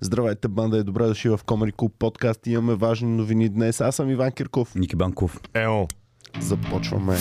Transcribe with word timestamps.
Здравейте, 0.00 0.48
банда 0.48 0.78
е 0.78 0.82
добре 0.82 1.06
дошли 1.06 1.30
в 1.30 1.40
Комери 1.46 1.72
Клуб 1.72 1.94
подкаст. 1.98 2.46
Имаме 2.46 2.74
важни 2.74 3.08
новини 3.08 3.48
днес. 3.48 3.80
Аз 3.80 3.96
съм 3.96 4.10
Иван 4.10 4.32
Кирков. 4.32 4.74
Ники 4.74 4.96
Банков. 4.96 5.40
Ео. 5.54 5.86
Започваме. 6.40 7.16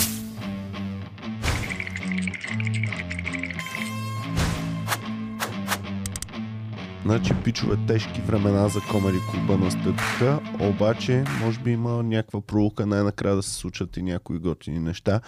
Значи, 7.05 7.33
пичове, 7.43 7.77
тежки 7.87 8.21
времена 8.21 8.67
за 8.67 8.79
Комери 8.91 9.17
Клуба 9.31 9.57
настъпиха, 9.57 10.39
обаче, 10.59 11.23
може 11.41 11.59
би 11.59 11.71
има 11.71 12.03
някаква 12.03 12.41
пролука 12.41 12.85
най-накрая 12.85 13.35
да 13.35 13.43
се 13.43 13.53
случат 13.53 13.97
и 13.97 14.01
някои 14.01 14.39
готини 14.39 14.79
неща. 14.79 15.21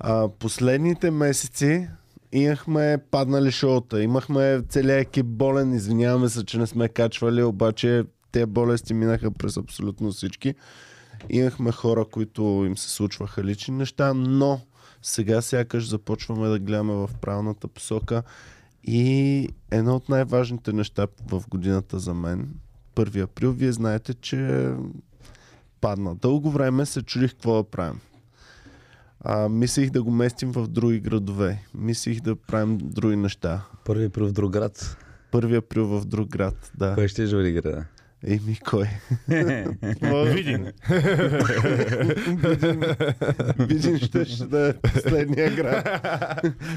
А, 0.00 0.28
последните 0.28 1.10
месеци 1.10 1.88
имахме 2.32 2.98
паднали 3.10 3.50
шоута, 3.50 4.02
имахме 4.02 4.62
целият 4.68 5.06
екип 5.06 5.26
болен, 5.26 5.74
извиняваме 5.74 6.28
се, 6.28 6.44
че 6.44 6.58
не 6.58 6.66
сме 6.66 6.88
качвали, 6.88 7.42
обаче 7.42 8.04
те 8.32 8.46
болести 8.46 8.94
минаха 8.94 9.30
през 9.30 9.56
абсолютно 9.56 10.12
всички. 10.12 10.54
Имахме 11.28 11.72
хора, 11.72 12.04
които 12.04 12.42
им 12.66 12.76
се 12.76 12.90
случваха 12.90 13.44
лични 13.44 13.74
неща, 13.74 14.14
но 14.14 14.60
сега 15.02 15.42
сякаш 15.42 15.88
започваме 15.88 16.48
да 16.48 16.58
гледаме 16.58 16.92
в 16.92 17.10
правилната 17.20 17.68
посока. 17.68 18.22
И 18.84 19.48
едно 19.70 19.96
от 19.96 20.08
най-важните 20.08 20.72
неща 20.72 21.06
в 21.30 21.42
годината 21.48 21.98
за 21.98 22.14
мен, 22.14 22.54
1 22.96 23.22
април, 23.22 23.52
вие 23.52 23.72
знаете, 23.72 24.14
че 24.14 24.70
падна. 25.80 26.14
Дълго 26.14 26.50
време 26.50 26.86
се 26.86 27.02
чудих 27.02 27.30
какво 27.30 27.56
да 27.56 27.64
правим. 27.64 28.00
А, 29.20 29.48
мислих 29.48 29.90
да 29.90 30.02
го 30.02 30.10
местим 30.10 30.52
в 30.52 30.66
други 30.68 31.00
градове. 31.00 31.62
Мислих 31.74 32.20
да 32.20 32.36
правим 32.36 32.78
други 32.82 33.16
неща. 33.16 33.62
Първи 33.84 34.04
април 34.04 34.26
в 34.26 34.32
друг 34.32 34.52
град. 34.52 34.96
1 35.32 35.58
април 35.58 35.86
в 35.86 36.04
друг 36.04 36.28
град, 36.28 36.72
да. 36.74 36.94
Кой 36.94 37.08
ще 37.08 37.26
жури 37.26 37.52
града? 37.52 37.86
Еми, 38.26 38.58
кой? 38.70 38.86
Видин. 40.34 40.72
Видин, 42.36 42.82
Видин 43.58 43.98
ще, 43.98 44.24
ще 44.24 44.46
да 44.46 44.68
е 44.68 44.72
последния 44.72 45.54
град. 45.54 45.88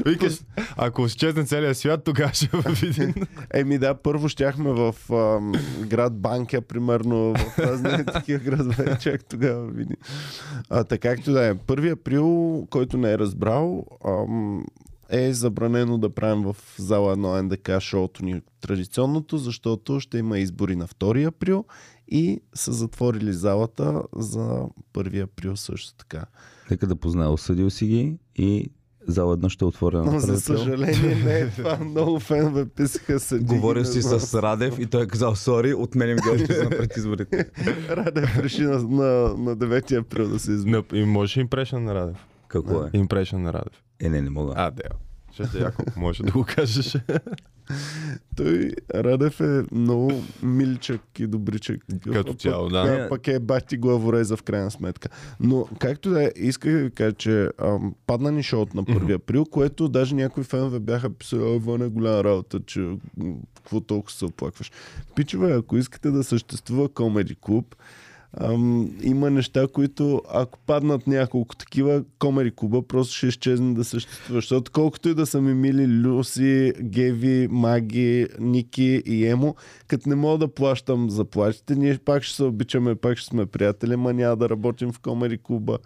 Викаш, 0.05 0.39
ако 0.77 1.05
изчезне 1.05 1.43
целият 1.43 1.77
свят, 1.77 2.03
тогава 2.03 2.33
ще 2.33 2.45
е 2.45 2.71
Видин. 2.71 3.13
Еми 3.53 3.77
да, 3.77 3.95
първо 3.95 4.29
щяхме 4.29 4.71
в 4.71 4.95
ам, 5.11 5.51
град 5.87 6.17
Банкя, 6.17 6.61
примерно, 6.61 7.35
в 7.35 7.59
разни 7.59 8.05
такива 8.05 8.39
градове, 8.43 8.97
чак 8.99 9.23
тогава 9.25 9.67
види. 9.67 9.95
А, 10.69 10.83
така 10.83 11.11
както 11.15 11.31
да 11.31 11.45
е. 11.45 11.53
1 11.53 11.91
април, 11.91 12.67
който 12.69 12.97
не 12.97 13.11
е 13.11 13.17
разбрал, 13.17 13.85
ам, 14.05 14.65
е 15.11 15.33
забранено 15.33 15.97
да 15.97 16.09
правим 16.09 16.43
в 16.43 16.55
зала 16.77 17.17
1 17.17 17.41
НДК 17.41 17.79
шоуто 17.79 18.25
ни 18.25 18.41
традиционното, 18.61 19.37
защото 19.37 19.99
ще 19.99 20.17
има 20.17 20.39
избори 20.39 20.75
на 20.75 20.87
2 20.87 21.27
април 21.27 21.65
и 22.07 22.41
са 22.53 22.73
затворили 22.73 23.33
залата 23.33 24.03
за 24.15 24.65
1 24.93 25.23
април 25.23 25.55
също 25.55 25.93
така. 25.95 26.25
Нека 26.71 26.87
да 26.87 26.95
познае, 26.95 27.27
осъдил 27.27 27.69
си 27.69 27.85
ги 27.85 28.17
и 28.35 28.71
зала 29.07 29.33
едно 29.33 29.49
ще 29.49 29.65
е 29.65 29.67
отворена. 29.67 30.03
Но 30.05 30.11
на 30.11 30.19
за 30.19 30.41
съжаление 30.41 31.15
не 31.15 31.39
е 31.39 31.49
това. 31.55 31.77
Много 31.77 32.19
фенове 32.19 32.69
писаха 32.69 33.19
съди. 33.19 33.45
Говорил 33.45 33.85
си 33.85 34.01
с 34.01 34.41
Радев 34.41 34.79
и 34.79 34.85
той 34.85 35.03
е 35.03 35.07
казал, 35.07 35.35
сори, 35.35 35.73
отменим 35.73 36.17
ги 36.17 36.29
още 36.29 36.53
за 36.53 36.69
пред 36.69 36.97
изборите. 36.97 37.49
Радев 37.89 38.37
реши 38.37 38.63
на, 38.63 38.77
на, 38.77 39.33
на 39.37 39.57
9 39.57 39.99
април 39.99 40.29
да 40.29 40.39
се 40.39 40.51
избори. 40.51 40.83
Но, 40.91 40.97
и 40.97 41.05
можеш 41.05 41.37
импрешън 41.37 41.83
на 41.83 41.95
Радев. 41.95 42.17
Какво 42.47 42.83
е? 42.83 42.89
Импрешън 42.93 43.41
на 43.41 43.53
Радев. 43.53 43.83
Е, 44.01 44.09
не, 44.09 44.21
не 44.21 44.29
мога. 44.29 44.53
А, 44.57 44.71
да. 44.71 44.83
Ще 45.33 45.57
е 45.57 45.61
яко, 45.61 45.83
може 45.95 46.23
да 46.23 46.31
го 46.31 46.45
кажеш. 46.47 46.97
Той 48.35 48.71
Радев 48.95 49.41
е 49.41 49.63
много 49.71 50.11
миличък 50.43 51.01
и 51.19 51.27
добричък. 51.27 51.81
Като 52.03 52.31
Пък- 52.31 52.39
цяло, 52.39 52.69
да. 52.69 52.79
А, 52.79 53.09
пък 53.09 53.27
е 53.27 53.39
бати 53.39 53.77
главореза 53.77 54.37
в 54.37 54.43
крайна 54.43 54.71
сметка. 54.71 55.09
Но 55.39 55.67
както 55.79 56.09
да 56.09 56.23
е, 56.23 56.31
исках 56.35 56.71
да 56.71 56.79
ви 56.79 56.91
кажа, 56.91 57.13
че 57.13 57.49
ам, 57.57 57.95
падна 58.07 58.31
ни 58.31 58.43
шоут 58.43 58.73
на 58.73 58.83
1 58.83 59.15
април, 59.15 59.45
което 59.45 59.89
даже 59.89 60.15
някои 60.15 60.43
фенове 60.43 60.79
бяха 60.79 61.09
писали, 61.09 61.41
ой, 61.41 61.59
Ваня, 61.59 61.89
голяма 61.89 62.23
работа, 62.23 62.59
че 62.65 62.89
какво 63.55 63.81
толкова 63.81 64.11
се 64.11 64.25
оплакваш. 64.25 64.71
Пичове, 65.15 65.51
ако 65.51 65.77
искате 65.77 66.11
да 66.11 66.23
съществува 66.23 66.89
Комеди 66.89 67.35
Клуб, 67.35 67.75
Ам, 68.39 68.89
има 69.03 69.29
неща, 69.29 69.67
които 69.73 70.21
ако 70.33 70.59
паднат 70.59 71.07
няколко 71.07 71.55
такива, 71.55 72.03
Комери 72.19 72.51
Клуба 72.51 72.81
просто 72.87 73.15
ще 73.15 73.27
изчезне 73.27 73.73
да 73.73 73.83
съществува. 73.83 74.37
Защото 74.37 74.71
колкото 74.71 75.09
и 75.09 75.13
да 75.13 75.25
са 75.25 75.41
ми 75.41 75.53
мили 75.53 75.87
Люси, 75.87 76.73
Геви, 76.81 77.47
Маги, 77.51 78.27
Ники 78.39 79.03
и 79.05 79.27
Емо, 79.27 79.55
като 79.87 80.09
не 80.09 80.15
мога 80.15 80.37
да 80.37 80.53
плащам 80.53 81.09
заплатите, 81.09 81.75
ние 81.75 81.97
пак 81.97 82.23
ще 82.23 82.35
се 82.35 82.43
обичаме, 82.43 82.95
пак 82.95 83.17
ще 83.17 83.29
сме 83.29 83.45
приятели, 83.45 83.95
ма 83.95 84.13
няма 84.13 84.37
да 84.37 84.49
работим 84.49 84.91
в 84.91 84.99
Комери 84.99 85.37
Клуба. 85.37 85.77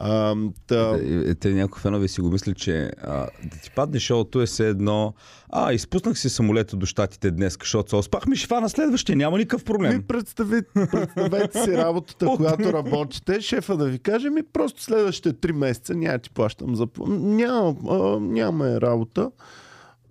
Ам, 0.00 0.52
та, 0.66 0.98
Е, 0.98 1.30
е, 1.30 1.34
Те 1.34 1.50
някои 1.50 1.80
фенове 1.80 2.08
си 2.08 2.20
го 2.20 2.30
мислят, 2.30 2.56
че 2.56 2.90
а, 2.98 3.16
да 3.44 3.58
ти 3.62 3.70
падне 3.70 4.00
шоуто 4.00 4.42
е 4.42 4.46
все 4.46 4.68
едно. 4.68 5.14
А, 5.48 5.72
изпуснах 5.72 6.18
си 6.18 6.28
самолета 6.30 6.76
до 6.76 6.86
щатите 6.86 7.30
днес, 7.30 7.56
защото 7.60 7.90
се 7.90 7.96
оспах 7.96 8.26
ми 8.26 8.36
ще 8.36 8.46
фана 8.46 8.68
следващия, 8.68 9.16
няма 9.16 9.38
никакъв 9.38 9.60
Ми 9.60 9.64
проблем. 9.64 10.02
представете, 10.02 10.68
представете 10.90 11.62
си 11.62 11.72
работата, 11.72 12.26
От- 12.26 12.36
която 12.36 12.72
работите. 12.72 13.40
Шефа 13.40 13.76
да 13.76 13.86
ви 13.86 13.98
каже, 13.98 14.30
ми 14.30 14.42
просто 14.44 14.82
следващите 14.82 15.32
три 15.32 15.52
месеца 15.52 15.94
няма 15.94 16.18
ти 16.18 16.30
плащам 16.30 16.76
за... 16.76 16.86
Няма, 17.08 17.74
а, 17.90 17.96
нямаме 18.20 18.80
работа. 18.80 19.30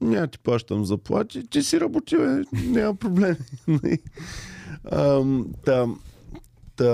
Няма 0.01 0.27
ти 0.27 0.39
плащам 0.39 0.85
заплати. 0.85 1.43
Ти 1.43 1.63
си 1.63 1.79
работи, 1.79 2.17
бе. 2.17 2.41
Няма 2.55 2.95
проблем. 2.95 3.35
Ам, 4.91 5.47
Та, 5.65 5.85
та, 6.75 6.85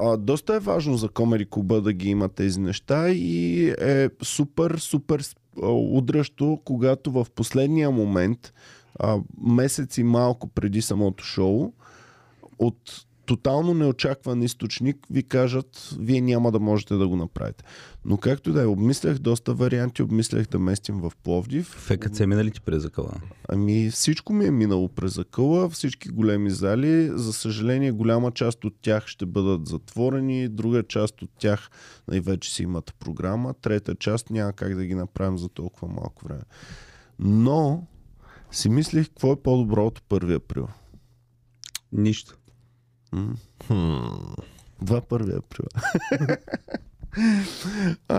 а, 0.00 0.16
доста 0.16 0.54
е 0.54 0.58
важно 0.58 0.96
за 0.96 1.08
Комери 1.08 1.44
Куба 1.44 1.80
да 1.80 1.92
ги 1.92 2.08
има 2.08 2.28
тези 2.28 2.60
неща 2.60 3.08
и 3.10 3.68
е 3.80 4.10
супер, 4.22 4.78
супер 4.78 5.22
а, 5.62 5.66
удрящо, 5.70 6.60
когато 6.64 7.10
в 7.10 7.26
последния 7.34 7.90
момент, 7.90 8.52
а, 8.98 9.18
месец 9.40 9.98
и 9.98 10.02
малко 10.02 10.48
преди 10.48 10.82
самото 10.82 11.24
шоу, 11.24 11.72
от 12.58 13.05
тотално 13.26 13.74
неочакван 13.74 14.42
източник 14.42 14.96
ви 15.10 15.22
кажат, 15.22 15.94
вие 15.98 16.20
няма 16.20 16.52
да 16.52 16.60
можете 16.60 16.94
да 16.94 17.08
го 17.08 17.16
направите. 17.16 17.64
Но 18.04 18.16
както 18.16 18.52
да 18.52 18.62
е, 18.62 18.66
обмислях 18.66 19.18
доста 19.18 19.54
варианти, 19.54 20.02
обмислях 20.02 20.46
да 20.46 20.58
местим 20.58 21.00
в 21.00 21.12
Пловдив. 21.22 21.66
ФКЦ 21.66 22.20
минали 22.20 22.50
ти 22.50 22.60
през 22.60 22.82
закъла. 22.82 23.12
Ами 23.48 23.90
всичко 23.90 24.32
ми 24.32 24.46
е 24.46 24.50
минало 24.50 24.88
през 24.88 25.14
закъла, 25.14 25.70
всички 25.70 26.08
големи 26.08 26.50
зали. 26.50 27.10
За 27.14 27.32
съжаление, 27.32 27.90
голяма 27.90 28.32
част 28.32 28.64
от 28.64 28.74
тях 28.82 29.06
ще 29.06 29.26
бъдат 29.26 29.66
затворени, 29.66 30.48
друга 30.48 30.82
част 30.82 31.22
от 31.22 31.30
тях 31.38 31.70
най-вече 32.08 32.54
си 32.54 32.62
имат 32.62 32.94
програма, 32.98 33.54
трета 33.54 33.94
част 33.94 34.30
няма 34.30 34.52
как 34.52 34.74
да 34.74 34.86
ги 34.86 34.94
направим 34.94 35.38
за 35.38 35.48
толкова 35.48 35.88
малко 35.88 36.24
време. 36.24 36.42
Но 37.18 37.86
си 38.50 38.68
мислих, 38.68 39.08
какво 39.08 39.32
е 39.32 39.42
по-добро 39.42 39.86
от 39.86 40.00
1 40.00 40.36
април. 40.36 40.68
Нищо. 41.92 42.38
Два 44.82 45.00
1 45.00 45.38
април. 45.38 45.66
а, 48.08 48.18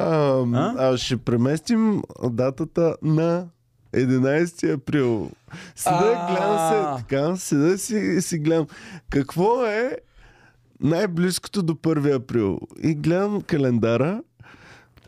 А? 0.54 0.76
а? 0.78 0.98
ще 0.98 1.18
преместим 1.18 2.02
датата 2.24 2.96
на 3.02 3.48
11 3.94 4.74
април. 4.74 5.32
Седа, 5.76 6.28
гледам 6.30 6.70
се, 6.70 7.02
така, 7.02 7.36
седа 7.36 7.78
си, 7.78 8.22
си 8.22 8.40
гледам. 8.40 8.68
Какво 9.10 9.66
е 9.66 9.98
най-близкото 10.80 11.64
до 11.64 11.74
1 11.74 12.16
април? 12.16 12.60
И 12.84 12.96
гледам 12.96 13.42
календара. 13.42 14.22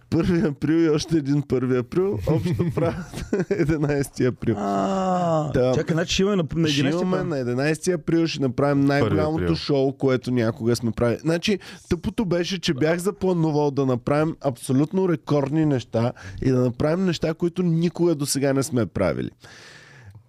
1 0.10 0.48
април 0.48 0.76
и 0.76 0.90
още 0.90 1.18
един 1.18 1.42
1 1.44 1.80
април. 1.80 2.20
Общо 2.28 2.72
правят 2.76 3.06
11 3.50 4.28
април. 4.28 4.56
А, 4.58 5.52
Да. 5.52 5.72
Чакай, 5.76 5.94
значи 5.94 6.14
ще 6.14 6.22
имаме 6.24 6.36
на, 6.36 6.46
на 6.56 6.68
Ще 6.68 6.82
11 6.84 7.02
имаме 7.02 7.18
април. 7.18 7.56
на 7.56 7.72
11 7.74 7.94
април, 7.94 8.28
ще 8.28 8.42
направим 8.42 8.82
най-голямото 8.82 9.56
шоу, 9.56 9.94
което 9.94 10.32
някога 10.32 10.76
сме 10.76 10.92
правили. 10.92 11.20
Значи, 11.22 11.60
тъпото 11.90 12.26
беше, 12.26 12.60
че 12.60 12.74
бях 12.74 13.00
запланувал 13.00 13.72
да 13.72 13.86
направим 13.86 14.36
абсолютно 14.42 15.10
рекордни 15.10 15.66
неща 15.66 16.12
и 16.42 16.50
да 16.52 16.60
направим 16.60 17.06
неща, 17.06 17.34
които 17.34 17.64
никога 17.64 18.16
до 18.16 18.26
сега 18.26 18.54
не 18.54 18.64
сме 18.64 18.86
правили. 18.86 19.30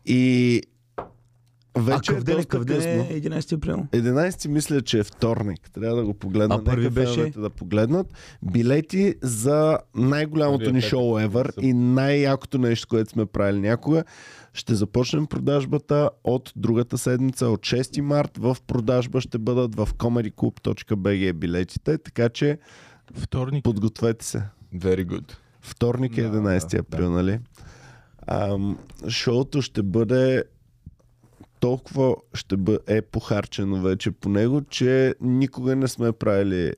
И 0.07 0.63
вече 1.79 2.13
е 2.13 2.15
къв 2.15 2.25
ден, 2.25 2.35
е, 2.35 2.37
доста 2.37 2.49
къв 2.49 2.65
ден 2.65 2.81
е 3.01 3.21
11 3.21 3.53
април? 3.53 3.77
11 3.93 4.49
мисля, 4.49 4.81
че 4.83 4.99
е 4.99 5.05
вторник. 5.05 5.71
Трябва 5.75 5.97
да 5.97 6.05
го 6.05 6.15
погледна. 6.15 6.55
А 6.55 6.65
първи 6.65 6.83
Нека 6.83 6.95
беше? 6.95 7.33
да 7.37 7.51
погледнат. 7.51 8.07
Билети 8.43 9.15
за 9.23 9.79
най-голямото 9.95 10.73
ни 10.73 10.81
шоу 10.81 11.19
ever 11.19 11.61
и 11.61 11.73
най-якото 11.73 12.59
нещо, 12.59 12.89
което 12.89 13.11
сме 13.11 13.27
правили 13.27 13.61
някога. 13.61 14.05
Ще 14.55 14.75
започнем 14.75 15.27
продажбата 15.27 16.11
от 16.25 16.53
другата 16.57 16.99
седмица, 16.99 17.47
от 17.47 17.61
6 17.61 18.01
март. 18.01 18.39
В 18.39 18.57
продажба 18.67 19.21
ще 19.21 19.39
бъдат 19.39 19.75
в 19.75 19.89
comedyclub.bg 19.95 21.33
билетите, 21.33 21.99
така 21.99 22.29
че 22.29 22.59
Вторник. 23.15 23.65
подгответе 23.65 24.25
се. 24.25 24.43
Very 24.75 25.07
good. 25.07 25.33
Вторник 25.61 26.19
е 26.19 26.23
Да, 26.23 26.29
11 26.29 26.71
да, 26.71 26.79
април, 26.79 27.11
нали? 27.11 27.39
Ам, 28.27 28.79
шоуто 29.09 29.63
ще 29.63 29.83
бъде 29.83 30.45
толкова 31.61 32.17
ще 32.35 32.57
бъ, 32.57 32.79
е 32.87 33.03
похарчено 33.03 33.81
вече 33.83 34.11
по 34.11 34.29
него, 34.29 34.63
че 34.71 35.15
никога 35.21 35.77
не 35.77 35.89
сме 35.89 36.13
правили 36.13 36.73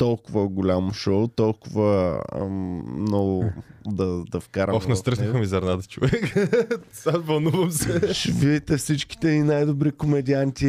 толкова 0.00 0.48
голямо 0.48 0.92
шоу, 0.92 1.28
толкова 1.28 2.22
ам, 2.32 2.82
много 3.00 3.44
да, 3.86 4.24
да 4.30 4.40
вкараме. 4.40 4.76
Ох, 4.76 4.88
настръснаха 4.88 5.38
ми 5.38 5.46
зърната, 5.46 5.86
човек. 5.86 6.34
Сега 6.92 7.18
вълнувам 7.18 7.70
се. 7.70 8.14
Ще 8.14 8.32
видите 8.32 8.76
всичките 8.76 9.30
ни 9.30 9.42
най-добри 9.42 9.92
комедианти 9.92 10.66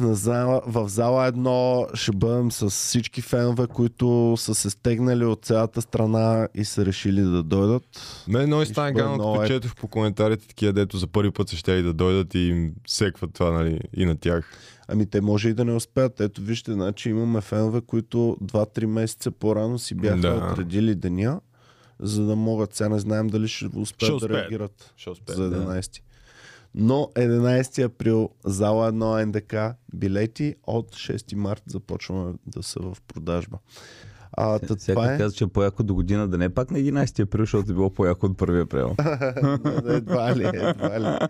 на 0.00 0.14
зала, 0.14 0.62
в 0.66 0.88
зала 0.88 1.26
едно. 1.26 1.86
Ще 1.94 2.12
бъдем 2.12 2.52
с 2.52 2.70
всички 2.70 3.22
фенове, 3.22 3.66
които 3.66 4.34
са 4.36 4.54
се 4.54 4.70
стегнали 4.70 5.24
от 5.24 5.44
цялата 5.44 5.82
страна 5.82 6.48
и 6.54 6.64
са 6.64 6.86
решили 6.86 7.20
да 7.20 7.42
дойдат. 7.42 7.82
Мен 8.28 8.46
много 8.46 8.62
И 8.62 8.66
стана 8.66 8.92
бъде 8.92 9.02
гадно, 9.02 9.14
много 9.14 9.32
като 9.32 9.44
е- 9.44 9.48
четох 9.48 9.74
по 9.74 9.88
коментарите 9.88 10.48
такива, 10.48 10.72
дето 10.72 10.96
за 10.96 11.06
първи 11.06 11.30
път 11.30 11.48
са 11.48 11.56
ще 11.56 11.82
да 11.82 11.92
дойдат 11.92 12.34
и 12.34 12.38
им 12.38 12.72
секват 12.86 13.30
това, 13.34 13.50
нали, 13.50 13.80
и 13.96 14.04
на 14.04 14.16
тях. 14.16 14.52
Ами 14.88 15.06
те 15.06 15.20
може 15.20 15.48
и 15.48 15.54
да 15.54 15.64
не 15.64 15.72
успеят. 15.72 16.20
Ето 16.20 16.40
вижте, 16.40 16.72
значи 16.72 17.10
имаме 17.10 17.40
фенове, 17.40 17.80
които 17.80 18.36
2-3 18.42 18.86
месеца 18.86 19.30
по-рано 19.30 19.78
си 19.78 19.94
бяха 19.94 20.16
Да. 20.18 20.50
отредили 20.52 20.94
деня, 20.94 21.40
за 22.00 22.24
да 22.24 22.36
могат. 22.36 22.74
Сега 22.74 22.88
не 22.88 22.98
знаем 22.98 23.26
дали 23.26 23.48
ще 23.48 23.64
успеят 23.66 23.94
Ще 23.96 24.06
да 24.06 24.16
успеят. 24.16 24.32
реагират 24.32 24.92
Ще 24.96 25.10
успеят, 25.10 25.36
за 25.36 25.50
да. 25.50 25.56
11. 25.56 26.00
Но 26.74 27.10
11 27.14 27.84
април, 27.84 28.30
зала 28.44 28.92
1 28.92 29.24
НДК, 29.24 29.76
билети 29.94 30.54
от 30.66 30.90
6 30.90 31.34
март 31.34 31.62
започваме 31.66 32.32
да 32.46 32.62
са 32.62 32.80
в 32.80 32.96
продажба. 33.08 33.58
А, 34.32 34.58
Всяка 34.58 34.76
това 34.76 35.14
е... 35.14 35.18
каза, 35.18 35.36
че 35.36 35.44
е 35.44 35.48
по-яко 35.48 35.82
до 35.82 35.94
година, 35.94 36.28
да 36.28 36.38
не 36.38 36.44
е 36.44 36.48
пак 36.48 36.70
на 36.70 36.78
11 36.78 37.22
април, 37.22 37.42
защото 37.42 37.70
е 37.70 37.74
било 37.74 37.90
по-яко 37.90 38.26
от 38.26 38.32
1 38.32 38.62
април. 38.62 38.94
едва 39.96 40.36
ли, 40.36 40.44
едва 40.46 41.00
ли. 41.00 41.26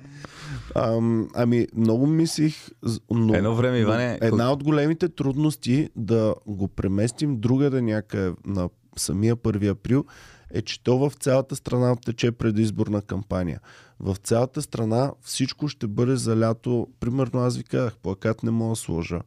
Ам, 0.74 1.28
ами, 1.34 1.66
много 1.76 2.06
мислих... 2.06 2.68
Но, 3.10 3.34
Едно 3.34 3.54
време, 3.54 3.78
Иване, 3.78 4.18
но 4.20 4.26
Една 4.26 4.52
от 4.52 4.64
големите 4.64 5.08
трудности 5.08 5.90
да 5.96 6.34
го 6.46 6.68
преместим 6.68 7.40
другаде 7.40 7.82
някъде 7.82 8.32
на 8.46 8.68
самия 8.96 9.36
1 9.36 9.70
април 9.70 10.04
е, 10.50 10.62
че 10.62 10.82
то 10.82 10.98
в 10.98 11.12
цялата 11.20 11.56
страна 11.56 11.96
тече 11.96 12.32
предизборна 12.32 13.02
кампания. 13.02 13.60
В 14.00 14.16
цялата 14.16 14.62
страна 14.62 15.12
всичко 15.22 15.68
ще 15.68 15.86
бъде 15.86 16.16
за 16.16 16.36
лято. 16.36 16.88
Примерно 17.00 17.40
аз 17.40 17.56
ви 17.56 17.64
казах, 17.64 17.96
плакат 17.96 18.42
не 18.42 18.50
мога 18.50 18.72
да 18.72 18.76
сложа. 18.76 19.20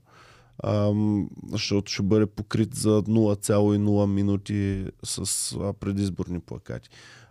Ам, 0.63 1.29
защото 1.51 1.91
ще 1.91 2.03
бъде 2.03 2.25
покрит 2.25 2.75
за 2.75 3.01
0,0 3.01 4.05
минути 4.05 4.85
с 5.03 5.51
а, 5.61 5.73
предизборни 5.73 6.39
плакати. 6.39 6.89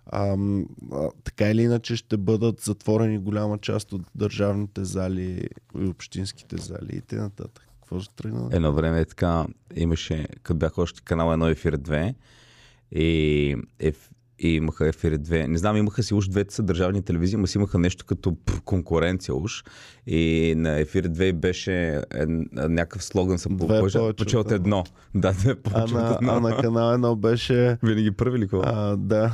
А, 0.09 0.37
така 1.25 1.51
или 1.51 1.63
иначе 1.63 1.97
ще 1.97 2.17
бъдат 2.17 2.61
затворени 2.61 3.19
голяма 3.19 3.59
част 3.59 3.93
от 3.93 4.03
държавните 4.15 4.85
зали 4.85 5.49
и 5.79 5.87
общинските 5.89 6.57
зали 6.57 6.97
и 6.97 7.01
т.н. 7.01 7.31
Какво 7.81 8.01
ще 8.01 8.15
тръгна? 8.15 8.49
Едно 8.53 8.73
време 8.73 9.01
е 9.01 9.05
така, 9.05 9.47
имаше, 9.77 10.27
като 10.43 10.59
бях 10.59 10.79
още 10.79 11.03
канал 11.05 11.29
1 11.29 11.51
ефир 11.51 11.77
2 11.79 12.15
и, 12.93 13.57
еф, 13.79 14.11
и 14.39 14.49
имаха 14.49 14.89
ефир 14.89 15.19
2. 15.19 15.47
Не 15.47 15.59
знам, 15.59 15.77
имаха 15.77 16.03
си 16.03 16.15
уж 16.15 16.29
двете 16.29 16.55
са 16.55 16.63
държавни 16.63 17.03
телевизии, 17.03 17.39
но 17.39 17.47
си 17.47 17.59
имаха 17.59 17.79
нещо 17.79 18.07
като 18.07 18.37
конкуренция 18.65 19.35
уж. 19.35 19.65
И 20.07 20.55
на 20.57 20.81
ефир 20.81 21.09
2 21.09 21.33
беше 21.33 21.93
е, 21.97 22.27
някакъв 22.53 23.05
слоган 23.05 23.39
съм 23.39 23.59
повече 23.59 23.99
повече 23.99 24.37
от 24.37 24.53
едно. 24.53 24.85
Да, 25.15 25.33
две 25.33 25.57
А 25.73 25.83
от 25.83 25.91
едно. 25.91 26.33
а 26.33 26.41
на 26.41 26.57
канал 26.57 26.99
1 26.99 27.17
беше... 27.17 27.79
Винаги 27.83 28.11
първи 28.11 28.39
ли 28.39 28.43
какво? 28.43 28.63
А, 28.65 28.97
да. 28.97 29.33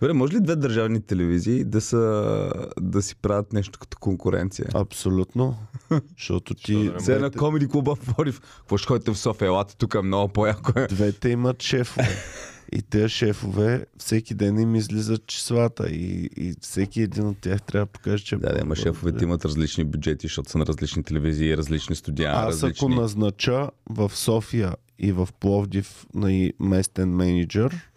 Добре, 0.00 0.12
може 0.12 0.32
ли 0.32 0.40
две 0.40 0.56
държавни 0.56 1.00
телевизии 1.00 1.64
да, 1.64 1.80
са, 1.80 2.52
да 2.80 3.02
си 3.02 3.16
правят 3.16 3.52
нещо 3.52 3.78
като 3.78 3.98
конкуренция? 3.98 4.66
Абсолютно. 4.74 5.56
Защото 6.18 6.54
ти... 6.54 6.74
Защо 6.74 6.84
да 6.84 6.92
не 6.92 7.00
Сега 7.00 7.18
на 7.18 7.20
двете, 7.20 7.38
комеди 7.38 7.68
клуба 7.68 7.94
в 7.94 8.14
Пловдив. 8.14 8.40
Какво 8.40 8.76
ще 8.76 8.86
ходите 8.86 9.10
в 9.10 9.18
София? 9.18 9.46
Елате 9.46 9.76
тук 9.76 10.02
много 10.02 10.32
по-яко 10.32 10.78
е. 10.80 10.86
двете 10.86 11.28
имат 11.28 11.62
шефове. 11.62 12.08
И 12.72 12.82
тези 12.82 13.08
шефове 13.08 13.86
всеки 13.98 14.34
ден 14.34 14.58
им 14.58 14.74
излизат 14.74 15.26
числата 15.26 15.88
и, 15.88 16.30
и 16.36 16.54
всеки 16.60 17.02
един 17.02 17.26
от 17.26 17.38
тях 17.38 17.62
трябва 17.62 17.86
да 17.86 17.92
покаже, 17.92 18.24
че... 18.24 18.34
е 18.34 18.38
Да, 18.38 18.54
да, 18.54 18.60
ама 18.62 18.76
шефовете 18.76 19.24
имат 19.24 19.44
различни 19.44 19.84
бюджети, 19.84 20.26
защото 20.26 20.50
са 20.50 20.58
на 20.58 20.66
различни 20.66 21.02
телевизии, 21.02 21.56
различни 21.56 21.96
студия, 21.96 22.30
Аз 22.30 22.56
ако 22.56 22.66
различни... 22.66 22.94
назнача 22.94 23.70
в 23.90 24.10
София 24.14 24.74
и 24.98 25.12
в 25.12 25.28
Пловдив 25.40 26.06
на 26.14 26.50
местен 26.60 27.08
менеджер, 27.08 27.90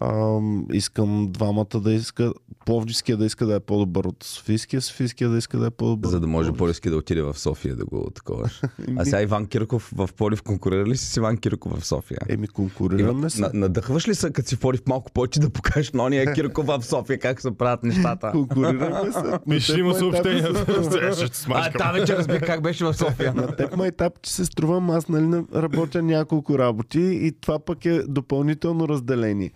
ам, 0.00 0.66
искам 0.72 1.28
двамата 1.32 1.80
да 1.80 1.92
иска, 1.92 2.32
Пловдивския 2.66 3.16
да 3.16 3.26
иска 3.26 3.46
да 3.46 3.54
е 3.54 3.60
по-добър 3.60 4.04
от 4.04 4.24
Софийския, 4.24 4.80
Софийския 4.80 5.30
да 5.30 5.38
иска 5.38 5.58
да 5.58 5.66
е 5.66 5.70
по-добър. 5.70 6.10
За 6.10 6.20
да 6.20 6.26
може. 6.26 6.52
Полевски 6.52 6.90
да 6.90 6.96
отиде 6.96 7.22
в 7.22 7.38
София 7.38 7.76
да 7.76 7.84
го 7.84 8.10
такова. 8.10 8.50
А 8.96 9.04
сега 9.04 9.22
Иван 9.22 9.46
Кирков 9.46 9.92
в 9.96 10.10
Полив 10.16 10.42
конкурира 10.42 10.86
ли 10.86 10.96
си 10.96 11.06
с 11.06 11.16
Иван 11.16 11.36
Кирков 11.36 11.80
в 11.80 11.86
София? 11.86 12.18
Еми, 12.28 12.48
конкурираме 12.48 13.30
се. 13.30 13.40
На, 13.40 13.50
надъхваш 13.54 14.08
ли 14.08 14.14
се, 14.14 14.32
като 14.32 14.48
си 14.48 14.56
в 14.56 14.60
Полив 14.60 14.82
малко 14.86 15.12
повече 15.12 15.40
да 15.40 15.50
покажеш 15.50 15.92
на 15.92 16.04
ония 16.04 16.34
Кирков 16.34 16.66
в 16.66 16.82
София 16.82 17.18
как 17.18 17.40
се 17.40 17.50
правят 17.50 17.82
нещата? 17.82 18.30
Конкурираме 18.32 19.12
се. 19.12 19.60
Ще 19.60 19.80
има 19.80 19.94
се 19.94 21.26
ще 21.26 21.46
А, 21.50 21.70
та 21.70 21.92
вече 21.92 22.16
разбих 22.16 22.40
как 22.46 22.62
беше 22.62 22.84
в 22.84 22.94
София. 22.94 23.34
На 23.34 23.56
теб 23.56 23.76
майтап 23.76 24.20
ти 24.22 24.30
се 24.30 24.44
струвам, 24.44 24.90
аз 24.90 25.08
нали 25.08 25.26
не- 25.26 25.44
работя 25.54 26.02
няколко 26.02 26.58
работи 26.58 27.00
и 27.00 27.32
това 27.40 27.58
пък 27.58 27.84
е 27.84 28.02
допълнително 28.02 28.88
разделение. 28.88 29.52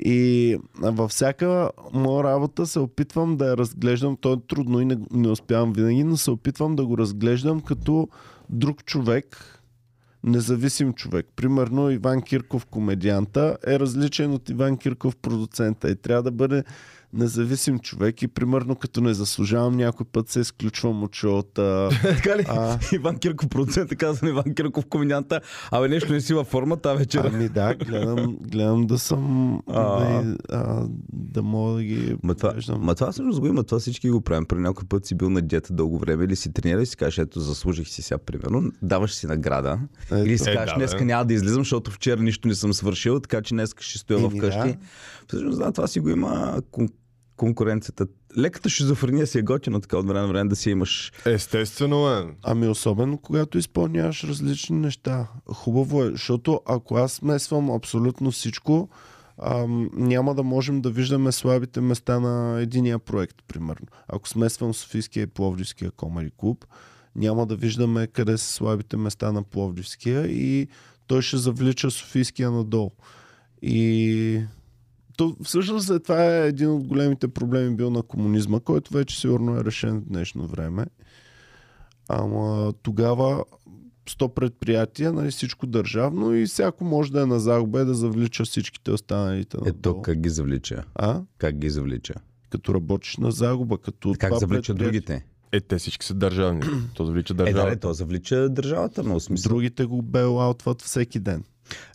И 0.00 0.58
във 0.80 1.10
всяка 1.10 1.70
моя 1.92 2.24
работа 2.24 2.66
се 2.66 2.78
опитвам 2.78 3.36
да 3.36 3.46
я 3.46 3.56
разглеждам, 3.56 4.16
то 4.20 4.32
е 4.32 4.36
трудно 4.48 4.80
и 4.80 4.84
не, 4.84 4.98
не 5.10 5.28
успявам 5.28 5.72
винаги, 5.72 6.04
но 6.04 6.16
се 6.16 6.30
опитвам 6.30 6.76
да 6.76 6.86
го 6.86 6.98
разглеждам 6.98 7.60
като 7.60 8.08
друг 8.50 8.84
човек, 8.84 9.60
независим 10.24 10.92
човек. 10.92 11.26
Примерно 11.36 11.90
Иван 11.90 12.22
Кирков, 12.22 12.66
комедианта, 12.66 13.56
е 13.66 13.78
различен 13.80 14.32
от 14.32 14.48
Иван 14.48 14.76
Кирков, 14.76 15.16
продуцента 15.16 15.90
и 15.90 15.96
трябва 15.96 16.22
да 16.22 16.30
бъде 16.30 16.64
независим 17.14 17.78
човек 17.78 18.22
и 18.22 18.28
примерно 18.28 18.76
като 18.76 19.00
не 19.00 19.14
заслужавам 19.14 19.76
някой 19.76 20.06
път 20.06 20.28
се 20.28 20.40
изключвам 20.40 21.02
от 21.02 21.14
шоута. 21.14 21.88
така 22.02 22.36
ли? 22.38 22.44
А. 22.48 22.78
Иван 22.92 23.18
Кирков, 23.18 23.48
продуцента, 23.48 23.96
каза 23.96 24.24
на 24.24 24.30
Иван 24.30 24.54
Кирков, 24.54 24.86
комедианта. 24.86 25.40
Абе, 25.70 25.88
нещо 25.88 26.12
не 26.12 26.20
си 26.20 26.34
във 26.34 26.46
форма 26.46 26.76
тази 26.76 26.98
вечер. 26.98 27.30
Ами 27.34 27.48
да, 27.48 27.74
гледам, 27.74 28.36
гледам 28.40 28.86
да 28.86 28.98
съм 28.98 29.54
А. 29.66 29.80
да, 29.98 30.36
а, 30.50 30.86
да 31.12 31.42
мога 31.42 31.72
да 31.74 31.82
ги 31.84 32.16
Ма 32.22 32.34
това, 32.34 32.48
поглеждам. 32.48 32.80
ма 32.82 32.94
това 32.94 33.12
всъщност 33.12 33.40
го 33.40 33.46
има, 33.46 33.64
това 33.64 33.78
всички 33.78 34.10
го 34.10 34.20
правим. 34.20 34.44
При 34.46 34.58
някой 34.58 34.88
път 34.88 35.06
си 35.06 35.14
бил 35.14 35.30
на 35.30 35.42
диета 35.42 35.72
дълго 35.72 35.98
време 35.98 36.24
или 36.24 36.36
си 36.36 36.52
тренирал 36.52 36.80
и 36.80 36.86
си 36.86 36.96
кажеш, 36.96 37.18
ето 37.18 37.40
заслужих 37.40 37.88
си 37.88 38.02
сега, 38.02 38.18
примерно, 38.18 38.72
даваш 38.82 39.14
си 39.14 39.26
награда. 39.26 39.78
Ето. 40.06 40.16
или 40.16 40.38
си 40.38 40.50
Е, 40.50 40.54
кажеш, 40.54 40.70
да, 40.72 40.78
днеска 40.78 41.04
няма 41.04 41.24
да 41.24 41.34
излизам, 41.34 41.60
защото 41.60 41.90
вчера 41.90 42.22
нищо 42.22 42.48
не 42.48 42.54
съм 42.54 42.72
свършил, 42.74 43.20
така 43.20 43.42
че 43.42 43.54
днес 43.54 43.74
ще 43.80 43.98
стоя 43.98 44.18
Еми, 44.18 44.30
вкъщи. 44.30 44.58
да. 44.58 44.76
Всъщност, 45.28 45.58
да, 45.58 45.72
това 45.72 45.86
си 45.86 46.00
го 46.00 46.08
има 46.10 46.62
конкуренцията. 47.36 48.06
Леката 48.38 48.68
шизофрения 48.68 49.26
си 49.26 49.38
е 49.38 49.42
готина 49.42 49.80
така 49.80 49.98
от 49.98 50.06
време 50.06 50.20
на 50.20 50.28
време 50.28 50.48
да 50.50 50.56
си 50.56 50.70
имаш. 50.70 51.12
Естествено, 51.26 52.10
е. 52.10 52.26
Ами 52.42 52.68
особено 52.68 53.18
когато 53.18 53.58
изпълняваш 53.58 54.24
различни 54.24 54.76
неща. 54.76 55.28
Хубаво 55.54 56.04
е, 56.04 56.10
защото 56.10 56.60
ако 56.66 56.96
аз 56.96 57.12
смесвам 57.12 57.70
абсолютно 57.70 58.30
всичко, 58.30 58.88
ам, 59.42 59.90
няма 59.92 60.34
да 60.34 60.42
можем 60.42 60.80
да 60.80 60.90
виждаме 60.90 61.32
слабите 61.32 61.80
места 61.80 62.20
на 62.20 62.60
единия 62.60 62.98
проект, 62.98 63.36
примерно. 63.48 63.86
Ако 64.08 64.28
смесвам 64.28 64.74
Софийския 64.74 65.22
и 65.22 65.26
Пловдивския 65.26 65.90
комари 65.90 66.30
клуб, 66.36 66.64
няма 67.16 67.46
да 67.46 67.56
виждаме 67.56 68.06
къде 68.06 68.38
са 68.38 68.52
слабите 68.52 68.96
места 68.96 69.32
на 69.32 69.42
Пловдивския 69.42 70.26
и 70.26 70.68
той 71.06 71.22
ще 71.22 71.36
завлича 71.36 71.90
Софийския 71.90 72.50
надолу. 72.50 72.90
И 73.62 74.40
то, 75.16 75.36
всъщност 75.44 75.90
е, 75.90 75.98
това 75.98 76.24
е 76.24 76.48
един 76.48 76.70
от 76.70 76.86
големите 76.86 77.28
проблеми 77.28 77.76
бил 77.76 77.90
на 77.90 78.02
комунизма, 78.02 78.60
който 78.60 78.94
вече 78.94 79.20
сигурно 79.20 79.56
е 79.56 79.64
решен 79.64 80.00
в 80.00 80.04
днешно 80.08 80.46
време. 80.46 80.86
Ама 82.08 82.72
тогава 82.82 83.44
100 84.10 84.28
предприятия, 84.28 85.12
нали, 85.12 85.30
всичко 85.30 85.66
държавно 85.66 86.34
и 86.34 86.46
всяко 86.46 86.84
може 86.84 87.12
да 87.12 87.22
е 87.22 87.26
на 87.26 87.40
загуба 87.40 87.82
и 87.82 87.84
да 87.84 87.94
завлича 87.94 88.44
всичките 88.44 88.90
останалите 88.90 89.56
Ето 89.56 89.64
надолу. 89.66 90.02
как 90.02 90.20
ги 90.20 90.28
завлича. 90.28 90.84
А? 90.94 91.20
Как 91.38 91.58
ги 91.58 91.70
завлича. 91.70 92.14
Като 92.50 92.74
работиш 92.74 93.16
на 93.16 93.30
загуба, 93.30 93.78
като 93.78 94.14
Как 94.18 94.30
това 94.30 94.38
завлича 94.38 94.74
другите? 94.74 95.26
Е, 95.52 95.60
те 95.60 95.78
всички 95.78 96.06
са 96.06 96.14
държавни. 96.14 96.60
То 96.94 97.04
завлича 97.04 97.32
Е, 97.32 97.36
да, 97.36 97.44
държавата. 97.44 97.70
не, 97.70 97.76
то 97.76 97.92
завлича 97.92 98.48
държавата, 98.48 99.02
но 99.02 99.20
смисъл. 99.20 99.50
Другите 99.50 99.84
го 99.84 100.02
бейлаутват 100.02 100.82
всеки 100.82 101.20
ден. 101.20 101.44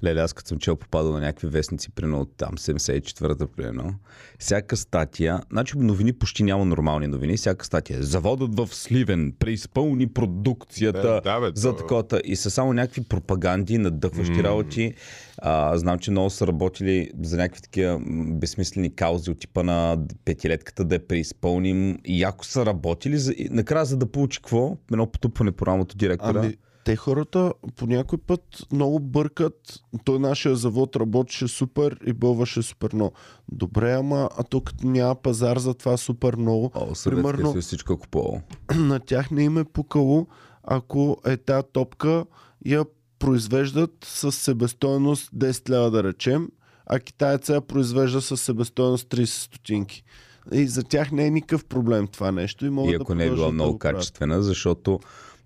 Леле, 0.04 0.22
аз 0.22 0.34
като 0.34 0.48
съм 0.48 0.60
чел 0.60 0.76
попадал 0.76 1.14
на 1.14 1.20
някакви 1.20 1.48
вестници, 1.48 1.92
примерно 1.92 2.22
от 2.22 2.32
там 2.38 2.52
74-та, 2.58 3.48
примерно, 3.48 3.96
всяка 4.40 4.78
статия, 4.78 5.42
значи 5.52 5.78
новини 5.78 6.14
почти 6.14 6.44
няма 6.44 6.66
нормални 6.66 7.08
новини, 7.08 7.38
всяка 7.38 7.66
статия. 7.66 8.04
Заводът 8.04 8.56
в 8.56 8.76
Сливен 8.76 9.34
преизпълни 9.40 10.08
продукцията 10.08 11.22
Е, 11.26 11.30
да, 11.30 11.40
бе, 11.40 11.52
за 11.56 11.76
такова. 11.76 12.04
И 12.24 12.36
са 12.36 12.52
само 12.52 12.74
някакви 12.74 13.04
пропаганди, 13.04 13.78
надъхващи 13.78 14.44
работи. 14.44 14.94
А, 15.38 15.78
знам, 15.78 16.00
че 16.00 16.12
много 16.12 16.30
са 16.30 16.48
работили 16.48 17.12
за 17.22 17.38
някакви 17.38 17.62
такива 17.62 18.00
безсмислени 18.32 18.96
каузи 18.96 19.32
от 19.32 19.40
типа 19.40 19.64
на 19.64 19.98
петилетката 20.26 20.84
да 20.84 20.96
я 20.96 21.08
преизпълним. 21.08 21.98
И 22.06 22.22
яко 22.22 22.46
са 22.46 22.66
работили. 22.66 23.18
За... 23.18 23.34
накрая, 23.50 23.86
за 23.86 23.98
да 23.98 24.06
получи 24.06 24.40
какво? 24.40 24.78
Едно 24.92 25.08
потупване 25.08 25.52
по 25.52 25.66
рамото 25.66 25.98
директора. 25.98 26.40
Ами, 26.40 26.58
те 26.90 26.96
хората 26.96 27.54
по 27.76 27.88
някой 27.88 28.18
път 28.18 28.42
много 28.72 29.00
бъркат. 29.00 29.80
Той 30.04 30.20
нашия 30.20 30.56
завод 30.56 30.96
работеше 30.96 31.48
супер 31.48 32.00
и 32.06 32.14
бълваше 32.14 32.62
супер 32.62 32.90
много. 32.94 33.14
Добре, 33.52 33.94
ама 33.94 34.30
а 34.38 34.44
тук 34.44 34.84
няма 34.84 35.16
пазар 35.16 35.58
за 35.58 35.74
това 35.74 35.98
супер 35.98 36.36
много. 36.36 36.72
О, 36.76 36.94
Примерно- 37.04 37.52
съюз 37.52 37.66
всичко 37.66 37.98
купувало. 37.98 38.42
на 38.76 39.00
тях 39.00 39.32
не 39.32 39.44
им 39.44 39.58
е 39.58 39.64
пукало, 39.64 40.28
ако 40.64 41.18
е 41.26 41.38
тази 41.38 41.68
топка 41.74 42.26
я 42.66 42.86
произвеждат 43.20 43.92
с 44.06 44.32
себестойност 44.32 45.32
10 45.36 45.70
лева 45.70 45.92
да 45.92 46.04
речем, 46.04 46.50
а 46.86 47.00
китаеца 47.00 47.54
я 47.54 47.62
произвежда 47.62 48.22
с 48.22 48.38
себестойност 48.38 49.08
30 49.08 49.26
стотинки. 49.26 50.04
И 50.52 50.68
за 50.68 50.84
тях 50.84 51.12
не 51.12 51.26
е 51.26 51.30
никакъв 51.30 51.66
проблем 51.66 52.08
това 52.08 52.32
нещо. 52.32 52.66
И, 52.66 52.70
могат 52.70 52.94
И 52.94 52.98
да 52.98 53.02
ако 53.02 53.16
не 53.16 53.26
е 53.26 53.30
била 53.30 53.46
да 53.46 53.52
много 53.52 53.80
качествена, 53.80 54.44
защото 54.44 55.00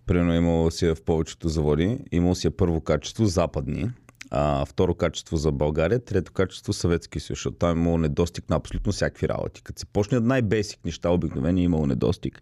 примерно 0.06 0.34
имало 0.34 0.72
си 0.72 0.88
в 0.88 1.04
повечето 1.06 1.50
заводи, 1.50 1.98
имало 2.12 2.36
си 2.36 2.48
е 2.48 2.52
първо 2.52 2.82
качество 2.82 3.26
западни, 3.26 3.90
а, 4.36 4.66
второ 4.66 4.96
качество 4.96 5.38
за 5.38 5.52
България, 5.52 6.00
трето 6.00 6.32
качество 6.32 6.74
Съветски 6.74 7.20
съюз, 7.20 7.38
защото 7.38 7.58
там 7.58 7.78
е 7.78 7.82
имало 7.82 7.98
недостиг 7.98 8.50
на 8.50 8.56
абсолютно 8.56 8.92
всякакви 8.92 9.30
работи. 9.30 9.62
Като 9.64 9.80
се 9.80 9.86
почне 9.86 10.18
от 10.18 10.24
най-бейсик 10.24 10.86
неща, 10.86 11.10
обикновено 11.10 11.60
е 11.60 11.64
имало 11.64 11.86
недостиг. 11.86 12.42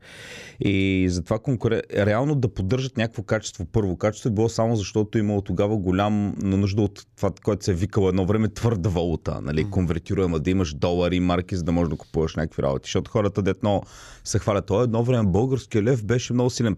И 0.59 1.07
затова 1.09 1.39
конкурен... 1.39 1.81
реално 1.95 2.35
да 2.35 2.53
поддържат 2.53 2.97
някакво 2.97 3.23
качество, 3.23 3.65
първо 3.65 3.97
качество 3.97 4.29
е 4.29 4.31
било 4.31 4.49
само 4.49 4.75
защото 4.75 5.17
е 5.17 5.21
имало 5.21 5.41
тогава 5.41 5.77
голям 5.77 6.35
нужда 6.43 6.81
от 6.81 7.05
това, 7.15 7.31
което 7.43 7.65
се 7.65 7.71
е 7.71 7.75
викало 7.75 8.09
едно 8.09 8.25
време 8.25 8.47
твърда 8.47 8.89
валута, 8.89 9.41
нали, 9.41 9.69
конвертируема, 9.69 10.39
да 10.39 10.49
имаш 10.49 10.73
долари, 10.73 11.19
марки, 11.19 11.55
за 11.55 11.63
да 11.63 11.71
можеш 11.71 11.89
да 11.89 11.97
купуваш 11.97 12.35
някакви 12.35 12.63
работи. 12.63 12.87
Защото 12.87 13.11
хората 13.11 13.41
детно 13.41 13.83
се 14.23 14.39
хвалят, 14.39 14.65
това 14.65 14.83
едно 14.83 15.03
време 15.03 15.29
българския 15.29 15.83
лев 15.83 16.05
беше 16.05 16.33
много 16.33 16.49
силен. 16.49 16.75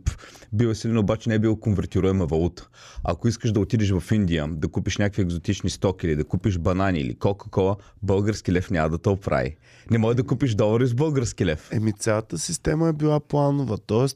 Бил 0.53 0.67
е 0.67 0.75
силен, 0.75 0.98
обаче 0.98 1.29
не 1.29 1.36
е 1.36 1.39
бил 1.39 1.55
конвертируема 1.55 2.25
валута. 2.25 2.70
Ако 3.03 3.27
искаш 3.27 3.51
да 3.51 3.60
отидеш 3.60 3.91
в 3.91 4.12
Индия, 4.12 4.48
да 4.51 4.67
купиш 4.67 4.98
някакви 5.03 5.22
екзотични 5.22 5.69
стоки 5.69 6.07
или 6.07 6.15
да 6.15 6.24
купиш 6.24 6.57
банани 6.57 7.00
или 7.00 7.15
Кока-Кола, 7.15 7.75
български 8.03 8.53
лев 8.53 8.72
няма 8.72 8.89
да 8.89 8.98
те 8.98 9.10
оправи. 9.10 9.55
Не 9.91 9.98
може 9.98 10.17
да 10.17 10.24
купиш 10.24 10.55
долари 10.55 10.88
с 10.88 10.93
български 10.93 11.45
лев. 11.45 11.69
Еми 11.72 11.93
цялата 11.93 12.38
система 12.38 12.89
е 12.89 12.93
била 12.93 13.19
планова, 13.19 13.77
т.е. 13.77 14.07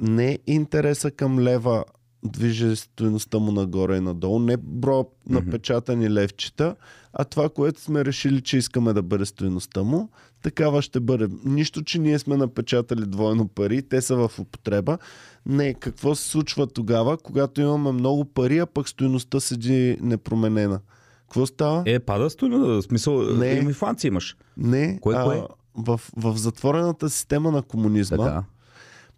не 0.00 0.38
интереса 0.46 1.10
към 1.10 1.40
лева 1.40 1.84
движи 2.24 2.76
стоеността 2.76 3.38
му 3.38 3.52
нагоре 3.52 3.96
и 3.96 4.00
надолу, 4.00 4.38
не 4.38 4.56
броя 4.56 5.04
напечатани 5.28 6.10
левчета, 6.10 6.76
а 7.18 7.24
това, 7.24 7.48
което 7.48 7.80
сме 7.80 8.04
решили, 8.04 8.40
че 8.40 8.56
искаме 8.56 8.92
да 8.92 9.02
бъде 9.02 9.26
стоеността 9.26 9.82
му, 9.82 10.08
такава 10.42 10.82
ще 10.82 11.00
бъде. 11.00 11.28
Нищо, 11.44 11.82
че 11.82 11.98
ние 11.98 12.18
сме 12.18 12.36
напечатали 12.36 13.06
двойно 13.06 13.48
пари, 13.48 13.82
те 13.88 14.00
са 14.02 14.16
в 14.16 14.38
употреба. 14.38 14.98
Не, 15.46 15.74
какво 15.74 16.14
се 16.14 16.28
случва 16.28 16.66
тогава, 16.66 17.18
когато 17.18 17.60
имаме 17.60 17.92
много 17.92 18.24
пари, 18.24 18.58
а 18.58 18.66
пък 18.66 18.88
стоеността 18.88 19.40
седи 19.40 19.98
непроменена? 20.00 20.80
Какво 21.22 21.46
става? 21.46 21.82
Е, 21.86 21.98
пада 21.98 22.30
стоеност, 22.30 22.86
в 22.86 22.88
смисъл, 22.88 23.22
Не. 23.22 23.54
не. 23.54 23.60
инфлация 23.60 24.08
имаш. 24.08 24.36
Не, 24.56 24.98
Кое, 25.00 25.16
а, 25.16 25.24
кое? 25.24 25.42
В, 25.74 26.00
в 26.16 26.36
затворената 26.36 27.10
система 27.10 27.50
на 27.50 27.62
комунизма 27.62 28.16
Така, 28.16 28.44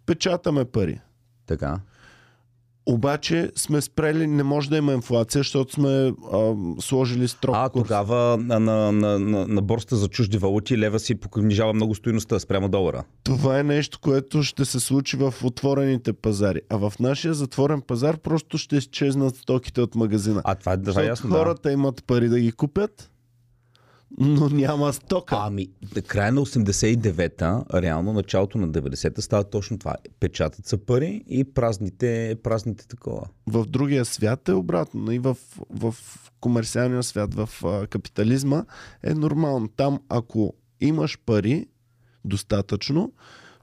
печатаме 0.05 0.65
пари. 0.65 0.99
така. 1.45 1.79
Обаче 2.93 3.51
сме 3.55 3.81
спрели, 3.81 4.27
не 4.27 4.43
може 4.43 4.69
да 4.69 4.77
има 4.77 4.93
инфлация, 4.93 5.39
защото 5.39 5.73
сме 5.73 5.89
а, 6.33 6.53
сложили 6.79 7.27
строг 7.27 7.55
А, 7.57 7.69
курс. 7.69 7.83
тогава 7.83 8.37
на, 8.37 8.59
на, 8.59 8.91
на, 8.91 9.19
на, 9.19 9.47
на 9.47 9.61
борста 9.61 9.95
за 9.95 10.07
чужди 10.07 10.37
валути 10.37 10.77
лева 10.77 10.99
си 10.99 11.15
понижава 11.15 11.73
много 11.73 11.95
стоиността 11.95 12.39
спрямо 12.39 12.69
долара. 12.69 13.03
Това 13.23 13.59
е 13.59 13.63
нещо, 13.63 13.99
което 14.01 14.43
ще 14.43 14.65
се 14.65 14.79
случи 14.79 15.17
в 15.17 15.33
отворените 15.43 16.13
пазари. 16.13 16.61
А 16.69 16.77
в 16.77 16.93
нашия 16.99 17.33
затворен 17.33 17.81
пазар 17.81 18.17
просто 18.17 18.57
ще 18.57 18.75
изчезнат 18.77 19.35
стоките 19.35 19.81
от 19.81 19.95
магазина. 19.95 20.41
А 20.45 20.55
това 20.55 20.73
е 20.73 20.77
да, 20.77 20.85
Защото 20.85 21.07
ясно, 21.07 21.29
да. 21.29 21.35
хората 21.37 21.71
имат 21.71 22.03
пари 22.07 22.29
да 22.29 22.39
ги 22.39 22.51
купят, 22.51 23.11
но 24.17 24.49
няма 24.49 24.93
стока. 24.93 25.37
Ами, 25.39 25.67
края 26.07 26.31
на 26.31 26.41
89-та, 26.41 27.63
реално 27.73 28.13
началото 28.13 28.57
на 28.57 28.69
90-та 28.69 29.21
става 29.21 29.43
точно 29.43 29.79
това. 29.79 29.95
Печатат 30.19 30.65
са 30.65 30.77
пари 30.77 31.23
и 31.27 31.43
празните, 31.43 32.37
празните 32.43 32.87
такова. 32.87 33.27
в 33.47 33.65
другия 33.65 34.05
свят 34.05 34.47
е 34.47 34.53
обратно. 34.53 35.11
И 35.11 35.19
в, 35.19 35.37
в 35.69 35.95
комерциалния 36.39 37.03
свят, 37.03 37.33
в 37.33 37.49
а, 37.63 37.87
капитализма 37.87 38.65
е 39.03 39.13
нормално. 39.13 39.67
Там, 39.67 39.99
ако 40.09 40.53
имаш 40.81 41.19
пари 41.25 41.67
достатъчно, 42.25 43.11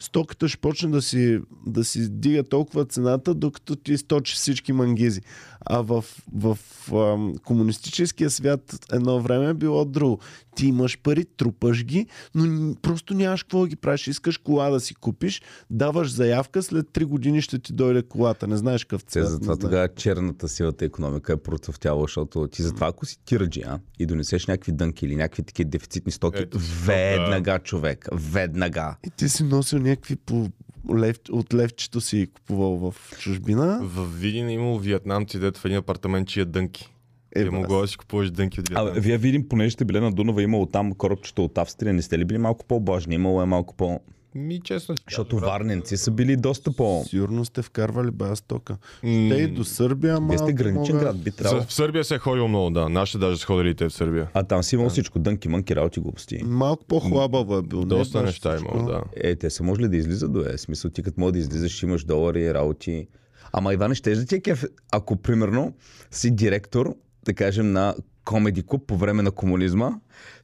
стоката 0.01 0.49
ще 0.49 0.61
почне 0.61 0.91
да 0.91 1.03
си, 1.03 1.41
да 1.67 1.85
си 1.85 2.09
дига 2.11 2.45
толкова 2.45 2.85
цената, 2.85 3.35
докато 3.35 3.77
ти 3.77 3.93
източи 3.93 4.35
всички 4.35 4.73
мангизи. 4.73 5.21
А 5.67 5.81
в, 5.81 6.05
в 6.35 6.59
ам, 6.93 7.35
комунистическия 7.45 8.31
свят 8.31 8.87
едно 8.93 9.21
време 9.21 9.49
е 9.49 9.55
било 9.55 9.85
друго. 9.85 10.19
Ти 10.57 10.67
имаш 10.67 10.99
пари, 10.99 11.25
трупаш 11.25 11.85
ги, 11.85 12.07
но 12.35 12.75
просто 12.75 13.15
нямаш 13.15 13.43
какво 13.43 13.61
да 13.61 13.69
ги 13.69 13.77
правиш. 13.77 14.07
Искаш 14.07 14.39
кола 14.39 14.71
да 14.71 14.81
си 14.81 14.95
купиш, 14.95 15.43
даваш 15.71 16.13
заявка, 16.13 16.63
след 16.63 16.87
3 16.87 17.05
години 17.05 17.43
ще 17.43 17.59
ти 17.59 17.73
дойде 17.73 18.03
колата. 18.03 18.47
Не 18.47 18.57
знаеш 18.57 18.85
какъв 18.85 19.05
Те, 19.05 19.11
цвят. 19.11 19.29
затова 19.31 19.57
тогава 19.57 19.89
черната 19.89 20.49
силата 20.49 20.85
економика 20.85 21.33
е 21.33 21.37
процъфтяла, 21.37 22.03
защото 22.03 22.49
ти 22.49 22.63
затова, 22.63 22.87
ако 22.87 23.07
си 23.07 23.19
тираджи, 23.25 23.63
а, 23.67 23.79
и 23.99 24.07
донесеш 24.07 24.47
някакви 24.47 24.73
дънки 24.73 25.07
или 25.07 25.17
някакви 25.17 25.43
такива 25.43 25.71
дефицитни 25.71 26.13
стоки, 26.13 26.43
Ето, 26.43 26.59
веднага 26.87 27.59
човек, 27.59 28.09
веднага. 28.13 28.97
И 29.07 29.11
ти 29.11 29.29
си 29.29 29.45
носил 29.45 29.79
някакви 29.79 30.17
по 30.17 30.49
лев, 30.95 31.17
от 31.31 31.55
левчето 31.55 32.01
си 32.01 32.27
купувал 32.35 32.77
в 32.77 32.95
чужбина. 33.19 33.79
В 33.83 34.07
Видин 34.13 34.49
е 34.49 34.53
имало 34.53 34.79
вьетнамци, 34.79 35.39
дето 35.39 35.61
в 35.61 35.65
един 35.65 35.79
апартамент 35.79 36.29
чия 36.29 36.47
дънки. 36.47 36.93
Е, 37.37 37.41
Е, 37.41 37.45
брат. 37.45 37.53
могло 37.53 37.81
да 37.81 37.89
си 37.89 37.97
купуваш 37.97 38.31
дънки 38.31 38.61
от 38.61 38.71
А, 38.71 38.85
Вьетнам. 38.85 39.03
вие 39.03 39.19
видим, 39.19 39.49
понеже 39.49 39.71
сте 39.71 39.85
били 39.85 40.01
на 40.01 40.13
Дунава, 40.13 40.43
имало 40.43 40.67
там 40.67 40.93
корабчета 40.93 41.43
от 41.43 41.59
Австрия, 41.59 41.93
не 41.93 42.03
сте 42.03 42.19
ли 42.19 42.25
били 42.25 42.39
малко 42.39 42.65
по-бажни? 42.65 43.15
Имало 43.15 43.43
е 43.43 43.47
малко 43.47 43.75
по... 43.75 44.01
Ми, 44.37 44.61
честно 44.61 44.95
ти 44.95 45.03
Защото 45.09 45.37
брат. 45.37 45.45
варненци 45.47 45.97
са 45.97 46.11
били 46.11 46.37
доста 46.37 46.73
по... 46.73 47.05
Сигурно 47.07 47.45
сте 47.45 47.63
вкарвали 47.63 48.11
бая 48.11 48.37
стока. 48.37 48.77
М, 49.03 49.29
Те 49.31 49.37
и 49.37 49.47
до 49.47 49.65
Сърбия, 49.65 50.17
ама... 50.17 50.29
Вие 50.29 50.39
сте 50.39 50.53
граничен 50.53 50.99
град, 50.99 51.23
би 51.23 51.31
трябвало. 51.31 51.65
в 51.65 51.73
Сърбия 51.73 52.05
се 52.05 52.15
е 52.15 52.19
ходило 52.19 52.49
много, 52.49 52.71
да. 52.71 52.89
Нашите 52.89 53.19
даже 53.19 53.39
са 53.41 53.47
ходили 53.47 53.75
те 53.75 53.89
в 53.89 53.93
Сърбия. 53.93 54.29
А 54.35 54.43
там 54.43 54.63
си 54.63 54.75
имал 54.75 54.89
всичко, 54.89 55.19
дънки, 55.19 55.49
мънки, 55.49 55.77
работи, 55.77 56.01
глупости. 56.01 56.41
Малко 56.45 56.85
по-хлабаво 56.85 57.57
е 57.57 57.63
бил. 57.63 57.79
не 57.79 57.87
Доста 57.87 58.19
баш 58.19 58.27
неща 58.27 58.55
е 58.55 58.59
имало, 58.59 58.87
да. 58.87 59.03
Е, 59.17 59.37
те 59.37 59.51
са 59.51 59.63
може 59.63 59.81
ли 59.81 59.89
да 59.89 59.97
излизат 59.97 60.33
до 60.33 60.41
е? 60.41 60.59
Смисъл, 60.59 60.91
ти 60.91 61.03
като 61.03 61.21
може 61.21 61.33
да 61.33 61.39
излизаш, 61.39 61.83
имаш 61.83 62.05
долари, 62.05 62.55
работи. 62.55 63.07
Ама 63.53 63.75
Иване, 63.75 63.95
ще 63.95 64.15
да 64.15 64.27
ти 64.27 64.35
е 64.35 64.41
кеф, 64.41 64.65
ако 64.93 65.17
примерно 65.17 65.75
си 66.11 66.31
директор, 66.31 66.95
да 67.25 67.35
кажем, 67.35 67.73
на 67.73 67.95
комеди 68.25 68.63
клуб 68.63 68.87
по 68.87 68.97
време 68.97 69.23
на 69.23 69.31
комунизма, 69.31 69.91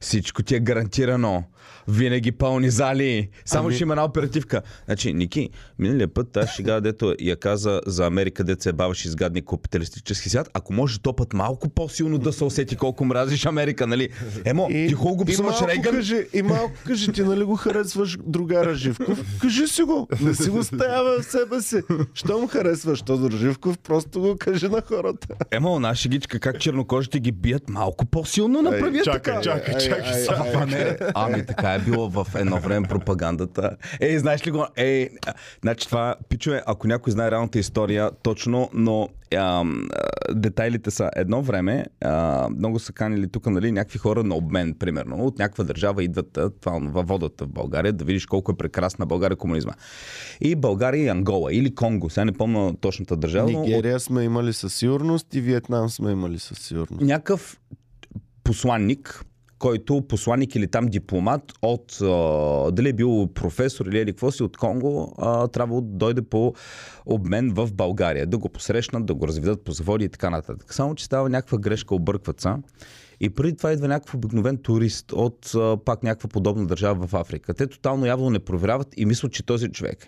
всичко 0.03 0.43
ти 0.43 0.55
е 0.55 0.59
гарантирано. 0.59 1.43
Винаги 1.87 2.31
пълни 2.31 2.69
зали. 2.69 3.29
Само 3.45 3.65
Ами- 3.67 3.75
ще 3.75 3.83
има 3.83 3.93
една 3.93 4.03
оперативка. 4.05 4.61
Значи, 4.85 5.13
Ники, 5.13 5.49
миналия 5.79 6.07
път 6.07 6.31
тази 6.31 6.47
шега, 6.47 6.79
дето 6.79 7.15
я 7.19 7.35
каза 7.35 7.81
за 7.85 8.05
Америка, 8.05 8.43
дето 8.43 8.63
се 8.63 8.73
баваш 8.73 9.05
изгадни 9.05 9.41
капиталистически 9.41 10.29
свят, 10.29 10.49
ако 10.53 10.73
може 10.73 10.99
то 10.99 11.15
път 11.15 11.33
малко 11.33 11.69
по-силно 11.69 12.17
да 12.17 12.33
се 12.33 12.43
усети 12.43 12.75
колко 12.75 13.05
мразиш 13.05 13.45
Америка, 13.45 13.87
нали? 13.87 14.09
Емо, 14.45 14.67
И, 14.71 14.87
ти 14.87 14.93
хубаво 14.93 15.15
го 15.15 15.23
и, 15.23 15.33
псуваш 15.33 15.51
малко 15.51 15.67
Рейган. 15.67 15.93
кажи, 15.95 16.27
и 16.33 16.41
малко 16.41 16.73
кажи, 16.87 17.11
ти 17.11 17.23
нали 17.23 17.43
го 17.43 17.55
харесваш 17.55 18.17
другара 18.25 18.75
Живков? 18.75 19.19
Кажи 19.41 19.67
си 19.67 19.83
го. 19.83 20.07
Не 20.21 20.33
си 20.35 20.49
го 20.49 20.63
стаява 20.63 21.21
в 21.21 21.25
себе 21.25 21.61
си. 21.61 21.81
Щом 22.13 22.47
харесваш 22.47 23.01
Тодор 23.01 23.31
Живков, 23.31 23.77
просто 23.77 24.19
го 24.21 24.35
кажи 24.39 24.67
на 24.67 24.81
хората. 24.81 25.27
Ема, 25.51 25.71
она 25.71 25.95
шегичка, 25.95 26.39
как 26.39 26.59
чернокожите 26.59 27.19
ги 27.19 27.31
бият 27.31 27.69
малко 27.69 28.05
по-силно 28.05 28.61
направи 28.61 29.01
така. 29.03 29.13
чакай. 29.13 29.41
Чакай, 29.41 29.77
чакай 29.79 29.92
Това 30.29 30.65
не 30.65 30.81
е. 30.81 30.97
Ами 31.15 31.45
така 31.45 31.73
е 31.73 31.79
било 31.79 32.09
в 32.09 32.27
едно 32.35 32.59
време 32.59 32.87
пропагандата. 32.87 33.77
Ей, 33.99 34.17
знаеш 34.17 34.47
ли 34.47 34.51
го? 34.51 34.65
Ей, 34.75 35.09
значи 35.61 35.87
това, 35.87 36.15
пичове, 36.29 36.63
ако 36.65 36.87
някой 36.87 37.11
знае 37.13 37.31
реалната 37.31 37.59
история 37.59 38.11
точно, 38.23 38.69
но 38.73 39.09
ам, 39.35 39.87
детайлите 40.33 40.91
са 40.91 41.09
едно 41.15 41.41
време, 41.41 41.85
а, 42.01 42.47
много 42.57 42.79
са 42.79 42.93
канили 42.93 43.27
тук, 43.31 43.45
нали, 43.45 43.71
някакви 43.71 43.99
хора 43.99 44.23
на 44.23 44.35
обмен, 44.35 44.75
примерно, 44.79 45.25
от 45.25 45.39
някаква 45.39 45.63
държава 45.63 46.03
идват 46.03 46.39
това, 46.61 46.79
във 46.81 47.07
водата 47.07 47.45
в 47.45 47.49
България, 47.49 47.93
да 47.93 48.05
видиш 48.05 48.25
колко 48.25 48.51
е 48.51 48.57
прекрасна 48.57 49.05
България 49.05 49.37
комунизма. 49.37 49.73
И 50.41 50.55
България 50.55 51.03
и 51.03 51.07
Ангола, 51.07 51.53
или 51.53 51.75
Конго, 51.75 52.09
сега 52.09 52.25
не 52.25 52.31
помня 52.31 52.75
точната 52.81 53.15
държава, 53.17 53.51
но 53.51 53.59
от 53.59 53.65
Нигерия 53.65 53.99
сме 53.99 54.23
имали 54.23 54.53
със 54.53 54.75
сигурност 54.75 55.35
и 55.35 55.41
Виетнам 55.41 55.89
сме 55.89 56.11
имали 56.11 56.39
със 56.39 56.59
сигурност. 56.59 57.01
някакъв 57.01 57.59
посланник, 58.43 59.25
който 59.63 60.01
посланник 60.01 60.55
или 60.55 60.67
там 60.67 60.85
дипломат 60.85 61.53
от, 61.61 62.01
а, 62.01 62.71
дали 62.71 62.89
е 62.89 62.93
бил 62.93 63.27
професор 63.33 63.85
или 63.85 63.99
еди 63.99 64.11
какво 64.11 64.31
си 64.31 64.43
от 64.43 64.57
Конго, 64.57 65.15
а, 65.17 65.47
трябва 65.47 65.81
да 65.81 65.87
дойде 65.87 66.21
по 66.21 66.53
обмен 67.05 67.53
в 67.53 67.73
България, 67.73 68.27
да 68.27 68.37
го 68.37 68.49
посрещнат, 68.49 69.05
да 69.05 69.13
го 69.13 69.27
разведат 69.27 69.63
по 69.63 69.71
заводи 69.71 70.05
и 70.05 70.09
така 70.09 70.29
нататък. 70.29 70.73
Само, 70.73 70.95
че 70.95 71.05
става 71.05 71.29
някаква 71.29 71.57
грешка, 71.57 71.95
объркват 71.95 72.41
се. 72.41 72.49
И 73.19 73.29
преди 73.29 73.57
това 73.57 73.71
идва 73.71 73.87
някакъв 73.87 74.15
обикновен 74.15 74.57
турист 74.57 75.11
от 75.11 75.51
а, 75.55 75.77
пак 75.85 76.03
някаква 76.03 76.29
подобна 76.29 76.65
държава 76.65 77.07
в 77.07 77.13
Африка. 77.13 77.53
Те 77.53 77.67
тотално 77.67 78.05
явно 78.05 78.29
не 78.29 78.39
проверяват 78.39 78.87
и 78.97 79.05
мислят, 79.05 79.31
че 79.31 79.45
този 79.45 79.69
човек. 79.69 80.07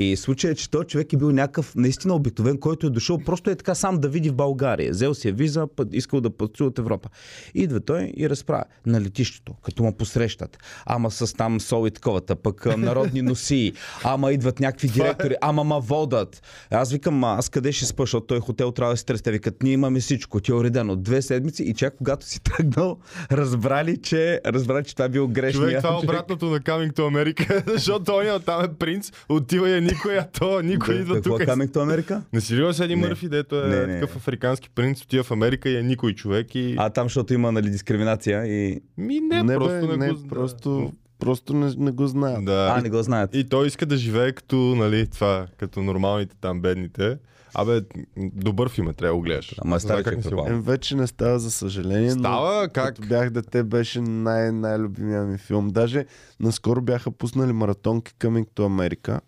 И 0.00 0.16
случай 0.16 0.50
е, 0.50 0.54
че 0.54 0.70
този 0.70 0.86
човек 0.86 1.12
е 1.12 1.16
бил 1.16 1.30
някакъв 1.30 1.74
наистина 1.74 2.14
обикновен, 2.14 2.58
който 2.58 2.86
е 2.86 2.90
дошъл 2.90 3.18
просто 3.18 3.50
е 3.50 3.56
така 3.56 3.74
сам 3.74 3.98
да 3.98 4.08
види 4.08 4.30
в 4.30 4.34
България. 4.34 4.90
Взел 4.90 5.14
си 5.14 5.28
е 5.28 5.32
виза, 5.32 5.68
искал 5.92 6.20
да 6.20 6.30
пътува 6.30 6.68
от 6.68 6.78
Европа. 6.78 7.08
Идва 7.54 7.80
той 7.80 8.12
и 8.16 8.30
разправя 8.30 8.64
на 8.86 9.00
летището, 9.00 9.54
като 9.62 9.82
му 9.82 9.96
посрещат. 9.96 10.58
Ама 10.86 11.10
с 11.10 11.36
там 11.36 11.60
сол 11.60 11.86
и 11.86 11.90
таковата, 11.90 12.36
пък 12.36 12.66
народни 12.76 13.22
носи, 13.22 13.72
ама 14.04 14.32
идват 14.32 14.60
някакви 14.60 14.88
директори, 14.88 15.34
ама 15.40 15.64
ма 15.64 15.80
водат. 15.80 16.42
Аз 16.70 16.92
викам, 16.92 17.24
аз 17.24 17.48
къде 17.48 17.72
ще 17.72 17.86
спа, 17.86 18.02
защото 18.02 18.26
той 18.26 18.40
хотел 18.40 18.72
трябва 18.72 18.94
да 18.94 18.96
си 18.96 19.06
тръсте. 19.06 19.30
Викат, 19.30 19.62
ние 19.62 19.72
имаме 19.72 20.00
всичко, 20.00 20.40
ти 20.40 20.50
е 20.50 20.54
уредено. 20.54 20.96
Две 20.96 21.22
седмици 21.22 21.62
и 21.62 21.74
чак 21.74 21.96
когато 21.96 22.26
си 22.26 22.40
тръгнал, 22.44 22.98
разбрали, 23.32 23.96
че, 23.96 24.40
разбрали, 24.46 24.84
че 24.84 24.94
това 24.94 25.04
е 25.04 25.08
бил 25.08 25.28
грешния. 25.28 25.52
Човек, 25.52 25.82
това 25.82 25.94
е 25.94 25.98
обратното 25.98 26.46
на 26.46 26.60
Coming 26.60 26.92
to 26.92 27.00
America, 27.00 27.72
защото 27.72 28.04
той 28.04 28.40
там 28.40 28.64
е 28.64 28.68
принц, 28.68 29.12
отива 29.28 29.68
и 29.68 29.72
е 29.72 29.89
никой, 29.90 30.18
а 30.18 30.28
то 30.38 30.62
никой 30.62 30.94
идва 30.94 31.14
Какво 31.14 31.30
тук. 31.30 31.40
е 31.40 31.46
Coming 31.46 31.68
to 31.68 31.76
America? 31.76 32.22
Не 32.32 32.40
си 32.40 32.56
ли 32.56 32.96
Не. 32.96 32.96
Мърфи, 32.96 33.28
дето 33.28 33.60
е 33.64 33.68
Не, 33.68 33.86
не. 33.86 34.00
такъв 34.00 34.16
африкански 34.16 34.70
принц, 34.70 35.02
отива 35.02 35.24
в 35.24 35.30
Америка 35.30 35.68
и 35.68 35.76
е 35.76 35.82
никой 35.82 36.14
човек 36.14 36.54
и... 36.54 36.74
А 36.78 36.90
там, 36.90 37.04
защото 37.04 37.34
има 37.34 37.52
нали, 37.52 37.70
дискриминация 37.70 38.46
и... 38.46 38.80
Ми 38.98 39.20
не, 39.20 39.42
не, 39.42 39.54
просто 39.54 39.86
бе, 39.86 39.96
не, 39.96 40.06
не 40.06 40.12
го... 40.12 40.28
просто, 40.28 40.92
просто 41.18 41.54
не, 41.54 41.72
не 41.76 41.90
го 41.90 42.06
знаят. 42.06 42.44
Да. 42.44 42.74
А, 42.78 42.82
не 42.82 42.90
го 42.90 43.02
знаят. 43.02 43.34
И 43.34 43.48
той 43.48 43.66
иска 43.66 43.86
да 43.86 43.96
живее 43.96 44.32
като, 44.32 44.56
нали, 44.56 45.06
това, 45.06 45.46
като 45.56 45.82
нормалните 45.82 46.36
там 46.40 46.60
бедните. 46.60 47.18
Абе, 47.54 47.80
добър 48.16 48.68
филм 48.68 48.88
е, 48.88 48.92
трябва 48.92 49.12
да 49.12 49.16
го 49.16 49.22
гледаш. 49.22 49.54
Ама 49.58 49.76
е 49.76 49.80
стар 49.80 49.88
Знае 49.88 50.02
как 50.02 50.22
предполагам. 50.22 50.58
Е, 50.58 50.60
вече 50.60 50.96
не 50.96 51.06
става 51.06 51.38
за 51.38 51.50
съжаление, 51.50 52.10
Става, 52.10 52.62
но 52.62 52.68
как? 52.72 52.86
като 52.96 53.08
бях 53.08 53.30
дете 53.30 53.62
беше 53.62 54.00
най- 54.00 54.52
най-любимия 54.52 55.22
ми 55.22 55.38
филм. 55.38 55.68
Даже 55.68 56.06
наскоро 56.40 56.80
бяха 56.80 57.10
пуснали 57.10 57.52
маратонки 57.52 58.12
Coming 58.18 58.46
to 58.56 58.60
America 58.60 59.20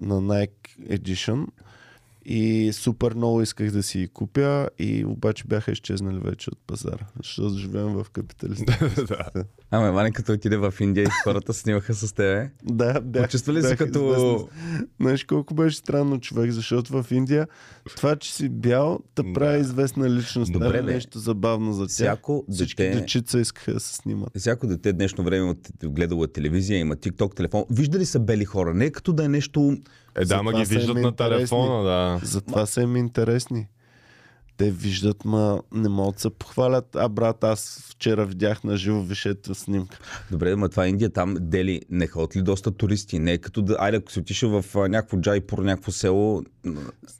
на 0.00 0.14
Nike 0.14 0.98
Edition 0.98 1.46
и 2.24 2.72
супер 2.72 3.14
много 3.14 3.42
исках 3.42 3.70
да 3.70 3.82
си 3.82 3.98
ги 3.98 4.08
купя 4.08 4.68
и 4.78 5.04
обаче 5.04 5.44
бяха 5.46 5.72
изчезнали 5.72 6.18
вече 6.18 6.50
от 6.50 6.58
пазара, 6.66 7.06
защото 7.16 7.58
живеем 7.58 7.92
в 7.92 8.06
капиталистика. 8.12 8.90
да. 9.70 9.76
Ама 9.76 9.92
Ваня, 9.92 10.12
като 10.12 10.32
отиде 10.32 10.56
в 10.56 10.74
Индия 10.80 11.02
и 11.02 11.10
хората 11.24 11.54
снимаха 11.54 11.94
с 11.94 12.12
тебе. 12.12 12.50
да, 12.64 13.00
бях, 13.00 13.24
Почувства 13.24 13.52
ли 13.52 13.62
се 13.62 13.76
като... 13.76 14.48
Знаеш 15.00 15.24
колко 15.24 15.54
беше 15.54 15.76
странно 15.76 16.20
човек, 16.20 16.50
защото 16.50 17.02
в 17.02 17.10
Индия 17.10 17.46
това, 17.96 18.16
че 18.16 18.34
си 18.34 18.48
бял, 18.48 19.00
те 19.14 19.22
Да. 19.22 19.32
прави 19.32 19.60
известна 19.60 20.10
личност. 20.10 20.52
Добре, 20.52 20.78
е 20.78 20.82
нещо 20.82 21.18
забавно 21.18 21.72
за 21.72 21.82
тях. 21.82 21.94
Всяко 21.94 22.44
Всички 22.50 22.82
дете... 22.82 23.00
дечица 23.00 23.40
искаха 23.40 23.74
да 23.74 23.80
се 23.80 23.94
снимат. 23.94 24.30
Всяко 24.38 24.66
дете 24.66 24.92
днешно 24.92 25.24
време 25.24 25.54
гледало 25.84 26.26
телевизия, 26.26 26.78
има 26.78 26.96
TikTok, 26.96 27.36
телефон. 27.36 27.64
Виждали 27.70 28.06
са 28.06 28.20
бели 28.20 28.44
хора. 28.44 28.74
Не 28.74 28.84
е 28.84 28.90
като 28.90 29.12
да 29.12 29.24
е 29.24 29.28
нещо... 29.28 29.76
Е, 30.16 30.24
да, 30.24 30.42
ма 30.42 30.52
ги 30.52 30.64
виждат 30.64 30.96
на 30.96 31.12
телефона, 31.16 31.82
да. 31.82 32.20
Затова 32.24 32.66
са 32.66 32.82
им 32.82 32.96
интересни. 32.96 33.68
Те 34.60 34.70
виждат, 34.70 35.24
ма 35.24 35.62
не 35.72 35.88
могат 35.88 36.14
да 36.14 36.20
се 36.20 36.30
похвалят. 36.30 36.96
А 36.96 37.08
брат, 37.08 37.44
аз 37.44 37.88
вчера 37.90 38.26
видях 38.26 38.64
на 38.64 38.76
живо 38.76 39.02
вишето 39.02 39.54
снимка. 39.54 39.98
Добре, 40.30 40.56
но 40.56 40.68
това 40.68 40.86
е 40.86 40.88
Индия, 40.88 41.10
там 41.10 41.36
Дели 41.40 41.82
не 41.90 42.06
ходят 42.06 42.36
ли 42.36 42.42
доста 42.42 42.70
туристи? 42.70 43.18
Не 43.18 43.32
е 43.32 43.38
като 43.38 43.62
да... 43.62 43.76
Айде, 43.78 43.96
ако 43.96 44.12
си 44.12 44.18
отишъл 44.18 44.62
в 44.62 44.88
някакво 44.88 45.16
Джайпур, 45.16 45.58
някакво 45.58 45.92
село... 45.92 46.42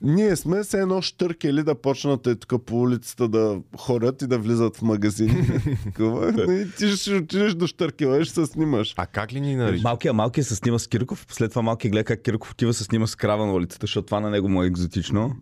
Ние 0.02 0.36
сме 0.36 0.64
се 0.64 0.80
едно 0.80 1.02
штъркели 1.02 1.62
да 1.62 1.74
почнат 1.74 2.26
е 2.26 2.34
тук 2.34 2.64
по 2.64 2.80
улицата 2.80 3.28
да 3.28 3.60
ходят 3.76 4.22
и 4.22 4.26
да 4.26 4.38
влизат 4.38 4.76
в 4.76 4.82
магазини. 4.82 5.32
И 6.38 6.66
ти 6.78 6.88
ще 6.88 7.14
отидеш 7.14 7.54
до 7.54 7.66
штъркела 7.66 8.20
и 8.20 8.24
ще 8.24 8.34
се 8.34 8.46
снимаш. 8.46 8.94
А 8.96 9.06
как 9.06 9.32
ли 9.32 9.40
ни 9.40 9.56
наричат? 9.56 9.84
Малкият, 9.84 10.16
малкият 10.16 10.46
се 10.46 10.54
снима 10.54 10.78
с 10.78 10.86
Кирков, 10.86 11.26
след 11.30 11.50
това 11.50 11.62
малкият 11.62 11.92
гледа 11.92 12.04
как 12.04 12.22
Кирков 12.22 12.50
отива 12.50 12.74
се 12.74 12.84
снима 12.84 13.06
с 13.06 13.16
крава 13.16 13.46
на 13.46 13.52
улицата, 13.52 13.84
защото 13.84 14.06
това 14.06 14.20
на 14.20 14.30
него 14.30 14.48
му 14.48 14.62
е 14.62 14.66
екзотично. 14.66 15.36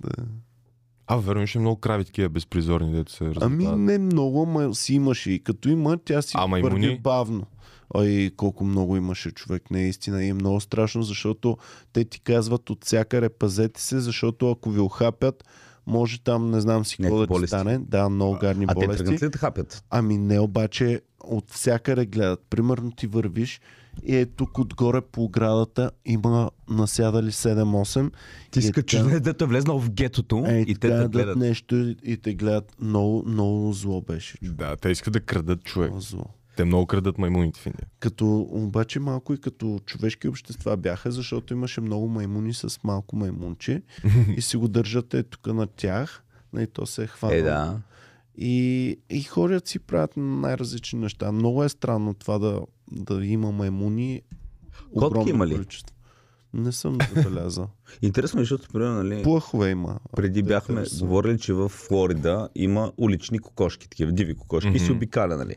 А, 1.10 1.16
верно, 1.16 1.46
ще 1.46 1.58
много 1.58 1.76
крави 1.76 2.04
такива 2.04 2.28
безпризорни, 2.28 2.92
дето 2.92 3.12
се 3.12 3.24
Ами 3.24 3.34
разлетават. 3.34 3.78
не 3.78 3.98
много, 3.98 4.42
ама 4.42 4.74
си 4.74 4.94
имаше. 4.94 5.30
И 5.30 5.38
като 5.38 5.68
има, 5.68 5.98
тя 6.04 6.22
си 6.22 6.32
Ама 6.36 6.60
върви 6.60 6.76
имуни? 6.78 7.00
бавно. 7.00 7.46
Ай, 7.94 8.30
колко 8.36 8.64
много 8.64 8.96
имаше 8.96 9.30
човек, 9.30 9.70
наистина. 9.70 10.24
И 10.24 10.28
е 10.28 10.34
много 10.34 10.60
страшно, 10.60 11.02
защото 11.02 11.56
те 11.92 12.04
ти 12.04 12.20
казват 12.20 12.70
от 12.70 12.84
всякъде 12.84 13.28
пазете 13.28 13.82
се, 13.82 14.00
защото 14.00 14.50
ако 14.50 14.70
ви 14.70 14.80
охапят, 14.80 15.44
може 15.86 16.20
там, 16.20 16.50
не 16.50 16.60
знам 16.60 16.84
си 16.84 16.96
какво 16.96 17.18
да 17.18 17.26
ти 17.26 17.28
болести. 17.28 17.48
стане. 17.48 17.78
Да, 17.78 18.08
много 18.08 18.38
гадни 18.38 18.64
А 18.68 18.74
те 18.74 18.86
болести. 18.86 19.04
тръгнат 19.04 19.22
ли 19.22 19.28
да 19.28 19.38
хапят? 19.38 19.84
Ами 19.90 20.18
не, 20.18 20.40
обаче 20.40 21.00
от 21.20 21.50
всякъде 21.50 22.06
гледат. 22.06 22.40
Примерно 22.50 22.90
ти 22.90 23.06
вървиш 23.06 23.60
и 24.02 24.16
е 24.16 24.26
тук 24.26 24.58
отгоре 24.58 25.00
по 25.00 25.24
оградата 25.24 25.90
има 26.04 26.50
насядали 26.70 27.30
7-8. 27.30 28.10
Ти 28.50 28.58
и 28.58 28.62
си 28.62 28.68
е 28.68 28.72
като 28.72 28.86
човек, 28.86 29.20
дето 29.20 29.44
е 29.44 29.48
влезнал 29.48 29.78
в 29.80 29.90
гетото 29.90 30.44
Е, 30.46 30.64
и 30.68 30.74
те 30.74 30.88
да 30.88 31.08
гледат. 31.08 31.36
нещо 31.36 31.76
и, 31.76 31.96
и 32.02 32.16
те 32.16 32.34
гледат. 32.34 32.76
Много, 32.80 33.24
много 33.26 33.72
зло 33.72 34.00
беше. 34.00 34.38
човек. 34.38 34.54
Да, 34.54 34.76
те 34.76 34.88
искат 34.88 35.12
да 35.12 35.20
крадат 35.20 35.64
човек. 35.64 35.90
Много 35.90 36.00
зло. 36.00 36.24
Те 36.56 36.64
много 36.64 36.86
крадат 36.86 37.18
маймуните 37.18 37.60
в 37.60 37.66
Индия. 37.66 37.86
Като, 38.00 38.46
обаче 38.50 39.00
малко 39.00 39.34
и 39.34 39.40
като 39.40 39.78
човешки 39.86 40.28
общества 40.28 40.76
бяха, 40.76 41.10
защото 41.10 41.54
имаше 41.54 41.80
много 41.80 42.08
маймуни 42.08 42.54
с 42.54 42.80
малко 42.84 43.16
маймунче 43.16 43.82
и 44.36 44.42
си 44.42 44.56
го 44.56 44.68
държат 44.68 45.14
е 45.14 45.22
тук 45.22 45.46
на 45.46 45.66
тях. 45.66 46.24
И 46.58 46.66
то 46.66 46.86
се 46.86 47.02
е 47.02 47.06
хванало. 47.06 47.38
Е, 47.40 47.42
да. 47.42 47.78
И, 48.38 48.96
и 49.10 49.22
ходят 49.22 49.68
си 49.68 49.78
правят 49.78 50.12
най-различни 50.16 50.98
неща. 51.00 51.32
Много 51.32 51.64
е 51.64 51.68
странно 51.68 52.14
това 52.14 52.38
да, 52.38 52.60
да 52.92 53.26
има 53.26 53.52
маймуни. 53.52 54.22
Котки 54.98 55.30
има 55.30 55.46
ли? 55.46 55.52
количество. 55.52 55.94
Не 56.54 56.72
съм 56.72 56.98
забелязал. 57.16 57.68
Интересно, 58.02 58.40
е, 58.40 58.42
защото, 58.42 58.68
примерно, 58.72 59.02
нали, 59.02 59.22
Плъхове 59.22 59.70
има. 59.70 59.98
преди 60.16 60.42
Те 60.42 60.48
бяхме 60.48 60.74
харесват. 60.74 61.00
говорили, 61.00 61.38
че 61.38 61.52
в 61.52 61.68
Флорида 61.68 62.48
има 62.54 62.92
улични 62.96 63.38
кокошки, 63.38 63.88
такива 63.88 64.12
диви 64.12 64.34
кокошки, 64.34 64.72
и 64.74 64.78
си 64.78 64.92
обикаля, 64.92 65.36
нали. 65.36 65.54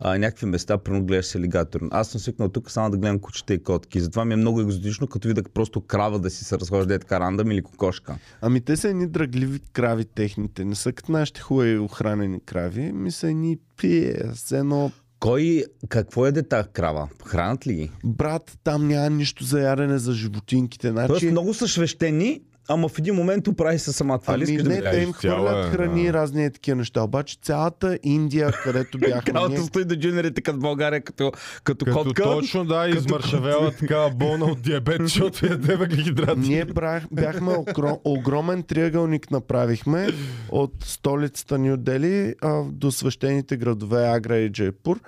А, 0.00 0.18
някакви 0.18 0.46
места, 0.46 0.78
примерно 0.78 1.06
гледаш 1.06 1.26
с 1.26 1.34
алигатор. 1.34 1.80
Аз 1.90 2.08
съм 2.08 2.20
свикнал 2.20 2.48
тук 2.48 2.70
само 2.70 2.90
да 2.90 2.96
гледам 2.96 3.18
кучета 3.18 3.54
и 3.54 3.62
котки. 3.62 4.00
Затова 4.00 4.24
ми 4.24 4.34
е 4.34 4.36
много 4.36 4.60
екзотично, 4.60 5.06
като 5.06 5.28
видя 5.28 5.42
просто 5.54 5.80
крава 5.80 6.18
да 6.18 6.30
си 6.30 6.44
се 6.44 6.58
разхожда 6.58 6.94
е 6.94 6.98
така 6.98 7.20
рандъм 7.20 7.50
или 7.50 7.62
кокошка. 7.62 8.18
Ами 8.40 8.60
те 8.60 8.76
са 8.76 8.88
едни 8.88 9.06
дръгливи 9.06 9.60
крави 9.72 10.04
техните. 10.04 10.64
Не 10.64 10.74
са 10.74 10.92
като 10.92 11.12
нашите 11.12 11.40
хубави 11.40 11.78
охранени 11.78 12.40
крави. 12.40 12.92
Ми 12.92 13.10
са 13.10 13.28
едни 13.28 13.58
пие. 13.76 14.16
С 14.34 14.52
едно 14.52 14.90
Кой, 15.22 15.64
какво 15.88 16.26
е 16.26 16.32
тази 16.32 16.68
крава? 16.72 17.08
Хранат 17.24 17.66
ли 17.66 17.74
ги? 17.74 17.90
Брат, 18.04 18.58
там 18.64 18.88
няма 18.88 19.10
нищо 19.10 19.44
за 19.44 19.60
ядене 19.60 19.98
за 19.98 20.12
животинките. 20.12 20.90
Значи, 20.90 21.08
Тоест 21.08 21.30
много 21.30 21.54
са 21.54 21.68
свещени, 21.68 22.40
ама 22.68 22.88
в 22.88 22.98
един 22.98 23.14
момент 23.14 23.48
оправи 23.48 23.78
се 23.78 23.92
сама. 23.92 24.18
Това 24.18 24.34
ами 24.34 24.56
да 24.56 24.62
не, 24.62 24.68
ми 24.68 24.74
те 24.74 24.82
кажеш? 24.82 25.02
им 25.02 25.12
хвърлят 25.12 25.66
е, 25.66 25.76
храни 25.76 26.02
и 26.02 26.06
да. 26.06 26.12
разни 26.12 26.44
е 26.44 26.50
такива 26.50 26.76
неща. 26.76 27.02
Обаче 27.02 27.38
цялата 27.42 27.98
Индия, 28.02 28.52
където 28.62 28.98
бяхме 28.98 29.14
ние, 29.26 29.32
Кравата 29.32 29.62
стои 29.62 29.84
до 29.84 29.96
джунерите 29.96 30.40
като 30.40 30.58
България, 30.58 31.00
като, 31.00 31.32
като, 31.64 31.84
Като 31.84 32.04
котка. 32.04 32.22
точно, 32.22 32.64
да, 32.64 32.88
измършавела 32.88 33.70
такава 33.70 34.10
болна 34.10 34.44
от 34.44 34.62
диабет, 34.62 35.02
защото 35.02 35.46
яде 35.46 35.76
въглехидрати. 35.76 36.40
ние 36.40 36.64
брах, 36.64 37.04
бяхме 37.12 37.52
огром, 37.56 37.98
огромен 38.04 38.62
триъгълник 38.62 39.30
направихме 39.30 40.08
от 40.48 40.72
столицата 40.84 41.58
Нью 41.58 41.76
Дели 41.76 42.34
а, 42.42 42.62
до 42.64 42.92
свещените 42.92 43.56
градове 43.56 44.04
Агра 44.04 44.36
и 44.36 44.52
Джейпур. 44.52 45.00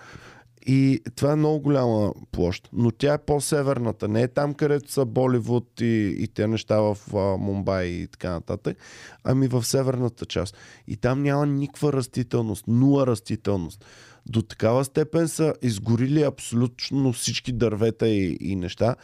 И 0.66 1.00
това 1.16 1.33
е 1.33 1.37
много 1.37 1.61
голяма 1.61 2.12
площ, 2.33 2.68
но 2.72 2.90
тя 2.90 3.14
е 3.14 3.18
по-северната. 3.18 4.09
Не 4.09 4.22
е 4.22 4.29
там, 4.29 4.55
където 4.55 4.92
са 4.92 5.05
Боливуд 5.05 5.81
и, 5.81 6.16
и 6.18 6.29
те 6.29 6.46
неща 6.46 6.81
в 6.81 6.98
а, 7.14 7.37
Мумбай 7.37 7.87
и 7.87 8.07
така 8.07 8.31
нататък, 8.31 8.79
ами 9.24 9.48
в 9.48 9.64
северната 9.64 10.27
част. 10.27 10.57
И 10.88 10.96
там 10.96 11.22
няма 11.22 11.46
никаква 11.46 11.92
растителност, 11.92 12.64
нула 12.68 13.07
растителност. 13.07 13.85
до 14.27 14.42
такава 14.42 14.85
степен 14.85 15.29
са 15.29 15.55
изгорили 15.62 16.22
абсолютно 16.22 17.12
всички 17.12 17.53
дървета 17.53 18.09
и, 18.09 18.38
и 18.40 18.57
неща, 18.57 18.96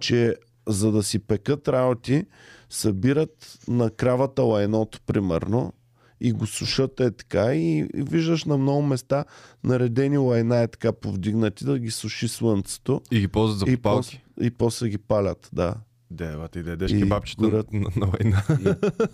че 0.00 0.36
за 0.68 0.92
да 0.92 1.02
си 1.02 1.18
пекат 1.18 1.68
работи, 1.68 2.24
събират 2.70 3.58
на 3.68 3.90
кравата 3.90 4.42
лайното, 4.42 5.00
примерно, 5.06 5.72
и 6.20 6.32
го 6.32 6.46
сушат 6.46 7.00
е 7.00 7.10
така 7.10 7.54
и, 7.54 7.78
и 7.78 8.02
виждаш 8.02 8.44
на 8.44 8.56
много 8.58 8.82
места 8.82 9.24
наредени 9.64 10.18
лайна 10.18 10.58
е 10.58 10.68
така 10.68 10.92
повдигнати 10.92 11.64
да 11.64 11.78
ги 11.78 11.90
суши 11.90 12.28
слънцето 12.28 13.00
И 13.10 13.20
ги 13.20 13.28
ползват 13.28 13.58
за 13.58 13.72
и, 13.72 13.76
попалки. 13.76 14.22
после, 14.36 14.46
и 14.46 14.50
после 14.50 14.88
ги 14.88 14.98
палят, 14.98 15.48
да. 15.52 15.74
Дева, 16.10 16.48
ти 16.48 16.62
да 16.62 16.70
ядеш 16.70 16.90
И 16.92 16.98
кебабчета 16.98 17.42
горят. 17.42 17.72
на, 17.72 17.88
на 17.96 18.06
война. 18.06 18.42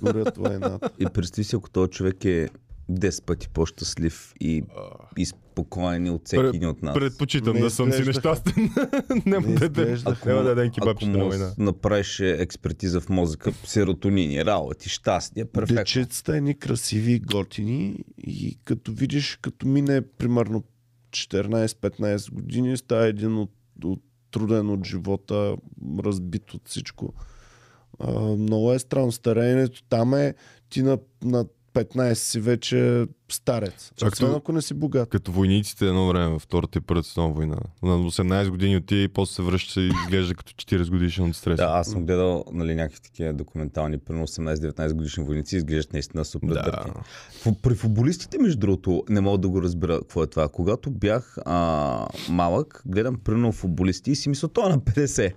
Горят 0.02 0.38
лайната. 0.38 0.90
И 0.98 1.06
представи 1.06 1.44
си, 1.44 1.56
ако 1.56 1.70
този 1.70 1.90
човек 1.90 2.24
е 2.24 2.48
10 2.90 3.24
пъти 3.24 3.48
по-щастлив 3.48 4.34
и, 4.40 4.62
и 5.18 5.26
спокоен 5.26 6.10
от 6.10 6.26
всеки 6.26 6.42
един 6.46 6.68
от 6.68 6.82
нас. 6.82 6.94
Предпочитам 6.94 7.54
Не 7.54 7.60
да 7.60 7.70
съм 7.70 7.92
си 7.92 8.02
нещастен. 8.02 8.70
Не 9.26 9.40
да 9.40 9.52
изглежда. 9.52 10.10
ядем- 10.10 10.18
няма 10.26 10.42
да 10.42 10.48
ядем 10.48 10.70
кебабчета 10.70 11.10
на 11.10 11.24
му 11.24 11.30
направиш 11.58 12.20
експертиза 12.20 13.00
в 13.00 13.08
мозъка, 13.08 13.52
серотонини, 13.64 14.44
работи, 14.44 14.88
щастие, 14.88 15.44
перфектно. 15.44 15.76
Дечицата 15.76 16.36
едни 16.36 16.58
красиви 16.58 17.12
и 17.12 17.20
готини 17.20 18.04
и 18.18 18.58
като 18.64 18.92
видиш, 18.92 19.38
като 19.42 19.66
мине 19.66 20.00
примерно 20.18 20.64
14-15 21.10 22.32
години, 22.32 22.76
става 22.76 23.06
един 23.06 23.36
от, 23.38 23.50
от 23.84 24.02
труден 24.30 24.70
от 24.70 24.86
живота, 24.86 25.56
разбит 25.98 26.54
от 26.54 26.68
всичко. 26.68 27.14
А, 27.98 28.20
много 28.20 28.72
е 28.72 28.78
странно. 28.78 29.12
Стареенето 29.12 29.82
там 29.82 30.14
е 30.14 30.34
ти 30.70 30.82
на, 30.82 30.98
на 31.22 31.44
15 31.74 32.14
си 32.14 32.40
вече 32.40 33.06
старец. 33.28 33.92
Освен 34.04 34.34
ако 34.34 34.52
не 34.52 34.62
си 34.62 34.74
богат. 34.74 35.08
Като 35.08 35.32
войниците 35.32 35.86
едно 35.86 36.08
време 36.08 36.28
във 36.28 36.42
Втората 36.42 36.78
и 36.78 36.82
Първата 36.82 37.08
световна 37.08 37.34
война. 37.34 37.56
На 37.82 37.90
18 37.90 38.50
години 38.50 38.76
отива 38.76 39.00
и 39.00 39.08
после 39.08 39.34
се 39.34 39.42
връща 39.42 39.80
и 39.80 39.86
изглежда 39.86 40.34
като 40.34 40.52
40 40.52 40.90
годишен 40.90 41.24
от 41.24 41.36
стрес. 41.36 41.56
Да, 41.56 41.64
аз 41.64 41.88
съм 41.88 42.06
гледал 42.06 42.44
нали, 42.52 42.74
някакви 42.74 43.00
такива 43.00 43.32
документални, 43.32 43.98
примерно 43.98 44.26
18-19 44.26 44.92
годишни 44.92 45.24
войници, 45.24 45.56
изглеждат 45.56 45.92
наистина 45.92 46.24
супер 46.24 46.48
Да. 46.48 46.84
Фу- 47.44 47.60
При 47.62 47.74
футболистите, 47.74 48.38
между 48.38 48.58
другото, 48.58 49.04
не 49.08 49.20
мога 49.20 49.38
да 49.38 49.48
го 49.48 49.62
разбера 49.62 49.98
какво 49.98 50.22
е 50.22 50.26
това. 50.26 50.48
Когато 50.48 50.90
бях 50.90 51.38
а, 51.44 52.06
малък, 52.28 52.82
гледам 52.86 53.16
примерно 53.24 53.52
футболисти 53.52 54.10
и 54.10 54.16
си 54.16 54.28
мисля, 54.28 54.48
той 54.48 54.66
е 54.66 54.68
на 54.68 54.78
50. 54.78 55.32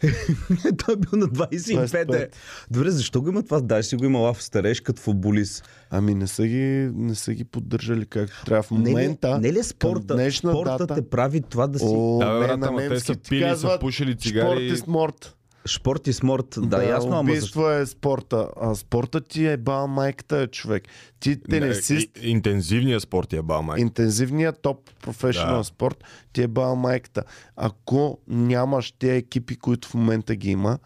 той 0.78 0.94
е 0.94 0.98
бил 0.98 1.10
на 1.12 1.26
25. 1.26 1.86
25. 2.06 2.28
Добре, 2.70 2.90
защо 2.90 3.22
го 3.22 3.28
има 3.28 3.42
това? 3.42 3.60
Даже 3.60 3.88
си 3.88 3.96
го 3.96 4.04
имала 4.04 4.34
в 4.34 4.42
стареж 4.42 4.80
като 4.80 5.02
футболист. 5.02 5.64
Ами 5.90 6.14
не 6.14 6.26
са 6.26 6.46
ги, 6.46 6.58
не 6.94 7.14
са 7.14 7.34
ги 7.34 7.44
поддържали 7.44 8.06
както 8.06 8.44
трябва. 8.44 8.62
В 8.62 8.70
Не 8.70 8.78
ли, 8.78 8.82
момента... 8.82 9.38
не 9.38 9.52
ли 9.52 9.62
спорта, 9.62 10.06
към 10.06 10.16
днешна 10.16 10.52
спорта 10.52 10.76
дата- 10.78 10.94
те 10.94 11.02
прави 11.02 11.40
това 11.40 11.66
да 11.66 11.78
си... 11.78 11.84
О, 11.88 12.18
Да, 12.18 12.32
не, 12.32 12.38
брат, 12.40 12.60
на 12.60 12.66
ама 12.66 12.78
те 12.80 13.00
са 13.00 13.14
пили, 13.20 13.56
са 13.56 13.78
пушили 13.80 14.10
Спорт 14.10 14.22
цигари. 14.22 14.66
и 14.66 14.76
сморт. 14.76 15.34
Спорт 15.66 16.06
и 16.06 16.12
сморт, 16.12 16.46
да, 16.58 16.82
ясно, 16.84 17.10
ама 17.10 17.18
защо? 17.20 17.30
убийство 17.30 17.70
е 17.70 17.86
спорта. 17.86 18.48
А 18.56 18.74
спорта 18.74 19.20
ти 19.20 19.46
е 19.46 19.56
бал 19.56 19.86
майката, 19.88 20.46
човек. 20.46 20.82
Ти 21.20 21.40
тенисист, 21.40 22.10
И- 22.16 22.30
Интензивният 22.30 23.02
спорт 23.02 23.32
е 23.32 23.42
бал 23.42 23.62
майка. 23.62 23.80
интензивният 23.80 24.62
топ 24.62 24.90
професионал 25.02 25.56
Да. 25.56 25.64
спорт, 25.64 26.04
ти 26.32 26.42
е 26.42 26.48
бал 26.48 26.76
майката. 26.76 27.22
Ако 27.56 28.18
нямаш 28.28 28.92
тези 28.92 29.12
екипи, 29.12 29.56
които 29.56 29.88
в 29.88 29.94
момента 29.94 30.34
ги 30.34 30.50
има, 30.50 30.78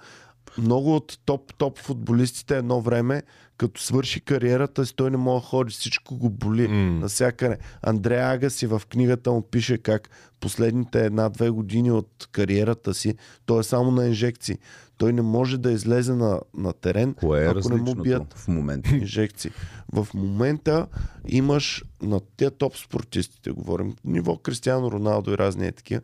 много 0.59 0.97
от 0.97 1.19
топ-топ 1.27 1.79
футболистите 1.79 2.57
едно 2.57 2.81
време, 2.81 3.23
като 3.63 3.81
свърши 3.81 4.21
кариерата 4.21 4.87
си, 4.87 4.97
той 4.97 5.11
не 5.11 5.17
може 5.17 5.43
да 5.43 5.49
ходи, 5.49 5.73
всичко 5.73 6.17
го 6.17 6.31
боли. 6.31 6.69
М. 6.69 6.75
Насякъде. 6.75 7.59
Андрея 7.83 8.33
Агаси 8.33 8.67
в 8.67 8.83
книгата 8.89 9.33
му 9.33 9.43
пише 9.43 9.79
как 9.79 10.11
последните 10.41 11.05
една-две 11.07 11.51
години 11.51 11.91
от 11.91 12.29
кариерата 12.33 12.95
си, 12.95 13.15
той 13.47 13.61
е 13.61 13.63
само 13.63 13.91
на 13.91 14.07
инжекции. 14.07 14.59
Той 14.97 15.13
не 15.13 15.23
може 15.23 15.59
да 15.59 15.73
излезе 15.73 16.15
на, 16.15 16.41
на 16.57 16.73
терен, 16.73 17.15
Кое 17.15 17.45
е 17.45 17.49
ако 17.49 17.69
не 17.69 17.83
му 17.83 17.95
бият 17.95 18.35
в 18.35 18.49
момента? 18.49 18.97
инжекции. 18.97 19.51
В 19.93 20.09
момента 20.15 20.87
имаш 21.29 21.85
на 22.03 22.21
тези 22.37 22.51
топ 22.59 22.77
спортистите, 22.77 23.51
говорим, 23.51 23.95
ниво 24.05 24.37
Кристиано 24.37 24.91
Роналдо 24.91 25.33
и 25.33 25.39
разни 25.39 25.67
е 25.67 25.73
такива, 25.73 26.01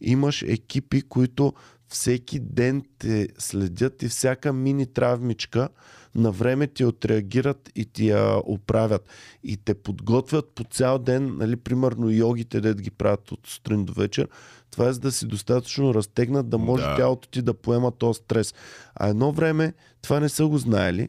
имаш 0.00 0.42
екипи, 0.42 1.02
които 1.02 1.52
всеки 1.88 2.40
ден 2.40 2.82
те 2.98 3.28
следят 3.38 4.02
и 4.02 4.08
всяка 4.08 4.52
мини 4.52 4.86
травмичка 4.86 5.68
на 6.14 6.30
време 6.30 6.66
ти 6.66 6.84
отреагират 6.84 7.70
и 7.74 7.84
ти 7.84 8.08
я 8.08 8.36
оправят. 8.44 9.08
И 9.44 9.56
те 9.56 9.74
подготвят 9.74 10.52
по 10.54 10.64
цял 10.64 10.98
ден, 10.98 11.36
нали, 11.36 11.56
примерно 11.56 12.10
йогите, 12.10 12.60
да 12.60 12.74
ги 12.74 12.90
правят 12.90 13.32
от 13.32 13.40
сутрин 13.46 13.84
до 13.84 13.92
вечер. 13.92 14.28
Това 14.70 14.88
е 14.88 14.92
за 14.92 15.00
да 15.00 15.12
си 15.12 15.26
достатъчно 15.26 15.94
разтегнат, 15.94 16.48
да 16.48 16.58
може 16.58 16.82
Да. 16.82 16.96
тялото 16.96 17.28
ти 17.28 17.42
да 17.42 17.54
поема 17.54 17.90
този 17.90 18.18
стрес. 18.18 18.54
А 18.94 19.08
едно 19.08 19.32
време 19.32 19.74
това 20.02 20.20
не 20.20 20.28
са 20.28 20.46
го 20.46 20.58
знаели. 20.58 21.08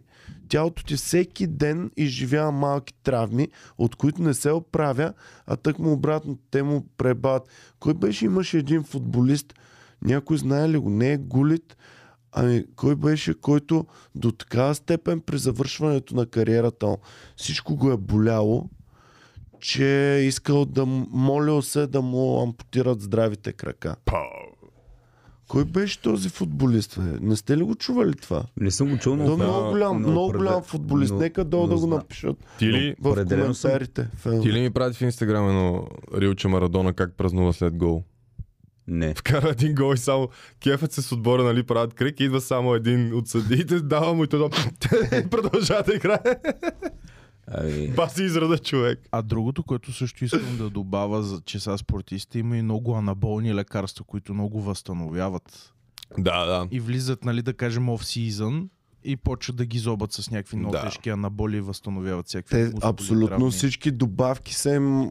Тялото 0.50 0.84
ти 0.84 0.96
всеки 0.96 1.48
ден 1.48 1.92
изживява 1.98 2.52
малки 2.52 2.94
травми, 3.04 3.48
от 3.78 3.96
които 3.96 4.22
не 4.22 4.34
се 4.34 4.52
оправя, 4.52 5.14
а 5.48 5.56
тък 5.56 5.80
му 5.80 5.92
обратно 5.92 6.38
те 6.52 6.64
му 6.64 6.86
пребават. 6.98 7.44
Кой 7.80 7.94
беше, 7.94 8.26
имаше 8.26 8.58
един 8.58 8.84
футболист, 8.84 9.54
някой 10.02 10.38
знае 10.38 10.70
ли 10.70 10.78
го, 10.78 10.90
не 10.90 11.14
е 11.14 11.18
Гулит, 11.18 11.78
ами 12.34 12.64
кой 12.76 12.96
беше, 12.96 13.34
който 13.34 13.86
до 14.16 14.32
такава 14.32 14.76
степен 14.76 15.22
при 15.22 15.38
завършването 15.38 16.16
на 16.16 16.26
кариерата 16.26 16.98
всичко 17.38 17.76
го 17.76 17.92
е 17.92 17.98
боляло, 17.98 18.70
че 19.60 20.16
е 20.16 20.22
искал 20.22 20.66
да 20.66 20.86
молил 20.86 21.62
се 21.62 21.88
да 21.88 22.02
му 22.02 22.42
ампутират 22.42 23.02
здравите 23.02 23.54
крака. 23.54 23.96
Кой 25.48 25.66
беше 25.66 26.02
този 26.02 26.30
футболист? 26.30 27.00
Бе? 27.00 27.20
Не 27.22 27.36
сте 27.36 27.58
ли 27.58 27.64
го 27.64 27.76
чували 27.76 28.14
това? 28.14 28.44
Не 28.58 28.72
съм 28.72 28.90
го 28.90 28.98
чул, 28.98 29.16
но... 29.16 29.26
Той 29.26 29.34
е 29.34 29.38
да, 29.38 29.44
много 29.44 29.70
голям, 29.70 30.02
но 30.02 30.08
много 30.08 30.32
голям 30.32 30.64
футболист. 30.64 31.14
но- 31.14 31.20
Нека 31.20 31.44
долу 31.44 31.62
но 31.64 31.68
да 31.70 31.80
го 31.80 31.88
напишат 31.88 32.38
Ти 32.60 32.66
ли, 32.66 32.96
в 33.00 33.14
съм. 33.16 33.28
коментарите. 33.28 34.08
Фен. 34.16 34.42
ти 34.42 34.54
ли 34.54 34.62
ми 34.62 34.70
прати 34.70 34.98
в 34.98 35.02
Инстаграм 35.02 35.48
едно 35.50 35.88
рилче 36.18 36.48
Марадона 36.48 36.94
как 36.94 37.14
празнува 37.14 37.54
след 37.54 37.78
гол? 37.78 38.04
Не. 38.88 39.14
Вкара 39.18 39.50
един 39.50 39.76
гол 39.76 39.94
и 39.94 39.98
само 39.98 40.30
кефът 40.60 40.92
се 40.92 41.02
с 41.02 41.12
отбора, 41.12 41.44
нали, 41.44 41.64
правят 41.64 41.94
крик, 41.94 42.20
идва 42.20 42.42
само 42.42 42.74
един 42.74 43.14
от 43.14 43.28
съдиите, 43.28 43.80
дава 43.80 44.14
му 44.14 44.24
и 44.24 44.28
той 44.28 44.50
продължава 45.32 45.84
да 45.84 45.96
играе. 45.96 46.20
Ами, 47.48 47.88
Баси 47.88 48.24
израда 48.24 48.58
човек. 48.58 49.00
А 49.12 49.22
другото, 49.22 49.64
което 49.64 49.92
също 49.92 50.26
искам 50.26 50.58
да 50.58 50.70
добавя, 50.70 51.24
за, 51.24 51.42
че 51.42 51.60
са 51.60 51.78
спортисти, 51.78 52.40
има 52.40 52.58
и 52.58 52.62
много 52.62 52.96
анаболни 52.96 53.56
лекарства, 53.56 54.06
които 54.06 54.34
много 54.34 54.62
възстановяват. 54.62 55.74
Да, 56.18 56.46
да. 56.46 56.68
И 56.72 56.80
влизат, 56.80 57.26
нали, 57.26 57.42
да 57.42 57.54
кажем, 57.54 57.84
off-season 57.86 58.68
и 59.04 59.16
почват 59.16 59.56
да 59.56 59.66
ги 59.66 59.80
зобат 59.80 60.14
с 60.14 60.32
някакви 60.32 60.58
много 60.58 60.72
Да. 60.72 60.82
тежки 60.82 61.10
анаболи 61.10 61.58
и 61.58 61.62
възстановяват 61.62 62.28
всякакви 62.28 62.72
Те 62.72 62.78
абсолютно 62.84 63.28
травми. 63.28 63.52
всички 63.52 63.92
добавки 63.92 64.54
са 64.56 64.70
им 64.70 65.10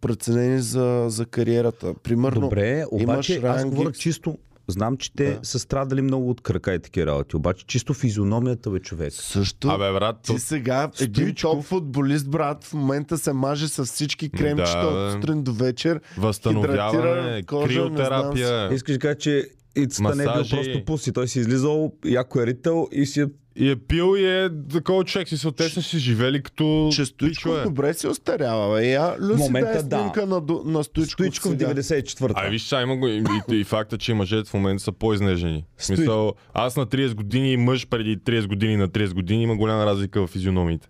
преценени 0.00 0.60
за, 0.60 1.04
за 1.08 1.26
кариерата. 1.26 1.94
Примерно, 1.94 2.40
Добре, 2.40 2.84
обаче 2.90 3.34
имаш 3.34 3.44
аз 3.56 3.64
говоря 3.64 3.92
чисто. 3.92 4.38
Знам, 4.68 4.96
че 4.96 5.12
те 5.12 5.30
Да. 5.30 5.38
са 5.42 5.58
страдали 5.58 6.02
много 6.02 6.30
от 6.30 6.40
крака 6.40 6.74
и 6.74 6.78
такива 6.78 7.06
работи. 7.06 7.36
Обаче 7.36 7.66
чисто 7.66 7.94
физиономията 7.94 8.70
бе 8.70 8.78
човек. 8.80 9.12
също 9.12 9.68
Абе, 9.68 9.92
брат, 9.92 10.16
то... 10.26 10.34
ти 10.34 10.40
сега 10.40 10.90
един 11.00 11.34
топ 11.34 11.64
футболист, 11.64 12.28
брат, 12.28 12.64
в 12.64 12.74
момента 12.74 13.18
се 13.18 13.32
маже 13.32 13.68
с 13.68 13.84
всички 13.84 14.28
кремчета 14.28 14.80
Да, 14.82 14.86
от 14.88 15.12
сутрин 15.12 15.42
до 15.42 15.52
вечер. 15.52 16.00
възстановяване, 16.18 17.42
кожа, 17.42 17.68
криотерапия. 17.68 18.74
Искаш 18.74 18.92
да 18.92 18.98
кажа, 18.98 19.14
че 19.14 19.48
Ицата 19.76 20.14
не 20.14 20.22
е 20.22 20.26
бил 20.26 20.34
Масажи. 20.34 20.50
просто 20.50 20.84
пуси. 20.84 21.12
Той 21.12 21.28
си 21.28 21.40
излизал, 21.40 21.92
яко 22.04 22.40
е 22.40 22.46
рител 22.46 22.88
и 22.92 23.06
си 23.06 23.20
е... 23.20 23.26
И 23.58 23.70
е 23.70 23.76
пил 23.76 24.16
и 24.16 24.26
е 24.26 24.48
такова 24.72 25.04
човек 25.04 25.28
си 25.28 25.38
се 25.38 25.52
те 25.52 25.68
са 25.68 25.82
си 25.82 25.98
живели 25.98 26.42
като 26.42 26.90
Че 26.92 27.04
Стоичков 27.04 27.30
пичове. 27.42 27.62
добре 27.64 27.94
се 27.94 28.08
остарява. 28.08 28.76
Бе. 28.76 28.86
Я, 28.86 29.16
Люси, 29.20 29.42
момента 29.42 29.72
дай 29.72 29.82
да. 29.82 29.98
снимка 29.98 30.26
на, 30.26 30.40
до- 30.40 30.62
на 30.64 30.84
Стоичков, 30.84 31.12
Стоичков 31.12 31.50
сега. 31.50 31.74
94-та. 31.74 32.40
Ай, 32.40 32.50
виж, 32.50 32.62
сега 32.62 32.82
има 32.82 32.96
го 32.96 33.08
и, 33.08 33.24
и, 33.50 33.56
и 33.56 33.64
факта, 33.64 33.98
че 33.98 34.14
мъжете 34.14 34.50
в 34.50 34.54
момента 34.54 34.82
са 34.82 34.92
по-изнежени. 34.92 35.64
В 35.76 35.84
смисъл, 35.84 36.32
аз 36.54 36.76
на 36.76 36.86
30 36.86 37.14
години 37.14 37.52
и 37.52 37.56
мъж 37.56 37.86
преди 37.86 38.18
30 38.18 38.46
години 38.46 38.76
на 38.76 38.88
30 38.88 39.14
години 39.14 39.42
има 39.42 39.56
голяма 39.56 39.86
разлика 39.86 40.22
в 40.22 40.30
физиономиите. 40.30 40.88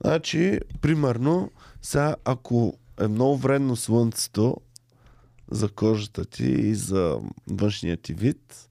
Значи, 0.00 0.58
примерно, 0.80 1.50
сега 1.82 2.16
ако 2.24 2.74
е 3.00 3.08
много 3.08 3.36
вредно 3.36 3.76
слънцето 3.76 4.56
за 5.50 5.68
кожата 5.68 6.24
ти 6.24 6.44
и 6.44 6.74
за 6.74 7.18
външния 7.46 7.96
ти 7.96 8.14
вид, 8.14 8.68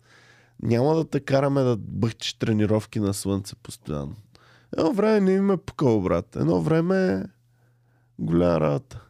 няма 0.61 0.95
да 0.95 1.05
те 1.05 1.19
караме 1.19 1.61
да 1.61 1.77
бъхтиш 1.77 2.33
тренировки 2.33 2.99
на 2.99 3.13
слънце 3.13 3.55
постоянно. 3.55 4.15
Едно 4.77 4.93
време 4.93 5.19
не 5.21 5.31
им 5.31 5.51
е 5.51 5.57
пукало, 5.57 6.01
брат. 6.01 6.35
Едно 6.35 6.61
време 6.61 7.13
е 7.13 7.23
голяма 8.19 8.59
работа. 8.59 9.01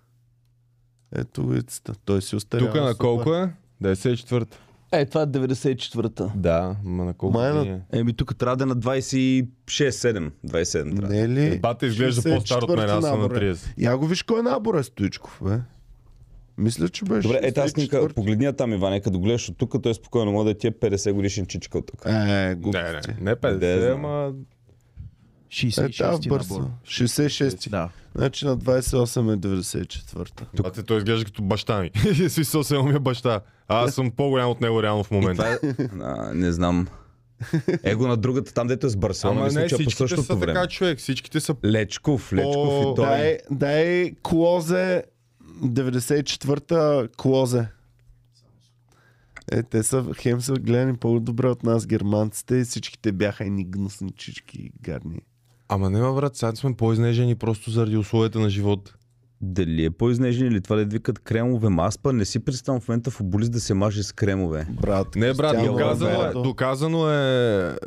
Ето 1.12 1.41
улицата. 1.41 1.93
Той 2.06 2.21
си 2.21 2.36
остарява. 2.36 2.67
Тук 2.67 2.82
на 2.82 2.95
колко 2.95 3.34
е? 3.34 3.53
94-та. 3.84 4.58
Е, 4.91 5.06
това 5.06 5.21
е 5.21 5.27
94-та. 5.27 6.32
Да, 6.36 6.75
ма 6.84 7.06
на 7.06 7.13
колко 7.13 7.38
Май 7.38 7.49
на- 7.49 7.58
години 7.60 7.75
е? 7.91 7.99
Еми, 7.99 8.13
тук 8.13 8.36
трябва 8.36 8.58
да 8.58 8.63
е 8.63 8.67
на 8.67 8.75
26-7. 8.75 10.32
27 10.47 10.95
трябва. 10.95 11.08
Не 11.08 11.21
е 11.21 11.30
ли? 11.30 11.60
Бата 11.60 11.86
изглежда 11.86 12.36
по-стар 12.36 12.62
от 12.62 12.69
мен, 12.69 12.89
аз 12.89 13.06
съм 13.06 13.19
на 13.21 13.30
30. 13.30 13.73
Я 13.77 13.97
го 13.97 14.08
виж 14.08 14.23
кой 14.23 14.41
набор 14.43 14.75
е 14.75 14.84
Стоичков, 14.84 15.39
бе. 15.43 15.60
Мисля, 16.58 16.89
че 16.89 17.06
беше. 17.06 17.22
Добре, 17.22 17.39
е 17.43 17.52
тази 17.52 17.70
снимка, 17.70 17.96
64-ти. 17.98 18.15
погледни 18.15 18.46
я 18.46 18.54
там, 18.54 18.74
Иване, 18.74 19.00
като 19.02 19.20
гледаш 19.20 19.50
от 19.50 19.58
тук, 19.58 19.76
той 19.84 19.93
спокойно 19.93 20.32
може 20.32 20.46
да 20.46 20.58
ти 20.58 20.67
е 20.67 20.72
50 20.72 21.12
годишен 21.12 21.46
чичка 21.46 21.78
от 21.78 21.88
тук. 21.88 22.02
Е, 22.06 22.12
Не, 22.12 22.56
глупости. 22.56 23.12
не, 23.12 23.15
не 23.22 23.36
50, 23.36 23.58
Да, 23.58 23.82
знам. 23.82 24.06
ама... 24.06 24.28
Е, 24.28 24.32
66 25.50 25.98
тя 25.98 26.20
ти 26.20 26.30
бърза. 26.30 26.54
набор. 26.54 26.70
66-ти. 26.86 27.70
Да. 27.70 27.89
Значи 28.15 28.46
на 28.46 28.58
28 28.58 29.34
е 29.34 29.38
94-та. 29.38 30.46
Бате, 30.63 30.84
той 30.84 30.98
изглежда 30.98 31.26
като 31.26 31.41
баща 31.43 31.82
ми. 31.82 31.91
Смисъл 32.30 32.63
се 32.63 32.78
ми 32.78 32.96
е 32.96 33.00
баща. 33.00 33.41
А 33.67 33.84
аз 33.84 33.93
съм 33.93 34.12
по-голям 34.12 34.50
от 34.50 34.62
него 34.62 34.84
реално 34.84 35.04
в 35.04 35.12
момента. 35.12 35.60
това 35.60 35.74
е, 35.76 35.88
а, 36.02 36.34
не 36.34 36.52
знам. 36.52 36.88
Его 37.84 38.08
на 38.08 38.17
другата, 38.17 38.54
там 38.54 38.67
дето 38.67 38.88
е 38.88 38.89
с 38.89 38.96
Барселона, 38.96 39.38
Ама 39.38 39.46
мисля, 39.46 39.60
не, 39.60 39.67
че 39.67 39.76
е 39.76 39.78
по 39.78 39.82
всичките 39.82 39.98
същото 40.00 40.24
са 40.24 40.36
време. 40.36 40.54
така 40.54 40.67
човек. 40.67 41.00
Всичките 41.00 41.39
са... 41.39 41.56
Лечков, 41.65 42.34
Лечков 42.34 42.56
О, 42.76 42.91
и 42.91 42.96
той. 42.96 43.06
Дай, 43.08 43.38
дай 43.52 44.12
Клозе 44.24 45.04
94-та 45.63 47.08
Клозе. 47.17 47.67
Е, 49.52 49.63
те 49.63 49.84
са, 49.84 50.06
хем 50.17 50.41
са 50.41 50.54
гледани 50.54 50.98
по-добре 50.98 51.48
от 51.48 51.63
нас 51.63 51.88
германците 51.88 52.56
и 52.56 52.63
всичките 52.63 53.12
бяха 53.12 53.46
едни 53.46 53.65
гнусничички 53.65 54.62
и 54.62 54.72
гадни. 54.82 55.22
Ама 55.70 55.89
не, 55.89 56.00
брат, 56.00 56.36
сега 56.36 56.56
сме 56.56 56.74
по-изнежени 56.74 57.36
просто 57.36 57.72
заради 57.72 57.98
условията 57.98 58.39
на 58.39 58.50
живот. 58.50 58.96
Дали 59.41 59.86
е 59.86 59.89
по-изнежен 59.89 60.47
или 60.47 60.62
това 60.62 60.76
да 60.76 60.86
викат 60.86 61.19
кремове 61.19 61.69
маспа, 61.69 62.13
не 62.13 62.26
си 62.26 62.39
представям 62.39 62.82
в 62.82 62.88
момента 62.88 63.12
футболист 63.12 63.52
да 63.52 63.60
се 63.60 63.73
маже 63.73 64.04
с 64.04 64.12
кремове. 64.12 64.67
Брат, 64.71 65.08
Не, 65.15 65.34
брат, 65.34 65.65
доказано 65.65 66.21
е, 66.21 66.32
доказано 66.34 67.10
е 67.10 67.17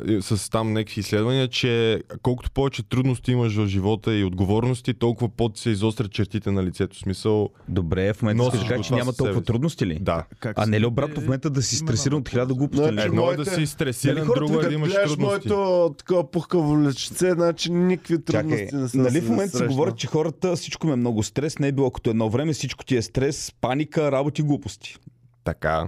е, 0.07 0.21
с 0.21 0.49
там 0.49 0.73
някакви 0.73 0.99
изследвания, 0.99 1.47
че 1.47 2.01
колкото 2.21 2.51
повече 2.51 2.83
трудности 2.83 3.31
имаш 3.31 3.55
в 3.55 3.67
живота 3.67 4.13
и 4.13 4.23
отговорности, 4.23 4.93
толкова 4.93 5.29
по 5.29 5.51
се 5.55 5.69
изострят 5.69 6.11
чертите 6.11 6.51
на 6.51 6.63
лицето. 6.63 6.97
Смисъл, 6.97 7.49
Добре, 7.69 8.13
в 8.13 8.21
момента 8.21 8.57
ще 8.57 8.67
кажа, 8.67 8.83
че 8.83 8.93
няма 8.93 9.03
себе 9.05 9.17
толкова 9.17 9.39
си. 9.39 9.45
трудности 9.45 9.85
ли? 9.85 9.99
да. 10.01 10.23
Как 10.39 10.57
А 10.57 10.63
се- 10.63 10.69
не 10.69 10.79
ли 10.79 10.85
обратно 10.85 11.15
в 11.15 11.23
момента 11.23 11.49
да 11.49 11.61
си 11.61 11.75
стресиран 11.75 12.17
от 12.17 12.29
хиляда 12.29 12.53
глупости? 12.53 12.87
Значи? 12.87 13.07
Едно 13.07 13.31
е 13.31 13.35
да 13.35 13.45
си 13.45 13.65
стресиран, 13.65 14.15
Нали 14.17 14.27
друго 14.35 14.59
е 14.59 14.63
да 14.63 14.73
имаш 14.73 14.93
трудности. 14.93 15.21
моето 15.21 15.95
такова 15.97 16.31
пухкаво 16.31 16.81
лечице, 16.81 17.31
значи 17.31 17.71
никакви 17.71 18.21
трудности 18.21 18.31
Чакай, 18.63 18.79
не 18.79 18.87
са 18.89 18.97
нали 18.97 19.11
се 19.11 19.21
в 19.21 19.29
момента 19.29 19.57
се 19.57 19.65
говори, 19.65 19.91
че 19.91 20.07
хората 20.07 20.55
всичко 20.55 20.87
им 20.87 20.93
е 20.93 20.97
много 20.97 21.23
стрес, 21.41 21.59
не 21.59 21.67
е 21.67 21.71
било 21.71 21.91
като 21.91 22.09
едно 22.09 22.29
време, 22.29 22.53
всичко 22.53 22.85
ти 22.85 22.97
е 22.97 23.01
стрес, 23.01 23.53
паника, 23.61 24.11
работи, 24.11 24.41
глупости. 24.41 24.95
Така. 25.43 25.87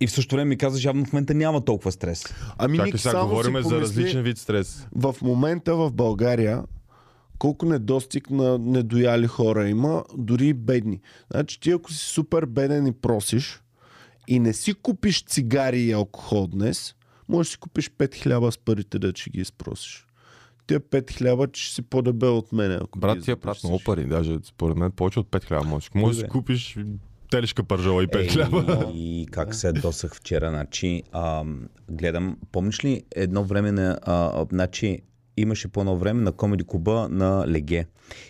И 0.00 0.06
в 0.06 0.12
същото 0.12 0.36
време 0.36 0.48
ми 0.48 0.56
каза, 0.56 0.88
явно 0.88 1.04
в 1.04 1.12
момента 1.12 1.34
няма 1.34 1.64
толкова 1.64 1.92
стрес. 1.92 2.24
Ами 2.58 2.76
Чакай 2.76 2.92
сега, 2.92 3.10
само 3.10 3.28
говорим 3.28 3.56
си 3.56 3.62
за 3.62 3.68
помисли, 3.68 3.80
различен 3.80 4.22
вид 4.22 4.38
стрес. 4.38 4.86
в 4.96 5.14
момента 5.22 5.76
в 5.76 5.92
България 5.92 6.62
колко 7.38 7.66
недостиг 7.66 8.30
на 8.30 8.58
недояли 8.58 9.26
хора 9.26 9.68
има, 9.68 10.04
дори 10.16 10.46
и 10.46 10.54
бедни. 10.54 11.00
Значи 11.30 11.60
ти 11.60 11.70
ако 11.70 11.92
си 11.92 12.06
супер 12.06 12.46
беден 12.46 12.86
и 12.86 12.92
просиш 12.92 13.62
и 14.28 14.38
не 14.38 14.52
си 14.52 14.74
купиш 14.74 15.24
цигари 15.24 15.80
и 15.80 15.92
алкохол 15.92 16.46
днес, 16.46 16.94
можеш 17.28 17.50
да 17.50 17.52
си 17.52 17.58
купиш 17.58 17.90
5 17.90 18.22
хляба 18.22 18.52
с 18.52 18.58
парите 18.58 18.98
да 18.98 19.12
ще 19.14 19.30
ги 19.30 19.40
изпросиш. 19.40 20.06
Тия 20.70 20.80
5 20.80 21.18
хляба 21.18 21.48
че 21.48 21.64
ще 21.64 21.74
си 21.74 21.82
по-дебел 21.82 22.38
от 22.38 22.52
мен. 22.52 22.72
Ако 22.72 22.98
Брат, 22.98 23.22
ти 23.24 23.30
е 23.30 23.36
прат 23.36 23.64
много 23.64 23.80
пари. 23.84 24.04
Даже 24.04 24.38
според 24.44 24.76
мен 24.76 24.90
повече 24.90 25.20
от 25.20 25.26
5 25.26 25.44
хляба 25.44 25.64
можеш. 25.64 25.90
Може 25.94 26.18
да 26.18 26.20
си 26.20 26.28
купиш 26.28 26.76
телешка 27.30 27.64
пържола 27.64 28.04
и 28.04 28.06
5 28.06 28.32
хляба. 28.32 28.92
И 28.94 29.26
как 29.30 29.54
се 29.54 29.72
досах 29.72 30.14
вчера, 30.14 30.50
значи, 30.50 31.02
а, 31.12 31.44
гледам, 31.90 32.36
помниш 32.52 32.84
ли 32.84 33.02
едно 33.16 33.44
време 33.44 33.72
на, 33.72 33.98
а, 34.02 34.46
значи, 34.52 35.02
имаше 35.36 35.68
по 35.68 35.80
едно 35.80 35.96
време 35.96 36.22
на 36.22 36.32
комеди 36.32 36.64
клуба 36.64 37.08
на 37.10 37.48
Леге. 37.48 37.86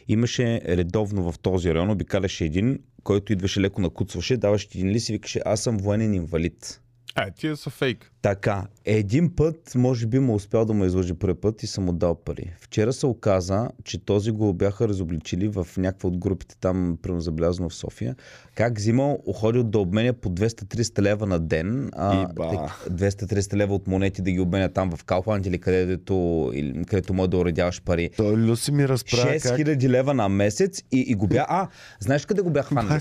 Имаше 0.08 0.60
редовно 0.64 1.32
в 1.32 1.38
този 1.38 1.74
район, 1.74 1.90
обикаляше 1.90 2.44
един, 2.44 2.78
който 3.02 3.32
идваше 3.32 3.60
леко 3.60 3.80
накуцваше, 3.80 4.36
даваше 4.36 4.68
един 4.74 4.88
лист 4.88 5.08
и 5.08 5.12
викаше, 5.12 5.40
аз 5.44 5.60
съм 5.60 5.78
военен 5.78 6.14
инвалид. 6.14 6.80
Е, 7.16 7.30
тия 7.30 7.56
са 7.56 7.70
фейк. 7.70 8.10
Така, 8.22 8.66
един 8.84 9.36
път, 9.36 9.72
може 9.74 10.06
би 10.06 10.18
му 10.18 10.34
успял 10.34 10.64
да 10.64 10.72
му 10.72 10.84
излъжи 10.84 11.14
първи 11.14 11.34
път 11.34 11.62
и 11.62 11.66
съм 11.66 11.84
му 11.84 11.92
дал 11.92 12.14
пари. 12.14 12.52
Вчера 12.60 12.92
се 12.92 13.06
оказа, 13.06 13.68
че 13.84 14.04
този 14.04 14.30
го 14.30 14.52
бяха 14.52 14.88
разобличили 14.88 15.48
в 15.48 15.66
някаква 15.76 16.08
от 16.08 16.18
групите 16.18 16.56
там, 16.60 16.98
примерно 17.02 17.20
забелязано 17.20 17.68
в 17.68 17.74
София, 17.74 18.16
как 18.54 18.76
взимал, 18.76 19.18
ходил 19.34 19.62
да 19.62 19.78
обменя 19.78 20.12
по 20.12 20.30
200-300 20.30 21.02
лева 21.02 21.26
на 21.26 21.38
ден, 21.38 21.90
а, 21.92 22.22
Иба. 22.22 22.50
тек- 22.50 22.90
200-300 22.90 23.56
лева 23.56 23.74
от 23.74 23.86
монети 23.86 24.22
да 24.22 24.30
ги 24.30 24.40
обменя 24.40 24.68
там 24.68 24.90
в 24.96 25.04
Калфанд 25.04 25.46
или 25.46 25.58
където, 25.58 26.50
или, 26.54 26.84
където 26.84 27.14
може 27.14 27.30
да 27.30 27.38
уредяваш 27.38 27.82
пари. 27.82 28.10
Той 28.16 28.36
Люси 28.36 28.72
ми 28.72 28.88
разправя 28.88 29.38
как... 29.42 29.58
6000 29.58 29.88
лева 29.88 30.14
на 30.14 30.28
месец 30.28 30.82
и, 30.92 30.98
и 31.00 31.14
го 31.14 31.26
бя... 31.26 31.46
А, 31.48 31.68
знаеш 32.00 32.26
къде 32.26 32.42
го 32.42 32.50
бяха 32.50 32.68
хванали? 32.68 33.00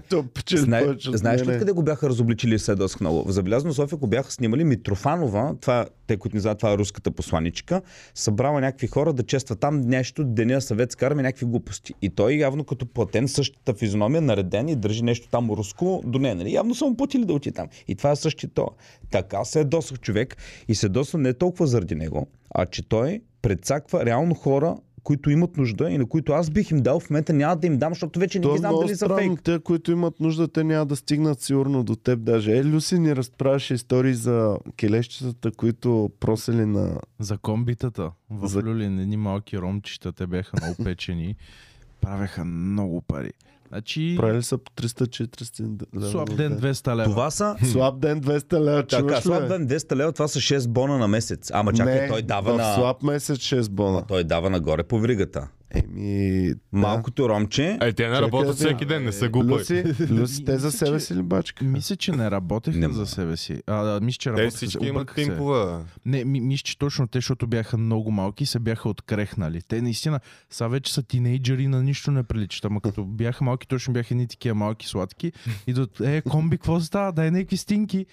Зна... 0.54 0.98
Знаеш 1.13 1.41
ли 1.41 1.60
къде 1.60 1.72
го 1.72 1.84
бяха 1.84 2.10
разобличили 2.10 2.60
след 2.60 2.78
доск 2.78 3.02
много? 3.02 3.24
В 3.24 3.32
Забелязано 3.32 3.74
София 3.74 3.99
го 4.00 4.08
бяха 4.08 4.32
снимали 4.32 4.64
Митрофанова, 4.64 5.56
това, 5.62 5.86
те, 6.08 6.18
които 6.18 6.36
не 6.36 6.40
знаят, 6.40 6.58
това 6.58 6.72
е 6.74 6.78
руската 6.78 7.12
посланичка, 7.12 7.82
събрала 8.16 8.62
някакви 8.62 8.88
хора 8.88 9.14
да 9.14 9.24
чества 9.24 9.56
там 9.56 9.82
нещо, 9.82 10.24
деня 10.24 10.62
съветска 10.62 11.06
армия, 11.06 11.24
някакви 11.24 11.46
глупости. 11.46 11.94
И 12.02 12.10
той 12.10 12.34
явно 12.34 12.64
като 12.64 12.86
платен, 12.86 13.28
същата 13.28 13.74
физиономия, 13.74 14.22
нареден 14.22 14.70
и 14.70 14.76
държи 14.76 15.04
нещо 15.04 15.28
там 15.30 15.50
руско 15.52 16.02
до 16.06 16.20
нея. 16.20 16.36
Нали? 16.36 16.54
Явно 16.54 16.76
са 16.76 16.86
му 16.86 16.98
платили 16.98 17.26
да 17.26 17.34
отиде 17.34 17.56
там. 17.56 17.68
И 17.88 17.96
това 17.96 18.12
е 18.12 18.16
същия 18.16 18.50
то. 18.54 18.68
Така 19.12 19.46
се 19.46 19.64
досах 19.64 20.00
човек 20.00 20.38
и 20.68 20.76
се 20.76 20.90
досва 20.90 21.20
не 21.20 21.34
толкова 21.34 21.68
заради 21.68 21.96
него, 21.96 22.28
а 22.56 22.66
че 22.66 22.90
той 22.90 23.22
предсаква 23.42 24.06
реално 24.06 24.36
хора, 24.36 24.78
които 25.10 25.30
имат 25.30 25.58
нужда 25.58 25.89
и 25.89 25.98
на 25.98 26.06
които 26.06 26.32
аз 26.32 26.50
бих 26.50 26.72
им 26.72 26.82
дал, 26.82 27.00
в 27.00 27.10
момента 27.10 27.34
няма 27.34 27.56
да 27.56 27.67
им 27.67 27.78
дам, 27.78 27.91
защото 27.91 28.19
вече 28.19 28.39
не 28.39 28.43
То 28.43 28.50
ги 28.50 28.56
е 28.56 28.58
знам 28.58 28.76
дали 28.80 28.95
са 28.95 29.15
фейк. 29.17 29.41
Те, 29.43 29.60
които 29.60 29.91
имат 29.91 30.19
нужда, 30.19 30.48
те 30.48 30.63
няма 30.63 30.86
да 30.86 30.95
стигнат 30.95 31.41
сигурно 31.41 31.84
до 31.84 31.95
теб 31.95 32.24
даже. 32.24 32.58
Е, 32.58 32.63
Люси 32.63 33.00
ни 33.00 33.15
разправяше 33.15 33.74
истории 33.74 34.13
за 34.13 34.58
келещицата, 34.78 35.52
които 35.52 36.12
просели 36.19 36.65
на... 36.65 37.00
За 37.19 37.38
комбитата 37.38 38.12
в 38.30 38.48
За- 38.48 38.63
Люлин, 38.63 39.00
едни 39.00 39.17
малки 39.17 39.60
ромчета, 39.60 40.12
те 40.12 40.28
бяха 40.28 40.58
много 40.62 40.84
печени. 40.84 41.36
Правеха 42.02 42.45
много 42.45 43.02
пари. 43.02 43.32
Значи, 43.69 44.15
Правили 44.19 44.43
са 44.43 44.58
по 44.58 44.71
300-400 44.71 45.86
лева. 45.95 46.12
слаб 46.12 46.36
ден 46.36 46.60
200 46.60 46.95
лева. 46.95 47.03
Това 47.03 47.32
са 47.32 47.55
Слаб 47.71 47.99
ден 47.99 48.21
200 48.21 48.60
лева. 48.60 49.12
Ли, 49.17 49.21
слаб 49.21 49.47
ден 49.47 49.67
200 49.67 49.95
лева, 49.95 50.12
това 50.12 50.27
са 50.27 50.39
6 50.39 50.67
бона 50.67 50.97
на 50.97 51.08
месец. 51.08 51.51
Ама 51.53 51.73
чакай, 51.73 52.08
той 52.08 52.21
дава 52.21 52.53
на... 52.53 52.75
слаб 52.75 53.03
месец 53.03 53.38
6 53.38 53.69
бона. 53.69 54.03
Той 54.08 54.23
дава 54.23 54.49
нагоре 54.49 54.84
по 54.84 54.99
вригата. 54.99 55.47
Еми... 55.71 56.53
Малкото 56.71 57.29
ромче, 57.29 57.77
Е, 57.82 57.93
те 57.93 58.08
не 58.08 58.21
работят 58.21 58.47
да- 58.49 58.53
всеки 58.55 58.86
ден, 58.86 59.03
не 59.03 59.12
са 59.12 59.19
Да. 59.19 59.29
глупави. 59.29 59.53
Люси, 59.53 59.84
Люси, 60.03 60.45
те 60.45 60.58
за 60.58 60.71
себе 60.71 60.99
си 60.99 61.15
ли 61.15 61.21
бачка? 61.21 61.65
Мисля, 61.65 61.95
че 61.95 62.12
не 62.12 62.32
работеха 62.32 62.77
Нема. 62.77 62.93
за 62.93 63.05
себе 63.05 63.38
си. 63.38 63.62
А, 63.67 63.84
да, 63.84 64.01
мисля, 64.01 64.17
че 64.17 64.23
Те 64.23 64.32
работеха. 64.32 64.51
всички 64.51 64.77
за- 64.79 64.89
имат 64.89 65.15
пимпове. 65.15 65.77
Не, 66.05 66.25
ми, 66.25 66.41
мисля, 66.41 66.63
че 66.63 66.77
точно 66.77 67.08
те, 67.08 67.17
защото 67.17 67.47
бяха 67.47 67.77
много 67.77 68.12
малки, 68.12 68.45
се 68.45 68.60
бяха 68.60 68.89
открехнали. 68.89 69.62
Те 69.62 69.82
наистина, 69.82 70.19
сега 70.49 70.67
вече 70.67 70.93
са 70.93 71.03
тинейджери, 71.03 71.67
на 71.67 71.84
нищо 71.84 72.12
не 72.12 72.23
приличат. 72.23 72.65
Ама 72.65 72.82
като 72.82 73.05
бяха 73.05 73.43
малки, 73.43 73.67
точно 73.67 73.93
бяха 73.93 74.13
едни 74.13 74.27
такива 74.27 74.55
малки, 74.55 74.88
сладки. 74.88 75.32
Идват, 75.67 75.99
е, 75.99 76.21
комби, 76.21 76.58
какво 76.58 76.79
става? 76.79 77.12
Дай 77.12 77.32
някакви 77.32 77.58
стинки. 77.58 78.05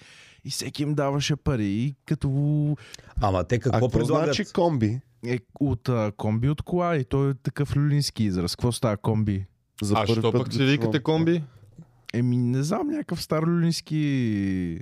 И 0.47 0.49
всеки 0.49 0.83
им 0.83 0.93
даваше 0.95 1.35
пари. 1.35 1.65
И 1.65 1.95
като 2.05 2.27
ама 3.21 3.43
те 3.43 3.55
А 3.55 3.59
какво 3.59 3.71
какво 3.71 3.89
предлагат? 3.89 4.25
значи 4.25 4.53
комби? 4.53 4.99
е, 5.25 5.39
от 5.59 5.89
а, 5.89 6.11
комби 6.17 6.49
от 6.49 6.61
кола 6.61 6.95
и 6.97 7.05
той 7.05 7.29
е 7.29 7.33
такъв 7.33 7.75
люлински 7.75 8.23
израз. 8.23 8.55
Какво 8.55 8.71
става 8.71 8.97
комби? 8.97 9.45
За 9.81 9.95
А 9.97 10.07
що 10.07 10.31
пък 10.31 10.53
си 10.53 10.65
викате 10.65 11.03
комби? 11.03 11.43
Еми, 12.13 12.37
не 12.37 12.63
знам, 12.63 12.87
някакъв 12.87 13.21
стар 13.23 13.43
люлински 13.43 14.79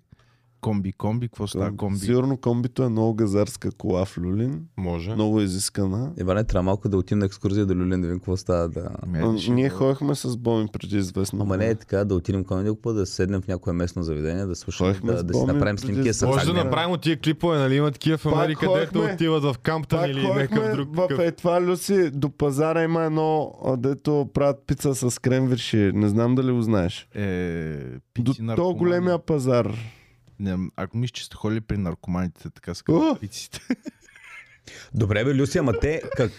комби. 0.65 0.91
Комби, 0.91 1.27
какво 1.27 1.47
става 1.47 1.77
комби? 1.77 1.99
Сигурно 1.99 2.37
комбито 2.37 2.83
е 2.83 2.89
много 2.89 3.13
газарска 3.13 3.71
кола 3.71 4.05
в 4.05 4.17
Люлин. 4.17 4.61
Може. 4.77 5.13
Много 5.13 5.41
изискана. 5.41 6.11
Иване, 6.19 6.43
трябва 6.43 6.63
малко 6.63 6.89
да 6.89 6.97
отидем 6.97 7.19
на 7.19 7.25
екскурзия 7.25 7.65
до 7.65 7.75
Люлин, 7.75 8.01
да 8.01 8.07
видим 8.07 8.19
какво 8.19 8.37
става. 8.37 8.69
Да... 8.69 8.89
Ще 9.37 9.51
Ние 9.51 9.69
ходихме 9.69 10.15
с 10.15 10.37
Боми 10.37 10.67
преди 10.73 10.97
известно. 10.97 11.41
Ама 11.41 11.57
не 11.57 11.67
е 11.67 11.75
така, 11.75 12.05
да 12.05 12.15
отидем 12.15 12.43
към 12.43 12.63
някакво, 12.63 12.93
да 12.93 13.05
седнем 13.05 13.41
в 13.41 13.47
някое 13.47 13.73
местно 13.73 14.03
заведение, 14.03 14.45
да 14.45 14.55
слушаме, 14.55 14.93
да, 15.03 15.23
да 15.23 15.33
си 15.33 15.45
направим 15.45 15.77
снимки. 15.77 16.13
С 16.13 16.25
Може 16.25 16.45
да 16.45 16.53
направим 16.53 16.91
от 16.91 17.01
тия 17.01 17.19
клипове, 17.19 17.57
нали 17.57 17.75
има 17.75 17.91
такива 17.91 18.17
в 18.17 18.25
Америка, 18.25 18.67
дето 18.75 18.99
ходихме- 18.99 19.13
отиват 19.13 19.43
в 19.43 19.55
Камптън 19.63 20.09
или 20.09 20.27
някакъв 20.27 20.75
друг. 20.75 20.89
в 20.95 21.19
е 21.19 21.31
това, 21.31 21.61
Люси, 21.61 22.09
до 22.09 22.29
пазара 22.29 22.83
има 22.83 23.03
едно, 23.03 23.51
дето 23.77 24.29
правят 24.33 24.63
пица 24.67 24.95
с 24.95 25.21
кремвирши. 25.21 25.91
Не 25.93 26.09
знам 26.09 26.35
дали 26.35 26.51
го 26.51 26.61
знаеш. 26.61 27.07
Е, 27.15 27.77
До 28.19 28.55
то 28.55 28.73
големия 28.73 29.19
пазар. 29.19 29.75
Не, 30.39 30.69
ако 30.75 30.97
мисля, 30.97 31.13
че 31.13 31.25
сте 31.25 31.35
ходили 31.35 31.61
при 31.61 31.77
наркоманите, 31.77 32.49
така 32.49 32.73
са 32.73 32.83
О! 32.89 33.17
Добре, 34.93 35.25
бе, 35.25 35.35
Люси, 35.35 35.57
ама 35.57 35.73
те 35.79 36.01
как, 36.17 36.31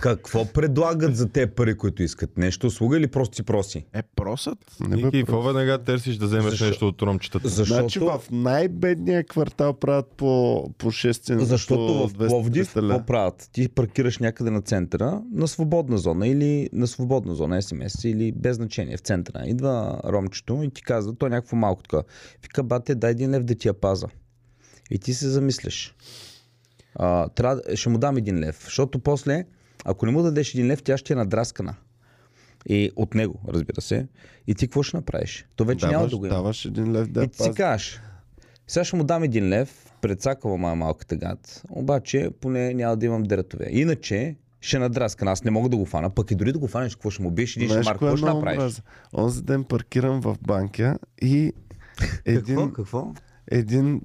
какво 0.00 0.52
предлагат 0.52 1.16
за 1.16 1.28
те 1.28 1.46
пари, 1.46 1.76
които 1.76 2.02
искат? 2.02 2.38
Нещо 2.38 2.66
услуга 2.66 2.98
или 2.98 3.06
просто 3.06 3.36
си 3.36 3.42
проси? 3.42 3.86
Е, 3.92 4.02
просът. 4.16 4.58
Не 4.80 4.96
бе, 4.96 5.10
какво 5.20 5.42
веднага 5.42 5.78
търсиш 5.78 6.16
да 6.16 6.26
вземеш 6.26 6.50
Защо? 6.50 6.64
нещо 6.64 6.88
от 6.88 7.02
ромчетата? 7.02 7.48
Защото, 7.48 7.80
Значи 7.80 7.98
в 7.98 8.20
най-бедния 8.30 9.24
квартал 9.24 9.72
правят 9.72 10.06
по, 10.16 10.64
по 10.78 10.90
6 10.90 11.38
защото 11.38 12.08
в 12.08 12.12
200 12.12 12.28
Пловдив 12.28 12.74
какво 12.74 13.06
правят? 13.06 13.48
Ти 13.52 13.68
паркираш 13.68 14.18
някъде 14.18 14.50
на 14.50 14.62
центъра, 14.62 15.22
на 15.32 15.48
свободна 15.48 15.98
зона 15.98 16.28
или 16.28 16.68
на 16.72 16.86
свободна 16.86 17.34
зона, 17.34 17.62
СМС 17.62 18.04
или 18.04 18.32
без 18.32 18.56
значение 18.56 18.96
в 18.96 19.00
центъра. 19.00 19.42
Идва 19.46 20.00
ромчето 20.04 20.62
и 20.62 20.70
ти 20.70 20.82
казва, 20.82 21.14
той 21.14 21.26
е 21.26 21.30
някакво 21.30 21.56
малко 21.56 21.82
така. 21.82 22.02
Вика, 22.42 22.62
бате, 22.62 22.94
дай 22.94 23.10
един 23.10 23.30
лев 23.30 23.44
да 23.44 23.54
ти 23.54 23.68
я 23.68 23.74
паза. 23.74 24.06
И 24.90 24.98
ти 24.98 25.14
се 25.14 25.28
замисляш. 25.28 25.94
А, 26.94 27.28
трябва, 27.28 27.62
ще 27.74 27.88
му 27.88 27.98
дам 27.98 28.16
един 28.16 28.38
лев, 28.38 28.64
защото 28.64 28.98
после, 28.98 29.44
ако 29.84 30.06
не 30.06 30.12
му 30.12 30.22
дадеш 30.22 30.54
един 30.54 30.66
лев, 30.66 30.82
тя 30.82 30.96
ще 30.96 31.12
е 31.12 31.16
надраскана. 31.16 31.74
И 32.68 32.90
от 32.96 33.14
него, 33.14 33.40
разбира 33.48 33.80
се. 33.80 34.06
И 34.46 34.54
ти 34.54 34.66
какво 34.66 34.82
ще 34.82 34.96
направиш? 34.96 35.46
То 35.56 35.64
вече 35.64 35.86
няма 35.86 35.98
Даваш, 35.98 36.10
да 36.10 36.18
го 36.18 36.26
има. 36.26 36.34
даваш 36.34 36.64
един 36.64 36.92
лев 36.92 37.08
да 37.08 37.24
И 37.24 37.28
ти 37.28 37.36
си 37.36 37.38
пази. 37.38 37.56
кажеш, 37.56 38.00
сега 38.68 38.84
ще 38.84 38.96
му 38.96 39.04
дам 39.04 39.22
един 39.22 39.48
лев, 39.48 39.92
прецакава 40.00 40.56
ма 40.56 40.74
малката 40.74 41.16
гад, 41.16 41.62
обаче 41.70 42.30
поне 42.40 42.74
няма 42.74 42.96
да 42.96 43.06
имам 43.06 43.22
дретове. 43.22 43.66
Иначе 43.70 44.36
ще 44.60 44.78
надраскана. 44.78 45.30
Аз 45.30 45.44
не 45.44 45.50
мога 45.50 45.68
да 45.68 45.76
го 45.76 45.84
фана, 45.86 46.10
пък 46.10 46.30
и 46.30 46.34
дори 46.34 46.52
да 46.52 46.58
го 46.58 46.68
фанеш, 46.68 46.94
какво 46.94 47.10
ще 47.10 47.22
му 47.22 47.30
биеш 47.30 47.56
един 47.56 47.68
шамар, 47.68 47.92
какво 47.98 48.16
ще 48.16 48.26
направиш? 48.26 48.58
мразя? 48.58 48.82
Онзи 49.14 49.42
ден 49.42 49.64
паркирам 49.64 50.20
в 50.20 50.36
банка 50.42 50.98
и 51.22 51.52
един, 52.24 52.56
Какво? 52.56 52.72
Какво? 52.72 53.12
един 53.50 54.00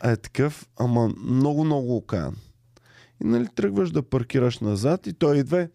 просек 0.00 0.18
е 0.18 0.22
такъв, 0.22 0.66
ама 0.76 1.10
много, 1.24 1.64
много 1.64 1.96
окаян. 1.96 2.36
И 3.24 3.26
нали 3.26 3.46
тръгваш 3.54 3.90
да 3.90 4.02
паркираш 4.02 4.58
назад 4.58 5.06
и 5.06 5.12
той 5.12 5.36
идва. 5.36 5.68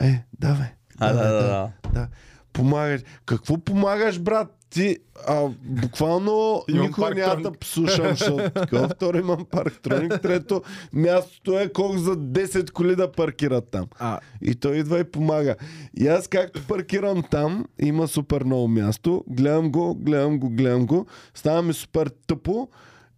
Е, 0.00 0.24
давай. 0.38 0.68
А, 0.98 1.12
да, 1.12 1.14
давай, 1.14 1.32
да, 1.32 1.42
давай, 1.42 1.70
да. 1.82 1.90
да. 1.92 2.08
Помагаш. 2.52 3.00
Какво 3.26 3.58
помагаш, 3.58 4.20
брат? 4.20 4.52
Ти, 4.70 4.96
а, 5.28 5.48
буквално 5.62 6.64
никога 6.68 7.14
няма 7.14 7.42
да 7.42 7.52
послушам, 7.52 8.06
защото 8.08 8.50
такова. 8.54 8.88
Второ 8.88 9.18
имам 9.18 9.46
парктроник. 9.50 10.22
Трето, 10.22 10.62
мястото 10.92 11.58
е 11.58 11.72
колко 11.72 11.98
за 11.98 12.16
10 12.16 12.70
коли 12.70 12.96
да 12.96 13.12
паркират 13.12 13.68
там. 13.70 13.86
А, 13.98 14.20
И 14.42 14.54
той 14.54 14.76
идва 14.76 15.00
и 15.00 15.04
помага. 15.04 15.56
И 15.94 16.08
аз 16.08 16.28
както 16.28 16.66
паркирам 16.66 17.22
там, 17.30 17.64
има 17.78 18.08
супер 18.08 18.44
много 18.44 18.68
място, 18.68 19.24
гледам 19.28 19.70
го, 19.70 19.94
гледам 19.94 20.38
го, 20.38 20.50
гледам 20.50 20.86
го, 20.86 21.06
става 21.34 21.62
ми 21.62 21.72
супер 21.72 22.10
тъпо 22.26 22.68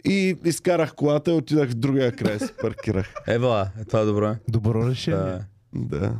и 0.05 0.37
изкарах 0.45 0.95
колата 0.95 1.31
и 1.31 1.35
отидах 1.35 1.71
в 1.71 1.75
другия 1.75 2.13
край, 2.13 2.39
се 2.39 2.57
паркирах. 2.57 3.15
Ева, 3.27 3.71
е, 3.81 3.85
това 3.85 4.01
е 4.01 4.05
добро. 4.05 4.37
добро 4.49 4.89
решение. 4.89 5.21
Да. 5.21 5.45
Да. 5.75 6.15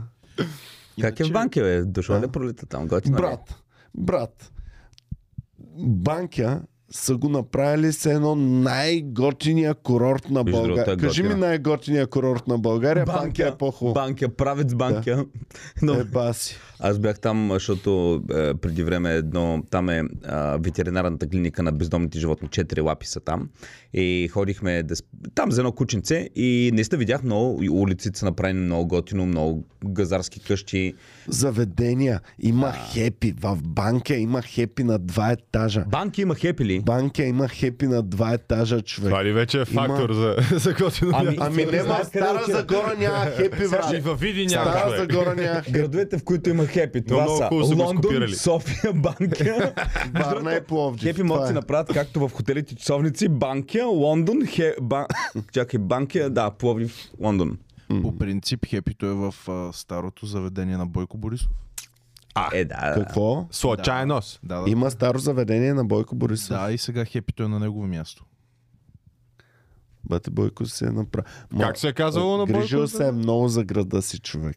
Как 1.01 1.21
е 1.21 1.25
в 1.25 1.33
банки, 1.33 1.61
бе? 1.61 1.85
Дошла 1.85 2.21
ли 2.21 2.29
пролита 2.29 2.67
там? 2.67 2.87
Готино 2.87 3.17
ли? 3.17 3.21
Брат, 3.21 3.63
брат, 3.95 4.53
банка 5.79 6.63
са 6.91 7.17
го 7.17 7.29
направили 7.29 7.93
с 7.93 8.07
едно 8.07 8.35
най-готиния 8.35 9.75
курорт 9.75 10.31
на 10.31 10.45
другото, 10.45 10.67
България. 10.67 10.95
е 10.95 10.97
Кажи 10.97 11.23
ми 11.23 11.35
най-готиния 11.35 12.07
курорт 12.07 12.49
на 12.49 12.59
България, 12.59 13.05
банка 13.05 13.49
е 13.49 13.57
по-хубаво. 13.57 13.95
Банка, 13.95 14.29
правец 14.29 14.75
банка. 14.75 15.25
Но, 15.83 15.95
Е, 15.95 16.05
баси. 16.05 16.57
Аз 16.81 16.99
бях 16.99 17.21
там, 17.21 17.49
защото 17.53 18.23
е, 18.35 18.55
преди 18.55 18.83
време 18.83 19.15
едно, 19.15 19.63
там 19.71 19.89
е 19.89 20.03
а, 20.25 20.57
ветеринарната 20.57 21.29
клиника 21.29 21.63
на 21.63 21.73
бездомните 21.73 22.19
животни, 22.19 22.49
четири 22.49 22.81
лапи 22.81 23.07
са 23.07 23.21
там. 23.21 23.49
И 23.95 24.29
ходихме 24.33 24.83
да, 24.83 24.95
там 25.35 25.53
за 25.53 25.61
едно 25.61 25.73
кученце 25.73 26.29
и 26.37 26.71
наистина 26.75 26.99
видях 26.99 27.23
много, 27.23 27.61
улиците 27.71 28.19
са 28.19 28.25
направени 28.25 28.61
много 28.61 28.87
готино, 28.89 29.27
много 29.27 29.65
газарски 29.85 30.41
къщи. 30.41 30.95
Заведения. 31.29 32.21
Има 32.39 32.73
хепи. 32.73 33.35
В 33.41 33.59
банка 33.63 34.15
има 34.15 34.43
хепи 34.43 34.85
на 34.85 34.99
два 34.99 35.33
етажа. 35.33 35.85
Банки 35.89 36.23
има 36.23 36.35
хепи 36.35 36.65
ли? 36.65 36.78
Банка 36.81 37.23
има 37.23 37.49
хепи 37.49 37.87
на 37.87 38.03
два 38.03 38.33
етажа, 38.33 38.83
човек. 38.83 39.11
Това 39.11 39.25
ли 39.25 39.33
вече 39.33 39.59
е 39.59 39.65
Има- 39.71 39.87
фактор 39.87 40.13
за, 40.13 40.37
за 40.53 40.73
готино 40.75 41.11
Ами? 41.15 41.37
Ами 41.41 41.65
не, 41.65 41.77
ма, 41.77 41.83
Знаеш 41.83 42.07
къде 42.07 42.25
Стара? 42.25 42.45
Загора 42.49 42.95
няма 42.99 43.25
хепи, 43.37 43.65
И 43.65 43.69
брат. 43.69 44.03
във 44.05 44.21
Види 44.21 44.47
няма 44.47 44.71
Стара 44.71 44.97
човек. 44.97 45.13
Загора 45.13 45.35
няма 45.35 45.61
хепи. 45.61 45.73
Градовете, 45.73 46.19
в 46.19 46.25
които 46.25 46.51
има 46.51 46.67
хепи, 46.67 47.05
това 47.05 47.23
много 47.23 47.65
са 47.65 47.75
Лондон. 47.75 48.29
София, 48.29 48.93
Банка. 48.93 49.73
Варна 50.15 50.55
и 50.55 50.61
Пловдив. 50.61 51.03
Хепи 51.09 51.23
могат 51.23 51.43
да 51.43 51.47
си 51.47 51.53
е. 51.53 51.55
направят 51.55 51.89
както 51.95 52.29
в 52.29 52.33
хотелите 52.35 52.75
часовници, 52.75 53.29
Банкия, 53.29 53.87
Лондон, 53.87 54.47
хе, 54.47 54.75
бан... 54.83 55.07
чакай, 55.53 55.79
Банкия, 55.81 56.31
да, 56.31 56.51
Пловдив, 56.51 56.95
Лондон. 57.21 57.59
По 58.03 58.19
принцип, 58.19 58.67
хепито 58.67 59.07
е 59.07 59.13
в 59.13 59.35
а, 59.49 59.73
старото 59.73 60.27
заведение 60.27 60.77
на 60.77 60.87
Бойко 60.87 61.19
Борисов. 61.19 61.49
Е, 62.53 62.65
да. 62.65 62.93
Какво? 62.95 63.47
Случайен 63.51 64.09
нос. 64.09 64.41
Да, 64.43 64.61
да. 64.61 64.71
Има 64.71 64.91
старо 64.91 65.19
заведение 65.19 65.75
на 65.75 65.85
Бойко 65.85 66.15
Борисов. 66.17 66.49
Да, 66.61 66.73
и 66.73 66.79
сега 66.79 67.05
хепито 67.05 67.43
е 67.43 67.49
на 67.49 67.59
негово 67.59 67.87
място. 67.87 68.25
Бате 70.05 70.31
Бойко 70.31 70.67
се 70.67 70.87
е 70.87 70.91
направил. 70.91 71.25
Как 71.61 71.79
се 71.79 71.89
е 71.89 71.93
казало 71.93 72.37
на 72.37 72.47
Грижил 72.47 72.79
Бойко? 72.79 72.91
се 72.97 73.09
е 73.09 73.13
много 73.13 73.49
за 73.49 73.65
града 73.65 74.03
си, 74.03 74.19
човек. 74.19 74.57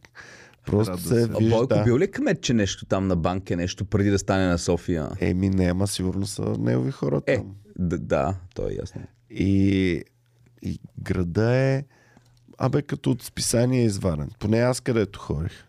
Просто 0.65 0.91
Рада 0.91 1.01
се 1.01 1.07
се. 1.07 1.29
А 1.33 1.37
вижда. 1.37 1.55
Бойко 1.57 1.83
бил 1.85 1.97
ли 1.97 2.11
кметче 2.11 2.53
нещо 2.53 2.85
там 2.85 3.07
на 3.07 3.15
банка, 3.15 3.55
нещо 3.55 3.85
преди 3.85 4.09
да 4.09 4.19
стане 4.19 4.47
на 4.47 4.57
София? 4.57 5.09
Еми, 5.19 5.49
няма, 5.49 5.87
сигурно 5.87 6.25
са 6.25 6.41
негови 6.59 6.91
хора 6.91 7.21
Е, 7.27 7.35
там. 7.37 7.55
да, 7.79 7.97
да, 7.97 8.35
то 8.55 8.67
е 8.67 8.73
ясно. 8.73 9.01
И, 9.29 10.03
и 10.61 10.79
града 11.01 11.55
е, 11.55 11.83
абе, 12.57 12.81
като 12.81 13.11
от 13.11 13.23
списание 13.23 13.81
е 13.81 13.85
изварен. 13.85 14.29
Поне 14.39 14.59
аз 14.59 14.79
където 14.79 15.19
ходих. 15.19 15.67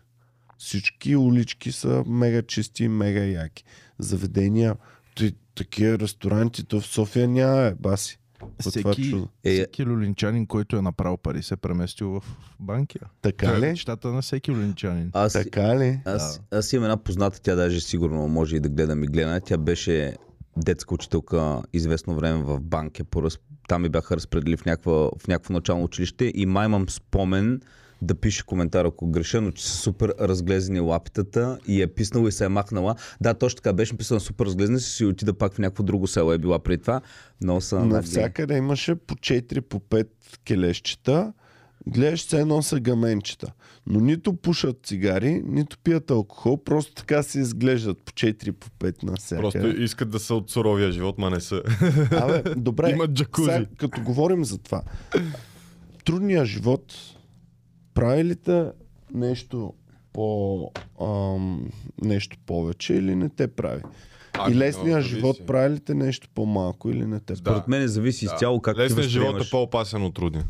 Всички 0.63 1.15
улички 1.15 1.71
са 1.71 2.03
мега 2.07 2.41
чисти, 2.41 2.87
мега 2.87 3.23
яки. 3.23 3.63
Заведения, 3.99 4.75
т- 5.15 5.31
такива 5.55 5.99
ресторанти, 5.99 6.63
то 6.63 6.81
в 6.81 6.87
София 6.87 7.27
няма, 7.27 7.61
е, 7.61 7.73
баси. 7.75 8.19
По 8.39 8.69
Всеки. 8.69 9.15
Е, 9.43 9.53
всеки 9.53 9.85
люлинчанин, 9.85 10.45
който 10.47 10.77
е 10.77 10.81
направил 10.81 11.17
пари, 11.17 11.43
се 11.43 11.53
е 11.53 11.57
преместил 11.57 12.09
в 12.09 12.23
банкия. 12.59 13.01
Така 13.21 13.59
ли? 13.59 13.65
Мечтата 13.65 14.07
на 14.07 14.21
всеки 14.21 14.51
люлинчанин. 14.51 15.09
Аз, 15.13 15.33
Така 15.33 15.79
ли? 15.79 15.99
аз, 16.05 16.41
аз 16.51 16.73
имам 16.73 16.83
една 16.83 16.97
позната, 16.97 17.41
тя 17.41 17.55
даже 17.55 17.81
сигурно 17.81 18.27
може 18.27 18.55
и 18.55 18.59
да 18.59 18.69
гледа 18.69 18.95
ми 18.95 19.07
гледа. 19.07 19.41
Тя 19.45 19.57
беше 19.57 20.15
детска 20.57 20.93
учителка 20.95 21.61
известно 21.73 22.15
време 22.15 22.43
в. 22.43 22.59
По 23.09 23.23
раз... 23.23 23.37
Там 23.67 23.81
ми 23.81 23.89
бяха 23.89 24.15
разпределили 24.15 24.57
в, 24.57 24.65
някаква, 24.65 24.93
в 24.93 25.27
някакво 25.27 25.53
начално 25.53 25.83
училище 25.83 26.31
и 26.35 26.45
май 26.45 26.65
имам 26.65 26.89
спомен 26.89 27.61
да 28.03 28.15
пише 28.15 28.45
коментар, 28.45 28.85
ако 28.85 29.07
греша, 29.07 29.41
но 29.41 29.51
че 29.51 29.65
са 29.65 29.77
супер 29.77 30.13
разглезени 30.19 30.79
лапитата 30.79 31.59
и 31.67 31.81
е 31.81 31.87
писнала 31.87 32.29
и 32.29 32.31
се 32.31 32.45
е 32.45 32.49
махнала. 32.49 32.95
Да, 33.21 33.33
точно 33.33 33.55
така 33.55 33.73
беше 33.73 33.93
написана 33.93 34.19
супер 34.19 34.45
разглезена, 34.45 34.79
си 34.79 34.91
си 34.91 35.05
отида 35.05 35.33
пак 35.33 35.53
в 35.53 35.59
някакво 35.59 35.83
друго 35.83 36.07
село 36.07 36.33
е 36.33 36.37
била 36.37 36.59
преди 36.59 36.81
това. 36.81 37.01
Но 37.41 37.61
са 37.61 37.85
Навсякъде 37.85 38.57
имаше 38.57 38.95
по 38.95 39.15
4, 39.15 39.61
по 39.61 39.79
5 39.79 40.07
келещчета. 40.45 41.33
Гледаш 41.87 42.21
се 42.21 42.39
едно 42.39 42.61
са 42.61 42.79
гаменчета. 42.79 43.51
Но 43.87 43.99
нито 43.99 44.33
пушат 44.33 44.79
цигари, 44.83 45.41
нито 45.45 45.77
пият 45.83 46.11
алкохол, 46.11 46.63
просто 46.63 46.93
така 46.93 47.23
се 47.23 47.39
изглеждат 47.39 47.97
по 48.05 48.11
4, 48.11 48.51
по 48.51 48.67
5 48.69 49.03
навсякъде. 49.03 49.41
Просто 49.41 49.81
искат 49.81 50.09
да 50.09 50.19
са 50.19 50.35
от 50.35 50.51
суровия 50.51 50.91
живот, 50.91 51.17
ма 51.17 51.29
не 51.29 51.39
са. 51.39 51.61
Абе, 52.11 52.43
добре. 52.55 52.89
Имат 52.93 53.13
джакузи. 53.13 53.51
Сега, 53.51 53.65
като 53.77 54.01
говорим 54.01 54.45
за 54.45 54.57
това. 54.57 54.81
Трудният 56.05 56.45
живот 56.45 56.93
прави 57.93 58.23
ли 58.23 58.35
те 58.35 58.65
нещо 59.13 59.73
по 60.13 60.71
ам, 61.01 61.69
нещо 62.03 62.37
повече 62.45 62.93
или 62.93 63.15
не 63.15 63.29
те 63.29 63.47
прави? 63.47 63.81
Ами, 64.39 64.53
и 64.53 64.57
лесният 64.57 64.87
много 64.87 65.01
живот 65.01 65.35
зависи. 65.35 65.47
прави 65.47 65.75
ли 65.75 65.79
те 65.79 65.93
нещо 65.93 66.27
по-малко 66.35 66.89
или 66.89 67.05
не 67.05 67.19
те 67.19 67.25
прави? 67.25 67.37
Според 67.37 67.67
мен 67.67 67.87
зависи 67.87 68.25
изцяло 68.25 68.61
как 68.61 68.75
ти 68.75 68.81
Лесният 68.81 69.09
живот 69.09 69.45
е 69.45 69.49
по-опасен 69.49 70.03
от 70.03 70.15
трудния. 70.15 70.43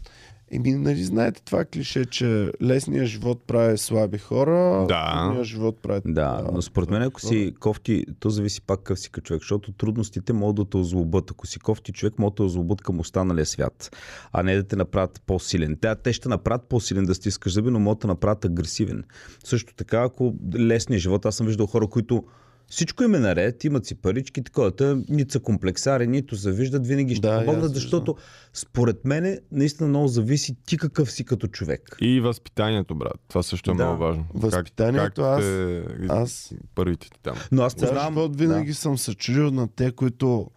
Еми, 0.56 0.74
нали 0.74 1.04
знаете 1.04 1.42
това 1.46 1.66
клише, 1.66 2.06
че 2.06 2.52
лесният 2.62 3.08
живот 3.08 3.44
прави 3.48 3.78
слаби 3.78 4.18
хора, 4.18 4.86
Да. 4.90 5.24
трудният 5.24 5.46
живот 5.46 5.80
прави... 5.82 6.02
Да, 6.06 6.48
но 6.54 6.62
според 6.62 6.90
мен 6.90 7.02
ако 7.02 7.22
си 7.22 7.54
кофти, 7.60 8.06
то 8.20 8.30
зависи 8.30 8.62
пак 8.62 8.80
какъв 8.80 9.00
си 9.00 9.10
човек, 9.24 9.42
защото 9.42 9.72
трудностите 9.72 10.34
могат 10.34 10.56
да 10.56 10.66
те 10.66 10.78
озлобят. 10.78 11.32
Ако 11.32 11.48
си 11.48 11.60
кофти 11.60 11.92
човек, 11.92 12.20
могат 12.20 12.34
да 12.34 12.36
те 12.36 12.42
озлобят 12.42 12.82
към 12.82 13.00
останалия 13.00 13.46
свят, 13.46 13.98
а 14.32 14.44
не 14.44 14.56
да 14.56 14.64
те 14.64 14.76
направят 14.76 15.22
по-силен. 15.26 15.78
Те, 15.82 15.96
те 15.96 16.14
ще 16.14 16.30
направят 16.30 16.70
по-силен 16.70 17.06
да 17.06 17.16
стискаш 17.16 17.54
зъби, 17.54 17.70
но 17.70 17.80
могат 17.80 18.00
да 18.00 18.08
направят 18.08 18.46
агресивен. 18.46 19.04
Също 19.44 19.76
така, 19.76 20.02
ако 20.04 20.34
лесният 20.56 21.02
живот, 21.02 21.26
аз 21.26 21.36
съм 21.36 21.48
виждал 21.48 21.68
хора, 21.68 21.88
които 21.88 22.24
всичко 22.68 23.04
им 23.04 23.16
е 23.16 23.20
наред, 23.20 23.64
имат 23.64 23.86
си 23.86 23.96
парички, 23.96 24.44
такова, 24.44 24.76
те 24.76 24.96
нито 25.10 25.32
са 25.32 25.40
комплексари, 25.40 26.08
нито 26.08 26.36
се 26.38 26.52
виждат, 26.52 26.88
винаги 26.88 27.16
ще 27.16 27.28
Да, 27.28 27.40
помогнат, 27.46 27.74
защото 27.74 28.16
според 28.54 29.06
мен 29.06 29.40
наистина 29.52 29.90
много 29.90 30.08
зависи 30.08 30.56
ти 30.66 30.78
какъв 30.78 31.12
си 31.12 31.24
като 31.26 31.48
човек. 31.48 31.98
И 32.02 32.20
възпитанието, 32.20 32.96
брат. 32.96 33.20
Това 33.28 33.44
също 33.44 33.72
е 33.72 33.76
Да. 33.76 33.84
много 33.84 34.00
важно. 34.00 34.26
Възпитанието, 34.34 35.04
как, 35.06 35.16
как 35.16 35.40
аз- 35.40 35.44
те- 35.44 35.84
аз- 36.10 36.54
Първите 36.76 37.10
ти 37.10 37.20
там. 37.24 37.36
Но 37.52 37.62
аз 37.62 37.76
познавам... 37.76 38.14
живот 38.14 38.36
винаги 38.36 38.74
съм 38.74 38.98
се 38.98 39.14
чудил 39.14 39.52
на 39.52 39.68
те, 39.68 39.92
които 39.92 40.50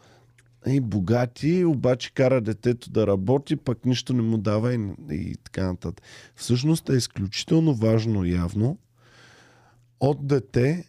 и 0.68 0.80
богати, 0.80 1.64
обаче 1.64 2.14
кара 2.14 2.40
детето 2.40 2.90
да 2.90 3.06
работи, 3.06 3.56
пък 3.56 3.84
нищо 3.84 4.12
не 4.12 4.22
му 4.22 4.38
дава 4.38 4.74
и, 4.74 4.78
и 5.10 5.36
така 5.44 5.66
нататък. 5.66 6.04
Всъщност 6.36 6.88
е 6.88 6.92
изключително 6.92 7.74
важно 7.74 8.24
явно 8.24 8.78
от 10.00 10.26
дете 10.26 10.84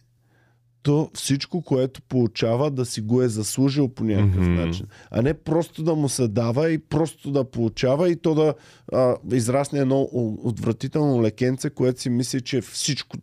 то 0.82 1.10
всичко, 1.14 1.62
което 1.62 2.02
получава, 2.02 2.70
да 2.70 2.84
си 2.84 3.00
го 3.00 3.22
е 3.22 3.28
заслужил 3.28 3.88
по 3.88 4.04
някакъв 4.04 4.42
Мгм. 4.48 4.54
начин. 4.54 4.86
А 5.10 5.22
не 5.22 5.34
просто 5.34 5.82
да 5.82 5.94
му 5.94 6.08
се 6.08 6.28
дава 6.28 6.70
и 6.70 6.78
просто 6.78 7.30
да 7.30 7.44
получава 7.44 8.10
и 8.10 8.16
то 8.16 8.34
да 8.34 8.54
а, 8.92 9.16
израсне 9.32 9.78
едно 9.78 10.08
отвратително 10.44 11.22
лекенце, 11.22 11.70
което 11.70 12.00
си 12.00 12.10
мисли, 12.10 12.40
че 12.40 12.60
всичко, 12.60 13.16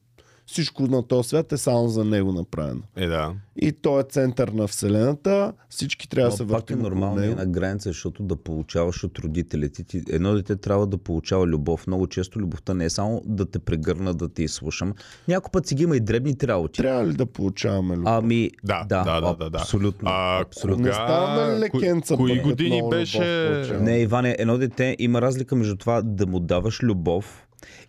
всичко 0.48 0.84
на 0.84 1.04
този 1.08 1.30
свят 1.30 1.52
е 1.52 1.58
само 1.58 1.88
за 1.88 2.06
него 2.06 2.32
направено. 2.32 2.82
Е, 2.96 3.08
да. 3.08 3.34
И 3.58 3.72
той 3.72 4.02
е 4.02 4.04
център 4.04 4.48
на 4.48 4.68
Вселената, 4.68 5.54
всички 5.70 6.10
трябва 6.10 6.30
да 6.30 6.38
се 6.38 6.44
пак 6.44 6.50
е 6.50 6.54
въртим 6.54 6.78
около 6.80 6.90
нормално 6.90 7.16
него. 7.16 7.32
една 7.32 7.46
граница, 7.46 7.90
защото 7.90 8.24
да 8.24 8.36
получаваш 8.36 9.04
от 9.04 9.20
родителите 9.20 9.84
ти. 9.84 10.04
Едно 10.10 10.34
дете 10.34 10.56
трябва 10.56 10.88
да 10.88 10.98
получава 10.98 11.48
любов. 11.48 11.88
Много 11.88 12.08
често 12.08 12.40
любовта 12.40 12.74
не 12.74 12.86
е 12.86 12.90
само 12.90 13.22
да 13.26 13.46
те 13.46 13.60
прегърна, 13.60 14.14
да 14.14 14.30
те 14.30 14.44
изслушам. 14.44 14.94
Някой 15.28 15.50
път 15.52 15.68
си 15.68 15.76
ги 15.76 15.84
има 15.84 15.98
и 15.98 16.00
дребните 16.00 16.48
работи. 16.48 16.82
Трябва 16.82 17.08
ли 17.08 17.14
да 17.14 17.26
получаваме 17.26 17.96
любов? 17.96 18.14
Ами, 18.14 18.52
Да, 18.64 18.86
да, 18.90 19.04
да, 19.04 19.22
да, 19.22 19.36
да, 19.36 19.50
да. 19.50 19.58
абсолютно. 19.58 20.10
А, 20.12 20.42
абсолютно. 20.42 20.84
Не 20.84 20.92
кога... 20.92 20.94
ставаме 20.94 21.56
ли 21.56 21.60
лекенца, 21.60 22.16
Кои 22.16 22.42
години 22.42 22.82
беше... 22.90 23.50
любов? 23.70 23.82
Не, 23.82 24.00
Иване, 24.00 24.36
едно 24.40 24.58
дете 24.58 24.96
има 25.00 25.22
разлика 25.22 25.56
между 25.56 25.76
това 25.76 26.02
да 26.02 26.28
му 26.28 26.40
даваш 26.40 26.84
любов 26.84 27.45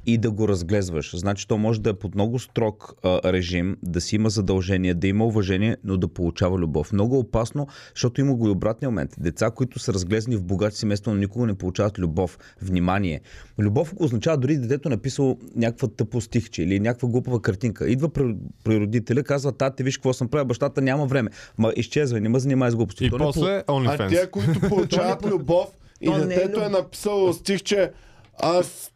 и 0.07 0.19
да 0.19 0.31
го 0.31 0.49
разглезваш. 0.49 1.17
Значи 1.17 1.49
то 1.49 1.59
може 1.59 1.81
да 1.81 1.91
е 1.91 1.95
под 1.95 2.15
много 2.15 2.39
строг 2.39 2.95
а, 3.03 3.33
режим, 3.33 3.77
да 3.83 4.01
си 4.01 4.17
има 4.17 4.31
задължение, 4.31 4.95
да 4.95 5.07
има 5.07 5.27
уважение, 5.27 5.77
но 5.85 5.97
да 5.97 6.09
получава 6.09 6.59
любов. 6.59 6.93
Много 6.93 7.19
опасно, 7.19 7.67
защото 7.95 8.21
има 8.21 8.35
го 8.35 8.47
и 8.47 8.51
обратния 8.51 8.91
момент. 8.91 9.11
Деца, 9.19 9.51
които 9.51 9.79
са 9.79 9.93
разглезени 9.93 10.37
в 10.37 10.45
богати 10.45 10.77
семейства, 10.77 11.13
но 11.13 11.19
никога 11.19 11.47
не 11.47 11.55
получават 11.55 11.99
любов, 11.99 12.39
внимание. 12.63 13.21
Любов 13.59 13.95
означава 13.97 14.37
дори 14.37 14.57
детето 14.57 14.89
написало 14.89 15.39
някаква 15.57 15.89
тъпо 15.89 16.21
стихче 16.21 16.63
или 16.63 16.81
някаква 16.81 17.09
глупава 17.09 17.43
картинка. 17.43 17.91
Идва 17.91 18.09
при, 18.09 18.37
при 18.65 18.81
родителя, 18.81 19.23
казва, 19.23 19.53
тате, 19.53 19.83
виж 19.83 19.97
какво 19.97 20.13
съм 20.13 20.29
правил, 20.29 20.45
бащата 20.47 20.83
няма 20.83 21.07
време. 21.07 21.31
Ма 21.59 21.73
изчезва, 21.77 22.21
не 22.21 22.29
ме 22.29 22.39
занимай 22.39 22.71
с 22.71 22.77
глупости. 22.77 23.05
И 23.05 23.11
То 23.11 23.19
не 23.19 23.25
после 23.25 23.65
А 23.67 23.73
OnlyFans. 23.73 24.09
тия, 24.09 24.31
които 24.31 24.61
получават 24.61 25.25
любов 25.31 25.69
и 26.01 26.09
е 26.09 26.19
детето 26.19 26.61
е 26.61 26.67
любов. 26.67 26.73
написало 26.73 27.33
стих, 27.33 27.63
че 27.63 27.91
аз 28.39 28.93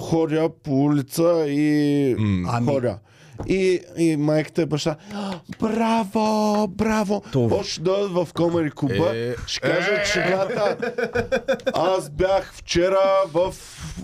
ходя 0.00 0.48
по 0.48 0.70
улица 0.72 1.44
и 1.48 2.12
Ами- 2.48 2.66
ходя. 2.66 2.98
И, 3.46 3.80
и 3.96 4.16
майката 4.16 4.62
и 4.62 4.66
баща, 4.66 4.96
браво, 5.60 6.68
браво. 6.68 7.22
Това. 7.32 7.56
Да 7.56 7.62
дойдат 7.80 8.10
в 8.10 8.28
Комари 8.34 8.70
Куба, 8.70 9.16
Е, 9.16 9.34
ще 9.46 9.60
кажат 9.60 10.06
шегата. 10.06 10.76
Аз 11.74 12.10
бях 12.10 12.52
вчера 12.54 13.00
в 13.26 13.54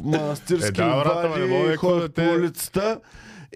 манастирски 0.03 0.80
Е, 0.80 0.85
да, 0.85 0.97
брат, 0.97 1.24
ама 1.24 1.39
не 1.39 1.47
мога 1.47 1.64
вали, 1.64 1.76
ходя 1.76 2.09
по 2.09 2.22
улицата. 2.22 2.99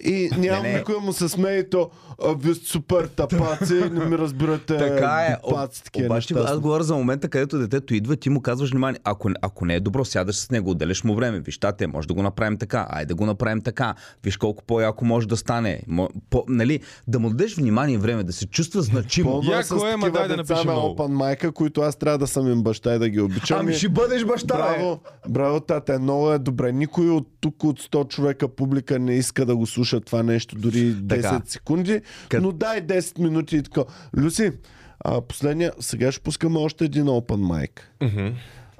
И 0.05 0.30
няма 0.38 0.62
Не, 0.62 0.72
не. 0.72 0.78
никой 0.78 0.97
му 0.99 1.12
се 1.12 1.28
смее 1.28 1.59
и 1.59 1.70
то, 1.70 1.90
а, 2.24 2.34
вие 2.38 2.55
сте 2.55 2.66
супер 2.66 3.07
тапаци, 3.07 3.74
не 3.92 4.05
ми 4.05 4.18
разбирате 4.18 4.76
Така 4.76 5.26
е. 5.30 5.36
глупаци, 5.42 5.84
такива 5.84 6.07
Обаче 6.07 6.34
неща. 6.34 6.53
аз 6.53 6.61
говоря 6.61 6.82
за 6.84 6.94
момента, 6.94 7.28
където 7.28 7.59
детето 7.59 7.94
идва, 7.94 8.16
ти 8.16 8.30
му 8.30 8.40
казваш 8.40 8.70
внимание. 8.70 9.01
Ако, 9.05 9.30
ако 9.42 9.64
не 9.64 9.74
е 9.74 9.80
добро, 9.80 10.05
сядаш 10.05 10.36
с 10.36 10.51
него, 10.51 10.70
отделяш 10.70 11.05
му 11.05 11.14
време. 11.14 11.40
Виж, 11.40 11.59
тате, 11.59 11.86
може 11.86 12.09
да 12.09 12.14
го 12.14 12.22
направим 12.22 12.59
така. 12.59 12.86
Айде 12.90 13.09
да 13.09 13.14
го 13.14 13.26
направим 13.26 13.61
така. 13.61 13.94
Виж 14.24 14.36
колко 14.36 14.64
по-яко 14.64 15.05
може 15.05 15.28
да 15.28 15.36
стане. 15.36 15.80
Мо, 15.86 16.09
по, 16.30 16.44
нали, 16.49 16.80
да 17.09 17.18
му 17.18 17.30
дадеш 17.30 17.57
внимание 17.57 17.94
и 17.94 17.99
време, 17.99 18.24
да 18.24 18.32
се 18.32 18.47
чувства 18.47 18.82
значимо. 18.82 19.42
Е 19.44 19.51
Яко 19.51 19.78
с 19.80 19.92
е, 19.92 19.97
ма 19.97 20.11
дай 20.11 20.28
да 20.28 20.36
напишем 20.36 20.66
на 20.66 20.72
много. 20.72 20.97
Open 20.97 21.12
майка, 21.12 21.53
които 21.53 21.80
аз 21.80 21.97
трябва 21.97 22.18
да 22.18 22.26
съм 22.26 22.53
им 22.53 22.62
баща 22.62 22.94
и 22.94 22.99
да 22.99 23.09
ги 23.09 23.20
обичам. 23.20 23.61
Ами 23.61 23.74
ще 23.74 23.88
бъдеш 23.88 24.24
баща. 24.24 24.57
Браво, 24.57 25.01
браво, 25.28 25.61
тате, 25.61 25.99
много 25.99 26.32
е 26.32 26.38
добре. 26.38 26.72
Никой 26.72 27.11
от 27.11 27.28
тук 27.40 27.64
от 27.64 27.80
100 27.80 28.09
човека 28.09 28.49
публика 28.49 28.99
не 28.99 29.14
иска 29.14 29.47
да 29.47 29.57
го 29.57 29.66
слуша 29.66 29.86
това 30.01 30.22
нещо 30.22 30.57
дори 30.57 30.95
10 30.95 31.09
Така. 31.22 31.43
секунди, 31.47 32.01
Кът- 32.28 32.43
но 32.43 32.53
дай 32.53 32.80
10 32.80 33.18
минути 33.18 33.57
и 33.57 33.62
така. 33.62 33.80
Люси, 34.16 34.53
а, 35.01 35.20
последния, 35.20 35.72
сега 35.80 36.12
ще 36.12 36.20
пускаме 36.20 36.59
още 36.59 36.84
един 36.84 37.05
Open 37.05 37.68
mic. 37.68 37.80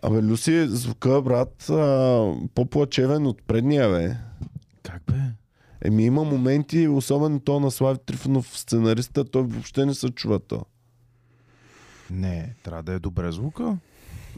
Абе, 0.03 0.23
Люси, 0.23 0.67
звука, 0.69 1.23
брат, 1.23 1.71
а, 1.71 1.75
по-плачевен 2.55 3.27
от 3.27 3.43
предния, 3.43 3.89
бе. 3.91 4.17
Как 4.83 5.03
бе? 5.07 5.19
Еми 5.83 6.05
има 6.05 6.25
моменти, 6.25 6.89
особено 6.89 7.41
то 7.41 7.61
на 7.61 7.71
Слави 7.71 7.99
Трифонов, 8.07 8.59
сценариста, 8.59 9.25
той 9.25 9.43
въобще 9.43 9.87
не 9.87 9.95
се 9.95 10.09
чува 10.09 10.39
то. 10.39 10.65
Не, 12.11 12.55
трябва 12.63 12.83
да 12.83 12.93
е 12.93 12.99
добре 12.99 13.33
звука. 13.33 13.77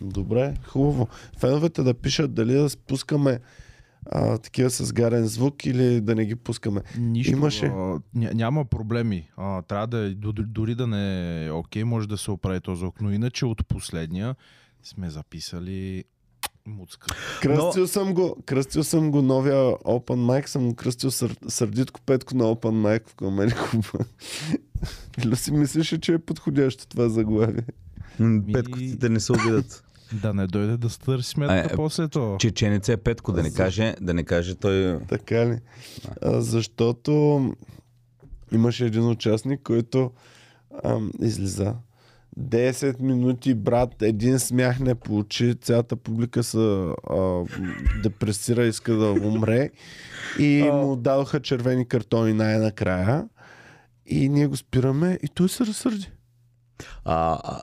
Добре, 0.01 0.55
хубаво. 0.65 1.09
Феновете 1.39 1.83
да 1.83 1.95
пишат 1.95 2.35
дали 2.35 2.53
да 2.53 2.71
спускаме 2.71 3.41
а, 4.07 4.39
такива 4.39 4.71
с 4.71 4.93
гарен 4.93 5.27
звук 5.27 5.67
или 5.67 6.01
да 6.01 6.15
не 6.15 6.25
ги 6.27 6.35
пускаме. 6.35 6.81
Нищо. 6.99 7.33
Имаше. 7.33 7.67
А, 7.67 7.71
ня, 8.15 8.31
няма 8.35 8.65
проблеми. 8.65 9.31
А, 9.37 9.63
трябва 9.63 9.87
да 9.87 10.15
дори 10.33 10.75
да 10.75 10.87
не 10.87 11.45
е 11.47 11.51
окей, 11.51 11.85
може 11.85 12.09
да 12.09 12.19
се 12.19 12.31
оправи 12.31 12.61
този 12.61 12.79
звук. 12.79 13.01
Но 13.01 13.13
иначе 13.13 13.47
от 13.47 13.67
последния 13.67 14.37
сме 14.83 15.11
записали 15.11 16.05
муцка. 16.67 17.07
Кръстил 17.43 17.89
съм 17.89 18.15
го, 18.15 18.37
кръстил 18.47 18.85
съм 18.85 19.11
го 19.11 19.23
новия 19.23 19.55
Open 19.75 20.01
Mic, 20.43 20.47
съм 20.47 20.69
го 20.69 20.75
кръстил 20.75 21.11
сър, 21.11 21.37
Сърдитко 21.49 22.01
Петко 22.01 22.37
на 22.37 22.45
Open 22.45 22.59
Mic 22.99 23.09
в 23.09 23.15
Комери 23.15 23.55
Куба. 23.71 24.05
Или 25.25 25.37
си 25.37 25.53
мислеше, 25.53 26.01
че 26.01 26.13
е 26.13 26.19
подходящо 26.19 26.87
това 26.87 27.09
заглавие? 27.09 27.63
Ми- 28.21 28.53
Петкотите 28.53 29.09
не 29.09 29.21
се 29.21 29.33
обидат. 29.33 29.85
Да 30.13 30.35
не 30.35 30.47
дойде 30.47 30.77
да 30.77 30.91
стърси 30.91 31.31
сметка 31.31 31.55
А, 31.55 31.59
е, 31.59 31.77
после 31.77 32.09
това. 32.09 32.39
Чеченец 32.39 32.89
е 32.89 32.97
Петко, 32.97 33.33
да 33.33 33.43
не 33.43 33.53
каже, 33.53 33.95
да 34.01 34.15
не 34.15 34.25
каже 34.25 34.55
той... 34.55 34.99
Така 35.09 35.47
ли? 35.47 35.59
А, 36.23 36.41
защото 36.41 37.41
имаше 38.53 38.87
един 38.87 39.09
участник, 39.09 39.61
който 39.63 40.11
ам, 40.85 41.11
излиза. 41.21 41.75
10 42.41 43.01
минути, 43.01 43.55
брат, 43.55 44.03
един 44.03 44.39
смях 44.39 44.81
не 44.81 44.95
получи, 44.95 45.55
цялата 45.55 45.97
публика 45.97 46.43
се 46.43 46.93
а, 47.11 47.45
депресира, 48.03 48.67
иска 48.67 48.95
да 48.95 49.11
умре 49.13 49.71
и 50.39 50.63
му 50.73 50.97
дадоха 50.97 51.41
червени 51.41 51.89
картони 51.89 52.33
най-накрая 52.33 53.29
и 54.07 54.29
ние 54.29 54.47
го 54.47 54.57
спираме 54.57 55.19
и 55.23 55.29
той 55.29 55.49
се 55.49 55.67
разсърди. 55.67 56.11
А, 57.05 57.39
а, 57.45 57.61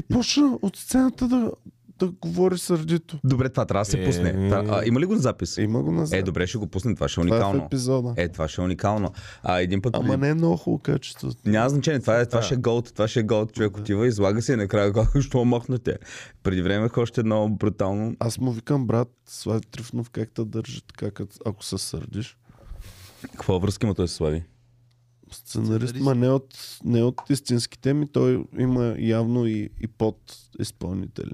И 0.00 0.04
почна 0.04 0.58
от 0.62 0.76
сцената 0.76 1.28
да, 1.28 1.50
да 1.98 2.10
говори 2.12 2.58
сърдито. 2.58 3.18
добре, 3.24 3.48
това 3.48 3.64
трябва 3.64 3.80
да 3.80 3.90
се 3.90 4.02
Е, 4.02 4.04
пусне. 4.04 4.32
Това- 4.32 4.64
а, 4.70 4.86
има 4.86 5.00
ли 5.00 5.06
го 5.06 5.12
на 5.12 5.18
запис? 5.18 5.56
Има 5.56 5.82
го 5.82 5.92
назад. 5.92 6.18
Е, 6.18 6.22
добре, 6.22 6.46
ще 6.46 6.58
го 6.58 6.66
пуснем. 6.66 6.94
Това 6.94 7.08
ще 7.08 7.20
е 7.20 7.24
Това 7.24 7.36
е 7.36 7.40
в 7.40 7.42
уникално. 7.42 7.64
епизода. 7.64 8.14
Е, 8.16 8.28
това 8.28 8.48
ще 8.48 8.60
е 8.60 8.64
уникално. 8.64 9.12
А 9.42 9.60
един 9.60 9.82
път. 9.82 9.96
Ама 9.96 10.16
не 10.16 10.28
е 10.28 10.34
много 10.34 10.56
хубаво 10.56 10.78
качество. 10.78 11.30
Няма 11.44 11.68
значение, 11.68 12.00
това, 12.00 12.20
е, 12.20 12.26
това 12.26 12.42
ще 12.42 12.54
е 12.54 12.58
голд, 12.58 12.92
това 12.94 13.08
ще 13.08 13.20
е 13.20 13.22
голд, 13.22 13.52
човек 13.52 13.76
отива, 13.76 14.06
излага 14.06 14.42
се 14.42 14.52
и 14.52 14.56
накрая 14.56 14.92
казва, 14.92 15.20
що 15.22 15.44
махнете. 15.44 15.98
Преди 16.42 16.62
време 16.62 16.88
още 16.96 17.20
едно 17.20 17.48
брутално. 17.50 18.16
Аз 18.18 18.38
му 18.38 18.52
викам, 18.52 18.86
брат, 18.86 19.08
Слави 19.26 19.60
Трифнов, 19.62 20.10
как 20.10 20.30
те 20.30 20.44
държи 20.44 20.80
така, 20.82 21.24
ако 21.46 21.64
се 21.64 21.78
сърдиш? 21.78 22.36
Каква 23.22 23.58
връзка 23.58 23.86
има 23.86 23.94
той 23.94 24.08
с 24.08 24.12
Слави? 24.12 24.44
Сценарист, 25.34 25.88
Сценарист. 25.88 26.04
ма 26.04 26.14
не 26.14 26.28
от, 26.28 26.78
не 26.84 27.02
от 27.02 27.20
истинските 27.30 27.94
ми, 27.94 28.08
той 28.12 28.44
има 28.58 28.94
явно 28.98 29.46
и, 29.46 29.70
и 29.80 29.86
под 29.86 30.16
изпълнители. 30.60 31.30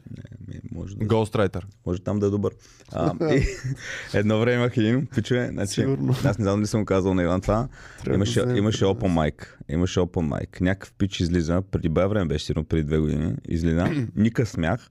Ми, 0.48 0.54
може, 0.72 0.96
да, 0.96 1.04
Ghostwriter. 1.06 1.62
може 1.86 2.00
там 2.02 2.18
да 2.18 2.26
е 2.26 2.30
добър. 2.30 2.54
А, 2.92 3.34
и, 3.34 3.46
едно 4.14 4.38
време 4.38 4.56
имах 4.62 4.76
един, 4.76 5.06
пичове, 5.06 5.48
значи, 5.52 5.72
Сигурно. 5.72 6.14
аз 6.24 6.38
не 6.38 6.42
знам 6.42 6.56
дали 6.56 6.66
съм 6.66 6.84
казал 6.84 7.14
на 7.14 7.22
Иван 7.22 7.40
това. 7.40 7.68
Трябва 8.04 8.14
Имаше, 8.14 8.42
да 8.44 8.58
имаше 8.58 8.84
open 8.84 9.32
mic. 9.32 9.46
Имаше 9.68 10.00
open 10.00 10.28
mic. 10.40 10.60
Някакъв 10.60 10.92
пич 10.92 11.20
излиза, 11.20 11.62
преди 11.70 11.88
бая 11.88 12.08
време 12.08 12.26
беше 12.26 12.44
сигурно 12.44 12.64
преди 12.64 12.84
две 12.84 12.98
години, 12.98 13.34
излиза, 13.48 13.90
никакъв 14.16 14.48
смях, 14.48 14.90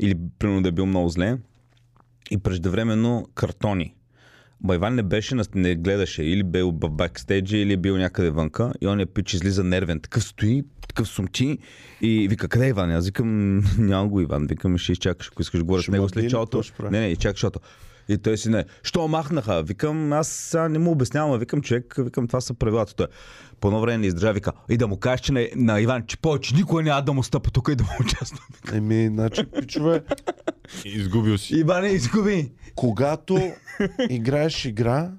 или 0.00 0.18
примерно 0.38 0.62
да 0.62 0.68
е 0.68 0.72
бил 0.72 0.86
много 0.86 1.08
зле, 1.08 1.38
и 2.30 2.38
преждевременно 2.38 3.26
картони. 3.34 3.94
Ма 4.64 4.74
Иван 4.74 4.94
не 4.94 5.02
беше, 5.02 5.36
не 5.54 5.74
гледаше, 5.74 6.22
или 6.22 6.42
бил 6.42 6.70
в 6.70 6.90
бакстейджа, 6.90 7.56
или 7.56 7.76
бил 7.76 7.96
някъде 7.96 8.30
вънка, 8.30 8.72
и 8.80 8.86
он 8.86 9.00
е 9.00 9.06
пич 9.06 9.34
излиза 9.34 9.64
нервен, 9.64 10.00
такъв 10.00 10.24
стои, 10.24 10.62
такъв 10.88 11.08
сумчи, 11.08 11.58
и 12.00 12.28
вика, 12.28 12.48
къде 12.48 12.66
е 12.66 12.68
Иван? 12.68 12.90
Аз 12.90 13.06
викам, 13.06 13.58
няма 13.78 14.08
го 14.08 14.20
Иван, 14.20 14.46
викам, 14.46 14.78
ще 14.78 14.92
изчакаш, 14.92 15.28
ако 15.32 15.42
искаш 15.42 15.62
говоря 15.62 15.82
с 15.82 15.88
него 15.88 16.08
след 16.08 16.30
чалото. 16.30 16.62
Не, 16.90 17.00
не, 17.00 17.08
изчакай, 17.08 17.32
защото 17.32 17.60
и 18.08 18.18
той 18.18 18.38
си 18.38 18.48
не. 18.48 18.64
Що 18.82 19.08
махнаха? 19.08 19.62
Викам, 19.62 20.12
аз 20.12 20.28
сега 20.28 20.68
не 20.68 20.78
му 20.78 20.90
обяснявам, 20.90 21.38
викам, 21.38 21.62
човек, 21.62 21.94
викам, 21.98 22.26
това 22.26 22.40
са 22.40 22.54
правилата. 22.54 22.94
Той 22.94 23.06
по 23.60 23.68
едно 23.68 23.80
време 23.80 23.98
не 23.98 24.06
издържа, 24.06 24.32
вика, 24.32 24.52
и 24.68 24.76
да 24.76 24.86
му 24.86 24.96
кажеш, 24.96 25.20
че 25.20 25.32
на, 25.32 25.46
на 25.56 25.80
Иван, 25.80 26.06
че 26.06 26.16
повече 26.16 26.54
никой 26.54 26.82
няма 26.82 27.02
да 27.02 27.12
му 27.12 27.22
стъпа 27.22 27.50
тук 27.50 27.68
и 27.72 27.74
да 27.74 27.84
му 27.84 27.90
участва. 28.00 28.44
Еми, 28.72 29.08
значи, 29.12 29.44
пичове, 29.44 30.02
Изгубил 30.84 31.38
си. 31.38 31.54
Иван, 31.54 31.84
изгуби. 31.86 32.52
когато 32.74 33.52
играеш 34.08 34.64
игра, 34.64 35.10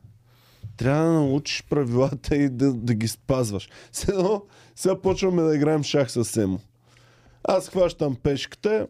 трябва 0.78 1.06
да 1.06 1.12
научиш 1.12 1.64
правилата 1.70 2.36
и 2.36 2.50
да, 2.50 2.74
да 2.74 2.94
ги 2.94 3.08
спазваш. 3.08 3.70
Сега, 3.91 4.24
сега 4.76 5.02
почваме 5.02 5.41
да 5.41 5.56
играем 5.56 5.84
шах 5.84 6.12
с 6.12 6.26
Семо. 6.26 6.60
аз 7.44 7.70
хващам 7.70 8.16
пешката 8.16 8.88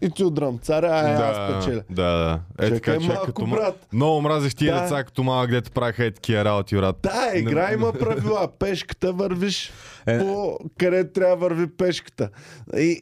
и 0.00 0.10
ти 0.10 0.24
удрам 0.24 0.58
царя, 0.58 0.88
а 0.88 1.10
е, 1.10 1.14
аз 1.14 1.64
печеля. 1.64 1.82
да, 1.90 2.02
да. 2.04 2.40
Е, 2.58 2.70
Чакай 2.70 2.80
така, 2.80 3.00
че 3.00 3.08
малко, 3.08 3.26
като 3.26 3.46
брат. 3.46 3.86
Много 3.92 4.20
мразих 4.20 4.54
тия 4.54 4.74
Да. 4.74 4.82
деца, 4.82 5.04
като 5.04 5.22
малък 5.22 5.50
дете 5.50 5.70
правиха 5.70 6.04
е 6.04 6.10
такива 6.10 6.44
работи, 6.44 6.76
брат. 6.76 6.96
Да, 7.02 7.30
игра 7.34 7.72
има 7.72 7.92
правила. 7.92 8.48
Пешката 8.58 9.12
вървиш 9.12 9.72
Е. 10.06 10.18
по 10.18 10.58
къде 10.78 11.12
трябва 11.12 11.36
да 11.36 11.40
върви 11.40 11.66
пешката. 11.66 12.28
И 12.76 13.00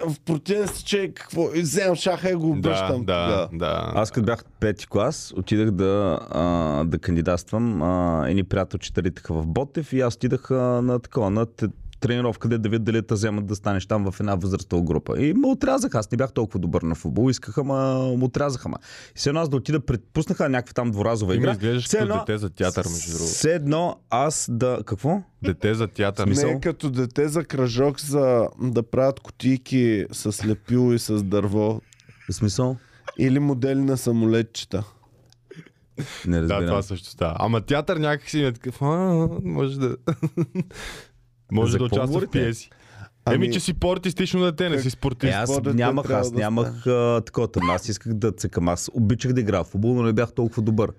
в 0.00 0.20
противен 0.20 0.68
случай, 0.68 1.12
какво? 1.12 1.48
Вземам 1.54 1.96
шаха 1.96 2.30
и 2.30 2.34
го 2.34 2.46
Да, 2.46 2.58
обръщам. 2.58 3.04
да, 3.04 3.48
да. 3.52 3.92
Аз 3.94 4.10
като 4.10 4.26
бях 4.26 4.44
пети 4.60 4.86
клас, 4.86 5.32
отидах 5.36 5.70
да, 5.70 6.20
а, 6.30 6.44
да 6.84 6.98
кандидатствам. 6.98 7.82
А, 7.82 8.24
едни 8.28 8.44
приятелчета 8.44 9.02
литаха 9.02 9.34
в 9.34 9.46
Ботев 9.46 9.92
и 9.92 10.00
аз 10.00 10.14
отидах 10.14 10.50
а, 10.50 10.54
на 10.82 10.98
такова, 10.98 11.30
на 11.30 11.46
тренировка, 12.04 12.48
де 12.48 12.58
да 12.58 12.68
видят 12.68 12.84
дали 12.84 13.02
те 13.02 13.14
вземат 13.14 13.46
да 13.46 13.56
станеш 13.56 13.86
там 13.86 14.04
в 14.04 14.20
една 14.20 14.34
възрастова 14.34 14.82
група. 14.82 15.18
И 15.18 15.34
ме 15.34 15.46
отрязаха. 15.46 15.98
Аз 15.98 16.10
не 16.10 16.16
бях 16.16 16.32
толкова 16.32 16.60
добър 16.60 16.82
на 16.82 16.94
футбол. 16.94 17.30
Искаха, 17.30 17.64
ма 17.64 17.74
ме 18.08 18.24
отрязаха. 18.24 18.68
Ма. 18.68 18.76
И 19.08 19.18
все 19.18 19.28
едно 19.28 19.40
аз 19.40 19.48
да 19.48 19.56
отида, 19.56 19.80
предпуснаха 19.80 20.48
някаква 20.48 20.72
там 20.74 20.90
дворазова 20.90 21.32
Ти 21.32 21.38
игра. 21.38 21.52
изглеждаш 21.52 21.84
Все 21.84 21.98
като 21.98 22.04
едно- 22.04 22.18
дете 22.18 22.38
за 22.38 22.50
театър, 22.50 22.84
между 22.84 23.08
другото. 23.08 23.24
Все 23.24 23.52
едно 23.52 23.96
аз 24.10 24.48
да... 24.50 24.78
Какво? 24.86 25.22
Дете 25.42 25.74
за 25.74 25.86
театър. 25.88 26.26
Не 26.26 26.34
Смисъл? 26.34 26.48
е 26.48 26.60
като 26.60 26.90
дете 26.90 27.28
за 27.28 27.44
кръжок 27.44 28.00
за 28.00 28.24
да 28.60 28.82
правят 28.82 29.20
кутийки 29.20 30.06
с 30.12 30.46
лепило 30.46 30.92
и 30.92 30.98
с 30.98 31.22
дърво. 31.22 31.80
В 32.30 32.34
смисъл? 32.34 32.76
Или 33.18 33.38
модели 33.38 33.80
на 33.80 33.96
самолетчета. 33.96 34.84
Не 36.26 36.36
Да, 36.36 36.42
разбирам. 36.42 36.66
това 36.66 36.82
също 36.82 37.08
става. 37.08 37.36
Ама 37.38 37.60
театър 37.60 37.96
някакси 37.96 38.40
е 38.40 38.52
такъв, 38.52 38.82
а, 38.82 38.86
може 39.44 39.78
да... 39.78 39.96
може 41.52 41.72
За 41.72 41.78
да 41.78 41.84
участва 41.84 42.20
в 42.20 42.30
пиеси. 42.30 42.70
Ами- 43.24 43.34
Еми, 43.34 43.52
че 43.52 43.60
си 43.60 43.74
по-артистично 43.74 44.40
дете, 44.40 44.68
не 44.68 44.80
си 44.80 44.88
Е, 44.88 44.90
спортист. 44.90 45.32
аз 45.34 45.50
Какво 45.50 45.60
дете 45.60 45.76
нямах, 45.76 46.10
аз 46.10 46.32
да 46.32 46.38
нямах 46.38 46.86
а, 46.86 47.22
такова. 47.26 47.48
Аз 47.70 47.88
исках 47.88 48.14
да 48.14 48.32
цъкам. 48.32 48.68
Аз 48.68 48.90
обичах 48.94 49.32
да 49.32 49.40
играя 49.40 49.64
в 49.64 49.66
футбол, 49.66 49.94
но 49.94 50.02
не 50.02 50.12
бях 50.12 50.32
толкова 50.32 50.62
добър. 50.62 50.92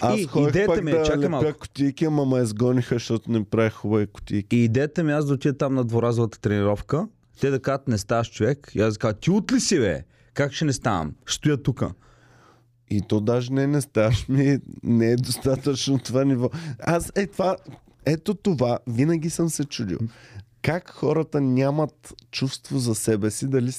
Аз 0.00 0.20
и 0.20 0.28
идеята 0.48 0.74
пак 0.74 0.84
ми 0.84 0.90
е, 0.90 0.94
да 0.94 1.02
чакай 1.02 1.28
малко. 1.28 1.58
кутийки, 1.58 2.04
ама 2.04 2.24
ме 2.26 2.42
изгониха, 2.42 2.94
защото 2.94 3.30
не 3.30 3.44
правих 3.44 3.72
хубави 3.72 4.06
кутийки. 4.06 4.56
И 4.56 4.64
идеята 4.64 5.04
ми 5.04 5.12
е 5.12 5.14
аз 5.14 5.26
да 5.26 5.34
отида 5.34 5.58
там 5.58 5.74
на 5.74 5.84
дворазовата 5.84 6.40
тренировка, 6.40 7.08
те 7.40 7.50
да 7.50 7.60
кажат 7.60 7.88
не 7.88 7.98
ставаш 7.98 8.30
човек. 8.30 8.70
И 8.74 8.80
аз 8.80 8.94
да 8.94 8.98
кажа, 8.98 9.14
ти 9.14 9.30
от 9.30 9.52
ли 9.52 9.60
си 9.60 9.78
бе? 9.78 10.04
Как 10.34 10.52
ще 10.52 10.64
не 10.64 10.72
ставам? 10.72 11.14
Ще 11.26 11.34
Стоя 11.34 11.56
тука. 11.62 11.90
И 12.90 13.02
то 13.08 13.20
даже 13.20 13.52
не, 13.52 13.66
не 13.66 13.80
ставаш 13.80 14.28
ми, 14.28 14.58
не 14.82 15.10
е 15.10 15.16
достатъчно 15.16 15.98
това 15.98 16.24
ниво. 16.24 16.50
Аз 16.78 17.12
е 17.16 17.26
това, 17.26 17.56
ето 18.06 18.34
това, 18.34 18.78
винаги 18.86 19.30
съм 19.30 19.48
се 19.48 19.64
чудил. 19.64 19.98
Как 20.62 20.90
хората 20.90 21.40
нямат 21.40 22.14
чувство 22.30 22.78
за 22.78 22.94
себе 22.94 23.30
си, 23.30 23.46
дали, 23.46 23.70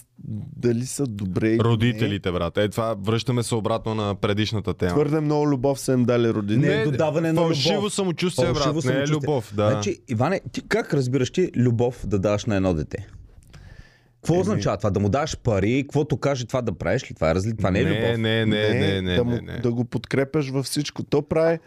дали 0.58 0.86
са 0.86 1.08
добре 1.08 1.50
или 1.50 1.60
Родителите, 1.60 2.32
брат. 2.32 2.58
Е, 2.58 2.70
това 2.70 2.96
връщаме 3.02 3.44
се 3.44 3.56
обратно 3.56 3.96
на 3.96 4.16
предишната 4.16 4.70
не. 4.70 4.74
тема. 4.74 4.92
Твърде 4.92 5.20
много 5.20 5.48
любов 5.48 5.80
са 5.80 5.94
им 5.94 6.06
дали 6.06 6.34
родители. 6.34 6.68
Не 6.68 6.82
е 6.82 6.86
додаване 6.86 7.34
на 7.34 7.42
любов. 7.42 7.94
самочувствие, 7.94 8.54
брат. 8.54 8.86
Не 8.86 8.94
е 8.94 9.08
любов, 9.08 9.54
да. 9.56 9.70
Значи, 9.70 9.98
Иване, 10.08 10.42
ти 10.52 10.62
как 10.68 10.94
разбираш 10.94 11.32
ти 11.32 11.52
любов 11.56 12.08
да 12.08 12.20
даваш 12.20 12.46
на 12.46 12.56
едно 12.56 12.74
дете? 12.74 13.08
Какво 14.16 14.40
означава 14.40 14.78
това? 14.78 14.90
Да 14.90 15.00
му 15.00 15.10
даваш 15.10 15.38
пари, 15.38 15.84
каквото 15.84 16.18
каже 16.18 16.46
това 16.46 16.62
да 16.62 16.72
правиш 16.72 17.12
ли? 17.12 17.16
Това, 17.16 17.32
е 17.32 17.36
разли... 17.36 17.58
това 17.58 17.72
не 17.72 17.80
е 17.80 17.86
любов. 17.86 18.18
не, 18.18 18.46
не, 18.46 18.46
не, 18.46 18.80
не, 18.80 19.02
не, 19.02 19.16
да, 19.16 19.24
му, 19.24 19.32
не, 19.32 19.42
не. 19.42 19.60
да 19.60 19.72
го 19.72 19.86
подкрепяш 19.86 20.50
във 20.50 20.66
всичко. 20.66 21.04
То 21.04 21.22
прави 21.22 21.60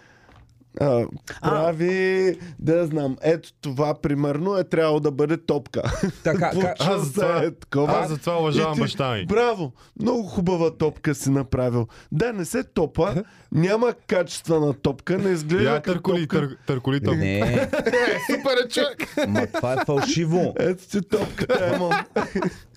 а, 0.81 1.05
прави, 1.43 2.39
да 2.59 2.75
я 2.75 2.87
знам, 2.87 3.17
ето 3.23 3.53
това 3.55 3.95
примерно 3.95 4.57
е 4.57 4.65
трябвало 4.65 5.01
да 5.01 5.11
бъде 5.11 5.37
топка. 5.39 5.83
Така, 6.25 6.51
как- 6.61 6.77
Аз 6.81 7.05
затова- 7.05 7.39
е 7.39 7.51
такова. 7.51 7.93
аз 7.95 8.09
затова 8.09 8.39
уважавам 8.39 8.73
И 8.73 8.75
ти, 8.75 8.81
баща 8.81 9.11
ми. 9.11 9.27
Браво! 9.27 9.73
Много 10.01 10.23
хубава 10.23 10.71
топка 10.71 11.15
си 11.15 11.31
направил. 11.31 11.87
Да, 12.13 12.33
не 12.33 12.45
се 12.45 12.63
топа, 12.65 13.15
няма 13.53 13.93
качествена 14.07 14.75
топка, 14.75 15.19
не 15.19 15.31
изглежда 15.31 15.65
Я 15.65 15.75
като 15.75 15.93
търколи, 15.93 16.21
топка. 16.21 16.37
тър, 16.39 16.57
търколи 16.67 17.01
топ. 17.01 17.17
Не, 17.17 17.69
Супер 18.27 18.65
е 18.65 18.69
човек! 18.69 19.29
ма 19.29 19.47
това 19.49 19.73
е 19.73 19.85
фалшиво. 19.87 20.55
Ето 20.59 20.89
ти 20.89 21.01
топката, 21.03 21.73
емо. 21.75 21.91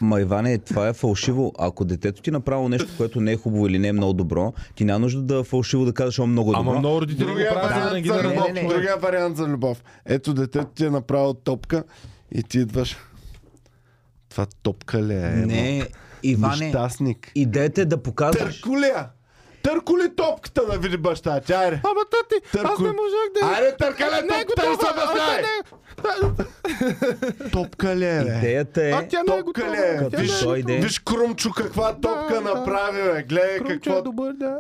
Ма 0.01 0.21
Иване, 0.21 0.57
това 0.57 0.87
е 0.87 0.93
фалшиво. 0.93 1.51
Ако 1.59 1.85
детето 1.85 2.21
ти 2.21 2.31
направило 2.31 2.69
нещо, 2.69 2.87
което 2.97 3.21
не 3.21 3.31
е 3.31 3.37
хубаво 3.37 3.67
или 3.67 3.79
не 3.79 3.87
е 3.87 3.93
много 3.93 4.13
добро, 4.13 4.53
ти 4.75 4.85
няма 4.85 4.99
нужда 4.99 5.21
да 5.23 5.35
е 5.35 5.43
фалшиво 5.43 5.85
да 5.85 5.93
кажеш, 5.93 6.19
о, 6.19 6.27
много 6.27 6.51
е 6.51 6.55
добро. 6.55 6.69
Ама 6.69 6.79
много 6.79 7.01
родители 7.01 7.27
го 7.27 7.33
правят, 7.51 7.82
за 7.83 7.89
да 7.89 8.23
не 8.23 8.29
любов. 8.29 8.47
Не, 8.47 8.53
не, 8.53 8.61
не. 8.61 8.67
Другия 8.67 8.97
вариант 8.97 9.37
за 9.37 9.47
любов. 9.47 9.83
Ето 10.05 10.33
детето 10.33 10.65
ти 10.65 10.85
е 10.85 10.89
направил 10.89 11.33
топка 11.33 11.83
и 12.31 12.43
ти 12.43 12.59
идваш. 12.59 12.97
Това 14.29 14.45
топка 14.63 15.01
ли 15.01 15.13
е? 15.13 15.17
Не, 15.29 15.87
Иване, 16.23 16.65
Нещастник. 16.65 17.31
идеята 17.35 17.81
е 17.81 17.85
да 17.85 18.03
показваш... 18.03 18.61
Търколия! 18.61 19.07
Търколи 19.63 20.15
топката 20.15 20.65
да 20.65 20.77
види 20.77 20.97
баща 20.97 21.39
ти, 21.39 21.53
айде! 21.53 21.81
Ама 21.83 22.01
тати, 22.11 22.45
аз 22.45 22.61
Търко- 22.61 22.81
не 22.81 22.87
можах 22.87 23.27
да... 23.41 23.47
Айде, 23.47 23.75
търкале 23.77 24.21
Не 24.21 24.39
е 24.39 24.45
топката 24.45 24.93
да 24.95 25.01
се 25.07 25.21
още 25.21 25.45
Топка 27.51 27.95
ли 27.95 28.05
е, 28.05 28.23
бе? 28.23 28.37
Идеята 28.37 28.87
е... 28.87 28.91
А 28.91 29.07
тя 29.07 29.17
не 29.17 29.33
е 29.33 29.37
Топка 29.37 29.43
готова. 29.43 29.75
ли 29.75 29.79
е? 29.79 29.97
Като 29.97 30.81
Виж, 30.81 30.99
Крумчо 30.99 31.51
каква 31.51 31.93
топка 31.93 32.33
да. 32.33 32.41
направи, 32.41 33.01
бе. 33.13 33.23
Гледай 33.23 33.57
Крумчо 33.57 33.73
какво... 33.73 33.97
е 33.97 34.01
добър, 34.01 34.33
да. 34.33 34.57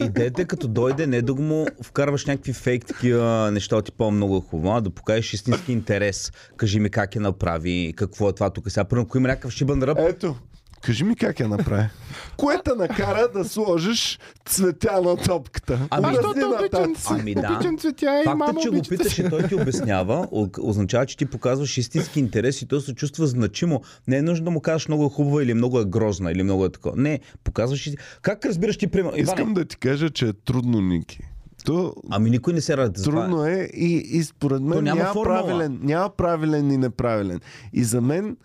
Идеята 0.00 0.42
е 0.42 0.44
като 0.44 0.68
дойде, 0.68 1.06
не 1.06 1.22
да 1.22 1.34
му 1.34 1.66
вкарваш 1.82 2.26
някакви 2.26 2.52
фейк 2.52 2.86
такива 2.86 3.50
неща, 3.52 3.76
от 3.76 3.84
типа 3.84 4.10
много 4.10 4.36
е 4.36 4.50
хубаво, 4.50 4.76
а 4.76 4.80
да 4.80 4.90
покажеш 4.90 5.32
истински 5.32 5.72
интерес. 5.72 6.32
Кажи 6.56 6.80
ми 6.80 6.90
как 6.90 7.14
я 7.14 7.20
направи, 7.20 7.94
какво 7.96 8.28
е 8.28 8.32
това 8.32 8.50
тук. 8.50 8.70
Сега, 8.70 8.84
примерно, 8.84 9.06
ако 9.08 9.18
има 9.18 9.28
някакъв 9.28 9.52
шибан 9.52 9.82
ръб, 9.82 9.98
Ето, 10.00 10.36
кажи 10.84 11.04
ми 11.04 11.16
как 11.16 11.40
я 11.40 11.48
направи. 11.48 11.88
Кое 12.36 12.60
те 12.64 12.70
накара 12.74 13.28
да 13.34 13.44
сложиш 13.44 14.18
цветя 14.44 15.00
на 15.00 15.16
топката? 15.16 15.78
Ами, 15.90 16.14
Защото 16.14 16.56
обичам. 16.60 16.94
Ами 17.10 17.34
да. 17.34 17.52
обичам 17.54 17.78
цветя 17.78 18.20
и 18.20 18.24
Факта, 18.24 18.36
мама 18.36 18.60
че 18.60 18.70
го 18.70 18.82
питаш 18.82 19.18
и 19.18 19.28
той 19.30 19.42
ти 19.42 19.54
обяснява, 19.54 20.28
означава, 20.60 21.06
че 21.06 21.16
ти 21.16 21.26
показваш 21.26 21.78
истински 21.78 22.20
интерес 22.20 22.62
и 22.62 22.66
той 22.66 22.80
се 22.80 22.94
чувства 22.94 23.26
значимо. 23.26 23.82
Не 24.08 24.16
е 24.16 24.22
нужно 24.22 24.44
да 24.44 24.50
му 24.50 24.60
кажеш 24.60 24.88
много 24.88 25.04
е 25.04 25.08
хубава 25.08 25.42
или 25.42 25.54
много 25.54 25.80
е 25.80 25.84
грозна 25.84 26.32
или 26.32 26.42
много 26.42 26.64
е 26.64 26.72
такова. 26.72 26.96
Не, 26.96 27.20
показваш 27.44 27.86
и... 27.86 27.96
Как 28.22 28.44
разбираш 28.46 28.76
ти, 28.76 28.86
примерно, 28.86 29.18
Иване? 29.18 29.22
Искам 29.22 29.54
да 29.54 29.64
ти 29.64 29.76
кажа, 29.76 30.10
че 30.10 30.28
е 30.28 30.32
трудно, 30.32 30.80
Ники. 30.80 31.18
То 31.64 31.94
Ами 32.10 32.30
никой 32.30 32.52
не 32.52 32.60
се 32.60 32.76
това. 32.76 32.92
трудно 32.92 33.46
е 33.46 33.70
и, 33.74 33.96
и 33.96 34.24
според 34.24 34.58
То 34.58 34.64
мен 34.64 34.84
няма 34.84 35.00
няма, 35.00 35.12
формула. 35.12 35.42
правилен, 35.42 35.80
няма 35.82 36.10
правилен 36.10 36.70
и 36.70 36.76
неправилен. 36.76 37.40
И 37.72 37.84
за 37.84 38.00
мен 38.00 38.36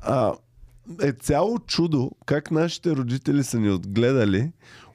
а, 0.00 0.32
е 1.02 1.12
цяло 1.12 1.58
чудо 1.58 2.10
как 2.26 2.50
нашите 2.50 2.96
родители 2.96 3.44
са 3.44 3.60
ни 3.60 3.70
отгледали, 3.70 4.52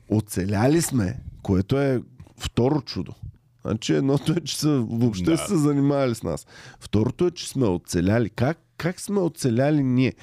оцеляли 0.10 0.82
сме, 0.82 1.20
което 1.44 1.80
е 1.80 2.02
второ 2.38 2.82
чудо. 2.82 3.14
Значи 3.62 3.94
едното 3.94 4.32
е, 4.32 4.40
че 4.40 4.60
са, 4.60 4.70
въобще 4.90 5.32
Да. 5.32 5.38
са 5.38 5.48
се 5.48 5.58
занимавали 5.58 6.16
с 6.16 6.24
нас. 6.24 6.48
Второто 6.80 7.28
е, 7.28 7.32
че 7.32 7.50
сме 7.50 7.66
оцеляли. 7.68 8.30
Как, 8.30 8.58
как 8.78 9.02
сме 9.02 9.20
оцеляли 9.20 9.84
ние? 9.84 10.14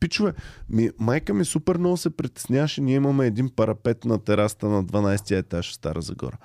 Пичове, 0.00 0.34
ми, 0.70 0.90
майка 0.98 1.34
ми 1.34 1.44
супер 1.44 1.76
много 1.76 1.96
се 1.96 2.10
притесняваше. 2.10 2.80
Ние 2.80 2.94
имаме 2.96 3.26
един 3.26 3.50
парапет 3.50 4.04
на 4.04 4.18
тераста 4.18 4.68
на 4.68 4.84
12 4.84 5.38
етаж 5.38 5.70
в 5.70 5.74
Стара 5.74 6.02
Загора. 6.02 6.38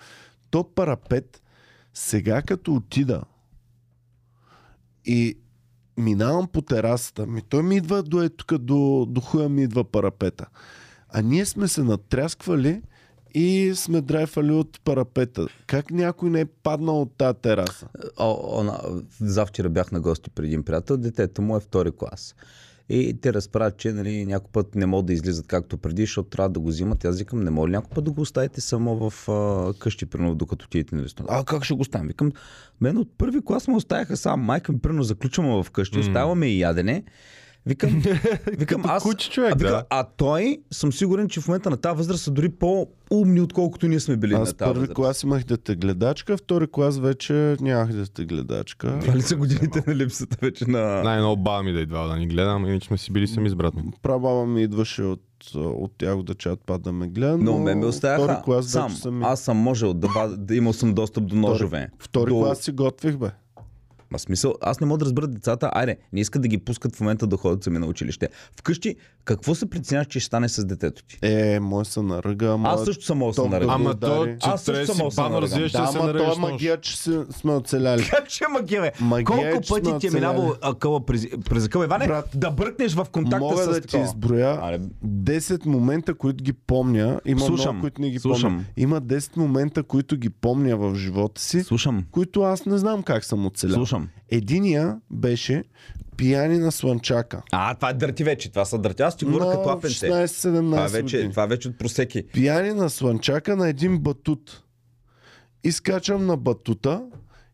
То 0.49 0.63
парапет, 0.63 1.41
сега 1.93 2.41
като 2.41 2.73
отида 2.75 3.21
и 5.05 5.37
минавам 5.97 6.47
по 6.47 6.61
терасата, 6.61 7.27
ми 7.27 7.41
той 7.41 7.63
ми 7.63 7.75
идва 7.75 8.03
до 8.03 8.23
е 8.23 8.29
до, 8.51 9.05
до 9.09 9.21
хуя 9.21 9.49
ми 9.49 9.63
идва 9.63 9.83
парапета. 9.83 10.45
А 11.09 11.21
ние 11.21 11.45
сме 11.45 11.67
се 11.67 11.83
натрясквали 11.83 12.81
и 13.33 13.73
сме 13.75 14.01
драйфали 14.01 14.51
от 14.51 14.81
парапета. 14.83 15.47
Как 15.67 15.91
някой 15.91 16.29
не 16.29 16.41
е 16.41 16.45
паднал 16.45 17.01
от 17.01 17.17
тази 17.17 17.37
тераса? 17.37 17.87
О, 18.17 18.61
о, 18.61 18.79
завчера 19.21 19.69
бях 19.69 19.91
на 19.91 19.99
гости 19.99 20.29
при 20.29 20.45
един 20.45 20.63
приятел, 20.63 20.97
детето 20.97 21.41
му 21.41 21.57
е 21.57 21.59
втори 21.59 21.91
клас. 21.91 22.35
И 22.93 23.13
те 23.21 23.33
разправят, 23.33 23.77
че 23.77 23.91
нали, 23.91 24.25
някой 24.25 24.49
път 24.51 24.75
не 24.75 24.85
могат 24.85 25.05
да 25.05 25.13
излизат 25.13 25.47
както 25.47 25.77
преди, 25.77 26.01
защото 26.01 26.29
трябва 26.29 26.49
да 26.49 26.59
го 26.59 26.67
взимат. 26.67 27.05
Аз 27.05 27.19
викам, 27.19 27.43
не 27.43 27.51
ли 27.51 27.71
някой 27.71 27.89
път 27.95 28.03
да 28.03 28.11
го 28.11 28.21
оставите 28.21 28.61
само 28.61 29.09
в 29.09 29.29
а, 29.29 29.73
къщи, 29.79 30.05
примерно, 30.05 30.35
докато 30.35 30.65
отидете 30.65 30.95
на 30.95 31.03
ресторант. 31.03 31.29
А 31.31 31.43
как 31.43 31.63
ще 31.63 31.73
го 31.73 31.81
оставим? 31.81 32.07
Викам, 32.07 32.31
мен 32.81 32.97
от 32.97 33.09
първи 33.17 33.41
клас 33.45 33.67
ме 33.67 33.75
оставяха 33.75 34.17
сам. 34.17 34.41
Майка 34.41 34.71
ми, 34.71 34.79
примерно, 34.79 35.03
заключваме 35.03 35.63
в 35.63 35.71
къщи, 35.71 35.99
оставяме 35.99 36.47
и 36.47 36.59
ядене. 36.59 37.03
Викам, 37.65 38.01
викам 38.57 38.81
аз. 38.85 39.03
куче 39.03 39.29
човек, 39.31 39.51
а, 39.51 39.55
викам, 39.55 39.71
да. 39.71 39.83
а 39.89 40.03
той 40.17 40.57
съм 40.71 40.93
сигурен, 40.93 41.29
че 41.29 41.41
в 41.41 41.47
момента 41.47 41.69
на 41.69 41.77
тази 41.77 41.97
възраст 41.97 42.23
са 42.23 42.31
дори 42.31 42.49
по-умни, 42.49 43.41
отколкото 43.41 43.87
ние 43.87 43.99
сме 43.99 44.17
били 44.17 44.33
Аз 44.33 44.39
на 44.39 44.45
тази 44.45 44.69
първи 44.69 44.79
възраст. 44.79 44.95
клас 44.95 45.23
имах 45.23 45.43
дете 45.43 45.75
гледачка, 45.75 46.37
втори 46.37 46.67
клас 46.71 46.99
вече 46.99 47.55
нямах 47.61 47.93
дете 47.93 48.25
гледачка. 48.25 48.99
Това 49.01 49.15
ли 49.15 49.21
са 49.21 49.35
годините 49.35 49.83
на 49.87 49.95
липсата 49.95 50.37
вече 50.41 50.65
на... 50.65 51.03
Най-много 51.03 51.41
баба 51.43 51.63
ми 51.63 51.73
да 51.73 51.79
идва 51.79 52.07
да 52.07 52.15
ни 52.15 52.27
гледам, 52.27 52.65
иначе 52.65 52.87
сме 52.87 52.97
си 52.97 53.11
били 53.11 53.27
сами 53.27 53.49
с 53.49 53.55
брат 53.55 53.75
ми. 53.75 53.83
Прабаба 54.01 54.45
ми 54.45 54.63
идваше 54.63 55.03
от, 55.03 55.21
от 55.55 56.01
ягода 56.01 56.33
чат 56.33 56.59
пад 56.65 56.81
да 56.81 56.91
ме 56.91 57.07
гледа, 57.07 57.37
но, 57.37 57.43
Но 57.43 57.59
ме 57.59 57.75
ме 57.75 57.81
втори 57.81 57.89
оставяха 57.89 58.41
клас 58.41 58.65
сам. 58.65 58.91
съм... 58.91 59.23
Аз 59.23 59.41
съм 59.41 59.57
можел 59.57 59.93
да, 59.93 60.07
ба- 60.07 60.35
да 60.37 60.55
имал 60.55 60.73
съм 60.73 60.93
достъп 60.93 61.25
до 61.27 61.35
ножове. 61.35 61.89
Втори 61.99 62.29
до... 62.29 62.39
клас 62.39 62.59
си 62.59 62.71
готвих, 62.71 63.17
бе. 63.17 63.29
Ма 64.11 64.19
смисъл, 64.19 64.53
аз 64.61 64.79
не 64.79 64.87
мога 64.87 64.97
да 64.97 65.05
разбера 65.05 65.27
децата, 65.27 65.69
айде, 65.73 65.97
не 66.13 66.19
искат 66.19 66.41
да 66.41 66.47
ги 66.47 66.57
пускат 66.57 66.95
в 66.95 66.99
момента 66.99 67.27
да 67.27 67.37
ходят 67.37 67.63
сами 67.63 67.79
на 67.79 67.85
училище. 67.85 68.29
Вкъщи, 68.53 68.95
какво 69.25 69.55
се 69.55 69.65
притесняваш, 69.65 70.07
че 70.07 70.19
ще 70.19 70.27
стане 70.27 70.49
с 70.49 70.65
детето 70.65 71.03
ти? 71.03 71.17
Е, 71.21 71.59
мой 71.59 71.85
се 71.85 72.01
наръга, 72.01 72.47
ама... 72.47 72.69
Аз 72.69 72.83
също 72.83 73.05
съм 73.05 73.17
мога 73.17 73.31
да 73.31 73.41
се 73.43 73.49
наръгам. 73.49 73.69
Ама 73.71 73.95
то, 73.95 74.25
че 74.25 74.37
Аз 74.41 74.61
също 74.61 74.65
трябва 74.65 74.81
да 74.81 74.87
съм 74.87 74.95
си 74.95 75.03
осъм 75.03 75.23
бано 75.23 75.35
на 75.35 75.41
развиеш, 75.41 75.71
Да, 75.71 75.87
се 75.87 75.97
ама 75.97 76.13
то 76.13 76.33
е 76.33 76.39
магия, 76.41 76.77
че 76.77 76.97
се- 76.97 77.25
сме 77.31 77.51
оцеляли. 77.51 78.03
Как 78.05 78.29
ще 78.29 78.43
е 78.43 78.53
магия, 78.53 78.81
бе? 78.81 78.91
Магия 79.01 79.49
е, 79.49 79.51
Колко 79.51 79.67
пъти 79.69 79.99
ти 79.99 80.07
е 80.07 80.11
минавал 80.11 80.55
акъла 80.61 81.05
през, 81.05 81.27
през 81.45 81.65
акъла, 81.65 81.85
Иване, 81.85 82.07
Брат, 82.07 82.29
да 82.35 82.51
бръкнеш 82.51 82.93
в 82.93 83.05
контакта 83.05 83.39
Мога 83.39 83.57
с 83.57 83.67
да 83.67 83.81
ти 83.81 83.97
изброя 83.99 84.59
Аре, 84.61 84.79
10 85.05 85.65
момента, 85.65 86.13
които 86.13 86.43
ги 86.43 86.53
помня. 86.53 87.21
Има 87.25 87.39
Слушам, 87.41 87.65
много, 87.65 87.81
които 87.81 88.01
не 88.01 88.09
ги 88.09 88.19
слушам. 88.19 88.51
помня. 88.51 88.65
Има 88.77 89.01
10 89.01 89.37
момента, 89.37 89.83
които 89.83 90.17
ги 90.17 90.29
помня 90.31 90.77
в 90.77 90.95
живота 90.95 91.41
си, 91.41 91.63
Слушам, 91.63 92.03
които 92.11 92.41
аз 92.41 92.65
не 92.65 92.77
знам 92.77 93.03
как 93.03 93.25
съм 93.25 93.45
оцелял. 93.45 93.75
слушам. 93.75 94.00
Единия 94.29 94.97
беше 95.11 95.63
пияни 96.17 96.57
на 96.57 96.71
слънчака. 96.71 97.41
А, 97.51 97.75
това 97.75 97.89
е 97.89 97.93
дърти 97.93 98.23
вече. 98.23 98.49
Това 98.49 98.65
са 98.65 98.77
дърти. 98.77 99.01
Аз 99.01 99.17
ти 99.17 99.25
говоря 99.25 99.51
като 99.51 99.69
апенце. 99.69 100.07
Това 100.07 100.23
16-17 100.23 100.91
вече, 100.91 101.17
години. 101.17 101.31
това 101.31 101.45
вече 101.45 101.67
от 101.67 101.77
просеки. 101.77 102.27
Пияни 102.27 102.73
на 102.73 102.89
слънчака 102.89 103.55
на 103.55 103.69
един 103.69 103.99
батут. 103.99 104.63
Изкачам 105.63 106.25
на 106.25 106.37
батута. 106.37 107.03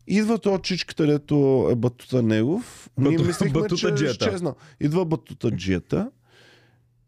Идва 0.06 0.38
то 0.38 0.58
чичката, 0.58 1.06
дето 1.06 1.68
е 1.72 1.74
батута 1.74 2.22
негов. 2.22 2.90
Ние 2.98 3.18
мислихме, 3.18 3.52
че 3.52 3.58
е 3.58 3.62
батутаджията. 3.62 4.24
изчезнал. 4.24 4.54
Идва 4.80 5.04
батутаджията 5.04 6.10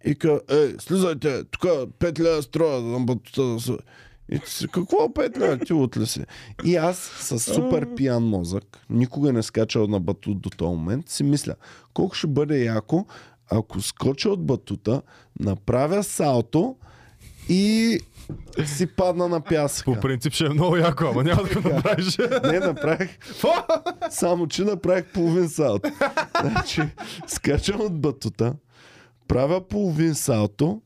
и 0.05 0.15
ка, 0.15 0.41
е, 0.51 0.69
слизайте, 0.79 1.45
тук 1.45 1.63
5 1.63 2.21
лева 2.21 2.43
строя 2.43 2.81
на 2.81 3.01
батута. 3.01 3.57
Да 4.31 4.37
се-» 4.37 4.37
И 4.37 4.39
ти 4.39 4.51
си, 4.51 4.69
какво 4.69 4.97
5 4.97 5.39
лева, 5.39 5.59
ти 5.59 5.73
утли 5.73 6.07
си? 6.07 6.25
И 6.65 6.77
аз 6.77 6.97
с 6.99 7.39
супер 7.39 7.95
пиян 7.95 8.23
мозък, 8.23 8.79
никога 8.91 9.33
не 9.33 9.43
скачал 9.43 9.87
на 9.87 10.01
батут 10.01 10.41
до 10.41 10.51
този 10.51 10.77
момент, 10.77 11.09
си 11.09 11.25
мисля, 11.25 11.55
колко 11.95 12.15
ще 12.15 12.27
бъде 12.27 12.65
яко, 12.65 13.07
ако 13.51 13.81
скоча 13.81 14.31
от 14.31 14.47
батута, 14.47 15.03
направя 15.41 16.05
салто 16.05 16.77
и 17.49 17.99
си 18.65 18.87
падна 18.87 19.29
на 19.29 19.41
пясъка. 19.41 19.93
По 19.93 20.01
принцип 20.01 20.33
ще 20.33 20.47
е 20.47 20.49
много 20.49 20.77
яко, 20.77 21.05
ама 21.05 21.25
няма 21.25 21.43
да 21.43 21.61
го 21.61 21.69
направиш. 21.75 22.19
Не, 22.45 22.59
направих. 22.59 23.19
Само, 24.11 24.47
че 24.47 24.65
направих 24.65 25.05
половин 25.13 25.49
салто. 25.49 25.91
Значи, 26.41 26.83
скачам 27.27 27.81
от 27.81 28.01
батута, 28.01 28.55
правя 29.29 29.69
половин 29.69 30.15
салто 30.15 30.81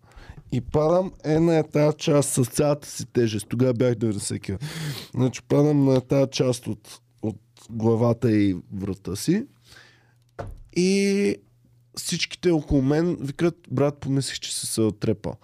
и 0.55 0.61
падам 0.61 1.13
е 1.25 1.41
на 1.41 1.63
тази 1.63 1.97
част 1.97 2.31
с 2.31 2.45
цялата 2.45 2.89
си 2.89 3.07
тежест. 3.13 3.47
Тогава 3.49 3.75
бях 3.75 3.95
90 3.95 4.41
кг. 4.41 4.65
Значи 5.15 5.43
падам 5.43 5.85
на 5.85 6.01
тази 6.01 6.31
част 6.31 6.67
от, 6.67 7.01
от 7.23 7.37
главата 7.71 8.33
и 8.33 8.57
врата 8.75 9.17
си. 9.17 9.47
И 10.77 11.37
всичките 11.97 12.51
около 12.51 12.83
мен 12.83 13.17
викат, 13.21 13.57
брат, 13.71 13.99
помислих, 14.01 14.39
че 14.39 14.55
си 14.55 14.67
се 14.67 14.81
отрепал. 14.81 15.37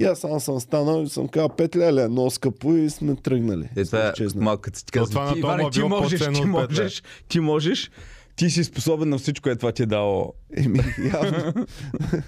И 0.00 0.04
аз 0.04 0.18
само 0.18 0.40
съм 0.40 0.60
станал 0.60 1.02
и 1.02 1.08
съм 1.08 1.28
казал, 1.28 1.48
пет 1.48 1.76
леля, 1.76 2.08
много 2.08 2.30
скъпо 2.30 2.74
и 2.74 2.90
сме 2.90 3.16
тръгнали. 3.16 3.68
Е, 3.76 3.84
това 3.84 4.08
е 4.08 4.12
малко 4.36 4.70
ти 4.70 4.84
казвам, 4.84 5.32
ти, 5.32 5.38
Иване, 5.38 5.70
ти 5.70 5.78
било 5.78 5.88
можеш, 5.88 6.20
ти 6.20 6.44
можеш, 6.44 7.02
ти 7.28 7.40
можеш, 7.40 7.90
ти 8.40 8.50
си 8.50 8.64
способен 8.64 9.08
на 9.08 9.18
всичко, 9.18 9.48
е 9.48 9.56
това 9.56 9.72
ти 9.72 9.82
е 9.82 9.86
дало. 9.86 10.32
Еми, 10.56 10.80
явно. 11.14 11.66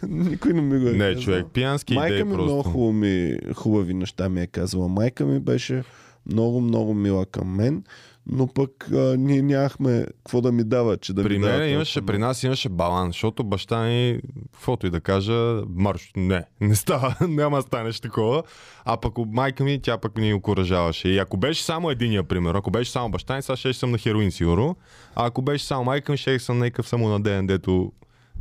Никой 0.09 0.53
не 0.53 0.61
ми 0.61 0.79
го 0.81 0.89
е 0.89 0.93
Не, 0.93 0.99
казал. 0.99 1.23
човек, 1.23 1.47
пиянски 1.53 1.95
Майка 1.95 2.15
идеи 2.15 2.25
ми 2.25 2.33
много 2.35 2.63
просто. 2.63 2.71
хубави, 2.71 2.93
ми, 2.97 3.39
хубави 3.55 3.95
неща 3.95 4.29
ми 4.29 4.41
е 4.41 4.47
казала. 4.47 4.89
Майка 4.89 5.27
ми 5.27 5.41
беше 5.41 5.83
много, 6.27 6.61
много 6.61 6.95
мила 6.95 7.27
към 7.27 7.57
мен, 7.57 7.85
но 8.27 8.47
пък 8.47 8.89
а, 8.93 9.17
ние 9.19 9.43
нямахме 9.43 10.07
какво 10.25 10.41
да 10.41 10.53
ми 10.53 10.65
дава, 10.65 10.97
че 10.97 11.13
да 11.13 11.23
При 11.23 11.39
ми 11.39 11.45
дава. 11.45 11.67
имаше, 11.67 12.03
при 12.03 12.19
нас 12.19 12.43
имаше 12.43 12.69
баланс, 12.69 13.15
защото 13.15 13.45
баща 13.45 13.83
ми, 13.83 14.21
каквото 14.53 14.87
и 14.87 14.91
да 14.91 15.01
кажа, 15.01 15.63
марш, 15.69 16.11
не, 16.17 16.45
не 16.61 16.75
става, 16.75 17.17
няма 17.21 17.63
станеш 17.63 18.01
такова. 18.01 18.43
А 18.85 18.97
пък 18.97 19.15
майка 19.27 19.65
ми, 19.65 19.83
тя 19.83 19.99
пък 19.99 20.17
ни 20.17 20.35
окоръжаваше. 20.35 21.09
И 21.09 21.19
ако 21.19 21.37
беше 21.37 21.65
само 21.65 21.91
единия, 21.91 22.25
пример, 22.25 22.55
ако 22.55 22.71
беше 22.71 22.91
само 22.91 23.11
баща 23.11 23.37
ми, 23.37 23.43
сега 23.43 23.57
ще 23.57 23.73
съм 23.73 23.91
на 23.91 23.99
хероин 23.99 24.31
сигурно. 24.31 24.77
А 25.17 25.27
ако 25.27 25.43
беше 25.43 25.65
само 25.65 25.85
майка 25.85 26.13
ми, 26.13 26.19
ще 26.19 26.39
съм 26.39 26.59
някакъв 26.59 26.89
само 26.89 27.09
на 27.09 27.21
ден, 27.21 27.47
дето 27.47 27.93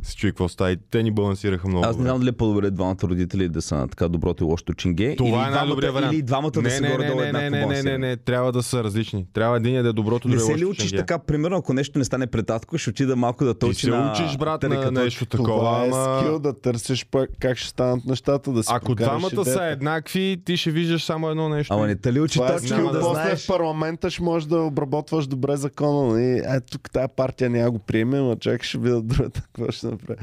се 0.02 0.16
чуи 0.16 0.30
какво 0.30 0.48
става. 0.48 0.72
И 0.72 0.76
те 0.90 1.02
ни 1.02 1.10
балансираха 1.10 1.68
много. 1.68 1.86
Аз 1.86 1.96
не 1.96 2.02
знам 2.02 2.18
дали 2.18 2.28
е 2.28 2.32
по-добре 2.32 2.70
двамата 2.70 2.96
родители 3.02 3.48
да 3.48 3.62
са 3.62 3.74
на 3.74 3.88
така 3.88 4.08
доброто 4.08 4.44
и 4.44 4.46
лошото 4.46 4.74
чинге. 4.74 5.16
Това 5.16 5.28
или 5.28 5.48
е 5.48 5.50
най-добрият 5.50 5.94
вариант. 5.94 6.14
Или 6.14 6.22
двамата 6.22 6.50
да 6.50 6.62
не, 6.62 6.70
са 6.70 6.82
не, 6.82 6.90
горе 6.90 7.02
не, 7.02 7.08
долу 7.08 7.20
не, 7.20 7.32
не, 7.32 7.50
не, 7.50 7.82
не, 7.82 7.98
не, 7.98 8.16
трябва 8.16 8.52
да 8.52 8.62
са 8.62 8.84
различни. 8.84 9.26
Трябва 9.32 9.56
един 9.56 9.82
да 9.82 9.88
е 9.88 9.92
доброто, 9.92 10.28
Не 10.28 10.36
другия 10.36 10.54
се 10.54 10.60
ли 10.60 10.64
учиш 10.64 10.90
ченге. 10.90 10.96
така, 10.96 11.18
примерно, 11.18 11.56
ако 11.56 11.72
нещо 11.72 11.98
не 11.98 12.04
стане 12.04 12.26
татко, 12.26 12.78
ще 12.78 12.90
отида 12.90 13.16
малко 13.16 13.44
да 13.44 13.54
точи 13.54 13.90
на 13.90 14.12
учиш, 14.12 14.36
брат, 14.36 14.62
на 14.62 14.90
нещо 14.90 15.26
такова, 15.26 15.58
Това 15.58 15.84
е 15.84 16.20
скил 16.20 16.38
да 16.38 16.60
търсиш 16.60 17.06
пък 17.10 17.30
как 17.40 17.58
ще 17.58 17.68
станат 17.68 18.04
нещата, 18.04 18.52
да 18.52 18.62
си 18.62 18.70
Ако 18.72 18.94
двамата 18.94 19.44
са 19.44 19.64
еднакви, 19.64 20.42
ти 20.44 20.56
ще 20.56 20.70
виждаш 20.70 21.04
само 21.04 21.30
едно 21.30 21.48
нещо. 21.48 21.74
Ама 21.74 21.86
не 21.86 21.96
те 21.96 22.12
ли 22.12 22.20
учи 22.20 22.38
Това 22.38 22.48
е 22.48 22.52
точно 22.52 22.68
скил, 22.68 22.86
да 22.86 22.92
да 22.92 23.00
после 23.00 23.22
знаеш? 23.22 23.44
в 23.44 23.46
парламента 23.46 24.10
ще 24.10 24.22
можеш 24.22 24.48
да 24.48 24.58
обработваш 24.58 25.26
добре 25.26 25.56
закона. 25.56 26.22
Е, 26.22 26.60
тук 26.60 26.90
тази 26.90 27.08
партия 27.16 27.50
няма 27.50 27.70
го 27.70 27.78
приеме, 27.78 28.18
но 28.18 28.36
чакай 28.36 28.58
ще 28.62 28.78
видя 28.78 29.02
другата 29.02 29.42
какво 29.42 29.72
ще 29.72 29.91
направи. 29.92 30.20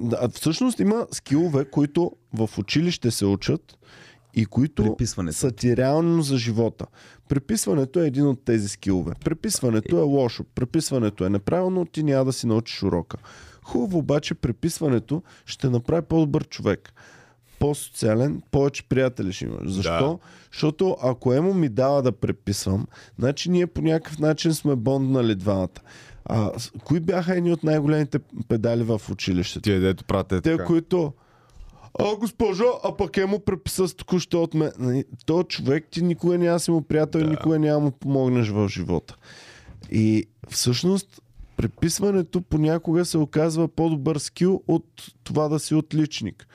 Да, 0.00 0.28
всъщност 0.34 0.80
има 0.80 1.06
скилове, 1.12 1.64
които 1.64 2.12
в 2.34 2.50
училище 2.58 3.10
се 3.10 3.26
учат 3.26 3.78
и 4.34 4.46
които 4.46 4.96
са 5.30 5.50
ти 5.50 5.76
реално 5.76 6.22
за 6.22 6.38
живота. 6.38 6.86
Преписването 7.28 8.00
е 8.00 8.06
един 8.06 8.26
от 8.26 8.44
тези 8.44 8.68
скилове. 8.68 9.12
Преписването 9.24 9.98
е 9.98 10.02
лошо. 10.02 10.44
Преписването 10.54 11.24
е 11.24 11.30
неправилно, 11.30 11.84
ти 11.84 12.02
няма 12.02 12.24
да 12.24 12.32
си 12.32 12.46
научиш 12.46 12.82
урока. 12.82 13.16
Хубаво 13.62 13.98
обаче 13.98 14.34
преписването 14.34 15.22
ще 15.46 15.70
направи 15.70 16.02
по-добър 16.02 16.48
човек. 16.48 16.92
По-социален, 17.58 18.42
повече 18.50 18.88
приятели 18.88 19.32
ще 19.32 19.44
имаш. 19.44 19.70
Защо? 19.70 19.90
Да. 19.90 20.18
Защото 20.52 20.96
ако 21.02 21.32
Емо 21.32 21.54
ми 21.54 21.68
дава 21.68 22.02
да 22.02 22.12
преписвам, 22.12 22.86
значи 23.18 23.50
ние 23.50 23.66
по 23.66 23.82
някакъв 23.82 24.18
начин 24.18 24.54
сме 24.54 24.76
бонднали 24.76 25.34
двамата. 25.34 25.68
А, 26.32 26.50
кои 26.84 27.00
бяха 27.00 27.36
едни 27.36 27.52
от 27.52 27.62
най-големите 27.64 28.18
педали 28.48 28.82
в 28.82 29.00
училището? 29.10 29.62
Тия 29.62 29.80
дето 29.80 30.04
правят 30.04 30.32
е 30.32 30.40
Те, 30.40 30.50
така. 30.50 30.64
които 30.64 31.12
а, 31.98 32.16
госпожо, 32.16 32.64
а 32.84 32.96
пък 32.96 33.16
е 33.16 33.26
му 33.26 33.40
преписа 33.40 33.88
с 33.88 33.94
току-що 33.94 34.42
от 34.42 34.54
мен. 34.54 34.72
Нали, 34.78 35.04
То 35.26 35.42
човек 35.42 35.88
ти 35.90 36.02
никога 36.02 36.38
няма 36.38 36.60
си 36.60 36.70
му 36.70 36.82
приятел, 36.82 37.20
да. 37.20 37.26
никога 37.26 37.58
няма 37.58 37.80
му 37.80 37.90
помогнеш 37.90 38.48
в 38.48 38.68
живота. 38.68 39.16
И 39.90 40.24
всъщност 40.50 41.20
преписването 41.56 42.40
понякога 42.42 43.04
се 43.04 43.18
оказва 43.18 43.68
по-добър 43.68 44.18
скил 44.18 44.62
от 44.68 44.86
това 45.24 45.48
да 45.48 45.58
си 45.58 45.74
отличник. 45.74 46.46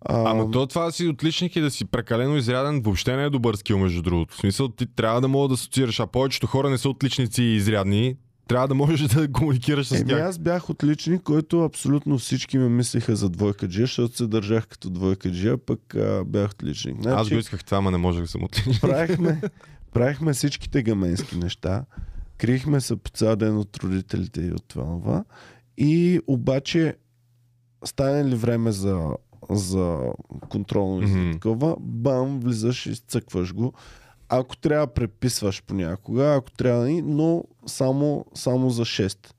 А, 0.00 0.30
Ама 0.30 0.50
то 0.50 0.66
това 0.66 0.84
да 0.84 0.92
си 0.92 1.08
отличник 1.08 1.56
и 1.56 1.60
да 1.60 1.70
си 1.70 1.84
прекалено 1.84 2.36
изряден 2.36 2.80
въобще 2.82 3.16
не 3.16 3.24
е 3.24 3.30
добър 3.30 3.54
скил, 3.54 3.78
между 3.78 4.02
другото. 4.02 4.34
В 4.34 4.38
смисъл, 4.38 4.68
ти 4.68 4.86
трябва 4.86 5.20
да 5.20 5.28
мога 5.28 5.48
да 5.48 5.54
асоциираш, 5.54 6.00
а 6.00 6.06
повечето 6.06 6.46
хора 6.46 6.70
не 6.70 6.78
са 6.78 6.88
отличници 6.88 7.42
и 7.42 7.56
изрядни. 7.56 8.16
Трябва 8.50 8.68
да 8.68 8.74
можеш 8.74 9.00
да 9.00 9.32
комуникираш 9.32 9.86
с 9.86 9.92
Еми 9.92 10.08
тях. 10.08 10.20
аз 10.20 10.38
бях 10.38 10.70
отличник, 10.70 11.22
който 11.22 11.64
абсолютно 11.64 12.18
всички 12.18 12.58
ме 12.58 12.68
мислиха 12.68 13.16
за 13.16 13.28
двойка 13.30 13.68
джия, 13.68 13.86
защото 13.86 14.16
се 14.16 14.26
държах 14.26 14.66
като 14.68 14.90
двойка 14.90 15.32
джия, 15.32 15.58
пък 15.58 15.94
а, 15.94 16.24
бях 16.26 16.50
отличник. 16.50 17.02
Значи, 17.02 17.20
Аз 17.20 17.28
го 17.28 17.34
исках 17.34 17.64
това, 17.64 17.78
ама 17.78 17.90
не 17.90 17.96
можех 17.96 18.22
да 18.22 18.28
съм 18.28 18.44
отличник. 18.44 18.80
правихме, 18.80 19.40
правихме 19.92 20.32
всичките 20.32 20.82
гаменски 20.82 21.36
неща, 21.38 21.84
крихме 22.38 22.80
се 22.80 22.96
по 22.96 23.10
цял 23.10 23.36
ден 23.36 23.58
от 23.58 23.76
родителите 23.76 24.40
и 24.40 24.52
от 24.52 24.64
това, 24.68 24.84
това. 24.84 25.24
И 25.78 26.20
обаче 26.26 26.94
стане 27.84 28.24
ли 28.24 28.34
време 28.34 28.72
за, 28.72 29.08
за 29.50 29.98
контролно 30.48 31.02
и 31.02 31.06
за 31.06 31.16
Мгм. 31.16 31.32
такова, 31.32 31.76
бам, 31.80 32.40
влизаш 32.40 32.86
и 32.86 32.96
цъкваш 32.96 33.54
го. 33.54 33.72
Ако 34.32 34.56
трябва, 34.56 34.86
преписваш 34.86 35.62
понякога, 35.62 36.34
ако 36.34 36.50
трябва, 36.50 36.90
но 37.04 37.44
само, 37.70 38.24
само 38.34 38.70
за 38.70 38.84
6. 38.84 39.32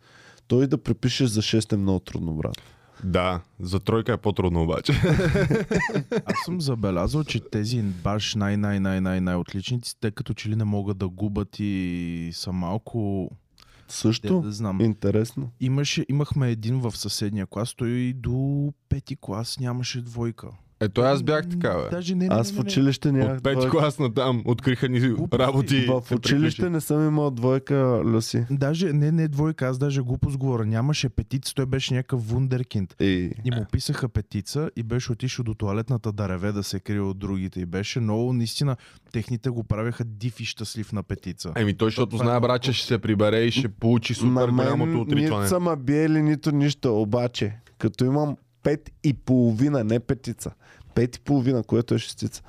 Той 0.48 0.68
да 0.68 0.78
препишеш 0.78 1.30
за 1.30 1.42
6 1.42 1.74
е 1.74 1.78
много 1.78 2.00
трудно, 2.00 2.34
брат. 2.34 2.62
Да, 3.04 3.42
за 3.60 3.80
тройка 3.80 4.14
е 4.14 4.18
по-трудно 4.18 4.64
обаче. 4.64 4.94
Аз 6.26 6.36
съм 6.46 6.62
забелязал, 6.62 7.24
че 7.24 7.40
тези 7.40 7.82
баш 7.82 8.36
най-най-най-най-най 8.36 9.36
отличници, 9.36 9.96
те 10.00 10.12
като 10.12 10.34
че 10.34 10.50
ли 10.50 10.56
не 10.56 10.64
могат 10.64 10.98
да 10.98 11.10
губят 11.10 11.60
и 11.60 12.30
са 12.34 12.52
малко... 12.52 13.30
Де, 13.32 13.94
Също 13.94 14.42
да 14.42 14.52
знам. 14.52 14.82
интересно. 14.82 15.50
Имаше, 15.60 16.06
имахме 16.10 16.50
един 16.50 16.80
в 16.80 16.98
съседния 16.98 17.46
клас, 17.46 17.74
той 17.74 17.90
и 17.90 18.14
до 18.14 18.74
пети 18.90 19.18
клас 19.22 19.60
нямаше 19.60 20.02
двойка. 20.02 20.48
Ето 20.82 21.02
аз 21.02 21.24
бях 21.24 21.50
така, 21.50 21.74
бе. 21.74 21.90
Даже 21.92 22.16
не, 22.16 22.28
не, 22.28 22.30
Аз 22.32 22.48
не, 22.48 22.54
в 22.54 22.58
не, 22.58 22.64
не. 22.64 22.68
училище 22.68 23.12
нямах 23.12 23.38
От 23.38 23.44
пети 23.44 23.56
двойка. 23.56 23.72
клас 23.72 24.00
на 24.00 24.14
там 24.14 24.42
откриха 24.46 24.90
ни 24.90 25.00
Глупости. 25.00 25.38
работи. 25.38 25.86
В 25.86 26.04
се 26.08 26.16
училище 26.16 26.70
не 26.70 26.82
съм 26.82 27.08
имал 27.08 27.32
двойка, 27.32 27.74
Люси. 28.06 28.46
Даже 28.52 28.94
не, 28.94 29.12
не 29.12 29.28
двойка, 29.28 29.68
аз 29.68 29.78
даже 29.78 30.02
глупост 30.02 30.38
говоря. 30.38 30.66
Нямаше 30.66 31.10
петица, 31.10 31.54
той 31.56 31.66
беше 31.66 31.94
някакъв 31.94 32.30
вундеркинд. 32.30 32.96
И... 33.00 33.32
И 33.46 33.52
му 33.52 33.66
писаха 33.72 34.10
петица 34.10 34.70
и 34.76 34.84
беше 34.84 35.12
отишъл 35.12 35.44
до 35.44 35.54
туалетната 35.54 36.12
да 36.12 36.30
реве 36.30 36.52
да 36.52 36.64
се 36.64 36.80
крие 36.80 37.02
от 37.02 37.18
другите. 37.20 37.60
И 37.60 37.66
беше 37.66 38.00
много, 38.00 38.34
наистина, 38.34 38.76
техните 39.12 39.50
го 39.50 39.64
правеха 39.64 40.04
див 40.04 40.40
и 40.40 40.46
щастлив 40.46 40.94
на 40.94 41.04
петица. 41.04 41.52
Еми 41.56 41.74
той, 41.74 41.88
защото 41.88 42.10
Това 42.10 42.26
е 42.26 42.28
знае, 42.28 42.40
брат, 42.40 42.62
че 42.62 42.74
ще 42.74 42.88
се 42.88 42.98
прибере 43.00 43.40
и 43.40 43.52
ще 43.52 43.70
получи 43.70 44.14
супер 44.14 44.30
На 44.32 44.48
голямото 44.48 44.86
мен 44.86 45.00
отричване. 45.00 45.44
нито 45.44 45.50
са 45.50 45.60
ма 45.60 45.76
биели, 45.76 46.22
нито 46.22 46.52
нищо. 46.52 47.02
Обаче, 47.02 47.54
като 47.78 48.06
имам 48.06 48.38
пет 48.64 48.92
и 49.04 49.14
половина, 49.14 49.84
не 49.84 50.00
петица, 50.00 50.52
пет 50.96 51.16
и 51.16 51.20
половина, 51.20 51.64
което 51.64 51.96
е 51.96 52.00
шестица. 52.00 52.44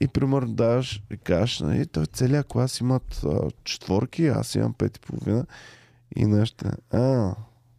И 0.00 0.08
примерно 0.08 0.54
даваш 0.54 1.02
и 1.10 1.16
кажеш, 1.16 1.60
нали, 1.60 1.86
той 1.86 2.06
целият 2.06 2.46
клас 2.46 2.80
имат 2.80 3.20
а, 3.24 3.50
четворки, 3.64 4.26
аз 4.26 4.54
имам 4.54 4.74
пет 4.74 4.96
и 4.96 5.00
половина. 5.00 5.46
И 6.16 6.26
нещо, 6.26 6.64
а, 6.90 7.34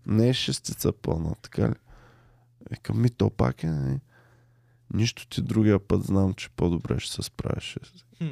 не 0.05 0.29
е 0.29 0.33
шестица 0.33 0.91
пълна, 0.91 1.35
така 1.41 1.69
ли? 1.69 1.75
Викам, 2.71 3.01
ми 3.01 3.09
то 3.09 3.29
пак 3.29 3.63
е, 3.63 3.67
нали? 3.67 3.99
Нищо 4.93 5.27
ти 5.27 5.41
другия 5.41 5.79
път 5.79 6.03
знам, 6.03 6.33
че 6.33 6.49
по-добре 6.49 6.99
ще 6.99 7.13
се 7.13 7.21
справиш. 7.21 7.77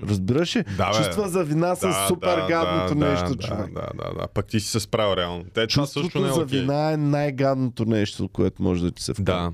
Разбираш 0.09 0.55
ли? 0.55 0.63
Да, 0.77 0.91
бе. 0.91 0.97
Чувства 0.97 1.29
за 1.29 1.43
вина 1.43 1.75
с 1.75 2.07
супер 2.07 2.47
гадното 2.47 2.95
нещо, 2.95 3.35
да, 3.35 3.47
човек. 3.47 3.73
Да, 3.73 3.89
да, 3.95 4.19
да. 4.19 4.27
Пък 4.27 4.45
ти 4.45 4.59
си 4.59 4.67
се 4.67 4.79
справил 4.79 5.15
реално. 5.17 5.43
Те, 5.53 5.67
това 5.67 5.85
също 5.85 6.01
Чувството 6.01 6.25
не 6.25 6.29
е 6.29 6.33
за 6.33 6.41
окей. 6.41 6.59
вина 6.59 6.91
е 6.91 6.97
най-гадното 6.97 7.85
нещо, 7.85 8.27
което 8.27 8.63
може 8.63 8.83
да 8.83 8.91
ти 8.91 9.03
се 9.03 9.13
вкара. 9.13 9.23
Да. 9.25 9.51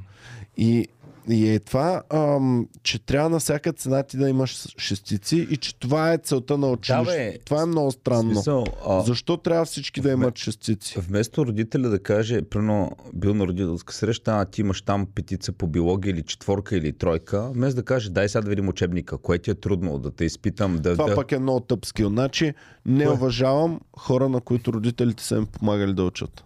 И, 0.57 0.87
и 1.29 1.49
е 1.49 1.59
това, 1.59 2.01
ам, 2.09 2.67
че 2.83 2.99
трябва 2.99 3.29
на 3.29 3.39
всяка 3.39 3.73
цена 3.73 4.03
ти 4.03 4.17
да 4.17 4.29
имаш 4.29 4.67
шестици 4.77 5.47
и 5.49 5.57
че 5.57 5.75
това 5.75 6.13
е 6.13 6.17
целта 6.17 6.57
на 6.57 6.67
училището. 6.67 7.05
бе. 7.05 7.37
това 7.45 7.61
е 7.61 7.65
много 7.65 7.91
странно. 7.91 8.33
Смисъл, 8.33 8.65
а, 8.87 9.01
Защо 9.01 9.37
трябва 9.37 9.65
всички 9.65 10.01
да 10.01 10.11
имат 10.11 10.37
шестици? 10.37 10.99
Вместо 10.99 11.45
родителя 11.45 11.89
да 11.89 11.99
каже, 11.99 12.41
примерно 12.41 12.91
бил 13.13 13.33
на 13.33 13.47
родителска 13.47 13.93
среща, 13.93 14.31
а 14.31 14.45
ти 14.45 14.61
имаш 14.61 14.81
там 14.81 15.07
петица 15.15 15.51
по 15.51 15.67
биология 15.67 16.11
или 16.11 16.23
четворка 16.23 16.77
или 16.77 16.93
тройка, 16.93 17.49
вместо 17.49 17.75
да 17.75 17.85
каже, 17.85 18.09
дай 18.09 18.29
сега 18.29 18.41
да 18.41 18.49
видим 18.49 18.69
учебника, 18.69 19.17
кое 19.17 19.39
ти 19.39 19.51
е 19.51 19.55
трудно 19.55 19.99
да 19.99 20.11
те 20.11 20.25
изпитам, 20.25 20.77
да... 20.77 20.93
Това 20.93 21.09
да... 21.09 21.15
пък 21.15 21.31
е 21.31 21.39
много 21.39 21.59
тъп 21.59 21.85
скил. 21.85 22.09
Значи 22.09 22.53
не 22.85 23.05
Кое? 23.05 23.13
уважавам 23.13 23.79
хора, 23.97 24.29
на 24.29 24.41
които 24.41 24.73
родителите 24.73 25.23
са 25.23 25.35
им 25.35 25.45
помагали 25.45 25.93
да 25.93 26.03
учат. 26.03 26.43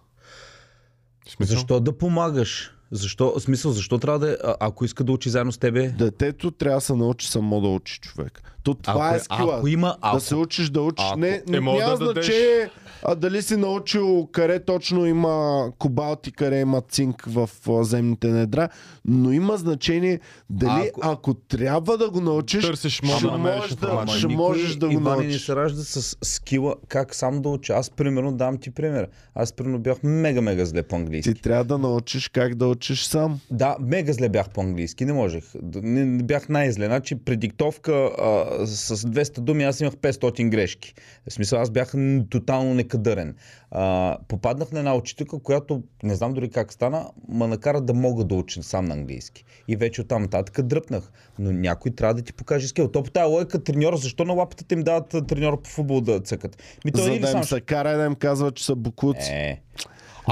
Смисъл? 1.30 1.56
Защо 1.56 1.80
да 1.80 1.98
помагаш? 1.98 2.77
Защо, 2.92 3.40
смисъл, 3.40 3.72
защо 3.72 3.98
трябва 3.98 4.20
да, 4.20 4.38
а- 4.44 4.56
ако 4.60 4.86
иска 4.86 5.04
да 5.04 5.12
учи 5.12 5.30
заедно 5.30 5.52
с 5.52 5.58
тебе? 5.58 5.90
Детето 5.90 6.52
трябва 6.52 6.78
да 6.78 6.82
се 6.82 6.96
научи 6.96 7.28
само 7.28 7.62
да 7.62 7.68
учи 7.68 8.00
човек. 8.00 8.42
То 8.68 8.82
това 8.84 9.06
ако, 9.06 9.16
е 9.16 9.20
скила. 9.20 9.56
ако 9.56 9.68
има, 9.68 9.96
ако, 10.02 10.16
Да 10.16 10.22
се 10.22 10.36
учиш 10.36 10.70
да 10.70 10.82
учиш. 10.82 11.06
ако- 11.06 11.20
не, 11.20 11.30
е, 11.30 11.42
не, 11.48 11.60
мога 11.60 11.80
няма 11.80 11.98
да 11.98 12.06
дадеш- 12.06 12.26
значение 12.26 12.70
а, 13.04 13.16
дали 13.16 13.42
си 13.42 13.56
научил 13.56 14.28
къде 14.28 14.60
точно 14.60 15.06
има 15.06 15.66
кобалт 15.80 16.28
и 16.28 16.32
къде 16.32 16.60
има 16.60 16.82
цинк 16.82 17.24
в 17.24 17.50
а, 17.70 17.84
земните 17.84 18.28
недра, 18.28 18.70
но 19.06 19.32
има 19.32 19.58
значение 19.58 20.20
дали 20.50 20.88
ако, 20.88 21.02
Ако- 21.04 21.34
трябва 21.34 21.98
да 21.98 22.10
го 22.10 22.22
научиш, 22.22 22.66
Търсиш, 22.66 22.94
ще, 22.94 23.06
можеш 23.06 23.22
да, 23.22 23.28
информация. 23.28 24.18
ще 24.18 24.28
можеш 24.28 24.76
да 24.76 24.88
го 24.88 24.94
Ивани 24.94 25.18
не 25.18 25.24
научиш. 25.24 25.46
се 25.46 25.56
ражда 25.56 25.82
с 25.82 26.18
скила 26.24 26.76
как 26.88 27.16
сам 27.16 27.42
да 27.42 27.50
уча. 27.50 27.74
Аз, 27.74 27.90
примерно, 27.90 28.32
дам 28.32 28.58
ти 28.58 28.72
пример. 28.72 29.08
Аз, 29.36 29.54
примерно, 29.54 29.80
бях 29.80 29.98
мега-мега 29.98 30.66
зле 30.66 30.84
по-английски. 30.84 31.34
Ти 31.34 31.42
трябва 31.42 31.64
да 31.66 31.78
научиш 31.78 32.28
как 32.28 32.56
да 32.56 32.68
учиш 32.68 33.04
сам. 33.04 33.40
Да, 33.52 33.76
мега 33.80 34.14
зле 34.14 34.30
бях 34.30 34.50
по-английски, 34.50 35.06
не 35.06 35.14
можех. 35.14 35.44
Не, 35.74 36.06
не 36.06 36.24
бях 36.24 36.50
най-зле. 36.50 36.86
Значи 36.86 37.16
при 37.16 37.36
диктовка 37.38 37.92
а, 37.92 38.57
с 38.66 38.98
200 38.98 39.40
думи 39.40 39.64
аз 39.64 39.80
имах 39.80 39.94
500 39.94 40.50
грешки. 40.50 40.94
В 41.30 41.34
смисъл 41.34 41.62
аз 41.62 41.70
бях 41.70 41.94
тотално 42.30 42.74
некадърен. 42.74 43.36
А, 43.72 44.18
попаднах 44.28 44.72
на 44.72 44.80
една 44.80 44.96
учителка, 44.96 45.40
която 45.40 45.84
не 46.04 46.16
знам 46.16 46.34
дори 46.34 46.50
как 46.50 46.74
стана, 46.74 47.10
ма 47.30 47.48
накара 47.48 47.82
да 47.82 47.94
мога 47.94 48.24
да 48.24 48.36
уча 48.36 48.64
сам 48.64 48.86
на 48.86 48.94
английски. 48.94 49.44
И 49.68 49.76
вече 49.76 50.02
оттам 50.02 50.22
нататък 50.22 50.62
дръпнах. 50.62 51.12
Но 51.40 51.52
някой 51.52 51.92
трябва 51.92 52.14
да 52.14 52.22
ти 52.22 52.34
покаже 52.34 52.68
скил. 52.68 52.88
То 52.88 53.04
по 53.04 53.12
тази 53.12 53.32
логика 53.32 53.64
треньор, 53.64 53.96
защо 53.96 54.26
на 54.26 54.34
лапата 54.34 54.74
им 54.74 54.84
дават 54.84 55.16
треньор 55.28 55.62
по 55.62 55.70
футбол 55.70 56.02
да 56.02 56.20
цъкат? 56.20 56.64
Ми 56.86 56.92
той 56.92 57.04
За 57.04 57.20
да 57.20 57.38
им 57.38 57.44
се 57.44 57.62
кара 57.62 57.92
и 57.92 57.98
да 57.98 58.06
им 58.06 58.16
казва, 58.16 58.52
че 58.52 58.66
са 58.66 58.76
букуци. 58.76 59.32
Е. 59.32 59.62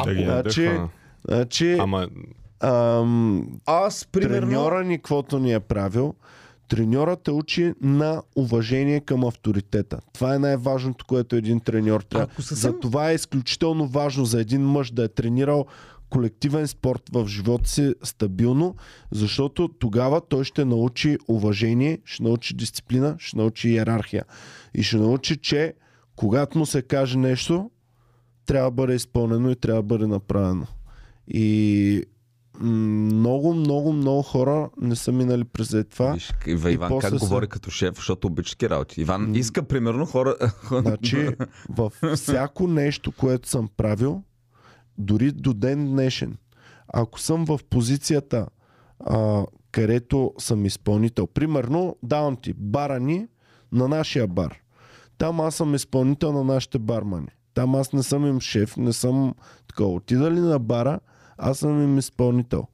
Да 0.05 0.15
ги 0.15 0.23
Значи, 0.23 0.69
значи 1.27 1.77
Ама 1.79 2.07
ам, 2.59 3.59
Аз, 3.65 4.07
примерно... 4.11 4.47
треньора 4.47 4.83
ни, 4.83 4.97
каквото 4.97 5.39
ни 5.39 5.53
е 5.53 5.59
правил, 5.59 6.13
треньорът 6.67 7.23
те 7.23 7.31
учи 7.31 7.73
на 7.81 8.21
уважение 8.35 8.99
към 8.99 9.23
авторитета. 9.23 9.99
Това 10.13 10.35
е 10.35 10.39
най-важното, 10.39 11.05
което 11.05 11.35
един 11.35 11.59
треньор 11.59 12.01
трябва. 12.01 12.27
Съвсем- 12.39 12.55
За 12.55 12.79
това 12.79 13.11
е 13.11 13.15
изключително 13.15 13.87
важно 13.87 14.25
за 14.25 14.41
един 14.41 14.61
мъж 14.61 14.91
да 14.91 15.03
е 15.03 15.07
тренирал 15.07 15.65
колективен 16.09 16.67
спорт 16.67 17.01
в 17.13 17.27
живота 17.27 17.69
си 17.69 17.93
стабилно, 18.03 18.75
защото 19.11 19.67
тогава 19.67 20.21
той 20.29 20.43
ще 20.43 20.65
научи 20.65 21.17
уважение, 21.27 21.99
ще 22.05 22.23
научи 22.23 22.53
дисциплина, 22.53 23.15
ще 23.19 23.37
научи 23.37 23.69
иерархия. 23.69 24.23
И 24.73 24.83
ще 24.83 24.97
научи, 24.97 25.37
че 25.37 25.73
когато 26.15 26.57
му 26.57 26.65
се 26.65 26.81
каже 26.81 27.17
нещо, 27.17 27.69
трябва 28.45 28.71
да 28.71 28.75
бъде 28.75 28.95
изпълнено 28.95 29.51
и 29.51 29.55
трябва 29.55 29.81
да 29.81 29.87
бъде 29.87 30.07
направено. 30.07 30.67
И 31.27 32.03
много, 32.61 33.53
много, 33.53 33.93
много 33.93 34.21
хора 34.21 34.69
не 34.81 34.95
са 34.95 35.11
минали 35.11 35.43
през 35.43 35.75
това. 35.89 36.11
Виж, 36.13 36.33
Ива, 36.47 36.71
Иван 36.71 36.89
после 36.89 37.09
как 37.09 37.19
са- 37.19 37.25
говори 37.25 37.47
като 37.47 37.69
шеф, 37.71 37.95
защото 37.95 38.27
обича 38.27 38.51
такива 38.51 38.69
работи. 38.69 39.01
Иван 39.01 39.35
иска 39.35 39.63
примерно 39.63 40.05
хора... 40.05 40.35
Значи, 40.81 41.29
във 41.69 42.01
всяко 42.15 42.67
нещо, 42.67 43.11
което 43.11 43.49
съм 43.49 43.69
правил, 43.77 44.23
дори 44.97 45.31
до 45.31 45.53
ден 45.53 45.85
днешен, 45.85 46.37
ако 46.87 47.19
съм 47.19 47.45
в 47.45 47.59
позицията, 47.69 48.47
а, 48.99 49.45
където 49.71 50.33
съм 50.37 50.65
изпълнител, 50.65 51.27
примерно, 51.27 51.95
давам 52.03 52.35
ти 52.35 52.53
бара 52.53 52.99
ни 52.99 53.27
на 53.71 53.87
нашия 53.87 54.27
бар. 54.27 54.57
Там 55.17 55.39
аз 55.39 55.55
съм 55.55 55.75
изпълнител 55.75 56.31
на 56.33 56.43
нашите 56.43 56.79
бармани. 56.79 57.27
Там 57.53 57.75
аз 57.75 57.93
не 57.93 58.03
съм 58.03 58.25
им 58.25 58.39
шеф, 58.39 58.77
не 58.77 58.93
съм 58.93 59.33
такова. 59.67 59.89
Отидали 59.93 60.39
на 60.39 60.59
бара, 60.59 60.99
аз 61.37 61.57
съм 61.57 61.83
им 61.83 61.97
изпълнител. 61.97 62.67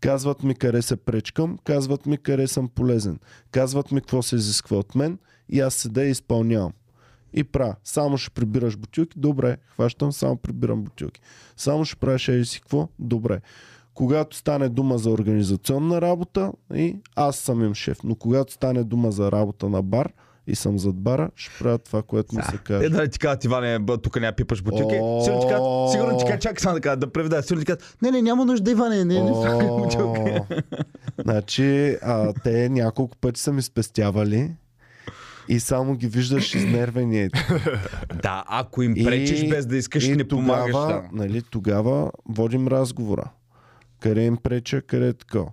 Казват 0.00 0.42
ми 0.42 0.54
къде 0.54 0.82
се 0.82 0.96
пречкам, 0.96 1.58
казват 1.64 2.06
ми 2.06 2.18
къде 2.18 2.46
съм 2.46 2.68
полезен. 2.68 3.18
Казват 3.50 3.92
ми 3.92 4.00
какво 4.00 4.22
се 4.22 4.36
изисква 4.36 4.76
от 4.76 4.94
мен 4.94 5.18
и 5.48 5.60
аз 5.60 5.74
седа 5.74 6.04
и 6.04 6.10
изпълнявам. 6.10 6.72
И 7.32 7.44
пра. 7.44 7.76
Само 7.84 8.18
ще 8.18 8.30
прибираш 8.30 8.76
бутилки, 8.76 9.18
добре. 9.18 9.56
Хващам, 9.68 10.12
само 10.12 10.36
прибирам 10.36 10.82
бутилки. 10.82 11.20
Само 11.56 11.84
ще 11.84 11.96
правиш 11.96 12.28
еди 12.28 12.44
си 12.44 12.60
какво, 12.60 12.88
добре. 12.98 13.40
Когато 13.94 14.36
стане 14.36 14.68
дума 14.68 14.98
за 14.98 15.10
организационна 15.10 16.00
работа, 16.00 16.52
и 16.74 16.96
аз 17.16 17.36
съм 17.36 17.64
им 17.64 17.74
шеф. 17.74 17.98
Но 18.04 18.14
когато 18.14 18.52
стане 18.52 18.84
дума 18.84 19.12
за 19.12 19.32
работа 19.32 19.68
на 19.68 19.82
бар 19.82 20.12
и 20.46 20.54
съм 20.54 20.78
зад 20.78 20.96
бара, 20.96 21.30
ще 21.36 21.58
правя 21.58 21.78
това, 21.78 22.02
което 22.02 22.36
ми 22.36 22.42
се 22.42 22.58
каже. 22.58 22.88
да 22.88 23.08
ти 23.08 23.18
кажат, 23.18 23.44
Иване, 23.44 23.78
тук 24.02 24.20
няма 24.20 24.32
пипаш 24.32 24.62
бутилки. 24.62 24.94
Сигурно 24.94 25.40
ти 25.40 25.46
кажат, 25.48 25.92
сигурно 25.92 26.18
ти 26.18 26.24
кажат, 26.24 26.40
чакай 26.40 26.60
само 26.60 26.80
да 26.80 26.96
да 26.96 27.12
преведа. 27.12 27.42
Сигурно 27.42 27.60
ти 27.60 27.66
кажат, 27.66 27.96
не, 28.02 28.10
не, 28.10 28.22
няма 28.22 28.44
нужда, 28.44 28.70
Иване, 28.70 29.04
не, 29.04 29.22
не. 29.22 29.30
О, 29.30 30.46
Значи, 31.24 31.96
а, 32.02 32.32
те 32.44 32.68
няколко 32.68 33.16
пъти 33.16 33.40
са 33.40 33.52
ми 33.52 33.62
спестявали 33.62 34.50
и 35.48 35.60
само 35.60 35.94
ги 35.96 36.06
виждаш 36.06 36.54
изнервени. 36.54 37.28
Да, 38.22 38.44
ако 38.48 38.82
им 38.82 38.94
пречиш 38.94 39.48
без 39.48 39.66
да 39.66 39.76
искаш, 39.76 40.04
и 40.04 40.16
не 40.16 40.28
помагаш. 40.28 40.72
Тогава, 40.72 40.92
Да. 40.92 41.02
нали, 41.12 41.42
тогава 41.42 42.10
водим 42.28 42.68
разговора. 42.68 43.30
Къде 44.00 44.24
им 44.24 44.36
преча, 44.36 44.82
къде 44.82 45.08
е 45.08 45.12
такова. 45.12 45.50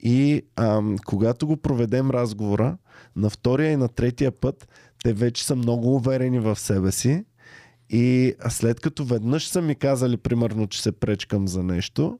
И 0.00 0.42
ам, 0.56 0.96
когато 1.06 1.46
го 1.46 1.56
проведем 1.56 2.10
разговора, 2.10 2.76
на 3.16 3.30
втория 3.30 3.72
и 3.72 3.76
на 3.76 3.88
третия 3.88 4.32
път, 4.32 4.68
те 5.04 5.12
вече 5.12 5.44
са 5.44 5.56
много 5.56 5.94
уверени 5.94 6.38
в 6.38 6.56
себе 6.58 6.92
си. 6.92 7.24
И 7.90 8.34
след 8.48 8.80
като 8.80 9.04
веднъж 9.04 9.48
са 9.48 9.62
ми 9.62 9.74
казали, 9.74 10.16
примерно, 10.16 10.66
че 10.66 10.82
се 10.82 10.92
пречкам 10.92 11.48
за 11.48 11.62
нещо, 11.62 12.18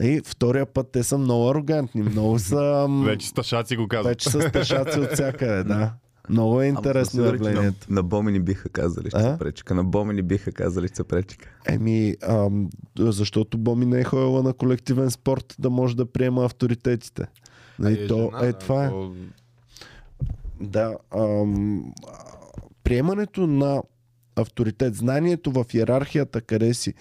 и 0.00 0.20
втория 0.26 0.66
път 0.66 0.88
те 0.92 1.02
са 1.02 1.18
много 1.18 1.50
арогантни, 1.50 2.02
много 2.02 2.38
са... 2.38 2.86
вече 3.04 3.28
сташаци 3.28 3.76
го 3.76 3.88
казват. 3.88 4.06
вече 4.10 4.30
са 4.30 4.40
стъшаци 4.48 4.98
от 4.98 5.12
всякъде, 5.12 5.64
да. 5.64 5.92
Много 6.28 6.62
е 6.62 6.66
интересно 6.66 7.24
явлението. 7.24 7.86
На, 7.88 7.94
на 7.94 8.02
Боми 8.02 8.32
ни 8.32 8.40
биха 8.40 8.68
казали, 8.68 9.10
че 9.10 9.16
А? 9.16 9.32
се 9.32 9.38
пречка. 9.38 9.74
На 9.74 9.84
Боми 9.84 10.14
ни 10.14 10.22
биха 10.22 10.52
казали, 10.52 10.88
че 10.88 10.94
се 10.94 11.04
пречка. 11.04 11.48
Еми, 11.66 12.16
ам, 12.28 12.70
защото 12.98 13.58
Боми 13.58 13.86
не 13.86 14.00
е 14.00 14.04
ходила 14.04 14.42
на 14.42 14.52
колективен 14.52 15.10
спорт 15.10 15.54
да 15.58 15.70
може 15.70 15.96
да 15.96 16.06
приема 16.12 16.44
авторитетите. 16.44 17.26
Нали, 17.78 18.08
то, 18.08 18.30
е, 18.42 18.52
това 18.52 18.84
е. 18.84 18.90
Да, 20.62 20.96
ам, 21.16 21.92
а, 22.08 22.12
приемането 22.84 23.46
на 23.46 23.82
авторитет, 24.36 24.94
знанието 24.94 25.52
в 25.52 25.64
иерархията 25.74 26.40
къде 26.40 26.74
си, 26.74 26.94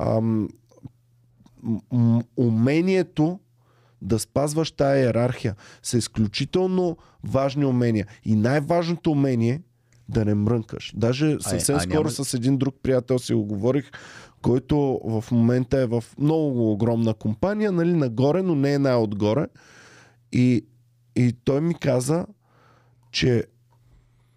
ам, 0.00 0.48
умението 2.36 3.40
да 4.02 4.18
спазваш 4.18 4.70
тая 4.70 5.04
иерархия 5.04 5.54
са 5.82 5.98
изключително 5.98 6.96
важни 7.24 7.64
умения. 7.64 8.06
И 8.24 8.36
най-важното 8.36 9.10
умение 9.10 9.62
да 10.08 10.24
не 10.24 10.34
мрънкаш. 10.34 10.92
Даже 10.96 11.36
съвсем 11.40 11.76
а 11.76 11.80
скоро 11.80 11.94
няма- 11.94 12.10
с 12.10 12.34
един 12.34 12.58
друг 12.58 12.74
приятел 12.82 13.18
си 13.18 13.34
го 13.34 13.44
говорих, 13.44 13.90
който 14.42 15.00
в 15.04 15.24
момента 15.32 15.80
е 15.80 15.86
в 15.86 16.04
много 16.18 16.72
огромна 16.72 17.14
компания, 17.14 17.72
нали, 17.72 17.92
нагоре, 17.92 18.42
но 18.42 18.54
не 18.54 18.72
е 18.72 18.78
най-отгоре. 18.78 19.46
И, 20.32 20.66
и 21.16 21.32
той 21.44 21.60
ми 21.60 21.74
каза, 21.74 22.26
че 23.18 23.44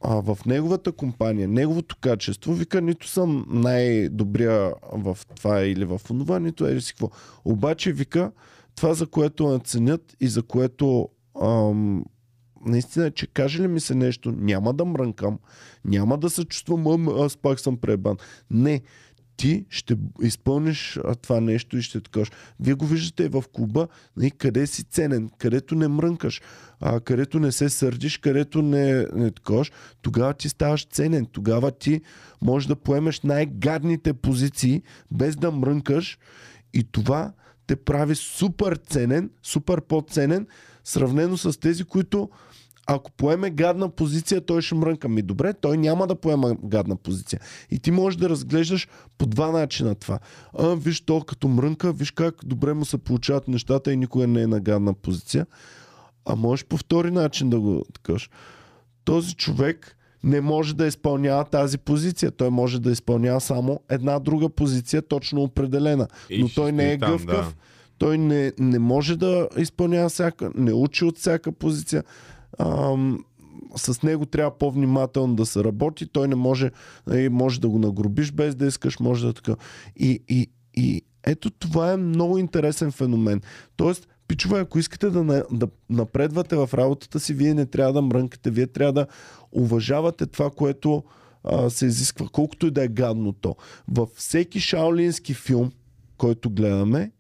а, 0.01 0.21
в 0.21 0.37
неговата 0.45 0.91
компания, 0.91 1.47
неговото 1.47 1.95
качество, 2.01 2.53
вика, 2.53 2.81
нито 2.81 3.07
съм 3.07 3.45
най-добрия 3.49 4.73
в 4.93 5.17
това 5.35 5.61
или 5.61 5.85
в 5.85 6.01
това, 6.07 6.39
нито 6.39 6.67
е 6.67 6.81
си 6.81 6.93
какво. 6.93 7.09
Обаче, 7.45 7.91
вика, 7.91 8.31
това 8.75 8.93
за 8.93 9.07
което 9.07 9.47
ме 9.47 9.59
ценят 9.59 10.15
и 10.19 10.27
за 10.27 10.43
което 10.43 11.09
ам, 11.41 12.05
наистина, 12.65 13.11
че 13.11 13.27
каже 13.27 13.63
ли 13.63 13.67
ми 13.67 13.79
се 13.79 13.95
нещо, 13.95 14.31
няма 14.31 14.73
да 14.73 14.85
мрънкам, 14.85 15.39
няма 15.85 16.17
да 16.17 16.29
се 16.29 16.45
чувствам, 16.45 16.87
«Ам, 16.87 17.09
аз 17.09 17.37
пак 17.37 17.59
съм 17.59 17.77
пребан. 17.77 18.17
Не, 18.51 18.81
ти 19.41 19.65
ще 19.69 19.95
изпълниш 20.21 20.99
това 21.21 21.41
нещо 21.41 21.77
и 21.77 21.81
ще 21.81 22.01
такаш. 22.01 22.31
Вие 22.59 22.73
го 22.73 22.85
виждате 22.85 23.29
в 23.29 23.43
клуба, 23.53 23.87
нали, 24.17 24.31
къде 24.31 24.67
си 24.67 24.83
ценен, 24.83 25.29
където 25.37 25.75
не 25.75 25.87
мрънкаш, 25.87 26.41
където 27.03 27.39
не 27.39 27.51
се 27.51 27.69
сърдиш, 27.69 28.17
където 28.17 28.61
не, 28.61 29.05
не 29.13 29.31
такаш, 29.31 29.71
тогава 30.01 30.33
ти 30.33 30.49
ставаш 30.49 30.85
ценен. 30.85 31.25
Тогава 31.25 31.71
ти 31.71 32.01
можеш 32.41 32.67
да 32.67 32.75
поемеш 32.75 33.21
най-гадните 33.21 34.13
позиции, 34.13 34.81
без 35.11 35.35
да 35.35 35.51
мрънкаш 35.51 36.17
и 36.73 36.83
това 36.83 37.33
те 37.67 37.75
прави 37.75 38.15
супер 38.15 38.75
ценен, 38.75 39.29
супер 39.43 39.81
по-ценен, 39.81 40.47
сравнено 40.83 41.37
с 41.37 41.59
тези, 41.59 41.83
които 41.83 42.29
ако 42.95 43.11
поеме 43.11 43.49
гадна 43.49 43.89
позиция, 43.89 44.41
той 44.41 44.61
ще 44.61 44.75
мрънка. 44.75 45.09
Ми 45.09 45.21
добре, 45.21 45.53
той 45.53 45.77
няма 45.77 46.07
да 46.07 46.15
поема 46.15 46.55
гадна 46.63 46.95
позиция. 46.95 47.39
И 47.71 47.79
ти 47.79 47.91
можеш 47.91 48.17
да 48.17 48.29
разглеждаш 48.29 48.87
по 49.17 49.25
два 49.25 49.51
начина 49.51 49.95
това. 49.95 50.19
А, 50.57 50.75
виж 50.75 51.01
то 51.01 51.21
като 51.21 51.47
мрънка, 51.47 51.93
виж 51.93 52.11
как 52.11 52.35
добре 52.45 52.73
му 52.73 52.85
се 52.85 52.97
получават 52.97 53.47
нещата 53.47 53.93
и 53.93 53.97
никога 53.97 54.27
не 54.27 54.41
е 54.41 54.47
на 54.47 54.59
гадна 54.59 54.93
позиция. 54.93 55.45
А 56.25 56.35
можеш 56.35 56.65
по 56.65 56.77
втори 56.77 57.11
начин 57.11 57.49
да 57.49 57.59
го 57.59 57.85
такаш. 57.93 58.29
Този 59.03 59.35
човек 59.35 59.97
не 60.23 60.41
може 60.41 60.75
да 60.75 60.87
изпълнява 60.87 61.45
тази 61.45 61.77
позиция. 61.77 62.31
Той 62.31 62.49
може 62.49 62.81
да 62.81 62.91
изпълнява 62.91 63.41
само 63.41 63.79
една 63.89 64.19
друга 64.19 64.49
позиция, 64.49 65.01
точно 65.01 65.41
определена. 65.41 66.07
Но 66.39 66.49
той 66.49 66.71
не 66.71 66.91
е 66.91 66.97
там, 66.97 67.11
гъвкав. 67.11 67.45
да. 67.47 67.53
Той 67.97 68.17
не, 68.17 68.53
не 68.59 68.79
може 68.79 69.17
да 69.17 69.47
изпълнява 69.57 70.09
всяка, 70.09 70.51
не 70.55 70.73
учи 70.73 71.05
от 71.05 71.17
всяка 71.17 71.51
позиция. 71.51 72.03
С 73.75 74.03
него 74.03 74.25
трябва 74.25 74.57
по-внимателно 74.57 75.35
да 75.35 75.45
се 75.45 75.63
работи. 75.63 76.07
Той 76.07 76.27
не 76.27 76.35
може, 76.35 76.71
нали, 77.07 77.29
може 77.29 77.61
да 77.61 77.69
го 77.69 77.79
нагробиш 77.79 78.31
без 78.31 78.55
да 78.55 78.65
искаш, 78.65 78.99
може 78.99 79.25
да 79.25 79.33
така. 79.33 79.55
И, 79.95 80.23
и, 80.29 80.51
и 80.73 81.01
ето 81.23 81.49
това 81.49 81.91
е 81.91 81.97
много 81.97 82.37
интересен 82.37 82.91
феномен. 82.91 83.41
Тоест, 83.75 84.07
пичове, 84.27 84.59
ако 84.59 84.79
искате 84.79 85.09
да, 85.09 85.23
на- 85.23 85.43
да 85.51 85.67
напредвате 85.89 86.55
в 86.55 86.69
работата 86.73 87.19
си, 87.19 87.33
вие 87.33 87.53
не 87.53 87.65
трябва 87.65 87.93
да 87.93 88.01
мрънкате, 88.01 88.51
вие 88.51 88.67
трябва 88.67 88.93
да 88.93 89.07
уважавате 89.51 90.25
това, 90.25 90.49
което 90.49 91.03
а, 91.43 91.69
се 91.69 91.85
изисква, 91.85 92.27
колкото 92.31 92.67
и 92.67 92.71
да 92.71 92.83
е 92.83 92.87
гадно 92.87 93.33
то. 93.33 93.55
Във 93.87 94.09
всеки 94.09 94.59
шаолински 94.59 95.33
филм, 95.33 95.71
който 96.17 96.49
гледаме, 96.49 97.11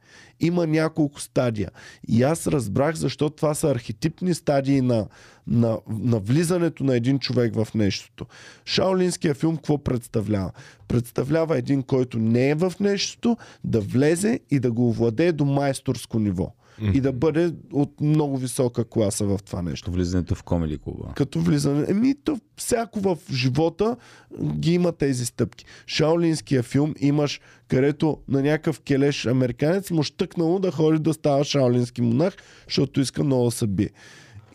има 0.41 0.67
няколко 0.67 1.21
стадия. 1.21 1.71
И 2.07 2.23
аз 2.23 2.47
разбрах 2.47 2.95
защо 2.95 3.29
това 3.29 3.53
са 3.53 3.69
архетипни 3.69 4.33
стадии 4.33 4.81
на, 4.81 5.07
на, 5.47 5.77
на 5.89 6.19
влизането 6.19 6.83
на 6.83 6.95
един 6.95 7.19
човек 7.19 7.55
в 7.55 7.67
нещото. 7.75 8.25
Шаолинския 8.65 9.33
филм 9.33 9.55
какво 9.55 9.77
представлява? 9.77 10.51
Представлява 10.87 11.57
един, 11.57 11.83
който 11.83 12.19
не 12.19 12.49
е 12.49 12.55
в 12.55 12.73
нещото, 12.79 13.37
да 13.63 13.81
влезе 13.81 14.39
и 14.51 14.59
да 14.59 14.71
го 14.71 14.89
овладее 14.89 15.31
до 15.31 15.45
майсторско 15.45 16.19
ниво. 16.19 16.53
И 16.93 17.01
да 17.01 17.11
бъде 17.11 17.53
от 17.73 18.01
много 18.01 18.37
висока 18.37 18.85
класа 18.85 19.25
в 19.25 19.39
това 19.45 19.61
нещо 19.61 19.85
Като 19.85 19.95
влизането 19.95 20.35
в 20.35 20.43
комеди 20.43 20.77
клуба. 20.77 21.13
като 21.15 21.39
влизане. 21.39 21.85
Еми, 21.89 22.15
то 22.23 22.39
всяко 22.57 22.99
в 22.99 23.17
живота 23.31 23.95
ги 24.41 24.73
има 24.73 24.91
тези 24.91 25.25
стъпки. 25.25 25.65
Шаолинския 25.87 26.63
филм 26.63 26.93
имаш, 26.99 27.41
където 27.67 28.17
на 28.27 28.41
някакъв 28.41 28.79
келеш 28.79 29.25
американец 29.25 29.91
му 29.91 30.03
щъкнало 30.03 30.59
да 30.59 30.71
ходи 30.71 30.99
да 30.99 31.13
става 31.13 31.43
шаолински 31.43 32.01
монах, 32.01 32.35
защото 32.67 33.01
иска 33.01 33.23
много 33.23 33.45
да 33.45 33.51
се 33.51 33.67
бие. 33.67 33.89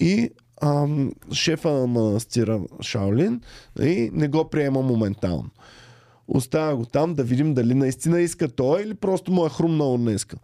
И 0.00 0.30
ам, 0.62 1.12
шефа 1.32 1.72
на 1.72 1.86
манастира 1.86 2.60
Шаолин 2.82 3.40
и 3.82 4.10
не 4.12 4.28
го 4.28 4.50
приема 4.50 4.82
моментално. 4.82 5.50
Оставя 6.28 6.76
го 6.76 6.84
там 6.84 7.14
да 7.14 7.24
видим 7.24 7.54
дали 7.54 7.74
наистина 7.74 8.20
иска 8.20 8.48
той 8.48 8.82
или 8.82 8.94
просто 8.94 9.32
му 9.32 9.46
е 9.46 9.50
хрумнало 9.50 9.98
днеска. 9.98 10.36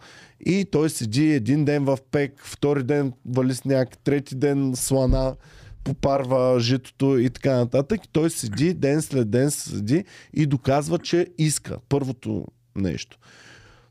И 0.47 0.67
той 0.73 0.91
седи 0.91 1.33
един 1.33 1.65
ден 1.65 1.85
в 1.85 1.99
пек, 2.11 2.41
втори 2.45 2.83
ден 2.83 3.13
вали 3.27 3.55
сняг, 3.55 3.99
трети 3.99 4.35
ден 4.35 4.73
слана, 4.77 5.37
попарва 5.85 6.61
житото 6.61 7.19
и 7.19 7.31
така 7.31 7.57
нататък. 7.57 8.05
И 8.05 8.09
той 8.13 8.31
седи 8.31 8.75
ден 8.75 9.03
след 9.03 9.31
ден 9.31 9.51
седи 9.51 10.05
и 10.33 10.47
доказва, 10.47 10.99
че 10.99 11.27
иска 11.39 11.79
първото 11.89 12.47
нещо. 12.77 13.19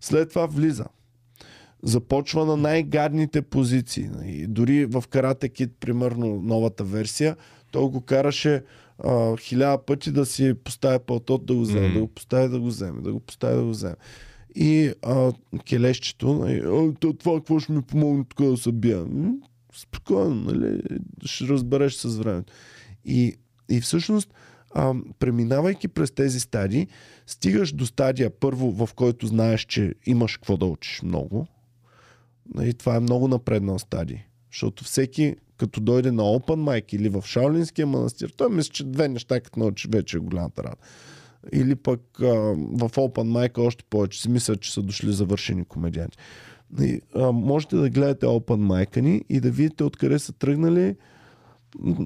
След 0.01 0.29
това 0.29 0.45
влиза. 0.45 0.85
Започва 1.83 2.45
на 2.45 2.57
най-гадните 2.57 3.41
позиции. 3.41 4.09
И 4.25 4.47
дори 4.47 4.85
в 4.85 5.03
Карате 5.09 5.49
Кид, 5.49 5.71
примерно 5.79 6.41
новата 6.43 6.83
версия, 6.83 7.35
той 7.71 7.89
го 7.89 8.01
караше 8.01 8.63
а, 9.03 9.37
хиляда 9.37 9.85
пъти 9.85 10.11
да 10.11 10.25
си 10.25 10.53
поставя 10.63 10.99
пълтот 10.99 11.45
да 11.45 11.55
го 11.55 11.61
вземе, 11.61 11.87
Мгм. 11.87 11.93
да 11.93 11.99
го 12.01 12.07
поставя 12.07 12.49
да 12.49 12.59
го 12.59 12.67
вземе, 12.67 13.01
да 13.01 13.13
го 13.13 13.19
поставя 13.19 13.55
да 13.55 13.63
го 13.63 13.69
вземе. 13.69 13.95
И 14.55 14.93
а, 15.01 15.31
келещето, 15.65 16.33
нали, 16.33 16.61
«А, 16.65 16.93
то 16.99 17.13
това 17.13 17.35
какво 17.35 17.59
ще 17.59 17.71
ми 17.71 17.81
помогне 17.81 18.23
тук 18.29 18.47
да 18.47 18.57
се 18.57 18.71
бия? 18.71 19.05
М, 19.05 19.33
Спокойно, 19.75 20.35
нали? 20.35 20.81
Ще 21.25 21.47
разбереш 21.47 21.93
с 21.93 22.17
времето. 22.17 22.53
И, 23.05 23.35
и 23.69 23.81
всъщност, 23.81 24.33
а, 24.73 24.93
преминавайки 25.19 25.87
през 25.87 26.11
тези 26.11 26.39
стадии, 26.39 26.87
стигаш 27.27 27.71
до 27.73 27.85
стадия 27.85 28.29
първо, 28.39 28.71
в 28.85 28.93
който 28.93 29.27
знаеш, 29.27 29.61
че 29.65 29.93
имаш 30.05 30.37
какво 30.37 30.57
да 30.57 30.65
учиш 30.65 31.01
много. 31.01 31.47
И 32.63 32.73
това 32.73 32.95
е 32.95 32.99
много 32.99 33.27
напреднал 33.27 33.79
стадий. 33.79 34.17
Защото 34.51 34.83
всеки, 34.83 35.35
като 35.57 35.81
дойде 35.81 36.11
на 36.11 36.23
Open 36.23 36.63
Mic 36.81 36.95
или 36.95 37.09
в 37.09 37.23
Шаолинския 37.25 37.87
манастир, 37.87 38.29
той 38.37 38.49
мисли, 38.49 38.71
че 38.71 38.83
две 38.83 39.07
неща, 39.07 39.39
като 39.39 39.59
научи, 39.59 39.87
вече 39.91 40.17
е 40.17 40.19
голямата 40.19 40.63
работа. 40.63 40.87
Или 41.53 41.75
пък 41.75 42.01
а, 42.21 42.25
в 42.25 42.89
Open 42.89 43.31
Mic 43.31 43.57
още 43.57 43.83
повече 43.89 44.21
си 44.21 44.29
мислят, 44.29 44.61
че 44.61 44.73
са 44.73 44.81
дошли 44.81 45.13
завършени 45.13 45.65
комедианти. 45.65 46.17
И, 46.81 47.01
а, 47.15 47.31
можете 47.31 47.75
да 47.75 47.89
гледате 47.89 48.25
Open 48.25 48.85
Mic 48.85 49.01
ни 49.01 49.21
и 49.29 49.39
да 49.39 49.51
видите 49.51 49.83
откъде 49.83 50.19
са 50.19 50.33
тръгнали 50.33 50.95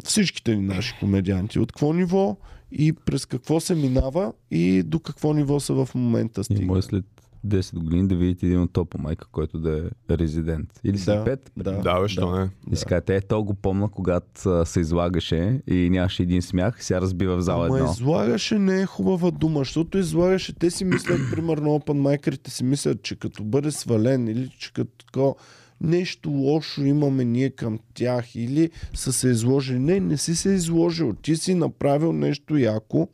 всичките 0.04 0.56
ни 0.56 0.62
наши 0.66 0.96
комедианти. 1.00 1.60
От 1.60 1.72
какво 1.72 1.94
ниво 1.94 2.38
и 2.72 2.94
през 2.94 3.26
какво 3.26 3.60
се 3.60 3.76
минава 3.76 4.34
и 4.52 4.84
до 4.84 5.00
какво 5.00 5.34
ниво 5.34 5.60
са 5.60 5.74
в 5.74 5.96
момента 5.96 6.42
И 6.42 6.44
стигнали. 6.44 6.66
може 6.66 6.82
след 6.82 7.06
10 7.46 7.76
години 7.76 8.08
да 8.08 8.16
видите 8.16 8.46
един 8.46 8.62
от 8.62 8.74
топа 8.74 8.98
майка, 8.98 9.28
който 9.32 9.60
да 9.60 9.90
е 10.10 10.18
резидент. 10.18 10.70
Или 10.84 10.98
след 10.98 11.24
Да, 11.26 11.38
5. 11.38 11.40
да, 11.58 11.72
Да, 11.82 12.02
бе, 12.02 12.08
що 12.08 12.40
не? 12.40 12.50
И 12.72 12.76
си 12.76 12.86
казвате, 12.86 13.16
е, 13.16 13.22
то 13.22 13.44
го 13.44 13.54
помна, 13.54 13.90
когато 13.90 14.66
се 14.66 14.80
излагаше 14.80 15.62
и 15.68 15.90
нямаше 15.90 16.24
един 16.24 16.42
смях, 16.42 16.84
сега 16.86 17.02
разбива 17.02 17.38
в 17.38 17.42
зала 17.42 17.66
Ама 17.68 17.78
едно. 17.78 17.92
излагаше 17.92 18.60
не 18.60 18.82
е 18.82 18.86
хубава 18.86 19.32
дума, 19.32 19.60
защото 19.60 19.98
излагаше, 19.98 20.56
те 20.56 20.72
си 20.72 20.86
мислят, 20.86 21.20
примерно, 21.32 21.76
опен 21.76 22.02
майкерите 22.02 22.52
си 22.52 22.64
мислят, 22.64 23.04
че 23.04 23.16
като 23.16 23.44
бъде 23.44 23.72
свален 23.72 24.28
или 24.28 24.50
че 24.60 24.74
като 24.74 25.06
такова, 25.06 25.34
нещо 25.82 26.30
лошо 26.30 26.82
имаме 26.84 27.26
ние 27.26 27.50
към 27.50 27.80
тях 27.94 28.36
или 28.36 28.70
са 28.94 29.14
се 29.14 29.28
изложили. 29.28 29.80
Не, 29.80 30.00
не 30.00 30.18
си 30.18 30.36
се 30.36 30.50
изложил. 30.50 31.14
Ти 31.14 31.36
си 31.36 31.54
направил 31.54 32.14
нещо 32.14 32.58
яко, 32.58 33.08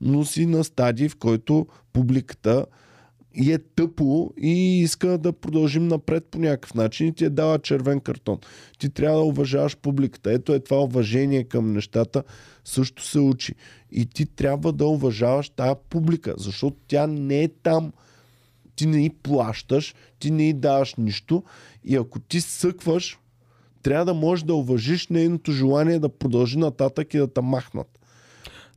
но 0.00 0.24
си 0.24 0.46
на 0.46 0.64
стадий, 0.64 1.08
в 1.08 1.16
който 1.16 1.66
публиката 1.92 2.66
и 3.36 3.52
е 3.52 3.58
тъпо 3.58 4.30
и 4.40 4.80
иска 4.80 5.18
да 5.18 5.32
продължим 5.32 5.88
напред 5.88 6.24
по 6.24 6.38
някакъв 6.38 6.74
начин 6.74 7.08
и 7.08 7.12
ти 7.12 7.24
е 7.24 7.30
дала 7.30 7.58
червен 7.58 8.00
картон. 8.00 8.38
Ти 8.78 8.90
трябва 8.90 9.18
да 9.18 9.24
уважаваш 9.24 9.76
публиката. 9.76 10.32
Ето 10.32 10.54
е 10.54 10.60
това 10.60 10.82
уважение 10.82 11.44
към 11.44 11.72
нещата 11.72 12.22
също 12.64 13.04
се 13.04 13.18
учи. 13.18 13.54
И 13.92 14.06
ти 14.06 14.26
трябва 14.26 14.72
да 14.72 14.86
уважаваш 14.86 15.48
тая 15.48 15.74
публика, 15.74 16.34
защото 16.38 16.76
тя 16.88 17.06
не 17.06 17.42
е 17.42 17.48
там. 17.48 17.92
Ти 18.76 18.86
не 18.86 19.04
й 19.04 19.10
плащаш, 19.10 19.94
ти 20.18 20.30
не 20.30 20.48
й 20.48 20.52
даваш 20.52 20.94
нищо 20.94 21.42
и 21.84 21.96
ако 21.96 22.20
ти 22.20 22.40
съкваш, 22.40 23.18
трябва 23.82 24.04
да 24.04 24.14
можеш 24.14 24.44
да 24.44 24.54
уважиш 24.54 25.08
нейното 25.08 25.52
желание 25.52 25.98
да 25.98 26.08
продължи 26.08 26.58
нататък 26.58 27.14
и 27.14 27.18
да 27.18 27.32
те 27.32 27.40
махнат. 27.40 27.98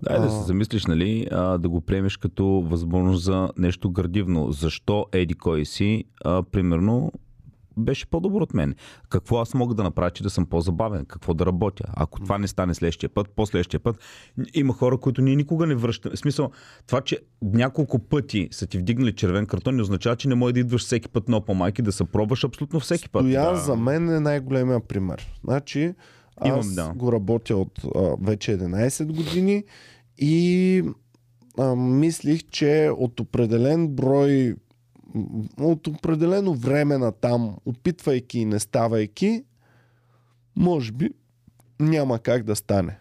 Да, 0.01 0.15
и 0.15 0.19
да 0.19 0.25
А. 0.25 0.29
се 0.29 0.43
замислиш, 0.43 0.85
нали, 0.85 1.27
а, 1.31 1.57
да 1.57 1.69
го 1.69 1.81
приемеш 1.81 2.17
като 2.17 2.45
възможност 2.45 3.23
за 3.23 3.49
нещо 3.57 3.91
градивно. 3.91 4.51
Защо 4.51 5.05
еди 5.11 5.33
кой 5.33 5.65
си, 5.65 6.03
а, 6.25 6.43
примерно, 6.43 7.11
беше 7.77 8.05
по-добър 8.05 8.41
от 8.41 8.53
мен. 8.53 8.75
Какво 9.09 9.37
аз 9.37 9.53
мога 9.53 9.75
да 9.75 9.83
направя, 9.83 10.11
че 10.11 10.23
да 10.23 10.29
съм 10.29 10.45
по-забавен? 10.45 11.05
Какво 11.05 11.33
да 11.33 11.45
работя? 11.45 11.83
Ако 11.93 12.19
това 12.19 12.37
не 12.37 12.47
стане 12.47 12.73
следващия 12.73 13.09
път, 13.09 13.29
последващия 13.29 13.79
път, 13.79 13.99
има 14.53 14.73
хора, 14.73 14.97
които 14.97 15.21
ние 15.21 15.35
никога 15.35 15.67
не 15.67 15.75
връщаме. 15.75 16.15
В 16.15 16.19
смисъл, 16.19 16.51
това, 16.87 17.01
че 17.01 17.19
няколко 17.41 17.99
пъти 17.99 18.47
са 18.51 18.67
ти 18.67 18.77
вдигнали 18.77 19.15
червен 19.15 19.45
картон, 19.45 19.75
не 19.75 19.81
означава, 19.81 20.15
че 20.15 20.27
не 20.27 20.35
може 20.35 20.53
да 20.53 20.59
идваш 20.59 20.81
всеки 20.81 21.09
път 21.09 21.29
на 21.29 21.41
Open 21.41 21.53
майки 21.53 21.81
да 21.81 21.91
се 21.91 22.03
пробваш 22.03 22.43
абсолютно 22.43 22.79
всеки 22.79 23.09
път. 23.09 23.21
Стоян 23.21 23.55
за 23.55 23.75
мен 23.75 24.09
е 24.09 24.19
най-големия 24.19 24.87
пример. 24.87 25.27
Значи, 25.43 25.93
аз 26.39 26.65
Имам, 26.65 26.75
да. 26.75 26.93
го 26.95 27.11
работя 27.11 27.57
от 27.57 27.81
а, 27.95 28.15
вече 28.21 28.57
11 28.57 29.05
години 29.05 29.63
и 30.17 30.83
а, 31.57 31.75
мислих, 31.75 32.43
че 32.49 32.91
от 32.97 33.19
определен 33.19 33.87
брой 33.87 34.55
от 35.59 35.87
определено 35.87 36.53
време 36.53 36.97
на 36.97 37.11
там, 37.11 37.55
опитвайки 37.65 38.39
и 38.39 38.45
не 38.45 38.59
ставайки, 38.59 39.43
може 40.55 40.91
би 40.91 41.09
няма 41.79 42.19
как 42.19 42.43
да 42.43 42.55
стане. 42.55 42.99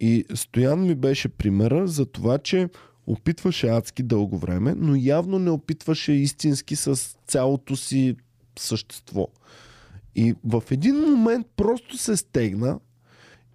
И 0.00 0.24
Стоян 0.34 0.86
ми 0.86 0.94
беше 0.94 1.28
примера 1.28 1.88
за 1.88 2.06
това, 2.06 2.38
че 2.38 2.68
опитваше 3.06 3.68
адски 3.68 4.02
дълго 4.02 4.38
време, 4.38 4.74
но 4.76 4.96
явно 4.96 5.38
не 5.38 5.50
опитваше 5.50 6.12
истински 6.12 6.76
с 6.76 7.16
цялото 7.26 7.76
си 7.76 8.16
същество. 8.58 9.28
И 10.16 10.34
в 10.44 10.62
един 10.70 10.96
момент 10.96 11.46
просто 11.56 11.98
се 11.98 12.16
стегна 12.16 12.78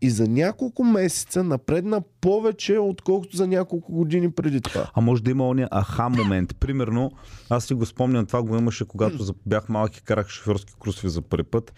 и 0.02 0.10
за 0.10 0.28
няколко 0.28 0.84
месеца 0.84 1.44
напредна 1.44 2.02
повече, 2.22 2.78
отколкото 2.78 3.38
за 3.38 3.48
няколко 3.48 3.94
години 3.94 4.32
преди 4.32 4.62
това. 4.62 4.92
А 4.94 5.02
може 5.02 5.24
да 5.24 5.32
има 5.32 5.48
ония 5.48 5.68
аха 5.72 6.10
момент. 6.10 6.56
Примерно, 6.60 7.12
аз 7.50 7.66
си 7.66 7.74
го 7.74 7.86
спомням, 7.86 8.26
това 8.26 8.44
го 8.44 8.58
имаше, 8.58 8.86
когато 8.86 9.36
бях 9.46 9.70
малък 9.70 9.98
и 9.98 10.04
карах 10.04 10.30
шофьорски 10.30 10.74
курсове 10.74 11.10
за 11.10 11.22
първи 11.22 11.44
път. 11.44 11.74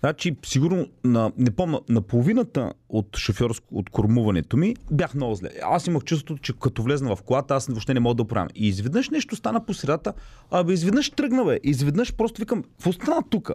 Значи, 0.00 0.36
сигурно, 0.46 0.86
на, 1.04 1.32
не 1.38 1.50
помня, 1.50 1.80
на 1.88 2.02
половината 2.02 2.72
от 2.94 3.16
шофьорско, 3.16 3.66
от 3.72 3.90
кормуването 3.90 4.56
ми 4.56 4.76
бях 4.90 5.14
много 5.14 5.34
зле. 5.34 5.48
Аз 5.62 5.86
имах 5.86 6.04
чувството, 6.04 6.42
че 6.42 6.52
като 6.58 6.82
влезна 6.82 7.16
в 7.16 7.22
колата, 7.22 7.54
аз 7.54 7.66
въобще 7.66 7.94
не 7.94 8.00
мога 8.00 8.14
да 8.14 8.22
оправям. 8.22 8.48
И 8.54 8.68
изведнъж 8.68 9.10
нещо 9.10 9.36
стана 9.36 9.64
по 9.66 9.74
средата, 9.74 10.12
абе 10.50 10.72
изведнъж 10.72 11.10
тръгна, 11.10 11.44
бе. 11.44 11.60
Изведнъж 11.64 12.14
просто 12.14 12.40
викам, 12.40 12.62
какво 12.62 12.92
стана 12.92 13.22
тук? 13.30 13.50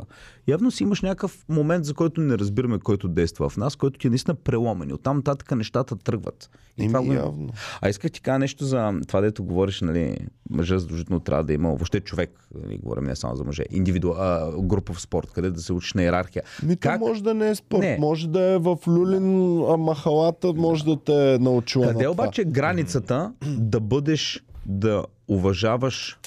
Явно 0.47 0.71
си 0.71 0.83
имаш 0.83 1.01
някакъв 1.01 1.45
момент, 1.49 1.85
за 1.85 1.93
който 1.93 2.21
не 2.21 2.37
разбираме, 2.37 2.79
който 2.79 3.07
действа 3.07 3.49
в 3.49 3.57
нас, 3.57 3.75
който 3.75 3.99
ти 3.99 4.07
е 4.07 4.09
наистина 4.09 4.35
преломен. 4.35 4.89
И 4.89 4.93
Оттам 4.93 5.17
нататък 5.17 5.51
нещата 5.51 5.95
тръгват. 5.95 6.49
И 6.77 6.87
това 6.87 7.01
го 7.01 7.13
явно. 7.13 7.49
А 7.81 7.89
исках 7.89 8.11
ти 8.11 8.21
кажа 8.21 8.39
нещо 8.39 8.65
за 8.65 8.93
това, 9.07 9.21
дето 9.21 9.43
говориш, 9.43 9.81
нали, 9.81 10.17
мъжа 10.49 10.79
задължително 10.79 11.19
трябва 11.19 11.43
да 11.43 11.53
има, 11.53 11.69
въобще 11.69 11.99
човек, 11.99 12.47
нали, 12.63 12.77
говорим 12.77 13.03
не 13.03 13.15
само 13.15 13.35
за 13.35 13.43
мъже, 13.43 13.63
индивиду, 13.71 14.11
а, 14.17 14.51
групов 14.61 15.01
спорт, 15.01 15.31
къде 15.31 15.51
да 15.51 15.61
се 15.61 15.73
учиш 15.73 15.93
на 15.93 16.03
иерархия. 16.03 16.43
Ми 16.63 16.77
Как- 16.77 16.99
може 16.99 17.23
да 17.23 17.33
не 17.33 17.49
е 17.49 17.55
спорт, 17.55 17.81
Не. 17.81 17.97
може 17.99 18.27
да 18.27 18.41
е 18.41 18.57
в 18.57 18.77
Люлин, 18.87 19.28
махалата 19.77 20.53
може 20.53 20.85
да 20.85 21.03
те 21.03 21.33
е 21.33 21.39
научила 21.39 21.87
Къде 21.87 22.05
на 22.05 22.11
това. 22.11 22.23
обаче 22.23 22.41
е 22.41 22.45
границата 22.45 23.33
да 23.57 23.79
бъдеш, 23.79 24.43
да 24.65 25.03
уважаваш 25.27 26.19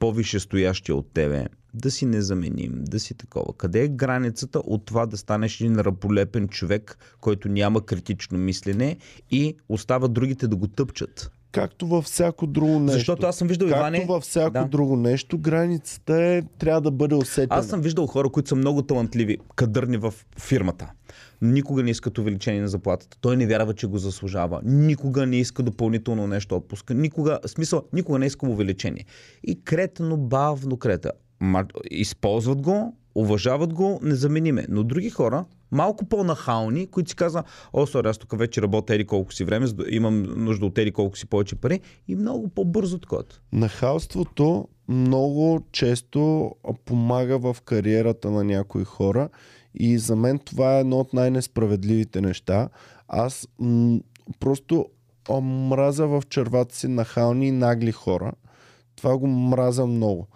по-висше 0.00 0.40
стоящия 0.40 0.96
от 0.96 1.06
тебе, 1.14 1.46
да 1.74 1.90
си 1.90 2.06
незаменим, 2.06 2.72
да 2.76 3.00
си 3.00 3.14
такова. 3.14 3.52
Къде 3.56 3.84
е 3.84 3.88
границата 3.88 4.58
от 4.58 4.84
това 4.84 5.06
да 5.06 5.16
станеш 5.16 5.60
един 5.60 5.80
раболепен 5.80 6.48
човек, 6.48 6.98
който 7.20 7.48
няма 7.48 7.80
критично 7.80 8.38
мислене 8.38 8.96
и 9.30 9.56
остава 9.68 10.08
другите 10.08 10.48
да 10.48 10.56
го 10.56 10.68
тъпчат? 10.68 11.30
Както 11.52 11.86
във 11.86 12.04
всяко 12.04 12.46
друго 12.46 12.78
нещо. 12.78 12.98
Защото 12.98 13.26
аз 13.26 13.36
съм 13.36 13.48
виждал 13.48 13.68
Както 13.68 13.78
Иване... 13.80 14.04
във 14.08 14.22
всяко 14.22 14.52
Да. 14.52 14.64
друго 14.64 14.96
нещо, 14.96 15.38
границата 15.38 16.22
е, 16.22 16.42
трябва 16.58 16.80
да 16.80 16.90
бъде 16.90 17.14
усетена. 17.14 17.60
Аз 17.60 17.66
съм 17.66 17.80
виждал 17.80 18.06
хора, 18.06 18.28
които 18.30 18.48
са 18.48 18.56
много 18.56 18.82
талантливи, 18.82 19.38
кадърни 19.56 19.96
в 19.96 20.14
фирмата. 20.40 20.90
Никога 21.42 21.82
не 21.82 21.90
искат 21.90 22.18
увеличение 22.18 22.60
на 22.60 22.68
заплатата. 22.68 23.16
Той 23.20 23.36
не 23.36 23.46
вярва, 23.46 23.74
че 23.74 23.86
го 23.86 23.98
заслужава. 23.98 24.60
Никога 24.64 25.26
не 25.26 25.36
иска 25.36 25.62
допълнително 25.62 26.26
нещо 26.26 26.56
отпуска. 26.56 26.94
Никога, 26.94 27.38
смисъл, 27.46 27.82
никога 27.92 28.18
не 28.18 28.26
иска 28.26 28.46
увеличение. 28.46 29.04
И 29.44 29.62
кретно, 29.64 30.16
бавно 30.16 30.76
крета. 30.76 31.12
Използват 31.90 32.62
го, 32.62 32.96
уважават 33.14 33.74
го, 33.74 33.98
незамениме. 34.02 34.66
Но 34.68 34.82
други 34.82 35.10
хора, 35.10 35.44
малко 35.72 36.04
по-нахални, 36.04 36.86
които 36.86 37.10
си 37.10 37.16
казват, 37.16 37.46
о, 37.72 37.86
сори, 37.86 38.08
аз 38.08 38.18
тук 38.18 38.38
вече 38.38 38.62
работя 38.62 38.94
ери 38.94 39.06
колко 39.06 39.32
си 39.32 39.44
време, 39.44 39.66
имам 39.88 40.22
нужда 40.22 40.66
от 40.66 40.78
ери 40.78 40.92
колко 40.92 41.18
си 41.18 41.26
повече 41.26 41.56
пари 41.56 41.80
и 42.08 42.16
много 42.16 42.48
по-бързо 42.48 42.98
такова. 42.98 43.22
Нахалството 43.52 44.68
много 44.88 45.60
често 45.72 46.50
помага 46.84 47.38
в 47.38 47.56
кариерата 47.64 48.30
на 48.30 48.44
някои 48.44 48.84
хора 48.84 49.28
и 49.74 49.98
за 49.98 50.16
мен 50.16 50.38
това 50.38 50.76
е 50.76 50.80
едно 50.80 50.98
от 50.98 51.12
най-несправедливите 51.12 52.20
неща. 52.20 52.68
Аз 53.08 53.48
м- 53.58 54.00
просто 54.40 54.86
а, 55.30 55.40
мразя 55.40 56.06
в 56.06 56.22
червата 56.28 56.74
си 56.74 56.88
нахални 56.88 57.48
и 57.48 57.52
нагли 57.52 57.92
хора. 57.92 58.32
Това 58.96 59.18
го 59.18 59.26
мразя 59.26 59.86
много. 59.86 60.28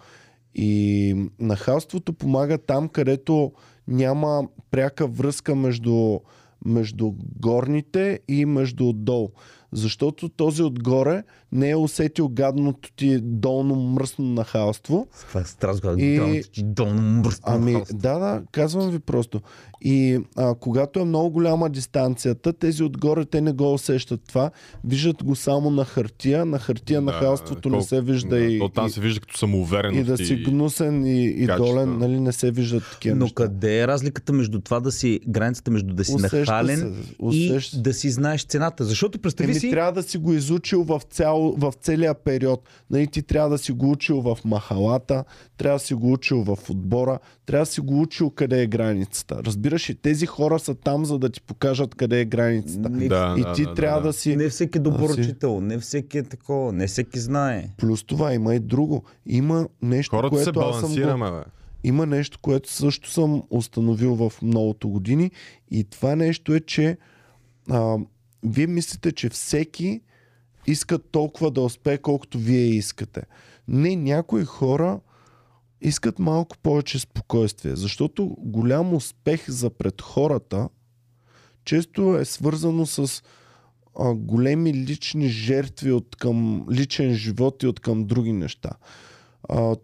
И 0.55 1.15
нахалството 1.39 2.13
помага 2.13 2.57
там, 2.57 2.89
където 2.89 3.51
няма 3.87 4.47
пряка 4.71 5.07
връзка 5.07 5.55
между, 5.55 6.19
между 6.65 7.11
горните 7.39 8.19
и 8.27 8.45
между 8.45 8.89
отдолу. 8.89 9.29
Защото 9.71 10.29
този 10.29 10.63
отгоре 10.63 11.23
не 11.51 11.69
е 11.69 11.75
усетил 11.75 12.29
гадното 12.29 12.91
ти 12.91 13.19
долно 13.19 13.75
мръсно 13.75 14.25
нахалство. 14.25 15.07
Това 15.19 15.41
е 15.41 15.45
страшно, 15.45 15.97
И- 15.97 16.43
и... 16.53 16.63
долно 16.63 17.01
мръсно 17.01 17.43
Ами, 17.45 17.71
нахалство. 17.71 17.97
да, 17.97 18.13
да, 18.13 18.41
казвам 18.51 18.89
ви 18.89 18.99
просто. 18.99 19.41
И 19.81 20.19
а, 20.35 20.55
когато 20.55 20.99
е 20.99 21.05
много 21.05 21.29
голяма 21.29 21.69
дистанцията, 21.69 22.53
тези 22.53 22.83
отгоре 22.83 23.25
те 23.25 23.41
не 23.41 23.51
го 23.51 23.73
усещат 23.73 24.21
това. 24.27 24.51
Виждат 24.83 25.23
го 25.23 25.35
само 25.35 25.69
на 25.69 25.85
хартия. 25.85 26.45
На 26.45 26.59
хартия 26.59 27.01
нахалството 27.01 27.69
не 27.69 27.73
колко- 27.73 27.85
се 27.85 28.01
вижда 28.01 28.29
да, 28.29 28.39
и, 28.39 28.59
То 28.59 28.69
там 28.69 28.87
и, 28.87 28.89
се 28.89 29.01
вижда 29.01 29.19
като 29.19 29.37
самоувереност. 29.37 29.99
и 29.99 30.03
да 30.03 30.17
си 30.17 30.35
гнусен 30.35 31.05
и, 31.05 31.25
и 31.25 31.47
качество. 31.47 31.65
долен, 31.65 31.97
нали, 31.97 32.19
не 32.19 32.31
се 32.31 32.51
виждат 32.51 32.83
такива 32.91 33.15
Но 33.15 33.25
неща. 33.25 33.35
къде 33.35 33.79
е 33.79 33.87
разликата 33.87 34.33
между 34.33 34.59
това 34.59 34.79
да 34.79 34.91
си, 34.91 35.19
границата 35.27 35.71
между 35.71 35.93
да 35.93 36.05
си 36.05 36.13
Усеща 36.15 36.37
нахален 36.39 36.77
се, 36.77 37.13
усеща 37.19 37.77
и 37.77 37.81
да 37.81 37.93
си 37.93 38.09
знаеш 38.09 38.43
цената? 38.43 38.83
Защото 38.83 39.19
представи 39.19 39.51
Еми, 39.51 39.59
си... 39.59 39.69
трябва 39.69 39.91
да 39.91 40.03
си 40.03 40.17
го 40.17 40.33
изучил 40.33 40.83
в, 40.83 41.01
цял, 41.09 41.34
в 41.39 41.73
целия 41.81 42.13
период. 42.13 42.69
Нали, 42.89 43.07
ти 43.07 43.21
трябва 43.21 43.49
да 43.49 43.57
си 43.57 43.71
го 43.71 43.91
учил 43.91 44.21
в 44.21 44.37
махалата, 44.45 45.23
трябва 45.57 45.75
да 45.75 45.83
си 45.83 45.93
го 45.93 46.11
учил 46.11 46.43
в 46.43 46.69
отбора, 46.69 47.19
трябва 47.45 47.61
да 47.61 47.71
си 47.71 47.81
го 47.81 48.01
учил 48.01 48.29
къде 48.29 48.61
е 48.61 48.67
границата. 48.67 49.41
Разбираш 49.45 49.89
ли, 49.89 49.95
тези 49.95 50.25
хора 50.25 50.59
са 50.59 50.75
там, 50.75 51.05
за 51.05 51.19
да 51.19 51.29
ти 51.29 51.41
покажат 51.41 51.95
къде 51.95 52.21
е 52.21 52.25
границата. 52.25 52.89
Не, 52.89 53.07
Да, 53.07 53.35
И 53.37 53.41
да, 53.41 53.53
ти 53.53 53.63
да, 53.63 53.73
трябва 53.73 54.01
да, 54.01 54.07
да, 54.07 54.13
си... 54.13 54.35
не 54.35 54.49
всеки 54.49 54.79
добър 54.79 55.09
А, 55.09 55.13
си- 55.13 55.21
учител, 55.21 55.61
не 55.61 55.77
всеки 55.77 56.17
е 56.17 56.23
такова, 56.23 56.73
не 56.73 56.87
всеки 56.87 57.19
знае. 57.19 57.69
Плюс 57.77 58.03
това 58.03 58.33
има 58.33 58.55
и 58.55 58.59
друго. 58.59 59.03
Има 59.25 59.67
нещо, 59.81 60.15
Хората 60.15 60.37
се 60.37 60.43
което 60.43 60.59
аз 60.59 60.79
съм 60.79 61.17
го... 61.17 61.41
Има 61.83 62.05
нещо, 62.05 62.39
което 62.41 62.71
също 62.71 63.09
съм 63.11 63.43
установил 63.49 64.15
в 64.15 64.33
многото 64.41 64.89
години 64.89 65.31
и 65.71 65.83
това 65.83 66.15
нещо 66.15 66.53
е, 66.53 66.59
че 66.59 66.97
а, 67.69 67.97
вие 68.43 68.67
мислите, 68.67 69.11
че 69.11 69.29
всеки 69.29 70.01
иска 70.67 70.99
толкова 70.99 71.51
да 71.51 71.61
успее, 71.61 71.97
колкото 71.97 72.37
вие 72.37 72.65
искате. 72.65 73.21
Не, 73.67 73.95
някои 73.95 74.45
хора 74.45 74.99
искат 75.81 76.19
малко 76.19 76.57
повече 76.57 76.99
спокойствие, 76.99 77.75
защото 77.75 78.35
голям 78.39 78.93
успех 78.93 79.49
за 79.49 79.69
пред 79.69 80.01
хората 80.01 80.69
често 81.65 82.17
е 82.17 82.25
свързано 82.25 82.85
с 82.85 83.23
а, 83.99 84.13
големи 84.13 84.73
лични 84.73 85.27
жертви 85.27 85.91
от 85.91 86.15
към 86.15 86.65
личен 86.71 87.13
живот 87.13 87.63
и 87.63 87.67
от 87.67 87.79
към 87.79 88.05
други 88.05 88.33
неща. 88.33 88.71
А, 89.49 89.75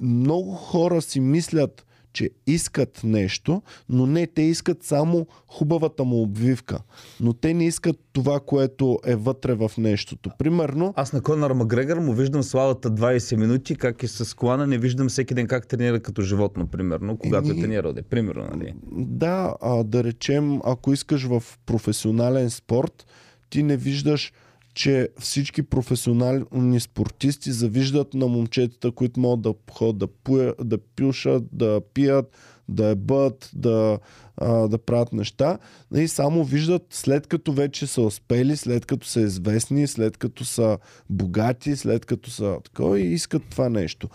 много 0.00 0.52
хора 0.52 1.02
си 1.02 1.20
мислят, 1.20 1.86
че 2.12 2.30
искат 2.46 3.00
нещо, 3.04 3.62
но 3.88 4.06
не, 4.06 4.26
те 4.26 4.42
искат 4.42 4.82
само 4.82 5.26
хубавата 5.46 6.04
му 6.04 6.22
обвивка. 6.22 6.78
Но 7.20 7.32
те 7.32 7.54
не 7.54 7.66
искат 7.66 7.96
това, 8.12 8.40
което 8.40 8.98
е 9.06 9.16
вътре 9.16 9.54
в 9.54 9.70
нещото. 9.78 10.30
Примерно, 10.38 10.94
Аз 10.96 11.12
на 11.12 11.22
Конор 11.22 11.50
Макгрегор 11.50 11.96
му 11.96 12.12
виждам 12.12 12.42
славата 12.42 12.90
20 12.90 13.36
минути, 13.36 13.76
как 13.76 14.02
е 14.02 14.08
с 14.08 14.36
колана, 14.36 14.66
не 14.66 14.78
виждам 14.78 15.08
всеки 15.08 15.34
ден 15.34 15.46
как 15.46 15.66
тренира 15.66 16.00
като 16.00 16.22
животно, 16.22 16.66
примерно, 16.66 17.16
когато 17.16 17.48
е 17.48 17.50
Еми- 17.50 17.60
тренирал. 17.60 17.92
Де, 17.92 18.02
примерно, 18.02 18.44
нали? 18.54 18.74
да, 18.92 19.54
а, 19.60 19.84
да 19.84 20.04
речем, 20.04 20.60
ако 20.64 20.92
искаш 20.92 21.24
в 21.24 21.42
професионален 21.66 22.50
спорт, 22.50 23.06
ти 23.50 23.62
не 23.62 23.76
виждаш 23.76 24.32
че 24.80 25.08
всички 25.18 25.62
професионални 25.62 26.80
спортисти 26.80 27.52
завиждат 27.52 28.14
на 28.14 28.26
момчетата, 28.26 28.92
които 28.92 29.20
могат 29.20 29.40
да 29.40 29.54
ходят 29.72 29.98
да, 29.98 30.54
да 30.64 30.78
пюшат, 30.96 31.44
да 31.52 31.80
пият, 31.94 32.36
да 32.68 32.86
ебат, 32.86 33.50
да, 33.54 33.98
а, 34.36 34.68
да 34.68 34.78
правят 34.78 35.12
неща. 35.12 35.58
И 35.94 36.08
само 36.08 36.44
виждат 36.44 36.86
след 36.90 37.26
като 37.26 37.52
вече 37.52 37.86
са 37.86 38.02
успели, 38.02 38.56
след 38.56 38.86
като 38.86 39.06
са 39.06 39.20
известни, 39.20 39.86
след 39.86 40.16
като 40.16 40.44
са 40.44 40.78
богати, 41.10 41.76
след 41.76 42.06
като 42.06 42.30
са 42.30 42.58
такова 42.64 43.00
и 43.00 43.12
искат 43.12 43.42
това 43.50 43.68
нещо. 43.68 44.08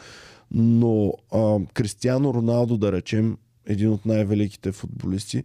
Но 0.52 1.14
а, 1.32 1.58
Кристиано 1.74 2.34
Роналдо, 2.34 2.78
да 2.78 2.92
речем, 2.92 3.38
един 3.66 3.90
от 3.90 4.06
най-великите 4.06 4.72
футболисти, 4.72 5.44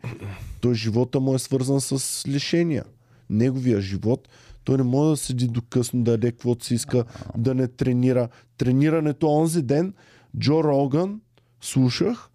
той 0.60 0.74
живота 0.74 1.20
му 1.20 1.34
е 1.34 1.38
свързан 1.38 1.80
с 1.80 2.24
лишения. 2.28 2.84
Неговия 3.30 3.80
живот, 3.80 4.28
той 4.64 4.76
не 4.76 4.82
може 4.82 5.10
да 5.10 5.16
седи 5.16 5.48
до 5.48 5.62
късно, 5.70 6.02
да 6.02 6.10
яде 6.10 6.32
каквото 6.32 6.64
си 6.64 6.74
иска, 6.74 7.04
да 7.36 7.54
не 7.54 7.68
тренира. 7.68 8.28
Тренирането 8.56 9.28
онзи 9.28 9.62
ден, 9.62 9.94
Джо 10.38 10.64
Роган, 10.64 11.20
слушах, 11.60 12.30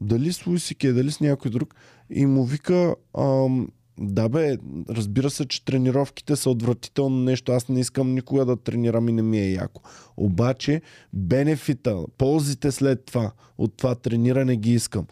дали 0.00 0.32
с 0.32 0.46
Луисике, 0.46 0.92
дали 0.92 1.10
с 1.10 1.20
някой 1.20 1.50
друг, 1.50 1.74
и 2.10 2.26
му 2.26 2.44
вика, 2.44 2.94
ам, 3.18 3.68
да 4.00 4.28
бе, 4.28 4.56
разбира 4.88 5.30
се, 5.30 5.48
че 5.48 5.64
тренировките 5.64 6.36
са 6.36 6.50
отвратително 6.50 7.16
нещо. 7.16 7.52
Аз 7.52 7.68
не 7.68 7.80
искам 7.80 8.14
никога 8.14 8.44
да 8.44 8.56
тренирам 8.56 9.08
и 9.08 9.12
не 9.12 9.22
ми 9.22 9.38
е 9.38 9.52
яко. 9.52 9.82
Обаче, 10.16 10.82
бенефита, 11.12 12.04
ползите 12.18 12.72
след 12.72 13.04
това, 13.04 13.32
от 13.58 13.76
това 13.76 13.94
трениране 13.94 14.56
ги 14.56 14.72
искам. 14.72 15.06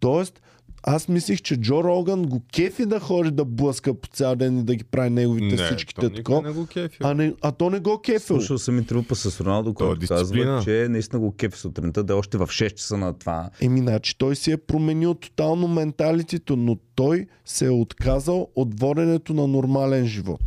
Тоест, 0.00 0.42
аз 0.88 1.08
мислих, 1.08 1.42
че 1.42 1.56
Джо 1.56 1.84
Роган 1.84 2.22
го 2.22 2.42
кефи 2.52 2.86
да 2.86 3.00
ходи 3.00 3.30
да 3.30 3.44
блъска 3.44 3.94
по 3.94 4.08
цял 4.08 4.36
ден 4.36 4.58
и 4.58 4.62
да 4.62 4.74
ги 4.74 4.84
прави 4.84 5.10
неговите 5.10 5.56
Не, 5.56 5.64
всичките 5.64 6.08
никой 6.08 6.42
не 6.42 6.52
го 6.52 6.66
кефи. 6.66 6.96
А, 7.00 7.14
не, 7.14 7.34
а 7.42 7.52
то 7.52 7.70
не 7.70 7.80
го 7.80 8.00
кефил. 8.00 8.36
Слушал 8.36 8.58
съм 8.58 8.78
интервю 8.78 9.02
па 9.08 9.14
с 9.16 9.40
Роналдо, 9.40 9.74
То 9.74 9.84
е 9.84 9.86
който 9.86 10.00
дисциплина. 10.00 10.56
казва, 10.56 10.62
че 10.64 10.88
наистина 10.88 11.20
го 11.20 11.32
кефи 11.32 11.58
сутринта, 11.58 12.04
да 12.04 12.12
е 12.12 12.16
още 12.16 12.38
в 12.38 12.46
6 12.46 12.74
часа 12.74 12.96
на 12.96 13.18
това. 13.18 13.50
Еми, 13.60 13.80
значи 13.80 14.18
той 14.18 14.36
си 14.36 14.52
е 14.52 14.56
променил 14.56 15.14
тотално 15.14 15.68
менталитето, 15.68 16.56
но 16.56 16.76
той 16.94 17.26
се 17.44 17.66
е 17.66 17.70
отказал 17.70 18.48
от 18.56 18.80
воденето 18.80 19.34
на 19.34 19.46
нормален 19.46 20.06
живот. 20.06 20.40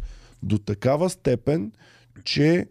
До 0.43 0.57
такава 0.57 1.09
степен, 1.09 1.71
че 2.23 2.65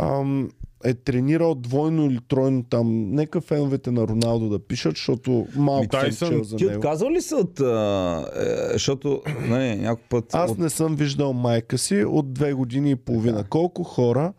ам, 0.00 0.50
е 0.84 0.94
тренирал 0.94 1.54
двойно 1.54 2.04
или 2.06 2.18
тройно 2.28 2.62
там. 2.62 3.10
Нека 3.10 3.40
феновете 3.40 3.90
на 3.90 4.08
Роналдо 4.08 4.48
да 4.48 4.58
пишат, 4.58 4.92
защото 4.96 5.46
малко 5.56 5.82
Ми, 5.82 5.88
съм 5.90 6.00
Тайсън, 6.00 6.28
чел 6.28 6.44
за 6.44 6.56
Ти 6.56 6.64
него. 6.64 6.76
отказал 6.76 7.10
ли 7.10 7.20
се 7.20 7.34
от... 7.34 7.60
А, 7.60 8.26
е, 8.36 8.72
защото, 8.72 9.22
не, 9.48 9.76
някой 9.76 10.04
път... 10.08 10.24
Аз 10.32 10.50
от... 10.50 10.58
не 10.58 10.70
съм 10.70 10.96
виждал 10.96 11.32
майка 11.32 11.78
си 11.78 12.04
от 12.04 12.32
две 12.32 12.52
години 12.52 12.90
и 12.90 12.96
половина. 12.96 13.44
Колко 13.44 13.82
хора, 13.82 14.32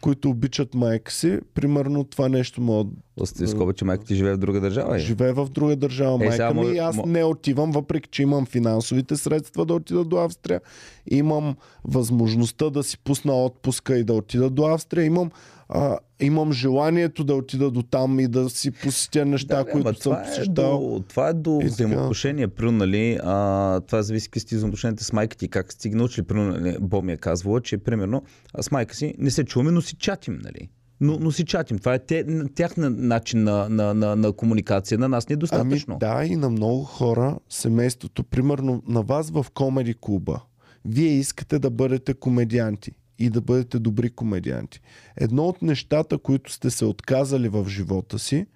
които 0.00 0.30
обичат 0.30 0.74
майка 0.74 1.12
си, 1.12 1.38
примерно 1.54 2.04
това 2.04 2.28
нещо 2.28 2.60
могат 2.60 2.86
Остави 3.20 3.48
скоба, 3.48 3.72
че 3.72 3.84
майка 3.84 4.04
ти 4.04 4.14
живее 4.14 4.34
в 4.34 4.38
друга 4.38 4.60
държава. 4.60 4.96
Е. 4.96 4.98
Живее 4.98 5.32
в 5.32 5.48
друга 5.48 5.76
държава 5.76 6.14
Е, 6.14 6.18
майка 6.18 6.32
сега 6.32 6.54
ми 6.54 6.74
и 6.74 6.78
аз 6.78 6.96
мо- 6.96 7.06
не 7.06 7.24
отивам, 7.24 7.72
въпреки 7.72 8.08
че 8.08 8.22
имам 8.22 8.46
финансовите 8.46 9.16
средства 9.16 9.66
да 9.66 9.74
отида 9.74 10.04
до 10.04 10.16
Австрия. 10.16 10.60
Имам 11.06 11.56
възможността 11.84 12.70
да 12.70 12.82
си 12.82 12.98
пусна 12.98 13.44
отпуска 13.44 13.98
и 13.98 14.04
да 14.04 14.12
отида 14.12 14.50
до 14.50 14.66
Австрия. 14.66 15.04
Имам, 15.04 15.30
а, 15.72 15.98
имам 16.20 16.52
желанието 16.52 17.24
да 17.24 17.34
отида 17.34 17.70
до 17.70 17.82
там 17.82 18.20
и 18.20 18.28
да 18.28 18.50
си 18.50 18.70
посетя 18.70 19.26
неща, 19.26 19.56
Да, 19.56 19.70
които 19.72 19.94
съм 19.94 20.12
е 20.12 20.22
посещал. 20.22 20.80
до, 20.80 21.04
това 21.08 21.28
е 21.28 21.32
до 21.32 21.60
взаимоотношения, 21.64 22.48
примерно, 22.48 22.78
нали, 22.78 23.18
а, 23.22 23.80
това 23.80 24.02
зависи 24.02 24.28
какви 24.28 24.40
сте 24.40 24.56
взаимоотношенията 24.56 25.04
с 25.04 25.12
майка 25.12 25.36
ти, 25.36 25.48
как 25.48 25.72
сте 25.72 25.88
ги 25.88 25.94
научили, 25.94 26.26
примерно, 26.26 26.52
нали, 26.52 26.76
Бо 26.80 27.02
ми 27.02 27.12
е 27.12 27.16
казвала, 27.16 27.60
че, 27.60 27.78
примерно, 27.78 28.22
с 28.60 28.70
майка 28.70 28.94
си 28.94 29.14
не 29.18 29.30
се 29.30 29.44
чуваме, 29.44 29.70
но 29.70 29.80
си 29.80 29.96
чатим, 29.96 30.38
нали. 30.44 30.68
Но, 31.00 31.18
но 31.20 31.30
си 31.30 31.44
чатим. 31.44 31.78
Това 31.78 31.94
е 31.94 31.98
те, 31.98 32.24
тяхна 32.54 32.90
начин 32.90 33.42
на, 33.44 33.68
на, 33.68 33.94
на, 33.94 34.16
на 34.16 34.32
комуникация. 34.32 34.98
На 34.98 35.08
нас 35.08 35.28
не 35.28 35.32
е 35.32 35.34
Ами 35.34 35.40
достатъчно. 35.40 35.98
да, 35.98 36.24
и 36.24 36.36
на 36.36 36.50
много 36.50 36.84
хора, 36.84 37.38
семейството, 37.48 38.24
примерно 38.24 38.82
на 38.88 39.02
вас 39.02 39.30
в 39.30 39.46
комеди 39.54 39.94
клуба, 40.00 40.40
вие 40.84 41.10
искате 41.10 41.58
да 41.58 41.70
бъдете 41.70 42.14
комедианти 42.14 42.92
и 43.20 43.30
да 43.30 43.40
бъдете 43.40 43.78
добри 43.78 44.10
комедианти. 44.10 44.80
Едно 45.16 45.44
от 45.44 45.62
нещата, 45.62 46.18
които 46.18 46.52
сте 46.52 46.70
се 46.70 46.84
отказали 46.84 47.48
в 47.48 47.68
живота 47.68 48.18
си, 48.18 48.46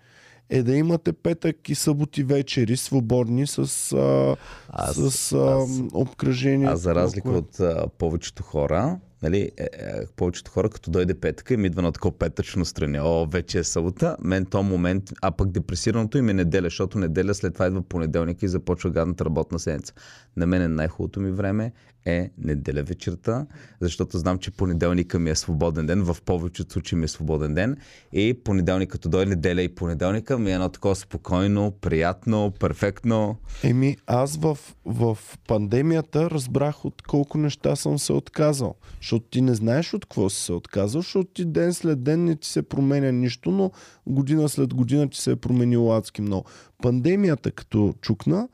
е 0.50 0.62
да 0.62 0.76
имате 0.76 1.12
петък 1.12 1.68
и 1.68 1.74
съботи 1.74 2.24
вечери 2.24 2.76
свободни 2.76 3.46
с, 3.46 3.58
а, 3.58 4.36
Аз- 4.68 4.96
с 4.96 5.32
а, 5.32 5.36
аз- 5.38 5.82
обкръжение. 5.92 6.68
А 6.68 6.76
за 6.76 6.94
разлика 6.94 7.30
от 7.30 7.60
а, 7.60 7.86
повечето 7.98 8.42
хора, 8.42 8.98
нали, 9.22 9.50
е, 9.56 9.62
е, 9.62 9.68
повечето 10.16 10.50
хора, 10.50 10.68
като 10.70 10.90
дойде 10.90 11.14
петъка, 11.14 11.54
им 11.54 11.64
идва 11.64 11.82
на 11.82 11.92
такова 11.92 12.18
петъчно 12.18 12.64
страни. 12.64 12.98
О, 13.00 13.26
вече 13.26 13.58
е 13.58 13.64
събота. 13.64 14.16
Мен 14.20 14.46
то 14.46 14.62
момент, 14.62 15.12
а 15.22 15.30
пък 15.30 15.50
депресираното 15.50 16.18
им 16.18 16.28
е 16.28 16.32
неделя, 16.32 16.66
защото 16.66 16.98
неделя 16.98 17.34
след 17.34 17.54
това 17.54 17.66
идва 17.66 17.82
понеделник 17.82 18.42
и 18.42 18.48
започва 18.48 18.90
гадната 18.90 19.24
работна 19.24 19.58
седмица. 19.58 19.92
На 20.36 20.46
мен 20.46 20.62
е 20.62 20.68
най-хубавото 20.68 21.20
ми 21.20 21.30
време 21.30 21.72
е 22.07 22.30
неделя 22.38 22.82
вечерта, 22.82 23.46
защото 23.80 24.18
знам, 24.18 24.38
че 24.38 24.50
понеделника 24.50 25.18
ми 25.18 25.30
е 25.30 25.34
свободен 25.34 25.86
ден, 25.86 26.02
в 26.02 26.16
повечето 26.24 26.72
случаи 26.72 26.98
ми 26.98 27.05
е 27.05 27.09
свободен 27.09 27.55
ден 27.55 27.76
и 28.12 28.34
понеделник, 28.44 28.90
като 28.90 29.09
дойде 29.09 29.30
неделя 29.30 29.62
и 29.62 29.74
понеделника 29.74 30.38
ми 30.38 30.50
е 30.50 30.55
едно 30.55 30.68
такова 30.68 30.94
спокойно, 30.94 31.72
приятно, 31.80 32.52
перфектно. 32.61 33.36
Еми, 33.62 33.96
аз 34.07 34.36
в, 34.36 34.59
в 34.84 35.18
пандемията 35.48 36.30
разбрах 36.30 36.84
от 36.84 37.02
колко 37.02 37.38
неща 37.38 37.76
съм 37.76 37.98
се 37.98 38.12
отказал. 38.12 38.74
Защото 39.00 39.26
ти 39.30 39.40
не 39.40 39.55
знаеш 39.55 39.94
от 39.94 40.05
какво 40.05 40.30
си 40.30 40.42
се 40.42 40.52
отказал, 40.52 41.00
защото 41.00 41.30
ти 41.34 41.44
ден 41.44 41.74
след 41.74 42.02
ден 42.02 42.24
не 42.24 42.36
ти 42.36 42.48
се 42.48 42.62
променя 42.62 43.11
нищо, 43.12 43.50
но 43.50 43.70
година 44.07 44.48
след 44.48 44.74
година 44.74 45.09
ти 45.09 45.20
се 45.20 45.30
е 45.30 45.36
променило 45.36 45.92
адски 45.92 46.22
много. 46.22 46.44
Пандемията 46.82 47.50
като 47.50 47.94
чукна, 48.00 48.48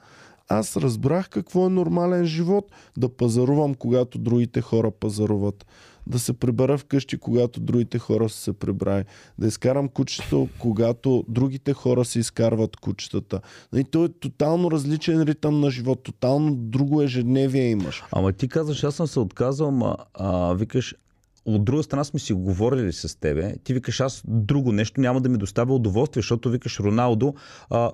аз 0.51 0.76
разбрах 0.76 1.28
какво 1.28 1.66
е 1.66 1.70
нормален 1.70 2.24
живот. 2.24 2.72
Да 2.96 3.09
пазарувам, 3.09 3.74
когато 3.74 4.18
другите 4.18 4.61
хора 4.61 4.90
пазаруват. 4.90 5.66
Да 6.07 6.18
се 6.18 6.32
прибера 6.32 6.78
вкъщи, 6.78 7.18
когато 7.18 7.61
другите 7.61 7.98
хора 7.98 8.28
са 8.28 8.38
се 8.38 8.53
прибрали. 8.53 9.05
Да 9.38 9.46
изкарам 9.46 9.88
кучето, 9.88 10.48
когато 10.59 11.24
другите 11.28 11.72
хора 11.72 12.05
се 12.05 12.18
изкарват 12.18 12.76
кучетата. 12.76 13.40
И 13.76 13.84
то 13.84 14.05
е 14.05 14.09
тотално 14.09 14.70
различен 14.70 15.22
ритъм 15.22 15.61
на 15.61 15.70
живот. 15.70 16.03
Тотално 16.03 16.55
друго 16.55 17.03
ежедневие 17.03 17.70
имаш. 17.70 18.03
Ама 18.12 18.32
ти 18.32 18.48
казваш, 18.48 18.84
аз 18.84 18.94
съм 18.94 19.07
се 19.07 19.20
отказал, 19.20 19.68
ама 19.68 19.96
а, 20.14 20.55
викаш, 20.55 20.94
от 21.44 21.64
друга 21.64 21.82
страна 21.82 22.05
сме 22.05 22.20
си 22.20 22.32
говорили 22.32 22.92
с 22.92 23.20
тебе. 23.20 23.55
Ти 23.64 23.74
викаш, 23.74 24.01
аз 24.01 24.22
друго 24.26 24.72
нещо 24.72 25.01
няма 25.01 25.20
да 25.20 25.28
ми 25.28 25.38
доставя 25.38 25.74
удоволствие, 25.74 26.20
защото 26.20 26.51
викаш 26.51 26.80
Роналдо. 26.80 27.34
А, 27.70 27.90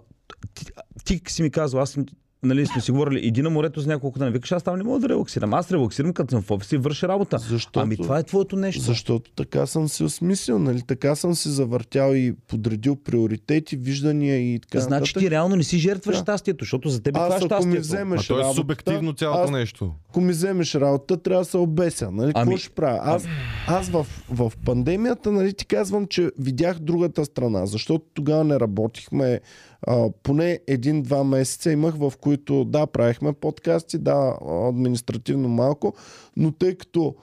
ти, 0.54 0.66
ти 1.04 1.32
си 1.32 1.42
ми 1.42 1.50
казал, 1.50 1.80
аз 1.80 1.96
нали, 2.42 2.66
сме 2.66 2.80
си 2.80 2.90
говорили, 2.90 3.18
иди 3.18 3.42
на 3.42 3.50
морето 3.50 3.80
за 3.80 3.88
няколко 3.88 4.18
дни. 4.18 4.30
Викаш, 4.30 4.52
аз 4.52 4.62
там 4.62 4.76
не 4.76 4.84
мога 4.84 4.98
да 5.00 5.08
релаксирам. 5.08 5.54
Аз 5.54 5.72
релаксирам, 5.72 6.12
като 6.12 6.30
съм 6.30 6.42
в 6.42 6.50
офиса 6.50 6.74
и 6.74 6.78
върша 6.78 7.08
работа. 7.08 7.38
Защото- 7.38 7.80
Ами 7.80 7.96
това 7.96 8.18
е 8.18 8.22
твоето 8.22 8.56
нещо. 8.56 8.82
Защото 8.82 9.30
така 9.30 9.66
съм 9.66 9.88
се 9.88 10.04
осмислил, 10.04 10.58
нали? 10.58 10.82
Така 10.82 11.14
съм 11.14 11.34
си 11.34 11.48
завъртял 11.48 12.14
и 12.14 12.34
подредил 12.48 12.96
приоритети, 12.96 13.76
виждания 13.76 14.54
и 14.54 14.60
така 14.60 14.80
Значи 14.80 15.00
нататък. 15.02 15.18
ти 15.18 15.30
реално 15.30 15.56
не 15.56 15.62
си 15.62 15.78
жертваш 15.78 16.16
Да. 16.16 16.22
щастието, 16.22 16.64
защото 16.64 16.88
за 16.88 17.02
теб 17.02 17.14
това 17.14 17.24
е 17.24 17.28
ако 17.28 17.36
ми 17.36 17.46
щастието. 17.46 17.76
А 17.76 17.80
вземеш 17.80 18.26
то 18.26 18.34
е 18.34 18.36
работата, 18.36 18.56
субективно 18.56 19.12
цялото 19.12 19.40
аз 19.40 19.50
нещо. 19.50 19.92
ако 20.08 20.20
ми 20.20 20.32
вземеш 20.32 20.74
работа, 20.74 21.16
трябва 21.16 21.40
да 21.40 21.50
се 21.50 21.56
обеся. 21.56 22.10
Нали? 22.10 22.26
Какво 22.26 22.40
Ами- 22.42 22.58
ще 22.58 22.70
правя? 22.70 23.00
Аз, 23.02 23.24
аз 23.66 23.88
в, 23.88 24.06
в 24.30 24.52
пандемията 24.64 25.32
нали, 25.32 25.52
ти 25.52 25.66
казвам, 25.66 26.06
че 26.06 26.30
видях 26.38 26.78
другата 26.78 27.24
страна, 27.24 27.66
защото 27.66 28.04
тогава 28.14 28.44
не 28.44 28.60
работихме. 28.60 29.40
А, 29.86 30.10
поне 30.22 30.60
един-два 30.66 31.24
месеца 31.24 31.72
имах, 31.72 31.94
в 31.94 32.12
които 32.20 32.64
да, 32.64 32.86
правихме 32.86 33.32
подкасти, 33.32 33.98
да, 33.98 34.36
административно 34.68 35.48
малко, 35.48 35.94
но 36.36 36.52
тъй 36.52 36.74
като 36.74 37.14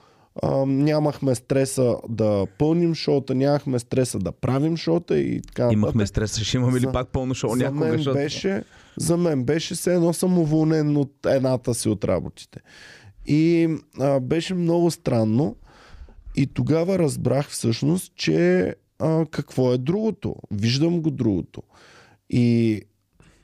а, 0.42 0.66
нямахме 0.66 1.34
стреса 1.34 1.96
да 2.08 2.46
пълним 2.58 2.94
шоута, 2.94 3.34
нямахме 3.34 3.78
стреса 3.78 4.18
да 4.18 4.32
правим 4.32 4.76
шоута 4.76 5.18
и 5.18 5.42
така 5.42 5.62
нататък. 5.62 5.78
Имахме 5.78 6.06
стрес, 6.06 6.38
ще 6.38 6.56
имаме 6.56 6.78
ли 6.78 6.84
За- 6.84 6.92
пак 6.92 7.08
пълно 7.08 7.34
шоу 7.34 7.50
за 7.50 7.56
някога? 7.56 7.84
мен, 7.84 7.96
защото- 7.96 8.14
беше, 8.14 8.62
за 8.96 9.16
мен 9.16 9.44
беше 9.44 9.74
все 9.74 9.94
едно 9.94 10.12
съм 10.12 10.38
уволнен 10.38 10.96
от 10.96 11.26
едната 11.26 11.74
си 11.74 11.88
от 11.88 12.04
работите. 12.04 12.60
И 13.26 13.68
а, 14.00 14.20
беше 14.20 14.54
много 14.54 14.90
странно. 14.90 15.56
И 16.36 16.46
тогава 16.46 16.98
разбрах 16.98 17.48
всъщност, 17.48 18.12
че 18.16 18.74
а, 18.98 19.26
какво 19.30 19.72
е 19.72 19.78
другото. 19.78 20.34
Виждам 20.50 21.00
го 21.02 21.10
другото. 21.10 21.62
И 22.36 22.80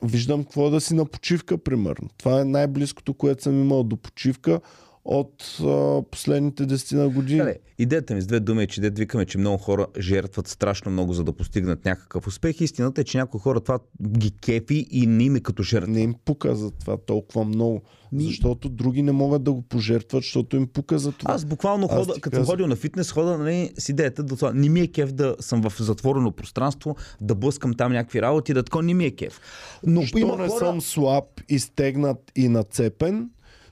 виждам 0.02 0.44
какво 0.44 0.70
да 0.70 0.80
си 0.80 0.94
на 0.94 1.04
почивка, 1.06 1.58
примерно. 1.58 2.08
Това 2.18 2.40
е 2.40 2.44
най-близкото, 2.44 3.14
което 3.14 3.42
съм 3.42 3.60
имал 3.60 3.84
до 3.84 3.96
почивка 3.96 4.60
от 5.04 5.58
а, 5.60 6.02
последните 6.10 6.66
десетина 6.66 7.08
години. 7.08 7.38
Дале, 7.38 7.56
идеята 7.78 8.14
ми 8.14 8.20
с 8.20 8.26
две 8.26 8.40
думи 8.40 8.62
е, 8.62 8.66
че 8.66 8.80
дет 8.80 8.98
викаме, 8.98 9.26
че 9.26 9.38
много 9.38 9.58
хора 9.58 9.86
жертват 9.98 10.48
страшно 10.48 10.92
много, 10.92 11.12
за 11.12 11.24
да 11.24 11.32
постигнат 11.32 11.84
някакъв 11.84 12.26
успех. 12.26 12.60
Истината 12.60 13.00
е, 13.00 13.04
че 13.04 13.18
някои 13.18 13.40
хора 13.40 13.60
това 13.60 13.78
ги 14.02 14.30
кефи 14.30 14.86
и 14.90 15.06
не 15.06 15.24
им 15.24 15.36
е 15.36 15.40
като 15.40 15.62
жертва. 15.62 15.92
Не 15.92 16.00
им 16.00 16.14
пука 16.24 16.54
за 16.54 16.70
това 16.70 16.96
толкова 16.96 17.44
много. 17.44 17.82
Защото 18.16 18.68
други 18.68 19.02
не 19.02 19.12
могат 19.12 19.42
да 19.42 19.52
го 19.52 19.62
пожертват, 19.62 20.22
защото 20.22 20.56
им 20.56 20.66
пука 20.66 20.98
за 20.98 21.12
това. 21.12 21.34
Аз 21.34 21.44
буквално 21.44 21.86
Аз 21.90 21.96
хода, 21.98 22.12
като 22.20 22.36
съм 22.36 22.40
казвам. 22.42 22.46
ходил 22.46 22.66
на 22.66 22.76
фитнес, 22.76 23.12
хода 23.12 23.38
нали, 23.38 23.72
с 23.78 23.88
идеята 23.88 24.22
да 24.22 24.36
това. 24.36 24.52
Не 24.52 24.68
ми 24.68 24.80
е 24.80 24.86
кеф 24.86 25.12
да 25.12 25.36
съм 25.40 25.62
в 25.62 25.72
затворено 25.78 26.32
пространство, 26.32 26.96
да 27.20 27.34
блъскам 27.34 27.74
там 27.74 27.92
някакви 27.92 28.22
работи, 28.22 28.54
да 28.54 28.62
тако 28.62 28.82
не 28.82 28.94
ми 28.94 29.04
е 29.04 29.10
кеф. 29.10 29.40
Но 29.86 30.02
Що 30.02 30.18
има 30.18 30.36
не 30.36 30.48
хора... 30.48 30.58
съм 30.58 30.80
слаб, 30.80 31.24
изтегнат 31.48 32.32
и 32.36 32.48
нацепен, 32.48 33.30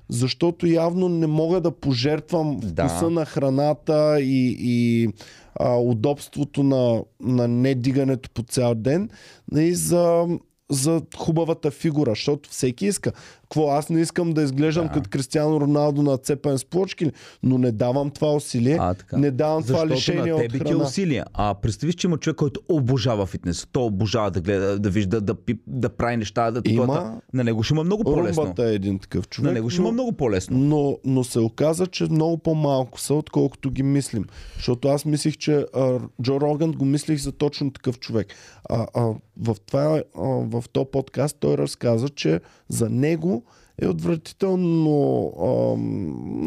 защото 0.08 0.66
явно 0.66 1.08
не 1.08 1.26
мога 1.26 1.60
да 1.60 1.70
пожертвам 1.70 2.60
Да. 2.60 2.88
вкуса 2.88 3.10
на 3.10 3.24
храната 3.24 4.20
и, 4.20 4.56
и 4.60 5.08
а, 5.54 5.76
удобството 5.76 6.62
на, 6.62 7.02
на 7.20 7.48
недигането 7.48 8.30
по 8.30 8.42
цял 8.42 8.74
ден 8.74 9.10
и 9.56 9.74
за, 9.74 10.26
за 10.70 11.02
хубавата 11.16 11.70
фигура, 11.70 12.10
защото 12.10 12.50
всеки 12.50 12.86
иска. 12.86 13.12
Какво, 13.50 13.68
аз 13.68 13.88
не 13.88 14.00
искам 14.00 14.32
да 14.32 14.42
изглеждам 14.42 14.86
Да. 14.86 14.92
като 14.92 15.10
Кристиано 15.10 15.60
Роналдо 15.60 16.02
на 16.02 16.16
цепен 16.18 16.58
с 16.58 16.64
плочки, 16.64 17.10
но 17.42 17.58
не 17.58 17.72
давам 17.72 18.10
това 18.10 18.32
усилие, 18.32 18.76
А, 18.80 18.94
така. 18.94 19.16
не 19.16 19.30
давам 19.30 19.62
това 19.62 19.72
Защото 19.74 19.94
лишение 19.94 20.22
на 20.24 20.34
от 20.34 20.40
тебе 20.40 20.48
ти 20.50 20.64
е 20.64 20.68
храна. 20.68 20.84
усилия. 20.84 21.24
А 21.34 21.54
представиш, 21.54 21.94
че 21.94 22.06
има 22.06 22.18
човек, 22.18 22.36
който 22.36 22.60
обожава 22.68 23.26
фитнес. 23.26 23.66
Той 23.72 23.84
обожава 23.84 24.30
да 24.30 24.40
гледа, 24.40 24.78
да 24.78 24.90
вижда, 24.90 25.20
да, 25.20 25.34
пи, 25.36 25.58
да 25.66 25.88
прави 25.88 26.16
неща. 26.16 26.50
Да, 26.50 26.62
Има- 26.64 26.84
това- 26.84 27.20
На 27.32 27.44
него 27.44 27.62
ще 27.62 27.74
има 27.74 27.84
много 27.84 28.04
по-лесно. 28.04 28.42
Румбата 28.42 28.62
е 28.62 28.74
един 28.74 28.98
такъв 28.98 29.28
човек. 29.28 29.46
На 29.46 29.52
него 29.52 29.70
ще 29.70 29.80
но- 29.80 29.84
има 29.84 29.92
много 29.92 30.12
по-лесно. 30.12 30.58
но, 30.58 30.98
но 31.04 31.24
се 31.24 31.40
оказа, 31.40 31.86
че 31.86 32.04
много 32.04 32.38
по-малко 32.38 33.00
са, 33.00 33.14
отколкото 33.14 33.70
ги 33.70 33.82
мислим. 33.82 34.24
Защото 34.54 34.88
аз 34.88 35.04
мислих, 35.04 35.36
че 35.36 35.64
а, 35.74 35.98
Джо 36.22 36.40
Роган 36.40 36.72
го 36.72 36.84
мислих 36.84 37.18
за 37.18 37.32
точно 37.32 37.70
такъв 37.70 37.98
човек. 37.98 38.26
А, 38.64 38.86
а, 38.94 39.00
в, 39.36 39.56
това, 39.66 39.84
а, 40.16 40.22
в 40.22 40.64
този 40.72 40.86
подкаст 40.92 41.36
той 41.40 41.58
разказа, 41.58 42.08
че 42.08 42.40
за 42.68 42.90
него 42.90 43.37
е 43.82 43.88
отвратително 43.88 45.24
а, 45.40 45.76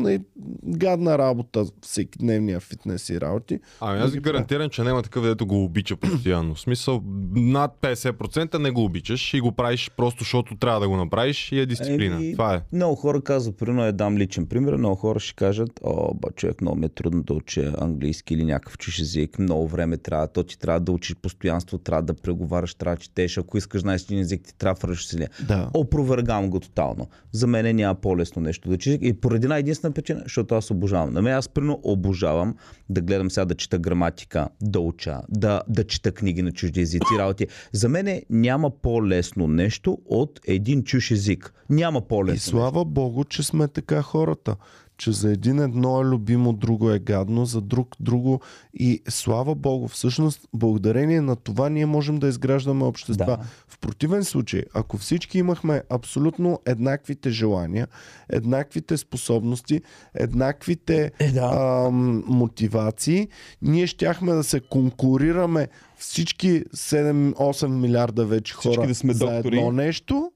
не, 0.02 0.20
гадна 0.66 1.18
работа 1.18 1.66
всеки 1.82 2.20
дневния 2.20 2.60
фитнес 2.60 3.10
и 3.10 3.22
работи. 3.22 3.60
Ами 3.80 4.00
аз 4.00 4.12
ви 4.12 4.20
гарантирам, 4.20 4.70
че 4.70 4.84
няма 4.84 5.04
такъв, 5.04 5.24
дето 5.24 5.46
го 5.46 5.64
обича 5.64 5.96
постоянно. 5.96 6.56
В 6.56 6.60
смисъл, 6.60 7.04
над 7.36 7.78
50% 7.82 8.58
не 8.58 8.72
го 8.72 8.84
обичаш 8.84 9.34
и 9.34 9.42
го 9.42 9.52
правиш 9.52 9.92
просто, 9.98 10.24
защото 10.24 10.56
трябва 10.56 10.80
да 10.80 10.90
го 10.90 10.98
направиш 10.98 11.52
и 11.52 11.60
е 11.60 11.66
дисциплина. 11.66 12.16
Еми, 12.16 12.34
Това 12.34 12.56
е. 12.56 12.62
Много 12.74 12.96
хора 12.96 13.22
казват, 13.22 13.58
примерно 13.58 13.86
я 13.86 13.94
дам 13.94 14.18
личен 14.18 14.46
пример, 14.46 14.76
много 14.76 14.96
хора 14.96 15.20
ще 15.20 15.36
кажат, 15.36 15.80
о, 15.84 16.14
ба, 16.14 16.28
човек, 16.36 16.62
много 16.62 16.78
ми 16.78 16.86
е 16.86 16.90
трудно 16.90 17.24
да 17.24 17.34
уча 17.34 17.74
английски 17.78 18.34
или 18.34 18.46
някакъв 18.46 18.78
чуж 18.78 19.00
език, 19.00 19.40
много 19.40 19.68
време 19.68 19.98
трябва, 19.98 20.28
то 20.28 20.44
ти 20.44 20.60
трябва 20.60 20.80
да 20.80 20.92
учиш 20.92 21.16
постоянство, 21.16 21.78
трябва 21.78 22.04
да 22.04 22.14
преговаряш, 22.14 22.76
трябва 22.76 22.96
да 22.96 23.02
четеш, 23.02 23.38
ако 23.38 23.58
искаш 23.58 23.82
един 23.86 24.20
език, 24.20 24.44
ти 24.44 24.58
трябва 24.58 24.88
да. 25.14 25.28
Да. 25.48 25.70
Опровергавам 25.74 26.50
го 26.50 26.60
тотално. 26.60 27.08
За 27.32 27.48
мен 27.48 27.76
няма 27.76 27.96
по-лесно 27.96 28.42
нещо 28.42 28.70
да 28.70 28.76
учиш 28.76 28.98
и 29.02 29.14
поради 29.14 29.46
една 29.46 29.58
единствена 29.58 29.94
причина, 29.94 30.22
защото 30.24 30.56
аз 30.56 30.72
обожавам. 30.72 31.14
На 31.14 31.22
мен 31.22 31.34
аз 31.34 31.50
примерно 31.50 31.80
обожавам 31.84 32.56
да 32.90 33.02
гледам 33.02 33.32
сега 33.32 33.46
да 33.46 33.56
чета 33.56 33.80
граматика, 33.80 34.48
да 34.62 34.80
уча, 34.80 35.22
да, 35.30 35.62
да 35.68 35.84
чета 35.84 36.12
книги 36.12 36.42
на 36.42 36.52
чужди 36.52 36.82
езици, 36.82 37.18
работи. 37.20 37.48
За 37.72 37.90
мен 37.90 38.22
няма 38.30 38.70
по-лесно 38.70 39.48
нещо 39.48 39.98
от 40.06 40.40
един 40.48 40.84
чуж 40.84 41.12
език. 41.12 41.54
Няма 41.70 42.02
по-лесно. 42.02 42.36
И 42.36 42.40
слава 42.40 42.86
Богу, 42.86 43.24
че 43.24 43.44
сме 43.44 43.68
така 43.68 44.02
хората. 44.02 44.56
Че 45.02 45.12
за 45.12 45.32
един 45.32 45.60
едно 45.60 46.02
е 46.02 46.06
любимо, 46.06 46.54
друго 46.54 46.92
е 46.92 47.00
гадно, 47.00 47.46
за 47.46 47.62
друг 47.62 47.96
друго. 48.00 48.42
И 48.74 49.02
слава 49.10 49.56
Богу, 49.56 49.88
всъщност, 49.88 50.48
благодарение 50.54 51.22
на 51.22 51.36
това 51.36 51.70
ние 51.70 51.86
можем 51.86 52.18
да 52.18 52.28
изграждаме 52.28 52.84
общества. 52.84 53.26
Да. 53.26 53.40
В 53.68 53.80
противен 53.80 54.24
случай, 54.24 54.64
ако 54.74 54.98
всички 54.98 55.40
имахме 55.40 55.82
абсолютно 55.90 56.60
еднаквите 56.66 57.30
желания, 57.30 57.88
еднаквите 58.30 58.98
способности, 58.98 59.82
еднаквите 60.14 61.12
Е, 61.20 61.32
да. 61.32 61.86
ам, 61.88 62.24
мотивации, 62.28 63.28
ние 63.62 63.88
щяхме 63.88 64.34
да 64.34 64.44
се 64.44 64.60
конкурираме 64.60 65.68
всички 65.98 66.64
7-8 66.76 67.68
милиарда 67.68 68.26
вече 68.26 68.54
Всички 68.54 68.76
хора 68.78 68.88
да 68.88 68.96
сме 68.96 69.14
за 69.14 69.26
доктори. 69.26 69.58
едно 69.58 69.72
нещо 69.72 70.32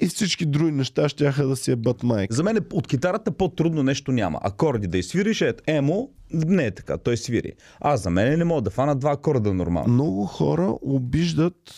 и 0.00 0.06
всички 0.06 0.46
други 0.46 0.72
неща 0.72 1.08
ще 1.08 1.30
да 1.30 1.56
си 1.56 1.70
е 1.70 1.76
бът 1.76 2.02
майка. 2.02 2.34
За 2.34 2.42
мен 2.42 2.56
е- 2.56 2.60
от 2.72 2.86
китарата 2.86 3.30
по-трудно 3.30 3.82
нещо 3.82 4.12
няма. 4.12 4.38
Акорди 4.42 4.86
да 4.86 4.98
изсвириш, 4.98 5.40
е 5.40 5.54
емо, 5.66 6.10
не 6.32 6.66
е 6.66 6.70
така, 6.70 6.98
той 6.98 7.16
свири. 7.16 7.52
Аз 7.80 8.02
за 8.02 8.10
мен 8.10 8.38
не 8.38 8.44
мога 8.44 8.62
да 8.62 8.70
фана 8.70 8.96
два 8.96 9.12
акорда 9.12 9.54
нормално. 9.54 9.94
Много 9.94 10.26
хора 10.26 10.74
обиждат 10.82 11.74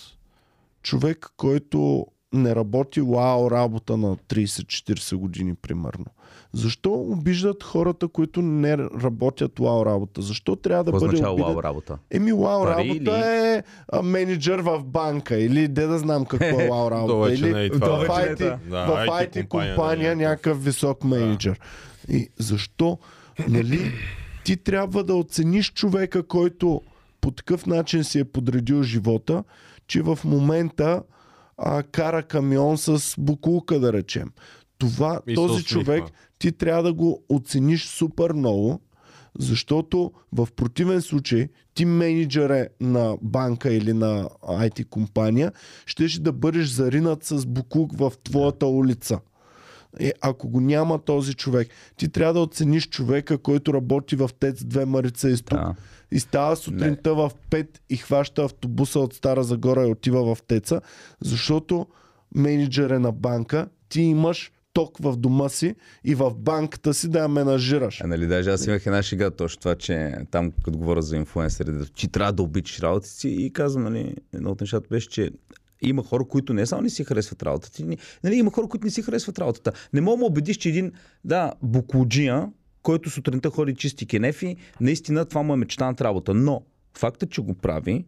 човек, 0.82 1.26
който 1.36 2.06
не 2.32 2.55
работи 2.55 3.01
вау 3.01 3.51
работа 3.51 3.97
на 3.97 4.16
30-40 4.16 5.16
години, 5.16 5.55
примерно. 5.55 6.05
Защо 6.52 6.93
обиждат 6.93 7.62
хората, 7.62 8.09
които 8.09 8.43
не 8.43 8.78
работят 8.78 9.59
вау 9.59 9.86
работа? 9.86 10.23
Защо 10.23 10.57
трябва 10.57 10.85
да 10.85 10.90
Какво 10.90 11.01
бъде 11.01 11.15
означава 11.15 11.32
обиден? 11.32 11.52
вау 11.52 11.62
работа? 11.62 11.98
Еми, 12.11 12.32
вау 12.32 12.62
Пари 12.62 12.70
работа 12.89 12.94
или- 12.94 13.57
е 13.57 13.62
а, 13.89 14.02
менеджер 14.02 14.59
в 14.59 14.85
банка 14.85 15.36
или 15.36 15.69
де 15.69 15.86
да 15.86 15.98
знам 15.98 16.24
какво 16.24 16.61
е 16.61 16.69
вау 16.69 16.90
работа. 16.90 17.35
Или 17.35 17.52
не 17.52 17.65
е 17.65 17.69
в 17.69 17.74
е 17.74 17.78
IT. 17.78 18.39
Да, 18.69 18.86
в 18.86 19.07
IT 19.07 19.48
компания 19.48 19.74
компания 19.74 20.16
да 20.16 20.23
някакъв 20.23 20.65
висок 20.65 21.05
менеджер. 21.05 21.61
И 22.09 22.28
защо? 22.39 22.98
Нали? 23.48 23.93
Ти 24.44 24.57
трябва 24.57 25.05
да 25.05 25.15
оцениш 25.15 25.73
човека, 25.73 26.23
който 26.23 26.82
по 27.20 27.31
такъв 27.31 27.66
начин 27.66 28.05
си 28.05 28.19
е 28.19 28.24
подредил 28.24 28.82
живота, 28.82 29.44
че 29.86 30.02
в 30.02 30.19
момента 30.24 31.02
а, 31.61 31.82
кара 31.82 32.23
камион 32.23 32.78
с 32.78 33.15
букулка, 33.19 33.81
да 33.81 33.93
речем. 33.93 34.31
Това, 34.78 35.20
И 35.27 35.35
този 35.35 35.65
човек 35.65 36.05
ти 36.39 36.53
трябва 36.53 36.82
да 36.82 36.93
го 36.93 37.24
оцениш 37.28 37.87
супер 37.87 38.32
много, 38.32 38.81
защото 39.39 40.12
в 40.32 40.49
противен 40.57 41.03
случай 41.03 41.49
ти 41.74 41.85
менеджер 41.85 42.51
е 42.51 42.69
на 42.81 43.16
банка 43.23 43.73
или 43.73 43.93
на 43.93 44.28
IT 44.43 44.89
компания, 44.89 45.53
щеш 45.87 46.19
да 46.19 46.32
бъдеш 46.32 46.69
заринат 46.69 47.24
с 47.24 47.47
букук 47.47 47.99
в 47.99 48.12
твоята 48.24 48.66
улица. 48.66 49.20
Е, 50.01 50.12
ако 50.20 50.49
го 50.49 50.61
няма 50.61 50.99
този 50.99 51.35
човек, 51.35 51.69
ти 51.97 52.09
трябва 52.09 52.35
да 52.35 52.41
оцениш 52.41 52.89
човека, 52.89 53.39
който 53.39 53.74
работи 53.74 54.16
в 54.16 54.31
ТЕЦ 54.41 54.61
2 54.61 54.85
Марица 54.85 55.31
изток 55.31 55.59
Да. 55.59 55.74
И 56.12 56.20
става 56.20 56.57
сутринта 56.57 57.15
в 57.15 57.31
5 57.51 57.69
и 57.91 57.97
хваща 57.97 58.45
автобуса 58.45 59.01
от 59.01 59.15
Стара 59.15 59.43
Загора 59.43 59.82
и 59.82 59.91
отива 59.91 60.35
в 60.35 60.43
Теца, 60.43 60.81
защото 61.20 61.87
менеджер 62.35 62.91
е 62.91 62.99
на 62.99 63.12
банка, 63.12 63.69
ти 63.89 64.01
имаш 64.01 64.53
ток 64.73 64.99
в 64.99 65.16
дома 65.16 65.49
си 65.49 65.74
и 66.05 66.15
в 66.15 66.35
банката 66.35 66.95
си 66.95 67.09
да 67.09 67.19
я 67.19 67.28
менажираш. 67.28 68.01
А, 68.01 68.07
нали, 68.07 68.27
даже 68.27 68.51
аз 68.51 68.66
имах 68.66 68.87
една 68.87 69.03
шега 69.03 69.31
точно 69.31 69.61
това, 69.61 69.74
че 69.74 70.15
там, 70.31 70.53
като 70.65 70.78
говоря 70.78 71.03
за 71.03 71.16
инфлуенсъри, 71.16 71.73
че 71.95 72.09
трябва 72.09 72.32
да 72.32 72.43
обичаш 72.43 72.81
работата 72.81 73.09
си 73.09 73.28
и 73.28 73.53
казвам, 73.53 73.85
нали, 73.85 74.15
едно 74.32 74.51
от 74.51 74.61
нещата 74.61 74.87
беше, 74.91 75.09
че 75.09 75.31
има 75.82 76.03
хора, 76.03 76.24
които 76.24 76.55
не 76.55 76.66
само 76.66 76.82
не 76.82 76.91
си 76.91 77.05
харесват 77.05 77.43
работата 77.43 77.82
нали, 78.24 78.35
има 78.35 78.51
хора, 78.51 78.69
които 78.69 78.85
не 78.85 78.91
си 78.91 79.03
харесват 79.03 79.39
работата. 79.39 79.73
Не 79.93 80.01
мога 80.01 80.19
да 80.19 80.24
убедиш, 80.24 80.57
че 80.57 80.69
един, 80.69 80.93
да, 81.24 81.53
буклуджия, 81.62 82.49
който 82.82 83.11
сутринта 83.11 83.51
ходи 83.51 83.74
чисти 83.74 84.07
кенефи, 84.07 84.57
наистина 84.81 85.24
това 85.24 85.43
му 85.43 85.52
е 85.52 85.57
мечтаната 85.57 86.05
работа. 86.05 86.35
Но 86.35 86.62
фактът, 86.98 87.31
че 87.31 87.40
го 87.40 87.55
прави, 87.55 88.05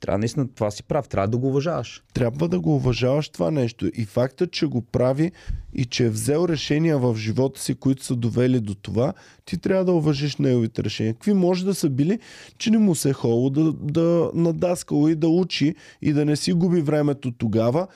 трябва 0.00 0.18
наистина 0.18 0.48
това 0.54 0.70
си 0.70 0.82
прав, 0.82 1.08
трябва 1.08 1.28
да 1.28 1.38
го 1.38 1.48
уважаваш. 1.48 2.02
Трябва 2.14 2.48
да 2.48 2.60
го 2.60 2.76
уважаваш 2.76 3.28
това 3.28 3.50
нещо. 3.50 3.90
И 3.94 4.04
фактът, 4.04 4.52
че 4.52 4.66
го 4.66 4.82
прави 4.82 5.32
и 5.74 5.84
че 5.84 6.04
е 6.04 6.10
взел 6.10 6.46
решения 6.48 6.98
в 6.98 7.16
живота 7.16 7.60
си, 7.60 7.74
които 7.74 8.04
са 8.04 8.16
довели 8.16 8.60
до 8.60 8.74
това, 8.74 9.12
ти 9.44 9.58
трябва 9.58 9.84
да 9.84 9.92
уважиш 9.92 10.36
неговите 10.36 10.84
решения. 10.84 11.14
Какви 11.14 11.32
може 11.32 11.64
да 11.64 11.74
са 11.74 11.90
били, 11.90 12.18
че 12.58 12.70
не 12.70 12.78
му 12.78 12.94
се 12.94 13.10
е 13.10 13.12
холо 13.12 13.50
да, 13.50 13.72
да 13.72 14.30
надаскало 14.34 15.08
и 15.08 15.14
да 15.14 15.28
учи 15.28 15.74
и 16.02 16.12
да 16.12 16.24
не 16.24 16.36
си 16.36 16.52
губи 16.52 16.80
времето 16.80 17.32
тогава, 17.32 17.86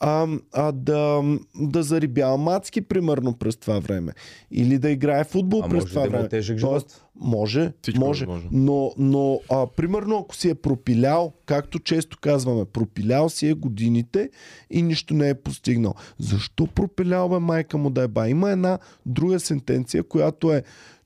а, 0.00 0.26
а 0.52 0.72
да, 0.72 1.22
да 1.54 1.82
зарибява 1.82 2.36
мацки, 2.36 2.80
примерно, 2.80 3.34
през 3.38 3.56
това 3.56 3.78
време. 3.78 4.12
Или 4.50 4.78
да 4.78 4.90
играе 4.90 5.24
футбол 5.24 5.62
А 5.64 5.68
през 5.68 5.82
може 5.82 5.94
това 5.94 6.02
да 6.02 6.08
време. 6.08 6.28
тежък 6.28 6.60
Тоест, 6.60 6.90
живот. 6.90 7.04
може, 7.14 7.72
Всичко 7.82 8.04
е 8.04 8.06
може. 8.06 8.26
възможно. 8.26 8.50
Но, 8.52 8.92
но 8.98 9.40
а, 9.50 9.66
примерно, 9.66 10.18
ако 10.18 10.36
си 10.36 10.48
е 10.50 10.54
пропилял, 10.54 11.32
както 11.46 11.78
често 11.78 12.18
казваме, 12.20 12.64
пропилял 12.64 13.28
си 13.28 13.48
е 13.48 13.54
годините 13.54 14.30
и 14.70 14.82
нищо 14.82 15.14
не 15.14 15.28
е 15.28 15.34
постигнал. 15.34 15.94
Защо 16.18 16.66
пропилял 16.66 17.28
бе 17.28 17.38
майка 17.38 17.78
му 17.78 17.90
да 17.90 18.02
е 18.02 18.08
ба? 18.08 18.28
Има 18.28 18.50
една 18.50 18.78
друга 19.06 19.40
сентенция, 19.40 20.02
която 20.02 20.52
е, 20.52 20.62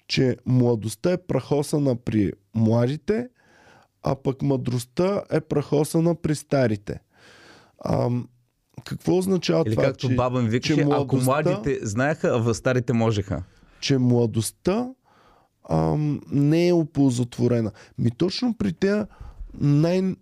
че 0.08 0.36
младостта 0.46 1.12
е 1.12 1.16
прахосана 1.16 1.96
при 1.96 2.32
младите, 2.54 3.28
а 4.02 4.14
пък 4.14 4.42
мъдростта 4.42 5.22
е 5.30 5.40
прахосана 5.40 6.14
при 6.14 6.34
старите. 6.34 7.00
Ам, 7.84 8.28
какво 8.84 9.18
означава 9.18 9.64
Или 9.66 9.74
това? 9.74 9.84
както 9.84 10.09
че, 10.09 10.14
баба 10.14 10.42
ми 10.42 10.48
викаше, 10.48 10.74
че 10.74 10.80
ако 10.82 11.16
младостта- 11.16 11.24
младите 11.24 11.78
знаеха, 11.82 12.42
а 12.46 12.55
старите 12.55 12.92
можеха. 12.92 13.42
че 13.80 13.98
младостта 13.98 14.88
ам, 15.70 16.20
не 16.30 16.68
е 16.68 16.72
оползотворена. 16.72 17.70
Ми 17.98 18.10
точно 18.10 18.55
при 18.59 18.72
тези 18.72 19.02
най- 19.55 20.14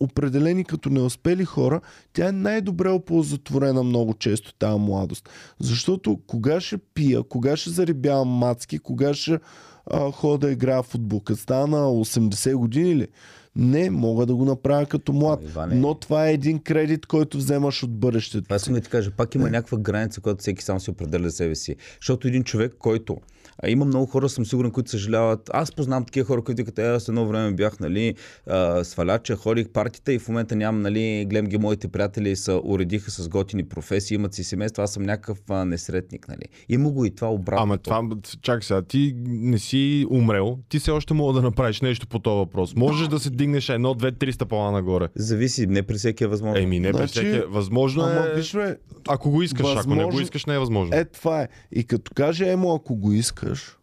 определени 0.00 0.64
като 0.64 0.90
неуспели 0.90 1.44
хора, 1.44 1.80
тя 2.12 2.28
е 2.28 2.32
най-добре 2.32 2.90
оползотворена 2.90 3.82
много 3.82 4.14
често 4.14 4.54
тази 4.54 4.78
младост. 4.80 5.28
Защото 5.60 6.20
кога 6.26 6.60
ще 6.60 6.78
пия, 6.78 7.22
кога 7.22 7.56
ще 7.56 7.70
зарибявам 7.70 8.28
мацки, 8.28 8.78
кога 8.78 9.14
ще 9.14 9.38
а, 9.86 10.12
ходя 10.12 10.38
да 10.38 10.52
играя 10.52 10.82
в 10.82 10.86
футбол, 10.86 11.20
като 11.20 11.40
стана 11.40 11.66
на 11.68 11.86
80 11.86 12.54
години 12.54 12.96
ли? 12.96 13.08
Не, 13.56 13.90
мога 13.90 14.26
да 14.26 14.34
го 14.34 14.44
направя 14.44 14.86
като 14.86 15.12
млад. 15.12 15.40
Иване- 15.44 15.74
Но 15.74 15.94
това 15.94 16.28
е 16.28 16.32
един 16.32 16.58
кредит, 16.58 17.06
който 17.06 17.36
вземаш 17.38 17.82
от 17.82 17.98
бъдещето. 17.98 18.44
Това 18.44 18.56
искам 18.56 18.74
да 18.74 18.80
ти 18.80 18.90
кажа, 18.90 19.10
пак 19.10 19.34
има 19.34 19.50
някаква 19.50 19.78
граница, 19.78 20.20
която 20.20 20.40
всеки 20.40 20.64
сам 20.64 20.80
си 20.80 20.90
определя 20.90 21.22
за 21.22 21.36
себе 21.36 21.54
си. 21.54 21.76
Защото 22.00 22.28
един 22.28 22.44
човек, 22.44 22.74
който 22.78 23.16
а, 23.58 23.70
има 23.70 23.84
много 23.84 24.06
хора, 24.06 24.28
съм 24.28 24.46
сигурен, 24.46 24.70
които 24.70 24.90
съжаляват. 24.90 25.50
Аз 25.52 25.72
познавам 25.72 26.04
такива 26.04 26.26
хора, 26.26 26.42
които 26.42 26.64
казват, 26.64 26.78
«Е, 26.78 26.86
аз 26.86 27.08
едно 27.08 27.26
време 27.26 27.52
бях, 27.52 27.80
нали, 27.80 28.14
а, 28.46 28.84
сваляча, 28.84 29.36
ходих 29.36 29.68
партията 29.68 30.12
и 30.12 30.18
в 30.18 30.28
момента 30.28 30.56
нямам, 30.56 30.82
нали, 30.82 31.26
гледам 31.30 31.46
ги 31.46 31.58
моите 31.58 31.88
приятели 31.88 32.36
са 32.36 32.60
уредиха 32.64 33.10
с 33.10 33.28
готини 33.28 33.64
професии, 33.64 34.14
имат 34.14 34.34
си 34.34 34.44
семейства, 34.44 34.82
аз 34.82 34.92
съм 34.92 35.02
някакъв 35.02 35.38
а, 35.50 35.64
несретник, 35.64 36.28
нали. 36.28 36.42
Има 36.68 36.90
го 36.90 37.04
и 37.04 37.14
това 37.14 37.32
обратно. 37.32 37.62
Ама 37.62 37.78
това, 37.78 38.02
чакай 38.42 38.62
сега, 38.62 38.82
ти 38.82 39.14
не 39.26 39.58
си 39.58 40.06
умрел, 40.10 40.58
ти 40.68 40.78
все 40.78 40.90
още 40.90 41.14
мога 41.14 41.32
да 41.32 41.42
направиш 41.42 41.80
нещо 41.80 42.06
по 42.06 42.18
този 42.18 42.36
въпрос. 42.36 42.74
Можеш 42.76 43.08
да 43.08 43.18
се 43.18 43.30
дигнеш 43.30 43.68
едно, 43.68 43.94
две, 43.94 44.12
три 44.12 44.32
стъпала 44.32 44.72
нагоре. 44.72 45.08
Зависи, 45.16 45.66
не 45.66 45.82
при 45.82 45.94
всеки 45.94 46.24
е 46.24 46.26
възможно. 46.26 46.62
Еми, 46.62 46.80
не 46.80 46.90
Значи, 46.92 47.12
значи, 47.12 47.28
всеки. 47.28 47.46
Възможно 47.48 48.02
Ама 48.02 48.26
е, 48.26 48.34
виж, 48.34 48.52
бе, 48.54 48.76
ако 49.08 49.30
го 49.30 49.42
искаш, 49.42 49.66
ако 49.76 49.88
не 49.88 49.94
го 49.94 50.00
възможно- 50.00 50.20
искаш, 50.20 50.46
не 50.46 50.54
е 50.54 50.58
възможно. 50.58 50.96
Е, 50.96 51.04
това 51.04 51.42
е. 51.42 51.48
И 51.72 51.84
като 51.84 52.10
каже 52.14 52.50
Емо, 52.50 52.74
ако 52.74 52.96
го 52.96 53.12
искаш, 53.42 53.76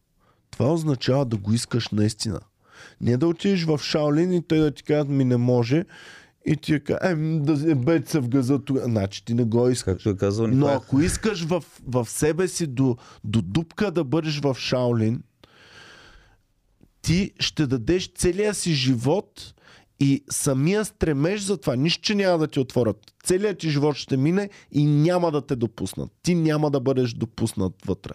това 0.51 0.73
означава 0.73 1.25
да 1.25 1.37
го 1.37 1.53
искаш 1.53 1.89
наистина. 1.89 2.39
Не 3.01 3.17
да 3.17 3.27
отидеш 3.27 3.63
в 3.63 3.79
Шаолин 3.83 4.33
и 4.33 4.43
той 4.43 4.59
да 4.59 4.71
ти 4.71 4.83
кажат 4.83 5.09
ми 5.09 5.25
не 5.25 5.37
може 5.37 5.85
и 6.45 6.55
ти 6.55 6.73
е 6.73 6.79
кажа, 6.79 6.99
е, 7.03 7.15
да 7.15 7.75
бе 7.75 8.03
се 8.05 8.19
в 8.19 8.29
газа 8.29 8.59
тогава. 8.59 8.85
Значи 8.85 9.25
ти 9.25 9.33
не 9.33 9.43
го 9.43 9.69
искаш. 9.69 9.93
Както 9.93 10.09
е 10.09 10.15
казал 10.15 10.47
Но 10.47 10.67
ако 10.67 11.01
искаш 11.01 11.43
в, 11.43 11.63
в 11.87 12.09
себе 12.09 12.47
си 12.47 12.67
до, 12.67 12.97
до 13.23 13.41
дупка 13.41 13.91
да 13.91 14.03
бъдеш 14.03 14.39
в 14.39 14.55
Шаолин, 14.59 15.23
ти 17.01 17.31
ще 17.39 17.67
дадеш 17.67 18.13
целия 18.13 18.53
си 18.53 18.73
живот 18.73 19.53
и 19.99 20.23
самия 20.29 20.85
стремеж 20.85 21.41
за 21.41 21.57
това. 21.57 21.75
Нищо, 21.75 22.01
че 22.01 22.15
няма 22.15 22.37
да 22.37 22.47
ти 22.47 22.59
отворят. 22.59 23.13
Целият 23.23 23.57
ти 23.57 23.69
живот 23.69 23.95
ще 23.95 24.17
мине 24.17 24.49
и 24.71 24.85
няма 24.85 25.31
да 25.31 25.41
те 25.41 25.55
допуснат. 25.55 26.11
Ти 26.23 26.35
няма 26.35 26.71
да 26.71 26.79
бъдеш 26.79 27.13
допуснат 27.13 27.73
вътре. 27.85 28.13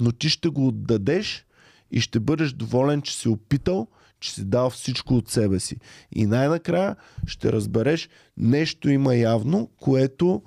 Но 0.00 0.12
ти 0.12 0.28
ще 0.28 0.48
го 0.48 0.68
отдадеш 0.68 1.46
и 1.90 2.00
ще 2.00 2.20
бъдеш 2.20 2.52
доволен, 2.52 3.02
че 3.02 3.16
си 3.16 3.28
опитал, 3.28 3.88
че 4.20 4.34
си 4.34 4.44
дал 4.44 4.70
всичко 4.70 5.14
от 5.14 5.30
себе 5.30 5.60
си. 5.60 5.76
И 6.12 6.26
най-накрая 6.26 6.96
ще 7.26 7.52
разбереш, 7.52 8.08
нещо 8.36 8.90
има 8.90 9.14
явно, 9.14 9.70
което 9.80 10.42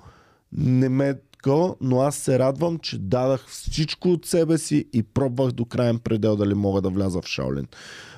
не 0.52 0.88
ме 0.88 1.08
е 1.08 1.14
такова, 1.32 1.74
но 1.80 2.00
аз 2.00 2.16
се 2.16 2.38
радвам, 2.38 2.78
че 2.78 2.98
дадах 2.98 3.46
всичко 3.48 4.08
от 4.08 4.26
себе 4.26 4.58
си 4.58 4.84
и 4.92 5.02
пробвах 5.02 5.52
до 5.52 5.64
крайен 5.64 5.98
предел 5.98 6.36
дали 6.36 6.54
мога 6.54 6.82
да 6.82 6.90
вляза 6.90 7.22
в 7.22 7.26
Шаолин. 7.26 7.66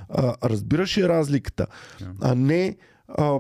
А, 0.09 0.35
разбираш 0.45 0.99
ли 0.99 1.09
разликата? 1.09 1.67
А 2.21 2.35
не 2.35 2.77
а, 3.09 3.39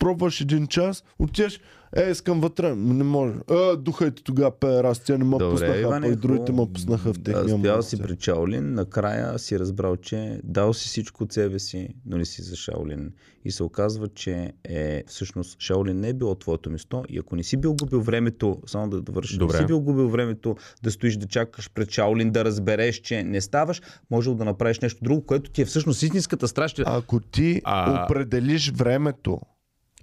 пробваш 0.00 0.40
един 0.40 0.66
час, 0.66 1.04
отиваш, 1.18 1.60
е, 1.96 2.10
искам 2.10 2.40
вътре, 2.40 2.74
не 2.74 3.04
може. 3.04 3.34
Е, 3.50 3.76
духайте 3.76 4.22
тогава 4.22 4.50
пе 4.50 4.82
раз, 4.82 5.00
тя 5.00 5.18
не 5.18 5.24
ме 5.24 5.30
Добре, 5.30 5.50
пуснаха, 5.50 5.80
Иване, 5.80 6.08
а 6.08 6.16
другите 6.16 6.52
ме 6.52 6.66
пуснаха 6.74 7.12
в 7.12 7.22
техния 7.22 7.48
Стоял 7.48 7.76
мозък. 7.76 7.90
си 7.90 7.98
при 7.98 8.16
Чаолин, 8.16 8.74
накрая 8.74 9.38
си 9.38 9.58
разбрал, 9.58 9.96
че 9.96 10.40
дал 10.44 10.72
си 10.72 10.88
всичко 10.88 11.24
от 11.24 11.32
себе 11.32 11.58
си, 11.58 11.88
но 12.06 12.16
не 12.18 12.24
си 12.24 12.42
за 12.42 12.56
Шаолин. 12.56 13.12
И 13.44 13.50
се 13.50 13.62
оказва, 13.62 14.08
че 14.08 14.52
е, 14.64 15.04
всъщност 15.06 15.60
Шаолин 15.60 16.00
не 16.00 16.08
е 16.08 16.12
било 16.12 16.34
твоето 16.34 16.70
место 16.70 17.04
и 17.08 17.18
ако 17.18 17.36
не 17.36 17.42
си 17.42 17.56
бил 17.56 17.74
губил 17.74 18.00
времето, 18.00 18.58
само 18.66 18.88
да 18.88 19.00
довършиш, 19.00 19.38
не 19.38 19.48
си 19.50 19.66
бил 19.66 19.80
губил 19.80 20.08
времето 20.08 20.56
да 20.82 20.90
стоиш 20.90 21.16
да 21.16 21.26
чакаш 21.26 21.70
пред 21.70 21.90
Шаолин, 21.90 22.30
да 22.30 22.44
разбереш, 22.44 22.96
че 22.96 23.22
не 23.22 23.40
ставаш, 23.40 23.82
може 24.10 24.34
да 24.34 24.44
направиш 24.44 24.80
нещо 24.80 24.98
друго, 25.02 25.26
което 25.26 25.50
ти 25.50 25.62
е 25.62 25.64
всъщност 25.64 26.02
истинската 26.02 26.48
страст. 26.48 26.76
че- 26.76 26.82
Ако 26.86 27.20
ти 27.20 27.60
А- 27.64 28.04
определиш 28.04 28.70
времето, 28.70 29.40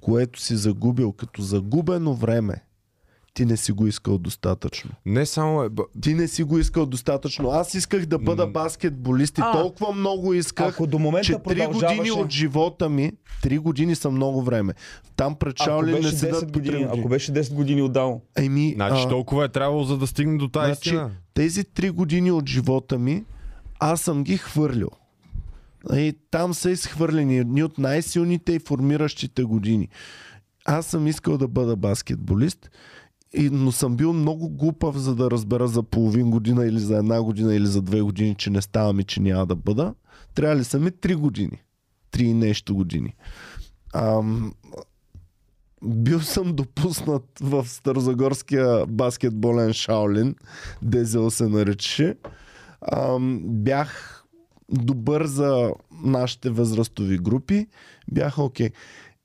което 0.08 0.42
си 0.42 0.56
загубил 0.56 1.12
като 1.12 1.42
загубено 1.42 2.14
време, 2.14 2.64
ти 3.34 3.46
не 3.46 3.58
си 3.58 3.72
го 3.72 3.88
искал 3.88 4.18
достатъчно. 4.18 4.92
Не 5.06 5.26
само 5.26 5.64
е... 5.64 5.70
Ти 6.02 6.14
не 6.14 6.28
си 6.28 6.44
го 6.44 6.58
искал 6.60 6.86
достатъчно. 6.86 7.50
Аз 7.50 7.74
исках 7.74 8.06
да 8.06 8.20
бъда 8.20 8.48
баскетболист 8.48 9.38
и 9.38 9.42
А, 9.44 9.52
толкова 9.52 9.94
много 9.94 10.34
исках, 10.34 10.68
Ако 10.68 10.88
до 10.88 11.00
момента 11.00 11.26
че 11.26 11.34
три 11.34 11.40
продължаваше... 11.40 11.98
години 11.98 12.12
от 12.12 12.32
живота 12.32 12.90
ми, 12.90 13.12
три 13.44 13.58
години 13.58 13.96
са 13.96 14.12
много 14.12 14.42
време. 14.42 14.74
Там 15.16 15.36
пред 15.36 15.58
Шаолин 15.58 15.96
не 15.96 16.12
седат 16.12 16.44
10 16.44 16.46
по 16.46 16.52
три 16.52 16.60
години, 16.62 16.76
години. 16.76 17.00
ако 17.00 17.10
беше 17.10 17.34
10 17.34 17.54
години 17.54 17.82
отдал, 17.82 18.22
Еми, 18.38 18.72
Значи 18.76 19.04
а, 19.06 19.10
толкова 19.10 19.46
е 19.46 19.50
трябвало, 19.50 19.84
за 19.84 19.98
да 19.98 20.08
стигне 20.08 20.38
до 20.38 20.48
тази 20.48 20.66
значи, 20.68 20.90
истина. 20.90 21.12
тези 21.34 21.64
три 21.64 21.90
години 21.90 22.32
от 22.32 22.50
живота 22.50 23.00
ми, 23.00 23.24
аз 23.80 24.02
съм 24.02 24.24
ги 24.24 24.38
хвърлил. 24.38 24.90
И 25.94 26.16
там 26.32 26.54
са 26.54 26.72
изхвърлени 26.72 27.38
едни 27.38 27.64
от 27.64 27.78
най-силните 27.78 28.54
и 28.54 28.60
формиращите 28.60 29.44
години. 29.44 29.90
Аз 30.66 30.86
съм 30.86 31.08
искал 31.08 31.38
да 31.38 31.48
бъда 31.48 31.76
баскетболист, 31.76 32.70
и, 33.34 33.50
но 33.50 33.72
съм 33.72 33.98
бил 33.98 34.14
много 34.14 34.50
глупав, 34.50 34.96
за 34.98 35.16
да 35.16 35.32
разбера 35.32 35.68
за 35.68 35.84
половин 35.84 36.32
година 36.32 36.66
или 36.66 36.80
за 36.80 36.98
една 36.98 37.22
година 37.22 37.56
или 37.56 37.68
за 37.68 37.82
две 37.82 38.02
години, 38.02 38.36
че 38.36 38.50
не 38.50 38.62
ставам 38.62 39.00
и 39.00 39.04
че 39.04 39.22
няма 39.22 39.46
да 39.46 39.56
бъда. 39.56 39.94
Трябва 40.36 40.56
ли 40.56 40.64
са 40.64 40.80
ми 40.80 40.92
три 40.92 41.16
години. 41.16 41.64
Три 42.12 42.34
нещо 42.34 42.76
години. 42.76 43.16
Ам, 43.94 44.54
бил 45.84 46.20
съм 46.20 46.56
допуснат 46.56 47.24
в 47.42 47.68
Старозагорския 47.68 48.86
баскетболен 48.86 49.74
Шаолин, 49.74 50.36
Дезел 50.82 51.32
се 51.32 51.48
наричаше. 51.48 52.16
Ам, 52.92 53.42
бях 53.44 54.17
добър 54.70 55.26
за 55.26 55.72
нашите 56.04 56.50
възрастови 56.50 57.18
групи. 57.18 57.68
Бях 58.12 58.40
окей. 58.40 58.70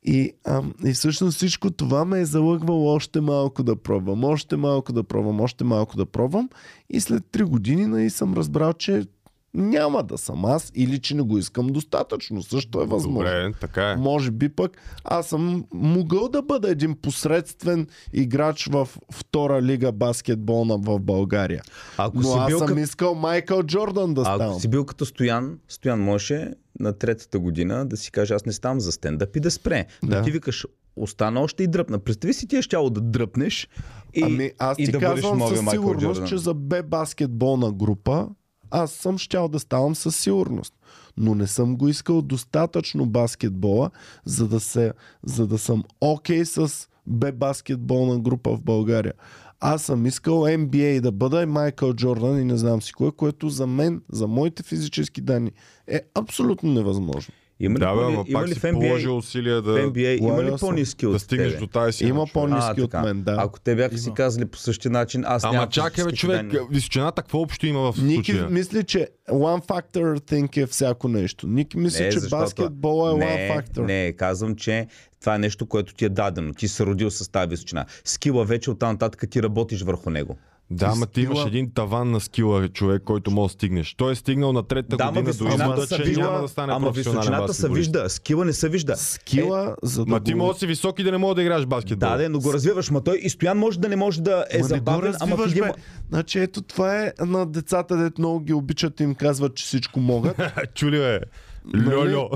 И, 0.05 0.33
ам, 0.45 0.75
и 0.85 0.93
всъщност 0.93 1.37
всичко 1.37 1.71
това 1.71 2.05
ме 2.05 2.21
е 2.21 2.25
залъгвало 2.25 2.95
още 2.95 3.21
малко 3.21 3.63
да 3.63 3.77
пробвам, 3.77 4.25
още 4.25 4.57
малко 4.57 4.93
да 4.93 5.03
пробвам, 5.03 5.41
още 5.41 5.65
малко 5.65 5.97
да 5.97 6.07
пробвам. 6.07 6.49
И 6.91 7.01
след 7.01 7.27
три 7.27 7.43
години 7.43 7.87
нали, 7.87 8.11
съм 8.11 8.35
разбрал, 8.35 8.73
че 8.73 9.05
няма 9.55 10.03
да 10.03 10.19
съм 10.19 10.45
аз 10.45 10.73
или 10.75 10.99
че 10.99 11.15
не 11.15 11.23
го 11.23 11.39
искам 11.39 11.67
достатъчно. 11.67 12.43
Също 12.43 12.83
е 12.83 12.87
възможно. 12.87 13.19
Добре, 13.19 13.53
така 13.61 13.91
е. 13.91 13.97
Може 13.97 14.31
би 14.31 14.49
пък 14.49 14.77
аз 15.05 15.27
съм 15.27 15.65
могъл 15.75 16.29
да 16.29 16.43
бъда 16.43 16.71
един 16.71 16.97
посредствен 16.97 17.87
играч 18.13 18.67
в 18.67 18.89
втора 19.13 19.63
лига 19.63 19.93
баскетболна 19.93 20.79
в 20.79 21.01
България. 21.01 21.63
ако 21.97 22.17
Но 22.17 22.23
си 22.23 22.39
аз 22.39 22.47
бил 22.47 22.59
съм 22.59 22.67
като... 22.67 22.81
искал 22.81 23.15
Майкъл 23.15 23.63
Джордан 23.63 24.15
да 24.15 24.21
Ако 24.21 24.35
ставам. 24.35 24.61
си 24.61 24.69
бил 24.69 24.85
като 24.85 25.07
Стоян, 25.07 25.59
Стоян 25.69 26.01
можеше 26.01 26.51
на 26.81 26.93
третата 26.93 27.39
година 27.39 27.87
да 27.87 27.97
си 27.97 28.11
каже 28.11 28.35
аз 28.35 28.47
не 28.47 28.53
ставам 28.53 28.81
за 28.81 28.93
стендъп 28.93 29.37
и 29.37 29.41
да 29.41 29.51
спре. 29.51 29.87
Да. 30.03 30.17
Да. 30.17 30.23
ти 30.23 30.31
викаш 30.31 30.67
остана 30.97 31.41
още 31.41 31.63
и 31.63 31.67
дръпна. 31.67 31.99
Представи 31.99 32.35
си 32.35 32.49
ти 32.49 32.57
е 32.57 32.63
щяло 32.63 32.91
да 32.91 33.01
дръпнеш 33.01 33.69
и, 34.15 34.23
Ами 34.23 34.51
аз 34.59 34.79
и 34.79 34.85
ти 34.85 34.93
да 34.93 34.99
бъдеш 34.99 35.21
казвам 35.25 35.49
със 35.49 35.71
сигурност, 35.71 36.01
Джордан. 36.03 36.27
че 36.27 36.37
за 36.39 36.55
Б 36.55 36.83
баскетболна 36.83 37.73
група 37.73 38.29
аз 38.73 38.91
съм 38.91 39.19
щял 39.19 39.49
да 39.49 39.59
ставам 39.59 39.95
със 39.95 40.17
сигурност. 40.17 40.75
Но 41.17 41.35
не 41.35 41.47
съм 41.47 41.77
го 41.77 41.89
искал 41.89 42.23
достатъчно 42.23 43.07
баскетбола, 43.07 43.91
за 44.25 44.49
да, 44.49 44.61
се, 44.61 44.93
за 45.25 45.47
да 45.47 45.59
съм 45.59 45.85
окей 46.01 46.41
okay 46.41 46.67
с 46.67 46.89
Б 47.07 47.33
баскетболна 47.33 48.19
група 48.19 48.57
в 48.57 48.63
България. 48.63 49.13
Аз 49.61 49.83
съм 49.83 50.07
искал 50.07 50.35
NBA 50.35 51.01
да 51.01 51.13
бъда 51.13 51.43
и 51.43 51.47
Майкъл 51.47 51.95
Джордан 51.95 52.41
и 52.41 52.45
не 52.45 52.57
знам 52.57 52.83
си 52.83 52.93
кое, 52.93 53.11
което 53.11 53.49
за 53.49 53.67
мен, 53.67 54.03
за 54.13 54.27
моите 54.27 54.63
физически 54.63 55.21
данни 55.21 55.53
е 55.87 56.01
абсолютно 56.15 56.73
невъзможно. 56.73 57.35
Има 57.63 57.75
ли, 57.75 57.81
Да, 57.81 57.87
бе, 57.89 57.97
по- 57.97 58.03
ама 58.03 58.25
има 58.27 58.41
пак 58.41 58.49
ли 58.49 58.55
си 58.55 58.61
в 58.61 58.63
NBA, 58.63 58.73
положил 58.81 59.17
усилия 59.17 59.63
да, 59.63 59.71
NBA 59.71 60.19
има 60.19 60.45
ли 60.45 60.53
по-низки 60.61 61.07
от 61.07 61.13
да 61.13 61.19
стигнеш 61.19 61.49
тебе? 61.49 61.61
до 61.61 61.67
тази 61.67 61.93
си. 61.93 62.05
Има 62.05 62.27
по-ниски 62.27 62.65
А, 62.71 62.71
от 62.75 62.91
така. 62.91 63.03
мен, 63.03 63.23
да. 63.23 63.37
Ако 63.39 63.61
те 63.61 63.75
бяха 63.77 63.99
си 63.99 64.11
казали 64.13 64.45
по 64.45 64.59
същия 64.59 64.91
начин, 64.91 65.25
аз 65.27 65.45
Ама 65.45 65.69
чакай, 65.69 66.05
бе, 66.05 66.13
човек, 66.13 66.37
данни. 66.47 66.67
височината 66.71 67.23
какво 67.23 67.41
общо 67.41 67.67
има 67.67 67.93
в 67.93 67.97
Ники 67.99 68.15
случая? 68.33 68.51
мисли, 68.51 68.85
че 68.85 69.09
one 69.31 69.67
factor 69.67 70.21
think 70.21 70.57
е 70.57 70.67
всяко 70.67 71.09
нещо. 71.09 71.47
Ники 71.47 71.77
мисли, 71.77 72.05
че 72.05 72.21
защото- 72.21 72.41
баскетбол 72.41 73.11
е 73.11 73.15
не, 73.15 73.25
one 73.25 73.51
factor. 73.53 73.79
Не, 73.79 74.13
казвам, 74.13 74.57
че 74.57 74.87
това 75.21 75.35
е 75.35 75.39
нещо, 75.39 75.67
което 75.67 75.95
ти 75.95 76.05
е 76.05 76.09
дадено. 76.09 76.55
Ти 76.55 76.69
се 76.69 76.87
родил 76.87 77.11
с 77.11 77.31
тази 77.31 77.49
височина. 77.49 77.85
Скила 78.05 78.45
вече 78.45 78.71
оттам 78.71 78.91
нататък 78.91 79.31
ти 79.31 79.43
работиш 79.43 79.83
върху 79.83 80.11
него. 80.11 80.37
Да, 80.77 80.87
ама 80.87 81.07
ти 81.07 81.21
имаш 81.21 81.45
един 81.47 81.71
таван 81.75 82.11
на 82.11 82.21
скила, 82.21 82.69
човек, 82.69 83.03
който 83.03 83.31
може 83.31 83.53
да 83.53 83.55
стигнеш. 83.55 83.95
Той 83.95 84.13
е 84.13 84.15
стигнал 84.15 84.53
на 84.53 84.63
третата 84.63 84.97
Да, 84.97 85.07
година 85.07 85.25
до 85.25 85.49
извода, 85.49 85.87
че 85.87 86.03
вижда, 86.03 86.23
няма 86.23 86.43
да 86.43 86.49
стане 86.49 86.73
ама 86.73 86.87
професионален 86.87 87.21
височината 87.23 87.55
се 87.55 87.69
вижда, 87.69 88.11
скила 88.11 88.45
не 88.45 88.53
се 88.53 88.69
вижда. 88.69 88.97
Скила, 88.97 89.77
за 89.83 90.05
да 90.05 90.11
Ма 90.11 90.21
ти 90.21 90.33
го... 90.33 90.39
може 90.39 90.53
да 90.53 90.59
си 90.59 90.67
висок 90.67 90.99
и 90.99 91.03
да 91.03 91.13
не 91.13 91.19
може 91.19 91.35
да 91.35 91.43
играеш 91.43 91.67
баскетбол. 91.67 92.09
Да, 92.09 92.17
да, 92.17 92.29
но 92.29 92.39
го 92.39 92.53
развиваш, 92.53 92.91
ма 92.91 93.01
той 93.01 93.19
и 93.23 93.31
Стоян 93.31 93.59
може 93.59 93.81
да 93.81 93.89
не 93.89 93.97
може 93.97 94.23
да 94.23 94.45
е 94.51 94.59
Ма 94.59 94.65
забавен, 94.65 95.15
ама 95.21 95.37
един... 95.47 95.63
бе. 95.65 95.73
Значи 96.09 96.39
ето 96.39 96.63
това 96.63 97.03
е 97.03 97.13
на 97.21 97.47
децата, 97.47 97.97
дето 97.97 98.21
много 98.21 98.41
ги 98.41 98.53
обичат 98.53 99.01
и 99.01 99.03
им 99.03 99.15
казват, 99.15 99.55
че 99.55 99.65
всичко 99.65 100.01
могат. 100.01 100.41
Чули. 100.75 101.19
Нали? 101.65 101.95
Льо-льо. 101.95 102.31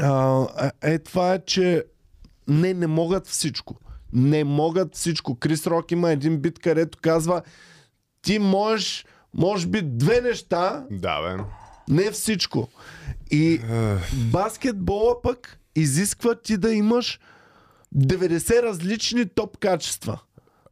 а, 0.00 0.46
е, 0.82 0.94
е 0.94 0.98
това 0.98 1.34
е, 1.34 1.44
че 1.46 1.84
не, 2.48 2.74
не 2.74 2.86
могат 2.86 3.26
всичко. 3.26 3.76
Не 4.12 4.44
могат 4.44 4.96
всичко. 4.96 5.34
Крис 5.34 5.66
Рок 5.66 5.90
има 5.90 6.10
един 6.10 6.38
бит, 6.38 6.58
където 6.58 6.98
казва 7.02 7.42
ти 8.22 8.38
можеш, 8.38 9.04
може 9.34 9.66
би 9.66 9.82
две 9.82 10.20
неща, 10.20 10.84
Да, 10.90 11.22
бе. 11.36 11.42
не 11.88 12.10
всичко. 12.10 12.68
И 13.30 13.60
баскетбола 14.32 15.22
пък 15.22 15.58
изисква 15.76 16.34
ти 16.34 16.56
да 16.56 16.72
имаш 16.74 17.20
90 17.96 18.62
различни 18.62 19.26
топ 19.26 19.58
качества. 19.58 20.20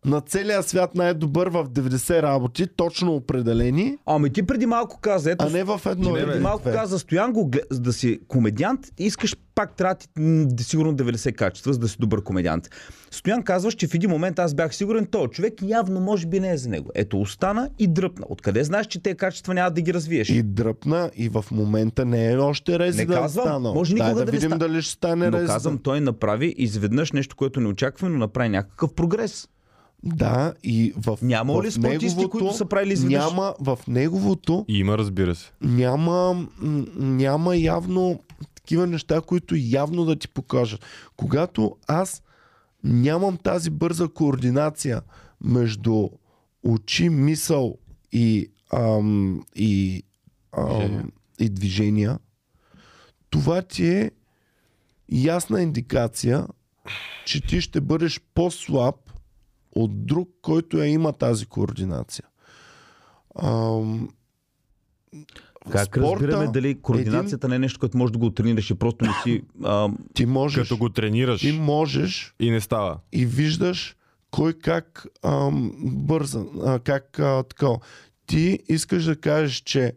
На 0.04 0.20
целия 0.20 0.62
свят 0.62 0.94
най-добър 0.94 1.48
в 1.48 1.64
90 1.64 2.22
работи, 2.22 2.66
точно 2.66 3.14
определени, 3.14 3.96
Ами 4.06 4.30
ти 4.30 4.42
преди 4.42 4.66
малко 4.66 5.00
каза, 5.00 5.30
ето, 5.30 5.44
а 5.44 5.50
не 5.50 5.64
в 5.64 5.80
едно 5.86 6.12
преди 6.12 6.30
или 6.30 6.40
малко 6.40 6.62
две. 6.62 6.72
каза, 6.72 6.98
Стоян 6.98 7.32
го 7.32 7.50
да 7.72 7.92
си 7.92 8.20
комедиант, 8.28 8.80
искаш 8.98 9.36
пак 9.54 9.74
да 9.78 9.94
ти 9.94 10.08
да 10.46 10.64
сигурно 10.64 10.94
90 10.94 11.34
качества, 11.34 11.72
за 11.72 11.78
да 11.78 11.88
си 11.88 11.96
добър 11.98 12.22
комедиант. 12.22 12.70
Стоян 13.10 13.42
казваш, 13.42 13.74
че 13.74 13.86
в 13.86 13.94
един 13.94 14.10
момент 14.10 14.38
аз 14.38 14.54
бях 14.54 14.74
сигурен, 14.74 15.06
този 15.06 15.28
човек 15.28 15.54
явно 15.62 16.00
може 16.00 16.26
би 16.26 16.40
не 16.40 16.52
е 16.52 16.56
за 16.56 16.68
него. 16.68 16.90
Ето, 16.94 17.20
остана 17.20 17.70
и 17.78 17.86
дръпна. 17.86 18.26
Откъде 18.28 18.64
знаеш, 18.64 18.86
че 18.86 19.02
тези 19.02 19.16
качества 19.16 19.54
няма 19.54 19.70
да 19.70 19.80
ги 19.80 19.94
развиеш? 19.94 20.28
И 20.28 20.42
дръпна 20.42 21.10
и 21.16 21.28
в 21.28 21.44
момента 21.50 22.04
не 22.04 22.32
е 22.32 22.36
още 22.36 22.78
резидент 22.78 23.10
казвам, 23.12 23.44
станал. 23.44 23.74
може 23.74 23.94
Дай 23.94 24.06
никога 24.06 24.20
да 24.20 24.26
да 24.26 24.32
не 24.32 24.38
видим 24.38 24.50
ста- 24.50 24.58
дали 24.58 24.82
ще 24.82 24.92
стане 24.92 25.26
Но 25.26 25.32
резидент. 25.32 25.48
казвам, 25.48 25.78
той 25.78 26.00
направи 26.00 26.54
изведнъж 26.58 27.12
нещо, 27.12 27.36
което 27.36 27.60
не 27.60 27.68
очаква, 27.68 28.08
но 28.08 28.18
направи 28.18 28.48
някакъв 28.48 28.94
прогрес. 28.94 29.48
Да, 30.02 30.54
и 30.62 30.92
в, 30.96 31.18
Няма 31.22 31.62
ли 31.62 31.70
спортисти, 31.70 32.06
неговото, 32.06 32.30
които 32.30 32.56
са 32.56 32.64
правили 32.64 32.92
изведнъж? 32.92 33.24
Няма, 33.24 33.54
в 33.60 33.78
неговото 33.88 34.64
Има, 34.68 34.98
разбира 34.98 35.34
се. 35.34 35.52
няма, 35.60 36.46
няма 36.96 37.56
явно 37.56 38.20
такива 38.54 38.86
неща, 38.86 39.20
които 39.20 39.54
явно 39.58 40.04
да 40.04 40.16
ти 40.16 40.28
покажат. 40.28 40.84
Когато 41.16 41.76
аз 41.88 42.22
нямам 42.84 43.36
тази 43.36 43.70
бърза 43.70 44.08
координация 44.08 45.02
между 45.40 46.08
очи, 46.62 47.08
мисъл 47.08 47.78
и, 48.12 48.50
ам, 48.72 49.44
и, 49.56 50.02
ам, 50.58 51.10
и 51.38 51.48
движения, 51.48 52.18
това 53.30 53.62
ти 53.62 53.86
е 53.86 54.10
ясна 55.12 55.62
индикация, 55.62 56.46
че 57.26 57.46
ти 57.46 57.60
ще 57.60 57.80
бъдеш 57.80 58.20
по-слаб 58.34 59.09
от 59.72 60.06
друг, 60.06 60.30
който 60.42 60.78
я 60.78 60.86
има 60.86 61.12
тази 61.12 61.46
координация. 61.46 62.24
Ам, 63.42 64.08
Как 65.70 65.86
спорта, 65.86 66.24
разбираме 66.24 66.52
дали 66.52 66.80
координацията 66.80 67.48
не 67.48 67.54
е 67.54 67.58
нещо, 67.58 67.80
което 67.80 67.98
можеш 67.98 68.12
да 68.12 68.18
го 68.18 68.30
тренираш 68.30 68.70
и 68.70 68.74
просто 68.74 69.04
не 69.04 69.12
си... 69.22 69.42
А, 69.64 69.88
Ти 70.14 70.26
можеш, 70.26 70.68
Като 70.68 70.76
го 70.76 70.88
тренираш 70.88 71.40
ти 71.40 71.52
можеш 71.52 72.34
и 72.40 72.50
не 72.50 72.60
става. 72.60 72.98
и 73.12 73.26
виждаш 73.26 73.96
кой 74.30 74.52
как 74.52 75.06
ам, 75.22 75.72
бърза, 75.82 76.44
а, 76.64 76.78
как 76.78 77.18
а, 77.18 77.42
такова. 77.42 77.78
Ти 78.26 78.58
искаш 78.68 79.04
да 79.04 79.16
кажеш, 79.16 79.56
че 79.56 79.92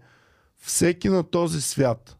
всеки 0.62 1.10
на 1.10 1.24
този 1.24 1.62
свят 1.62 2.18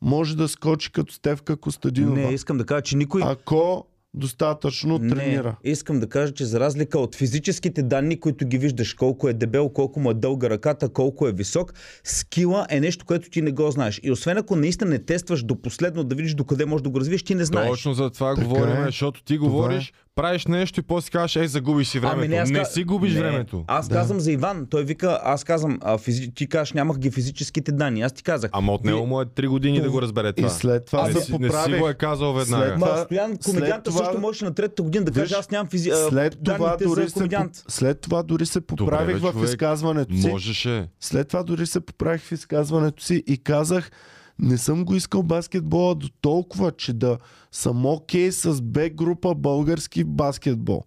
може 0.00 0.36
да 0.36 0.48
скочи 0.48 0.92
като 0.92 1.14
Стевка 1.14 1.56
Костадинова, 1.56 2.20
не, 2.20 2.34
искам 2.34 2.58
да 2.58 2.66
кажа, 2.66 2.82
че 2.82 2.96
никой... 2.96 3.22
ако 3.24 3.86
достатъчно 4.14 4.98
тренира. 4.98 5.56
Не, 5.64 5.70
искам 5.70 6.00
да 6.00 6.08
кажа, 6.08 6.32
че 6.32 6.44
за 6.44 6.60
разлика 6.60 6.98
от 6.98 7.14
физическите 7.16 7.82
данни, 7.82 8.20
които 8.20 8.46
ги 8.46 8.58
виждаш, 8.58 8.94
колко 8.94 9.28
е 9.28 9.32
дебел, 9.32 9.68
колко 9.68 10.00
му 10.00 10.10
е 10.10 10.14
дълга 10.14 10.50
ръката, 10.50 10.88
колко 10.88 11.28
е 11.28 11.32
висок, 11.32 11.74
скила 12.04 12.66
е 12.70 12.80
нещо, 12.80 13.04
което 13.04 13.30
ти 13.30 13.42
не 13.42 13.52
го 13.52 13.70
знаеш. 13.70 14.00
И 14.02 14.10
освен 14.10 14.38
ако 14.38 14.56
наистина 14.56 14.90
не 14.90 14.98
тестваш 14.98 15.42
до 15.42 15.62
последно 15.62 16.04
да 16.04 16.14
видиш 16.14 16.34
докъде 16.34 16.64
можеш 16.64 16.82
да 16.82 16.90
го 16.90 17.00
развиеш, 17.00 17.22
ти 17.22 17.34
не 17.34 17.44
знаеш. 17.44 17.68
Точно 17.68 17.94
за 17.94 18.10
това 18.10 18.34
Така 18.34 18.48
говорим, 18.48 18.82
е. 18.82 18.84
защото 18.84 19.24
ти 19.24 19.36
Това 19.36 19.48
говориш, 19.48 19.92
правиш 20.20 20.46
нещо 20.46 20.80
и 20.80 20.84
после 20.84 21.10
кажеш, 21.10 21.36
ей, 21.36 21.46
загубиш 21.46 21.88
си 21.88 21.98
времето. 21.98 22.18
Ами 22.18 22.28
не, 22.28 22.36
аз 22.36 22.50
не 22.50 22.64
си 22.64 22.84
губиш 22.84 23.14
не, 23.14 23.20
времето. 23.20 23.64
Аз 23.66 23.88
Да. 23.88 23.94
казвам 23.94 24.20
за 24.20 24.32
Иван. 24.32 24.66
Той 24.66 24.84
вика, 24.84 25.20
аз 25.24 25.44
казвам, 25.44 25.78
а, 25.82 25.98
физи... 25.98 26.34
ти 26.34 26.46
кажеш, 26.46 26.72
нямах 26.72 26.98
ги 26.98 27.10
физическите 27.10 27.72
данни. 27.72 28.02
Аз 28.02 28.12
ти 28.12 28.22
казах. 28.22 28.50
Ама 28.54 28.72
от 28.72 28.84
него 28.84 29.06
му 29.06 29.20
е 29.20 29.24
3 29.26 29.48
години 29.48 29.80
да 29.80 29.90
го 29.90 30.02
разбере 30.02 30.28
И 30.28 30.32
това. 30.32 30.48
след 30.48 30.84
това 30.84 31.06
не, 31.06 31.12
се 31.12 31.20
си, 31.20 31.32
не 31.32 31.50
си 31.64 31.72
го 31.72 31.88
е 31.88 31.94
казал 31.94 32.32
веднага. 32.32 32.64
След 32.64 32.78
Ма, 32.78 32.86
това- 32.86 33.04
Стоян, 33.04 33.30
след 33.30 33.44
комедианта 33.44 33.90
това- 33.90 34.04
също 34.04 34.20
можеше 34.20 34.44
на 34.44 34.54
третата 34.54 34.82
година 34.82 35.04
да 35.04 35.12
каже, 35.12 35.34
аз 35.34 35.50
нямам 35.50 35.68
физи... 35.68 35.90
След 36.08 36.38
това, 36.44 36.58
данните 36.58 36.84
дори 36.84 37.02
за 37.02 37.10
се, 37.10 37.28
след 37.68 38.00
това 38.00 38.22
дори 38.22 38.46
се 38.46 38.60
поправих 38.60 39.14
бе, 39.14 39.20
в 39.20 39.32
човек. 39.32 39.48
изказването 39.48 40.16
си. 40.16 40.28
Можеше. 40.28 40.88
След 41.00 41.28
това 41.28 41.42
дори 41.42 41.66
се 41.66 41.80
поправих 41.80 42.22
в 42.22 42.32
изказването 42.32 43.04
си 43.04 43.22
и 43.26 43.38
казах, 43.38 43.90
не 44.38 44.58
съм 44.58 44.84
го 44.84 44.94
искал 44.94 45.22
баскетбола 45.22 45.94
до 45.94 46.08
толкова, 46.20 46.72
че 46.72 46.92
да 46.92 47.18
съм 47.52 47.86
окей 47.86 48.32
с 48.32 48.62
Б 48.62 48.88
група 48.88 49.34
български 49.34 50.04
баскетбол. 50.04 50.82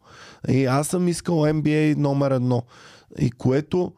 И 0.50 0.66
аз 0.66 0.88
съм 0.88 1.08
искал 1.08 1.36
NBA 1.36 1.96
номер 1.96 2.32
едно. 2.32 2.64
И 3.20 3.32
което, 3.32 3.94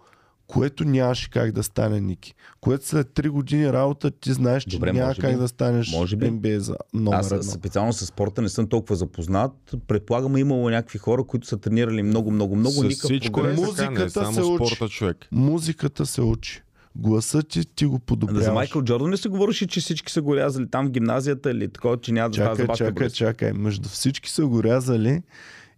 което 0.48 0.84
нямаше 0.84 1.30
как 1.30 1.52
да 1.52 1.64
стане, 1.64 2.02
Ники. 2.02 2.34
Което 2.62 2.88
след 2.88 3.08
3 3.10 3.30
години 3.30 3.74
работа 3.74 4.12
ти 4.12 4.34
знаеш, 4.34 4.64
че 4.64 4.78
Добре, 4.78 4.94
няма 4.94 5.08
може 5.08 5.22
как 5.22 5.32
би. 5.32 5.38
да 5.38 5.48
станеш 5.48 5.92
Може 5.92 6.16
би. 6.16 6.26
NBA 6.26 6.58
за 6.58 6.76
номер 6.94 7.18
Аз 7.18 7.32
едно. 7.32 7.44
специално 7.44 7.94
с 7.94 8.06
спорта 8.06 8.42
не 8.42 8.50
съм 8.50 8.68
толкова 8.68 8.96
запознат. 8.96 9.52
Предполагам, 9.88 10.38
имало 10.38 10.70
някакви 10.70 11.00
хора, 11.00 11.24
които 11.24 11.48
са 11.48 11.58
тренирали 11.58 12.04
много, 12.04 12.32
много, 12.32 12.56
много. 12.56 12.76
С 12.76 12.84
никакъв 12.84 12.98
всичко 13.04 13.40
е 13.40 13.44
прогрес. 13.44 13.76
така, 13.76 13.82
не 13.84 13.90
Музиката 13.90 14.10
само 14.12 14.34
се 14.34 14.42
учи. 14.44 14.66
спорта 14.66 14.90
човек. 14.90 15.18
Музиката 15.32 16.06
се 16.06 16.22
учи. 16.22 16.62
Гласът 16.96 17.48
ти, 17.48 17.66
ти 17.76 17.86
го 17.86 18.00
подобряваш. 18.00 18.44
За 18.44 18.54
Майкъл 18.54 18.82
Джордан 18.82 19.10
не 19.10 19.18
се 19.18 19.30
говореше, 19.30 19.68
че 19.68 19.80
всички 19.80 20.12
са 20.12 20.22
го 20.22 20.36
рязали 20.36 20.70
там 20.70 20.88
в 20.88 20.92
гимназията 20.92 21.52
или 21.52 21.70
такова, 21.70 21.98
че 21.98 22.12
няма 22.12 22.30
да 22.30 22.36
става 22.36 22.56
за 22.56 22.62
Чакай, 22.62 22.76
чакай, 22.76 23.10
чакай. 23.10 23.54
Между 23.54 23.90
всички 23.90 24.30
са 24.30 24.46
го 24.46 24.64
рязали 24.64 25.22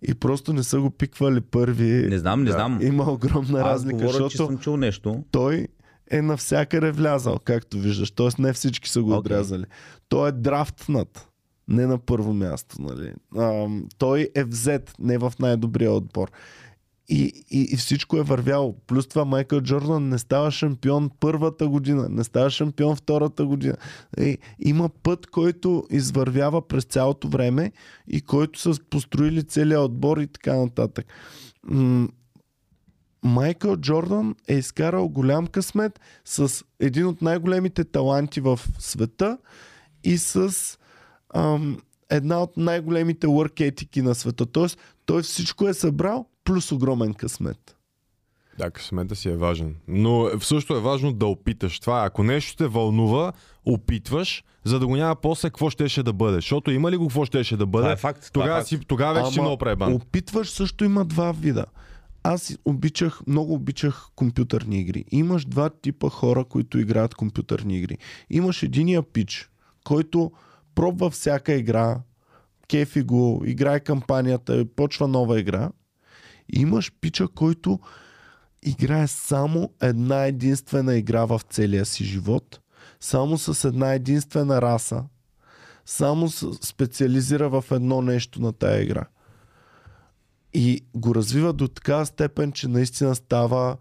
и 0.07 0.13
просто 0.15 0.53
не 0.53 0.63
са 0.63 0.79
го 0.79 0.89
пиквали 0.89 1.41
първи. 1.41 2.07
Не 2.09 2.17
знам, 2.19 2.43
не 2.43 2.51
знам. 2.51 2.79
Има 2.81 3.11
огромна 3.11 3.59
Аз 3.59 3.65
разлика, 3.65 3.97
говоря, 3.97 4.17
че 4.17 4.23
защото 4.23 4.45
съм 4.45 4.57
чул 4.57 4.77
нещо. 4.77 5.23
той 5.31 5.67
е 6.11 6.21
навсякъде 6.21 6.91
влязал, 6.91 7.39
както 7.43 7.77
виждаш. 7.77 8.11
Тоест 8.11 8.39
не 8.39 8.53
всички 8.53 8.89
са 8.89 9.01
го 9.01 9.09
Окей. 9.09 9.19
отрязали. 9.19 9.65
Той 10.09 10.29
е 10.29 10.31
драфтнат. 10.31 11.29
Не 11.67 11.87
на 11.87 11.97
първо 11.97 12.33
място, 12.33 12.75
нали? 12.79 13.13
А, 13.37 13.67
той 13.97 14.29
е 14.35 14.43
взет, 14.43 14.93
не 14.99 15.17
в 15.17 15.33
най-добрия 15.39 15.91
отбор. 15.91 16.31
И, 17.09 17.45
и, 17.49 17.67
и 17.71 17.77
всичко 17.77 18.17
е 18.17 18.23
вървяло. 18.23 18.75
Плюс 18.87 19.07
това 19.07 19.25
Майкъл 19.25 19.61
Джордан 19.61 20.09
не 20.09 20.17
става 20.17 20.51
шампион 20.51 21.09
първата 21.19 21.67
година, 21.67 22.09
не 22.09 22.23
става 22.23 22.49
шампион 22.49 22.95
втората 22.95 23.45
година. 23.45 23.75
Е, 24.17 24.37
има 24.59 24.89
път, 25.03 25.27
който 25.27 25.83
извървява 25.89 26.67
през 26.67 26.83
цялото 26.83 27.27
време 27.27 27.71
и 28.07 28.21
който 28.21 28.59
са 28.59 28.73
построили 28.89 29.43
целият 29.43 29.81
отбор 29.81 30.17
и 30.17 30.27
така 30.27 30.55
нататък. 30.55 31.05
Майкъл 33.23 33.77
Джордан 33.77 34.35
е 34.47 34.55
изкарал 34.55 35.09
голям 35.09 35.47
късмет 35.47 35.99
с 36.25 36.63
един 36.79 37.05
от 37.05 37.21
най-големите 37.21 37.83
таланти 37.83 38.41
в 38.41 38.59
света 38.79 39.37
и 40.03 40.17
с 40.17 40.53
ам, 41.35 41.77
една 42.09 42.41
от 42.41 42.57
най-големите 42.57 43.27
work 43.27 43.61
етики 43.61 44.01
на 44.01 44.15
света. 44.15 44.45
Тоест, 44.45 44.79
той 45.05 45.21
всичко 45.21 45.67
е 45.67 45.73
събрал 45.73 46.29
плюс 46.47 46.71
огромен 46.71 47.13
късмет. 47.13 47.75
Да, 48.57 48.71
късмета 48.71 49.15
си 49.15 49.29
е 49.29 49.35
важен. 49.35 49.75
Но 49.87 50.29
също 50.41 50.75
е 50.75 50.79
важно 50.79 51.13
да 51.13 51.25
опиташ. 51.25 51.79
Това, 51.79 52.03
е, 52.03 52.05
ако 52.05 52.23
нещо 52.23 52.55
те 52.55 52.67
вълнува, 52.67 53.31
опитваш, 53.65 54.43
за 54.63 54.79
да 54.79 54.87
го 54.87 54.95
няма 54.95 55.15
после 55.15 55.49
какво 55.49 55.69
щеше 55.69 56.03
да 56.03 56.13
бъде. 56.13 56.35
Защото 56.35 56.71
има 56.71 56.91
ли 56.91 56.97
го 56.97 57.07
какво 57.07 57.25
щеше 57.25 57.57
да 57.57 57.65
бъде? 57.65 57.83
Това 57.83 57.91
е 57.91 57.95
факт. 57.95 58.29
Това 58.33 58.43
е 58.43 58.47
Тогава, 58.47 58.59
факт. 58.59 58.67
си, 58.67 58.79
тогава 58.87 59.13
вече 59.13 59.31
си 59.31 59.41
много 59.41 59.57
пребан. 59.57 59.93
опитваш 59.93 60.49
също 60.49 60.85
има 60.85 61.05
два 61.05 61.31
вида. 61.31 61.65
Аз 62.23 62.57
обичах, 62.65 63.19
много 63.27 63.53
обичах 63.53 64.07
компютърни 64.15 64.79
игри. 64.79 65.05
Имаш 65.11 65.45
два 65.45 65.69
типа 65.69 66.09
хора, 66.09 66.45
които 66.45 66.79
играят 66.79 67.15
компютърни 67.15 67.77
игри. 67.77 67.97
Имаш 68.29 68.63
единия 68.63 69.03
пич, 69.03 69.49
който 69.83 70.31
пробва 70.75 71.09
всяка 71.09 71.53
игра, 71.53 71.99
кефи 72.67 73.01
го, 73.01 73.43
играе 73.45 73.79
кампанията, 73.79 74.65
почва 74.75 75.07
нова 75.07 75.39
игра. 75.39 75.69
Имаш 76.53 76.91
пича, 77.01 77.27
който 77.27 77.79
играе 78.63 79.07
само 79.07 79.69
една 79.81 80.25
единствена 80.25 80.95
игра 80.97 81.25
в 81.25 81.41
целия 81.49 81.85
си 81.85 82.03
живот, 82.03 82.59
само 82.99 83.37
с 83.37 83.67
една 83.67 83.93
единствена 83.93 84.61
раса, 84.61 85.03
само 85.85 86.29
специализира 86.61 87.49
в 87.49 87.65
едно 87.71 88.01
нещо 88.01 88.41
на 88.41 88.53
тая 88.53 88.83
игра. 88.83 89.05
И 90.53 90.85
го 90.95 91.15
развива 91.15 91.53
до 91.53 91.67
такава 91.67 92.05
степен, 92.05 92.51
че 92.51 92.67
наистина 92.67 93.15
става 93.15 93.77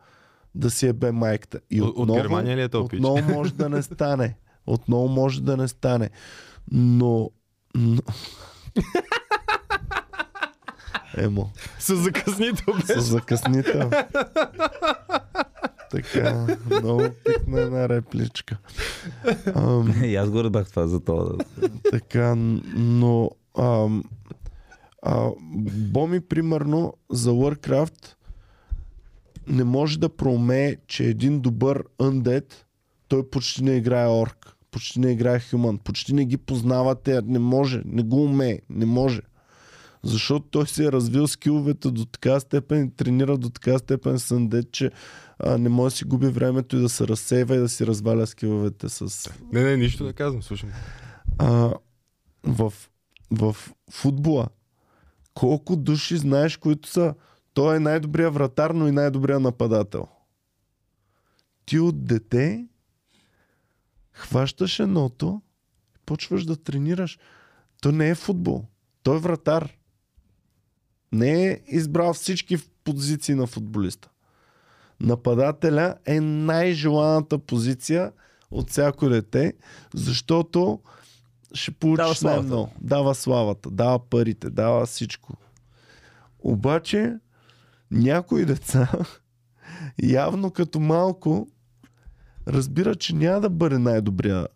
да 0.55 0.71
си 0.71 0.87
е 0.87 0.93
бе 0.93 1.13
майката. 1.13 1.61
И 1.71 1.83
От- 1.83 1.89
от 1.89 1.99
отново, 1.99 2.21
Германия 2.23 2.57
ли 2.57 2.63
е 2.63 2.69
пич? 2.69 2.75
отново 2.75 3.33
може 3.33 3.55
да 3.55 3.69
не 3.69 3.83
стане. 3.83 4.37
Отново 4.67 5.09
може 5.09 5.43
да 5.43 5.57
не 5.57 5.69
стане. 5.69 6.11
Но... 6.71 7.31
но... 7.75 8.03
Емо, 11.17 11.51
С 11.79 11.97
закъснител 11.97 12.75
с 12.87 13.01
закъснител. 13.03 13.91
така, 15.91 16.47
много 16.71 17.03
пикна 17.25 17.61
една 17.61 17.89
репличка. 17.89 18.57
Ам, 19.55 19.95
И 20.05 20.17
аз 20.17 20.31
го 20.31 20.45
разбрах 20.45 20.71
това 20.71 20.87
за 20.87 21.01
това. 21.01 21.35
така, 21.91 22.35
но 22.75 23.31
ам, 23.59 24.05
а, 25.03 25.31
Боми, 25.71 26.21
примерно, 26.21 26.95
за 27.11 27.31
Warcraft 27.31 28.15
не 29.49 29.65
може 29.65 29.99
да 29.99 30.09
проумее, 30.09 30.77
че 30.87 31.05
един 31.05 31.41
добър 31.41 31.85
undead, 31.99 32.53
той 33.09 33.31
почти 33.31 33.65
не 33.65 33.77
играе 33.77 34.09
орк. 34.09 34.57
почти 34.71 35.01
не 35.01 35.13
играе 35.13 35.41
хюман, 35.41 35.79
почти 35.79 36.15
не 36.15 36.25
ги 36.25 36.37
познавате, 36.37 37.21
не 37.25 37.39
може, 37.39 37.83
не 37.85 38.03
го 38.03 38.23
умее, 38.25 38.61
не 38.71 38.87
може. 38.87 39.21
Защото 40.07 40.47
той 40.51 40.67
си 40.67 40.85
е 40.85 40.93
развил 40.93 41.29
скиловете 41.29 41.91
до 41.91 42.05
така 42.05 42.41
степен 42.41 42.85
и 42.85 42.97
тренира 42.97 43.39
до 43.39 43.51
така 43.51 43.79
степен 43.79 44.19
съндет, 44.19 44.73
че 44.73 44.91
а, 45.39 45.59
не 45.59 45.69
може 45.69 45.93
да 45.93 45.97
си 45.97 46.05
губи 46.05 46.29
времето 46.29 46.77
и 46.77 46.81
да 46.81 46.89
се 46.89 47.09
разсейва 47.09 47.57
и 47.57 47.59
да 47.59 47.69
си 47.69 47.87
разваля 47.87 48.27
скиловете 48.27 48.89
с... 48.89 49.31
Не, 49.53 49.63
не, 49.63 49.77
нищо 49.77 50.05
не 50.05 50.13
казвам, 50.13 50.43
слушам. 50.43 50.71
А, 51.39 51.75
в, 52.45 52.73
в 53.31 53.57
футбола 53.91 54.47
колко 55.35 55.77
души 55.77 56.17
знаеш, 56.17 56.57
които 56.57 56.89
са 56.89 57.15
той 57.55 57.77
е 57.77 57.81
най-добрият 57.81 58.35
вратар, 58.35 58.71
но 58.71 58.89
и 58.89 58.93
най-добрият 58.93 59.43
нападател. 59.43 60.09
Ти 61.67 61.79
от 61.79 62.05
дете 62.05 62.67
хващаш 64.13 64.81
едното, 64.81 65.43
почваш 66.07 66.45
да 66.45 66.57
тренираш. 66.57 67.19
То 67.81 67.93
не 67.93 68.09
е 68.09 68.15
футбол. 68.15 68.65
Той 69.03 69.17
е 69.17 69.21
вратар. 69.21 69.77
Не 71.13 71.47
е 71.51 71.61
избрал 71.67 72.15
всички 72.15 72.57
позиции 72.85 73.35
на 73.35 73.47
футболиста. 73.47 74.09
Нападателя 75.01 75.95
е 76.07 76.21
най-желаната 76.21 77.39
позиция 77.39 78.13
от 78.51 78.71
всяко 78.71 79.09
дете, 79.09 79.55
защото 79.95 80.81
ще 81.55 81.71
получиш 81.71 82.05
Дава 82.05 82.15
славата. 82.15 82.41
най-много. 82.41 82.73
Дава 82.81 83.15
славата, 83.15 83.71
дава 83.71 83.99
парите, 83.99 84.51
дава 84.51 84.87
всичко. 84.87 85.37
Обаче, 86.39 87.17
някои 87.91 88.45
деца, 88.45 88.93
явно 90.03 90.51
като 90.51 90.81
малко, 90.81 91.49
разбира, 92.49 92.95
че 92.95 93.15
няма 93.15 93.41
да 93.41 93.51
бъде 93.51 93.79
най-добрия 93.79 94.47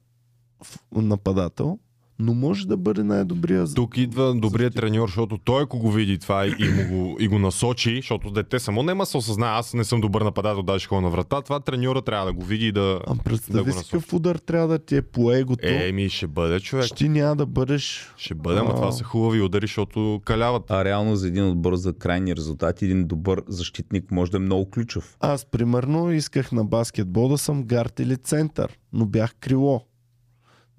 нападател, 0.93 1.78
но 2.20 2.34
може 2.34 2.66
да 2.66 2.76
бъде 2.76 3.02
най-добрия. 3.02 3.66
Тук 3.74 3.97
идва 3.97 4.34
добрият 4.34 4.74
треньор, 4.74 5.09
защото 5.09 5.38
той 5.38 5.62
ако 5.62 5.78
го 5.78 5.92
види 5.92 6.18
това 6.18 6.47
и, 6.47 6.68
му 6.76 6.88
го, 6.88 7.16
и 7.20 7.28
го 7.28 7.38
насочи, 7.38 7.97
защото 7.97 8.30
дете 8.30 8.59
само 8.59 8.82
няма 8.82 9.06
се 9.06 9.16
осъзнае, 9.16 9.51
аз 9.51 9.74
не 9.74 9.84
съм 9.84 10.01
добър 10.01 10.22
нападател, 10.22 10.62
даже 10.62 10.86
ходя 10.86 11.01
на 11.01 11.10
врата, 11.10 11.42
това 11.42 11.60
треньора 11.60 12.02
трябва 12.02 12.26
да 12.26 12.32
го 12.32 12.44
види 12.44 12.66
и 12.66 12.72
да... 12.72 13.01
А 13.06 13.14
да 13.14 13.22
представи 13.22 13.70
го 13.70 13.78
си 13.78 13.84
какъв 13.90 14.12
удар 14.12 14.36
трябва 14.36 14.68
да 14.68 14.78
ти 14.78 14.97
е 14.97 15.02
по 15.02 15.32
егото, 15.32 15.68
Еми, 15.68 16.09
ще 16.09 16.26
бъде 16.26 16.60
човек. 16.60 16.86
ти 16.97 17.09
няма 17.09 17.36
да 17.36 17.47
бъдеш... 17.47 18.12
Ще 18.16 18.34
бъде, 18.34 18.60
ама 18.60 18.74
това 18.74 18.92
са 18.92 19.05
хубави 19.05 19.42
удари, 19.42 19.66
защото 19.66 20.20
каляват. 20.24 20.70
А 20.70 20.84
реално 20.84 21.16
за 21.16 21.28
един 21.28 21.48
отбор 21.48 21.74
за 21.74 21.92
крайни 21.92 22.36
резултати, 22.36 22.84
един 22.84 23.06
добър 23.06 23.42
защитник 23.48 24.10
може 24.10 24.30
да 24.30 24.36
е 24.36 24.40
много 24.40 24.70
ключов. 24.70 25.16
Аз, 25.20 25.44
примерно, 25.44 26.12
исках 26.12 26.52
на 26.52 26.64
баскетбол 26.64 27.28
да 27.28 27.38
съм 27.38 27.62
гард 27.62 28.01
или 28.01 28.16
център, 28.16 28.78
но 28.92 29.06
бях 29.06 29.34
крило. 29.40 29.90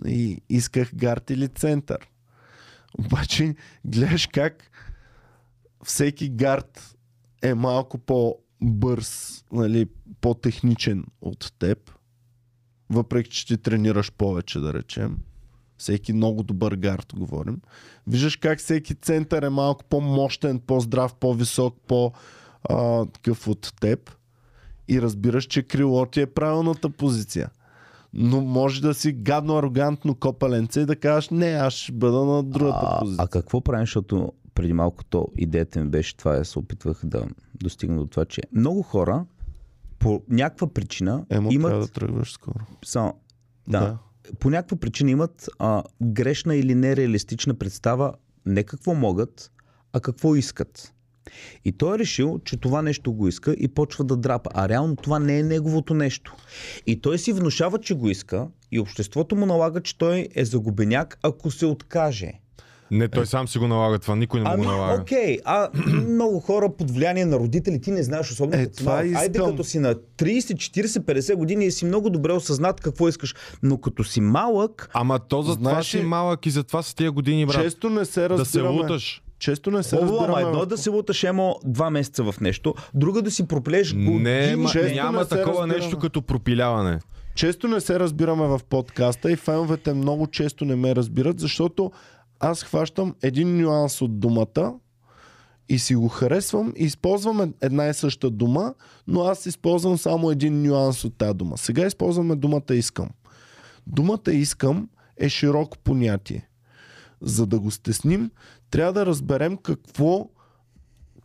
И 0.05 0.41
исках 0.49 0.95
гард 0.95 1.30
или 1.30 1.47
център. 1.47 2.09
Обаче, 2.99 3.55
гледаш 3.85 4.27
как 4.27 4.72
всеки 5.84 6.30
гард 6.30 6.95
е 7.41 7.53
малко 7.53 7.97
по-бърз, 7.97 9.43
нали, 9.51 9.88
по-техничен 10.22 11.05
от 11.22 11.53
теб. 11.59 11.91
Въпреки, 12.89 13.31
че 13.31 13.47
ти 13.47 13.57
тренираш 13.57 14.11
повече, 14.11 14.59
да 14.59 14.73
речем. 14.73 15.18
Всеки 15.77 16.13
много 16.13 16.43
добър 16.43 16.76
гард, 16.76 17.13
говорим. 17.15 17.61
Виждаш 18.07 18.35
как 18.35 18.59
всеки 18.59 18.95
център 18.95 19.43
е 19.43 19.49
малко 19.49 19.84
по-мощен, 19.84 20.59
по-здрав, 20.59 21.15
по-висок, 21.15 21.77
по- 21.88 22.13
а, 22.69 23.05
такъв 23.05 23.47
от 23.47 23.73
теб 23.81 24.11
и 24.88 25.01
разбираш, 25.01 25.45
че 25.45 25.63
крило 25.63 26.05
ти 26.05 26.22
е 26.22 26.26
правилната 26.26 26.89
позиция. 26.89 27.49
Но 28.14 28.42
може 28.42 28.82
да 28.82 28.94
си 28.94 29.12
гадно, 29.12 29.58
арогантно 29.58 30.16
копаленце 30.16 30.80
и 30.80 30.86
да 30.86 30.96
кажеш, 30.96 31.30
не, 31.30 31.46
аз 31.46 31.74
ще 31.74 31.92
бъда 31.92 32.26
на 32.26 32.44
другата 32.44 32.80
А, 32.82 33.00
позиция. 33.00 33.24
а 33.24 33.28
какво 33.28 33.62
правим, 33.62 33.86
защото 33.86 34.34
преди 34.56 34.74
малко 34.74 35.04
то 35.04 35.28
идеята 35.38 35.80
ми 35.80 35.90
беше 35.90 36.18
това, 36.18 36.36
я 36.36 36.46
се 36.46 36.60
опитвах 36.60 37.02
да 37.04 37.26
достигна 37.56 37.98
до 37.98 38.08
това, 38.08 38.26
че 38.26 38.42
много 38.54 38.82
хора 38.82 39.26
по 40.00 40.22
някаква 40.30 40.68
причина 40.68 41.26
Емо, 41.30 41.52
имат... 41.52 41.80
да 41.80 41.88
тръгваш 41.88 42.32
скоро. 42.32 42.60
Само, 42.86 43.14
да, 43.68 43.98
по 44.40 44.50
някаква 44.50 44.78
причина 44.78 45.12
имат 45.12 45.50
а, 45.60 45.84
грешна 46.02 46.56
или 46.56 46.76
нереалистична 46.76 47.54
представа 47.54 48.14
не 48.46 48.64
какво 48.64 48.94
могат, 48.94 49.52
а 49.94 50.00
какво 50.00 50.36
искат. 50.36 50.94
И 51.65 51.72
той 51.72 51.95
е 51.95 51.99
решил, 51.99 52.39
че 52.45 52.57
това 52.57 52.81
нещо 52.81 53.14
го 53.14 53.27
иска 53.27 53.53
и 53.53 53.68
почва 53.68 54.03
да 54.03 54.18
драпа. 54.18 54.49
А 54.53 54.69
реално 54.69 54.95
това 54.95 55.19
не 55.19 55.39
е 55.39 55.43
неговото 55.43 55.93
нещо. 55.93 56.35
И 56.88 57.02
той 57.02 57.18
си 57.18 57.34
внушава, 57.34 57.80
че 57.80 57.93
го 57.93 58.10
иска 58.10 58.48
и 58.72 58.80
обществото 58.80 59.35
му 59.35 59.45
налага, 59.45 59.81
че 59.81 59.98
той 59.98 60.27
е 60.35 60.45
загубеняк, 60.45 61.18
ако 61.23 61.52
се 61.52 61.65
откаже. 61.65 62.31
Не, 62.91 63.07
той 63.07 63.26
сам 63.26 63.48
си 63.48 63.57
го 63.57 63.68
налага 63.68 63.99
това, 63.99 64.15
никой 64.15 64.39
не 64.39 64.43
му 64.43 64.53
Ами, 64.53 64.65
го 64.65 64.72
налага. 64.72 65.02
окей, 65.02 65.38
а 65.45 65.69
много 66.07 66.39
хора 66.39 66.69
под 66.77 66.91
влияние 66.91 67.26
на 67.26 67.38
родители, 67.39 67.81
ти 67.81 67.91
не 67.91 68.03
знаеш, 68.03 68.31
особено 68.31 68.61
Е, 68.61 68.64
като 68.64 68.77
си 68.77 68.84
това 68.84 68.91
малък. 68.93 69.15
Айде 69.15 69.38
искам. 69.38 69.52
като 69.52 69.64
си 69.64 69.80
на 69.80 69.95
30, 69.95 69.95
40, 70.53 70.85
50 70.85 71.35
години 71.35 71.65
и 71.65 71.72
си 71.72 71.85
много 71.85 72.10
добре 72.10 72.34
осъзнат 72.34 72.81
какво 72.81 73.10
искаш, 73.10 73.35
но 73.64 73.77
като 73.77 74.03
си 74.03 74.22
малък, 74.22 74.89
Ама 74.93 75.19
то 75.19 75.41
за 75.41 75.56
това 75.56 75.84
си 75.84 76.02
малък 76.02 76.45
и 76.45 76.49
за 76.49 76.64
това 76.64 76.81
са 76.81 76.95
тия 76.95 77.11
години, 77.11 77.45
брат. 77.45 77.64
Често 77.64 77.89
не 77.89 78.06
се 78.06 78.22
да 78.22 78.27
се 78.27 78.60
разбираме. 78.60 78.69
луташ. 78.69 79.22
Често 79.41 79.72
не 79.72 79.84
се 79.84 79.95
ама 79.95 80.05
разбираме. 80.11 80.41
едно 80.41 80.61
е 80.61 80.65
да 80.65 80.77
се 80.77 80.89
луташ 80.89 81.23
емо 81.23 81.55
два 81.65 81.89
месеца 81.89 82.23
в 82.23 82.39
нещо, 82.41 82.73
друго 82.93 83.22
да 83.22 83.31
си 83.31 83.47
проплеш. 83.47 83.93
Не, 83.93 84.55
ма, 84.55 84.69
Често 84.69 84.95
няма 84.95 85.19
не 85.19 85.26
такова 85.26 85.47
разбираме. 85.61 85.73
нещо 85.73 85.99
като 85.99 86.22
пропиляване. 86.22 86.99
Често 87.35 87.68
не 87.68 87.81
се 87.81 87.99
разбираме 87.99 88.47
в 88.47 88.59
подкаста 88.69 89.31
и 89.31 89.35
феновете 89.35 89.93
много 89.93 90.27
често 90.27 90.65
не 90.65 90.76
ме 90.76 90.95
разбират, 90.95 91.39
защото 91.39 91.91
аз 92.39 92.63
хващам 92.63 93.15
един 93.23 93.57
нюанс 93.61 94.01
от 94.01 94.19
думата 94.19 94.73
и 95.69 95.80
си 95.80 95.95
го 95.95 96.07
харесвам 96.07 96.73
и 96.77 96.84
използваме 96.84 97.51
една 97.61 97.88
и 97.88 97.93
съща 97.93 98.30
дума, 98.30 98.73
но 99.07 99.23
аз 99.23 99.45
използвам 99.45 99.97
само 99.97 100.31
един 100.31 100.61
нюанс 100.61 101.05
от 101.05 101.18
тази 101.18 101.34
дума. 101.34 101.57
Сега 101.57 101.85
използваме 101.85 102.35
думата 102.35 102.72
искам. 102.72 103.09
Думата 103.88 104.31
искам 104.31 104.89
е 105.18 105.30
широко 105.30 105.77
понятие. 105.77 106.47
За 107.22 107.45
да 107.45 107.59
го 107.59 107.72
стесним, 107.72 108.31
трябва 108.72 108.93
да 108.93 109.06
разберем 109.06 109.57
какво 109.57 110.30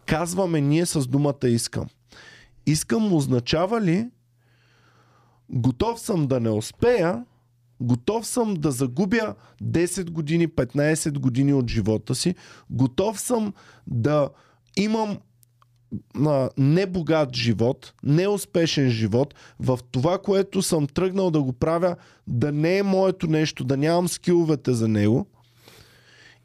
казваме 0.07 0.61
ние 0.61 0.87
с 0.87 1.07
думата 1.07 1.49
искам. 1.49 1.87
Искам 2.67 3.13
означава 3.13 3.81
ли 3.81 4.09
готов 5.51 6.01
съм 6.01 6.27
да 6.27 6.41
не 6.41 6.51
успея, 6.51 7.25
готов 7.81 8.27
съм 8.27 8.55
да 8.55 8.71
загубя 8.71 9.35
10 9.63 10.11
години, 10.11 10.49
15 10.49 11.19
години 11.19 11.55
от 11.55 11.71
живота 11.71 12.15
си, 12.15 12.35
готов 12.71 13.21
съм 13.21 13.55
да 13.87 14.29
имам 14.77 15.19
небогат 16.59 17.37
живот, 17.37 17.95
неуспешен 18.03 18.91
живот, 18.91 19.35
в 19.61 19.79
това, 19.91 20.19
което 20.19 20.63
съм 20.63 20.87
тръгнал 20.87 21.31
да 21.31 21.43
го 21.43 21.53
правя, 21.53 21.97
да 22.27 22.53
не 22.53 22.79
е 22.79 22.83
моето 22.83 23.27
нещо, 23.27 23.65
да 23.65 23.77
нямам 23.77 24.09
скиловете 24.09 24.73
за 24.73 24.89
него. 24.89 25.27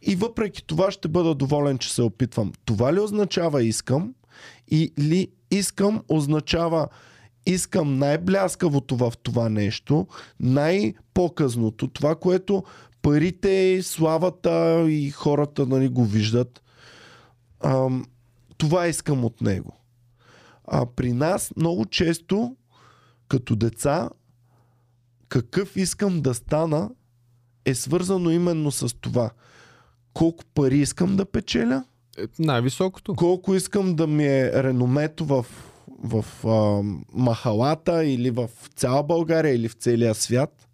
И 0.01 0.15
въпреки 0.15 0.67
това 0.67 0.91
ще 0.91 1.07
бъда 1.07 1.35
доволен, 1.35 1.77
че 1.77 1.93
се 1.93 2.01
опитвам. 2.01 2.51
Това 2.65 2.93
ли 2.93 2.99
означава 2.99 3.63
искам? 3.63 4.13
Или 4.67 5.27
искам 5.51 6.03
означава 6.09 6.87
искам 7.45 7.97
най-бляскавото 7.97 8.95
в 8.95 9.13
това 9.23 9.49
нещо, 9.49 10.07
най-показното, 10.39 11.87
това, 11.87 12.15
което 12.15 12.63
парите, 13.01 13.79
славата 13.83 14.85
и 14.89 15.09
хората 15.09 15.65
нали, 15.65 15.89
го 15.89 16.05
виждат. 16.05 16.63
Ам, 17.63 18.05
това 18.57 18.87
искам 18.87 19.25
от 19.25 19.41
него. 19.41 19.73
А 20.67 20.85
при 20.85 21.13
нас 21.13 21.51
много 21.57 21.85
често, 21.85 22.55
като 23.27 23.55
деца, 23.55 24.09
какъв 25.29 25.75
искам 25.75 26.21
да 26.21 26.33
стана, 26.33 26.89
е 27.65 27.75
свързано 27.75 28.29
именно 28.29 28.71
с 28.71 28.95
това. 28.95 29.31
Колко 30.13 30.43
пари 30.53 30.77
искам 30.77 31.15
да 31.15 31.25
печеля, 31.25 31.83
Е, 32.17 32.23
най-високото. 32.39 33.15
колко 33.15 33.55
искам 33.55 33.95
да 33.95 34.07
ми 34.07 34.25
е 34.25 34.63
реномето 34.63 35.25
в, 35.25 35.45
в 36.03 36.25
а, 36.47 36.81
махалата 37.13 38.05
или 38.05 38.31
в 38.31 38.49
цяла 38.75 39.03
България 39.03 39.55
или 39.55 39.67
в 39.69 39.73
целия 39.73 40.15
свят. 40.15 40.67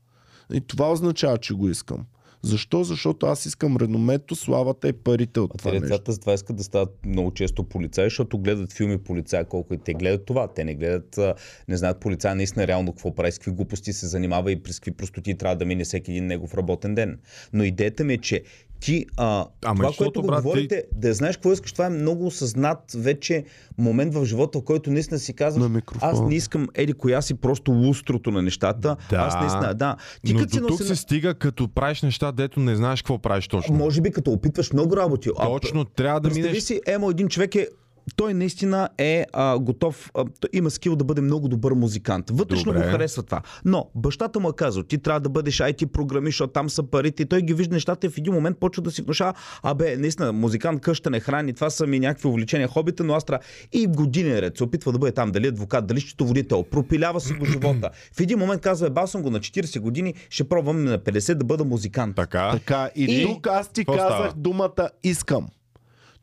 И 0.53 0.61
това 0.61 0.91
означава, 0.91 1.38
че 1.38 1.53
го 1.53 1.69
искам. 1.69 2.05
Защо? 2.41 2.84
Защото 2.84 3.26
аз 3.26 3.45
искам 3.45 3.77
реномето, 3.77 4.35
славата 4.35 4.88
и 4.88 4.93
парите 4.93 5.39
от 5.39 5.51
А 5.53 5.57
това 5.57 5.72
децата 5.72 6.14
с 6.14 6.19
това 6.19 6.34
искат 6.34 6.55
да 6.55 6.64
стават 6.64 7.05
много 7.05 7.31
често 7.31 7.64
полицаи, 7.64 8.05
защото 8.05 8.38
гледат 8.38 8.73
филми 8.73 8.97
полицаи, 8.97 9.45
колко 9.45 9.73
и 9.73 9.77
те 9.77 9.93
гледат 9.93 10.26
това. 10.26 10.47
Те 10.47 10.64
не 10.64 10.76
гледат, 10.76 11.19
не 11.68 11.77
знаят 11.77 11.99
полицай 11.99 12.35
наистина 12.35 12.68
реално 12.68 12.91
какво 12.91 13.15
прави, 13.15 13.31
с 13.31 13.38
какви 13.39 13.51
глупости 13.51 13.93
се 13.93 14.07
занимава 14.07 14.51
и 14.51 14.64
през 14.64 14.80
какви 14.80 14.91
простоти 14.91 15.38
трябва 15.38 15.55
да 15.55 15.65
мине 15.65 15.84
всеки 15.84 16.11
един 16.11 16.26
негов 16.27 16.53
работен 16.53 16.95
ден. 16.95 17.19
Но 17.53 17.64
идеята 17.64 18.03
ми 18.03 18.14
е, 18.14 18.18
че 18.18 18.43
Ти, 18.79 19.05
а, 19.17 19.45
Ама 19.65 19.75
това, 19.75 19.87
защото, 19.87 19.97
което 19.97 20.21
го 20.21 20.27
брат, 20.27 20.39
ти- 20.39 20.43
говорите, 20.43 20.83
да 20.95 21.13
знаеш 21.13 21.37
какво 21.37 21.51
искаш, 21.51 21.71
това 21.73 21.85
е 21.85 21.89
много 21.89 22.25
осъзнат 22.25 22.79
вече 22.95 23.43
момент 23.77 24.13
в 24.13 24.25
живота, 24.25 24.59
в 24.59 24.63
който 24.63 24.91
наистина 24.91 25.19
си 25.19 25.33
казваш, 25.33 25.71
аз 26.01 26.21
не 26.21 26.35
искам 26.35 26.67
еди 26.75 26.93
коя 26.93 27.21
си 27.21 27.33
просто 27.33 27.71
лустрото 27.71 28.31
на 28.31 28.41
нещата. 28.41 28.95
Да. 29.09 29.15
Аз 29.15 29.35
наистина, 29.35 29.73
да. 29.73 29.95
Ти 30.25 30.33
Но 30.33 30.39
като 30.39 30.59
до 30.59 30.67
тук 30.67 30.79
на 30.79 30.85
се 30.85 30.95
стига, 30.95 31.33
като 31.33 31.67
правиш 31.67 32.01
неща, 32.01 32.31
дето 32.31 32.59
не 32.59 32.75
знаеш 32.75 33.01
какво 33.01 33.17
правиш 33.17 33.47
точно. 33.47 33.75
Може 33.75 34.01
би 34.01 34.11
като 34.11 34.31
опитваш 34.31 34.73
много 34.73 34.97
работи. 34.97 35.29
А, 35.37 35.45
Точно, 35.45 35.85
трябва 35.85 36.19
да 36.19 36.29
минеш... 36.29 36.63
си, 36.63 36.81
емо, 36.87 37.09
един 37.09 37.27
човек 37.27 37.55
е 37.55 37.67
той 38.15 38.34
наистина 38.34 38.89
е 38.97 39.25
а, 39.34 39.59
готов, 39.59 40.11
а, 40.15 40.25
има 40.53 40.69
скил 40.69 40.95
да 40.95 41.03
бъде 41.03 41.21
много 41.21 41.47
добър 41.47 41.73
музикант. 41.73 42.29
Вътрешно 42.29 42.73
Добре. 42.73 42.85
го 42.85 42.91
харесва 42.91 43.23
това. 43.23 43.41
Но 43.65 43.89
бащата 43.95 44.39
му 44.39 44.49
е 44.49 44.53
казал, 44.55 44.84
ти 44.84 44.97
трябва 44.97 45.19
да 45.19 45.29
бъдеш 45.29 45.57
IT 45.57 45.85
програмист, 45.85 46.34
защото 46.34 46.53
там 46.53 46.69
са 46.69 46.84
парите. 46.84 47.23
И 47.23 47.25
той 47.25 47.41
ги 47.41 47.53
вижда 47.53 47.73
нещата 47.73 48.07
и 48.07 48.09
в 48.09 48.17
един 48.17 48.34
момент 48.34 48.57
почва 48.59 48.84
да 48.84 48.91
си 48.91 49.01
внушава, 49.01 49.34
абе, 49.63 49.97
наистина, 49.97 50.34
музикант 50.34 50.81
къща 50.81 51.09
не 51.09 51.19
храни, 51.19 51.53
това 51.53 51.69
са 51.69 51.88
ми 51.88 51.99
някакви 51.99 52.27
увлечения, 52.27 52.67
хобита, 52.67 53.03
но 53.03 53.13
аз 53.13 53.23
трябва 53.23 53.43
и 53.73 53.88
години 53.88 54.41
ред 54.41 54.57
се 54.57 54.63
опитва 54.63 54.91
да 54.91 54.99
бъде 54.99 55.11
там, 55.11 55.31
дали 55.31 55.47
адвокат, 55.47 55.88
дали 55.88 56.01
счетоводител, 56.01 56.63
пропилява 56.63 57.19
си 57.19 57.34
го 57.34 57.45
живота. 57.45 57.89
В 58.13 58.19
един 58.21 58.39
момент 58.39 58.61
казва, 58.61 58.88
е, 58.88 58.89
бал 58.89 59.07
съм 59.07 59.21
го 59.21 59.29
на 59.29 59.39
40 59.39 59.79
години, 59.79 60.13
ще 60.29 60.43
пробвам 60.43 60.84
на 60.84 60.99
50 60.99 61.34
да 61.34 61.45
бъда 61.45 61.65
музикант. 61.65 62.15
Така. 62.15 62.51
Така, 62.51 62.89
и, 62.95 63.03
И- 63.03 63.25
тук 63.25 63.47
аз 63.47 63.67
ти 63.67 63.81
Какво 63.85 63.93
казах 63.93 64.17
става? 64.17 64.34
думата 64.38 64.89
искам. 65.03 65.47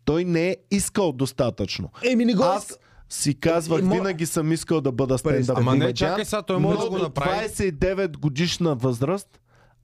Той 0.05 0.25
не 0.25 0.49
е 0.49 0.57
искал 0.71 1.13
достатъчно. 1.13 1.91
Еми, 2.05 2.25
не 2.25 2.35
го 2.35 2.43
Аз 2.43 2.79
си 3.11 3.35
казвах, 3.35 3.81
И 3.81 3.85
мо- 3.85 3.93
винаги 3.93 4.27
съм 4.27 4.53
искал 4.53 4.81
да 4.81 4.93
бъда 4.93 5.19
стендъп 5.19 5.59
Ама 5.59 5.77
не, 5.77 5.93
чакай 5.95 6.25
сега, 6.25 6.43
той 6.43 6.59
може 6.59 6.79
да 6.79 6.91
го 6.91 6.99
направи. 6.99 7.31
29 7.39 8.17
годишна 8.17 8.75
възраст 8.75 9.29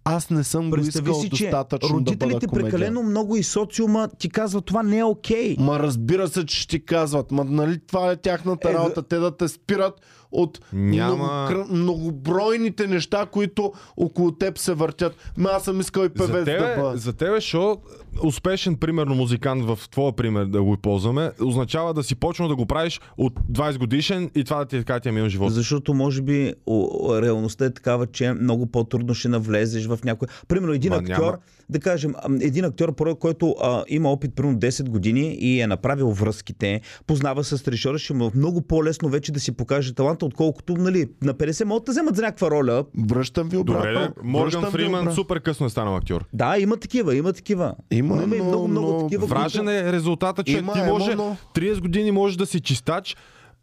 аз 0.04 0.30
не 0.30 0.44
съм 0.44 0.64
го 0.64 0.70
Представи 0.72 1.10
искал 1.10 1.22
си, 1.22 1.30
че 1.30 1.44
достатъчно 1.44 1.88
да 1.90 1.94
бъда 1.94 2.10
родителите 2.10 2.46
комедиант. 2.46 2.72
прекалено 2.72 3.02
много 3.02 3.36
и 3.36 3.42
социума 3.42 4.08
ти 4.10 4.30
казва 4.30 4.60
това 4.60 4.82
не 4.82 4.98
е 4.98 5.04
окей. 5.04 5.56
Ма 5.58 5.78
разбира 5.78 6.28
се, 6.28 6.46
че 6.46 6.56
ще 6.56 6.68
ти 6.70 6.84
казват. 6.84 7.30
Ма 7.30 7.44
нали 7.44 7.78
това 7.80 8.10
е 8.10 8.16
тяхната 8.16 8.70
Е, 8.70 8.74
работа, 8.74 9.02
те 9.02 9.16
да 9.16 9.30
те 9.32 9.48
спират 9.48 9.94
от 10.32 10.60
Няма- 10.72 11.16
многокр- 11.48 11.70
многобройните 11.70 12.86
неща, 12.86 13.26
които 13.26 13.72
около 13.96 14.32
теб 14.32 14.58
се 14.58 14.74
въртят. 14.74 15.16
Ма 15.36 15.50
аз 15.50 15.64
съм 15.64 15.80
искал 15.80 16.02
и 16.02 16.08
певец 16.08 16.26
За 16.28 16.32
да 16.34 16.44
тебе, 16.46 16.76
бъда. 16.76 16.96
за 16.96 17.12
тебе, 17.12 17.40
шо 17.40 17.76
успешен, 18.22 18.76
примерно, 18.76 19.14
музикант 19.14 19.64
в 19.64 19.78
твоя 19.90 20.12
пример 20.12 20.44
да 20.44 20.62
го 20.62 20.76
ползваме, 20.76 21.30
означава 21.40 21.94
да 21.94 22.02
си 22.02 22.14
почнал 22.14 22.48
да 22.48 22.56
го 22.56 22.66
правиш 22.66 23.00
от 23.16 23.40
20 23.52 23.78
годишен 23.78 24.30
и 24.34 24.44
това 24.44 24.58
да 24.58 24.64
ти 24.64 24.76
е 24.76 24.78
така 24.78 25.00
ти 25.00 25.08
е 25.08 25.12
минал 25.12 25.28
живот. 25.28 25.52
Защото 25.52 25.94
може 25.94 26.22
би 26.22 26.54
о, 26.66 27.22
реалността 27.22 27.64
е 27.64 27.74
такава, 27.74 28.06
че 28.06 28.32
много 28.32 28.66
по-трудно 28.66 29.14
ще 29.14 29.28
навлезеш 29.28 29.86
в 29.86 29.98
някой. 30.04 30.28
Примерно 30.48 30.72
един 30.72 30.90
Ма, 30.90 30.96
актьор, 30.96 31.24
няма. 31.24 31.38
Да 31.70 31.80
кажем, 31.80 32.14
един 32.40 32.64
актьор, 32.64 32.94
който 33.18 33.54
а, 33.62 33.84
има 33.88 34.12
опит 34.12 34.34
примерно 34.34 34.58
10 34.58 34.88
години 34.88 35.34
и 35.34 35.60
е 35.60 35.66
направил 35.66 36.10
връзките, 36.10 36.80
познава 37.06 37.44
с 37.44 37.68
режисьора, 37.68 37.98
ще 37.98 38.14
му 38.14 38.24
е 38.26 38.30
много 38.34 38.62
по-лесно 38.62 39.08
вече 39.08 39.32
да 39.32 39.40
си 39.40 39.52
покаже 39.52 39.94
таланта, 39.94 40.26
отколкото 40.26 40.74
нали, 40.74 41.06
на 41.22 41.34
50 41.34 41.64
могат 41.64 41.84
да 41.84 41.92
вземат 41.92 42.16
за 42.16 42.22
някаква 42.22 42.50
роля. 42.50 42.84
Връщам 42.98 43.48
ви 43.48 43.56
обратно. 43.56 43.82
Добре, 43.82 44.08
Морган 44.22 44.70
Фриман 44.70 45.14
супер 45.14 45.40
късно 45.40 45.66
е 45.66 45.70
станал 45.70 45.96
актьор. 45.96 46.24
Да, 46.32 46.58
има 46.58 46.76
такива, 46.76 47.16
има 47.16 47.32
такива. 47.32 47.74
Има, 47.90 48.16
но 48.16 48.22
има 48.22 48.36
и 48.36 48.38
но- 48.38 48.44
много, 48.44 48.68
много 48.68 48.92
но 48.92 48.98
такива. 48.98 49.26
Вражен 49.26 49.64
които- 49.64 49.88
е 49.88 49.92
резултата, 49.92 50.42
че 50.44 50.58
Има, 50.58 50.72
ти 50.72 50.78
може 50.82 51.14
но- 51.14 51.36
30 51.54 51.80
години 51.80 52.10
можеш 52.10 52.36
да 52.36 52.46
си 52.46 52.60
чистач, 52.60 53.16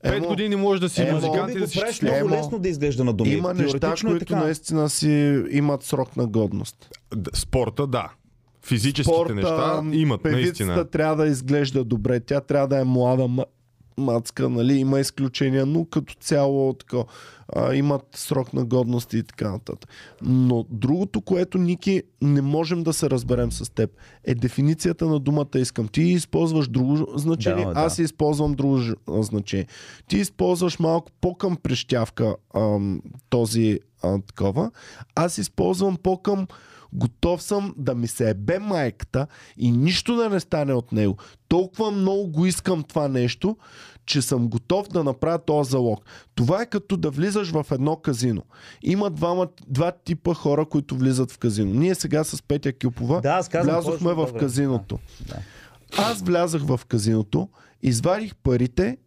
5 0.03 0.17
Емо, 0.17 0.27
години 0.27 0.55
можеш 0.55 0.79
да 0.79 0.89
си 0.89 1.01
емо, 1.01 1.11
музикант 1.11 1.55
и 1.55 1.59
да 1.59 1.67
си 1.67 1.77
щастлив. 1.77 2.11
много 2.11 2.29
лесно 2.29 2.59
да 2.59 2.69
изглежда 2.69 3.03
на 3.03 3.13
думи. 3.13 3.29
Има 3.31 3.53
неща, 3.53 3.93
е 3.97 4.07
които 4.07 4.25
така. 4.25 4.39
наистина 4.39 4.89
си 4.89 5.43
имат 5.51 5.83
срок 5.83 6.17
на 6.17 6.27
годност. 6.27 6.89
Спорта, 7.33 7.87
да. 7.87 8.09
Физическите 8.65 9.15
Спорта, 9.15 9.35
неща 9.35 9.81
имат 9.91 10.23
певицата 10.23 10.65
наистина. 10.65 10.85
трябва 10.85 11.15
да 11.15 11.27
изглежда 11.27 11.83
добре. 11.83 12.19
Тя 12.19 12.41
трябва 12.41 12.67
да 12.67 12.79
е 12.79 12.83
млада 12.83 13.23
ма- 13.23 13.45
мацка, 13.97 14.49
нали? 14.49 14.73
Има 14.73 14.99
изключения, 14.99 15.65
но 15.65 15.85
като 15.85 16.13
цяло 16.13 16.73
така, 16.73 16.97
а, 17.55 17.73
имат 17.75 18.01
срок 18.15 18.53
на 18.53 18.65
годност 18.65 19.13
и 19.13 19.23
така 19.23 19.51
нататък. 19.51 19.89
Но 20.21 20.65
другото, 20.69 21.21
което, 21.21 21.57
Ники, 21.57 22.03
не 22.21 22.41
можем 22.41 22.83
да 22.83 22.93
се 22.93 23.09
разберем 23.09 23.51
с 23.51 23.73
теб, 23.73 23.89
е 24.23 24.35
дефиницията 24.35 25.05
на 25.05 25.19
думата 25.19 25.47
искам. 25.55 25.87
Ти 25.87 26.01
използваш 26.01 26.67
друго 26.67 27.17
значение, 27.17 27.65
Да, 27.65 27.73
да. 27.73 27.79
аз 27.79 27.99
използвам 27.99 28.53
друго 28.53 28.79
значение. 29.07 29.67
Ти 30.07 30.17
използваш 30.17 30.79
малко 30.79 31.11
по-към 31.21 31.55
прищявка 31.55 32.35
ам, 32.55 33.01
този 33.29 33.79
а, 34.03 34.19
такова. 34.21 34.71
Аз 35.15 35.37
използвам 35.37 35.97
по-към 36.03 36.47
готов 36.93 37.43
съм 37.43 37.73
да 37.77 37.95
ми 37.95 38.07
се 38.07 38.29
ебе 38.29 38.59
майката 38.59 39.27
и 39.57 39.71
нищо 39.71 40.15
да 40.15 40.29
не 40.29 40.39
стане 40.39 40.73
от 40.73 40.91
него. 40.91 41.17
Толкова 41.47 41.91
много 41.91 42.27
го 42.27 42.45
искам 42.45 42.83
това 42.83 43.07
нещо, 43.07 43.57
че 44.07 44.21
съм 44.21 44.47
готов 44.47 44.87
да 44.87 45.03
направя 45.03 45.39
този 45.39 45.71
залог. 45.71 46.05
Това 46.35 46.61
е 46.61 46.65
като 46.65 46.97
да 46.97 47.09
влизаш 47.09 47.51
в 47.51 47.65
едно 47.71 47.95
казино. 47.95 48.43
Има 48.81 49.09
двама, 49.09 49.47
два 49.67 49.91
типа 49.91 50.33
хора, 50.33 50.65
които 50.65 50.95
влизат 50.95 51.31
в 51.31 51.37
казино. 51.37 51.73
Ние 51.73 51.95
сега 51.95 52.23
с 52.23 52.41
Петя 52.41 52.73
Кюпова 52.73 53.21
Да, 53.21 53.29
аз 53.29 53.49
казвам 53.49 53.75
влязохме 53.75 54.13
в 54.13 54.25
това, 54.27 54.39
казиното. 54.39 54.99
Да. 55.27 55.35
Аз 55.97 56.21
влязах 56.21 56.61
в 56.61 56.79
казиното, 56.87 57.49
извадих 57.81 58.35
парите 58.35 58.97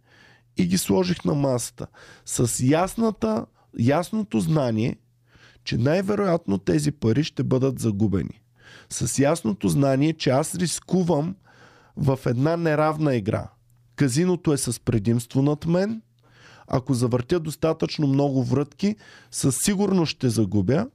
и 0.56 0.66
ги 0.66 0.78
сложих 0.78 1.24
на 1.24 1.35
масата. 1.35 1.86
С 2.27 2.64
ясната, 2.64 3.47
ясното 3.78 4.40
знание, 4.40 4.97
че 5.64 5.77
най-вероятно 5.77 6.59
тези 6.59 6.93
пари 6.93 7.24
ще 7.24 7.43
бъдат 7.43 7.78
загубени. 7.78 8.43
С 8.90 9.18
ясното 9.18 9.68
знание, 9.68 10.12
че 10.12 10.31
аз 10.31 10.55
рискувам 10.55 11.36
в 11.97 12.18
една 12.27 12.56
неравна 12.56 13.14
игра. 13.16 13.48
Казиното 14.01 14.52
е 14.52 14.56
с 14.56 14.81
предимство 14.81 15.43
над 15.43 15.66
мен. 15.66 16.02
Ако 16.66 16.94
завъртя 16.94 17.40
достатъчно 17.40 18.06
много 18.06 18.44
врътки, 18.44 18.97
със 19.31 19.56
сигурност 19.56 20.10
ще 20.10 20.28
загубя. 20.28 20.86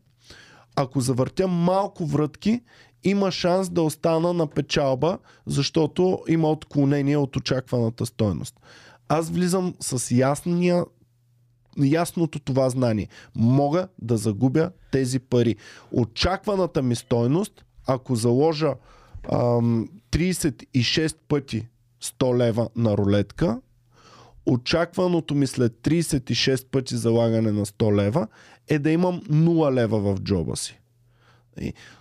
Ако 0.75 1.01
завъртя 1.01 1.47
малко 1.47 2.05
врътки, 2.05 2.61
има 3.03 3.31
шанс 3.31 3.69
да 3.69 3.81
остана 3.81 4.33
на 4.33 4.47
печалба, 4.47 5.17
защото 5.45 6.19
има 6.27 6.51
отклонение 6.51 7.17
от 7.17 7.35
очакваната 7.35 8.05
стойност. 8.05 8.59
Аз 9.09 9.29
влизам 9.29 9.73
с 9.79 10.11
ясния 10.11 10.85
ясното 11.77 12.39
това 12.39 12.69
знание. 12.69 13.07
Мога 13.35 13.87
да 14.01 14.17
загубя 14.17 14.71
тези 14.91 15.19
пари. 15.19 15.55
Очакваната 15.91 16.81
ми 16.81 16.95
стойност, 16.95 17.65
ако 17.87 18.15
заложа 18.15 18.73
ам, 19.31 19.89
36 20.11 21.15
пъти 21.27 21.67
100 22.05 22.37
лева 22.37 22.69
на 22.75 22.97
рулетка, 22.97 23.61
очакваното 24.45 25.35
ми 25.35 25.47
след 25.47 25.73
36 25.73 26.67
пъти 26.67 26.95
залагане 26.95 27.51
на 27.51 27.65
100 27.65 27.95
лева 27.95 28.27
е 28.67 28.79
да 28.79 28.91
имам 28.91 29.21
0 29.21 29.73
лева 29.73 29.99
в 29.99 30.19
джоба 30.19 30.55
си. 30.55 30.79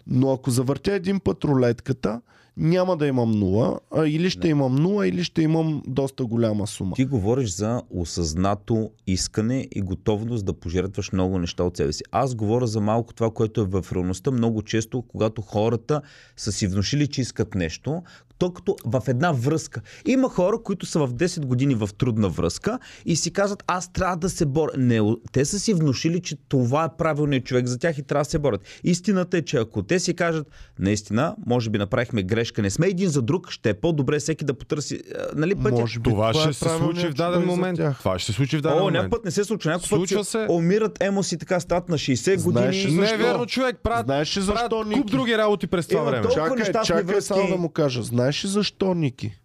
Но 0.06 0.32
ако 0.32 0.50
завъртя 0.50 0.92
един 0.92 1.20
път 1.20 1.44
рулетката, 1.44 2.20
няма 2.56 2.96
да 2.96 3.06
имам 3.06 3.34
0, 3.34 3.78
а 3.96 4.06
или 4.06 4.30
ще 4.30 4.48
имам 4.48 4.78
0, 4.78 5.08
или 5.08 5.24
ще 5.24 5.42
имам 5.42 5.82
доста 5.86 6.24
голяма 6.24 6.66
сума. 6.66 6.96
Ти 6.96 7.04
говориш 7.04 7.50
за 7.50 7.82
осъзнато 7.90 8.90
искане 9.06 9.68
и 9.72 9.80
готовност 9.80 10.44
да 10.44 10.52
пожертваш 10.52 11.12
много 11.12 11.38
неща 11.38 11.64
от 11.64 11.76
себе 11.76 11.92
си. 11.92 12.02
Аз 12.10 12.34
говоря 12.34 12.66
за 12.66 12.80
малко 12.80 13.14
това, 13.14 13.30
което 13.30 13.60
е 13.60 13.64
в 13.64 13.84
реалността 13.92 14.30
много 14.30 14.62
често, 14.62 15.02
когато 15.02 15.42
хората 15.42 16.00
са 16.36 16.52
си 16.52 16.66
внушили, 16.66 17.06
че 17.06 17.20
искат 17.20 17.54
нещо, 17.54 18.02
то 18.38 18.50
като 18.50 18.76
в 18.84 19.02
една 19.08 19.32
връзка. 19.32 19.80
Има 20.06 20.28
хора, 20.28 20.58
които 20.64 20.86
са 20.86 21.06
в 21.06 21.14
10 21.14 21.46
години 21.46 21.74
в 21.74 21.90
трудна 21.98 22.28
връзка 22.28 22.78
и 23.06 23.16
си 23.16 23.30
казват, 23.30 23.64
аз 23.66 23.92
трябва 23.92 24.16
да 24.16 24.28
се 24.30 24.46
боря. 24.46 24.72
Не, 24.78 25.00
те 25.32 25.44
са 25.44 25.58
си 25.58 25.74
внушили, 25.74 26.20
че 26.20 26.36
това 26.48 26.84
е 26.84 26.96
правилният 26.98 27.44
човек 27.44 27.66
за 27.66 27.78
тях 27.78 27.98
и 27.98 28.02
трябва 28.02 28.24
да 28.24 28.30
се 28.30 28.38
борят. 28.38 28.60
Истината 28.84 29.38
е, 29.38 29.42
че 29.42 29.56
ако 29.56 29.82
те 29.82 30.00
си 30.00 30.14
кажат, 30.14 30.46
наистина, 30.78 31.36
може 31.46 31.70
би 31.70 31.78
направихме 31.78 32.22
грешка, 32.22 32.43
не 32.62 32.70
сме 32.70 32.86
един 32.86 33.08
за 33.08 33.22
друг, 33.22 33.50
ще 33.50 33.70
е 33.70 33.74
по-добре 33.74 34.18
всеки 34.18 34.44
да 34.44 34.54
потърси 34.54 35.00
нали, 35.34 35.54
пътя. 35.54 35.80
Може 35.80 35.98
би 35.98 36.10
Това 36.10 36.34
ще 36.34 36.48
е 36.48 36.52
се 36.52 36.68
случи 36.78 37.08
в 37.08 37.14
даден 37.14 37.40
за 37.40 37.46
момент. 37.46 37.78
Това 37.98 38.18
ще 38.18 38.32
се 38.32 38.36
случи 38.36 38.56
в 38.56 38.60
даден 38.60 38.78
О, 38.78 38.80
момент. 38.80 38.94
някой 38.94 39.10
път 39.10 39.24
не 39.24 39.30
се 39.30 39.44
случва. 39.44 39.70
Някой 39.70 39.86
Случва 39.88 40.18
път 40.18 40.28
се. 40.28 40.46
умират 40.50 41.02
емос 41.02 41.32
и 41.32 41.38
така 41.38 41.60
стават 41.60 41.88
на 41.88 41.98
60 41.98 42.36
Знаеш 42.36 42.84
години. 42.84 43.00
Не 43.00 43.10
е 43.10 43.16
верно, 43.16 43.46
човек. 43.46 43.76
Правят, 43.82 44.06
Знаеш 44.06 44.36
ли 44.36 44.40
защо, 44.40 44.68
правят 44.68 44.88
Ники? 44.88 45.00
куп 45.00 45.10
други 45.10 45.38
работи 45.38 45.66
през 45.66 45.86
това 45.86 46.00
Има 46.00 46.10
време. 46.10 46.26
Чакай, 46.34 46.82
чакай 46.84 47.02
връзки. 47.02 47.28
само 47.28 47.48
да 47.48 47.56
му 47.56 47.68
кажа. 47.68 48.02
Знаеш 48.02 48.44
ли 48.44 48.48
защо, 48.48 48.94
Ники? 48.94 49.38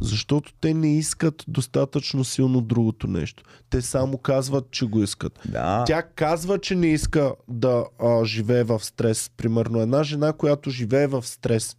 Защото 0.00 0.52
те 0.60 0.74
не 0.74 0.98
искат 0.98 1.44
достатъчно 1.48 2.24
силно 2.24 2.60
другото 2.60 3.06
нещо. 3.06 3.42
Те 3.70 3.82
само 3.82 4.18
казват, 4.18 4.70
че 4.70 4.86
го 4.86 5.02
искат. 5.02 5.38
Да. 5.44 5.84
Тя 5.86 6.02
казва, 6.02 6.58
че 6.58 6.74
не 6.74 6.86
иска 6.86 7.32
да 7.48 7.84
а, 8.02 8.24
живее 8.24 8.64
в 8.64 8.84
стрес. 8.84 9.30
Примерно 9.36 9.80
една 9.80 10.02
жена, 10.02 10.32
която 10.32 10.70
живее 10.70 11.06
в 11.06 11.26
стрес, 11.26 11.76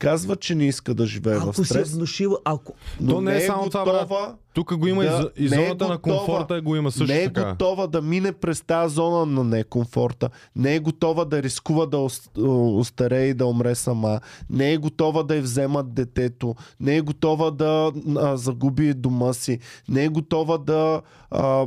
казва, 0.00 0.36
че 0.36 0.54
не 0.54 0.64
иска 0.64 0.94
да 0.94 1.06
живее 1.06 1.36
в 1.36 1.42
Ако 1.42 1.54
си 1.54 1.60
е 1.60 1.64
стрес, 1.64 1.90
внушил, 1.90 2.36
ако... 2.44 2.72
но 3.00 3.10
То 3.10 3.20
не 3.20 3.36
е 3.36 3.40
само 3.40 3.70
това, 3.70 3.84
брат. 3.84 3.94
готова, 3.98 4.34
Тук 4.54 4.76
го 4.76 4.86
има 4.86 5.02
Да, 5.02 5.08
и, 5.08 5.12
за- 5.12 5.30
и 5.38 5.50
не 5.50 5.56
е 5.56 5.66
зоната 5.66 5.88
на 5.88 5.96
готова. 5.96 6.18
комфорта 6.18 6.60
го 6.60 6.76
има 6.76 6.90
също 6.90 7.06
не 7.06 7.20
е 7.20 7.24
така. 7.26 7.50
готова 7.50 7.86
да 7.86 8.02
мине 8.02 8.32
през 8.34 8.60
тази 8.62 8.94
зона 8.94 9.26
на 9.26 9.44
некомфорта, 9.46 10.28
не 10.56 10.74
е 10.74 10.80
готова 10.80 11.24
да 11.24 11.42
рискува 11.42 11.86
да 11.86 11.96
ос- 11.98 12.30
остарее 12.72 13.24
и 13.24 13.34
да 13.34 13.46
умре 13.46 13.74
сама, 13.74 14.20
не 14.50 14.72
е 14.72 14.78
готова 14.78 15.22
да 15.22 15.36
й 15.36 15.40
вземат 15.40 15.94
детето, 15.94 16.54
не 16.80 16.96
е 16.96 17.00
готова 17.02 17.50
да 17.50 17.92
а, 18.16 18.36
загуби 18.36 18.94
дома 18.94 19.32
си, 19.32 19.58
не 19.88 20.04
е 20.04 20.08
готова 20.08 20.58
да, 20.58 21.00
а, 21.30 21.66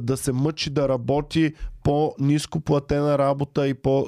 да 0.00 0.16
се 0.16 0.32
мъчи 0.32 0.70
да 0.70 0.88
работи 0.88 1.52
по-низко 1.84 2.60
платена 2.60 3.18
работа 3.18 3.68
и 3.68 3.74
по. 3.74 4.06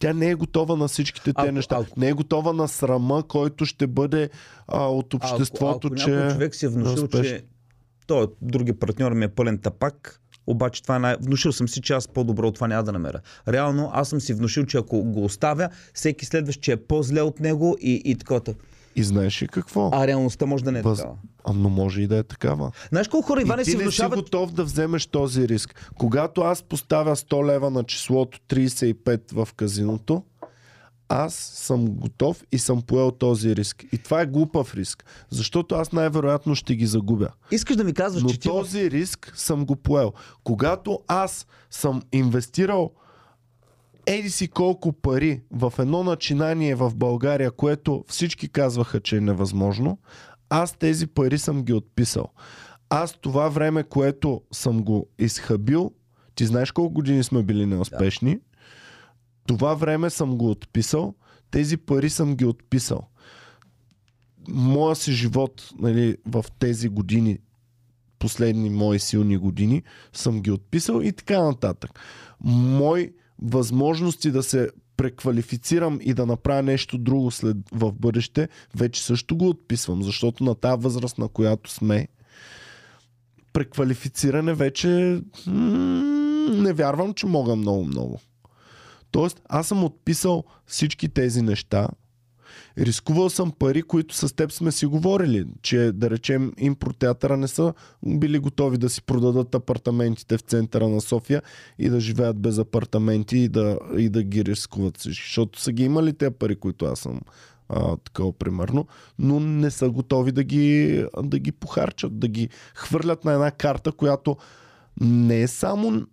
Тя 0.00 0.12
не 0.12 0.30
е 0.30 0.34
готова 0.34 0.76
на 0.76 0.88
всичките 0.88 1.32
Ако- 1.34 1.52
неща. 1.52 1.76
ако- 1.80 2.00
Не 2.00 2.08
е 2.08 2.12
готова 2.12 2.52
на 2.52 2.68
срама, 2.68 3.22
който 3.28 3.64
ще 3.66 3.86
бъде 3.86 4.30
а, 4.68 4.86
от 4.86 5.14
обществото, 5.14 5.68
ако, 5.68 5.86
ако 5.86 5.94
че... 5.96 6.10
някой 6.10 6.32
човек 6.32 6.54
си 6.54 6.66
е 6.66 6.68
внушил, 6.68 7.08
че 7.08 7.44
той, 8.06 8.26
другия 8.42 8.78
партньор 8.78 9.12
ми 9.12 9.24
е 9.24 9.28
пълен 9.28 9.58
тапак, 9.58 10.20
обаче 10.46 10.82
това 10.82 10.96
е 10.96 10.98
най... 10.98 11.16
Внушил 11.20 11.52
съм 11.52 11.68
си, 11.68 11.80
че 11.82 11.92
аз 11.92 12.08
по-добро 12.08 12.48
от 12.48 12.54
това 12.54 12.68
няма 12.68 12.82
да 12.84 12.92
намеря. 12.92 13.20
Реално 13.48 13.90
аз 13.92 14.08
съм 14.08 14.20
си 14.20 14.34
внушил, 14.34 14.64
че 14.64 14.78
ако 14.78 15.04
го 15.04 15.24
оставя, 15.24 15.68
всеки 15.94 16.26
следващ, 16.26 16.60
че 16.60 16.72
е 16.72 16.76
по-зле 16.76 17.22
от 17.22 17.40
него 17.40 17.76
и, 17.80 18.02
и 18.04 18.14
такова. 18.16 18.40
И 18.96 19.02
знаеш 19.02 19.42
ли 19.42 19.48
какво? 19.48 19.90
А 19.92 20.06
реалността 20.06 20.46
може 20.46 20.64
да 20.64 20.72
не 20.72 20.78
е 20.78 20.82
Въз... 20.82 20.98
такава. 20.98 21.16
А, 21.44 21.52
но 21.52 21.68
може 21.68 22.02
и 22.02 22.06
да 22.06 22.16
е 22.16 22.22
такава. 22.22 22.70
Знаеш 22.88 23.08
колко 23.08 23.26
хора, 23.26 23.40
Иване, 23.40 23.62
и 23.62 23.64
ти 23.64 23.70
си 23.70 23.76
не 23.76 23.80
си 23.80 23.84
внушават... 23.84 24.18
готов 24.18 24.52
да 24.52 24.64
вземеш 24.64 25.06
този 25.06 25.48
риск. 25.48 25.90
Когато 25.98 26.40
аз 26.40 26.62
поставя 26.62 27.16
100 27.16 27.46
лева 27.46 27.70
на 27.70 27.84
числото 27.84 28.38
35 28.48 29.32
в 29.32 29.48
казиното, 29.54 30.22
аз 31.08 31.34
съм 31.34 31.86
готов 31.86 32.44
и 32.52 32.58
съм 32.58 32.82
поел 32.82 33.10
този 33.10 33.56
риск. 33.56 33.84
И 33.92 33.98
това 33.98 34.20
е 34.20 34.26
глупав 34.26 34.74
риск, 34.74 35.04
защото 35.30 35.74
аз 35.74 35.92
най-вероятно 35.92 36.54
ще 36.54 36.76
ги 36.76 36.86
загубя. 36.86 37.28
Искаш 37.50 37.76
да 37.76 37.84
ми 37.84 37.94
казваш, 37.94 38.22
Но 38.22 38.28
че 38.28 38.40
ти... 38.40 38.48
този 38.48 38.90
риск 38.90 39.32
съм 39.36 39.66
го 39.66 39.76
поел. 39.76 40.12
Когато 40.44 41.00
аз 41.08 41.46
съм 41.70 42.02
инвестирал 42.12 42.90
еди 44.06 44.30
си 44.30 44.48
колко 44.48 44.92
пари 44.92 45.42
в 45.50 45.72
едно 45.78 46.02
начинание 46.02 46.74
в 46.74 46.92
България, 46.96 47.50
което 47.50 48.04
всички 48.08 48.48
казваха, 48.48 49.00
че 49.00 49.16
е 49.16 49.20
невъзможно, 49.20 49.98
аз 50.50 50.72
тези 50.72 51.06
пари 51.06 51.38
съм 51.38 51.62
ги 51.62 51.72
отписал. 51.72 52.28
Аз 52.90 53.12
това 53.12 53.48
време, 53.48 53.82
което 53.82 54.42
съм 54.52 54.82
го 54.82 55.06
изхабил, 55.18 55.92
ти 56.34 56.46
знаеш 56.46 56.70
колко 56.70 56.94
години 56.94 57.24
сме 57.24 57.42
били 57.42 57.66
неуспешни, 57.66 58.38
това 59.46 59.74
време 59.74 60.10
съм 60.10 60.36
го 60.36 60.50
отписал, 60.50 61.14
тези 61.50 61.76
пари 61.76 62.10
съм 62.10 62.36
ги 62.36 62.44
отписал. 62.44 63.08
Моя 64.48 64.96
си 64.96 65.12
живот 65.12 65.70
нали, 65.78 66.16
в 66.26 66.44
тези 66.58 66.88
години, 66.88 67.38
последни 68.18 68.70
мои 68.70 68.98
силни 68.98 69.36
години, 69.36 69.82
съм 70.12 70.40
ги 70.40 70.50
отписал 70.50 71.00
и 71.00 71.12
така 71.12 71.42
нататък. 71.42 71.90
Мои 72.40 73.12
възможности 73.42 74.30
да 74.30 74.42
се 74.42 74.70
преквалифицирам 74.96 75.98
и 76.02 76.14
да 76.14 76.26
направя 76.26 76.62
нещо 76.62 76.98
друго 76.98 77.30
след, 77.30 77.56
в 77.72 77.92
бъдеще, 77.92 78.48
вече 78.76 79.04
също 79.04 79.36
го 79.36 79.48
отписвам, 79.48 80.02
защото 80.02 80.44
на 80.44 80.54
тази 80.54 80.82
възраст, 80.82 81.18
на 81.18 81.28
която 81.28 81.70
сме, 81.70 82.08
преквалифициране 83.52 84.54
вече 84.54 85.20
не 86.50 86.72
вярвам, 86.72 87.14
че 87.14 87.26
мога 87.26 87.56
много-много. 87.56 88.20
Тоест, 89.10 89.40
аз 89.48 89.68
съм 89.68 89.84
отписал 89.84 90.44
всички 90.66 91.08
тези 91.08 91.42
неща, 91.42 91.88
Рискувал 92.78 93.30
съм 93.30 93.52
пари, 93.52 93.82
които 93.82 94.14
с 94.14 94.34
теб 94.34 94.52
сме 94.52 94.72
си 94.72 94.86
говорили, 94.86 95.46
че 95.62 95.92
да 95.94 96.10
речем 96.10 96.52
импротеатъра 96.58 97.36
не 97.36 97.48
са 97.48 97.74
били 98.06 98.38
готови 98.38 98.78
да 98.78 98.90
си 98.90 99.02
продадат 99.02 99.54
апартаментите 99.54 100.38
в 100.38 100.40
центъра 100.40 100.88
на 100.88 101.00
София 101.00 101.42
и 101.78 101.88
да 101.88 102.00
живеят 102.00 102.38
без 102.38 102.58
апартаменти 102.58 103.38
и 103.38 103.48
да, 103.48 103.78
и 103.96 104.08
да 104.08 104.22
ги 104.22 104.44
рискуват. 104.44 104.98
Защото 104.98 105.60
са 105.60 105.72
ги 105.72 105.84
имали 105.84 106.12
тези 106.12 106.34
пари, 106.34 106.56
които 106.56 106.84
аз 106.84 106.98
съм 106.98 107.20
а, 107.68 107.96
такова 107.96 108.32
примерно, 108.32 108.86
но 109.18 109.40
не 109.40 109.70
са 109.70 109.90
готови 109.90 110.32
да 110.32 110.44
ги, 110.44 111.04
да 111.22 111.38
ги 111.38 111.52
похарчат, 111.52 112.18
да 112.18 112.28
ги 112.28 112.48
хвърлят 112.74 113.24
на 113.24 113.32
една 113.32 113.50
карта, 113.50 113.92
която 113.92 114.36
не 115.00 115.42
е 115.42 115.48
само 115.48 116.06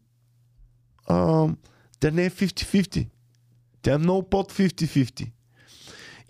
а, 1.08 1.48
тя 2.00 2.12
не 2.12 2.26
е 2.26 2.30
50-50. 2.30 3.08
Тя 3.82 3.94
е 3.94 3.98
много 3.98 4.30
под 4.30 4.54
50-50. 4.54 5.30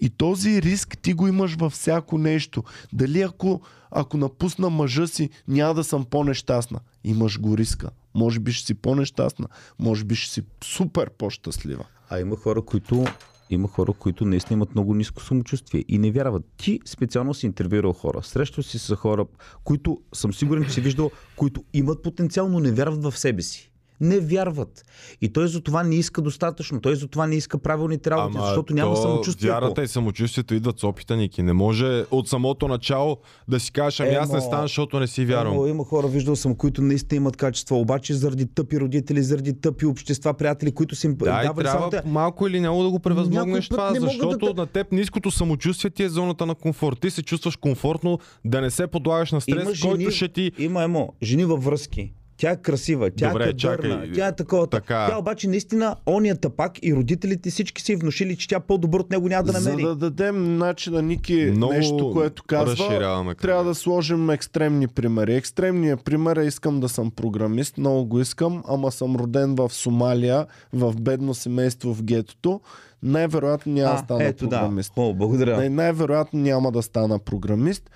И 0.01 0.09
този 0.09 0.61
риск 0.61 0.97
ти 1.01 1.13
го 1.13 1.27
имаш 1.27 1.55
във 1.55 1.73
всяко 1.73 2.17
нещо. 2.17 2.63
Дали 2.93 3.21
ако, 3.21 3.61
ако 3.91 4.17
напусна 4.17 4.69
мъжа 4.69 5.07
си, 5.07 5.29
няма 5.47 5.73
да 5.73 5.83
съм 5.83 6.05
по-нещастна. 6.05 6.79
Имаш 7.03 7.39
го 7.39 7.57
риска. 7.57 7.89
Може 8.15 8.39
би 8.39 8.51
ще 8.51 8.65
си 8.65 8.73
по-нещастна. 8.73 9.47
Може 9.79 10.03
би 10.03 10.15
ще 10.15 10.33
си 10.33 10.41
супер 10.63 11.09
по-щастлива. 11.09 11.85
А 12.09 12.19
има 12.19 12.35
хора, 12.35 12.61
които 12.61 13.05
има 13.49 13.67
хора, 13.67 13.93
които 13.93 14.25
наистина 14.25 14.57
имат 14.57 14.75
много 14.75 14.93
ниско 14.93 15.23
самочувствие 15.23 15.85
и 15.87 15.97
не 15.97 16.11
вярват. 16.11 16.43
Ти 16.57 16.79
специално 16.85 17.33
си 17.33 17.45
интервюирал 17.45 17.93
хора. 17.93 18.23
Срещал 18.23 18.63
си 18.63 18.79
с 18.79 18.95
хора, 18.95 19.25
които 19.63 20.01
съм 20.13 20.33
сигурен, 20.33 20.65
че 20.65 20.71
си 20.71 20.81
виждал, 20.81 21.11
които 21.35 21.63
имат 21.73 22.03
потенциал, 22.03 22.49
но 22.49 22.59
не 22.59 22.71
вярват 22.71 23.03
в 23.03 23.19
себе 23.19 23.41
си. 23.41 23.72
Не 24.01 24.19
вярват. 24.19 24.85
И 25.21 25.29
той 25.33 25.47
за 25.47 25.61
това 25.61 25.83
не 25.83 25.95
иска 25.95 26.21
достатъчно. 26.21 26.81
Той 26.81 26.95
за 26.95 27.07
това 27.07 27.27
не 27.27 27.35
иска 27.35 27.57
правилните 27.57 28.09
работи, 28.11 28.37
защото 28.41 28.73
няма 28.73 28.95
самочувствие. 28.95 29.51
Вярата 29.51 29.83
и 29.83 29.87
самочувствието 29.87 30.53
идват 30.53 30.79
с 30.79 30.83
опита, 30.83 31.15
Ники. 31.15 31.43
Не 31.43 31.53
може 31.53 32.05
от 32.11 32.27
самото 32.29 32.67
начало 32.67 33.17
да 33.47 33.59
си 33.59 33.71
кажеш, 33.71 33.99
ами 33.99 34.13
аз 34.15 34.29
не 34.29 34.37
Емо, 34.37 34.45
стана, 34.45 34.61
защото 34.61 34.99
не 34.99 35.07
си 35.07 35.25
вярвам. 35.25 35.55
Има, 35.55 35.69
има 35.69 35.83
хора, 35.85 36.07
виждал 36.07 36.35
съм, 36.35 36.55
които 36.55 36.81
наистина 36.81 37.17
имат 37.17 37.37
качества, 37.37 37.77
обаче 37.77 38.13
заради 38.13 38.45
тъпи 38.45 38.79
родители, 38.79 39.23
заради 39.23 39.61
тъпи 39.61 39.85
общества, 39.85 40.33
приятели, 40.33 40.71
които 40.71 40.95
са 40.95 41.07
им 41.07 41.15
Да, 41.15 41.25
давали 41.43 41.65
трябва 41.65 41.89
те. 41.89 42.01
малко 42.05 42.47
или 42.47 42.59
много 42.59 42.83
да 42.83 42.89
го 42.89 42.99
превъзмогнеш 42.99 43.69
това, 43.69 43.93
защото 43.99 44.53
да 44.53 44.61
на 44.61 44.67
теб 44.67 44.91
ниското 44.91 45.31
самочувствие 45.31 45.91
ти 45.91 46.03
е 46.03 46.09
зоната 46.09 46.45
на 46.45 46.55
комфорт. 46.55 46.99
Ти 46.99 47.09
се 47.09 47.23
чувстваш 47.23 47.55
комфортно 47.55 48.19
да 48.45 48.61
не 48.61 48.71
се 48.71 48.87
подлагаш 48.87 49.31
на 49.31 49.41
стрес, 49.41 49.63
Има 49.63 49.73
жени, 49.73 49.93
който 49.95 50.15
ще 50.15 50.27
ти... 50.27 50.51
има 50.59 50.83
емо, 50.83 51.13
жени 51.23 51.45
във 51.45 51.63
връзки. 51.63 52.13
Тя 52.37 52.51
е 52.51 52.61
красива, 52.61 53.11
тя 53.11 53.29
Добре, 53.29 53.43
е 53.43 53.47
кадърна, 53.47 53.95
чакай. 53.95 54.11
тя 54.11 54.27
е 54.27 54.35
такова. 54.35 54.67
Така. 54.67 55.07
Тя 55.09 55.17
обаче 55.17 55.47
наистина, 55.47 55.95
ония 56.05 56.35
тапак 56.35 56.71
и 56.81 56.95
родителите 56.95 57.49
всички 57.49 57.91
й 57.91 57.95
внушили, 57.95 58.37
че 58.37 58.47
тя 58.47 58.59
по-добър 58.59 58.99
от 58.99 59.11
него 59.11 59.29
няма 59.29 59.43
да 59.43 59.53
намери. 59.53 59.81
За 59.81 59.87
да 59.87 59.95
дадем 59.95 60.57
начин 60.57 60.93
на 60.93 61.01
Ники 61.01 61.51
Много 61.55 61.73
нещо, 61.73 62.11
което 62.13 62.43
казва, 62.43 63.35
трябва 63.41 63.63
да 63.63 63.75
сложим 63.75 64.29
екстремни 64.29 64.87
примери. 64.87 65.35
Екстремният 65.35 66.03
пример 66.03 66.37
е 66.37 66.45
искам 66.45 66.79
да 66.79 66.89
съм 66.89 67.11
програмист, 67.11 67.77
много 67.77 68.05
го 68.05 68.19
искам, 68.19 68.63
ама 68.67 68.91
съм 68.91 69.15
роден 69.15 69.55
в 69.55 69.69
Сомалия, 69.69 70.45
в 70.73 70.95
бедно 71.01 71.33
семейство 71.33 71.93
в 71.93 72.03
гетото. 72.03 72.61
Най-вероятно 73.03 73.73
няма 73.73 73.89
да 73.89 73.95
а, 73.95 74.03
стана 74.03 74.23
ето 74.23 74.47
да. 74.47 74.59
програмист. 74.59 74.93
О, 74.95 75.13
благодаря. 75.13 75.57
Най- 75.57 75.69
най-вероятно 75.69 76.39
няма 76.39 76.71
да 76.71 76.81
стана 76.81 77.19
програмист. 77.19 77.89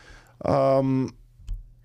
Ам, 0.45 1.09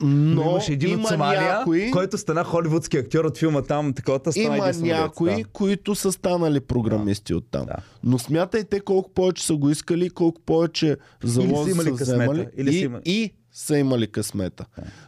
но, 0.03 0.45
Но 0.45 0.51
имаше 0.51 0.73
един 0.73 0.91
има 0.91 1.03
от 1.03 1.09
Сомалия, 1.09 1.43
някои, 1.43 1.91
който 1.91 2.19
стана 2.19 2.45
холивудски 2.45 2.97
актьор 2.97 3.25
от 3.25 3.39
филма 3.39 3.63
там, 3.63 3.93
такова 3.93 4.21
стана 4.33 4.57
има 4.57 4.73
някои, 4.73 5.43
да. 5.43 5.45
които 5.45 5.95
са 5.95 6.13
станали 6.13 6.61
програмисти 6.61 7.35
оттам. 7.35 7.67
Да. 7.67 7.77
Но 8.05 8.19
смятайте 8.19 8.81
колко 8.81 9.11
повече 9.11 9.47
са 9.47 9.57
го 9.57 9.71
искали, 9.71 10.11
колко 10.11 10.41
повече 10.41 10.97
залози 11.23 11.71
имали 11.71 11.89
са 11.89 11.95
късмета, 11.95 12.23
вземали 12.23 12.47
или 12.57 12.71
и, 12.71 12.79
са 12.79 12.85
имали- 12.85 13.03
и 13.05 13.33
са 13.53 13.79
имали 13.79 14.07
късмета. 14.07 14.65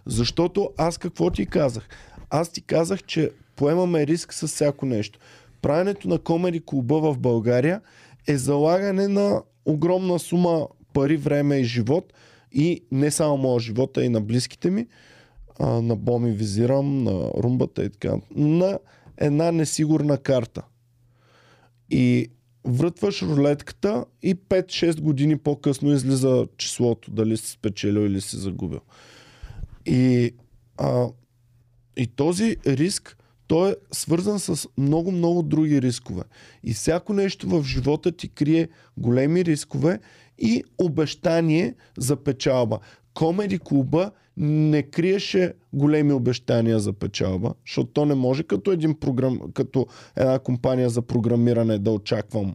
Защото 0.07 0.71
аз 0.79 0.99
какво 0.99 1.31
ти 1.31 1.47
казах? 1.47 1.89
Аз 2.31 2.49
ти 2.49 2.63
казах, 2.63 3.03
че 3.03 3.31
поемаме 3.57 4.07
риск 4.07 4.35
с 4.35 4.47
всяко 4.47 4.87
нещо. 4.87 5.19
Правенето 5.63 6.09
на 6.09 6.19
комери 6.19 6.63
клуба 6.67 7.01
в 7.01 7.19
България 7.19 7.81
е 8.27 8.37
залагане 8.37 9.09
на 9.09 9.43
огромна 9.65 10.19
сума 10.19 10.67
пари, 10.93 11.17
време 11.17 11.57
и 11.57 11.65
живот 11.65 12.13
и 12.55 12.81
не 12.91 13.11
само 13.11 13.37
моя 13.37 13.61
живот, 13.61 13.97
а 13.97 14.05
и 14.05 14.09
на 14.09 14.21
близките 14.21 14.71
ми, 14.71 14.87
а, 15.59 15.67
на 15.67 15.97
Боми 15.97 16.31
визирам, 16.31 17.05
на 17.05 17.31
румбата 17.43 17.85
и 17.85 17.91
така, 17.91 18.17
на 18.37 18.79
една 19.17 19.53
несигурна 19.53 20.19
карта. 20.19 20.63
И 21.91 22.31
врътваш 22.65 23.23
рулетката 23.23 24.05
и 24.23 24.35
5-6 24.35 25.01
години 25.01 25.39
по-късно 25.39 25.93
излиза 25.93 26.47
числото, 26.57 27.11
дали 27.11 27.37
си 27.37 27.51
спечелил 27.51 28.01
или 28.01 28.21
си 28.21 28.37
загубил. 28.37 28.81
И, 29.87 30.35
а, 30.79 31.09
и 31.97 32.07
този 32.07 32.57
риск, 32.67 33.17
той 33.47 33.71
е 33.71 33.75
свързан 33.93 34.41
с 34.41 34.69
много-много 34.79 35.43
други 35.43 35.83
рискове. 35.83 36.23
И 36.63 36.75
всяко 36.75 37.13
нещо 37.13 37.49
в 37.49 37.65
живота 37.65 38.13
ти 38.13 38.29
крие 38.29 38.69
големи 38.97 39.45
рискове 39.45 40.01
и 40.39 40.65
обещание 40.79 41.75
за 41.99 42.17
печалба. 42.17 42.79
Комеди 43.15 43.59
клуба 43.59 44.11
не 44.37 44.83
криеше 44.83 45.53
големи 45.73 46.13
обещания 46.13 46.79
за 46.79 46.93
печалба, 46.93 47.55
защото 47.67 47.91
то 47.93 48.05
не 48.05 48.15
може 48.15 48.43
като, 48.43 48.73
един 48.73 48.95
програм, 48.95 49.41
като 49.55 49.87
една 50.17 50.39
компания 50.39 50.91
за 50.91 51.03
програмиране 51.03 51.79
да 51.79 51.91
очаквам 51.91 52.55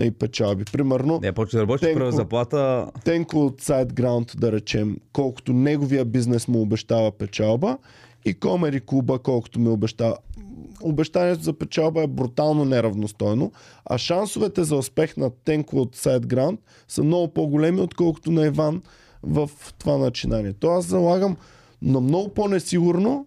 и 0.00 0.10
печалби. 0.10 0.64
Примерно, 0.72 1.20
Не, 1.22 1.32
почва 1.32 1.56
да 1.56 1.62
работи 1.62 1.84
Тенко. 1.84 1.98
първа 1.98 2.12
заплата. 2.12 2.86
Тенко 3.04 3.46
от 3.46 3.62
SiteGround, 3.62 4.36
да 4.36 4.52
речем, 4.52 4.96
колкото 5.12 5.52
неговия 5.52 6.04
бизнес 6.04 6.48
му 6.48 6.60
обещава 6.60 7.12
печалба 7.12 7.78
и 8.24 8.34
Комери 8.34 8.80
клуба, 8.80 9.18
колкото 9.18 9.60
ми 9.60 9.68
обещава. 9.68 10.16
Обещанието 10.82 11.42
за 11.42 11.52
печалба 11.52 12.02
е 12.02 12.06
брутално 12.06 12.64
неравностойно, 12.64 13.52
а 13.84 13.98
шансовете 13.98 14.64
за 14.64 14.76
успех 14.76 15.16
на 15.16 15.30
Тенко 15.44 15.76
от 15.76 15.96
SiteGround 15.96 16.58
са 16.88 17.02
много 17.04 17.28
по-големи, 17.28 17.80
отколкото 17.80 18.30
на 18.30 18.46
Иван 18.46 18.82
в 19.22 19.50
това 19.78 19.98
начинание. 19.98 20.52
То 20.52 20.68
аз 20.68 20.84
залагам 20.84 21.36
на 21.82 22.00
много 22.00 22.34
по-несигурно 22.34 23.26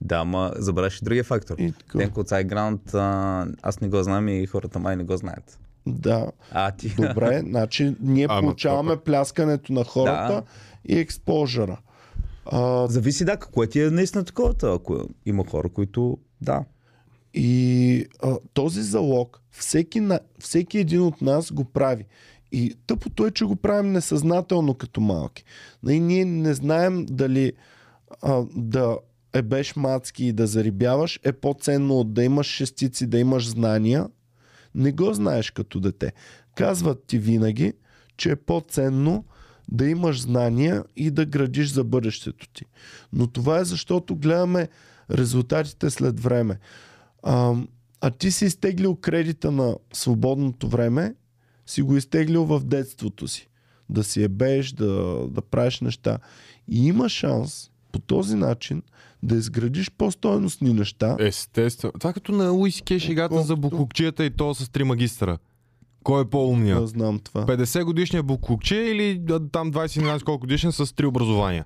Да, 0.00 0.24
ма 0.24 0.52
забравяш 0.56 1.00
и 1.00 1.04
другия 1.04 1.24
фактор. 1.24 1.54
и 1.58 1.72
така. 1.72 1.98
Тенко 1.98 2.20
от 2.20 2.94
а, 2.94 3.46
аз 3.62 3.80
не 3.80 3.88
го 3.88 4.02
знам 4.02 4.28
и 4.28 4.46
хората 4.46 4.78
май 4.78 4.96
не 4.96 5.04
го 5.04 5.16
знаят. 5.16 5.58
Да, 5.86 6.26
А 6.50 6.70
ти. 6.70 6.94
добре, 6.96 7.40
значи 7.40 7.96
ние 8.00 8.26
Ама 8.30 8.40
получаваме 8.40 8.96
пляскането 8.96 9.72
на 9.72 9.84
хората 9.84 10.32
Да. 10.32 10.42
и 10.84 10.98
експожера. 10.98 11.80
А, 12.46 12.86
Зависи 12.88 13.24
да, 13.24 13.36
какво 13.36 13.66
ти 13.66 13.80
е 13.80 13.90
наистина 13.90 14.24
такова. 14.24 14.54
Ако 14.62 15.08
има 15.26 15.44
хора, 15.46 15.68
които 15.68 16.18
да. 16.40 16.64
И 17.34 18.06
а, 18.22 18.38
този 18.54 18.82
залог 18.82 19.42
всеки, 19.50 20.00
на, 20.00 20.20
всеки 20.38 20.78
един 20.78 21.02
от 21.02 21.22
нас 21.22 21.52
го 21.52 21.64
прави. 21.64 22.04
И 22.52 22.74
тъпото 22.86 23.26
е, 23.26 23.30
че 23.30 23.44
го 23.44 23.56
правим 23.56 23.92
несъзнателно 23.92 24.74
като 24.74 25.00
малки. 25.00 25.44
Нали, 25.82 26.00
ние 26.00 26.24
не 26.24 26.54
знаем 26.54 27.06
дали 27.06 27.52
а, 28.22 28.44
да 28.56 28.98
ебеш 29.32 29.76
мацки 29.76 30.24
и 30.24 30.32
да 30.32 30.46
зарибяваш 30.46 31.20
е 31.24 31.32
по-ценно 31.32 31.98
от 31.98 32.14
да 32.14 32.24
имаш 32.24 32.46
шестици, 32.46 33.06
да 33.06 33.18
имаш 33.18 33.48
знания. 33.48 34.08
Не 34.74 34.92
го 34.92 35.12
знаеш 35.12 35.50
като 35.50 35.80
дете. 35.80 36.12
Казват 36.54 37.04
ти 37.06 37.18
винаги, 37.18 37.72
че 38.16 38.30
е 38.30 38.36
по-ценно 38.36 39.24
да 39.68 39.88
имаш 39.88 40.20
знания 40.20 40.84
и 40.96 41.10
да 41.10 41.26
градиш 41.26 41.68
за 41.68 41.84
бъдещето 41.84 42.48
ти. 42.48 42.64
Но 43.12 43.26
това 43.26 43.58
е 43.58 43.64
защото 43.64 44.16
гледаме 44.16 44.68
резултатите 45.10 45.90
след 45.90 46.20
време. 46.20 46.58
А, 47.22 47.54
а 48.00 48.10
ти 48.10 48.30
си 48.30 48.44
изтеглил 48.44 48.96
кредита 48.96 49.50
на 49.50 49.76
свободното 49.92 50.68
време, 50.68 51.14
си 51.66 51.82
го 51.82 51.96
изтеглил 51.96 52.44
в 52.44 52.60
детството 52.64 53.28
си. 53.28 53.48
Да 53.88 54.04
си 54.04 54.22
ебееш, 54.22 54.72
да, 54.72 55.26
да 55.30 55.42
правиш 55.42 55.80
неща. 55.80 56.18
И 56.68 56.86
има 56.86 57.08
шанс 57.08 57.70
по 57.92 57.98
този 57.98 58.36
начин 58.36 58.82
да 59.22 59.36
изградиш 59.36 59.90
по-стойностни 59.90 60.72
неща. 60.72 61.16
Естествено. 61.20 61.92
Това 61.92 62.12
като 62.12 62.32
на 62.32 62.50
Луис 62.50 62.82
Кей 62.82 62.98
шегата 62.98 63.42
за 63.42 63.56
буклукчията 63.56 64.24
и 64.24 64.30
то 64.30 64.54
с 64.54 64.68
три 64.68 64.84
магистра. 64.84 65.38
Кой 66.02 66.22
е 66.22 66.24
по-умния? 66.24 66.80
Да 66.80 66.86
знам 66.86 67.18
това. 67.18 67.46
50 67.46 67.84
годишния 67.84 68.22
буклукче 68.22 68.76
или 68.76 69.20
там 69.52 69.72
20 69.72 70.22
колко 70.22 70.40
годишен 70.40 70.72
с 70.72 70.94
три 70.96 71.06
образования? 71.06 71.64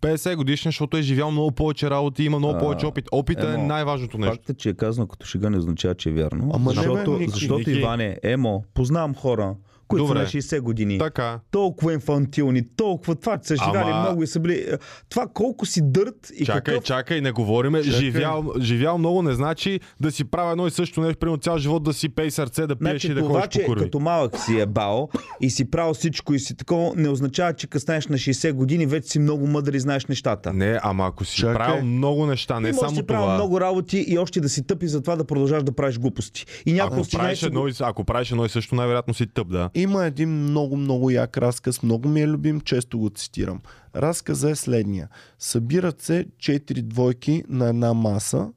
50 0.00 0.36
годишен, 0.36 0.68
защото 0.68 0.96
е 0.96 1.02
живял 1.02 1.30
много 1.30 1.50
повече 1.52 1.90
работи, 1.90 2.24
има 2.24 2.38
много 2.38 2.54
А, 2.56 2.58
повече 2.58 2.86
опит. 2.86 3.04
Опита 3.12 3.50
е 3.50 3.54
емо, 3.54 3.66
най-важното 3.66 4.18
нещо. 4.18 4.34
Фактът, 4.36 4.58
че 4.58 4.68
е 4.68 4.74
казано 4.74 5.06
като 5.06 5.26
шега 5.26 5.50
не 5.50 5.58
означава, 5.58 5.94
че 5.94 6.08
е 6.08 6.12
вярно. 6.12 6.50
Ама 6.54 6.70
не, 6.70 6.76
бе, 6.76 6.82
защото, 6.86 7.12
Ники. 7.12 7.30
защото 7.30 7.58
Ники. 7.58 7.70
Иване, 7.70 8.18
Емо, 8.22 8.64
познавам 8.74 9.14
хора, 9.14 9.54
които 9.84 10.04
Добре. 10.04 10.18
са 10.18 10.36
на 10.36 10.42
60 10.42 10.60
години. 10.60 10.98
Така. 10.98 11.40
Толкова 11.50 11.92
инфантилни, 11.92 12.62
толкова 12.68 13.14
това, 13.14 13.38
че 13.38 13.48
са 13.48 13.56
живяли 13.56 13.90
Ама- 13.90 14.00
много 14.00 14.22
и 14.22 14.26
са 14.26 14.40
били... 14.40 14.66
Това 15.08 15.26
колко 15.26 15.66
си 15.66 15.80
дърт 15.82 16.30
и 16.34 16.44
Чакай, 16.44 16.60
какъв... 16.64 16.84
чакай, 16.84 17.20
не 17.20 17.32
говориме. 17.32 17.82
Чакай. 17.82 18.00
Живял, 18.00 18.52
живял 18.60 18.98
много 18.98 19.22
не 19.22 19.34
значи 19.34 19.80
да 20.00 20.10
си 20.10 20.24
правя 20.24 20.50
едно 20.50 20.66
и 20.66 20.70
също 20.70 21.00
нещо, 21.00 21.18
примерно 21.18 21.38
цял 21.38 21.58
живот 21.58 21.82
да 21.82 21.92
си 21.92 22.08
пей 22.08 22.30
сърце, 22.30 22.60
да 22.62 22.76
пиеш 22.76 22.90
Значи 22.90 23.06
и 23.06 23.14
да 23.14 23.20
това, 23.20 23.40
ходиш 23.40 23.54
по 23.56 23.66
курви. 23.66 23.84
като 23.84 24.00
малък 24.00 24.38
си 24.38 24.60
е 24.60 24.66
бал 24.66 25.08
и 25.40 25.50
си 25.50 25.70
правил 25.70 25.94
всичко 25.94 26.34
и 26.34 26.38
си 26.38 26.56
такова, 26.56 26.92
не 26.96 27.08
означава, 27.08 27.52
че 27.52 27.66
къснеш 27.66 28.06
на 28.06 28.16
60 28.16 28.52
години 28.52 28.86
вече 28.86 29.08
си 29.08 29.18
много 29.18 29.46
мъдър 29.46 29.72
и 29.72 29.80
знаеш 29.80 30.06
нещата. 30.06 30.52
Не, 30.52 30.78
ама 30.82 31.06
ако 31.06 31.24
си 31.24 31.36
Чакай. 31.36 31.54
правил 31.56 31.84
много 31.84 32.26
неща, 32.26 32.54
не 32.54 32.68
и 32.68 32.72
можеш 32.72 32.74
да 32.74 32.80
само 32.80 32.96
си 32.96 33.02
правил 33.02 33.24
това. 33.24 33.34
много 33.34 33.60
работи 33.60 33.98
и 33.98 34.18
още 34.18 34.40
да 34.40 34.48
си 34.48 34.62
тъпи 34.62 34.86
за 34.86 35.02
това 35.02 35.16
да 35.16 35.24
продължаваш 35.24 35.64
да 35.64 35.72
правиш 35.72 35.98
глупости. 35.98 36.46
И 36.66 36.72
някой 36.72 36.98
Ако 36.98 37.08
правиш, 37.10 37.38
14 37.40 37.46
едно, 37.46 37.68
и- 37.68 37.72
ако 37.80 38.04
правиш 38.04 38.30
едно 38.30 38.44
и 38.44 38.48
също, 38.48 38.74
най-вероятно 38.74 39.14
си 39.14 39.26
тъп, 39.26 39.48
да. 39.48 39.70
Има 39.74 40.04
един 40.04 40.28
много, 40.28 40.76
много 40.76 41.10
як 41.10 41.38
разказ, 41.38 41.82
много 41.82 42.08
ми 42.08 42.20
е 42.20 42.28
любим, 42.28 42.60
често 42.60 42.98
го 42.98 43.10
цитирам. 43.10 43.60
Разказа 43.96 44.50
е 44.50 44.54
следния. 44.54 45.08
Събират 45.38 46.02
се 46.02 46.26
четири 46.38 46.82
двойки 46.82 47.44
на 47.48 47.68
една 47.68 47.94
маса 47.94 48.52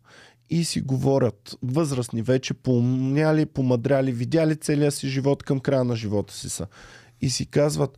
и 0.49 0.63
си 0.63 0.81
говорят. 0.81 1.57
Възрастни 1.63 2.21
вече, 2.21 2.53
поумняли, 2.53 3.45
помадряли, 3.45 4.11
видяли 4.11 4.55
целия 4.55 4.91
си 4.91 5.07
живот 5.07 5.43
към 5.43 5.59
края 5.59 5.83
на 5.83 5.95
живота 5.95 6.33
си 6.33 6.49
са. 6.49 6.67
И 7.21 7.29
си 7.29 7.45
казват, 7.45 7.97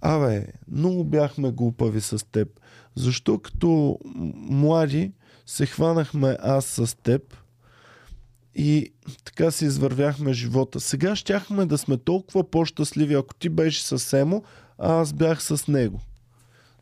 абе, 0.00 0.46
много 0.70 1.04
бяхме 1.04 1.50
глупави 1.50 2.00
с 2.00 2.26
теб. 2.32 2.48
Защо 2.94 3.38
като 3.38 3.98
млади 4.36 5.12
се 5.46 5.66
хванахме 5.66 6.36
аз 6.40 6.64
с 6.64 6.96
теб 7.02 7.36
и 8.54 8.92
така 9.24 9.50
си 9.50 9.64
извървяхме 9.64 10.32
живота. 10.32 10.80
Сега 10.80 11.16
щяхме 11.16 11.66
да 11.66 11.78
сме 11.78 11.96
толкова 11.96 12.50
по-щастливи, 12.50 13.14
ако 13.14 13.34
ти 13.34 13.48
беше 13.48 13.82
с 13.82 14.18
Емо, 14.18 14.42
а 14.78 15.00
аз 15.00 15.12
бях 15.12 15.42
с 15.42 15.68
него. 15.68 16.00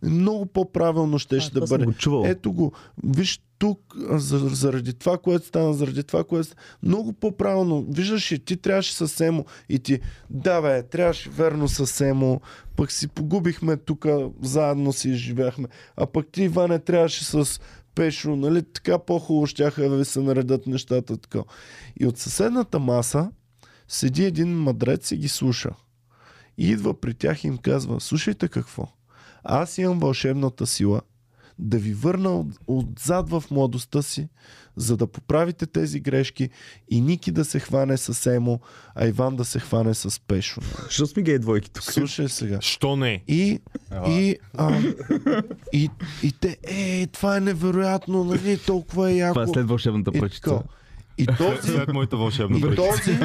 Много 0.03 0.47
по-правилно 0.47 1.19
щеше 1.19 1.53
да 1.53 1.61
бъде. 1.61 1.85
го 1.85 1.93
чувал. 1.93 2.25
Ето 2.27 2.53
го, 2.53 2.73
виж 3.05 3.41
тук, 3.59 3.95
заради 4.19 4.95
това, 4.95 5.19
което 5.19 5.47
стана, 5.47 5.75
заради 5.75 6.05
това, 6.05 6.25
което 6.25 6.47
стана. 6.47 6.61
Много 6.83 7.13
по-правилно. 7.13 7.87
Виждаш 7.89 8.33
ли, 8.33 8.39
ти 8.39 8.57
трябваше 8.57 8.95
с 8.95 9.21
Емо 9.21 9.45
и 9.69 9.79
ти, 9.79 10.01
да 10.31 10.63
бе, 10.63 10.83
трябваше 10.83 11.31
верно 11.31 11.69
с 11.69 12.01
Емо, 12.01 12.41
пък 12.77 12.93
си 12.93 13.09
погубихме 13.09 13.77
тук, 13.77 14.07
заедно 14.43 14.93
си 14.93 15.09
изживяхме. 15.09 15.69
А 15.97 16.07
пък 16.07 16.27
ти, 16.33 16.43
Иване, 16.43 16.79
трябваше 16.79 17.25
с 17.25 17.61
Пешо, 17.95 18.37
нали, 18.37 18.63
така 18.63 18.99
по-хубаво 18.99 19.47
щяха 19.47 19.89
да 19.89 19.97
ви 19.97 20.05
се 20.05 20.21
наредат 20.21 20.67
нещата. 20.67 21.17
Така. 21.17 21.41
И 22.01 22.07
от 22.07 22.19
съседната 22.19 22.79
маса 22.79 23.31
седи 23.89 24.25
един 24.25 24.59
мъдрец 24.59 25.11
и 25.11 25.17
ги 25.17 25.29
слуша. 25.29 25.71
И 26.59 26.71
идва 26.71 27.01
при 27.01 27.15
тях 27.15 27.45
и 27.45 27.47
им 27.47 27.59
казва, 27.59 28.01
слушайте 28.01 28.49
какво, 28.49 28.89
аз 29.45 29.79
имам 29.79 29.99
вълшебната 29.99 30.67
сила 30.67 31.01
да 31.59 31.79
ви 31.79 31.95
върна 31.95 32.31
от, 32.31 32.47
отзад 32.67 33.31
в 33.31 33.45
младостта 33.51 34.03
си, 34.03 34.29
за 34.77 34.97
да 34.97 35.07
поправите 35.07 35.67
тези 35.67 36.01
грешки 36.01 36.51
и 36.91 37.01
Ники 37.01 37.31
да 37.33 37.45
се 37.45 37.61
хване 37.61 37.97
с 37.97 38.35
Емо, 38.35 38.61
а 38.95 39.07
Иван 39.07 39.37
да 39.37 39.45
се 39.45 39.59
хване 39.61 39.95
с 39.95 40.21
Пешо. 40.21 40.61
Защо 40.83 41.07
сме 41.07 41.23
гей 41.23 41.39
двойки 41.39 41.71
тук? 41.71 41.83
Слушай 41.83 42.29
сега. 42.29 42.61
Що 42.61 42.97
не? 42.97 43.23
И, 43.29 43.61
и, 44.09 44.37
а, 44.59 44.79
и, 45.73 45.91
и 46.23 46.33
те, 46.33 46.57
е, 46.63 47.07
това 47.07 47.37
е 47.37 47.41
невероятно, 47.41 48.25
нали, 48.25 48.59
толкова 48.59 49.11
е 49.11 49.15
яко. 49.17 49.53
вълшебната 49.57 50.11
и, 50.15 50.21
така. 50.21 50.59
и 51.19 51.27
този, 51.27 51.73
След 51.73 51.93
моята 51.93 52.17
вълшебна 52.17 52.59
и 52.59 52.61
пръчица. 52.61 52.89
този, 52.89 53.19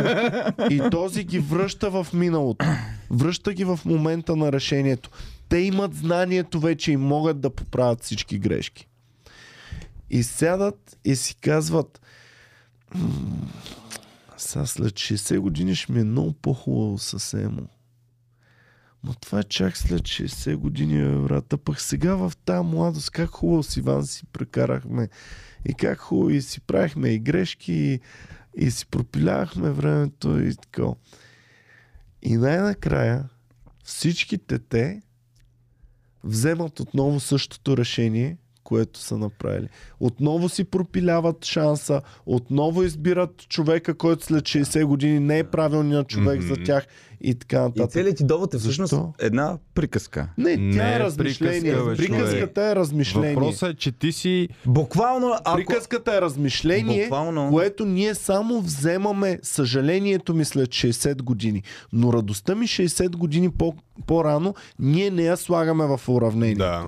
и 0.76 0.90
този 0.92 1.24
ги 1.24 1.40
връща 1.40 1.90
в 1.90 2.08
миналото. 2.14 2.66
Връща 3.10 3.54
ги 3.54 3.64
в 3.64 3.80
момента 3.86 4.36
на 4.36 4.52
решението. 4.52 5.10
Те 5.50 5.58
имат 5.58 5.96
знанието 5.96 6.60
вече 6.60 6.92
и 6.92 6.98
могат 6.98 7.42
да 7.42 7.50
поправят 7.50 8.04
всички 8.04 8.40
грешки. 8.40 8.88
И 10.10 10.24
сядат 10.24 10.98
и 11.06 11.16
си 11.16 11.36
казват 11.36 12.02
«М, 12.96 13.10
сега 14.38 14.66
след 14.66 14.94
60 14.94 15.40
години 15.40 15.76
ще 15.76 15.92
ми 15.92 16.00
е 16.00 16.04
много 16.04 16.34
по-хубаво 16.34 16.98
с 16.98 17.34
Емо. 17.34 17.68
Ма 19.04 19.14
това 19.22 19.40
е 19.40 19.44
чак 19.44 19.78
след 19.78 20.02
60 20.02 20.56
години, 20.56 21.04
бе, 21.04 21.18
брат. 21.18 21.54
А 21.54 21.58
пък 21.58 21.82
сега 21.82 22.16
в 22.16 22.34
тази 22.46 22.68
младост, 22.68 23.10
как 23.10 23.30
хубаво 23.30 23.64
с 23.64 23.78
Иван 23.78 24.06
си 24.06 24.26
прекарахме. 24.26 25.10
И 25.66 25.74
как 25.74 26.00
хубаво 26.00 26.30
и 26.30 26.42
си 26.42 26.62
правихме 26.62 27.10
и 27.10 27.20
грешки, 27.20 27.74
и, 27.74 28.00
и 28.56 28.72
си 28.72 28.86
пропилявахме 28.86 29.72
времето 29.72 30.40
и 30.40 30.56
така. 30.56 30.84
И 32.22 32.38
най-накрая 32.38 33.30
всичките 33.84 34.60
те 34.60 35.02
вземат 36.28 36.80
отново 36.80 37.20
същото 37.20 37.78
решение, 37.78 38.38
което 38.68 39.00
са 39.00 39.18
направили. 39.18 39.68
Отново 40.00 40.50
си 40.50 40.64
пропиляват 40.64 41.46
шанса, 41.46 42.02
отново 42.26 42.84
избират 42.84 43.46
човека, 43.50 43.94
който 43.94 44.26
след 44.26 44.44
60 44.44 44.86
години 44.86 45.20
не 45.20 45.40
е 45.40 45.44
правилният 45.44 46.08
човек 46.08 46.40
Мгм. 46.40 46.48
за 46.48 46.56
тях 46.56 46.88
и 47.22 47.36
така 47.36 47.58
И 47.58 47.60
нататък. 47.60 47.92
целият 47.92 48.18
ти 48.18 48.24
довод 48.24 48.54
е 48.54 48.58
всъщност 48.58 48.90
Защо? 48.90 49.14
една 49.20 49.58
приказка. 49.74 50.30
Не, 50.38 50.54
тя 50.54 50.60
Не 50.60 50.92
е 50.92 50.96
е 50.96 51.00
размишление. 51.00 51.62
приказка, 51.62 51.86
бе, 51.86 51.96
Приказката 51.98 52.62
е 52.64 52.76
размишление. 52.76 53.36
Въпросът 53.36 53.70
е, 53.70 53.76
че 53.76 53.92
ти 53.92 54.12
си... 54.12 54.50
Буквално, 54.66 55.34
ако... 55.36 55.56
Приказката 55.58 56.16
е 56.16 56.22
размишление, 56.22 57.04
Буквално. 57.04 57.50
което 57.52 57.86
ние 57.86 58.16
само 58.16 58.62
вземаме 58.62 59.40
съжалението 59.44 60.34
ми 60.34 60.46
след 60.46 60.70
60 60.70 61.22
години. 61.22 61.64
Но 61.94 62.14
радостта 62.14 62.56
ми 62.56 62.68
60 62.68 63.10
години 63.10 63.50
по- 63.50 63.74
по-рано, 64.08 64.54
ние 64.80 65.12
не 65.12 65.24
я 65.24 65.38
слагаме 65.38 65.86
в 65.88 66.10
уравнението. 66.10 66.60
Да. 66.60 66.88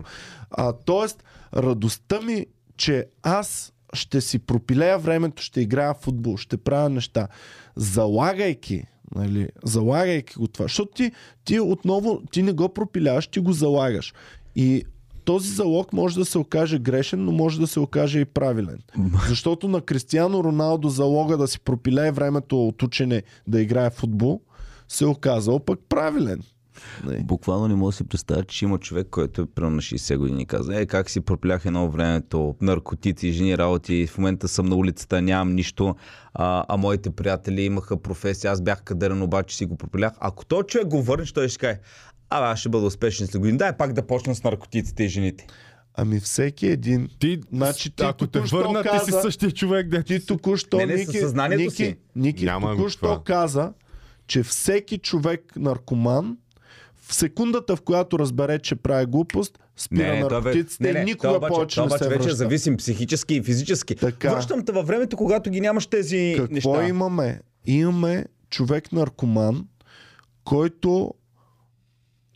А, 0.52 0.74
тоест, 0.76 1.24
радостта 1.56 2.22
ми, 2.22 2.46
че 2.78 3.06
аз 3.24 3.74
ще 3.94 4.22
си 4.22 4.40
пропилея 4.40 5.00
времето, 5.00 5.44
ще 5.44 5.62
играя 5.62 5.94
в 5.94 5.98
футбол, 5.98 6.38
ще 6.38 6.58
правя 6.58 6.90
неща, 6.90 7.28
залагайки 7.76 8.84
Нали, 9.16 9.50
залагайки 9.64 10.36
го 10.36 10.48
това. 10.48 10.66
Защото 10.66 10.92
ти, 10.92 11.12
ти 11.46 11.60
отново, 11.60 12.22
ти 12.32 12.44
не 12.44 12.54
го 12.54 12.70
пропиляваш, 12.70 13.28
ти 13.28 13.40
го 13.40 13.54
залагаш. 13.54 14.14
И 14.56 14.84
този 15.26 15.50
залог 15.50 15.94
може 15.94 16.20
да 16.20 16.26
се 16.26 16.38
окаже 16.38 16.80
грешен, 16.80 17.26
но 17.26 17.32
може 17.32 17.60
да 17.60 17.68
се 17.68 17.80
окаже 17.80 18.20
и 18.20 18.26
правилен. 18.26 18.80
Защото 19.28 19.68
на 19.68 19.82
Кристиано 19.82 20.44
Роналдо 20.44 20.90
залога 20.90 21.38
да 21.38 21.48
си 21.48 21.60
пропилее 21.60 22.12
времето 22.12 22.68
от 22.68 22.84
учене 22.84 23.24
да 23.48 23.62
играе 23.62 23.90
в 23.90 23.94
футбол 23.94 24.42
се 24.88 25.04
е 25.04 25.08
оказал 25.08 25.60
пък 25.60 25.80
правилен. 25.90 26.44
Нали. 27.04 27.24
Буквално 27.24 27.68
не 27.68 27.76
мога 27.76 27.92
да 27.92 27.96
си 27.96 28.04
представя, 28.04 28.44
че 28.44 28.66
има 28.66 28.78
човек, 28.78 29.08
който 29.12 29.42
е 29.42 29.46
примерно 29.46 29.76
на 29.76 29.82
60 29.82 30.18
години 30.18 30.42
и 30.42 30.46
каза, 30.46 30.82
е, 30.82 30.86
как 30.86 31.10
си 31.10 31.22
проплях 31.22 31.66
едно 31.66 31.90
времето, 31.90 32.56
наркотици, 32.62 33.32
жени 33.32 33.58
работи, 33.58 34.08
в 34.08 34.18
момента 34.18 34.48
съм 34.48 34.66
на 34.66 34.76
улицата, 34.76 35.22
нямам 35.22 35.56
нищо, 35.56 35.96
а, 36.34 36.66
а 36.68 36.78
моите 36.78 37.10
приятели 37.10 37.62
имаха 37.62 38.02
професия, 38.02 38.52
аз 38.52 38.62
бях 38.62 38.84
кадърен, 38.84 39.22
обаче 39.22 39.58
си 39.58 39.66
го 39.66 39.78
пропилях. 39.78 40.14
Ако 40.20 40.46
този 40.46 40.68
човек 40.68 40.88
го 40.88 41.02
върне, 41.04 41.26
той 41.26 41.50
ще 41.50 41.58
каже, 41.60 41.80
а, 42.30 42.52
аз 42.52 42.60
ще 42.60 42.70
бъда 42.70 42.86
успешен 42.86 43.28
след 43.28 43.40
години. 43.40 43.58
Дай 43.58 43.78
пак 43.78 43.94
да 43.94 44.08
почна 44.08 44.36
с 44.36 44.44
наркотиците 44.44 45.04
и 45.04 45.08
жените. 45.08 45.48
Ами 45.96 46.20
всеки 46.20 46.68
един. 46.68 47.10
Ти, 47.20 47.40
Значи 47.54 47.90
ти 47.90 48.04
ако 48.04 48.28
те 48.28 48.32
току-що 48.32 48.58
върнат, 48.58 48.88
ти 48.92 49.06
си 49.06 49.12
каза- 49.12 49.22
същия 49.22 49.52
човек, 49.52 49.88
де 49.88 50.04
Ти 50.04 50.26
току-що, 50.26 50.78
Не, 50.78 50.86
не, 50.86 50.96
Ники, 50.96 51.20
Ники, 51.58 51.76
си. 51.76 51.96
Ники 52.16 52.46
го 52.46 52.60
току-що 52.62 53.22
каза, 53.26 53.74
че 54.28 54.44
всеки 54.44 54.98
човек 54.98 55.54
наркоман 55.56 56.38
в 57.10 57.14
секундата, 57.14 57.76
в 57.76 57.82
която 57.82 58.20
разбере, 58.20 58.60
че 58.60 58.76
прави 58.76 59.06
глупост, 59.06 59.60
спира 59.78 60.04
бе- 60.04 60.20
наркотиците 60.20 60.90
и 60.90 61.04
никога 61.04 61.28
той 61.30 61.38
обаче, 61.38 61.50
повече 61.50 61.76
той 61.76 61.84
не 61.84 61.88
обаче 61.88 62.04
се 62.04 62.10
вече 62.10 62.20
връща. 62.20 62.36
зависим 62.36 62.78
психически 62.78 63.36
и 63.36 63.44
физически. 63.44 63.96
Така. 63.96 64.32
Връщам 64.32 64.66
те 64.66 64.72
във 64.72 64.88
времето, 64.88 65.18
когато 65.18 65.50
ги 65.50 65.62
нямаш 65.62 65.88
тези 65.88 66.34
Какво 66.38 66.54
неща. 66.54 66.88
имаме? 66.88 67.42
Имаме 67.66 68.26
човек 68.50 68.92
наркоман, 68.92 69.66
който 70.44 71.14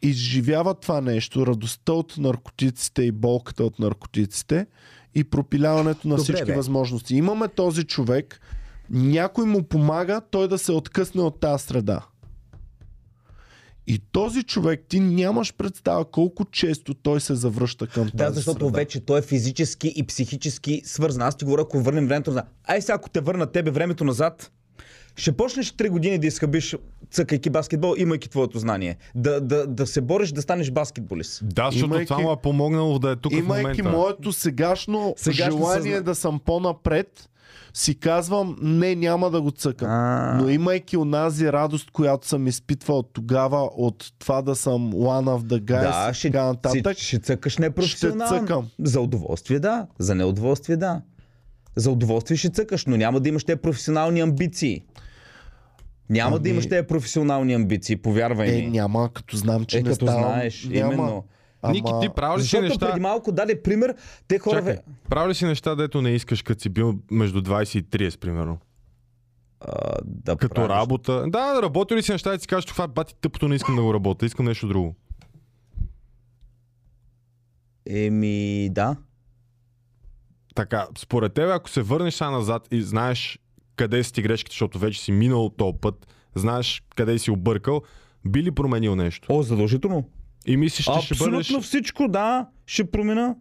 изживява 0.02 0.74
това 0.74 1.02
нещо, 1.02 1.48
радостта 1.48 1.94
от 1.94 2.18
наркотиците 2.18 3.04
и 3.04 3.12
болката 3.12 3.64
от 3.64 3.80
наркотиците 3.80 4.66
и 5.16 5.24
пропиляването 5.24 6.08
на 6.08 6.16
Добре, 6.16 6.24
всички 6.24 6.46
бе. 6.46 6.56
възможности. 6.56 7.16
Имаме 7.16 7.48
този 7.48 7.84
човек, 7.84 8.40
някой 8.90 9.46
му 9.46 9.64
помага 9.64 10.22
той 10.32 10.48
да 10.48 10.58
се 10.58 10.72
откъсне 10.72 11.22
от 11.22 11.40
тази 11.40 11.64
среда. 11.64 12.06
И 13.88 14.02
този 14.12 14.44
човек, 14.44 14.86
ти 14.90 15.00
нямаш 15.00 15.54
представа 15.54 16.06
колко 16.06 16.46
често 16.46 16.94
той 16.94 17.22
се 17.22 17.36
завръща 17.36 17.88
към 17.88 18.04
Да, 18.06 18.12
тази 18.18 18.36
защото 18.36 18.60
среда. 18.60 18.78
вече 18.78 19.00
той 19.00 19.20
е 19.20 19.24
физически 19.24 19.94
и 19.96 20.04
психически 20.04 20.82
свързан. 20.86 21.22
Аз 21.22 21.38
ти 21.38 21.46
говоря, 21.46 21.62
ако 21.62 21.80
върнем 21.80 22.08
времето 22.08 22.30
назад. 22.30 22.46
Ай 22.66 22.82
сега, 22.82 22.94
ако 22.94 23.10
те 23.10 23.22
върна 23.22 23.46
тебе 23.48 23.72
времето 23.72 24.04
назад, 24.04 24.52
ще 25.16 25.32
почнеш 25.32 25.70
3 25.70 25.90
години 25.90 26.18
да 26.18 26.28
изхъбиш, 26.28 26.76
цъкайки 27.12 27.50
баскетбол, 27.50 27.96
имайки 27.98 28.30
твоето 28.30 28.60
знание. 28.60 28.98
Да, 29.16 29.42
да, 29.42 29.68
да 29.68 29.88
се 29.88 30.02
бориш 30.02 30.32
да 30.32 30.42
станеш 30.42 30.72
баскетболист. 30.72 31.42
Да, 31.46 31.66
защото 31.66 31.86
Имайки- 31.86 32.08
това 32.08 32.20
му 32.20 32.32
е 32.32 32.38
помогнало 32.38 33.00
да 33.00 33.12
е 33.12 33.16
тук 33.16 33.34
в 33.34 33.38
Имайки 33.38 33.82
момента. 33.82 33.98
моето 33.98 34.34
сегашно, 34.34 35.14
Сегашно 35.18 35.58
желание 35.58 35.92
съзна- 35.92 36.02
да 36.02 36.16
съм 36.16 36.40
по-напред, 36.40 37.30
си 37.74 38.00
казвам, 38.00 38.56
не, 38.62 38.96
няма 38.96 39.30
да 39.30 39.42
го 39.42 39.52
цъкам. 39.52 39.88
А. 39.90 40.38
Но 40.42 40.50
имайки 40.50 40.98
онази 40.98 41.52
радост, 41.52 41.92
която 41.92 42.28
съм 42.28 42.48
изпитвал 42.48 43.04
тогава 43.04 43.70
от 43.78 44.06
това 44.20 44.42
да 44.42 44.56
съм 44.56 44.94
one 44.94 45.30
of 45.30 45.42
the 45.42 45.62
guys 45.62 45.82
Да, 45.82 46.10
и 46.12 46.14
ще, 46.14 46.28
така 46.28 46.46
нататък, 46.46 46.94
ще, 46.94 47.04
ще 47.04 47.20
цъкаш 47.20 47.58
непрофесионално. 47.58 48.28
Ще 48.28 48.40
цъкам. 48.40 48.68
За 48.80 49.02
удоволствие 49.02 49.60
да, 49.60 49.88
за 50.00 50.16
неудоволствие 50.16 50.78
да. 50.78 51.02
За 51.76 51.92
удоволствие 51.92 52.38
ще 52.38 52.50
цъкаш, 52.50 52.86
но 52.86 52.98
няма 52.98 53.20
да 53.20 53.30
имаш 53.30 53.44
тези 53.44 53.58
професионални 53.58 54.20
амбиции. 54.20 54.84
Няма 56.10 56.40
да 56.40 56.42
Ами- 56.42 56.50
имаш 56.50 56.70
тези 56.70 56.88
професионални 56.88 57.54
амбиции, 57.54 57.96
повярвай 57.96 58.50
е, 58.50 58.56
ми. 58.56 58.68
няма, 58.68 59.10
като 59.14 59.38
знам, 59.38 59.66
че 59.66 59.78
Е, 59.78 59.82
не 59.82 59.90
като 59.90 60.06
ставам. 60.06 60.24
знаеш, 60.24 60.66
няма. 60.66 60.94
именно. 60.94 61.24
Ники, 61.72 61.92
ти 62.02 62.10
правил 62.16 62.38
ли 62.38 62.42
си 62.42 62.44
Защото 62.48 62.64
неща? 62.64 62.88
преди 62.88 63.00
малко 63.00 63.32
даде 63.32 63.62
пример, 63.62 63.96
те 64.28 64.40
хора... 64.40 64.58
Чакай, 64.60 64.78
правил 65.10 65.30
ли 65.30 65.36
си 65.36 65.46
неща, 65.46 65.76
дето 65.76 66.02
не 66.02 66.10
искаш, 66.10 66.42
като 66.42 66.62
си 66.62 66.70
бил 66.70 66.94
между 67.12 67.42
20 67.42 67.80
и 67.80 67.84
30, 67.84 68.18
примерно? 68.20 68.58
А, 69.60 69.96
да 70.04 70.36
Като 70.36 70.56
правиш. 70.56 70.70
работа. 70.70 71.26
Да, 71.28 71.62
работи 71.62 71.96
ли 71.96 72.04
си 72.04 72.12
неща 72.12 72.34
и 72.34 72.40
си 72.40 72.48
кажеш, 72.48 72.66
това 72.66 72.88
бати 72.88 73.16
тъпото, 73.22 73.48
не 73.48 73.56
искам 73.56 73.76
да 73.76 73.82
го 73.82 73.94
работя, 73.94 74.26
искам 74.26 74.46
нещо 74.46 74.68
друго. 74.68 74.96
Еми, 77.90 78.70
да. 78.72 78.96
Така, 80.56 80.88
според 80.98 81.34
тебе, 81.34 81.52
ако 81.52 81.70
се 81.70 81.82
върнеш 81.82 82.14
сега 82.14 82.32
назад 82.32 82.68
и 82.72 82.82
знаеш 82.82 83.40
къде 83.76 84.04
си 84.04 84.14
ти 84.14 84.22
грешките, 84.22 84.54
защото 84.54 84.80
вече 84.80 85.02
си 85.02 85.12
минал 85.12 85.50
този 85.50 85.78
път, 85.82 86.08
знаеш 86.36 86.84
къде 86.96 87.20
си 87.20 87.32
объркал, 87.32 87.82
би 88.26 88.44
ли 88.44 88.52
променил 88.52 88.96
нещо? 88.96 89.28
О, 89.32 89.44
задължително. 89.44 90.10
И 90.46 90.58
мислиш, 90.58 90.86
че 90.86 90.92
ще 91.02 91.14
Абсолютно 91.14 91.32
бъдеш, 91.32 91.60
всичко, 91.60 92.08
да, 92.08 92.46
ще 92.66 92.84
промена. 92.86 93.36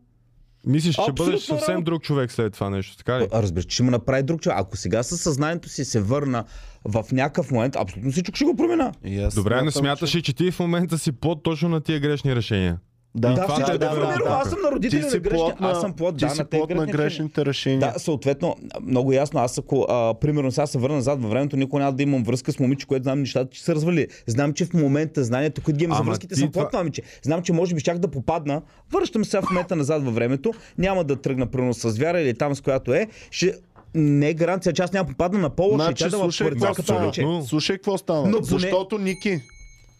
мислиш, 0.66 0.94
че 0.94 1.02
ще 1.02 1.12
бъдеш 1.12 1.40
съвсем 1.40 1.82
друг 1.82 2.02
човек 2.02 2.32
след 2.32 2.52
това 2.52 2.70
нещо, 2.70 2.96
така 2.96 3.20
ли? 3.20 3.28
Разбира, 3.32 3.64
че 3.64 3.74
ще 3.74 3.82
му 3.82 3.90
направи 3.90 4.22
друг 4.22 4.40
човек. 4.40 4.58
Ако 4.60 4.76
сега 4.76 5.02
със 5.02 5.20
съзнанието 5.20 5.68
си 5.68 5.84
се 5.84 6.00
върна 6.00 6.44
в 6.84 7.04
някакъв 7.12 7.50
момент, 7.50 7.76
абсолютно 7.76 8.12
всичко 8.12 8.36
ще 8.36 8.44
го 8.44 8.56
промена. 8.56 8.92
И 9.04 9.20
аз 9.20 9.34
Добре, 9.34 9.62
не 9.62 9.70
смяташ 9.70 10.10
че- 10.10 10.18
ли, 10.18 10.22
че 10.22 10.32
ти 10.32 10.50
в 10.50 10.60
момента 10.60 10.98
си 10.98 11.12
плод 11.12 11.42
точно 11.42 11.68
на 11.68 11.80
тия 11.80 12.00
грешни 12.00 12.36
решения? 12.36 12.78
Да, 13.14 13.32
Да, 13.32 13.42
това 13.42 13.62
ще 13.62 13.72
е 13.72 13.78
да 13.78 13.88
да, 13.88 14.00
бъде 14.00 14.24
Аз 14.26 14.50
съм 14.50 14.58
на 14.64 14.70
родители 14.72 15.00
на 15.00 15.18
грешни. 15.18 15.52
Аз 15.60 15.80
съм 15.80 15.92
плод, 15.92 16.18
ти 16.18 16.24
да, 16.24 16.30
си 16.30 16.38
на 16.38 16.44
плод 16.44 16.70
на 16.70 16.86
грешните 16.86 17.46
решения. 17.46 17.92
Да, 17.92 17.98
съответно, 17.98 18.56
много 18.82 19.12
ясно. 19.12 19.40
Аз 19.40 19.58
ако, 19.58 19.86
а, 19.88 20.14
примерно, 20.14 20.52
сега 20.52 20.66
се 20.66 20.78
върна 20.78 20.96
назад 20.96 21.22
във 21.22 21.30
времето, 21.30 21.56
никога 21.56 21.82
няма 21.82 21.92
да 21.92 22.02
имам 22.02 22.24
връзка 22.24 22.52
с 22.52 22.58
момиче, 22.58 22.86
което 22.86 23.02
знам 23.02 23.20
нещата, 23.20 23.50
че 23.50 23.62
се 23.62 23.74
развали. 23.74 24.06
Знам, 24.26 24.52
че 24.52 24.64
в 24.64 24.74
момента 24.74 25.24
знанието, 25.24 25.62
които 25.62 25.78
ги 25.78 25.84
имам 25.84 25.96
за 25.98 26.02
връзките, 26.02 26.34
съм 26.34 26.52
плод 26.52 26.68
това 26.68 26.78
момиче. 26.78 27.02
Знам, 27.22 27.42
че 27.42 27.52
може 27.52 27.74
би 27.74 27.80
щях 27.80 27.98
да 27.98 28.08
попадна. 28.08 28.62
Връщам 28.92 29.24
се 29.24 29.30
сега 29.30 29.42
в 29.42 29.50
момента 29.50 29.76
назад 29.76 30.04
във 30.04 30.14
времето. 30.14 30.52
Няма 30.78 31.04
да 31.04 31.16
тръгна, 31.16 31.46
примерно, 31.46 31.74
с 31.74 31.98
вяра 31.98 32.20
или 32.20 32.34
там, 32.34 32.54
с 32.54 32.60
която 32.60 32.94
е. 32.94 33.06
Ще 33.30 33.54
не 33.94 34.28
е 34.28 34.34
гаранция, 34.34 34.72
че 34.72 34.82
аз 34.82 34.92
няма 34.92 35.06
да 35.06 35.10
попадна 35.10 35.38
на 35.38 35.50
по-лоша 35.50 35.82
и 35.82 35.86
Значи, 35.86 36.04
тя 36.04 36.10
да 36.10 36.16
слушай, 36.16 36.50
какво. 36.50 37.42
Слушай 37.42 37.76
какво 37.76 37.98
става. 37.98 38.42
Защото, 38.42 38.98
Ники, 38.98 39.40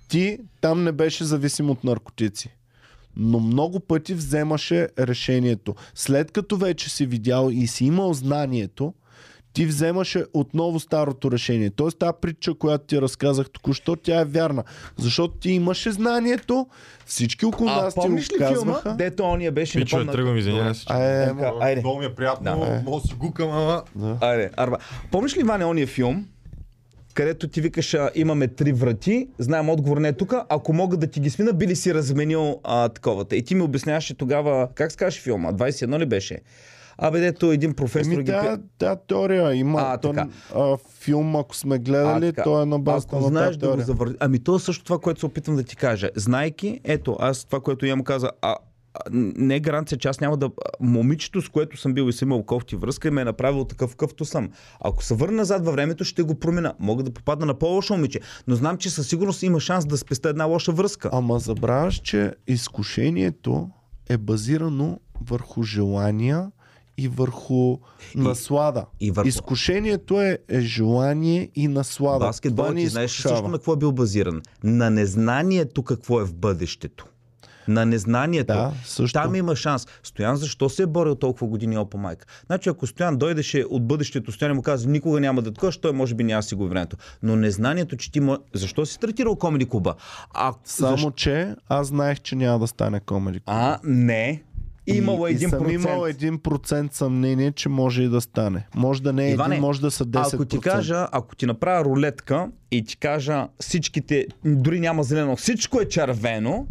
ти 0.08 0.38
там 0.60 0.84
не 0.84 0.92
беше 0.92 1.24
зависим 1.24 1.70
от 1.70 1.84
наркотици. 1.84 2.56
Но 3.16 3.40
много 3.40 3.80
пъти 3.80 4.14
вземаше 4.14 4.88
решението. 4.98 5.74
След 5.94 6.30
като 6.30 6.56
вече 6.56 6.90
си 6.90 7.06
видял 7.06 7.48
и 7.52 7.66
си 7.66 7.84
имал 7.84 8.14
знанието, 8.14 8.94
ти 9.52 9.66
вземаше 9.66 10.24
отново 10.34 10.80
старото 10.80 11.30
решение. 11.30 11.70
Тоест 11.70 11.98
тази 11.98 12.12
притча, 12.20 12.54
която 12.54 12.84
ти 12.84 13.00
разказах 13.00 13.50
току-що, 13.50 13.96
тя 13.96 14.20
е 14.20 14.24
вярна. 14.24 14.64
Защото 14.96 15.34
ти 15.34 15.50
имаше 15.50 15.92
знанието, 15.92 16.66
всички 17.06 17.46
около 17.46 17.68
А 17.70 17.74
нас 17.74 17.94
ти 17.94 18.00
го 18.00 18.06
помниш 18.06 18.30
ли 18.30 18.36
филма, 18.36 18.48
казваха. 18.48 18.94
дето 18.94 19.22
ония 19.24 19.52
беше... 19.52 19.78
не 19.78 19.84
Пичове, 19.84 20.02
помня- 20.02 20.12
тръгвам, 20.12 20.36
извинявай 20.36 20.74
се. 20.74 20.80
Е, 20.82 21.26
Така, 21.28 21.52
Айде. 21.60 21.80
Много 21.80 21.98
ми 21.98 22.04
е 22.04 22.14
приятно, 22.14 22.44
Да. 22.46 22.82
мога 22.84 23.00
да 23.00 23.08
си 23.08 23.14
гукам, 23.14 23.50
ама... 23.50 23.82
Айде, 24.20 24.50
арба. 24.56 24.76
Помниш 25.10 25.36
ли, 25.36 25.42
Ваня, 25.42 25.68
ония 25.68 25.86
филм, 25.86 26.26
където 27.14 27.48
ти 27.48 27.60
викаш, 27.60 27.94
а, 27.94 28.10
имаме 28.14 28.48
три 28.48 28.72
врати, 28.72 29.28
знаем 29.38 29.70
отговор 29.70 29.98
не 29.98 30.08
е 30.08 30.12
тук, 30.12 30.34
ако 30.48 30.72
мога 30.72 30.96
да 30.96 31.06
ти 31.06 31.20
ги 31.20 31.30
свина, 31.30 31.52
би 31.52 31.66
ли 31.66 31.76
си 31.76 31.94
разменил 31.94 32.60
а, 32.64 32.88
таковата? 32.88 33.36
И 33.36 33.42
ти 33.42 33.54
ми 33.54 33.62
обясняваше 33.62 34.14
тогава, 34.14 34.68
как 34.74 34.92
се 34.92 34.96
казваш 34.98 35.22
филма, 35.22 35.52
21 35.52 35.98
ли 35.98 36.06
беше? 36.06 36.38
Абе, 36.98 37.20
дето 37.20 37.52
един 37.52 37.74
професор 37.74 38.12
Еми, 38.12 38.22
ги... 38.22 38.30
тя, 38.30 38.58
тя 38.78 38.96
теория 38.96 39.54
има. 39.54 39.80
А, 39.80 39.98
то, 39.98 40.12
така. 40.12 40.28
а, 40.54 40.76
филм, 41.00 41.36
ако 41.36 41.56
сме 41.56 41.78
гледали, 41.78 42.26
така. 42.26 42.42
той 42.42 42.62
е 42.62 42.66
на 42.66 42.78
базата 42.78 43.16
Ако 43.16 43.22
на 43.24 43.28
знаеш 43.28 43.56
да 43.56 43.76
го 43.76 43.80
завърти... 43.80 44.16
Ами 44.20 44.38
то 44.38 44.56
е 44.56 44.58
също 44.58 44.84
това, 44.84 44.98
което 44.98 45.20
се 45.20 45.26
опитвам 45.26 45.56
да 45.56 45.62
ти 45.62 45.76
кажа. 45.76 46.10
Знайки, 46.16 46.80
ето, 46.84 47.16
аз 47.20 47.44
това, 47.44 47.60
което 47.60 47.86
я 47.86 47.96
му 47.96 48.04
каза, 48.04 48.30
а, 48.42 48.50
а, 48.50 48.56
не 49.10 49.56
е 49.56 49.60
гаранция, 49.60 49.98
че 49.98 50.08
аз 50.08 50.20
няма 50.20 50.36
да... 50.36 50.50
Момичето, 50.80 51.42
с 51.42 51.48
което 51.48 51.76
съм 51.76 51.94
бил 51.94 52.08
и 52.08 52.12
съм 52.12 52.28
имал 52.28 52.42
кофти 52.42 52.76
връзка, 52.76 53.08
и 53.08 53.10
ме 53.10 53.20
е 53.20 53.24
направил 53.24 53.64
такъв 53.64 53.90
какъвто 53.90 54.24
съм. 54.24 54.50
Ако 54.80 55.04
се 55.04 55.14
върна 55.14 55.36
назад 55.36 55.64
във 55.64 55.74
времето, 55.74 56.04
ще 56.04 56.22
го 56.22 56.34
променя. 56.34 56.74
Мога 56.78 57.02
да 57.02 57.10
попадна 57.10 57.46
на 57.46 57.54
по-лошо 57.54 57.94
момиче, 57.94 58.20
но 58.46 58.54
знам, 58.54 58.76
че 58.76 58.90
със 58.90 59.08
сигурност 59.08 59.42
има 59.42 59.60
шанс 59.60 59.86
да 59.86 59.98
спеста 59.98 60.28
една 60.28 60.44
лоша 60.44 60.72
връзка. 60.72 61.10
Ама 61.12 61.38
забравяш, 61.38 62.00
че 62.00 62.32
изкушението 62.46 63.70
е 64.08 64.16
базирано 64.16 64.98
върху 65.20 65.62
желания 65.62 66.50
и 66.98 67.08
върху 67.08 67.78
наслада. 68.14 68.86
и 69.00 69.10
върху- 69.10 69.28
Изкушението 69.28 70.20
е, 70.20 70.38
е 70.48 70.60
желание 70.60 71.50
и 71.54 71.68
наслада. 71.68 72.26
Баскетбол, 72.26 72.74
ти 72.74 72.86
знаеш 72.88 73.10
също 73.10 73.48
на 73.48 73.52
какво 73.52 73.72
е 73.72 73.76
бил 73.76 73.92
базиран? 73.92 74.42
На 74.64 74.90
незнанието 74.90 75.82
какво 75.82 76.20
е 76.20 76.24
в 76.24 76.34
бъдещето. 76.34 77.06
На 77.68 77.86
незнанието. 77.86 78.52
Да, 78.52 78.72
също. 78.84 79.20
Там 79.20 79.34
има 79.34 79.56
шанс. 79.56 79.86
Стоян 80.02 80.36
защо 80.36 80.68
се 80.68 80.82
е 80.82 80.86
борил 80.86 81.14
толкова 81.14 81.46
години 81.46 81.78
опа 81.78 81.98
майка? 81.98 82.26
Значи 82.46 82.68
ако 82.68 82.86
Стоян 82.86 83.16
дойдеше 83.16 83.64
от 83.70 83.86
бъдещето, 83.86 84.32
Стоян 84.32 84.56
му 84.56 84.62
каза 84.62 84.88
никога 84.88 85.20
няма 85.20 85.42
да 85.42 85.52
такова, 85.52 85.72
той 85.72 85.92
може 85.92 86.14
би 86.14 86.24
няма 86.24 86.42
си 86.42 86.54
го 86.54 86.68
времето. 86.68 86.96
Но 87.22 87.36
незнанието, 87.36 87.96
че 87.96 88.12
ти 88.12 88.20
мо... 88.20 88.38
Защо 88.54 88.86
си 88.86 88.94
стартирал 88.94 89.36
комеди 89.36 89.68
клуба? 89.68 89.94
А, 90.34 90.52
Само, 90.64 90.96
защо... 90.96 91.10
че 91.10 91.54
аз 91.68 91.86
знаех, 91.86 92.20
че 92.20 92.36
няма 92.36 92.58
да 92.58 92.66
стане 92.66 93.00
комеди. 93.00 93.40
а, 93.46 93.78
не. 93.84 94.42
Имало 94.86 95.28
и, 95.28 95.32
и 95.32 95.38
съм 95.38 95.50
1%. 95.50 95.72
имал 95.72 96.00
1% 96.00 96.92
съмнение, 96.92 97.52
че 97.52 97.68
може 97.68 98.02
и 98.02 98.08
да 98.08 98.20
стане. 98.20 98.66
Може 98.74 99.02
да 99.02 99.12
не 99.12 99.26
е 99.26 99.30
Иване, 99.30 99.54
един, 99.54 99.60
може 99.62 99.80
да 99.80 99.90
са 99.90 100.06
10%. 100.06 100.34
Ако 100.34 100.44
ти 100.44 100.60
кажа, 100.60 101.08
ако 101.12 101.36
ти 101.36 101.46
направя 101.46 101.84
рулетка 101.84 102.48
и 102.70 102.84
ти 102.84 102.96
кажа 102.96 103.48
всичките, 103.60 104.26
дори 104.44 104.80
няма 104.80 105.02
зелено, 105.02 105.36
всичко 105.36 105.80
е 105.80 105.88
червено 105.88 106.66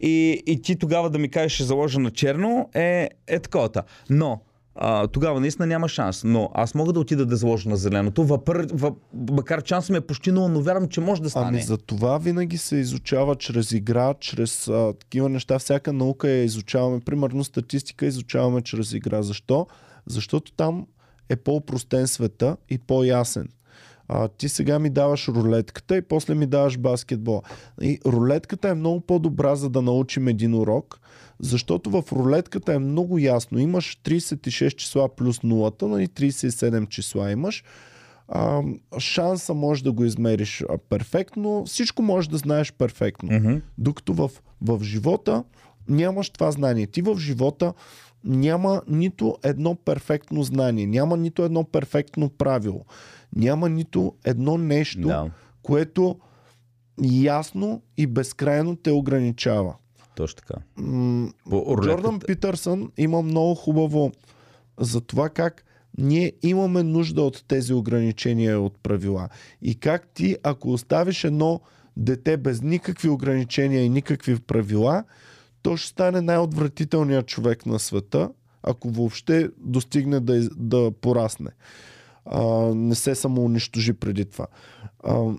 и, 0.00 0.42
и 0.46 0.62
ти 0.62 0.76
тогава 0.76 1.10
да 1.10 1.18
ми 1.18 1.28
кажеш 1.28 1.52
ще 1.52 1.64
заложа 1.64 2.00
на 2.00 2.10
черно, 2.10 2.68
е, 2.74 3.08
е 3.26 3.38
таковата. 3.38 3.82
Но 4.10 4.40
а, 4.76 5.06
тогава 5.06 5.40
наистина 5.40 5.66
няма 5.66 5.88
шанс. 5.88 6.24
Но 6.24 6.50
аз 6.54 6.74
мога 6.74 6.92
да 6.92 7.00
отида 7.00 7.26
да 7.26 7.36
заложа 7.36 7.68
на 7.68 7.76
зеленото, 7.76 8.24
въпър, 8.24 8.66
въп, 8.72 8.98
макар 9.30 9.62
че 9.62 9.68
шансът 9.68 9.90
ми 9.90 9.96
е 9.96 10.00
почти 10.00 10.32
нула, 10.32 10.48
но 10.48 10.60
вярвам, 10.60 10.88
че 10.88 11.00
може 11.00 11.22
да 11.22 11.30
стане. 11.30 11.48
Ами 11.48 11.62
за 11.62 11.76
това 11.76 12.18
винаги 12.18 12.58
се 12.58 12.76
изучава 12.76 13.36
чрез 13.36 13.72
игра, 13.72 14.14
чрез 14.14 14.68
а, 14.68 14.94
такива 15.00 15.28
неща. 15.28 15.58
Всяка 15.58 15.92
наука 15.92 16.28
я 16.28 16.44
изучаваме. 16.44 17.00
Примерно 17.00 17.44
статистика 17.44 18.06
изучаваме 18.06 18.62
чрез 18.62 18.92
игра. 18.92 19.22
Защо? 19.22 19.66
Защото 20.06 20.52
там 20.52 20.86
е 21.28 21.36
по-простен 21.36 22.06
света 22.06 22.56
и 22.70 22.78
по-ясен. 22.78 23.48
А, 24.08 24.28
ти 24.28 24.48
сега 24.48 24.78
ми 24.78 24.90
даваш 24.90 25.28
рулетката 25.28 25.96
и 25.96 26.02
после 26.02 26.34
ми 26.34 26.46
даваш 26.46 26.78
баскетбол. 26.78 27.42
И 27.82 28.00
рулетката 28.06 28.68
е 28.68 28.74
много 28.74 29.00
по-добра, 29.00 29.56
за 29.56 29.70
да 29.70 29.82
научим 29.82 30.28
един 30.28 30.54
урок, 30.54 31.00
защото 31.40 31.90
в 31.90 32.04
рулетката 32.12 32.74
е 32.74 32.78
много 32.78 33.18
ясно. 33.18 33.58
Имаш 33.58 33.98
36 34.04 34.74
числа 34.76 35.08
плюс 35.08 35.42
нулата, 35.42 35.88
нали 35.88 36.06
37 36.06 36.88
числа 36.88 37.30
имаш. 37.30 37.64
А, 38.28 38.62
шанса 38.98 39.54
можеш 39.54 39.82
да 39.82 39.92
го 39.92 40.04
измериш 40.04 40.64
перфектно, 40.88 41.64
всичко 41.66 42.02
можеш 42.02 42.28
да 42.28 42.36
знаеш 42.36 42.72
перфектно. 42.72 43.32
Мгм. 43.32 43.56
Докато 43.78 44.14
в, 44.14 44.30
в 44.60 44.82
живота 44.82 45.44
нямаш 45.88 46.30
това 46.30 46.50
знание. 46.50 46.86
Ти 46.86 47.02
в 47.02 47.18
живота 47.18 47.72
няма 48.24 48.82
нито 48.88 49.36
едно 49.42 49.74
перфектно 49.74 50.42
знание, 50.42 50.86
няма 50.86 51.16
нито 51.16 51.44
едно 51.44 51.64
перфектно 51.64 52.28
правило, 52.28 52.84
няма 53.36 53.68
нито 53.68 54.14
едно 54.24 54.58
нещо, 54.58 55.00
Да, 55.00 55.30
което 55.62 56.18
ясно 57.02 57.82
и 57.96 58.06
безкрайно 58.06 58.76
те 58.76 58.90
ограничава. 58.90 59.74
точно 60.16 60.36
така. 60.36 60.54
М- 60.76 61.28
Джордан 61.82 62.18
Питърсън 62.20 62.90
има 62.96 63.22
много 63.22 63.54
хубаво 63.54 64.12
за 64.80 65.00
това 65.00 65.28
как 65.28 65.64
ние 65.98 66.32
имаме 66.42 66.82
нужда 66.82 67.22
от 67.22 67.44
тези 67.48 67.74
ограничения 67.74 68.60
от 68.60 68.78
правила. 68.82 69.28
И 69.62 69.74
как 69.74 70.08
ти, 70.08 70.36
ако 70.42 70.72
оставиш 70.72 71.24
едно 71.24 71.60
дете 71.96 72.36
без 72.36 72.62
никакви 72.62 73.08
ограничения 73.08 73.84
и 73.84 73.88
никакви 73.88 74.40
правила, 74.40 75.04
то 75.62 75.76
ще 75.76 75.88
стане 75.88 76.20
най-отвратителният 76.20 77.26
човек 77.26 77.66
на 77.66 77.78
света, 77.78 78.30
ако 78.62 78.90
въобще 78.90 79.48
достигне 79.58 80.20
да, 80.20 80.48
да 80.56 80.90
порасне. 81.00 81.50
А, 82.26 82.44
не 82.74 82.94
се 82.94 83.14
самоунищожи 83.14 83.92
преди 83.92 84.24
това. 84.24 84.46
А, 85.04 85.32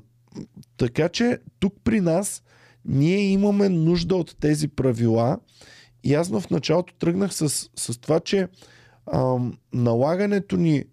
така 0.78 1.10
че 1.10 1.40
тук 1.60 1.74
при 1.84 2.02
нас 2.02 2.44
ние 2.86 3.18
имаме 3.18 3.70
нужда 3.70 4.16
от 4.16 4.36
тези 4.40 4.68
правила 4.68 5.40
и 6.04 6.14
аз 6.14 6.30
в 6.30 6.44
началото 6.52 6.94
тръгнах 6.94 7.34
с, 7.34 7.50
с 7.76 8.00
това, 8.02 8.20
че 8.20 8.48
ам, 9.14 9.58
налагането 9.74 10.58
ни 10.58 10.84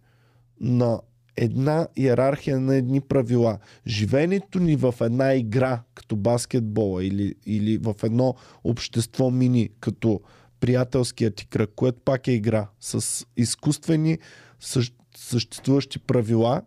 на 0.61 1.01
една 1.37 1.89
иерархия 1.97 2.61
на 2.61 2.77
едни 2.77 3.01
правила, 3.01 3.59
живеенето 3.87 4.59
ни 4.59 4.77
в 4.77 4.95
една 5.01 5.35
игра, 5.35 5.83
като 5.95 6.17
баскетбола 6.17 7.05
или, 7.05 7.35
или 7.47 7.79
в 7.79 7.95
едно 8.03 8.35
общество 8.65 9.31
мини, 9.31 9.69
като 9.81 10.21
приятелският 10.61 11.35
ти 11.35 11.47
кръг, 11.47 11.71
което 11.77 12.01
пак 12.05 12.29
е 12.29 12.33
игра, 12.33 12.69
с 12.81 13.27
изкуствени 13.37 14.19
същ, 14.61 14.95
съществуващи 15.33 15.99
правила, 15.99 16.63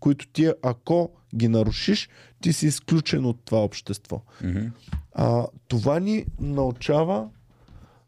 които 0.00 0.28
ти, 0.28 0.50
ако 0.62 1.10
ги 1.36 1.48
нарушиш, 1.48 2.08
ти 2.40 2.52
си 2.52 2.66
изключен 2.66 3.24
от 3.24 3.44
това 3.44 3.58
общество. 3.58 4.22
Мгм. 4.44 4.66
А, 5.12 5.46
това 5.68 6.00
ни 6.00 6.24
научава 6.40 7.28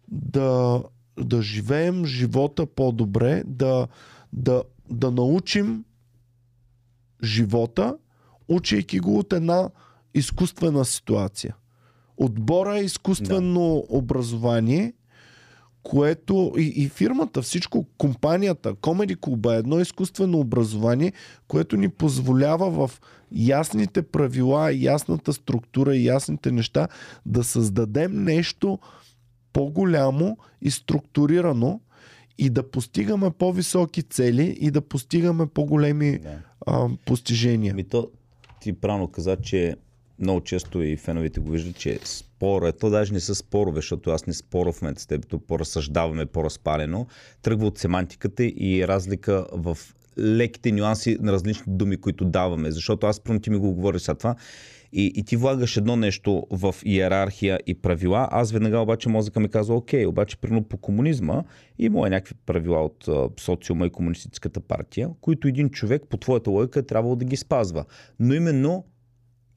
да, 0.09 0.83
да 1.21 1.43
живеем 1.43 2.05
живота 2.05 2.67
по-добре, 2.67 3.43
да, 3.47 3.89
да, 4.33 4.63
да 4.91 5.11
научим 5.11 5.85
живота, 7.25 7.97
учейки 8.49 9.01
го 9.01 9.19
от 9.19 9.33
една 9.33 9.71
изкуствена 10.15 10.85
ситуация. 10.85 11.57
Отбора 12.17 12.79
е 12.79 12.85
изкуствено 12.85 13.85
да. 13.91 13.97
образование, 13.97 14.93
което 15.89 16.55
и, 16.59 16.73
и 16.77 16.89
фирмата, 16.89 17.43
всичко, 17.43 17.87
компанията, 17.99 18.75
Comedy 18.75 19.17
Club 19.17 19.55
е 19.55 19.59
едно 19.59 19.81
изкуствено 19.81 20.39
образование, 20.39 21.13
което 21.49 21.77
ни 21.77 21.89
позволява 21.89 22.71
в 22.71 23.01
ясните 23.33 24.03
правила, 24.03 24.73
ясната 24.73 25.33
структура 25.33 25.97
и 25.97 26.07
ясните 26.07 26.53
неща 26.53 26.89
да 27.27 27.45
създадем 27.45 28.25
нещо 28.25 28.79
по-голямо 29.53 30.39
и 30.63 30.71
структурирано 30.71 31.81
и 32.39 32.51
да 32.51 32.71
постигаме 32.71 33.31
по-високи 33.31 34.03
цели 34.03 34.57
и 34.61 34.71
да 34.71 34.81
постигаме 34.81 35.47
по-големи 35.47 36.19
Да. 36.19 36.39
а, 36.67 36.89
постижения. 37.07 37.75
Ми 37.75 37.85
то, 37.85 38.11
ти 38.61 38.73
правилно 38.73 39.09
каза, 39.09 39.37
че 39.37 39.77
много 40.21 40.41
често 40.41 40.83
и 40.83 40.97
феновете 40.97 41.41
го 41.41 41.51
виждат, 41.51 41.77
че 41.77 41.99
спора, 42.05 42.73
то 42.73 42.91
даже 42.91 43.13
не 43.13 43.21
са 43.21 43.35
спорове, 43.35 43.77
защото 43.77 44.11
аз 44.11 44.27
не 44.27 44.35
споря 44.35 44.73
в 44.73 44.83
момента 44.83 45.03
с 45.03 45.07
теб, 45.07 45.27
то 45.27 45.39
по-разсъждаваме, 45.39 46.27
по-разпалено, 46.27 47.07
тръгва 47.43 47.67
от 47.67 47.79
семантиката 47.79 48.45
и 48.45 48.89
разлика 48.89 49.47
в 49.53 49.79
леките 50.19 50.73
нюанси 50.73 51.17
на 51.21 51.33
различни 51.33 51.65
думи, 51.67 51.97
които 51.97 52.25
даваме. 52.25 52.71
Защото 52.71 53.07
аз 53.07 53.21
пръвно 53.21 53.41
ти 53.41 53.51
ми 53.51 53.57
го 53.57 53.75
говориш 53.75 54.03
сега 54.03 54.15
това. 54.15 54.35
И, 54.93 55.13
и 55.17 55.25
ти 55.25 55.37
влагаш 55.37 55.77
едно 55.77 55.97
нещо 55.97 56.47
в 56.51 56.75
иерархия 56.85 57.61
и 57.67 57.75
правила, 57.75 58.29
аз 58.31 58.53
веднага 58.53 58.79
обаче 58.79 59.09
мозъка 59.09 59.41
ми 59.41 59.49
казва, 59.49 59.77
окей, 59.77 60.07
обаче 60.07 60.37
примерно 60.37 60.65
по 60.65 60.77
комунизма 60.77 61.43
има 61.79 62.01
някакви 62.01 62.35
правила 62.47 62.85
от 62.85 63.09
социума 63.41 63.87
и 63.87 63.91
комунистическата 63.91 64.61
партия, 64.61 65.11
които 65.21 65.49
един 65.49 65.71
човек 65.71 66.03
по 66.09 66.17
твоята 66.17 66.51
логика 66.51 66.79
е 66.79 66.83
трябвало 66.83 67.17
да 67.17 67.25
ги 67.25 67.37
спазва. 67.37 67.85
Но 68.21 68.35
именно 68.35 68.85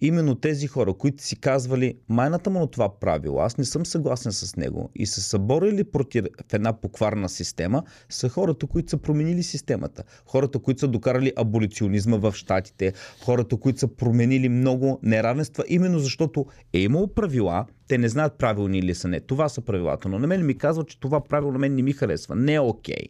именно 0.01 0.35
тези 0.35 0.67
хора, 0.67 0.93
които 0.93 1.23
си 1.23 1.35
казвали 1.35 1.95
майната 2.09 2.49
му 2.49 2.59
на 2.59 2.67
това 2.67 2.99
правило, 2.99 3.39
аз 3.39 3.57
не 3.57 3.65
съм 3.65 3.85
съгласен 3.85 4.31
с 4.31 4.55
него 4.55 4.89
и 4.95 5.05
са 5.05 5.21
се 5.21 5.39
борили 5.39 5.83
против 5.83 6.25
една 6.53 6.73
покварна 6.73 7.29
система, 7.29 7.83
са 8.09 8.29
хората, 8.29 8.67
които 8.67 8.89
са 8.89 8.97
променили 8.97 9.43
системата. 9.43 10.03
Хората, 10.25 10.59
които 10.59 10.79
са 10.79 10.87
докарали 10.87 11.33
аболиционизма 11.35 12.17
в 12.17 12.33
щатите, 12.35 12.93
хората, 13.23 13.57
които 13.57 13.79
са 13.79 13.87
променили 13.87 14.49
много 14.49 14.99
неравенства, 15.03 15.63
именно 15.67 15.99
защото 15.99 16.45
е 16.73 16.79
имало 16.79 17.07
правила, 17.07 17.65
те 17.87 17.97
не 17.97 18.09
знаят 18.09 18.37
правилни 18.37 18.81
ли 18.81 18.95
са 18.95 19.07
не. 19.07 19.19
Това 19.19 19.49
са 19.49 19.61
правилата, 19.61 20.09
но 20.09 20.19
на 20.19 20.27
мен 20.27 20.45
ми 20.45 20.57
казва, 20.57 20.83
че 20.83 20.99
това 20.99 21.23
правило 21.23 21.51
на 21.51 21.59
мен 21.59 21.75
не 21.75 21.81
ми 21.81 21.93
харесва. 21.93 22.35
Не 22.35 22.53
е 22.53 22.59
окей. 22.59 23.03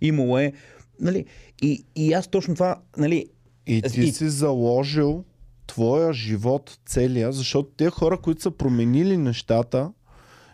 Имало 0.00 0.38
е, 0.38 0.52
нали, 1.00 1.24
и, 1.62 1.84
и 1.96 2.12
аз 2.12 2.28
точно 2.28 2.54
това, 2.54 2.76
нали, 2.96 3.26
И 3.66 3.82
ти 3.82 4.00
И- 4.00 4.12
си 4.12 4.28
заложил 4.28 5.24
твоя 5.70 6.12
живот 6.12 6.78
целия, 6.86 7.32
защото 7.32 7.68
те 7.70 7.90
хора, 7.90 8.18
които 8.18 8.42
са 8.42 8.50
променили 8.50 9.16
нещата, 9.16 9.90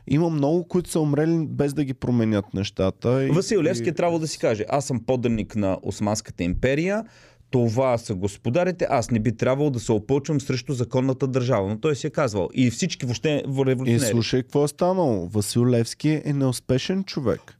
има 0.06 0.30
много, 0.30 0.64
които 0.64 0.90
са 0.90 1.00
умрели 1.00 1.46
без 1.46 1.74
да 1.74 1.84
ги 1.84 1.94
променят 1.94 2.54
нещата. 2.54 3.24
И, 3.24 3.30
Васил 3.30 3.62
Левски 3.62 3.88
и- 3.88 3.92
трябвало 3.92 4.18
да 4.18 4.28
си 4.28 4.38
каже, 4.38 4.64
аз 4.68 4.84
съм 4.84 5.00
подданник 5.00 5.56
на 5.56 5.78
Османската 5.82 6.44
империя, 6.44 7.04
това 7.50 7.98
са 7.98 8.14
господарите, 8.14 8.86
аз 8.90 9.10
не 9.10 9.18
би 9.18 9.36
трябвало 9.36 9.70
да 9.70 9.80
се 9.80 9.92
опълчвам 9.92 10.40
срещу 10.40 10.72
законната 10.72 11.26
държава. 11.26 11.68
Но 11.68 11.78
той 11.78 11.96
си 11.96 12.06
е 12.06 12.10
казвал. 12.10 12.48
И 12.54 12.70
всички 12.70 13.06
въобще 13.06 13.42
в 13.46 13.62
И 13.62 13.66
революционери. 13.66 14.10
слушай 14.10 14.42
какво 14.42 14.64
е 14.64 14.68
станало. 14.68 15.26
Васил 15.26 15.66
Левски 15.66 16.22
е 16.24 16.32
неуспешен 16.32 17.04
човек 17.04 17.58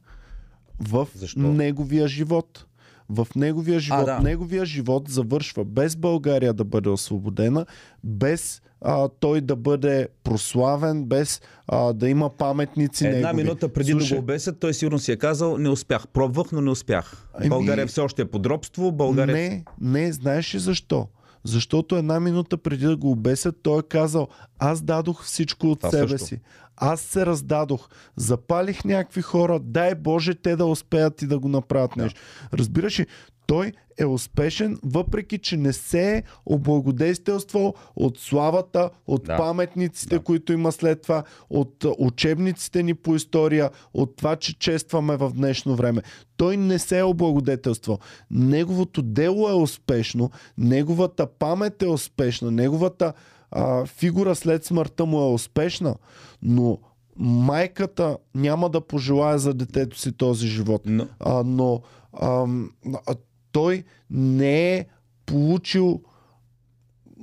в 0.81 1.07
Защо? 1.15 1.39
неговия 1.39 2.07
живот. 2.07 2.65
В 3.09 3.27
неговия 3.35 3.79
живот. 3.79 4.05
да. 4.05 4.19
Неговия 4.19 4.65
живот 4.65 5.09
завършва 5.09 5.65
без 5.65 5.95
България 5.95 6.53
да 6.53 6.63
бъде 6.63 6.89
освободена, 6.89 7.65
без 8.03 8.61
а, 8.81 9.09
той 9.09 9.41
да 9.41 9.55
бъде 9.55 10.07
прославен, 10.23 11.05
без 11.05 11.41
а, 11.67 11.93
да 11.93 12.09
има 12.09 12.29
паметници 12.29 13.07
Една 13.07 13.17
негови. 13.19 13.43
минута 13.43 13.69
преди 13.69 13.93
да 13.93 14.05
го 14.07 14.19
обесят, 14.19 14.59
той 14.59 14.73
сигурно 14.73 14.99
си 14.99 15.11
е 15.11 15.17
казал, 15.17 15.57
не 15.57 15.69
успях. 15.69 16.07
Пробвах, 16.07 16.51
но 16.51 16.61
не 16.61 16.69
успях. 16.69 17.29
Ами- 17.33 17.49
България 17.49 17.87
все 17.87 18.01
още 18.01 18.21
е 18.21 18.25
подробство. 18.25 18.91
България... 18.91 19.35
Не, 19.35 19.63
не, 19.81 20.11
знаеш 20.11 20.55
ли 20.55 20.59
защо? 20.59 21.07
Защото 21.43 21.95
една 21.95 22.19
минута 22.19 22.57
преди 22.57 22.85
да 22.85 22.97
го 22.97 23.11
обесят, 23.11 23.55
той 23.63 23.79
е 23.79 23.83
казал, 23.83 24.27
аз 24.59 24.81
дадох 24.81 25.23
всичко 25.23 25.67
от 25.67 25.79
Това 25.79 25.91
себе 25.91 26.07
също. 26.07 26.27
си. 26.27 26.39
Аз 26.77 27.01
се 27.01 27.25
раздадох, 27.25 27.89
запалих 28.15 28.85
някакви 28.85 29.21
хора, 29.21 29.59
дай 29.59 29.95
Боже 29.95 30.35
те 30.35 30.55
да 30.55 30.65
успеят 30.65 31.21
и 31.21 31.27
да 31.27 31.39
го 31.39 31.47
направят 31.47 31.91
Да. 31.97 32.03
нещо. 32.03 32.21
Разбираш 32.53 32.99
ли, 32.99 33.05
той 33.47 33.71
е 33.97 34.05
успешен, 34.05 34.79
въпреки 34.83 35.37
че 35.37 35.57
не 35.57 35.73
се 35.73 36.17
е 36.17 36.23
облагодействал 36.45 37.73
от 37.95 38.19
славата, 38.19 38.89
от 39.07 39.23
Да. 39.23 39.37
паметниците, 39.37 40.15
Да. 40.15 40.23
които 40.23 40.53
има 40.53 40.71
след 40.71 41.01
това, 41.01 41.23
от 41.49 41.85
учебниците 41.97 42.83
ни 42.83 42.93
по 42.93 43.15
история, 43.15 43.69
от 43.93 44.15
това, 44.15 44.35
че 44.35 44.59
честваме 44.59 45.17
в 45.17 45.31
днешно 45.35 45.75
време. 45.75 46.01
Той 46.37 46.57
не 46.57 46.79
се 46.79 46.99
е 46.99 47.03
облагодетелствал. 47.03 47.99
Неговото 48.31 49.01
дело 49.01 49.49
е 49.49 49.53
успешно, 49.53 50.31
неговата 50.57 51.27
памет 51.27 51.81
е 51.81 51.87
успешна, 51.87 52.51
неговата 52.51 53.13
а, 53.51 53.85
фигура 53.85 54.35
след 54.35 54.65
смъртта 54.65 55.05
му 55.05 55.21
е 55.21 55.33
успешна, 55.33 55.95
но 56.41 56.77
майката 57.15 58.17
няма 58.35 58.69
да 58.69 58.81
пожелая 58.81 59.39
за 59.39 59.53
детето 59.53 59.99
си 59.99 60.11
този 60.11 60.47
живот. 60.47 60.81
Но, 60.85 61.07
А, 61.19 61.43
но 61.43 61.81
ам, 62.21 62.71
а, 63.07 63.15
той 63.51 63.83
не 64.09 64.75
е 64.75 64.85
получил 65.25 66.01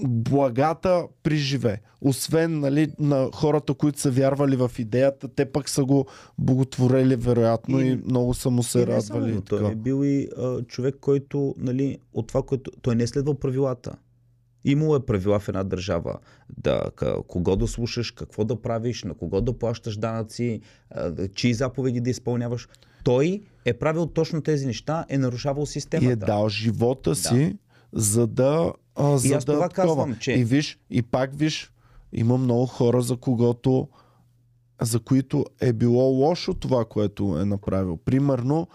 благата 0.04 1.04
при 1.22 1.36
живе. 1.36 1.80
Освен 2.00 2.60
нали, 2.60 2.92
на 2.98 3.28
хората, 3.34 3.74
които 3.74 4.00
са 4.00 4.10
вярвали 4.10 4.56
в 4.56 4.70
идеята, 4.78 5.28
те 5.28 5.52
пък 5.52 5.68
са 5.68 5.84
го 5.84 6.06
боготворели 6.38 7.16
вероятно 7.16 7.80
и, 7.80 7.88
И- 7.88 7.96
много 7.96 8.34
са 8.34 8.50
му 8.50 8.62
се 8.62 8.78
и 8.78 8.82
само, 8.82 8.92
радвали. 8.92 9.32
но 9.32 9.38
и 9.38 9.42
той 9.42 9.72
е 9.72 9.74
бил 9.74 10.04
и 10.04 10.28
а, 10.38 10.62
човек, 10.62 10.96
който, 11.00 11.54
нали, 11.58 11.98
от 12.14 12.26
това, 12.26 12.42
което... 12.42 12.70
Той 12.82 12.94
не 12.96 13.02
е 13.02 13.06
следвал 13.06 13.34
правилата. 13.34 13.96
Имало 14.64 14.96
е 14.96 15.00
правила 15.00 15.38
в 15.38 15.48
една 15.48 15.64
държава. 15.64 16.18
Да, 16.58 16.82
кого 17.26 17.56
да 17.56 17.66
слушаш, 17.66 18.10
какво 18.10 18.44
да 18.44 18.56
правиш, 18.56 19.02
на 19.02 19.14
кого 19.14 19.40
да 19.40 19.52
плащаш 19.52 19.96
данъци, 19.96 20.60
да- 21.10 21.28
чии 21.28 21.54
заповеди 21.54 22.00
да 22.00 22.10
изпълняваш. 22.10 22.68
Той 23.04 23.42
е 23.64 23.74
правил 23.74 24.06
точно 24.06 24.40
тези 24.40 24.66
неща, 24.66 25.04
е 25.08 25.18
нарушавал 25.18 25.66
системата. 25.66 26.08
И 26.08 26.12
е 26.12 26.16
дал 26.16 26.48
живота 26.48 27.14
си, 27.14 27.56
за 27.92 28.26
да. 28.26 28.72
А, 28.94 29.18
за 29.18 29.28
аз 29.28 29.44
да 29.44 29.52
това 29.52 29.68
казвам, 29.68 30.16
че- 30.16 30.32
И 30.32 30.44
виж, 30.44 30.78
и 30.90 31.02
пак 31.02 31.34
виж, 31.34 31.72
има 32.12 32.38
много 32.38 32.66
хора, 32.66 33.02
за 33.02 33.16
когото 33.16 33.88
за 34.82 35.00
които 35.00 35.44
е 35.60 35.72
било 35.72 36.02
лошо 36.02 36.54
това, 36.54 36.84
което 36.84 37.38
е 37.38 37.44
направил. 37.44 37.96
Примерно, 37.96 38.68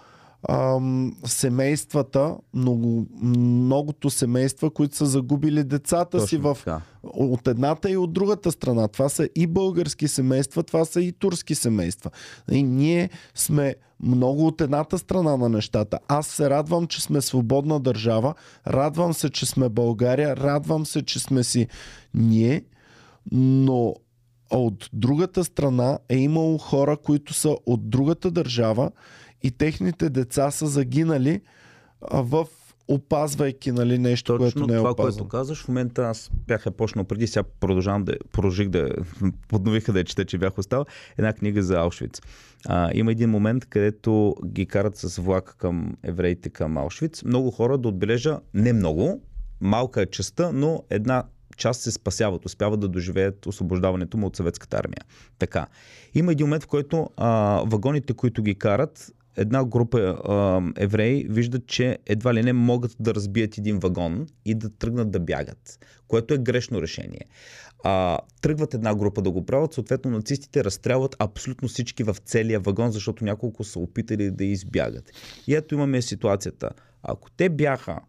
ам, 0.50 1.14
семействата, 1.26 2.38
много, 2.54 3.06
многото 3.22 4.10
семейства, 4.10 4.70
които 4.70 4.96
са 4.96 5.06
загубили 5.06 5.64
децата 5.64 6.28
си 6.28 6.36
Точно 6.36 6.54
в, 6.54 6.58
така. 6.58 6.82
от 7.04 7.48
едната 7.48 7.90
и 7.90 7.98
от 7.98 8.14
другата 8.14 8.52
страна. 8.52 8.88
Това 8.88 9.10
са 9.10 9.30
и 9.36 9.48
български 9.48 10.08
семейства, 10.08 10.64
това 10.64 10.86
са 10.86 11.02
и 11.02 11.12
турски 11.12 11.56
семейства. 11.56 12.12
И 12.52 12.64
ние 12.64 13.10
сме 13.36 13.76
много 14.04 14.48
от 14.48 14.62
едната 14.62 14.98
страна 14.98 15.38
на 15.38 15.50
нещата. 15.50 16.00
Аз 16.08 16.28
се 16.28 16.50
радвам, 16.50 16.88
че 16.88 17.02
сме 17.02 17.22
свободна 17.22 17.80
държава, 17.80 18.34
радвам 18.68 19.14
се, 19.14 19.30
че 19.30 19.46
сме 19.46 19.70
България, 19.70 20.38
радвам 20.38 20.86
се, 20.86 21.02
че 21.02 21.20
сме 21.20 21.44
си 21.44 21.68
ние, 22.14 22.64
но 23.32 23.96
от 24.50 24.90
другата 24.94 25.44
страна 25.44 26.00
е 26.10 26.18
имало 26.18 26.58
хора, 26.58 26.98
които 26.98 27.34
са 27.34 27.56
от 27.66 27.90
другата 27.90 28.32
държава 28.32 28.92
и 29.44 29.52
техните 29.52 30.10
деца 30.10 30.52
са 30.52 30.68
загинали 30.68 31.42
а, 32.02 32.22
в 32.22 32.48
опазвайки 32.90 33.72
нали, 33.72 33.98
нещо, 33.98 34.38
Точно 34.38 34.62
което 34.62 34.68
не 34.68 34.74
е 34.74 34.78
това, 34.78 34.92
опазвано. 34.92 35.18
което 35.18 35.38
казваш, 35.38 35.64
в 35.64 35.68
момента 35.68 36.02
аз 36.02 36.32
бях 36.48 36.66
я 36.66 36.72
почнал 36.72 37.06
преди, 37.06 37.28
сега 37.28 37.44
продължавам 37.60 38.04
да 38.04 38.18
продължих 38.32 38.70
да 38.70 38.90
подновиха 39.48 39.94
да 39.94 40.00
я 40.00 40.06
чета, 40.06 40.26
че 40.26 40.38
бях 40.38 40.58
оставил 40.58 40.86
една 41.18 41.34
книга 41.34 41.64
за 41.64 41.80
Аушвиц. 41.80 42.22
А, 42.68 42.92
има 42.94 43.12
един 43.12 43.30
момент, 43.30 43.66
където 43.66 44.36
ги 44.46 44.66
карат 44.66 44.98
с 44.98 45.22
влак 45.22 45.56
към 45.58 45.98
евреите 46.04 46.50
към 46.50 46.78
Аушвиц. 46.78 47.24
Много 47.24 47.52
хора 47.52 47.78
да 47.78 47.88
отбележа, 47.88 48.40
не 48.54 48.74
много, 48.74 49.22
малка 49.62 50.02
е 50.02 50.06
частта, 50.06 50.52
но 50.54 50.84
една 50.90 51.24
част 51.58 51.82
се 51.82 51.92
спасяват, 51.92 52.46
успяват 52.46 52.80
да 52.80 52.88
доживеят 52.88 53.46
освобождаването 53.46 54.18
му 54.18 54.28
от 54.28 54.36
съветската 54.36 54.78
армия. 54.78 55.02
Така. 55.40 55.68
Има 56.14 56.32
един 56.32 56.48
момент, 56.48 56.64
в 56.64 56.68
който 56.68 57.10
а, 57.18 57.62
вагоните, 57.66 58.14
които 58.14 58.44
ги 58.44 58.56
карат, 58.56 59.12
една 59.40 59.66
група 59.66 60.00
а, 60.00 60.62
евреи 60.78 61.28
виждат, 61.30 61.68
че 61.68 61.98
едва 62.06 62.34
ли 62.34 62.44
не 62.44 62.54
могат 62.54 62.96
да 63.00 63.16
разбият 63.16 63.58
един 63.58 63.80
вагон 63.80 64.28
и 64.46 64.56
да 64.56 64.70
тръгнат 64.70 65.12
да 65.12 65.20
бягат, 65.20 65.80
което 66.08 66.34
е 66.34 66.38
грешно 66.38 66.82
решение. 66.82 67.26
А, 67.84 68.18
тръгват 68.42 68.74
една 68.74 68.96
група 68.96 69.22
да 69.22 69.32
го 69.32 69.46
правят, 69.46 69.74
съответно 69.74 70.12
нацистите 70.12 70.64
разстрелват 70.64 71.16
абсолютно 71.20 71.68
всички 71.68 72.04
в 72.04 72.16
целия 72.26 72.60
вагон, 72.60 72.92
защото 72.92 73.26
няколко 73.26 73.64
са 73.64 73.80
опитали 73.80 74.32
да 74.32 74.44
избягат. 74.44 75.12
И 75.48 75.56
ето 75.56 75.76
имаме 75.76 76.02
ситуацията. 76.02 76.70
Ако 77.04 77.32
те 77.32 77.50
бяха 77.50 78.00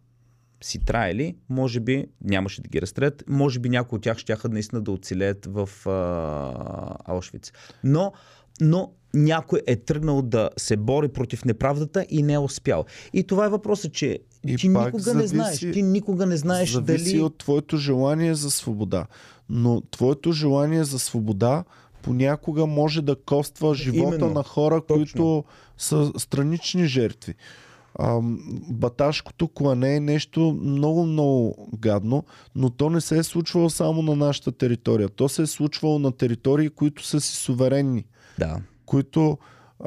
си 0.63 0.79
траели, 0.79 1.37
може 1.49 1.81
би 1.81 2.07
нямаше 2.25 2.63
да 2.63 2.69
ги 2.69 2.83
разстрелят, 2.83 3.25
може 3.29 3.59
би 3.59 3.69
някои 3.69 3.97
от 3.97 4.03
тях 4.03 4.19
ще 4.19 4.37
наистина 4.49 4.83
да 4.83 4.91
оцелеят 4.91 5.47
в 5.47 5.87
а, 5.87 7.13
Аушвиц. 7.13 7.53
Но, 7.85 8.13
но 8.61 8.93
някой 9.15 9.63
е 9.67 9.77
тръгнал 9.77 10.23
да 10.23 10.51
се 10.57 10.77
бори 10.77 11.09
против 11.09 11.45
неправдата 11.45 12.07
и 12.09 12.23
не 12.23 12.33
е 12.33 12.39
успял. 12.39 12.85
И 13.13 13.25
това 13.25 13.47
е 13.47 13.49
въпросът, 13.49 13.93
че 13.93 14.19
И 14.47 14.57
ти 14.57 14.73
пак 14.75 14.85
никога 14.87 15.15
не 15.15 15.23
зависи- 15.23 15.27
знаеш. 15.27 15.59
Ти 15.59 15.83
никога 15.83 16.27
не 16.27 16.37
знаеш 16.37 16.71
Зависи 16.71 17.05
дали... 17.05 17.23
от 17.23 17.39
твоето 17.39 17.77
желание 17.77 18.35
за 18.35 18.51
свобода. 18.51 19.07
Но 19.49 19.81
твоето 19.81 20.33
желание 20.33 20.85
за 20.85 20.99
свобода 20.99 21.65
понякога 22.03 22.67
може 22.67 23.03
да 23.03 23.17
коства 23.17 23.75
живота 23.75 24.17
Именно. 24.17 24.31
на 24.31 24.43
хора, 24.43 24.81
Точно. 24.81 24.97
които 24.97 25.45
са 25.79 26.13
странични 26.19 26.87
жертви. 26.87 27.35
Баташкото 28.71 29.49
клане 29.49 29.97
е 29.97 30.01
нещо 30.01 30.59
много, 30.63 31.07
много 31.07 31.69
гадно, 31.79 32.25
но 32.55 32.71
то 32.71 32.91
не 32.91 33.01
се 33.01 33.19
е 33.19 33.23
случвало 33.23 33.71
само 33.71 34.03
на 34.03 34.17
нашата 34.17 34.53
територия. 34.53 35.09
То 35.09 35.29
се 35.29 35.43
е 35.43 35.47
случвало 35.47 35.99
на 35.99 36.13
територии, 36.13 36.69
които 36.69 37.07
са 37.07 37.21
си 37.21 37.37
суверенни 37.37 38.05
Да. 38.41 38.57
които, 38.87 39.39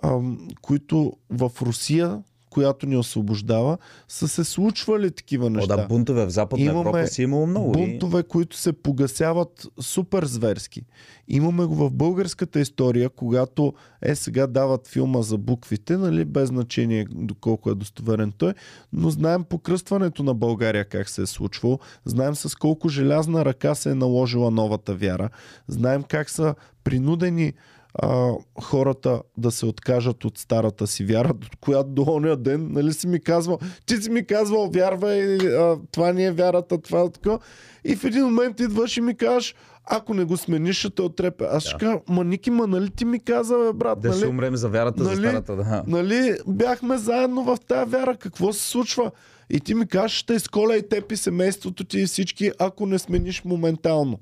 ам, 0.03 0.47
които 0.61 1.13
в 1.29 1.51
Русия, 1.61 2.21
която 2.49 2.85
ни 2.85 2.97
освобождава, 2.97 3.77
са 4.07 4.27
се 4.27 4.43
случвали 4.43 5.11
такива 5.11 5.45
О, 5.45 5.49
неща. 5.49 5.75
да, 5.77 5.87
бунтове 5.87 6.25
в 6.25 6.29
Западна 6.29 6.65
Имаме 6.65 6.79
Европа 6.79 7.07
си 7.07 7.23
имало 7.23 7.47
много. 7.47 7.69
и- 7.69 7.87
Бунтове, 7.89 8.23
които 8.23 8.57
се 8.57 8.73
погасяват 8.73 9.67
супер 9.81 10.25
зверски. 10.25 10.81
Имаме 11.27 11.65
го 11.65 11.75
в 11.75 11.91
българската 11.91 12.59
история, 12.59 13.09
когато 13.09 13.73
е 14.01 14.15
сега 14.15 14.47
дават 14.47 14.87
филма 14.87 15.21
за 15.21 15.37
буквите, 15.37 15.97
нали, 15.97 16.25
без 16.25 16.49
значение 16.49 17.07
доколко 17.11 17.69
е 17.69 17.75
достоверен 17.75 18.31
той, 18.31 18.53
но 18.93 19.09
знаем 19.09 19.43
покръстването 19.43 20.23
на 20.23 20.33
България 20.33 20.85
как 20.85 21.09
се 21.09 21.21
е 21.21 21.25
случвало, 21.25 21.79
знаем 22.05 22.35
с 22.35 22.55
колко 22.55 22.89
желязна 22.89 23.45
ръка 23.45 23.75
се 23.75 23.91
е 23.91 23.95
наложила 23.95 24.51
новата 24.51 24.95
вяра, 24.95 25.29
знаем 25.67 26.03
как 26.03 26.29
са 26.29 26.55
принудени 26.83 27.53
а, 28.01 28.31
хората 28.61 29.21
да 29.37 29.51
се 29.51 29.65
откажат 29.65 30.25
от 30.25 30.37
старата 30.37 30.87
си 30.87 31.05
вяра, 31.05 31.33
до 31.33 31.47
която 31.61 31.89
до 31.89 32.03
ония 32.07 32.37
ден, 32.37 32.67
нали 32.71 32.93
си 32.93 33.07
ми 33.07 33.19
казвал, 33.19 33.59
ти 33.85 33.97
си 33.97 34.09
ми 34.09 34.25
казвал, 34.25 34.69
вярвай, 34.73 35.37
а, 35.37 35.77
това 35.91 36.11
ни 36.11 36.25
е 36.25 36.31
вярата, 36.31 36.81
това 36.81 37.01
е 37.01 37.09
така. 37.09 37.39
И 37.83 37.95
в 37.95 38.03
един 38.03 38.23
момент 38.23 38.59
идваш 38.59 38.97
и 38.97 39.01
ми 39.01 39.17
кажеш, 39.17 39.55
ако 39.85 40.13
не 40.13 40.23
го 40.23 40.37
смениш, 40.37 40.77
ще 40.79 40.89
те 40.89 41.01
отрепе. 41.01 41.45
Аз 41.51 41.63
ще 41.63 41.71
Да. 41.73 41.77
кажа, 41.77 41.99
ма 42.09 42.23
Ники, 42.23 42.51
ма 42.51 42.67
нали 42.67 42.89
ти 42.89 43.05
ми 43.05 43.19
каза, 43.19 43.57
бе, 43.57 43.73
брат, 43.73 43.99
Да 44.01 44.09
нали, 44.09 44.19
се 44.19 44.27
умрем 44.27 44.55
за 44.55 44.69
вярата, 44.69 45.03
за 45.03 45.09
нали? 45.09 45.27
старата. 45.27 45.55
Да. 45.55 45.83
нали, 45.87 46.37
бяхме 46.47 46.97
заедно 46.97 47.43
в 47.43 47.57
тази 47.67 47.91
вяра, 47.91 48.17
какво 48.17 48.53
се 48.53 48.69
случва? 48.69 49.11
И 49.49 49.59
ти 49.59 49.73
ми 49.73 49.87
кажеш, 49.87 50.17
ще 50.17 50.33
изколя 50.33 50.77
и 50.77 50.89
теб 50.89 51.11
и 51.11 51.17
семейството 51.17 51.83
ти 51.83 51.99
и 51.99 52.05
всички, 52.05 52.51
ако 52.59 52.85
не 52.85 52.99
смениш 52.99 53.43
моментално. 53.45 54.19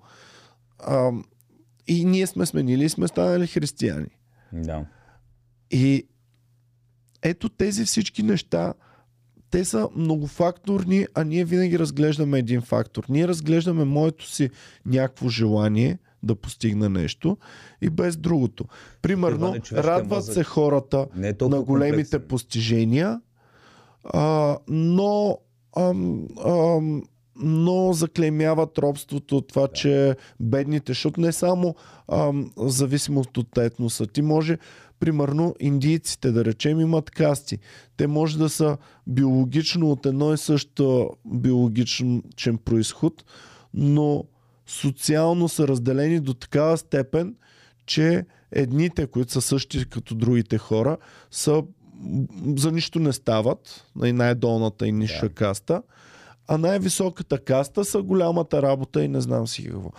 А, 0.79 1.11
и 1.91 2.05
ние 2.05 2.27
сме 2.27 2.45
сменили 2.45 2.85
и 2.85 2.89
сме 2.89 3.07
станали 3.07 3.47
християни. 3.47 4.07
да. 4.53 4.85
И 5.71 6.07
ето 7.21 7.49
тези 7.49 7.85
всички 7.85 8.23
неща, 8.23 8.73
те 9.49 9.65
са 9.65 9.89
многофакторни, 9.95 11.07
а 11.13 11.23
ние 11.23 11.45
винаги 11.45 11.79
разглеждаме 11.79 12.39
един 12.39 12.61
фактор. 12.61 13.05
Ние 13.09 13.27
разглеждаме 13.27 13.83
моето 13.83 14.27
си 14.27 14.49
някакво 14.85 15.29
желание 15.29 15.99
да 16.23 16.35
постигна 16.35 16.89
нещо 16.89 17.37
и 17.81 17.89
без 17.89 18.17
другото. 18.17 18.65
Примерно, 19.01 19.55
радват 19.71 20.25
се 20.25 20.43
хората 20.43 21.07
е 21.23 21.33
на 21.41 21.61
големите 21.61 22.03
комплексен. 22.03 22.27
постижения, 22.27 23.21
а, 24.03 24.57
но, 24.67 25.37
ам, 25.77 26.27
ам, 26.45 27.03
но 27.41 27.93
заклеймяват 27.93 28.77
робството 28.77 29.37
от 29.37 29.47
това, 29.47 29.61
да. 29.61 29.73
че 29.73 30.15
бедните, 30.39 30.91
защото 30.91 31.21
не 31.21 31.31
само 31.31 31.75
ам, 32.11 32.51
зависимост 32.57 33.37
от 33.37 33.57
етноса. 33.57 34.07
Ти 34.07 34.21
може, 34.21 34.57
примерно, 34.99 35.55
индийците, 35.59 36.31
да 36.31 36.45
речем, 36.45 36.79
имат 36.79 37.11
касти. 37.11 37.57
Те 37.97 38.07
може 38.07 38.37
да 38.37 38.49
са 38.49 38.77
биологично 39.07 39.91
от 39.91 40.05
едно 40.05 40.33
и 40.33 40.37
също 40.37 41.09
биологичен 41.25 42.57
происход, 42.65 43.23
но 43.73 44.23
социално 44.67 45.49
са 45.49 45.67
разделени 45.67 46.19
до 46.19 46.33
такава 46.33 46.77
степен, 46.77 47.35
че 47.85 48.25
едните, 48.51 49.07
които 49.07 49.31
са 49.31 49.41
същи 49.41 49.85
като 49.89 50.15
другите 50.15 50.57
хора, 50.57 50.97
са 51.31 51.63
за 52.57 52.71
нищо 52.71 52.99
не 52.99 53.13
стават, 53.13 53.85
най-долната 53.95 54.87
и 54.87 54.91
ниша 54.91 55.27
Да. 55.27 55.33
каста, 55.33 55.81
а 56.47 56.57
най-високата 56.57 57.39
каста 57.39 57.85
са 57.85 58.01
голямата 58.01 58.61
работа 58.61 59.03
и 59.03 59.07
не 59.07 59.21
знам 59.21 59.47
си 59.47 59.63
какво. 59.63 59.91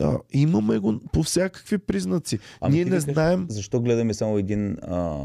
А, 0.00 0.18
имаме 0.32 0.78
го 0.78 1.00
по 1.12 1.22
всякакви 1.22 1.78
признаци. 1.78 2.38
Ами 2.60 2.74
Ние 2.74 2.84
не 2.84 2.90
викаш, 2.90 3.14
знаем. 3.14 3.46
Защо 3.48 3.80
гледаме 3.80 4.14
само 4.14 4.38
един 4.38 4.76
а, 4.82 5.16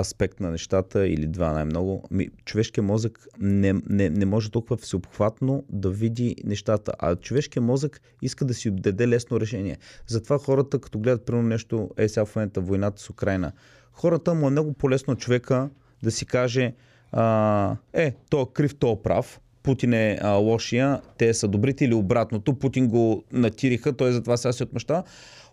аспект 0.00 0.40
на 0.40 0.50
нещата 0.50 1.08
или 1.08 1.26
два 1.26 1.52
най-много? 1.52 2.04
Ми, 2.10 2.28
човешкият 2.44 2.86
мозък 2.86 3.26
не, 3.38 3.72
не, 3.88 4.10
не 4.10 4.26
може 4.26 4.50
толкова 4.50 4.76
всеобхватно 4.76 5.64
да 5.68 5.90
види 5.90 6.36
нещата, 6.44 6.92
а 6.98 7.16
човешкият 7.16 7.66
мозък 7.66 8.00
иска 8.22 8.44
да 8.44 8.54
си 8.54 8.70
даде 8.70 9.08
лесно 9.08 9.40
решение. 9.40 9.76
Затова 10.06 10.38
хората, 10.38 10.78
като 10.78 10.98
гледат 10.98 11.26
примерно 11.26 11.48
нещо, 11.48 11.90
е 11.96 12.08
сега 12.08 12.24
в 12.24 12.36
момента 12.36 12.60
войната 12.60 13.02
с 13.02 13.10
Украина, 13.10 13.52
хората 13.92 14.34
му 14.34 14.46
е 14.46 14.50
много 14.50 14.72
по-лесно 14.72 15.16
човека 15.16 15.70
да 16.02 16.10
си 16.10 16.26
каже 16.26 16.74
а, 17.12 17.76
е, 17.92 18.14
то 18.30 18.42
е 18.42 18.46
крив, 18.52 18.74
то 18.74 18.92
е 18.92 19.02
прав, 19.02 19.40
Путин 19.68 19.92
е 19.92 20.18
а, 20.22 20.30
лошия, 20.30 21.00
те 21.18 21.34
са 21.34 21.48
добрите 21.48 21.84
или 21.84 21.94
обратното. 21.94 22.54
Путин 22.54 22.88
го 22.88 23.24
натириха, 23.32 23.92
той 23.92 24.12
затова 24.12 24.36
сега 24.36 24.52
се 24.52 24.62
отмъщава. 24.62 25.02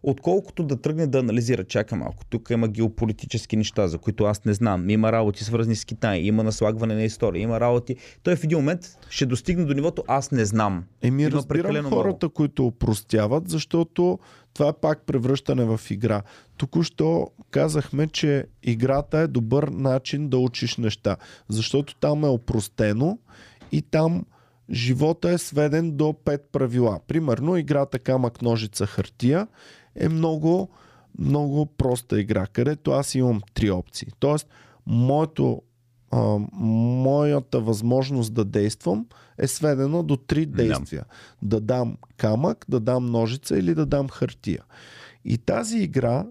Отколкото 0.04 0.64
да 0.64 0.82
тръгне 0.82 1.08
да 1.08 1.20
анализира, 1.20 1.64
чака 1.64 1.96
малко. 1.96 2.26
Тук 2.26 2.50
има 2.50 2.68
геополитически 2.68 3.56
неща, 3.56 3.88
за 3.88 3.98
които 3.98 4.24
аз 4.24 4.46
не 4.46 4.54
знам. 4.54 4.90
Има 4.90 5.12
работи 5.12 5.44
свързани 5.44 5.76
с 5.76 5.86
Китай, 5.86 6.20
има 6.20 6.44
наслагване 6.44 6.96
на 6.96 7.04
история, 7.04 7.42
има 7.42 7.60
работи. 7.60 7.96
Той 8.24 8.36
в 8.36 8.44
един 8.44 8.58
момент 8.58 8.98
ще 9.10 9.26
достигне 9.26 9.66
до 9.66 9.74
нивото 9.74 10.04
аз 10.08 10.32
не 10.32 10.46
знам. 10.46 10.84
Еми, 11.02 11.24
Има 11.24 11.32
разбирам 11.32 11.86
хората, 11.86 12.30
които 12.30 12.66
опростяват, 12.66 13.50
защото 13.50 14.20
това 14.54 14.70
е 14.70 14.74
пак 14.82 15.02
превръщане 15.06 15.66
в 15.66 15.80
игра. 15.90 16.22
Току-що 16.58 17.28
казахме, 17.52 18.08
че 18.08 18.46
играта 18.64 19.20
е 19.20 19.28
добър 19.28 19.64
начин 19.64 20.30
да 20.30 20.38
учиш 20.38 20.78
неща, 20.78 21.18
защото 21.50 21.96
там 21.96 22.24
е 22.24 22.28
опростено 22.28 23.18
и 23.72 23.82
там 23.82 24.26
живота 24.72 25.30
е 25.30 25.38
сведен 25.38 25.92
до 25.92 26.16
пет 26.26 26.50
правила. 26.52 27.00
Примерно 27.08 27.58
играта 27.58 28.00
камък, 28.00 28.42
ножица, 28.42 28.86
хартия 28.86 29.48
е 29.96 30.10
много, 30.10 30.70
много 31.20 31.66
проста 31.66 32.20
игра, 32.20 32.48
където 32.48 32.92
аз 32.92 33.16
имам 33.16 33.42
три 33.54 33.72
опции. 33.72 34.08
Тоест, 34.20 34.48
моето 34.86 35.62
а, 36.12 36.38
моята 36.54 37.60
възможност 37.60 38.34
да 38.34 38.46
действам 38.46 39.08
е 39.38 39.48
сведена 39.48 40.04
до 40.04 40.18
три 40.18 40.46
действия. 40.46 41.06
Да 41.42 41.62
дам 41.62 41.98
камък, 42.18 42.66
да 42.70 42.80
дам 42.80 43.06
ножица 43.06 43.58
или 43.58 43.76
да 43.76 43.86
дам 43.86 44.10
хартия. 44.10 44.64
И 45.26 45.38
тази 45.38 45.78
игра 45.78 46.26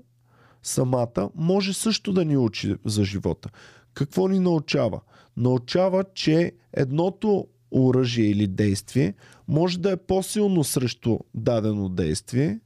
самата 0.62 1.30
може 1.34 1.74
също 1.74 2.12
да 2.12 2.24
ни 2.24 2.36
учи 2.36 2.76
за 2.84 3.04
живота. 3.04 3.48
Какво 3.94 4.28
ни 4.28 4.38
научава? 4.38 5.00
Научава, 5.36 6.04
че 6.14 6.52
едното 6.72 7.46
оръжие 7.70 8.26
или 8.26 8.46
действие 8.46 9.14
може 9.48 9.78
да 9.78 9.90
е 9.90 9.96
по-силно 9.96 10.64
срещу 10.64 11.18
дадено 11.34 11.88
действие, 11.88 12.60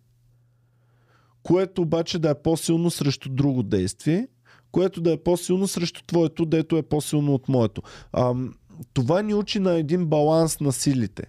което 1.42 1.82
обаче 1.82 2.18
да 2.18 2.30
е 2.30 2.42
по-силно 2.42 2.90
срещу 2.90 3.28
друго 3.28 3.62
действие, 3.62 4.28
което 4.72 5.00
да 5.00 5.12
е 5.12 5.16
по-силно 5.16 5.68
срещу 5.68 6.02
твоето, 6.06 6.46
дето 6.46 6.76
е 6.76 6.82
по-силно 6.82 7.34
от 7.34 7.48
моето. 7.48 7.82
Ам, 8.12 8.54
това 8.92 9.22
ни 9.22 9.34
учи 9.34 9.58
на 9.58 9.72
един 9.72 10.06
баланс 10.06 10.60
на 10.60 10.72
силите, 10.72 11.22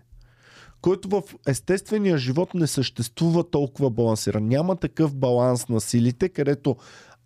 който 0.82 1.10
в 1.10 1.24
естествения 1.48 2.18
живот 2.18 2.54
не 2.54 2.68
съществува 2.68 3.50
толкова 3.50 3.90
балансиран. 3.90 4.48
Няма 4.48 4.76
такъв 4.76 5.16
баланс 5.16 5.70
на 5.70 5.82
силите, 5.82 6.30
където 6.30 6.76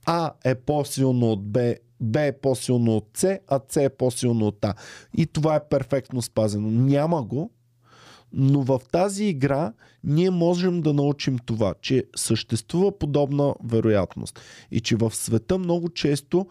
А 0.06 0.32
е 0.46 0.56
по-силно 0.56 1.32
от 1.32 1.52
Б, 1.52 1.76
Б 2.04 2.26
е 2.26 2.32
по-силно 2.32 2.98
от 2.98 3.10
С, 3.14 3.40
а 3.48 3.60
С 3.70 3.78
е 3.78 3.90
по-силно 3.90 4.48
от 4.48 4.66
А. 4.66 4.74
И 5.18 5.26
това 5.26 5.56
е 5.56 5.68
перфектно 5.70 6.22
спазено. 6.22 6.70
Няма 6.72 7.24
го, 7.24 7.52
но 8.34 8.62
в 8.62 8.82
тази 8.92 9.26
игра 9.26 9.74
ние 10.04 10.30
можем 10.30 10.82
да 10.82 10.94
научим 10.94 11.40
това, 11.40 11.74
че 11.82 12.06
съществува 12.16 13.00
подобна 13.00 13.56
вероятност 13.64 14.40
и 14.72 14.82
че 14.82 14.96
в 14.96 15.16
света 15.16 15.58
много 15.58 15.90
често 15.90 16.48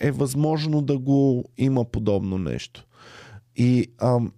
е 0.00 0.10
възможно 0.10 0.82
да 0.82 0.98
го 0.98 1.44
има 1.58 1.84
подобно 1.84 2.38
нещо. 2.38 2.84
И, 3.56 3.86
ам, 3.98 4.32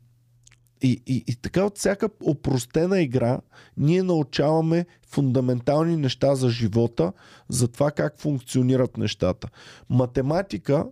и, 0.82 1.02
и, 1.06 1.24
и 1.26 1.36
така 1.36 1.64
от 1.64 1.78
всяка 1.78 2.08
опростена 2.24 3.00
игра 3.00 3.40
ние 3.76 4.02
научаваме 4.02 4.86
фундаментални 5.06 5.96
неща 5.96 6.34
за 6.34 6.48
живота, 6.48 7.12
за 7.48 7.68
това 7.68 7.90
как 7.90 8.20
функционират 8.20 8.96
нещата. 8.96 9.48
Математика, 9.90 10.86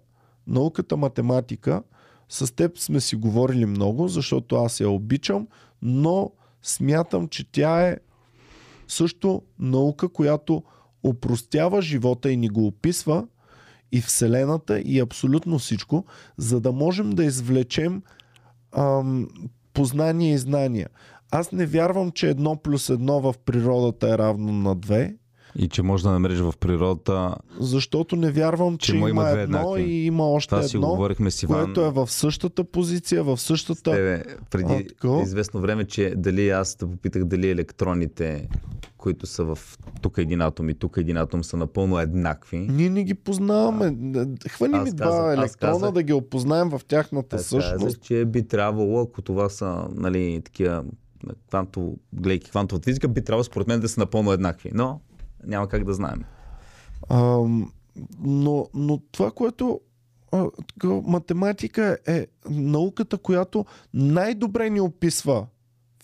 науката 0.46 0.96
математика, 0.96 1.82
с 2.28 2.54
теб 2.54 2.78
сме 2.78 3.00
си 3.00 3.16
говорили 3.16 3.66
много, 3.66 4.08
защото 4.08 4.56
аз 4.56 4.80
я 4.80 4.90
обичам, 4.90 5.48
но 5.82 6.32
смятам, 6.62 7.28
че 7.28 7.52
тя 7.52 7.88
е 7.88 7.98
също 8.88 9.42
наука, 9.58 10.08
която 10.08 10.62
опростява 11.02 11.82
живота 11.82 12.30
и 12.30 12.36
ни 12.36 12.48
го 12.48 12.66
описва 12.66 13.26
и 13.92 14.00
Вселената 14.00 14.80
и 14.80 15.00
абсолютно 15.00 15.58
всичко, 15.58 16.04
за 16.36 16.60
да 16.60 16.72
можем 16.72 17.10
да 17.10 17.24
извлечем 17.24 18.02
познания 19.78 20.34
и 20.34 20.38
знания. 20.38 20.88
Аз 21.30 21.52
не 21.52 21.66
вярвам, 21.66 22.10
че 22.10 22.28
едно 22.28 22.56
плюс 22.56 22.90
едно 22.90 23.20
в 23.20 23.34
природата 23.44 24.08
е 24.08 24.18
равно 24.18 24.52
на 24.52 24.74
две, 24.74 25.16
И 25.56 25.68
че 25.68 25.82
може 25.82 26.02
да 26.02 26.10
намериш 26.10 26.38
в 26.38 26.54
природата. 26.56 27.34
защото 27.60 28.16
не 28.16 28.30
вярвам, 28.30 28.78
че, 28.78 28.86
Че 28.86 28.96
има, 28.96 29.10
има 29.10 29.28
едно 29.30 29.40
еднакви. 29.42 29.82
и 29.82 30.06
има 30.06 30.24
още 30.24 30.48
Това 30.50 30.62
си 30.62 30.76
едно, 30.76 30.88
говорихме 30.88 31.30
с 31.30 31.42
Иван. 31.42 31.64
което 31.64 31.80
е 31.80 31.90
в 31.90 32.06
същата 32.06 32.64
позиция, 32.64 33.24
в 33.24 33.38
същата... 33.38 33.90
Тебе, 33.92 34.22
преди 34.50 34.88
А, 35.04 35.22
известно 35.22 35.60
време, 35.60 35.84
че 35.84 36.14
дали 36.16 36.50
аз 36.50 36.76
те 36.76 36.86
попитах 36.86 37.24
дали 37.24 37.50
електроните, 37.50 38.48
които 38.96 39.26
са 39.26 39.44
в 39.44 39.58
тук 40.02 40.18
един 40.18 40.40
атом 40.40 40.68
и 40.68 40.74
тук 40.74 40.96
един 40.96 41.16
атом 41.16 41.44
са 41.44 41.56
напълно 41.56 41.98
еднакви. 41.98 42.58
Ние 42.60 42.90
не 42.90 43.04
ги 43.04 43.14
познаваме. 43.14 43.96
Хвани 44.48 44.74
Аз 44.74 44.84
ми 44.84 44.92
два 44.92 45.06
казах- 45.06 45.26
аз 45.28 45.34
електрона 45.34 45.72
казах- 45.72 45.92
да 45.92 46.02
ги 46.02 46.12
опознаем 46.12 46.68
в 46.68 46.80
тяхната 46.80 47.36
Аз 47.36 47.42
същност. 47.42 47.72
казах, 47.76 48.00
че 48.00 48.24
би 48.24 48.42
трябвало, 48.44 49.00
ако 49.00 49.22
това 49.22 49.48
са 49.48 49.86
нали, 49.90 50.40
такива 50.44 50.84
квантово, 51.46 51.96
гледайки 52.12 52.50
квантовата 52.50 52.84
физика, 52.84 53.08
би 53.08 53.24
трябвало 53.24 53.44
според 53.44 53.68
мен 53.68 53.80
да 53.80 53.88
са 53.88 54.00
напълно 54.00 54.32
еднакви. 54.32 54.70
Но 54.74 55.00
няма 55.44 55.68
как 55.68 55.84
да 55.84 55.94
знаем. 55.94 56.24
Ам, 57.10 57.72
но, 58.20 58.68
но 58.74 59.00
това, 59.12 59.30
което 59.30 59.80
а, 60.32 60.46
математика 60.84 61.98
е 62.06 62.26
науката, 62.50 63.18
която 63.18 63.64
най-добре 63.94 64.70
ни 64.70 64.80
описва 64.80 65.46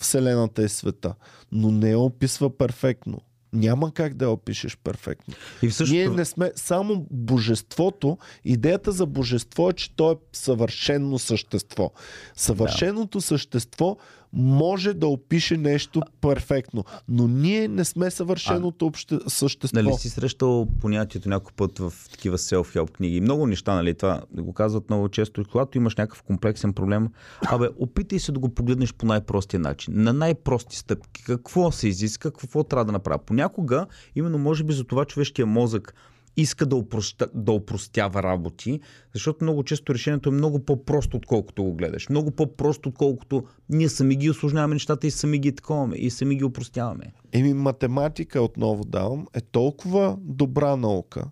Вселената 0.01 0.65
и 0.65 0.69
света, 0.69 1.15
но 1.53 1.71
не 1.71 1.91
я 1.91 1.99
описва 1.99 2.57
перфектно. 2.57 3.21
Няма 3.53 3.93
как 3.93 4.15
да 4.15 4.25
я 4.25 4.31
опишеш 4.31 4.79
перфектно. 4.85 5.35
И 5.63 5.69
в 5.69 5.75
същото... 5.75 5.95
Ние 5.95 6.09
не 6.09 6.25
сме 6.25 6.53
само 6.57 7.07
божеството. 7.11 8.19
Идеята 8.45 8.93
за 8.93 9.07
божество 9.07 9.71
е, 9.71 9.73
че 9.73 9.97
то 9.97 10.13
е 10.13 10.17
съвършено 10.33 11.19
същество. 11.19 11.93
Съвършеното 12.37 13.21
същество 13.21 13.97
може 14.35 14.95
да 14.95 15.07
опише 15.07 15.57
нещо 15.57 16.03
перфектно, 16.21 16.85
но 17.09 17.29
ние 17.29 17.69
не 17.69 17.85
сме 17.85 18.11
съвършеното 18.11 18.87
обще... 18.87 19.19
същество. 19.27 19.83
Нали 19.83 19.93
си 19.93 20.11
срещал 20.11 20.69
понятието 20.81 21.29
някой 21.29 21.53
път 21.57 21.79
в 21.79 21.93
такива 22.11 22.39
self-help 22.39 22.91
книги? 22.91 23.21
Много 23.21 23.47
неща, 23.47 23.75
нали? 23.75 23.95
Това 23.95 24.23
го 24.33 24.53
казват 24.53 24.91
много 24.91 25.09
често. 25.09 25.45
Когато 25.53 25.79
имаш 25.79 25.97
някакъв 25.97 26.23
комплексен 26.23 26.73
проблем, 26.73 27.09
абе, 27.47 27.69
опитай 27.79 28.19
се 28.19 28.33
да 28.33 28.39
го 28.39 28.49
погледнеш 28.49 28.95
по 28.95 29.07
най-простия 29.07 29.61
начин. 29.61 29.95
На 29.97 30.13
най-прости 30.13 30.77
стъпки. 30.77 31.25
Какво 31.25 31.73
се 31.73 31.89
изиска, 31.89 32.31
какво 32.31 32.65
трябва 32.65 32.85
да 32.85 32.93
направя. 32.93 33.19
Понякога, 33.19 33.87
именно 34.17 34.39
може 34.39 34.65
би 34.65 34.73
за 34.73 34.85
това 34.85 35.05
човешкия 35.05 35.47
мозък 35.47 35.95
иска 36.37 36.67
да, 36.67 36.77
опростя, 36.77 37.29
да 37.35 37.53
опростява 37.53 38.23
работи, 38.23 38.81
защото 39.13 39.45
много 39.45 39.65
често 39.65 39.95
решението 39.95 40.29
е 40.29 40.33
много 40.33 40.65
по-просто, 40.65 41.17
отколкото 41.17 41.65
го 41.65 41.75
гледаш. 41.75 42.09
Много 42.09 42.31
по-просто, 42.31 42.89
отколкото 42.89 43.45
ние 43.69 43.89
сами 43.89 44.17
ги 44.17 44.31
осложняваме 44.31 44.75
нещата 44.75 45.07
и 45.07 45.11
сами 45.11 45.39
ги 45.39 45.55
таковаме 45.55 45.97
и 45.97 46.11
сами 46.11 46.37
ги 46.37 46.45
опростяваме. 46.45 47.13
Еми, 47.33 47.55
математика, 47.55 48.43
отново 48.43 48.85
давам, 48.85 49.27
е 49.35 49.41
толкова 49.41 50.17
добра 50.21 50.77
наука, 50.77 51.25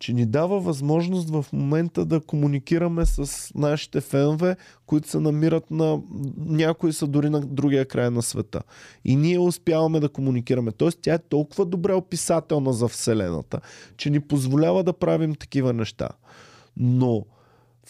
че 0.00 0.12
ни 0.12 0.26
дава 0.26 0.60
възможност 0.60 1.30
в 1.30 1.46
момента 1.52 2.04
да 2.04 2.20
комуникираме 2.20 3.06
с 3.06 3.50
нашите 3.54 4.00
фенове, 4.00 4.56
които 4.86 5.08
се 5.08 5.20
намират 5.20 5.70
на... 5.70 6.00
Някои 6.36 6.92
са 6.92 7.06
дори 7.06 7.30
на 7.30 7.40
другия 7.40 7.86
край 7.86 8.10
на 8.10 8.22
света. 8.22 8.62
И 9.04 9.16
ние 9.16 9.38
успяваме 9.38 10.00
да 10.00 10.08
комуникираме. 10.08 10.72
Тоест, 10.72 10.98
тя 11.02 11.14
е 11.14 11.18
толкова 11.18 11.64
добре 11.64 11.92
описателна 11.92 12.72
за 12.72 12.88
Вселената, 12.88 13.60
че 13.96 14.10
ни 14.10 14.20
позволява 14.20 14.84
да 14.84 14.92
правим 14.92 15.34
такива 15.34 15.72
неща. 15.72 16.08
Но 16.76 17.24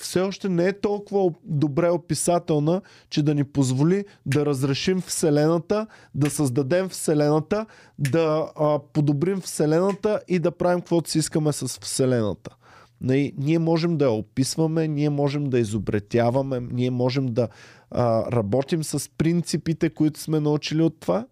все 0.01 0.21
още 0.21 0.49
не 0.49 0.67
е 0.69 0.81
толкова 0.81 1.33
добре 1.45 1.91
описателна, 1.91 2.83
че 3.11 3.23
да 3.23 3.35
ни 3.35 3.45
позволи 3.45 4.05
да 4.27 4.47
разрешим 4.47 5.01
Вселената, 5.01 5.87
да 6.15 6.31
създадем 6.31 6.89
Вселената, 6.89 7.67
да 7.99 8.53
а, 8.57 8.79
подобрим 8.93 9.41
Вселената 9.41 10.21
и 10.29 10.39
да 10.39 10.51
правим 10.51 10.81
каквото 10.81 11.11
си 11.11 11.19
искаме 11.19 11.53
с 11.53 11.81
Вселената. 11.81 12.57
Нали, 13.01 13.33
Ние 13.39 13.59
можем 13.59 13.97
да 13.97 14.05
я 14.05 14.11
описваме, 14.11 14.89
ние 14.89 15.11
можем 15.11 15.45
да 15.51 15.59
изобретяваме, 15.59 16.61
ние 16.61 16.91
можем 16.91 17.27
да 17.27 17.49
а, 17.91 18.33
работим 18.33 18.85
с 18.85 19.11
принципите, 19.19 19.91
които 19.91 20.21
сме 20.21 20.41
научили 20.41 20.83
от 20.83 21.01
това, 21.01 21.27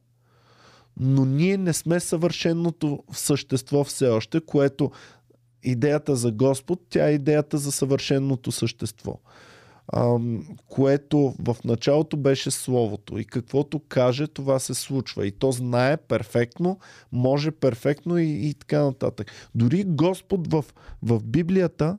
но 1.00 1.24
ние 1.24 1.56
не 1.56 1.72
сме 1.72 2.00
съвършеното 2.00 3.02
същество 3.12 3.84
все 3.84 4.08
още, 4.08 4.40
което 4.40 4.90
идеята 5.62 6.16
за 6.16 6.32
Господ, 6.32 6.80
тя 6.90 7.08
е 7.08 7.14
идеята 7.14 7.58
за 7.58 7.72
съвършеното 7.72 8.52
същество. 8.52 9.18
Ам, 9.92 10.46
което 10.66 11.34
в 11.44 11.56
началото 11.64 12.16
беше 12.16 12.50
Словото. 12.50 13.18
И 13.18 13.24
каквото 13.24 13.80
каже, 13.88 14.26
това 14.26 14.58
се 14.58 14.74
случва. 14.74 15.26
И 15.26 15.32
то 15.32 15.52
знае 15.52 15.96
перфектно, 15.96 16.78
може 17.12 17.50
перфектно 17.50 18.18
и, 18.18 18.26
и 18.26 18.54
така 18.54 18.84
нататък. 18.84 19.30
Дори 19.54 19.84
Господ 19.84 20.52
в, 20.52 20.64
в 21.02 21.22
Библията 21.24 21.98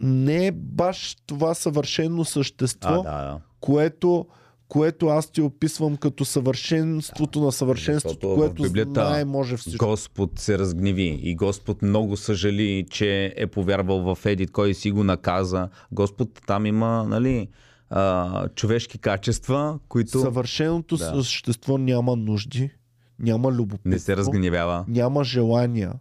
не 0.00 0.46
е 0.46 0.52
баш 0.52 1.16
това 1.26 1.54
съвършено 1.54 2.24
същество, 2.24 2.88
А, 2.88 3.02
да, 3.02 3.02
да. 3.02 3.40
което, 3.60 4.26
което 4.70 5.06
аз 5.06 5.30
ти 5.30 5.40
описвам 5.42 5.96
като 5.96 6.24
съвършенството 6.24 7.40
на 7.40 7.52
съвършенството, 7.52 8.08
Защото 8.14 8.28
в 8.28 8.36
което 8.36 8.62
Библията 8.62 8.90
знае, 8.90 9.24
може 9.24 9.56
всичко. 9.56 9.86
Господ 9.86 10.38
се 10.38 10.58
разгневи 10.58 11.20
и 11.22 11.34
Господ 11.34 11.82
много 11.82 12.16
съжали, 12.16 12.86
че 12.90 13.34
е 13.36 13.46
повярвал 13.46 14.14
в 14.14 14.26
Едит, 14.26 14.50
кой 14.50 14.74
си 14.74 14.90
го 14.90 15.04
наказа. 15.04 15.68
Господ 15.92 16.40
там 16.46 16.66
има, 16.66 17.04
нали, 17.08 17.48
а, 17.90 18.48
човешки 18.48 18.98
качества, 18.98 19.78
които 19.88 20.20
Съвършеното 20.20 20.96
Да. 20.96 21.04
същество 21.22 21.78
няма 21.78 22.16
нужди, 22.16 22.70
няма 23.18 23.52
любопитство, 23.52 23.90
не 23.90 23.98
се 23.98 24.16
разгневява. 24.16 24.84
няма 24.88 25.24
желания, 25.24 25.92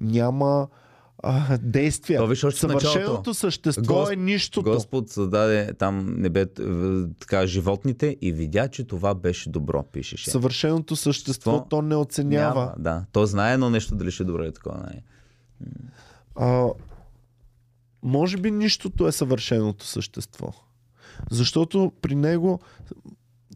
няма 0.00 0.68
а, 1.22 1.58
действия. 1.58 2.18
То 2.20 2.26
виж 2.26 2.44
още. 2.44 2.60
Съвършеното 2.60 3.34
същество 3.34 3.94
Гос- 3.94 4.12
е 4.12 4.16
нищото. 4.16 4.70
Господ 4.70 5.10
създаде 5.10 5.74
там 5.74 6.14
небето, 6.16 6.62
в- 6.64 7.08
така, 7.18 7.46
животните 7.46 8.16
и 8.20 8.32
видя, 8.32 8.68
че 8.68 8.84
това 8.84 9.14
беше 9.14 9.50
добро, 9.50 9.82
пишеше. 9.82 10.30
Съвършеното 10.30 10.96
същество 10.96 11.52
То 11.52 11.66
то 11.68 11.82
не 11.82 11.96
оценява. 11.96 12.60
Няма, 12.60 12.74
да. 12.78 13.04
То 13.12 13.26
знае 13.26 13.54
едно 13.54 13.70
нещо 13.70 13.94
дали 13.94 14.10
ще 14.10 14.22
е 14.22 14.26
добро 14.26 14.44
или 14.44 14.52
такова. 14.52 14.78
Не. 14.80 15.02
А, 16.36 16.66
може 18.02 18.36
би 18.36 18.50
нищото 18.50 19.06
е 19.06 19.12
съвършеното 19.12 19.86
същество. 19.86 20.52
Защото 21.30 21.92
при 22.02 22.14
него 22.14 22.60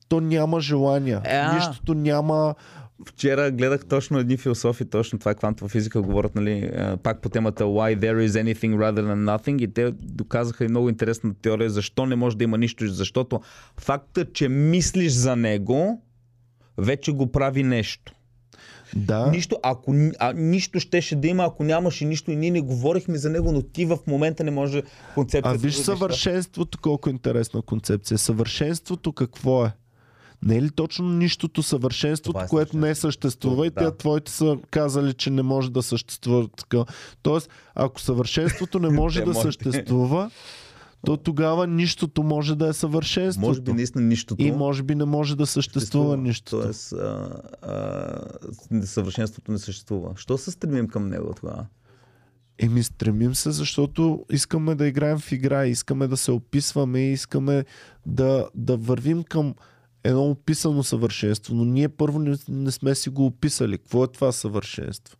то 0.08 0.20
няма 0.20 0.60
желания. 0.60 1.22
Е. 1.24 1.54
Нищото 1.54 1.94
няма 1.94 2.54
Вчера 3.04 3.50
гледах 3.50 3.86
точно 3.86 4.18
едни 4.18 4.36
философи, 4.36 4.84
точно 4.84 5.18
това 5.18 5.34
квантова 5.34 5.68
физика 5.68 6.02
говорят, 6.02 6.34
нали, 6.34 6.70
а, 6.76 6.96
пак 6.96 7.20
по 7.20 7.28
темата 7.28 7.64
Why 7.64 7.98
there 7.98 8.28
is 8.28 8.44
anything 8.44 8.76
rather 8.76 9.00
than 9.00 9.38
nothing 9.38 9.64
и 9.64 9.74
те 9.74 9.90
доказаха 9.90 10.64
и 10.64 10.68
много 10.68 10.88
интересна 10.88 11.34
теория 11.42 11.70
защо 11.70 12.06
не 12.06 12.16
може 12.16 12.36
да 12.36 12.44
има 12.44 12.58
нищо, 12.58 12.88
защото 12.88 13.40
факта, 13.80 14.32
че 14.32 14.48
мислиш 14.48 15.12
за 15.12 15.36
него, 15.36 16.02
вече 16.78 17.12
го 17.12 17.32
прави 17.32 17.62
нещо. 17.62 18.12
Да. 18.96 19.30
Нищо, 19.30 19.56
ако, 19.62 19.94
а, 20.18 20.32
нищо 20.32 20.80
щеше 20.80 21.16
да 21.16 21.28
има, 21.28 21.44
ако 21.44 21.64
нямаше 21.64 22.04
нищо 22.04 22.30
и 22.30 22.36
ние 22.36 22.50
не 22.50 22.60
говорихме 22.60 23.18
за 23.18 23.30
него, 23.30 23.52
но 23.52 23.62
ти 23.62 23.84
в 23.84 23.98
момента 24.06 24.44
не 24.44 24.50
може 24.50 24.82
концепцията 25.14 25.48
А 25.48 25.52
виж 25.58 25.76
да 25.76 25.84
съвършенството, 25.84 26.78
колко 26.82 27.10
интересна 27.10 27.62
концепция. 27.62 28.18
Съвършенството 28.18 29.12
какво 29.12 29.66
е? 29.66 29.72
Не 30.42 30.56
е 30.56 30.62
ли 30.62 30.70
точно 30.70 31.08
нищото 31.08 31.62
съвършенството, 31.62 32.40
е 32.40 32.46
което 32.46 32.76
не 32.76 32.94
съществува 32.94 33.66
и 33.66 33.70
Да. 33.70 33.90
те 33.90 33.96
твоите 33.96 34.32
са 34.32 34.58
казали, 34.70 35.14
че 35.14 35.30
не 35.30 35.42
може 35.42 35.70
да 35.70 35.82
съществува 35.82 36.48
така. 36.48 36.84
Тоест, 37.22 37.50
ако 37.74 38.00
съвършенството 38.00 38.78
не 38.78 38.88
може 39.00 39.22
да 39.22 39.34
съществува, 39.34 40.30
то 41.06 41.16
тогава 41.16 41.66
нищото 41.66 42.22
може 42.22 42.56
да 42.56 42.68
е 42.68 42.72
съвършенството. 42.72 43.48
Може 43.48 43.60
би 43.60 43.72
наистина 43.72 44.04
нищото. 44.04 44.42
И 44.42 44.52
може 44.52 44.82
би 44.82 44.94
не 44.94 45.04
може 45.04 45.36
да 45.36 45.46
съществува 45.46 46.16
нищото. 46.16 46.62
Тоест, 46.62 46.92
а, 46.92 47.30
а, 47.62 48.86
съвършенството 48.86 49.52
не 49.52 49.58
съществува. 49.58 50.12
Що 50.16 50.38
се 50.38 50.50
стремим 50.50 50.88
към 50.88 51.08
него 51.08 51.34
тогава? 51.40 51.66
Еми, 52.58 52.82
стремим 52.82 53.34
се, 53.34 53.50
защото 53.50 54.24
искаме 54.32 54.74
да 54.74 54.86
играем 54.86 55.18
в 55.18 55.32
игра, 55.32 55.66
искаме 55.66 56.08
да 56.08 56.16
се 56.16 56.30
описваме 56.32 57.00
и 57.00 57.12
искаме 57.12 57.64
да, 58.06 58.48
да 58.54 58.76
вървим 58.76 59.22
към 59.22 59.54
едно 60.06 60.30
описано 60.30 60.82
съвършенство, 60.82 61.54
но 61.54 61.64
ние 61.64 61.88
първо 61.88 62.18
не, 62.18 62.36
не 62.48 62.70
сме 62.70 62.94
си 62.94 63.08
го 63.08 63.26
описали. 63.26 63.78
Какво 63.78 64.04
е 64.04 64.08
това 64.08 64.32
съвършенство? 64.32 65.16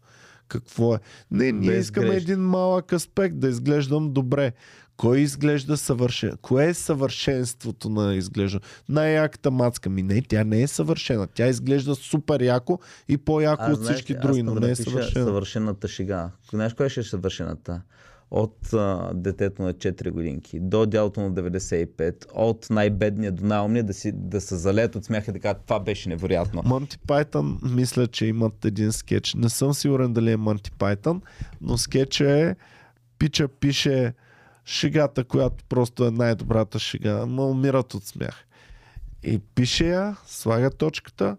Какво 0.49 0.95
е? 0.95 0.99
Не, 1.31 1.53
ние 1.53 1.71
Без 1.71 1.85
искаме 1.85 2.07
грешки. 2.07 2.23
един 2.23 2.45
малък 2.45 2.93
аспект, 2.93 3.39
да 3.39 3.49
изглеждам 3.49 4.13
добре. 4.13 4.53
Кой 4.97 5.19
изглежда 5.19 5.77
съвършен? 5.77 6.33
Кое 6.43 6.67
е 6.67 6.75
съвършенството 6.75 7.89
на 7.89 8.15
изглежда? 8.15 8.61
Най-яката 8.89 9.51
мацка 9.51 9.91
ми. 9.91 10.03
Не, 10.03 10.23
тя 10.23 10.45
не 10.45 10.63
е 10.63 10.67
съвършена. 10.67 11.27
Тя 11.27 11.47
изглежда 11.47 11.95
супер 11.95 12.41
яко 12.41 12.79
и 13.09 13.17
по-яко 13.17 13.71
от 13.71 13.79
знаеш 13.79 13.95
всички 13.95 14.15
други, 14.15 14.43
но 14.43 14.55
не 14.55 14.71
е 14.71 14.77
съвършена. 14.77 15.25
Съвършената 15.25 15.89
шега. 15.89 16.31
Знаеш 16.51 16.75
коя 16.75 16.89
ще 16.89 17.01
е 17.01 17.03
съвършената? 17.03 17.83
От 18.31 18.73
а, 18.73 19.11
детето 19.15 19.63
на 19.63 19.75
4 19.75 20.11
годинки 20.11 20.61
до 20.61 20.87
дялото 20.87 21.21
на 21.21 21.33
95, 21.33 22.27
от 22.35 22.67
най-бедния 22.71 23.33
до 23.33 23.45
най-умния 23.45 23.85
да, 23.85 23.95
си, 23.95 24.13
да 24.15 24.41
се 24.41 24.57
залеят 24.57 24.95
от 24.95 25.05
смях 25.05 25.29
и 25.29 25.33
така, 25.33 25.55
това 25.55 25.81
беше 25.81 26.09
невероятно. 26.09 26.63
Монти 26.65 26.99
Пайтън 26.99 27.59
мисля, 27.63 28.07
че 28.07 28.27
имат 28.27 28.65
един 28.65 28.93
скетч. 28.93 29.35
Не 29.35 29.49
съм 29.49 29.75
сигурен 29.75 30.13
дали 30.13 30.33
е 30.33 30.37
Монти 30.37 30.71
Пайтън, 30.71 31.23
но 31.61 31.79
скетча 31.79 32.31
е 32.31 32.57
Пича 33.19 33.49
пише 33.49 34.15
шегата, 34.65 35.25
която 35.25 35.65
просто 35.65 36.05
е 36.05 36.11
най-добрата 36.11 36.79
шега, 36.79 37.27
но 37.27 37.51
умират 37.51 37.95
от 37.95 38.05
смях. 38.05 38.47
И 39.23 39.39
пише 39.39 39.87
я, 39.87 40.17
слага 40.27 40.71
точката, 40.71 41.37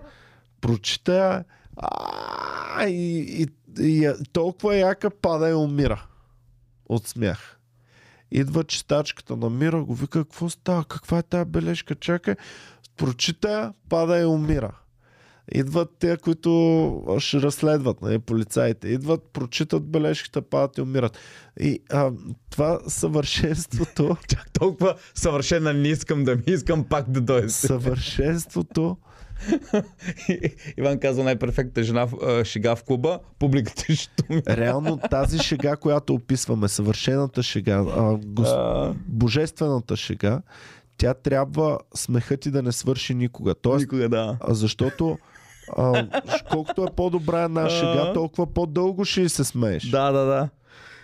прочита 0.61 1.15
я, 1.15 1.43
а, 1.77 2.88
и, 2.88 3.19
и, 3.19 3.47
и, 3.80 4.14
толкова 4.34 4.76
яка 4.76 5.09
пада 5.09 5.49
и 5.49 5.53
умира 5.53 6.05
от 6.89 7.07
смях. 7.07 7.59
Идва 8.31 8.64
читачката 8.64 9.38
на 9.38 9.49
Мира, 9.49 9.84
го 9.84 9.95
вика, 9.95 10.23
какво 10.23 10.49
става, 10.49 10.85
каква 10.85 11.18
е 11.18 11.23
тази 11.23 11.49
бележка, 11.49 11.95
чакай, 11.95 12.35
прочита 12.97 13.73
пада 13.89 14.19
и 14.19 14.26
умира. 14.26 14.72
Идват 15.51 15.89
те, 15.99 16.18
които 16.18 17.18
ще 17.19 17.41
разследват, 17.41 18.01
нали, 18.01 18.19
полицаите. 18.19 18.88
Идват, 18.88 19.23
прочитат 19.34 19.84
бележката, 19.84 20.41
падат 20.41 20.77
и 20.77 20.81
умират. 20.81 21.18
И 21.59 21.80
а, 21.91 22.11
това 22.49 22.80
съвършенството, 22.88 24.18
Чак 24.27 24.51
толкова 24.53 24.95
съвършена 25.15 25.73
не 25.73 25.88
искам 25.88 26.23
да 26.23 26.35
ми 26.35 26.43
искам 26.47 26.84
пак 26.84 27.09
да 27.09 27.22
дойде. 27.22 27.49
съвършенството, 27.49 28.97
Иван 30.77 30.99
казва 30.99 31.23
най-перфектна 31.23 31.84
жена, 31.84 32.07
шега 32.43 32.76
в 32.76 32.84
клуба, 32.84 33.19
публиката 33.39 33.95
ще 33.95 34.23
реално 34.47 34.97
тази 34.97 35.39
шега, 35.39 35.76
която 35.76 36.14
описваме, 36.14 36.68
съвършената 36.68 37.43
шега, 37.43 37.84
а, 37.97 38.18
гос... 38.26 38.47
А, 38.47 38.93
божествената 39.07 39.95
шега, 39.95 40.41
тя 40.97 41.14
трябва 41.14 41.80
смехът 41.95 42.39
ти 42.39 42.51
да 42.51 42.64
не 42.64 42.72
свърши 42.72 43.14
никога. 43.14 43.55
Тоест, 43.55 43.81
Никога 43.84 44.09
да. 44.09 44.38
защото 44.47 45.18
а, 45.77 46.07
колкото 46.51 46.84
е 46.84 46.95
по-добра 46.95 47.43
една 47.43 47.69
шега, 47.69 48.14
толкова 48.14 48.53
по-дълго 48.53 49.05
ще 49.05 49.30
се 49.30 49.43
смееш. 49.43 49.89
Да, 49.89 50.11
да, 50.11 50.26
да. 50.26 50.49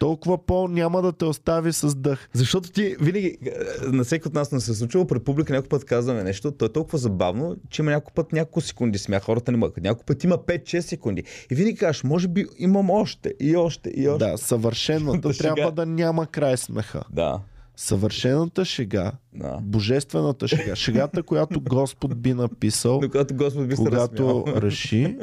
Толкова 0.03 0.45
по 0.45 0.67
няма 0.67 1.01
да 1.01 1.11
те 1.11 1.25
остави 1.25 1.73
с 1.73 1.95
дъх. 1.95 2.29
Защото 2.33 2.71
ти 2.71 2.95
винаги, 3.01 3.37
е, 3.45 3.51
на 3.87 4.03
всеки 4.03 4.27
от 4.27 4.33
нас 4.33 4.51
не 4.51 4.59
се 4.59 4.71
е 4.71 4.73
случило, 4.73 5.07
пред 5.07 5.23
публика 5.23 5.53
някой 5.53 5.69
път 5.69 5.85
казваме 5.85 6.23
нещо, 6.23 6.51
то 6.51 6.65
е 6.65 6.69
толкова 6.69 6.97
забавно, 6.97 7.55
че 7.69 7.81
има 7.81 7.91
някой 7.91 8.11
път 8.15 8.31
няколко 8.33 8.61
секунди 8.61 8.97
смях, 8.97 9.23
хората 9.23 9.51
не 9.51 9.57
могат. 9.57 9.77
Някой 9.77 10.03
път 10.05 10.23
има 10.23 10.37
5-6 10.37 10.79
секунди. 10.79 11.23
И 11.51 11.55
винаги 11.55 11.77
кажеш, 11.77 12.03
може 12.03 12.27
би 12.27 12.45
имам 12.59 12.89
още, 12.89 13.33
и 13.39 13.55
още, 13.55 13.89
и 13.95 14.09
още. 14.09 14.25
Да, 14.25 14.37
съвършената 14.37 15.33
шега. 15.33 15.55
трябва 15.55 15.71
да 15.71 15.85
няма 15.85 16.27
край 16.27 16.57
смеха. 16.57 17.03
Да. 17.11 17.39
Съвършената 17.75 18.65
шега, 18.65 19.11
да. 19.35 19.59
божествената 19.61 20.47
шега, 20.47 20.75
шегата, 20.75 21.23
която 21.23 21.61
Господ 21.61 22.21
би 22.21 22.33
написал, 22.33 22.99
Но 23.01 23.09
когато 23.09 23.35
Господ 23.35 23.67
би 23.67 23.75
когато 23.75 24.43
разсмял. 24.45 24.61
реши, 24.61 25.17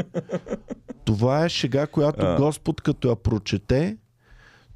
това 1.04 1.44
е 1.44 1.48
шега, 1.48 1.86
която 1.86 2.26
А. 2.26 2.36
Господ 2.36 2.80
като 2.80 3.08
я 3.08 3.16
прочете, 3.16 3.96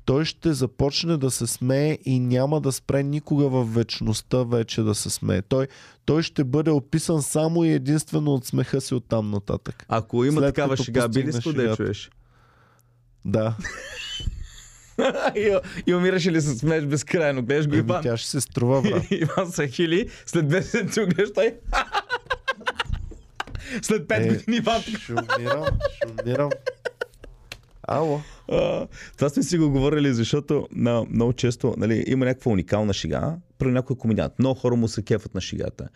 той 0.04 0.24
ще 0.24 0.52
започне 0.52 1.16
да 1.16 1.30
се 1.30 1.46
смее 1.46 1.98
и 2.04 2.20
няма 2.20 2.60
да 2.60 2.72
спре 2.72 3.02
никога 3.02 3.44
в 3.44 3.64
вечността 3.64 4.38
вече 4.38 4.82
да 4.82 4.94
се 4.94 5.10
смее. 5.10 5.42
Той, 5.42 5.68
той 6.04 6.22
ще 6.22 6.44
бъде 6.44 6.70
описан 6.70 7.22
само 7.22 7.64
и 7.64 7.70
единствено 7.70 8.30
от 8.30 8.46
смеха 8.46 8.80
си 8.80 8.94
от 8.94 9.04
там 9.08 9.30
нататък. 9.30 9.84
Ако 9.88 10.24
има 10.24 10.40
След 10.40 10.54
такава 10.54 10.76
шега, 10.76 11.08
би 11.08 11.24
ли 11.24 11.32
шегата. 11.32 11.76
чуеш? 11.76 12.10
Да. 13.24 13.56
и, 15.34 15.58
и 15.86 15.94
умираш 15.94 16.26
ли 16.26 16.40
се 16.40 16.54
смееш 16.54 16.84
безкрайно. 16.84 17.42
Гледаш 17.42 17.68
го 17.68 17.74
Иван. 17.76 18.02
тя 18.02 18.16
ще 18.16 18.30
се 18.30 18.40
струва, 18.40 18.82
брат. 18.82 19.02
Иван 19.10 19.52
Сахили, 19.52 20.10
след 20.26 20.46
2 20.46 20.60
седмици 20.60 21.00
гледаш 21.00 21.32
той. 21.34 21.54
след 23.82 24.02
5 24.02 24.16
Е, 24.16 24.28
години 24.28 24.56
Иван. 24.56 24.82
Ще 24.82 25.12
умирам, 25.12 25.64
ще 25.96 26.06
умирам. 26.22 26.50
Ало. 27.82 28.20
А, 28.48 28.86
това 29.16 29.28
сме 29.28 29.42
си 29.42 29.58
го 29.58 29.70
говорили, 29.70 30.14
защото 30.14 30.68
на, 30.72 31.04
много 31.10 31.32
често 31.32 31.74
нали, 31.76 32.04
има 32.06 32.24
някаква 32.24 32.52
уникална 32.52 32.92
шега, 32.92 33.36
при 33.58 33.68
някой 33.68 33.96
комедиант. 33.96 34.32
Много 34.38 34.60
хора 34.60 34.76
му 34.76 34.88
се 34.88 35.02
кефат 35.02 35.34
на 35.34 35.40
шегата. 35.40 35.88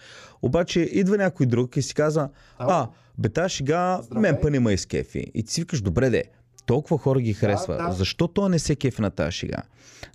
Обаче 0.42 0.80
идва 0.80 1.16
някой 1.16 1.46
друг 1.46 1.76
и 1.76 1.82
си 1.82 1.94
казва, 1.94 2.28
а, 2.58 2.88
бе 3.18 3.28
тази 3.28 3.54
шега, 3.54 4.00
мен 4.14 4.38
па 4.42 4.50
не 4.50 4.60
ме 4.60 4.72
изкефи. 4.72 5.26
И 5.34 5.42
ти 5.42 5.52
си 5.52 5.60
викаш, 5.60 5.80
добре 5.80 6.10
де, 6.10 6.24
толкова 6.66 6.98
хора 6.98 7.20
ги 7.20 7.32
харесва. 7.32 7.76
да. 7.76 7.92
Защо 7.92 8.28
то 8.28 8.48
не 8.48 8.58
се 8.58 8.76
кефи 8.76 9.02
на 9.02 9.10
тази 9.10 9.32
шега? 9.32 9.62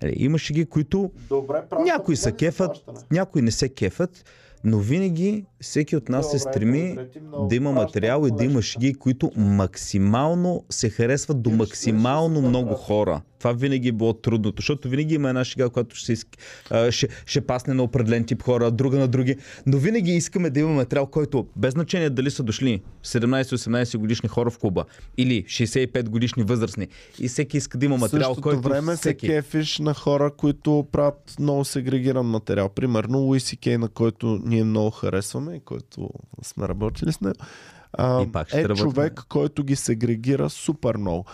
Нали, 0.02 0.14
има 0.18 0.38
шеги, 0.38 0.66
които 0.66 1.12
Добре, 1.30 1.64
някои 1.86 2.16
се 2.16 2.32
кефат, 2.32 2.72
някои 3.12 3.42
не 3.42 3.52
се 3.52 3.70
кефат, 3.70 4.26
но 4.64 4.80
винаги 4.80 5.46
всеки 5.64 5.96
от 5.96 6.10
нас 6.10 6.32
се 6.32 6.38
Добре, 6.38 6.52
стреми 6.52 6.98
ти 7.14 7.20
много. 7.20 7.48
да 7.48 7.56
има 7.56 7.72
материал 7.72 8.28
и 8.28 8.32
да 8.38 8.44
има 8.44 8.62
шеги, 8.62 8.94
които 8.94 9.32
максимално 9.36 10.64
се 10.70 10.90
харесват 10.90 11.42
до 11.42 11.50
максимално 11.50 12.42
си 12.42 12.48
много 12.48 12.74
хора. 12.74 13.22
Това 13.44 13.54
винаги 13.54 13.88
е 13.88 13.92
било 13.92 14.14
трудното, 14.14 14.62
защото 14.62 14.90
винаги 14.90 15.16
има 15.16 15.30
една 15.30 15.44
шега, 15.46 15.70
която 15.70 15.96
ще, 15.96 16.06
се 16.06 16.14
иск... 16.14 16.28
ще, 16.90 17.08
ще 17.26 17.42
пасне 17.42 17.74
на 17.74 17.84
определен 17.84 18.24
тип 18.24 18.42
хора, 18.42 18.72
друга 18.72 18.98
на 18.98 19.08
други. 19.08 19.36
Но 19.66 19.78
винаги 19.78 20.12
искаме 20.12 20.50
да 20.50 20.60
има 20.60 20.70
материал, 20.70 21.06
който 21.06 21.48
без 21.56 21.74
значение 21.74 22.10
дали 22.10 22.32
са 22.32 22.44
дошли 22.44 22.82
17-18 23.06 23.98
годишни 23.98 24.30
хора 24.30 24.50
в 24.50 24.58
клуба 24.58 24.86
или 25.18 25.44
65 25.44 26.10
годишни 26.10 26.44
възрастни. 26.44 26.88
И 27.20 27.28
всеки 27.28 27.58
иска 27.58 27.78
да 27.78 27.86
има 27.86 27.98
материал, 27.98 28.30
същото 28.30 28.42
който 28.42 28.70
време 28.70 28.96
всеки... 28.96 29.26
се 29.26 29.34
кефиш 29.34 29.80
на 29.80 29.94
хора, 29.94 30.32
които 30.32 30.88
правят 30.92 31.36
много 31.40 31.66
сегрегиран 31.66 32.26
материал. 32.26 32.70
Примерно 32.70 33.20
Луиси 33.20 33.58
Кей, 33.58 33.78
на 33.78 33.88
който 33.88 34.40
ние 34.46 34.64
много 34.64 34.92
харесваме 34.92 35.53
и 35.56 35.60
който 35.60 36.10
сме 36.42 36.68
работили 36.68 37.12
с 37.12 37.22
него. 37.22 37.36
А, 37.94 38.22
е 38.54 38.64
работим. 38.64 38.76
човек, 38.76 39.22
който 39.30 39.64
ги 39.64 39.76
сегрегира 39.76 40.50
супер 40.50 40.98
много. 40.98 41.26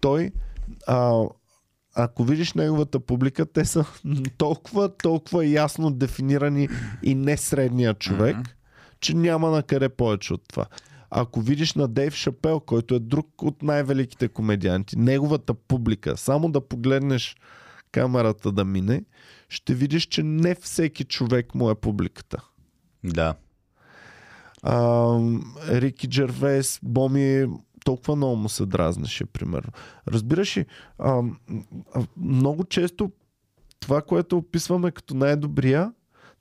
Той, 0.00 0.30
а, 0.86 1.22
ако 1.94 2.24
видиш 2.24 2.52
неговата 2.52 3.00
публика, 3.00 3.46
те 3.46 3.64
са 3.64 3.84
толкова, 4.38 4.96
толкова 4.96 5.46
ясно 5.46 5.90
дефинирани 5.90 6.68
и 7.02 7.14
не 7.14 7.36
средния 7.36 7.94
човек, 7.94 8.36
че 9.00 9.14
няма 9.14 9.50
на 9.50 9.62
къде 9.62 9.88
повече 9.88 10.34
от 10.34 10.42
това. 10.48 10.66
Ако 11.10 11.40
видиш 11.40 11.74
на 11.74 11.88
Дейв 11.88 12.14
Шапел, 12.14 12.60
който 12.60 12.94
е 12.94 12.98
друг 12.98 13.42
от 13.42 13.62
най-великите 13.62 14.28
комедианти, 14.28 14.98
неговата 14.98 15.54
публика, 15.54 16.16
само 16.16 16.50
да 16.50 16.68
погледнеш 16.68 17.36
камерата 17.92 18.52
да 18.52 18.64
мине, 18.64 19.04
ще 19.48 19.74
видиш, 19.74 20.06
че 20.06 20.22
не 20.22 20.54
всеки 20.54 21.04
човек 21.04 21.54
му 21.54 21.70
е 21.70 21.74
публиката. 21.74 22.38
Да. 23.04 23.34
А, 24.62 25.18
Рики 25.68 26.08
Джервейс, 26.08 26.80
Боми, 26.82 27.46
толкова 27.84 28.16
много 28.16 28.36
му 28.36 28.48
се 28.48 28.66
дразнеше, 28.66 29.26
примерно. 29.26 29.70
Разбираш 30.08 30.56
ли, 30.56 30.66
много 32.16 32.64
често 32.64 33.10
това, 33.80 34.02
което 34.02 34.36
описваме 34.38 34.90
като 34.90 35.14
най-добрия, 35.14 35.92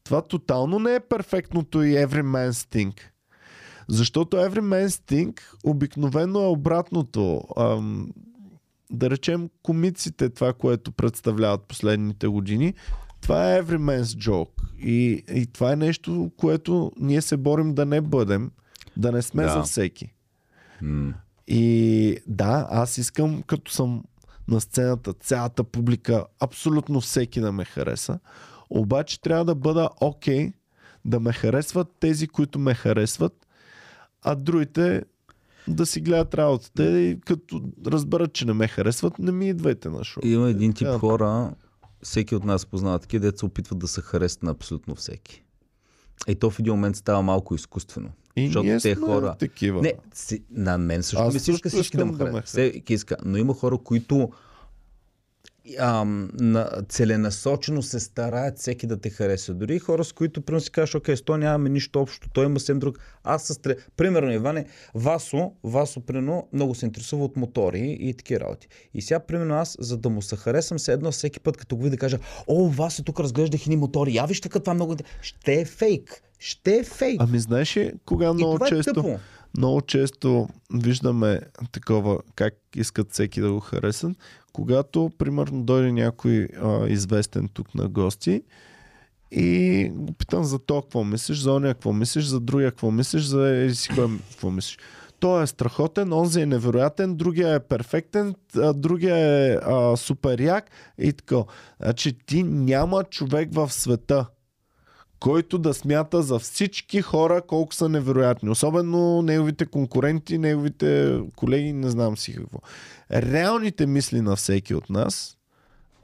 това 0.04 0.22
тотално 0.22 0.80
не 0.80 0.96
е 0.96 1.00
перфектното 1.00 1.84
и 1.84 1.94
Every 1.94 2.24
Man's 2.24 2.76
Thing. 2.76 3.00
Защото 3.88 4.38
Every 4.38 4.60
Man's 4.60 4.88
Thing 4.88 5.42
обикновено 5.64 6.40
е 6.40 6.48
обратното. 6.48 7.42
Ам, 7.58 8.10
да 8.92 9.10
речем 9.10 9.50
комиците, 9.64 10.30
това, 10.30 10.54
което 10.54 10.92
представляват 10.92 11.62
последните 11.62 12.28
години, 12.28 12.74
това 13.22 13.56
е 13.56 13.64
Every 13.64 13.78
Man's 13.78 14.02
Joke. 14.02 14.50
И, 14.80 15.24
и 15.34 15.46
това 15.46 15.72
е 15.72 15.76
нещо, 15.76 16.32
което 16.38 16.92
ние 17.00 17.22
се 17.22 17.38
борим 17.38 17.74
да 17.74 17.86
не 17.86 18.02
бъдем, 18.02 18.52
да 18.98 19.12
не 19.12 19.22
сме 19.22 19.44
Да. 19.44 19.50
за 19.50 19.62
всеки. 19.62 20.14
М. 20.82 21.14
И 21.48 22.18
да, 22.28 22.68
аз 22.72 22.98
искам, 22.98 23.44
като 23.48 23.72
съм 23.72 24.04
на 24.48 24.62
сцената, 24.62 25.14
цялата 25.14 25.64
публика, 25.64 26.26
абсолютно 26.40 27.02
всеки 27.02 27.42
да 27.42 27.52
ме 27.52 27.66
хареса. 27.66 28.20
Обаче 28.70 29.22
трябва 29.22 29.46
да 29.46 29.56
бъда 29.56 29.90
окей 30.02 30.48
okay, 30.48 30.54
да 31.06 31.20
ме 31.20 31.34
харесват 31.34 31.88
тези, 32.00 32.28
които 32.28 32.60
ме 32.60 32.74
харесват, 32.74 33.48
а 34.22 34.36
другите 34.36 35.04
да 35.68 35.86
си 35.86 36.02
гледат 36.02 36.34
работата 36.34 37.00
и 37.00 37.20
като 37.22 37.62
разберат, 37.88 38.34
че 38.34 38.46
не 38.46 38.54
ме 38.54 38.68
харесват, 38.68 39.20
не 39.20 39.32
ми 39.32 39.50
идвайте 39.50 39.90
на 39.90 40.04
шоу. 40.04 40.22
Има 40.26 40.50
един 40.50 40.74
тип 40.74 40.88
хора, 40.88 41.54
всеки 42.04 42.36
от 42.36 42.44
нас 42.44 42.66
познава 42.66 43.00
такива, 43.00 43.22
деца 43.22 43.46
опитват 43.46 43.80
да 43.80 43.88
се 43.88 44.02
харесат 44.02 44.44
на 44.44 44.52
абсолютно 44.52 44.96
всеки. 44.96 45.44
И 46.28 46.36
то 46.36 46.50
в 46.50 46.60
един 46.60 46.74
момент 46.74 46.96
става 46.96 47.22
малко 47.22 47.56
изкуствено. 47.56 48.10
И 48.36 48.46
защото 48.46 48.64
ние 48.64 48.80
те 48.80 48.96
сме 48.96 49.06
хора- 49.06 49.36
такива. 49.40 49.82
Не, 49.82 49.94
си, 50.14 50.44
на 50.52 50.78
мен 50.78 51.04
също 51.04 51.24
Аз 51.24 51.34
ми 51.34 51.40
се 51.40 51.52
иска 51.52 51.70
също 51.70 51.82
всички 51.82 51.98
да 51.98 52.06
ме 52.06 52.12
искам 52.12 52.26
да 52.26 52.34
ме. 52.34 52.42
Всеки 52.42 52.94
иска. 52.94 53.16
Но 53.26 53.38
има 53.38 53.54
хора, 53.54 53.78
които 53.78 54.32
ам, 55.80 56.30
на, 56.34 56.70
целенасочено 56.90 57.82
се 57.82 58.00
стараят 58.00 58.60
всеки 58.60 58.88
да 58.88 59.02
те 59.02 59.10
хареса. 59.10 59.54
Дори 59.54 59.76
и 59.76 59.80
хора, 59.80 60.04
с 60.04 60.14
които 60.14 60.42
примерно 60.42 60.62
си 60.62 60.72
кажеш, 60.72 60.96
окей, 60.96 61.18
с 61.18 61.22
той 61.22 61.40
нямаме 61.40 61.70
нищо 61.70 62.02
общо, 62.02 62.30
той 62.34 62.46
има 62.46 62.60
съвсем 62.60 62.80
друг. 62.80 63.00
Аз 63.24 63.44
с 63.44 63.62
тре... 63.62 63.76
Примерно, 63.98 64.32
Иване, 64.32 64.66
Васо, 64.96 65.52
Васо, 65.64 66.02
примерно, 66.02 66.48
много 66.54 66.76
се 66.76 66.86
интересува 66.86 67.26
от 67.26 67.38
мотори 67.38 67.98
и 68.00 68.14
такива 68.14 68.40
работи. 68.40 68.68
И 68.94 69.02
сега, 69.02 69.20
примерно, 69.20 69.56
аз, 69.56 69.78
за 69.80 69.98
да 69.98 70.10
му 70.10 70.22
се 70.22 70.36
харесам, 70.36 70.80
се 70.80 70.94
едно 70.94 71.12
всеки 71.12 71.40
път, 71.40 71.58
като 71.58 71.76
го 71.76 71.84
видя, 71.84 71.96
да 71.96 72.00
кажа, 72.00 72.20
о, 72.48 72.68
Васо, 72.68 73.04
тук 73.04 73.20
разглеждах 73.20 73.62
едни 73.62 73.76
мотори. 73.76 74.14
Я 74.14 74.26
виж 74.26 74.42
така, 74.42 74.60
това 74.60 74.74
много... 74.74 74.96
Ще 75.22 75.54
е 75.54 75.66
фейк. 75.66 76.24
Ще 76.40 76.76
е 76.76 76.84
фейк. 76.84 77.22
Ами 77.22 77.40
знаеш 77.40 77.78
ли, 77.78 77.94
кога 78.06 78.26
и 78.26 78.34
много 78.34 78.56
това 78.56 78.68
е 78.68 78.70
често... 78.70 78.94
тъпо. 78.94 79.20
Много 79.58 79.82
често 79.82 80.50
виждаме 80.74 81.42
такова, 81.72 82.20
как 82.36 82.54
искат 82.76 83.12
всеки 83.12 83.42
да 83.42 83.52
го 83.52 83.60
харесат, 83.60 84.18
когато, 84.54 85.12
примерно, 85.18 85.64
дойде 85.64 85.92
някой 85.92 86.48
а, 86.62 86.88
известен 86.88 87.50
тук 87.54 87.76
на 87.76 87.88
гости 87.88 88.44
и 89.32 89.90
го 89.94 90.14
питам 90.14 90.44
за 90.44 90.60
то 90.60 90.82
какво 90.82 91.04
мислиш, 91.04 91.40
за 91.40 91.54
оня 91.54 91.68
какво 91.74 91.94
мислиш, 91.94 92.26
за 92.26 92.40
другия 92.40 92.72
какво 92.72 92.92
мислиш, 92.92 93.24
за 93.24 93.50
еди 93.50 93.76
си 93.76 93.90
какво 93.90 94.52
мислиш. 94.52 94.78
Той 95.20 95.44
е 95.44 95.48
страхотен, 95.48 96.14
онзи 96.14 96.42
е 96.42 96.46
невероятен, 96.46 97.16
другия 97.16 97.56
е 97.56 97.60
перфектен, 97.60 98.36
другия 98.76 99.18
е 99.18 99.58
а, 99.66 99.98
супер 99.98 100.40
як 100.40 100.70
и 101.00 101.14
така. 101.14 101.44
Значи 101.82 102.18
ти 102.26 102.44
няма 102.44 103.04
човек 103.04 103.50
в 103.54 103.74
света, 103.74 104.26
който 105.22 105.58
да 105.58 105.74
смята 105.74 106.22
за 106.22 106.40
всички 106.40 107.02
хора 107.02 107.42
колко 107.42 107.74
са 107.74 107.90
невероятни. 107.90 108.50
Особено 108.50 109.22
неговите 109.22 109.66
конкуренти, 109.66 110.38
неговите 110.38 111.20
колеги, 111.36 111.74
не 111.74 111.90
знам 111.90 112.18
си 112.18 112.36
какво. 112.36 112.60
Реалните 113.12 113.86
мисли 113.86 114.22
на 114.22 114.36
всеки 114.36 114.76
от 114.76 114.90
нас, 114.90 115.38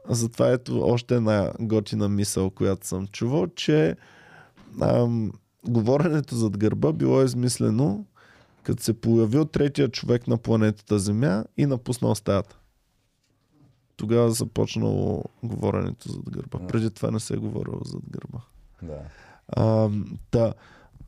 затова 0.09 0.51
ето 0.51 0.81
още 0.81 1.15
една 1.15 1.51
готина 1.59 2.09
мисъл, 2.09 2.49
която 2.49 2.87
съм 2.87 3.07
чувал, 3.07 3.47
че 3.47 3.95
ам, 4.81 5.31
говоренето 5.67 6.35
зад 6.35 6.57
гърба 6.57 6.91
било 6.91 7.23
измислено 7.23 8.05
като 8.63 8.83
се 8.83 9.01
появил 9.01 9.45
третия 9.45 9.89
човек 9.89 10.27
на 10.27 10.37
планетата 10.37 10.99
Земя 10.99 11.45
и 11.57 11.65
напуснал 11.65 12.15
стаята. 12.15 12.57
Тогава 13.95 14.31
започнало 14.31 15.23
говоренето 15.43 16.11
зад 16.11 16.29
гърба. 16.29 16.59
Преди 16.67 16.91
това 16.91 17.11
не 17.11 17.19
се 17.19 17.33
е 17.33 17.37
говорило 17.37 17.81
зад 17.85 18.01
гърба. 18.09 18.39
Да. 18.81 18.99
А, 19.47 19.89
та, 20.31 20.53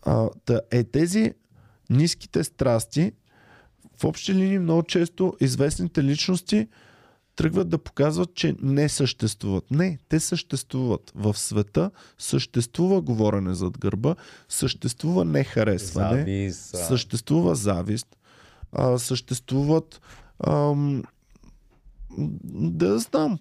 а, 0.05 0.29
та, 0.45 0.61
е 0.71 0.83
тези 0.83 1.33
ниските 1.89 2.43
страсти, 2.43 3.11
в 3.97 4.03
общи 4.03 4.33
линии 4.33 4.59
много 4.59 4.83
често 4.83 5.33
известните 5.39 6.03
личности 6.03 6.67
тръгват 7.39 7.69
да 7.69 7.77
показват, 7.77 8.33
че 8.33 8.55
не 8.61 8.89
съществуват. 8.89 9.71
Не, 9.71 9.97
те 10.09 10.19
съществуват. 10.19 11.11
В 11.15 11.37
света 11.37 11.91
съществува 12.17 13.01
говорене 13.01 13.53
зад 13.53 13.77
гърба, 13.77 14.15
съществува 14.49 15.25
нехаресване, 15.25 16.17
Завис, 16.17 16.73
а, 16.73 16.77
съществува 16.77 17.55
завист, 17.55 18.07
а, 18.71 18.97
съществуват 18.97 20.01
ам, 20.47 21.03
да 22.53 22.99
знам. 22.99 23.39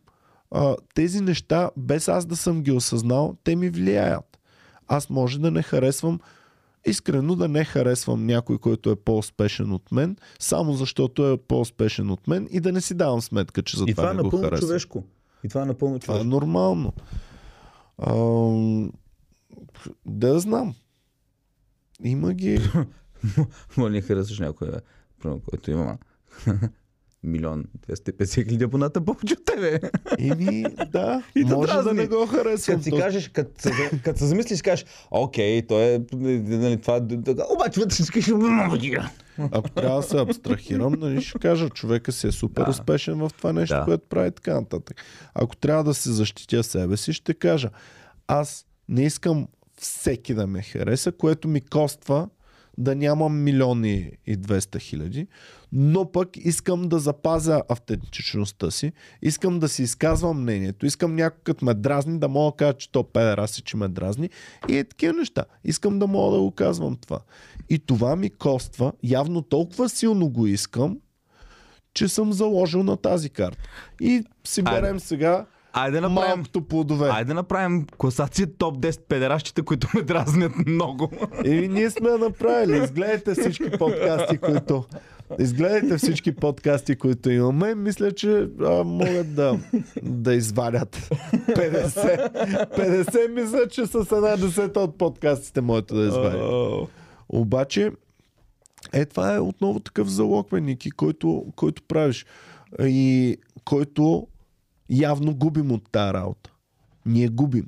А, 0.51 0.77
тези 0.95 1.21
неща, 1.21 1.71
без 1.77 2.09
аз 2.09 2.27
да 2.27 2.37
съм 2.37 2.63
ги 2.63 2.73
осъзнал, 2.73 3.37
те 3.45 3.57
ми 3.57 3.71
влияят. 3.71 4.39
Аз 4.87 5.11
може 5.11 5.41
да 5.41 5.51
не 5.51 5.63
харесвам, 5.63 6.21
искрено 6.87 7.37
да 7.37 7.49
не 7.49 7.65
харесвам 7.65 8.27
някой, 8.27 8.59
който 8.59 8.91
е 8.91 8.97
по-успешен 8.97 9.73
от 9.73 9.93
мен, 9.93 10.17
само 10.39 10.73
защото 10.73 11.27
е 11.27 11.37
по-успешен 11.39 12.11
от 12.11 12.29
мен 12.29 12.49
и 12.51 12.61
да 12.61 12.73
не 12.73 12.81
си 12.81 12.95
давам 12.95 13.21
сметка, 13.21 13.63
че 13.63 13.77
за 13.77 13.85
И 13.85 13.95
това, 13.95 14.03
това 14.03 14.11
е 14.11 14.15
не 14.15 14.19
го 14.19 14.25
напълно 14.25 14.45
харесвам. 14.45 14.69
човешко. 14.69 15.05
И 15.45 15.49
това 15.49 15.63
е 15.63 15.67
напълно 15.67 15.99
Това 15.99 16.15
е 16.15 16.19
човешко. 16.19 16.31
нормално. 16.31 16.93
Ам, 18.07 18.93
да 20.07 20.41
знам. 20.41 20.75
Има 22.03 22.35
ги. 22.35 22.61
Моля, 23.77 23.91
не 23.91 24.01
харесваш 24.01 24.39
някой, 24.39 24.69
примерно, 25.21 25.41
който 25.41 25.71
има. 25.71 25.99
Милион 27.23 27.65
250 27.89 28.35
хиляди 28.49 28.65
абоната 28.65 29.05
повече 29.05 29.35
от 29.35 29.45
тебе. 29.45 29.81
Еми, 30.19 30.65
да, 30.93 31.23
И 31.37 31.45
да 31.45 31.57
може 31.57 31.73
да 31.73 31.83
дразни. 31.83 32.01
не 32.01 32.07
го 32.07 32.27
харесвам. 32.27 32.77
Като 32.77 32.85
си 32.85 32.91
кажеш, 32.93 33.29
като 33.29 33.63
се, 34.19 34.27
замислиш, 34.27 34.63
кажеш, 34.63 34.87
окей, 35.11 35.67
той 35.67 35.83
е, 35.85 36.01
нали, 36.13 36.81
това, 36.81 37.07
обаче 37.55 37.81
вътре 37.81 37.95
си 37.95 38.13
кажеш, 38.13 38.29
много 38.29 38.79
ти 38.79 38.89
я». 38.93 39.11
Ако 39.51 39.71
трябва 39.71 39.97
да 39.97 40.03
се 40.03 40.19
абстрахирам, 40.19 40.93
нали 40.93 41.23
ще 41.23 41.39
кажа, 41.39 41.69
човека 41.69 42.13
си 42.13 42.27
е 42.27 42.33
супер 42.33 42.65
Да. 42.65 42.71
успешен 42.71 43.15
в 43.15 43.31
това 43.39 43.53
нещо, 43.53 43.77
Да. 43.77 43.85
което 43.85 44.07
прави 44.09 44.31
така 44.31 44.55
нататък. 44.55 45.03
Ако 45.35 45.57
трябва 45.57 45.85
да 45.85 45.95
се 45.95 46.13
защитя 46.13 46.63
себе 46.63 46.97
си, 46.97 47.13
ще 47.13 47.35
кажа, 47.35 47.71
аз 48.27 48.67
не 48.89 49.03
искам 49.03 49.49
всеки 49.81 50.35
да 50.35 50.47
ме 50.47 50.63
хареса, 50.63 51.13
което 51.13 51.49
ми 51.49 51.61
коства 51.61 52.29
да 52.79 52.95
нямам 52.95 53.43
милиони 53.43 54.13
и 54.27 54.39
200 54.39 54.81
хиляди, 54.81 55.27
но 55.73 56.13
пък 56.13 56.29
искам 56.37 56.89
да 56.89 56.99
запазя 56.99 57.63
автентичността 57.69 58.71
си, 58.71 58.93
искам 59.23 59.59
да 59.59 59.69
си 59.69 59.83
изказвам 59.83 60.43
мнението, 60.43 60.87
искам 60.87 61.15
някой 61.15 61.41
като 61.45 61.65
ме 61.65 61.75
дразни 61.75 62.19
да 62.19 62.29
мога 62.29 62.51
да 62.53 62.57
кажа, 62.57 62.73
че 62.73 62.93
то 62.93 63.05
педераси, 63.05 63.63
че 63.63 63.77
ме 63.77 63.89
дразни 63.89 64.31
и 64.69 64.79
е 64.79 64.85
такива 64.85 65.13
неща. 65.13 65.45
Искам 65.65 65.99
да 65.99 66.07
мога 66.07 66.37
да 66.37 66.43
го 66.43 66.51
казвам 66.51 66.97
това. 66.97 67.19
И 67.69 67.79
това 67.79 68.17
ми 68.17 68.31
коства, 68.31 68.93
явно 69.03 69.43
толкова 69.43 69.89
силно 69.89 70.29
го 70.29 70.47
искам, 70.47 70.99
че 71.95 72.09
съм 72.09 72.33
заложил 72.33 72.83
на 72.83 72.97
тази 72.97 73.31
карта. 73.31 73.59
И 74.01 74.25
си 74.45 74.63
Айде. 74.67 74.81
берем 74.81 75.01
сега 75.01 75.47
Айде 75.73 76.01
да 76.01 76.09
направим, 76.09 76.37
малкото 76.37 76.61
плодове. 76.61 77.09
айде 77.09 77.29
да 77.29 77.35
направим 77.35 77.87
класация 77.99 78.47
топ 78.59 78.79
10 78.79 79.01
педеращите, 79.09 79.63
които 79.63 79.89
ме 79.95 80.03
дразнят 80.03 80.53
много. 80.67 81.11
И 81.45 81.69
ние 81.69 81.91
сме 81.91 82.09
я 82.09 82.19
направили. 82.19 82.85
Изгледайте 82.85 83.35
всички 83.35 83.71
подкасти, 83.79 84.39
които... 84.39 84.85
Изгледайте 85.39 85.99
всички 85.99 86.35
подкасти, 86.35 86.97
които 86.97 87.31
имаме. 87.31 87.75
Мисля, 87.75 88.13
че 88.13 88.49
а, 88.61 88.85
могат 88.85 89.35
да, 89.35 89.59
да 90.03 90.35
извадят 90.35 90.97
50. 90.97 92.33
50 92.77 93.43
мисля, 93.43 93.69
че 93.69 93.87
с 93.87 93.95
една 93.95 94.37
десета 94.37 94.81
от 94.81 94.99
подкастите 94.99 95.61
моето 95.61 95.95
да 95.95 96.07
извадят. 96.07 96.89
Обаче, 97.29 97.91
е, 98.93 99.05
това 99.05 99.35
е 99.35 99.39
отново 99.39 99.81
такъв 99.81 100.09
залог, 100.09 100.51
бе, 100.51 100.61
Ники, 100.61 100.91
който, 100.91 101.47
който 101.57 101.83
правиш. 101.83 102.27
И 102.83 103.37
който 103.65 104.27
явно 104.91 105.35
губим 105.35 105.73
от 105.73 105.91
тази 105.93 106.15
работа. 106.15 106.51
Ние 107.07 107.29
губим 107.29 107.67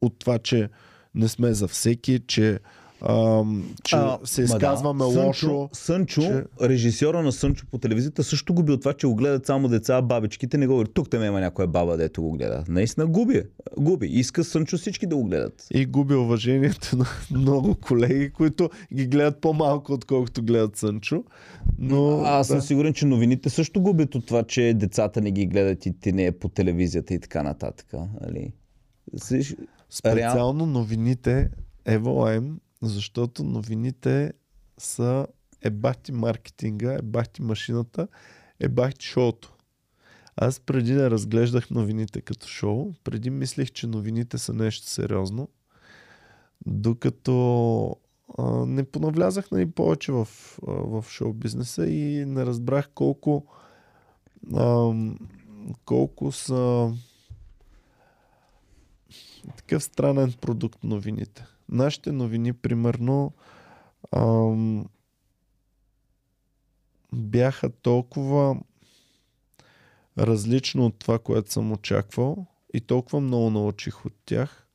от 0.00 0.18
това, 0.18 0.38
че 0.38 0.68
не 1.14 1.28
сме 1.28 1.54
за 1.54 1.68
всеки, 1.68 2.20
че, 2.26 2.58
ам, 3.08 3.74
че 3.84 3.96
А, 3.96 4.18
се 4.24 4.42
изказваме 4.42 4.98
да. 4.98 5.04
лошо. 5.04 5.68
Сънчо, 5.68 5.68
Сънчо 5.72 6.20
че- 6.20 6.68
режисьора 6.68 7.22
на 7.22 7.32
Сънчо 7.32 7.66
по 7.70 7.78
телевизията, 7.78 8.24
също 8.24 8.54
губи 8.54 8.72
от 8.72 8.80
това, 8.80 8.92
че 8.92 9.06
го 9.06 9.14
гледат 9.14 9.46
само 9.46 9.68
деца, 9.68 10.02
бабичките 10.02 10.58
не 10.58 10.66
го 10.66 10.76
гледат. 10.76 10.94
Тук 10.94 11.10
там 11.10 11.24
има 11.24 11.40
някоя 11.40 11.68
баба, 11.68 11.96
дето 11.96 12.22
го 12.22 12.32
гледа. 12.32 12.64
Наистина 12.68 13.06
губи. 13.06 13.42
Губи. 13.78 14.06
Иска 14.06 14.44
Сънчо 14.44 14.78
всички 14.78 15.06
да 15.06 15.16
го 15.16 15.24
гледат. 15.24 15.66
И 15.70 15.86
губи 15.86 16.14
уважението 16.14 16.96
на 16.96 17.06
много 17.30 17.74
колеги, 17.74 18.30
които 18.30 18.70
ги 18.94 19.06
гледат 19.06 19.40
по-малко, 19.40 19.92
отколкото 19.92 20.42
гледат 20.42 20.76
Сънчо. 20.76 21.24
Но, 21.78 22.18
Аз 22.18 22.48
съм 22.48 22.60
сигурен, 22.60 22.92
че 22.92 23.06
новините 23.06 23.50
също 23.50 23.82
губят 23.82 24.14
от 24.14 24.26
това, 24.26 24.42
че 24.42 24.74
децата 24.76 25.20
не 25.20 25.30
ги 25.30 25.46
гледат 25.46 25.86
и 25.86 26.00
ти 26.00 26.12
не 26.12 26.26
е 26.26 26.32
по 26.32 26.48
телевизията 26.48 27.14
и 27.14 27.20
така 27.20 27.42
нататък. 27.42 27.86
Али? 28.20 28.52
Специално 29.90 30.66
новините 30.66 31.50
Ево 31.86 32.26
защото 32.82 33.44
новините 33.44 34.32
са 34.78 35.26
ебахти 35.60 36.12
маркетинга, 36.12 36.92
ебахти 36.92 37.42
машината, 37.42 38.08
ебахти 38.60 39.06
шоуто. 39.06 39.52
Аз 40.36 40.60
преди 40.60 40.92
да 40.92 41.10
разглеждах 41.10 41.70
новините 41.70 42.20
като 42.20 42.46
шоу, 42.46 42.92
преди 43.04 43.30
мислех, 43.30 43.70
че 43.70 43.86
новините 43.86 44.38
са 44.38 44.52
нещо 44.52 44.86
сериозно, 44.86 45.48
докато 46.66 47.96
а, 48.38 48.66
не 48.66 48.84
понавлязах 48.84 49.50
нали, 49.50 49.70
повече 49.70 50.12
в, 50.12 50.28
а, 50.68 50.72
в 50.72 51.04
шоу 51.08 51.32
бизнеса 51.32 51.86
и 51.86 52.24
не 52.24 52.46
разбрах 52.46 52.90
колко 52.94 53.46
ам, 54.56 55.18
колко 55.84 56.32
са 56.32 56.92
такъв 59.56 59.82
странен 59.82 60.32
продукт 60.40 60.84
новините. 60.84 61.46
Нашите 61.72 62.12
новини, 62.12 62.52
примерно, 62.52 63.32
ам, 64.16 64.86
бяха 67.12 67.70
толкова 67.70 68.56
различно 70.18 70.86
от 70.86 70.98
това, 70.98 71.18
което 71.18 71.52
съм 71.52 71.72
очаквал 71.72 72.46
и 72.74 72.80
толкова 72.80 73.20
много 73.20 73.50
научих 73.50 74.06
от 74.06 74.14
тях. 74.24 74.66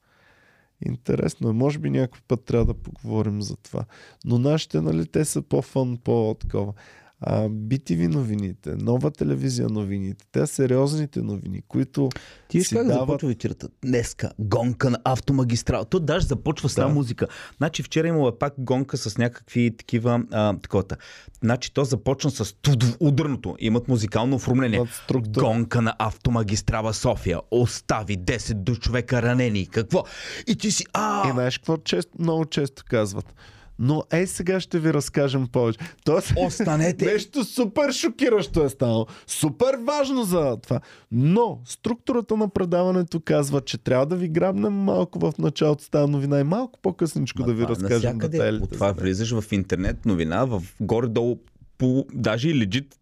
Интересно 0.86 1.49
е. 1.49 1.53
Може 1.53 1.80
би 1.80 1.90
някой 1.90 2.22
път 2.28 2.45
трябва 2.45 2.65
да 2.65 2.82
поговорим 2.82 3.41
за 3.41 3.57
това. 3.57 3.86
Но 4.26 4.40
нашите, 4.40 4.82
нали, 4.82 5.07
те 5.07 5.26
са 5.26 5.41
по-фън, 5.41 5.98
по-такова. 5.98 6.74
А, 7.22 7.41
BTV 7.41 8.07
новините, 8.07 8.69
нова 8.72 9.11
телевизия 9.11 9.69
новините, 9.69 10.26
те 10.31 10.48
сериозните 10.48 11.22
новини, 11.22 11.61
които 11.68 12.10
Ти 12.49 12.64
си 12.64 12.76
как 12.76 12.88
дават- 12.88 12.99
започва 12.99 13.27
вечерта? 13.27 13.68
Днеска 13.81 14.31
гонка 14.39 14.89
на 14.89 14.99
автомагистрала. 15.03 15.85
То 15.85 15.99
даже 15.99 16.27
започва 16.27 16.69
с 16.69 16.76
Да. 16.76 16.81
тази 16.81 16.94
музика. 16.94 17.27
Значи 17.57 17.84
вчера 17.84 18.07
имала 18.07 18.39
пак 18.39 18.53
гонка 18.57 18.98
с 18.98 19.18
някакви 19.18 19.77
такива 19.77 20.22
а, 20.31 20.57
таковата. 20.57 20.98
Значи 21.41 21.73
то 21.73 21.84
започна 21.84 22.31
с 22.31 22.53
тудов, 22.53 22.98
ударното. 22.99 23.56
Имат 23.60 23.88
музикално 23.88 24.35
оформление. 24.35 24.81
Гонка 25.30 25.81
на 25.81 25.95
автомагистрала 25.99 26.94
София. 26.94 27.39
Остави 27.52 28.18
10 28.18 28.53
до 28.53 28.76
човека 28.76 29.22
ранени. 29.22 29.68
Какво? 29.68 30.03
И 30.48 30.56
ти 30.56 30.72
си... 30.72 30.84
И 30.84 30.88
А, 30.94 31.31
знаеш 31.34 31.57
какво 31.57 31.77
често, 31.77 32.11
много 32.19 32.45
често 32.45 32.84
казват? 32.89 33.34
Но 33.80 34.04
ей 34.12 34.28
сега 34.28 34.60
ще 34.60 34.80
ви 34.80 34.94
разкажем 34.94 35.48
повече. 35.48 35.80
Тоест, 36.06 36.34
Останете. 36.38 37.06
нещо 37.14 37.44
супер 37.44 37.91
шокиращо 37.91 38.64
е 38.64 38.70
станало. 38.70 39.08
Супер 39.28 39.78
важно 39.84 40.24
за 40.24 40.58
това. 40.58 40.80
Но 41.12 41.60
структурата 41.66 42.38
на 42.38 42.49
предаването 42.49 43.20
казва, 43.20 43.62
че 43.62 43.78
трябва 43.78 44.06
да 44.06 44.16
ви 44.16 44.28
грабнем 44.28 44.74
малко 44.74 45.20
в 45.20 45.34
началото 45.40 45.84
с 45.84 45.90
тази 45.90 46.12
новина 46.12 46.40
и 46.40 46.44
малко 46.44 46.80
по-късничко 46.82 47.44
да 47.44 47.54
ви 47.54 47.62
това 47.64 47.70
разкажем 47.70 47.91
навсякъде. 47.94 48.38
детайлите. 48.38 48.64
От 48.64 48.72
това 48.72 48.91
влизаш 48.91 49.40
в 49.40 49.52
интернет 49.52 50.06
новина, 50.06 50.45
в 50.45 50.64
горе-долу 50.82 51.38
по 51.78 52.06
даже 52.14 52.49
и 52.49 52.60
легит 52.60 52.95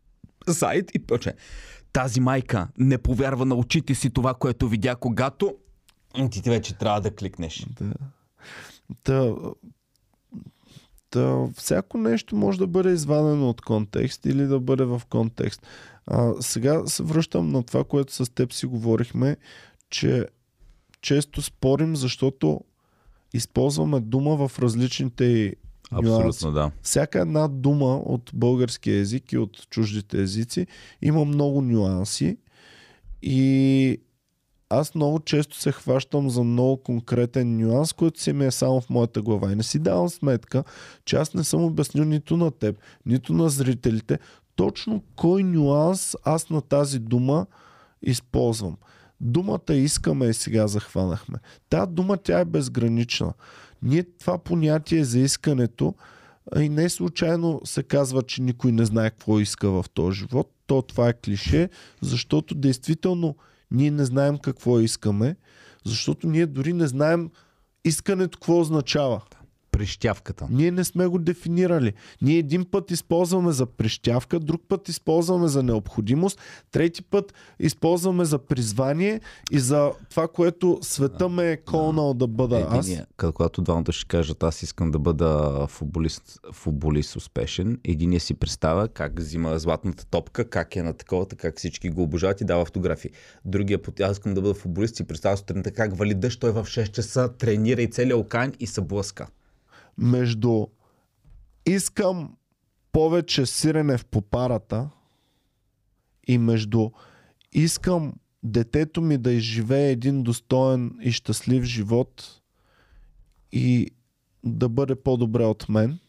сайт 0.49 0.91
и 0.95 0.99
почне. 0.99 1.33
Тази 1.93 2.19
майка 2.19 2.67
не 2.77 2.97
повярва 2.97 3.45
на 3.45 3.55
очите 3.55 3.95
си 3.95 4.09
това, 4.09 4.33
което 4.33 4.67
видя, 4.67 4.95
когато 4.95 5.55
М, 6.17 6.29
ти 6.29 6.49
вече 6.49 6.77
трябва 6.77 7.01
да 7.01 7.11
кликнеш. 7.15 7.65
Да. 7.81 7.93
Та, 9.03 9.33
та, 11.09 11.47
всяко 11.57 11.97
нещо 11.97 12.35
може 12.35 12.57
да 12.57 12.67
бъде 12.67 12.91
извадено 12.91 13.49
от 13.49 13.61
контекст 13.61 14.25
или 14.25 14.43
да 14.43 14.59
бъде 14.59 14.83
в 14.83 15.01
контекст. 15.09 15.67
А, 16.07 16.33
сега 16.39 16.85
се 16.85 17.03
връщам 17.03 17.49
на 17.49 17.63
това, 17.63 17.83
което 17.83 18.13
с 18.13 18.33
теб 18.33 18.53
си 18.53 18.65
говорихме, 18.65 19.37
че 19.89 20.25
често 21.01 21.41
спорим, 21.41 21.95
защото 21.95 22.61
използваме 23.33 23.99
дума 23.99 24.47
в 24.47 24.59
различните. 24.59 25.55
Абсолютно, 25.91 26.51
да. 26.51 26.71
Всяка 26.81 27.19
една 27.19 27.47
дума 27.47 27.95
от 27.95 28.31
българския 28.33 28.99
език 28.99 29.31
и 29.31 29.37
от 29.37 29.69
чуждите 29.69 30.21
езици 30.21 30.67
има 31.01 31.25
много 31.25 31.61
нюанси 31.61 32.37
и 33.21 33.99
аз 34.69 34.95
много 34.95 35.19
често 35.19 35.59
се 35.59 35.71
хващам 35.71 36.29
за 36.29 36.43
много 36.43 36.77
конкретен 36.77 37.57
нюанс, 37.57 37.93
който 37.93 38.21
си 38.21 38.33
ми 38.33 38.45
е 38.45 38.51
само 38.51 38.81
в 38.81 38.89
моята 38.89 39.21
глава. 39.21 39.51
И 39.51 39.55
не 39.55 39.63
си 39.63 39.79
давам 39.79 40.09
сметка, 40.09 40.63
че 41.05 41.15
аз 41.15 41.33
не 41.33 41.43
съм 41.43 41.63
обяснил 41.63 42.05
нито 42.05 42.37
на 42.37 42.51
теб, 42.51 42.77
нито 43.05 43.33
на 43.33 43.49
зрителите, 43.49 44.19
точно 44.55 45.03
кой 45.15 45.43
нюанс 45.43 46.15
аз 46.23 46.49
на 46.49 46.61
тази 46.61 46.99
дума 46.99 47.45
използвам. 48.01 48.77
Думата 49.21 49.73
искаме 49.73 50.25
и 50.25 50.33
сега 50.33 50.67
захванахме. 50.67 51.39
Та 51.69 51.85
дума 51.85 52.17
тя 52.17 52.39
е 52.39 52.45
безгранична. 52.45 53.33
Ние 53.83 54.03
това 54.03 54.37
понятие 54.37 55.03
за 55.03 55.19
искането 55.19 55.95
и 56.59 56.69
не 56.69 56.89
случайно 56.89 57.61
се 57.63 57.83
казва, 57.83 58.23
че 58.23 58.41
никой 58.41 58.71
не 58.71 58.85
знае 58.85 59.09
какво 59.09 59.39
иска 59.39 59.69
в 59.69 59.85
този 59.93 60.19
живот. 60.19 60.51
То 60.67 60.81
това 60.81 61.09
е 61.09 61.13
клише, 61.13 61.69
защото 62.01 62.55
действително 62.55 63.35
ние 63.75 63.91
не 63.91 64.05
знаем 64.05 64.37
какво 64.37 64.79
искаме, 64.79 65.35
защото 65.85 66.27
ние 66.27 66.45
дори 66.45 66.73
не 66.73 66.87
знаем 66.87 67.29
искането 67.85 68.37
какво 68.39 68.59
означава. 68.59 69.21
Прищявката. 69.77 70.47
Ние 70.51 70.71
не 70.71 70.83
сме 70.83 71.07
го 71.07 71.19
дефинирали. 71.19 71.93
Ние 72.21 72.37
един 72.37 72.65
път 72.71 72.91
използваме 72.91 73.51
за 73.51 73.65
прищявка, 73.65 74.39
друг 74.39 74.61
път 74.67 74.89
използваме 74.89 75.47
за 75.47 75.63
необходимост, 75.63 76.39
трети 76.71 77.01
път 77.01 77.33
използваме 77.59 78.25
за 78.25 78.39
призвание 78.39 79.21
и 79.51 79.59
за 79.59 79.91
това, 80.09 80.27
което 80.27 80.79
света 80.81 81.29
ме 81.29 81.51
е 81.51 81.57
колнал 81.57 82.13
да 82.13 82.27
бъда 82.27 82.67
аз. 82.69 82.87
Единия, 82.87 83.07
когато 83.17 83.61
двамата 83.61 83.91
ще 83.91 84.07
кажат, 84.07 84.43
аз 84.43 84.63
искам 84.63 84.91
да 84.91 84.99
бъда 84.99 85.65
футболист, 85.69 86.39
футболист 86.53 87.15
успешен, 87.15 87.79
единия 87.83 88.19
си 88.19 88.33
представя 88.33 88.87
как 88.87 89.19
взима 89.19 89.59
златната 89.59 90.05
топка, 90.05 90.49
как 90.49 90.75
е 90.75 90.83
на 90.83 90.93
такова, 90.93 91.25
как 91.25 91.57
всички 91.57 91.89
го 91.89 92.03
обожават 92.03 92.41
и 92.41 92.45
дава 92.45 92.61
автографи. 92.61 93.09
Другия 93.45 93.81
път, 93.81 93.99
аз 93.99 94.17
искам 94.17 94.33
да 94.33 94.41
бъда 94.41 94.53
футболист, 94.53 94.95
си 94.95 95.03
представя 95.03 95.37
сутринта 95.37 95.71
как 95.71 95.97
вали 95.97 96.13
дъжд, 96.13 96.39
той 96.39 96.51
в 96.51 96.63
6 96.63 96.91
часа 96.91 97.29
тренира 97.37 97.81
и 97.81 97.89
целия 97.89 98.17
океан 98.17 98.53
и 98.59 98.67
се 98.67 98.81
блъска. 98.81 99.27
Между 99.97 100.67
искам 101.65 102.35
повече 102.91 103.45
сирене 103.45 103.97
в 103.97 104.05
попарата 104.05 104.89
и 106.27 106.37
между 106.37 106.89
искам 107.53 108.13
детето 108.43 109.01
ми 109.01 109.17
да 109.17 109.31
изживее 109.31 109.91
един 109.91 110.23
достоен 110.23 110.99
и 111.01 111.11
щастлив 111.11 111.63
живот 111.63 112.41
и 113.51 113.91
да 114.43 114.69
бъде 114.69 114.95
по-добре 114.95 115.45
от 115.45 115.69
мен. 115.69 115.99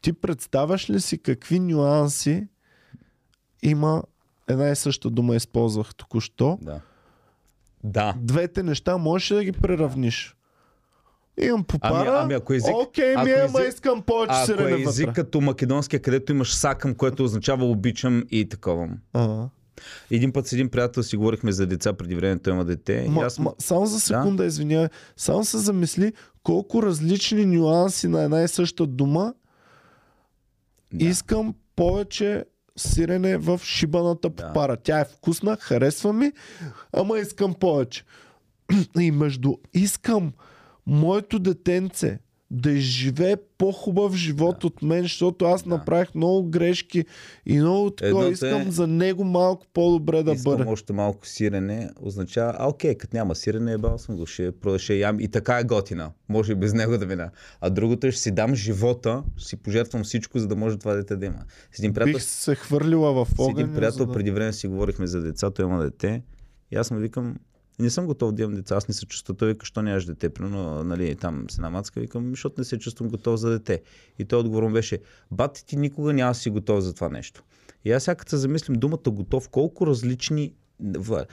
Ти 0.00 0.12
представяш 0.12 0.90
ли 0.90 1.00
си 1.00 1.18
какви 1.18 1.60
нюанси 1.60 2.48
има 3.62 4.02
една 4.48 4.68
и 4.68 4.76
съща 4.76 5.10
дума 5.10 5.36
използвах 5.36 5.94
току-що. 5.94 6.58
Да. 6.62 6.80
Да. 7.84 8.14
Двете 8.18 8.62
неща 8.62 8.96
можеш 8.96 9.30
ли 9.30 9.34
да 9.34 9.44
ги 9.44 9.52
преравниш? 9.52 10.36
Имам 11.38 11.64
попара, 11.64 11.94
Ами, 12.08 12.18
ами 12.18 12.34
ако 12.34 12.52
език, 12.52 12.74
окей, 12.76 13.14
ако 13.14 13.24
ми 13.24 13.32
ама 13.32 13.48
език- 13.50 13.68
искам 13.68 14.02
повече 14.02 14.32
ако 14.34 14.46
сирене 14.46 14.70
е 14.72 14.82
език 14.82 15.06
вътре. 15.06 15.12
като 15.14 15.40
македонския, 15.40 16.00
където 16.00 16.32
имаш 16.32 16.54
сакъм, 16.54 16.94
което 16.94 17.24
означава 17.24 17.64
обичам 17.64 18.22
и 18.30 18.48
такова. 18.48 18.88
Ага. 19.12 19.48
Един 20.10 20.32
път 20.32 20.46
с 20.46 20.52
един 20.52 20.68
приятел 20.68 21.02
си 21.02 21.16
говорихме 21.16 21.52
за 21.52 21.66
деца 21.66 21.92
преди 21.92 22.14
време, 22.14 22.38
той 22.38 22.52
има 22.52 22.64
дете. 22.64 23.06
Ма, 23.08 23.20
и 23.20 23.24
аз... 23.24 23.38
ма, 23.38 23.52
само 23.58 23.86
за 23.86 24.00
секунда, 24.00 24.36
да? 24.36 24.46
извинявай. 24.46 24.88
Само 25.16 25.44
се 25.44 25.58
замисли 25.58 26.12
колко 26.42 26.82
различни 26.82 27.46
нюанси 27.46 28.08
на 28.08 28.22
една 28.22 28.42
и 28.42 28.48
съща 28.48 28.86
дума 28.86 29.34
Да. 30.92 31.04
искам 31.04 31.54
повече 31.76 32.44
сирене 32.76 33.36
в 33.38 33.60
шибаната 33.64 34.30
Да. 34.30 34.46
попара. 34.46 34.76
Тя 34.76 35.00
е 35.00 35.04
вкусна, 35.06 35.56
харесва 35.60 36.12
ми, 36.12 36.32
ама 36.92 37.18
искам 37.18 37.54
повече. 37.54 38.04
И 38.98 39.10
между 39.10 39.54
искам 39.74 40.32
моето 40.86 41.38
детенце 41.38 42.18
да 42.50 42.70
изживее 42.70 43.36
по-хубав 43.58 44.14
живот 44.14 44.56
да. 44.60 44.66
от 44.66 44.82
мен, 44.82 45.02
защото 45.02 45.44
аз 45.44 45.62
Да. 45.62 45.68
направих 45.68 46.14
много 46.14 46.48
грешки 46.50 47.04
и 47.46 47.58
много 47.58 47.90
такова. 47.90 48.22
Едното 48.22 48.32
Искам 48.46 48.68
е- 48.68 48.70
за 48.70 48.86
него 48.86 49.24
малко 49.24 49.66
по-добре 49.72 50.22
да 50.22 50.32
Искам 50.32 50.52
бъде. 50.56 50.70
още 50.70 50.92
малко 50.92 51.26
сирене, 51.26 51.90
означава, 52.00 52.54
а 52.58 52.68
окей, 52.68 52.94
като 52.94 53.16
няма 53.16 53.34
сирене, 53.34 53.72
ебал 53.72 53.98
съм 53.98 54.16
го, 54.16 54.26
ще 54.26 54.52
продължа 54.52 54.94
ям 54.94 55.20
и 55.20 55.28
така 55.28 55.58
е 55.58 55.64
готина. 55.64 56.10
Може 56.28 56.52
и 56.52 56.54
без 56.54 56.72
него 56.74 56.98
да 56.98 57.06
мина. 57.06 57.30
А 57.60 57.70
другото 57.70 58.06
е, 58.06 58.10
ще 58.10 58.20
си 58.20 58.30
дам 58.30 58.54
живота, 58.54 59.22
ще 59.36 59.48
си 59.48 59.56
пожертвам 59.56 60.04
всичко, 60.04 60.38
за 60.38 60.48
да 60.48 60.56
може 60.56 60.78
това 60.78 60.94
дете 60.94 61.16
да 61.16 61.26
има. 61.26 61.38
С 61.72 61.78
един 61.78 61.92
приятел, 61.94 62.12
Бих 62.14 62.22
се 62.22 62.54
хвърлила 62.54 63.12
в 63.14 63.28
с 63.28 63.38
огъня. 63.38 63.60
един 63.60 63.74
приятел 63.74 64.06
да... 64.06 64.12
преди 64.12 64.30
време 64.30 64.52
си 64.52 64.68
говорихме 64.68 65.06
за 65.06 65.22
децата, 65.22 65.62
има 65.62 65.82
дете. 65.82 66.22
И 66.70 66.76
аз 66.76 66.90
му 66.90 66.98
викам, 66.98 67.36
не 67.78 67.90
съм 67.90 68.06
готов 68.06 68.32
да 68.32 68.42
имам 68.42 68.54
деца, 68.54 68.76
аз 68.76 68.88
не 68.88 68.94
се 68.94 69.06
чувствам. 69.06 69.36
Той 69.36 69.48
вика, 69.48 69.66
що 69.66 69.82
нямаш 69.82 70.04
дете, 70.04 70.28
примерно, 70.28 70.84
нали, 70.84 71.16
там 71.16 71.44
с 71.50 71.54
една 71.54 71.70
мацка, 71.70 72.00
викам, 72.00 72.30
защото 72.30 72.54
не 72.60 72.64
се 72.64 72.78
чувствам 72.78 73.08
готов 73.08 73.40
за 73.40 73.50
дете. 73.50 73.82
И 74.18 74.24
той 74.24 74.38
отговор 74.38 74.72
беше, 74.72 74.98
бати 75.30 75.64
ти 75.66 75.76
никога 75.76 76.12
няма 76.12 76.34
си 76.34 76.50
готов 76.50 76.80
за 76.80 76.94
това 76.94 77.08
нещо. 77.08 77.44
И 77.84 77.92
аз 77.92 78.04
сега 78.04 78.24
се 78.26 78.36
замислим 78.36 78.74
думата 78.76 78.98
готов, 79.06 79.48
колко 79.48 79.86
различни... 79.86 80.54
в- 80.80 81.26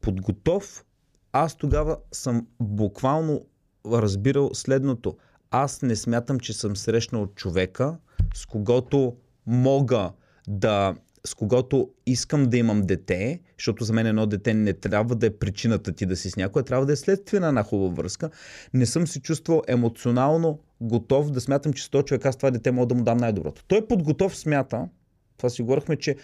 Под 0.00 0.20
готов, 0.20 0.84
аз 1.32 1.56
тогава 1.56 1.96
съм 2.12 2.46
буквално 2.60 3.46
разбирал 3.86 4.50
следното. 4.54 5.16
Аз 5.50 5.82
не 5.82 5.96
смятам, 5.96 6.40
че 6.40 6.52
съм 6.52 6.76
срещнал 6.76 7.26
човека, 7.26 7.98
с 8.34 8.46
когото 8.46 9.16
мога 9.46 10.12
да 10.48 10.94
с 11.26 11.34
когото 11.34 11.90
искам 12.06 12.44
да 12.46 12.56
имам 12.56 12.82
дете, 12.82 13.40
защото 13.60 13.84
за 13.84 13.92
мен 13.92 14.06
едно 14.06 14.26
дете 14.26 14.54
не 14.54 14.72
трябва 14.72 15.14
да 15.14 15.26
е 15.26 15.30
причината 15.30 15.92
ти 15.92 16.06
да 16.06 16.16
си 16.16 16.30
с 16.30 16.36
някой, 16.36 16.62
трябва 16.62 16.86
да 16.86 16.92
е 16.92 16.96
следствие 16.96 17.40
на 17.40 17.48
една 17.48 17.62
хубава 17.62 17.94
връзка. 17.94 18.30
Не 18.74 18.86
съм 18.86 19.06
се 19.06 19.20
чувствал 19.20 19.62
емоционално 19.68 20.58
готов 20.80 21.30
да 21.30 21.40
смятам, 21.40 21.72
че 21.72 21.84
с 21.84 21.88
този 21.88 22.04
човек 22.04 22.26
аз 22.26 22.36
това 22.36 22.50
дете 22.50 22.70
мога 22.70 22.86
да 22.86 22.94
му 22.94 23.04
дам 23.04 23.18
най-доброто. 23.18 23.64
Той 23.68 23.86
подготов 23.86 24.36
смята, 24.36 24.88
това 25.36 25.50
си 25.50 25.62
говорихме, 25.62 25.96
че 25.96 26.16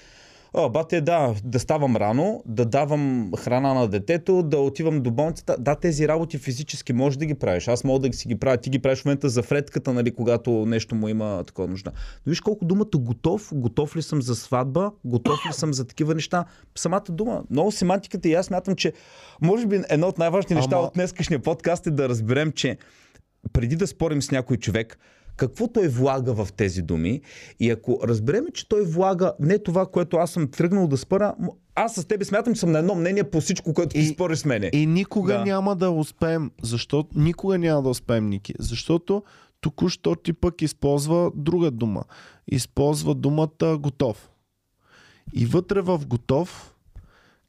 О, 0.55 0.71
бате, 0.71 1.01
да, 1.01 1.35
да 1.45 1.61
ставам 1.61 1.97
рано, 1.97 2.43
да 2.47 2.65
давам 2.65 3.31
храна 3.39 3.75
на 3.75 3.89
детето, 3.89 4.43
да 4.43 4.59
отивам 4.59 5.03
до 5.03 5.11
болницата. 5.11 5.57
Да, 5.59 5.75
тези 5.75 6.09
работи 6.09 6.39
физически 6.39 6.93
можеш 6.93 7.17
да 7.17 7.27
ги 7.27 7.35
правиш. 7.35 7.69
Аз 7.69 7.85
мога 7.85 8.09
да 8.09 8.17
си 8.17 8.29
ги 8.29 8.35
правя. 8.39 8.57
Ти 8.57 8.71
ги 8.71 8.79
правиш 8.79 9.03
в 9.03 9.05
момента 9.05 9.29
за 9.29 9.43
фредката, 9.43 9.93
нали, 9.93 10.15
когато 10.15 10.51
нещо 10.51 10.95
му 10.95 11.09
има 11.09 11.45
такова 11.47 11.69
нужда. 11.69 11.93
Но 12.27 12.31
виж 12.31 12.41
колко 12.41 12.65
думата 12.65 12.87
готов, 12.97 13.51
готов 13.55 13.97
ли 13.97 14.03
съм 14.03 14.23
за 14.23 14.37
сватба, 14.37 14.91
готов 15.05 15.39
ли 15.49 15.53
съм 15.53 15.75
за 15.75 15.85
такива 15.87 16.15
неща. 16.15 16.45
Самата 16.75 17.05
дума, 17.09 17.43
много 17.51 17.73
семантиката 17.73 18.29
и 18.29 18.35
аз 18.35 18.47
смятам, 18.47 18.75
че 18.77 18.93
може 19.43 19.67
би 19.67 19.81
едно 19.89 20.09
от 20.09 20.19
най-важните 20.19 20.55
неща 20.55 20.77
Ама- 20.77 20.87
от 20.87 20.95
днескашния 20.95 21.43
подкаст 21.43 21.87
е 21.87 21.91
да 21.91 22.09
разберем, 22.09 22.53
че 22.53 22.77
преди 23.53 23.77
да 23.77 23.87
спорим 23.87 24.23
с 24.23 24.31
някой 24.31 24.57
човек, 24.57 24.99
какво 25.37 25.69
той 25.69 25.89
влага 25.89 26.35
в 26.35 26.53
тези 26.53 26.83
думи 26.83 27.21
и 27.61 27.71
ако 27.71 28.01
разберем, 28.05 28.45
че 28.55 28.69
той 28.69 28.85
влага 28.85 29.33
не 29.41 29.59
това, 29.59 29.87
което 29.87 30.17
аз 30.17 30.31
съм 30.31 30.51
тръгнал 30.51 30.87
да 30.89 30.97
спъра, 30.97 31.35
аз 31.75 31.95
с 31.95 32.05
тебе 32.05 32.25
смятам, 32.25 32.55
че 32.55 32.61
съм 32.61 32.73
на 32.73 32.79
едно 32.79 32.95
мнение 32.95 33.25
по 33.25 33.41
всичко, 33.41 33.75
което 33.75 33.89
ти 33.89 33.99
И- 33.99 34.07
спориш 34.07 34.39
с 34.39 34.45
мене. 34.45 34.71
И 34.73 34.87
никога 34.87 35.33
да. 35.33 35.45
няма 35.45 35.77
да 35.77 35.91
успеем. 35.91 36.51
Защото 36.63 37.19
никога 37.19 37.59
няма 37.59 37.83
да 37.83 37.89
успеем, 37.89 38.27
Ники. 38.27 38.55
Защото 38.59 39.23
току-що 39.61 40.15
ти 40.17 40.33
пък 40.33 40.63
използва 40.63 41.31
друга 41.35 41.71
дума. 41.71 42.05
Използва 42.49 43.15
думата 43.15 43.79
готов. 43.79 44.29
И 45.33 45.47
вътре 45.47 45.81
в 45.81 46.01
готов 46.07 46.75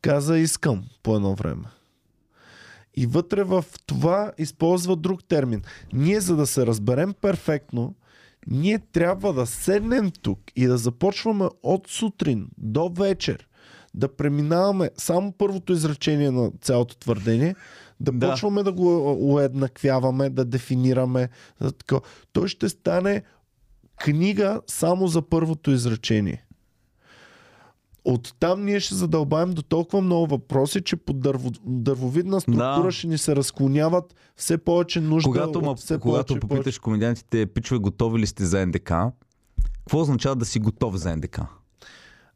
каза 0.02 0.38
искам 0.38 0.84
по 1.04 1.16
едно 1.16 1.36
време. 1.36 1.64
И 2.98 3.06
вътре 3.06 3.44
в 3.44 3.66
това 3.86 4.32
използва 4.38 4.96
друг 4.96 5.24
термин. 5.28 5.62
Ние, 5.94 6.20
за 6.20 6.36
да 6.36 6.48
се 6.48 6.66
разберем 6.66 7.14
перфектно, 7.22 7.96
ние 8.48 8.80
трябва 8.80 9.34
да 9.34 9.46
седнем 9.46 10.12
тук 10.22 10.40
и 10.56 10.68
да 10.68 10.78
започваме 10.78 11.48
от 11.64 11.88
сутрин 11.88 12.48
до 12.58 12.90
вечер 12.90 13.48
да 13.94 14.16
преминаваме 14.16 14.90
само 14.98 15.32
първото 15.32 15.74
изречение 15.74 16.32
на 16.32 16.52
цялото 16.62 16.98
твърдение, 16.98 17.56
да, 18.00 18.12
Да. 18.12 18.30
почваме 18.30 18.64
да 18.64 18.72
го 18.72 19.18
уеднаквяваме, 19.34 20.30
да 20.30 20.46
дефинираме. 20.46 21.30
Да 21.62 21.72
така. 21.72 22.00
Той 22.34 22.48
ще 22.48 22.70
стане 22.70 23.24
книга 23.98 24.62
само 24.68 25.08
за 25.08 25.22
първото 25.22 25.72
изречение. 25.72 26.46
Оттам 28.10 28.66
ние 28.66 28.80
ще 28.80 28.96
задълбаем 28.96 29.52
до 29.52 29.62
толкова 29.62 30.02
много 30.02 30.28
въпроси, 30.28 30.82
че 30.82 30.96
по 30.96 31.14
дърво, 31.14 31.52
дървовидна 31.66 32.42
структура 32.42 32.84
Да. 32.84 32.92
ще 32.92 33.08
ни 33.08 33.18
се 33.18 33.36
разклоняват 33.36 34.16
все 34.36 34.58
повече 34.58 35.02
нужда 35.02 35.30
Когато, 35.30 35.60
от 35.60 35.66
ма, 35.66 35.76
все 35.76 36.00
когато 36.00 36.34
повече, 36.34 36.48
попиташ 36.48 36.80
комедиантите, 36.80 37.46
пичове, 37.46 37.80
готови 37.80 38.20
ли 38.20 38.28
сте 38.28 38.46
за 38.46 38.66
НДК, 38.66 38.92
какво 39.80 40.00
означава 40.00 40.36
да 40.36 40.46
си 40.46 40.60
готов 40.60 40.96
за 40.96 41.16
НДК? 41.16 41.40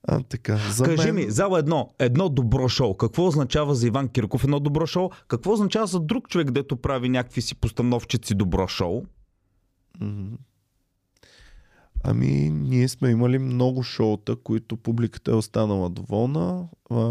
А, 0.08 0.24
така. 0.24 0.58
За 0.72 0.84
Кажи 0.84 1.12
мен... 1.12 1.16
ми, 1.16 1.32
зала 1.32 1.60
едно, 1.60 1.90
едно 2.00 2.30
добро 2.30 2.68
шоу. 2.68 2.94
Какво 2.94 3.28
означава 3.28 3.76
за 3.76 3.88
Иван 3.88 4.08
Кирков 4.08 4.44
едно 4.44 4.60
добро 4.60 4.86
шоу? 4.86 5.10
Какво 5.28 5.52
означава 5.54 5.88
за 5.88 6.00
друг 6.00 6.30
човек, 6.30 6.52
дето 6.52 6.78
прави 6.78 7.10
някакви 7.10 7.42
си 7.42 7.56
постановчици 7.56 8.36
добро 8.36 8.68
шоу? 8.68 9.04
Мгм. 10.02 10.36
Ами, 12.04 12.50
ние 12.50 12.88
сме 12.88 13.10
имали 13.10 13.40
много 13.40 13.84
шоута, 13.84 14.36
които 14.36 14.78
публиката 14.78 15.32
е 15.32 15.36
останала 15.36 15.90
доволна. 15.90 16.68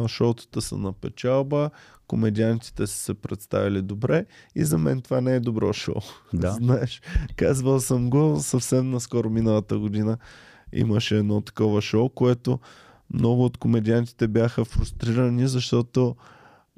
Шоутата 0.06 0.62
са 0.62 0.76
на 0.76 0.92
печалба, 0.92 1.70
комедиантите 2.06 2.86
са 2.86 2.96
се 2.96 3.14
представили 3.14 3.82
добре 3.82 4.26
и 4.54 4.64
за 4.64 4.78
мен 4.78 5.02
това 5.02 5.20
не 5.20 5.34
е 5.34 5.40
добро 5.40 5.72
шоу. 5.72 6.00
Да. 6.34 6.50
Знаеш, 6.60 7.02
казвал 7.36 7.80
съм 7.80 8.10
го 8.10 8.36
съвсем 8.40 8.90
наскоро 8.90 9.30
миналата 9.30 9.78
година. 9.78 10.18
Имаше 10.72 11.18
едно 11.18 11.40
такова 11.40 11.82
шоу, 11.82 12.08
което 12.08 12.58
много 13.14 13.44
от 13.44 13.56
комедиантите 13.56 14.28
бяха 14.28 14.64
фрустрирани, 14.64 15.48
защото 15.48 16.16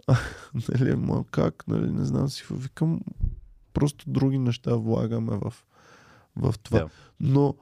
нали, 0.68 0.94
ма 0.94 1.24
как, 1.30 1.64
нали, 1.68 1.92
не 1.92 2.04
знам 2.04 2.28
си, 2.28 2.44
викам, 2.50 3.00
просто 3.72 4.10
други 4.10 4.38
неща 4.38 4.76
влагаме 4.76 5.36
в, 5.36 5.54
в 6.36 6.54
това. 6.62 6.78
Да. 6.78 6.88
Но, 7.20 7.54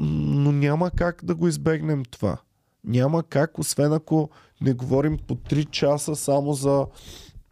но 0.00 0.52
няма 0.52 0.90
как 0.90 1.24
да 1.24 1.34
го 1.34 1.48
избегнем 1.48 2.02
това. 2.10 2.38
Няма 2.84 3.22
как, 3.22 3.58
освен 3.58 3.92
ако 3.92 4.30
не 4.60 4.72
говорим 4.72 5.18
по 5.26 5.34
3 5.34 5.70
часа 5.70 6.16
само 6.16 6.52
за, 6.52 6.86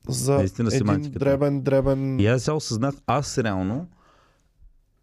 за 0.08 0.32
Наистина 0.34 0.68
един 0.68 0.78
семантиката. 0.78 1.18
дребен, 1.18 1.60
дребен... 1.60 2.20
И 2.20 2.26
аз 2.26 2.42
сега 2.42 2.54
осъзнах, 2.54 2.94
аз 3.06 3.38
реално 3.38 3.86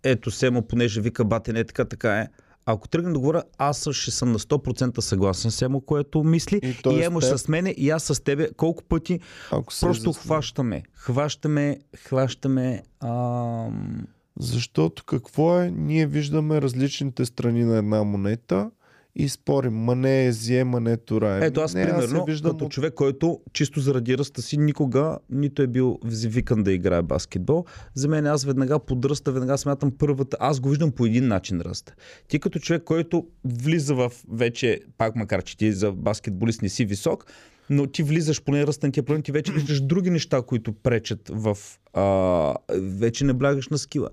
ето 0.04 0.32
Семо, 0.32 0.62
понеже 0.62 1.02
вика 1.02 1.26
бате, 1.26 1.54
не 1.54 1.64
така, 1.64 1.86
така 1.86 2.20
е. 2.20 2.28
Ако 2.66 2.88
тръгнем 2.88 3.14
да 3.14 3.20
говоря, 3.20 3.44
аз 3.58 3.90
ще 3.92 4.12
съм 4.12 4.32
на 4.32 4.40
100% 4.40 5.00
съгласен 5.00 5.52
с 5.52 5.56
Семо, 5.56 5.82
което 5.82 6.24
мисли. 6.24 6.60
И 6.64 6.70
И, 6.70 6.74
с 6.74 7.06
Емо 7.06 7.20
теб? 7.20 7.38
с 7.38 7.48
мене, 7.48 7.70
и 7.70 7.90
аз 7.90 8.04
с 8.04 8.24
тебе. 8.24 8.50
Колко 8.58 8.84
пъти 8.84 9.20
Ако 9.52 9.74
просто 9.80 10.14
хващаме. 10.14 10.84
Хващаме, 10.94 11.80
хващаме. 11.98 12.84
Ам... 13.04 14.08
Защото 14.40 15.04
какво 15.06 15.60
е? 15.60 15.72
Ние 15.72 16.08
виждаме 16.08 16.62
различните 16.62 17.26
страни 17.26 17.64
на 17.64 17.78
една 17.78 18.04
монета 18.04 18.72
и 19.16 19.30
спорим. 19.30 19.74
Ма 19.74 19.96
не 19.96 20.26
е 20.26 20.32
зе, 20.32 20.64
ма 20.64 20.80
не 20.80 20.92
е 20.92 20.98
тура. 20.98 21.30
е. 21.30 21.46
Ето 21.46 21.62
аз, 21.62 21.74
не, 21.74 21.86
примерно, 21.86 22.18
се 22.18 22.32
виждам 22.32 22.52
като 22.52 22.70
човек, 22.70 22.94
който 22.94 23.40
чисто 23.54 23.80
заради 23.80 24.18
ръста 24.18 24.42
си 24.42 24.58
никога 24.58 25.18
нито 25.30 25.62
е 25.62 25.68
бил 25.68 26.00
викан 26.06 26.64
да 26.64 26.72
играе 26.72 27.02
баскетбол, 27.02 27.66
за 27.94 28.08
мен 28.08 28.26
аз 28.26 28.44
веднага 28.46 28.80
под 28.80 29.06
ръста, 29.06 29.32
веднага 29.32 29.58
смятам 29.58 29.92
първата. 29.98 30.38
Аз 30.40 30.60
го 30.60 30.70
виждам 30.70 30.92
по 30.92 31.06
един 31.06 31.28
начин 31.28 31.62
ръста. 31.62 31.94
Ти 32.28 32.40
като 32.40 32.60
човек, 32.60 32.84
който 32.84 33.28
влиза 33.46 33.96
в 33.96 34.12
вече, 34.32 34.80
пак 34.98 35.16
макар 35.16 35.44
че 35.44 35.58
ти 35.58 35.72
за 35.72 35.92
баскетболист 35.92 36.62
не 36.62 36.70
си 36.70 36.86
висок, 36.86 37.26
но 37.70 37.88
ти 37.88 38.04
влизаш 38.04 38.44
поне 38.44 38.68
ръста 38.68 38.88
на 38.88 38.92
тия 38.92 39.04
проблем, 39.04 39.22
ти 39.22 39.32
вече 39.32 39.52
виждаш 39.52 39.82
други 39.82 40.10
неща, 40.10 40.42
които 40.42 40.74
пречат 40.74 41.30
в... 41.30 41.58
А, 41.94 42.56
вече 42.74 43.26
не 43.26 43.34
блягаш 43.34 43.70
на 43.70 43.78
скила. 43.78 44.10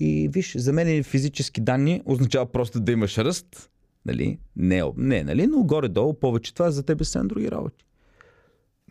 И 0.00 0.28
виж, 0.32 0.56
за 0.56 0.72
мен 0.72 1.02
физически 1.02 1.60
данни 1.60 2.02
означава 2.04 2.46
просто 2.46 2.80
да 2.80 2.92
имаш 2.92 3.18
ръст, 3.18 3.70
Нали? 4.06 4.38
Не, 4.56 4.82
не, 4.96 5.24
нали? 5.24 5.46
Но 5.46 5.64
горе-долу 5.64 6.14
повече 6.14 6.54
това 6.54 6.70
за 6.70 6.82
тебе 6.82 7.04
са 7.04 7.24
други 7.24 7.50
работи. 7.50 7.84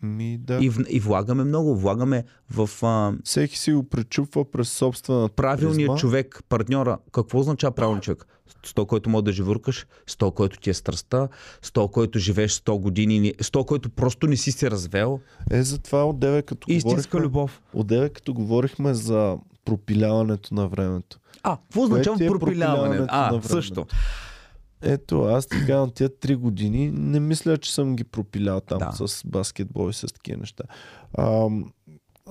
Ми, 0.01 0.38
да. 0.38 0.58
И, 0.58 0.69
в, 0.69 0.85
и 0.90 1.00
влагаме 1.00 1.43
много, 1.43 1.76
влагаме 1.76 2.24
в 2.50 2.69
а, 2.84 3.14
Всеки 3.24 3.58
си 3.58 3.74
го 3.74 3.84
пречупва 3.84 4.51
през 4.51 4.69
собствената 4.69 5.34
правилния 5.35 5.88
призма. 5.88 5.95
човек, 5.95 6.43
партньора. 6.50 6.98
Какво 7.11 7.40
означава 7.40 7.72
правилният 7.72 8.03
човек? 8.03 8.26
С 8.66 8.74
то, 8.74 8.85
който 8.85 9.09
може 9.09 9.24
да 9.24 9.32
живуркаш, 9.32 9.88
с 10.08 10.16
то, 10.16 10.32
който 10.32 10.59
ти 10.59 10.69
е 10.69 10.74
страстта, 10.74 11.27
с 11.61 11.72
то, 11.72 11.88
който 11.88 12.19
живееш 12.19 12.51
100 12.53 12.80
години, 12.80 13.34
с 13.42 13.51
то, 13.51 13.64
който 13.64 13.90
просто 13.90 14.27
не 14.27 14.38
си 14.38 14.51
се 14.51 14.72
развел. 14.72 15.19
Е, 15.51 15.64
затова 15.64 16.06
отдеве 16.06 16.42
като 16.42 16.72
Истинска 16.72 17.19
любов. 17.19 17.61
отдеве 17.74 18.09
като 18.09 18.34
говорихме 18.34 18.93
за 18.93 19.38
пропиляването 19.66 20.53
на 20.53 20.67
времето. 20.67 21.19
А, 21.43 21.58
какво 21.58 21.82
означава 21.84 22.16
е 22.16 22.27
пропиляване? 22.27 22.40
пропиляването 22.40 23.01
на 23.06 23.19
А, 23.19 23.30
времето? 23.30 23.48
също. 23.48 23.85
Ето, 24.81 25.22
аз 25.22 25.47
ти 25.47 25.57
казвам, 25.57 25.91
тия 25.91 26.19
три 26.19 26.35
години 26.35 26.91
не 26.91 27.19
мисля, 27.19 27.57
че 27.57 27.73
съм 27.73 27.95
ги 27.95 28.03
пропилял 28.03 28.61
там 28.61 28.77
Да. 28.80 29.07
с 29.07 29.23
баскетбол 29.25 29.89
и 29.89 29.93
с 29.93 30.14
такива 30.14 30.39
неща. 30.39 30.64
А, 31.14 31.47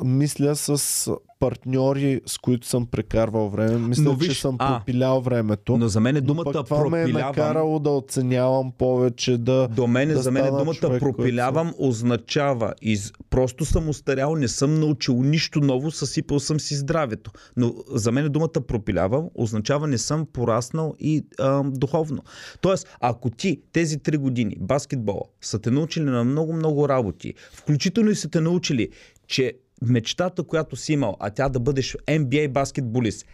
мисля 0.05 0.57
с 0.57 1.11
партньори, 1.41 2.21
с 2.27 2.39
които 2.39 2.67
съм 2.67 2.87
прекарвал 2.87 3.49
време. 3.49 3.79
Мисля, 3.79 4.03
Но 4.03 4.19
че 4.19 4.29
виж, 4.29 4.41
съм 4.41 4.57
а, 4.59 4.79
пропилял 4.79 5.21
времето. 5.21 5.77
Но 5.77 5.89
за 5.89 6.01
мен 6.01 6.17
е 6.17 6.21
но 6.21 6.27
думата 6.27 6.45
пък 6.45 6.67
това 6.67 6.89
ме 6.89 7.01
е 7.01 7.05
пропилявам. 7.05 7.37
накарало 7.37 7.79
да 7.79 7.91
оценявам 7.91 8.73
повече, 8.79 9.39
да... 9.39 9.69
До 9.69 9.87
мен, 9.87 10.09
да 10.09 10.23
за 10.23 10.31
мен 10.31 10.45
стана 10.45 10.59
думата 10.59 10.75
човек, 10.75 11.03
който 11.03 11.17
пропилявам 11.17 11.75
означава 11.79 12.75
из... 12.83 13.13
просто 13.31 13.65
съм 13.65 13.89
устарял, 13.89 14.37
не 14.37 14.49
съм 14.49 14.81
научил 14.81 15.15
нищо 15.15 15.61
ново, 15.61 15.91
съсипал 15.91 16.41
съм 16.41 16.61
си 16.61 16.75
здравето. 16.75 17.31
Но 17.57 17.75
за 17.89 18.13
мен 18.13 18.33
думата 18.33 18.61
пропилявам 18.69 19.29
означава 19.35 19.87
не 19.87 19.99
съм 19.99 20.27
пораснал 20.33 20.95
и 21.01 21.25
а, 21.39 21.63
духовно. 21.65 22.23
Тоест, 22.61 22.97
ако 23.01 23.31
ти 23.31 23.61
тези 23.73 23.99
три 23.99 24.17
години 24.17 24.57
баскетбол 24.61 25.23
са 25.41 25.59
те 25.59 25.71
научили 25.71 26.05
на 26.05 26.25
много-много 26.25 26.89
работи, 26.89 27.35
включително 27.53 28.11
и 28.11 28.15
са 28.15 28.29
те 28.29 28.41
научили, 28.41 28.89
че 29.27 29.53
мечтата, 29.83 30.43
която 30.43 30.77
си 30.77 30.93
имал, 30.93 31.17
а 31.21 31.31
тя 31.31 31.49
да 31.49 31.61
бъдеш 31.61 31.97
NBA 31.99 32.49
баскетболист, 32.49 33.27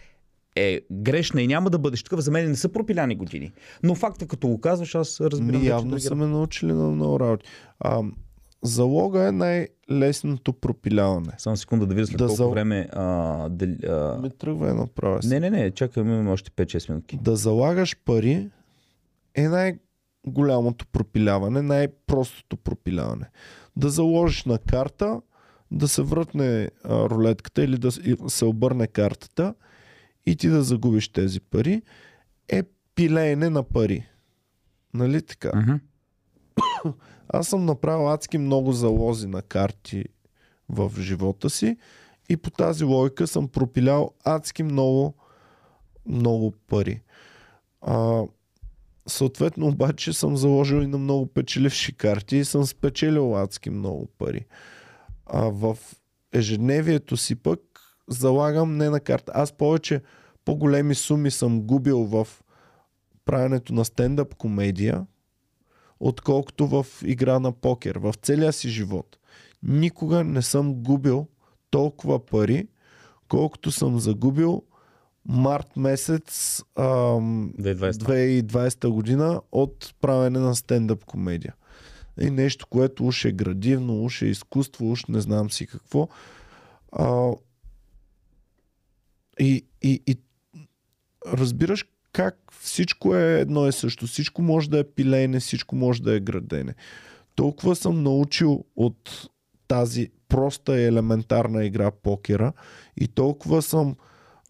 е 0.55 0.81
грешна 0.93 1.41
и 1.41 1.47
няма 1.47 1.69
да 1.69 1.79
бъдеш 1.79 2.03
такъв, 2.03 2.19
за 2.19 2.31
мен 2.31 2.49
не 2.49 2.55
са 2.55 2.69
пропиляни 2.69 3.15
години. 3.15 3.51
Но 3.83 3.95
факта, 3.95 4.27
като 4.27 4.47
го 4.47 4.61
казваш, 4.61 4.95
аз 4.95 5.21
разбирам. 5.21 5.61
Ми 5.61 5.67
явно 5.67 5.99
са 5.99 6.15
ме 6.15 6.27
научили 6.27 6.73
на 6.73 6.83
много 6.83 7.19
работи. 7.19 7.45
А, 7.79 8.01
залога 8.63 9.27
е 9.27 9.31
най-лесното 9.31 10.53
пропиляване. 10.53 11.31
Само 11.37 11.57
секунда 11.57 11.85
да 11.85 11.95
видя 11.95 12.07
след 12.07 12.17
Да 12.17 12.25
колко 12.25 12.37
зал- 12.37 12.51
време. 12.51 12.87
А, 12.91 13.49
дали, 13.49 13.77
а... 13.83 14.17
Ми 14.17 14.29
тръгва 14.29 14.69
едно 14.69 14.87
правя 14.87 15.19
Не, 15.23 15.39
не, 15.39 15.49
не, 15.49 15.71
чакай, 15.71 16.03
имаме 16.03 16.31
още 16.31 16.51
5-6 16.51 16.89
минутки. 16.89 17.19
да 17.21 17.35
залагаш 17.35 17.97
пари 18.05 18.49
е 19.35 19.47
най-голямото 19.47 20.85
пропиляване, 20.87 21.61
най-простото 21.61 22.57
пропиляване. 22.57 23.25
Да 23.75 23.89
заложиш 23.89 24.45
на 24.45 24.57
карта, 24.59 25.21
да 25.73 25.87
се 25.87 26.01
въртне 26.01 26.69
а, 26.83 27.09
рулетката 27.09 27.63
или 27.63 27.77
да 27.77 27.91
се 28.29 28.45
обърне 28.45 28.87
картата 28.87 29.53
и 30.25 30.35
ти 30.35 30.49
да 30.49 30.63
загубиш 30.63 31.09
тези 31.09 31.39
пари, 31.39 31.81
е 32.49 32.63
пилеене 32.95 33.49
на 33.49 33.63
пари. 33.63 34.05
Нали 34.93 35.21
така? 35.21 35.51
Мгм. 35.55 35.75
Аз 37.29 37.47
съм 37.47 37.65
направил 37.65 38.13
адски 38.13 38.37
много 38.37 38.71
залози 38.71 39.27
на 39.27 39.41
карти 39.41 40.05
в 40.69 40.91
живота 40.99 41.49
си 41.49 41.77
и 42.29 42.37
по 42.37 42.51
тази 42.51 42.83
логика 42.83 43.27
съм 43.27 43.47
пропилял 43.47 44.13
адски 44.23 44.63
много, 44.63 45.13
много 46.05 46.51
пари. 46.51 47.01
А, 47.81 48.23
съответно 49.07 49.67
обаче 49.67 50.13
съм 50.13 50.37
заложил 50.37 50.77
и 50.81 50.87
на 50.87 50.97
много 50.97 51.25
печеливши 51.25 51.93
карти 51.93 52.37
и 52.37 52.45
съм 52.45 52.65
спечелил 52.65 53.37
адски 53.37 53.69
много 53.69 54.05
пари. 54.05 54.45
А 55.25 55.41
в 55.41 55.77
ежедневието 56.33 57.17
си 57.17 57.35
пък 57.35 57.59
залагам 58.07 58.77
не 58.77 58.89
на 58.89 58.99
карта. 58.99 59.31
Аз 59.35 59.51
повече 59.51 60.01
по-големи 60.45 60.95
суми 60.95 61.31
съм 61.31 61.61
губил 61.61 62.03
в 62.03 62.27
правенето 63.25 63.73
на 63.73 63.85
стендъп 63.85 64.35
комедия, 64.35 65.05
отколкото 65.99 66.67
в 66.67 66.85
игра 67.03 67.39
на 67.39 67.51
покер. 67.51 67.95
В 67.95 68.13
целия 68.21 68.53
си 68.53 68.69
живот. 68.69 69.17
Никога 69.63 70.23
не 70.23 70.41
съм 70.41 70.73
губил 70.73 71.27
толкова 71.69 72.25
пари, 72.25 72.67
колкото 73.27 73.71
съм 73.71 73.99
загубил 73.99 74.63
март 75.25 75.77
месец 75.77 76.61
ам, 76.75 77.53
2020. 77.59 77.91
2020 77.91 78.87
година 78.89 79.41
от 79.51 79.95
правене 80.01 80.39
на 80.39 80.55
стендъп 80.55 81.05
комедия. 81.05 81.53
И 82.21 82.29
нещо, 82.29 82.67
което 82.67 83.05
уж 83.07 83.25
е 83.25 83.31
градивно, 83.31 84.03
уж 84.03 84.21
е 84.21 84.25
изкуство, 84.25 84.91
уж 84.91 85.05
не 85.05 85.21
знам 85.21 85.51
си 85.51 85.67
какво. 85.67 86.07
А, 86.91 87.31
и, 89.39 89.65
и, 89.81 90.01
и 90.07 90.17
разбираш 91.27 91.85
как 92.11 92.51
всичко 92.59 93.15
е 93.15 93.39
едно 93.39 93.67
и 93.67 93.71
също. 93.71 94.07
Всичко 94.07 94.41
може 94.41 94.69
да 94.69 94.79
е 94.79 94.83
пилеене, 94.83 95.39
всичко 95.39 95.75
може 95.75 96.03
да 96.03 96.15
е 96.15 96.19
градене. 96.19 96.75
Толкова 97.35 97.75
съм 97.75 98.03
научил 98.03 98.65
от 98.75 99.29
тази 99.67 100.09
проста 100.27 100.79
и 100.79 100.85
елементарна 100.85 101.65
игра 101.65 101.91
покера 101.91 102.53
и 102.97 103.07
толкова 103.07 103.61
съм 103.61 103.95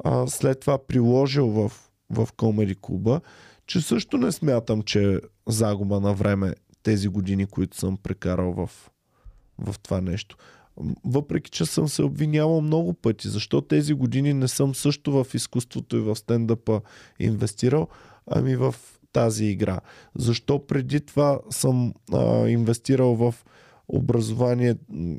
а, 0.03 0.27
след 0.27 0.59
това 0.59 0.77
приложил 0.88 1.48
в, 1.48 1.72
в 2.09 2.27
Комеди 2.38 2.75
клуба, 2.82 3.22
че 3.67 3.82
също 3.82 4.17
не 4.17 4.32
смятам, 4.32 4.82
че 4.82 5.14
е 5.14 5.19
загуба 5.48 6.00
на 6.00 6.14
време 6.14 6.53
тези 6.84 7.08
години, 7.08 7.45
които 7.45 7.78
съм 7.78 7.98
прекарал 7.98 8.53
в, 8.53 8.70
в 9.60 9.76
това 9.80 10.02
нещо. 10.02 10.38
Въпреки, 11.06 11.52
че 11.52 11.66
съм 11.66 11.88
се 11.88 12.03
обвинявал 12.03 12.62
много 12.62 12.94
пъти, 12.94 13.28
защо 13.28 13.62
тези 13.62 13.94
години 13.94 14.34
не 14.34 14.48
съм 14.48 14.76
също 14.76 15.24
в 15.24 15.34
изкуството 15.34 15.98
и 15.98 16.00
в 16.00 16.16
стендъпа 16.16 16.82
инвестирал, 17.20 17.88
ами 18.28 18.56
в 18.56 18.76
тази 19.12 19.45
игра. 19.45 19.80
Защо 20.16 20.68
преди 20.68 21.02
това 21.02 21.40
съм 21.50 21.94
а, 22.14 22.48
инвестирал 22.48 23.16
в 23.16 23.36
образование 23.88 24.76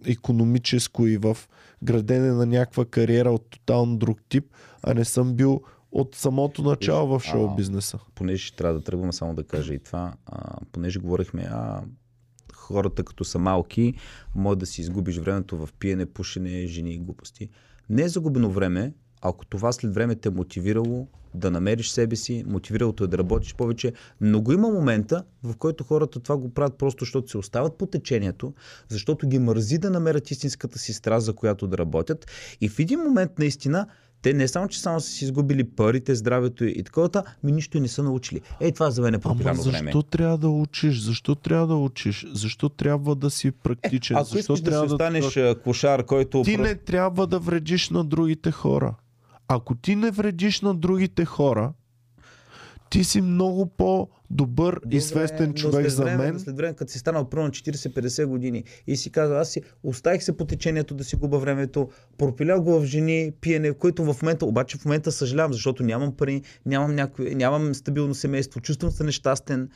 економическо 0.06 1.06
и 1.06 1.16
в 1.16 1.36
градене 1.82 2.32
на 2.32 2.46
някаква 2.46 2.84
кариера 2.84 3.30
от 3.30 3.50
тотално 3.50 3.96
друг 3.96 4.18
тип, 4.28 4.44
а 4.82 4.94
не 4.94 5.04
съм 5.04 5.34
бил 5.34 5.62
от 5.94 6.14
самото 6.14 6.62
начало 6.62 7.18
в 7.18 7.24
шоу 7.24 7.54
бизнеса. 7.56 7.98
Понеже 8.14 8.46
ще 8.46 8.56
трябва 8.56 8.78
да 8.78 8.84
тръгвам 8.84 9.12
само 9.12 9.34
да 9.34 9.44
кажа 9.44 9.74
и 9.74 9.78
това, 9.78 10.12
а, 10.26 10.56
понеже 10.72 10.98
говорихме, 10.98 11.42
а, 11.42 11.82
хората 12.54 13.04
като 13.04 13.24
са 13.24 13.38
малки, 13.38 13.94
може 14.34 14.58
да 14.58 14.66
си 14.66 14.80
изгубиш 14.80 15.18
времето 15.18 15.56
в 15.56 15.68
пиене, 15.78 16.06
пушене, 16.06 16.66
жени 16.66 16.94
и 16.94 16.98
глупости. 16.98 17.48
Не 17.90 18.02
е 18.02 18.08
загубено 18.08 18.50
време, 18.50 18.92
ако 19.20 19.46
това 19.46 19.72
след 19.72 19.94
време 19.94 20.14
те 20.14 20.28
е 20.28 20.32
мотивирало 20.32 21.08
да 21.34 21.50
намериш 21.50 21.88
себе 21.88 22.16
си, 22.16 22.44
мотивирало 22.46 22.92
те 22.92 23.06
да 23.06 23.18
работиш 23.18 23.54
повече. 23.54 23.92
Но 24.20 24.40
го 24.40 24.52
има 24.52 24.68
момента, 24.68 25.24
в 25.42 25.56
който 25.56 25.84
хората 25.84 26.20
това 26.20 26.36
го 26.36 26.54
правят 26.54 26.78
просто, 26.78 27.04
защото 27.04 27.30
се 27.30 27.38
остават 27.38 27.78
по 27.78 27.86
течението, 27.86 28.54
защото 28.88 29.28
ги 29.28 29.38
мързи 29.38 29.78
да 29.78 29.90
намерят 29.90 30.30
истинската 30.30 30.78
си 30.78 30.92
страст, 30.92 31.26
за 31.26 31.32
която 31.32 31.66
да 31.66 31.78
работят. 31.78 32.30
И 32.60 32.68
в 32.68 32.78
един 32.78 33.00
момент 33.00 33.38
наистина 33.38 33.86
те 34.24 34.32
не 34.32 34.48
само, 34.48 34.68
че 34.68 34.80
само 34.80 35.00
са 35.00 35.10
си 35.10 35.24
изгубили 35.24 35.64
парите, 35.64 36.14
здравето 36.14 36.64
и 36.64 36.82
такова, 36.82 37.22
ми 37.42 37.52
нищо 37.52 37.80
не 37.80 37.88
са 37.88 38.02
научили. 38.02 38.40
Ей, 38.60 38.72
това 38.72 38.90
за 38.90 39.02
мен 39.02 39.14
е 39.14 39.18
пропиляно 39.18 39.62
защо 39.62 39.70
време. 39.70 39.92
трябва 40.10 40.38
да 40.38 40.48
учиш? 40.48 41.00
Защо 41.00 41.34
трябва 41.34 41.66
да 41.66 41.74
учиш? 41.74 42.26
Защо 42.32 42.68
трябва 42.68 43.14
да 43.14 43.30
си 43.30 43.50
практичен? 43.50 44.16
Ако 44.16 44.24
защо 44.24 44.38
искаш 44.38 44.60
да 44.60 44.70
си 44.70 44.72
трябва 44.72 44.94
останеш 44.94 45.36
а, 45.36 45.54
клошар, 45.64 46.04
който... 46.04 46.42
Ти 46.42 46.56
не 46.56 46.74
трябва 46.74 47.26
да 47.26 47.38
вредиш 47.38 47.90
на 47.90 48.04
другите 48.04 48.50
хора. 48.50 48.94
ако 49.48 49.74
ти 49.74 49.96
не 49.96 50.10
вредиш 50.10 50.60
на 50.60 50.74
другите 50.74 51.24
хора, 51.24 51.72
ти 52.90 53.04
си 53.04 53.20
много 53.20 53.66
по-добър 54.28 54.80
и 54.90 55.00
свестен 55.00 55.54
човек 55.54 55.88
за 55.88 56.04
време, 56.04 56.24
мен. 56.24 56.40
След 56.40 56.56
време, 56.56 56.74
като 56.74 56.92
си 56.92 56.98
станал 56.98 57.28
на 57.32 57.50
40-50 57.50 58.26
години 58.26 58.64
и 58.86 58.96
си 58.96 59.10
казал, 59.10 59.38
аз 59.38 59.48
си 59.48 59.62
оставих 59.82 60.22
се 60.22 60.36
по 60.36 60.44
течението 60.44 60.94
да 60.94 61.04
си 61.04 61.16
губа 61.16 61.38
времето, 61.38 61.88
пропилял 62.18 62.62
го 62.62 62.80
в 62.80 62.84
жени, 62.84 63.32
пиене, 63.40 63.72
което 63.72 64.12
в 64.12 64.22
момента, 64.22 64.46
обаче 64.46 64.78
в 64.78 64.84
момента 64.84 65.12
съжалявам, 65.12 65.52
защото 65.52 65.82
нямам 65.82 66.16
пари, 66.16 66.42
нямам, 66.66 66.94
някой, 66.94 67.34
нямам 67.34 67.74
стабилно 67.74 68.14
семейство, 68.14 68.60
чувствам 68.60 68.90
се 68.90 69.04
нещастен. 69.04 69.68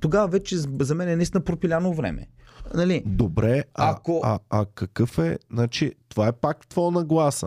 Тогава 0.00 0.28
вече 0.28 0.56
за 0.80 0.94
мен 0.94 1.08
е 1.08 1.16
наистина 1.16 1.40
пропиляно 1.40 1.94
време. 1.94 2.26
Нали? 2.74 3.02
Добре, 3.06 3.64
а, 3.74 3.90
Ако- 3.90 4.20
а, 4.24 4.38
а 4.50 4.66
какъв 4.74 5.18
е? 5.18 5.38
Значи, 5.52 5.92
това 6.08 6.28
е 6.28 6.32
пак 6.32 6.66
твоя 6.66 6.90
нагласа. 6.90 7.46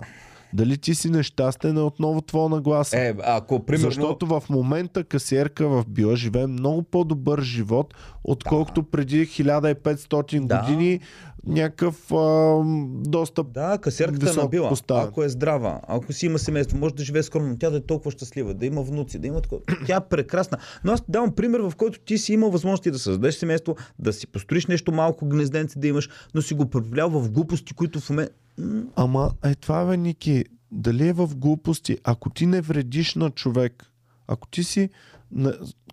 Дали 0.53 0.77
ти 0.77 0.95
си 0.95 1.09
нещастен 1.09 1.77
е 1.77 1.81
отново 1.81 2.21
твоя 2.21 2.49
нагласа. 2.49 2.97
Е, 2.99 3.13
ако 3.23 3.65
примерно... 3.65 3.91
Защото 3.91 4.25
в 4.25 4.43
момента 4.49 5.03
касиерка 5.03 5.67
в 5.67 5.85
Била 5.87 6.15
живее 6.15 6.47
много 6.47 6.83
по-добър 6.83 7.41
живот, 7.41 7.93
отколкото 8.23 8.83
преди 8.83 9.27
1500 9.27 10.45
Да. 10.47 10.59
години 10.59 10.99
някакъв 11.47 12.11
а, 12.11 12.61
доста 13.05 13.43
Да, 13.43 13.77
касиерката 13.77 14.29
е 14.29 14.33
набила. 14.33 14.69
поставен. 14.69 15.07
Ако 15.07 15.23
е 15.23 15.29
здрава, 15.29 15.81
ако 15.87 16.13
си 16.13 16.25
има 16.25 16.39
семейство, 16.39 16.77
може 16.77 16.95
да 16.95 17.03
живее 17.03 17.23
скромно, 17.23 17.57
тя 17.57 17.69
да 17.69 17.77
е 17.77 17.81
толкова 17.81 18.11
щастлива, 18.11 18.53
да 18.53 18.65
има 18.65 18.81
внуци, 18.81 19.19
да 19.19 19.27
има 19.27 19.41
такова. 19.41 19.61
Тя 19.87 19.97
е 19.97 20.07
прекрасна. 20.09 20.57
Но 20.83 20.91
аз 20.91 21.03
давам 21.09 21.35
пример, 21.35 21.59
в 21.59 21.73
който 21.77 21.99
ти 21.99 22.17
си 22.17 22.33
имал 22.33 22.51
възможности 22.51 22.91
да 22.91 22.99
създадеш 22.99 23.35
семейство, 23.35 23.75
да 23.99 24.13
си 24.13 24.27
построиш 24.27 24.67
нещо 24.67 24.91
малко 24.91 25.25
гнезденце 25.25 25.79
да 25.79 25.87
имаш, 25.87 26.09
но 26.33 26.41
си 26.41 26.53
го 26.53 26.69
преплял 26.69 27.09
в 27.09 27.31
глупости, 27.31 27.73
които 27.73 27.99
в 27.99 28.09
момента... 28.09 28.33
Ама 28.95 29.31
е 29.45 29.55
това 29.55 29.85
бе, 29.85 29.97
Ники, 29.97 30.45
дали 30.71 31.07
е 31.07 31.13
в 31.13 31.29
глупости, 31.35 31.97
ако 32.03 32.29
ти 32.29 32.45
не 32.45 32.61
вредиш 32.61 33.15
на 33.15 33.29
човек, 33.29 33.83
ако 34.27 34.47
ти 34.47 34.63
си, 34.63 34.89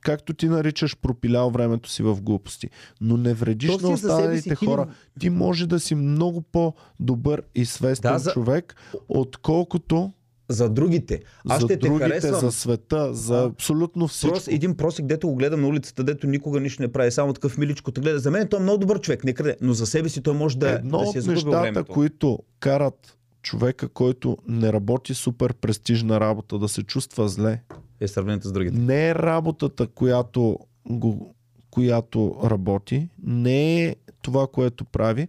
както 0.01 0.35
ти 0.35 0.49
наричаш, 0.49 0.97
пропилял 0.97 1.51
времето 1.51 1.91
си 1.91 2.02
в 2.02 2.23
глупости, 2.23 2.69
но 3.01 3.17
не 3.17 3.35
вредиш 3.35 3.78
на 3.78 3.89
останалите 3.89 4.55
хора, 4.55 4.86
ти 5.20 5.31
може 5.31 5.67
да 5.67 5.81
си 5.81 5.94
много 5.94 6.43
по-добър 6.43 7.43
и 7.55 7.65
свестен 7.65 8.12
Да, 8.12 8.19
за- 8.19 8.33
човек, 8.33 8.75
отколкото 9.09 10.12
За 10.49 10.70
другите. 10.70 11.20
Аз 11.49 11.60
за 11.60 11.67
ще 11.67 11.78
те 11.78 11.86
другите, 11.86 12.05
харесвам. 12.05 12.41
за 12.41 12.52
света, 12.52 13.15
за 13.15 13.44
абсолютно 13.44 14.09
всичко. 14.09 14.35
Прос, 14.35 14.49
един 14.49 14.75
просик, 14.75 15.07
дето 15.07 15.28
го 15.28 15.36
гледам 15.36 15.60
на 15.60 15.69
улицата, 15.69 16.05
дето 16.05 16.27
никога 16.27 16.60
нищо 16.60 16.83
не 16.83 16.93
прави, 16.93 17.10
само 17.10 17.33
такъв 17.33 17.59
миличко 17.59 17.91
те 17.91 18.01
гледа. 18.01 18.19
За 18.19 18.31
мен 18.31 18.49
той 18.49 18.59
е 18.59 18.62
много 18.62 18.78
добър 18.78 19.01
човек, 19.01 19.25
не 19.25 19.33
краде, 19.33 19.57
но 19.60 19.73
за 19.73 19.86
себе 19.86 20.09
си 20.09 20.23
той 20.23 20.35
може 20.35 20.59
да, 20.59 20.70
Едно 20.70 20.99
да 20.99 21.07
си 21.07 21.19
е 21.19 21.33
нещата, 21.33 21.60
времето. 21.60 21.93
които 21.93 22.39
карат 22.60 23.17
човека, 23.43 23.89
който 23.89 24.36
не 24.49 24.73
работи 24.73 25.15
супер 25.15 25.55
престижна 25.55 26.20
работа, 26.20 26.59
да 26.59 26.69
се 26.69 26.83
чувства 26.83 27.28
зле, 27.28 27.62
Е 28.01 28.09
сравнението 28.09 28.49
с 28.49 28.53
другите. 28.53 28.79
не 28.79 29.09
е 29.09 29.15
работата, 29.15 29.87
която, 29.87 30.59
го, 30.87 31.35
която 31.70 32.37
работи, 32.45 33.09
не 33.23 33.85
е 33.85 33.97
това, 34.23 34.47
което 34.47 34.85
прави, 34.85 35.29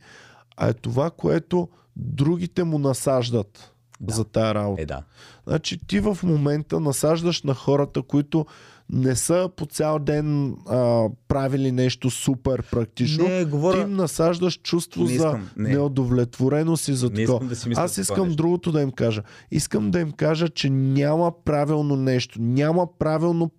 а 0.58 0.68
е 0.68 0.74
това, 0.74 1.10
което 1.10 1.70
другите 1.96 2.64
му 2.64 2.80
насаждат 2.80 3.74
Да. 4.00 4.14
за 4.14 4.24
тая 4.26 4.56
работа. 4.56 4.82
Е, 4.82 4.86
да. 4.86 5.04
Значи 5.48 5.80
ти 5.88 6.00
в 6.00 6.18
момента 6.24 6.80
насаждаш 6.80 7.44
на 7.44 7.54
хората, 7.54 8.02
които 8.02 8.46
не 8.92 9.16
са 9.16 9.50
по 9.56 9.66
цял 9.66 10.00
ден 10.00 10.56
а, 10.70 11.04
правили 11.28 11.72
нещо 11.72 12.10
супер 12.10 12.64
практично. 12.72 13.24
Не, 13.24 13.40
Ти 13.40 13.46
говоря... 13.46 13.82
им 13.82 13.94
насаждаш 13.94 14.58
чувство 14.58 15.02
Не 15.02 15.08
за 15.08 15.14
искам, 15.16 15.50
не. 15.58 15.70
неудовлетвореност 15.70 16.88
и 16.88 16.94
за 16.94 17.10
Не 17.10 17.26
такова. 17.26 17.46
да 17.46 17.56
си 17.56 17.70
Аз 17.70 17.96
за 17.96 18.02
това 18.02 18.02
искам 18.04 18.28
нещо. 18.28 18.36
другото 18.38 18.72
да 18.72 18.82
им 18.82 18.92
кажа. 18.92 19.24
Искам 19.52 19.92
да 19.92 20.00
им 20.00 20.12
кажа, 20.12 20.50
че 20.50 20.70
няма 20.70 21.32
правилно 21.46 21.96
нещо, 21.96 22.42
няма 22.42 22.88
правилно 23.00 23.52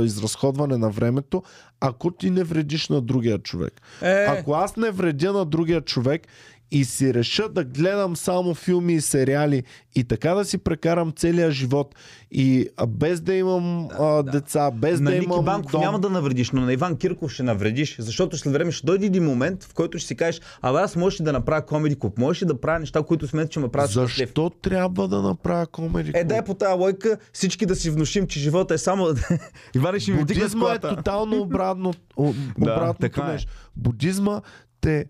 изразходване 0.00 0.76
на 0.76 0.90
времето, 0.90 1.42
ако 1.80 2.10
ти 2.10 2.30
не 2.30 2.44
вредиш 2.44 2.88
на 2.88 3.00
другия 3.00 3.38
човек. 3.38 3.80
Е, 4.02 4.24
Ако 4.28 4.52
аз 4.52 4.76
не 4.76 4.90
вредя 4.90 5.32
на 5.32 5.44
другия 5.44 5.80
човек 5.80 6.22
и 6.70 6.84
си 6.84 7.14
реша 7.14 7.48
да 7.48 7.64
гледам 7.64 8.16
само 8.16 8.54
филми 8.54 8.94
и 8.94 9.00
сериали 9.00 9.62
и 9.94 10.04
така 10.04 10.34
да 10.34 10.44
си 10.44 10.58
прекарам 10.58 11.12
целия 11.16 11.50
живот 11.50 11.94
и 12.30 12.68
а, 12.76 12.86
без 12.86 13.20
да 13.20 13.34
имам 13.34 13.88
а, 13.98 14.22
деца, 14.22 14.70
без 14.70 15.00
на 15.00 15.10
да 15.10 15.16
Ники 15.16 15.24
имам 15.24 15.44
Банков 15.44 15.72
дом, 15.72 15.80
няма 15.80 15.98
да 16.00 16.10
навредиш, 16.10 16.50
но 16.50 16.60
на 16.60 16.72
Иван 16.72 16.96
Кирков 16.96 17.32
ще 17.32 17.42
навредиш, 17.42 17.96
защото 17.98 18.36
след 18.36 18.52
време 18.52 18.72
ще 18.72 18.86
дойде 18.86 19.06
един 19.06 19.24
момент, 19.24 19.64
в 19.64 19.74
който 19.74 19.98
ще 19.98 20.08
си 20.08 20.16
кажеш, 20.16 20.40
абе 20.62 20.78
аз 20.78 20.96
можеш 20.96 21.20
да 21.20 21.32
направя 21.32 21.66
комеди 21.66 21.98
клуб, 21.98 22.18
можеш 22.18 22.44
да 22.44 22.60
правя 22.60 22.78
неща, 22.78 23.02
които 23.02 23.28
смятат, 23.28 23.50
че 23.50 23.60
ме 23.60 23.68
правят 23.68 23.90
щастлив. 23.90 24.28
защо 24.28 24.50
трябва 24.50 25.08
да 25.08 25.22
направя 25.22 25.66
комеди? 25.66 26.12
Е, 26.14 26.24
дай 26.24 26.44
по 26.44 26.54
тази 26.54 26.78
лойка 26.78 27.18
всички 27.32 27.66
да 27.66 27.76
си 27.76 27.90
внушим, 27.90 28.26
че 28.26 28.40
живота 28.40 28.74
е 28.74 28.78
само... 28.78 29.08
Иван 29.74 30.00
ще 30.00 30.12
ми 30.12 30.18
Будизма 30.18 30.74
е 30.74 30.78
тотално 30.78 31.40
обратно, 31.40 31.94
о, 32.16 32.34
обратното 32.60 33.00
така 33.00 33.22
е. 33.22 33.32
нещо. 33.32 33.52
Будизма 33.76 34.40
те, 34.80 35.04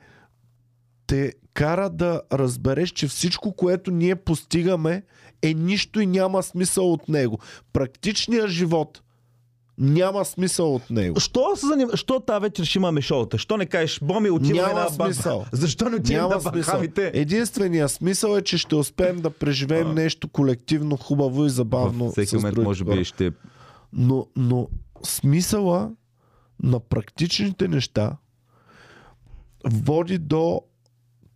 те 1.06 1.32
кара 1.56 1.90
да 1.90 2.22
разбереш, 2.32 2.90
че 2.90 3.08
всичко, 3.08 3.52
което 3.52 3.90
ние 3.90 4.16
постигаме, 4.16 5.02
е 5.42 5.54
нищо 5.54 6.00
и 6.00 6.06
няма 6.06 6.42
смисъл 6.42 6.92
от 6.92 7.08
него. 7.08 7.38
Практичният 7.72 8.48
живот 8.48 9.02
няма 9.78 10.24
смисъл 10.24 10.74
от 10.74 10.90
него. 10.90 11.20
Що 11.20 11.56
се 11.56 11.66
заним... 11.66 11.88
Що 11.94 12.20
тази 12.20 12.40
вечер 12.40 12.64
ще 12.64 12.78
имаме 12.78 13.00
шоута? 13.00 13.38
Що 13.38 13.56
не 13.56 13.66
кажеш, 13.66 14.00
Боми, 14.02 14.30
отиваме 14.30 14.68
Няма 14.68 14.80
на 14.80 14.88
смисъл. 14.88 15.44
Защо 15.52 15.88
не 15.88 15.96
отиваме 15.96 16.34
на. 16.44 16.50
Бахамите? 16.50 17.10
Единственият 17.14 17.90
смисъл 17.90 18.36
е, 18.36 18.42
че 18.42 18.58
ще 18.58 18.74
успеем 18.74 19.20
да 19.20 19.30
преживеем 19.30 19.94
нещо 19.94 20.28
колективно, 20.28 20.96
хубаво 20.96 21.46
и 21.46 21.50
забавно. 21.50 22.04
Във 22.04 22.12
всеки 22.12 22.36
момент, 22.36 22.56
може 22.56 22.84
би, 22.84 23.04
ще... 23.04 23.32
Но, 23.92 24.26
но 24.36 24.68
смисъла 25.02 25.90
на 26.62 26.80
практичните 26.80 27.68
неща 27.68 28.16
води 29.64 30.18
до 30.18 30.62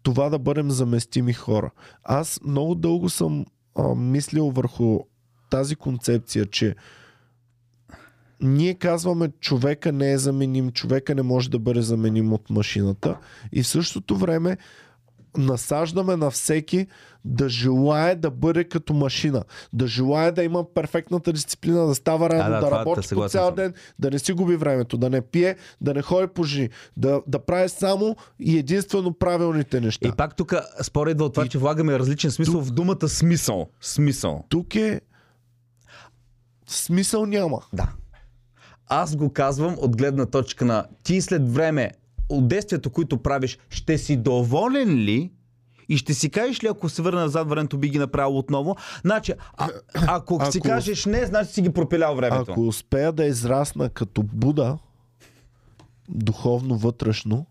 това 0.03 0.29
да 0.29 0.39
бъдем 0.39 0.70
заместими 0.70 1.33
хора. 1.33 1.70
Аз 2.05 2.41
много 2.45 2.75
дълго 2.75 3.09
съм 3.09 3.47
а, 3.79 3.95
мислил 3.95 4.51
върху 4.51 5.01
тази 5.51 5.77
концепция, 5.77 6.47
че 6.47 6.77
ние 8.43 8.75
казваме 8.75 9.29
човека 9.41 9.93
не 9.93 10.12
е 10.12 10.19
заменим, 10.19 10.70
човека 10.70 11.15
не 11.15 11.23
може 11.23 11.51
да 11.51 11.59
бъде 11.59 11.83
заменим 11.83 12.33
от 12.33 12.51
машината 12.51 13.19
и 13.53 13.62
в 13.62 13.67
същото 13.67 14.17
време 14.17 14.57
насаждаме 15.36 16.17
на 16.17 16.31
всеки 16.31 16.86
да 17.25 17.49
желае 17.49 18.15
да 18.15 18.31
бъде 18.31 18.65
като 18.65 18.94
машина, 18.94 19.44
да 19.73 19.86
желае 19.86 20.33
да 20.33 20.44
има 20.44 20.75
перфектната 20.75 21.33
дисциплина, 21.33 21.86
да 21.86 21.94
става 21.94 22.31
рано, 22.31 22.44
да, 22.44 22.50
да, 22.50 22.67
това- 22.67 22.78
работи 22.78 23.09
по 23.15 23.28
цял 23.28 23.52
ден, 23.52 23.75
да 23.99 24.10
не 24.10 24.18
си 24.18 24.33
губи 24.33 24.57
времето, 24.57 24.97
да 24.97 25.10
не 25.10 25.20
пие, 25.20 25.57
да 25.81 25.94
не 25.94 26.02
ходи 26.02 26.26
по 26.26 26.44
жени, 26.44 26.68
да, 26.97 27.23
да 27.26 27.39
прави 27.39 27.68
само 27.68 28.17
и 28.41 28.59
единствено 28.59 29.12
правилните 29.12 29.81
неща. 29.81 30.09
И 30.09 30.12
пак 30.12 30.36
тук 30.36 30.55
според 30.83 31.15
идва 31.15 31.25
от 31.25 31.34
това, 31.34 31.47
че 31.47 31.59
влагаме 31.59 31.99
различен 31.99 32.31
смисъл 32.31 32.60
в 32.60 32.70
думата 32.70 33.09
смисъл. 33.09 33.68
Смисъл. 33.81 34.44
Тук 34.49 34.75
е 34.75 35.00
смисъл 36.67 37.26
няма. 37.26 37.59
Да. 37.73 37.89
Аз 38.86 39.17
го 39.17 39.33
казвам 39.33 39.76
от 39.78 39.97
гледна 39.97 40.26
точка 40.26 40.65
на 40.65 40.86
ти 41.02 41.20
след 41.20 41.52
време 41.52 41.91
от 42.31 42.49
действията, 42.49 42.91
които 42.91 43.23
правиш, 43.23 43.59
ще 43.68 43.99
си 43.99 44.17
доволен 44.17 44.97
ли? 44.97 45.31
И 45.89 45.97
ще 45.97 46.15
си 46.15 46.31
кажеш 46.31 46.65
ли, 46.65 46.68
ако 46.68 46.89
се 46.89 47.02
върна 47.02 47.20
назад 47.20 47.49
времето, 47.49 47.78
би 47.78 47.89
ги 47.89 47.99
направил 47.99 48.39
отново? 48.39 48.76
Значи, 49.05 49.33
а, 49.57 49.68
ако, 50.07 50.34
ако 50.41 50.52
си 50.52 50.60
кажеш 50.60 51.07
не, 51.07 51.26
значи 51.26 51.52
си 51.52 51.62
ги 51.62 51.70
пропилял 51.70 52.17
времето. 52.17 52.52
Ако 52.52 52.67
успея 52.67 53.12
да 53.12 53.25
израсна 53.25 53.89
като 53.89 54.23
Буда, 54.23 54.78
духовно 56.09 56.76
вътрешно, 56.76 57.47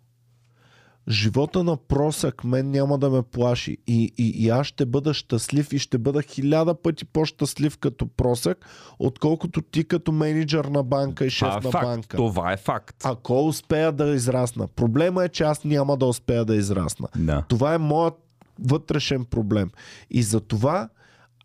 живота 1.09 1.63
на 1.63 1.77
просък 1.77 2.43
мен 2.43 2.71
няма 2.71 2.97
да 2.97 3.09
ме 3.09 3.21
плаши. 3.21 3.77
И, 3.87 4.13
и, 4.17 4.29
и 4.29 4.49
аз 4.49 4.67
ще 4.67 4.85
бъда 4.85 5.13
щастлив 5.13 5.73
и 5.73 5.79
ще 5.79 5.97
бъда 5.97 6.21
хиляда 6.21 6.75
пъти 6.81 7.05
по-щастлив 7.05 7.77
като 7.77 8.07
просък, 8.07 8.65
отколкото 8.99 9.61
ти 9.61 9.83
като 9.83 10.11
менеджер 10.11 10.65
на 10.65 10.83
банка 10.83 11.25
и 11.25 11.29
шеф 11.29 11.47
Това 11.47 11.57
е 11.57 11.61
на 11.63 11.71
факт. 11.71 11.85
банка. 11.85 12.17
Това 12.17 12.53
е 12.53 12.57
факт. 12.57 12.95
Ако 13.03 13.47
успея 13.47 13.91
да 13.91 14.07
израсна. 14.09 14.67
Проблема 14.67 15.23
е, 15.23 15.29
че 15.29 15.43
аз 15.43 15.63
няма 15.63 15.97
да 15.97 16.05
успея 16.05 16.45
да 16.45 16.55
израсна. 16.55 17.07
Да. 17.15 17.43
Това 17.47 17.73
е 17.73 17.77
моят 17.77 18.13
вътрешен 18.59 19.25
проблем. 19.25 19.71
И 20.09 20.23
за 20.23 20.39
това 20.39 20.89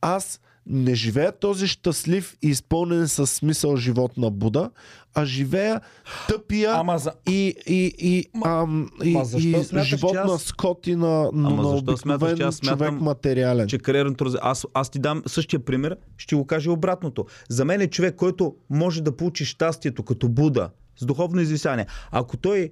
аз 0.00 0.40
не 0.66 0.94
живея 0.94 1.32
този 1.32 1.68
щастлив 1.68 2.36
и 2.42 2.48
изпълнен 2.48 3.08
с 3.08 3.26
смисъл 3.26 3.76
живот 3.76 4.16
на 4.16 4.30
Буда, 4.30 4.70
а 5.14 5.24
живея 5.24 5.80
тъпия 6.28 6.72
Ама 6.72 6.98
за... 6.98 7.12
и, 7.28 7.54
и, 7.66 7.94
и, 7.98 8.24
ам, 8.44 8.90
и, 9.04 9.12
ма 9.12 9.24
защо 9.24 9.48
и 9.48 9.64
смяташ, 9.64 9.88
живот 9.88 10.16
аз- 10.16 10.30
на 10.30 10.38
скот 10.38 10.86
и 10.86 10.96
на, 10.96 11.06
на, 11.06 11.48
Ама 11.48 11.62
на 11.62 11.68
защо 11.68 11.96
смяташ, 11.96 12.36
че 12.36 12.42
аз 12.42 12.54
смятам, 12.56 12.78
човек 12.78 13.02
материален. 13.02 13.68
че 13.68 13.78
кариерното 13.78 14.24
развитие... 14.24 14.48
Аз, 14.48 14.66
аз 14.74 14.90
ти 14.90 14.98
дам 14.98 15.22
същия 15.26 15.60
пример, 15.60 15.96
ще 16.16 16.36
го 16.36 16.46
кажа 16.46 16.70
и 16.70 16.72
обратното. 16.72 17.26
За 17.48 17.64
мен 17.64 17.80
е 17.80 17.86
човек, 17.86 18.16
който 18.16 18.54
може 18.70 19.02
да 19.02 19.16
получи 19.16 19.44
щастието 19.44 20.02
като 20.02 20.28
Буда, 20.28 20.70
с 20.96 21.06
духовно 21.06 21.40
извисание. 21.40 21.86
Ако 22.10 22.36
той 22.36 22.70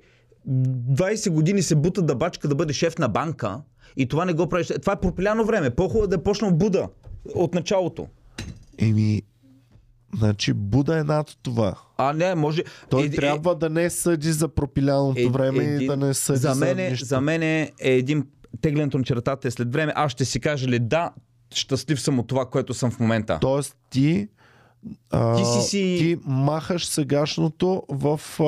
20 0.49 1.31
години 1.31 1.63
се 1.63 1.75
бута 1.75 2.03
да 2.03 2.15
бачка 2.15 2.49
да 2.49 2.55
бъде 2.55 2.73
шеф 2.73 2.99
на 2.99 3.09
банка 3.09 3.61
и 3.97 4.09
това 4.09 4.25
не 4.25 4.33
го 4.33 4.49
прави, 4.49 4.65
това 4.81 4.93
е 4.93 5.01
пропиляно 5.01 5.45
време. 5.45 5.71
По-хубаво 5.71 6.05
е 6.05 6.09
да 6.09 6.15
е 6.15 6.23
почнал 6.23 6.51
Буда. 6.51 6.89
От 7.27 7.55
началото. 7.55 8.07
Еми, 8.79 9.23
значи 10.15 10.53
Буда 10.53 10.99
е 10.99 11.05
над 11.05 11.37
това. 11.43 11.75
А 11.97 12.13
не, 12.13 12.35
може... 12.35 12.65
Той 12.91 13.03
Е, 13.03 13.07
е, 13.07 13.11
трябва 13.11 13.55
да 13.55 13.71
не 13.71 13.91
съди 13.91 14.33
за 14.33 14.49
пропиляното 14.49 15.21
е- 15.21 15.29
време 15.29 15.65
и 15.65 15.67
един- 15.67 15.87
да 15.87 15.97
не 15.97 16.15
съди 16.15 16.39
за 16.39 16.53
за, 16.53 16.65
мен, 16.67 16.91
нищо. 16.91 17.07
за 17.07 17.21
мен 17.21 17.43
е 17.43 17.73
един 17.81 18.27
теглянето 18.61 18.99
на 18.99 19.05
чертата 19.05 19.49
е 19.49 19.51
след 19.51 19.73
време. 19.73 19.93
Аз 19.97 20.13
ще 20.13 20.25
си 20.25 20.41
кажа 20.41 20.69
ли 20.69 20.79
да, 20.79 21.11
щастлив 21.51 22.01
съм 22.01 22.19
от 22.19 22.27
това, 22.27 22.47
което 22.47 22.75
съм 22.75 22.91
в 22.91 23.01
момента. 23.01 23.39
Тоест 23.41 23.77
ти, 23.91 24.29
а, 25.11 25.37
Ти 25.37 25.45
си 25.45 25.61
си- 25.61 25.97
ти 25.99 26.19
махаш 26.25 26.87
сегашното 26.87 27.83
в, 27.89 28.21
а, 28.41 28.45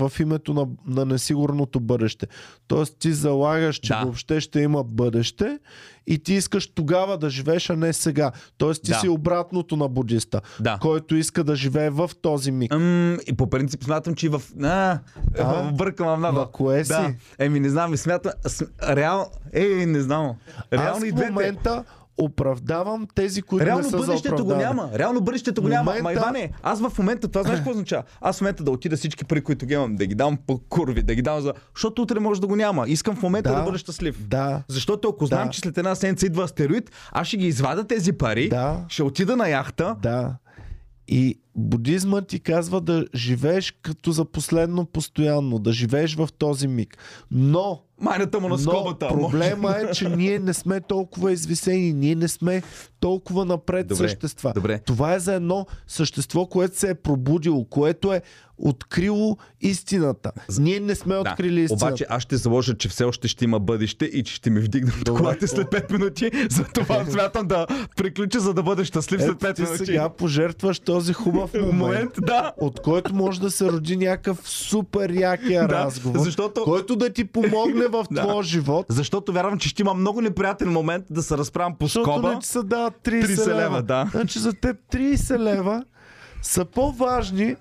в 0.00 0.20
името 0.20 0.54
на, 0.54 0.66
на 0.86 1.04
несигурното 1.04 1.80
бъдеще. 1.80 2.26
Тоест 2.68 2.96
ти 2.98 3.12
залагаш, 3.12 3.76
че 3.76 3.88
Да. 3.88 4.00
въобще 4.00 4.40
ще 4.40 4.60
има 4.60 4.84
бъдеще 4.84 5.58
и 6.06 6.18
ти 6.18 6.34
искаш 6.34 6.66
тогава 6.66 7.18
да 7.18 7.30
живееш, 7.30 7.70
а 7.70 7.76
не 7.76 7.92
сега. 7.92 8.32
Тоест 8.58 8.82
ти 8.82 8.90
Да. 8.90 8.96
си 8.96 9.08
обратното 9.08 9.76
на 9.76 9.88
будиста, 9.88 10.40
Да. 10.60 10.78
който 10.80 11.16
иска 11.16 11.44
да 11.44 11.56
живее 11.56 11.90
в 11.90 12.10
този 12.22 12.50
миг. 12.50 12.72
М, 12.72 13.16
и 13.26 13.32
по 13.32 13.50
принцип 13.50 13.84
смятам, 13.84 14.14
че 14.14 14.26
и 14.26 14.30
в... 14.30 14.42
А, 14.62 14.98
А? 15.38 15.72
бъркам 15.72 16.18
много. 16.18 16.38
На 16.38 16.46
кое 16.46 16.84
си? 16.84 16.88
Да. 16.88 17.12
Еми, 17.38 17.60
не 17.60 17.68
знам, 17.68 17.94
и 17.94 17.96
смятам... 17.96 18.32
Реално... 18.84 19.26
Е, 19.52 19.86
не 19.86 20.00
знам. 20.00 20.32
Реално 20.72 20.96
Аз 20.96 21.04
и 21.04 21.10
в 21.10 21.14
двете. 21.14 21.32
Оправдавам 22.18 23.06
тези, 23.14 23.42
които 23.42 23.64
не 23.64 23.66
Реално 23.66 23.84
са 23.84 23.90
за 23.90 23.96
бъдещето 23.96 24.34
го 24.34 24.42
оправдаване. 24.42 24.64
няма. 24.82 24.98
Реално 24.98 25.20
бъдещето 25.20 25.62
го 25.62 25.68
няма. 25.68 25.82
Момента- 25.82 26.02
Ма 26.02 26.12
Иване, 26.12 26.50
аз 26.62 26.80
в 26.80 26.98
момента, 26.98 27.28
това 27.28 27.42
знаеш 27.42 27.58
какво 27.58 27.70
означава? 27.70 28.02
Аз 28.20 28.38
в 28.38 28.40
момента 28.40 28.64
да 28.64 28.70
отида 28.70 28.96
всички 28.96 29.24
пари, 29.24 29.40
които 29.40 29.66
ги 29.66 29.74
имам, 29.74 29.96
да 29.96 30.06
ги 30.06 30.14
дам 30.14 30.38
по 30.46 30.58
курви, 30.60 31.02
да 31.02 31.14
ги 31.14 31.22
дам 31.22 31.40
за... 31.40 31.52
Защото 31.74 32.02
утре 32.02 32.20
може 32.20 32.40
да 32.40 32.46
го 32.46 32.56
няма. 32.56 32.84
Искам 32.88 33.16
в 33.16 33.22
момента 33.22 33.50
да, 33.50 33.56
Да. 33.56 33.62
бъда 33.62 33.78
щастлив. 33.78 34.26
Да. 34.26 34.62
Защото 34.68 35.08
ако 35.08 35.26
знам, 35.26 35.44
Да. 35.44 35.50
че 35.50 35.60
след 35.60 35.78
една 35.78 35.94
седмица 35.94 36.26
идва 36.26 36.44
астероид, 36.44 36.90
аз 37.12 37.26
ще 37.26 37.36
ги 37.36 37.46
извада 37.46 37.84
тези 37.84 38.12
пари, 38.12 38.48
Да. 38.48 38.84
ще 38.88 39.02
отида 39.02 39.36
на 39.36 39.48
яхта. 39.48 39.96
Да. 40.02 40.34
И 41.08 41.40
будизма 41.58 42.20
ти 42.20 42.40
казва 42.40 42.80
да 42.80 43.04
живееш 43.14 43.70
като 43.72 44.12
за 44.12 44.24
последно 44.24 44.84
постоянно, 44.86 45.58
да 45.58 45.72
живееш 45.72 46.14
в 46.14 46.28
този 46.30 46.68
миг. 46.68 46.98
Но, 47.30 47.82
Майната 48.00 48.40
му 48.40 48.48
на 48.48 48.54
но 48.54 48.58
скобата. 48.60 49.08
проблема 49.08 49.70
е, 49.72 49.92
че 49.92 50.08
ние 50.08 50.38
не 50.38 50.54
сме 50.54 50.80
толкова 50.80 51.32
извисени, 51.32 51.92
ние 51.92 52.14
не 52.14 52.28
сме 52.28 52.62
толкова 53.00 53.44
напред 53.44 53.86
Добре, 53.86 53.96
същества. 53.98 54.52
добре. 54.54 54.78
Това 54.78 55.14
е 55.14 55.20
за 55.20 55.34
едно 55.34 55.66
същество, 55.86 56.46
което 56.46 56.78
се 56.78 56.90
е 56.90 56.94
пробудило, 56.94 57.64
което 57.64 58.12
е 58.12 58.22
открило 58.58 59.36
истината. 59.60 60.30
Ние 60.58 60.80
не 60.80 60.94
сме 60.94 61.14
Да. 61.14 61.20
открили 61.22 61.60
истината. 61.60 61.86
Обаче 61.86 62.06
аз 62.08 62.22
ще 62.22 62.36
заложа, 62.36 62.76
че 62.76 62.88
все 62.88 63.04
още 63.04 63.28
ще 63.28 63.44
има 63.44 63.60
бъдеще 63.60 64.04
и 64.04 64.22
че 64.22 64.34
ще 64.34 64.50
ми 64.50 64.60
вдигнат 64.60 65.04
колата 65.06 65.48
след 65.48 65.66
5 65.66 65.92
минути. 65.92 66.30
Затова 66.50 67.04
смятам 67.04 67.46
да 67.46 67.66
приключа, 67.96 68.40
за 68.40 68.54
да 68.54 68.62
бъда 68.62 68.84
щастлив 68.84 69.20
след 69.20 69.30
Ето 69.32 69.46
5 69.46 69.56
ти 69.56 69.62
минути. 69.62 69.78
сега 69.78 70.08
пожертваш 70.08 70.78
този 70.78 71.12
хубав 71.12 71.47
момент, 71.54 71.74
момент, 71.74 72.10
да. 72.18 72.52
от 72.56 72.80
който 72.80 73.14
може 73.14 73.40
да 73.40 73.50
се 73.50 73.64
роди 73.64 73.96
някакъв 73.96 74.38
супер 74.44 75.10
якия 75.10 75.60
Да, 75.68 75.74
разговор, 75.74 76.18
защото- 76.18 76.62
който 76.62 76.96
да 76.96 77.10
ти 77.10 77.24
помогне 77.24 77.86
в 77.86 78.04
Да. 78.10 78.22
твоя 78.22 78.42
живот. 78.42 78.86
Защото 78.88 79.32
вярвам, 79.32 79.58
че 79.58 79.68
ще 79.68 79.82
има 79.82 79.94
много 79.94 80.20
неприятен 80.20 80.68
момент 80.68 81.04
да 81.10 81.22
се 81.22 81.38
разправям 81.38 81.74
по 81.74 81.84
Защото 81.86 82.10
скоба. 82.10 82.28
не 82.28 82.40
ти 82.40 82.46
се 82.46 82.62
дават 82.62 82.94
30, 82.96 83.24
30 83.26 83.46
лева. 83.48 83.56
лева, 83.56 83.82
да. 83.82 84.08
Значи 84.10 84.38
за 84.38 84.52
теб 84.52 84.76
30 84.92 85.38
лева 85.38 85.84
са 86.42 86.64
по-важни 86.64 87.56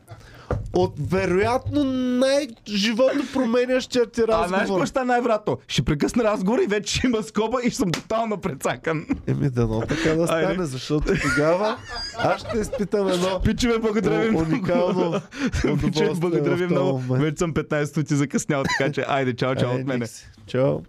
от 0.73 0.93
вероятно 1.01 1.83
най-живото 1.83 3.17
променящия 3.33 4.05
ти 4.05 4.21
А 4.21 4.25
знаеш 4.25 4.41
разговор. 4.43 4.67
какво 4.69 4.85
ще 4.85 4.99
е 4.99 5.03
най-вероятно? 5.03 5.57
Ще 5.67 5.81
прекъсна 5.81 6.23
разговор 6.23 6.59
и 6.59 6.67
вече 6.67 6.95
ще 6.95 7.07
има 7.07 7.23
скоба 7.23 7.57
и 7.63 7.71
съм 7.71 7.91
тотално 7.91 8.37
прецакан. 8.37 9.05
Еми 9.27 9.49
дано 9.49 9.79
така 9.79 10.09
да 10.09 10.23
Айде. 10.23 10.45
стане, 10.45 10.65
защото 10.65 11.13
тогава 11.23 11.77
аз 12.17 12.41
ще 12.41 12.57
изпитам 12.57 13.07
едно 13.07 13.39
Пичове, 13.43 13.79
благодаря 13.79 14.19
ви 14.19 14.29
много. 14.29 14.45
уникално 14.45 15.21
Пичове, 15.81 16.09
благодаря 16.13 16.55
ви 16.55 16.65
много. 16.65 16.97
Вече 17.09 17.37
съм 17.37 17.53
15 17.53 17.97
минути 17.97 18.15
закъснял, 18.15 18.63
така 18.63 18.91
че 18.91 19.05
айде, 19.07 19.35
чао, 19.35 19.55
чао 19.55 19.71
от 19.71 19.85
мене. 19.85 20.05
Чао. 20.47 20.79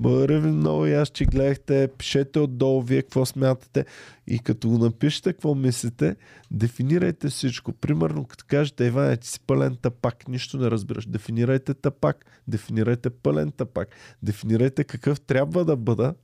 Благодаря 0.00 0.40
ви 0.40 0.50
много 0.50 0.86
и 0.86 0.92
аз, 0.92 1.08
че 1.08 1.24
гледахте. 1.24 1.88
Пишете 1.98 2.38
отдолу 2.38 2.82
вие 2.82 3.02
какво 3.02 3.26
смятате. 3.26 3.84
И 4.26 4.38
като 4.38 4.68
го 4.68 4.78
напишете 4.78 5.32
какво 5.32 5.54
мислите, 5.54 6.16
дефинирайте 6.50 7.28
всичко. 7.28 7.72
Примерно, 7.72 8.24
като 8.24 8.44
кажете, 8.48 8.86
Иване, 8.86 9.16
ти 9.16 9.28
си 9.28 9.40
пълен 9.40 9.76
тапак, 9.76 10.28
нищо 10.28 10.58
не 10.58 10.70
разбираш. 10.70 11.06
Дефинирайте 11.06 11.74
тапак, 11.74 12.24
дефинирайте 12.48 13.10
пълен 13.10 13.52
тапак, 13.52 13.88
дефинирайте 14.22 14.84
какъв 14.84 15.20
трябва 15.20 15.64
да 15.64 15.76
бъда 15.76 16.14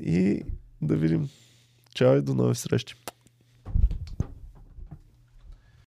и 0.00 0.42
да 0.82 0.96
видим. 0.96 1.28
Чао 1.94 2.16
и 2.16 2.22
до 2.22 2.34
нови 2.34 2.54
срещи. 2.54 2.94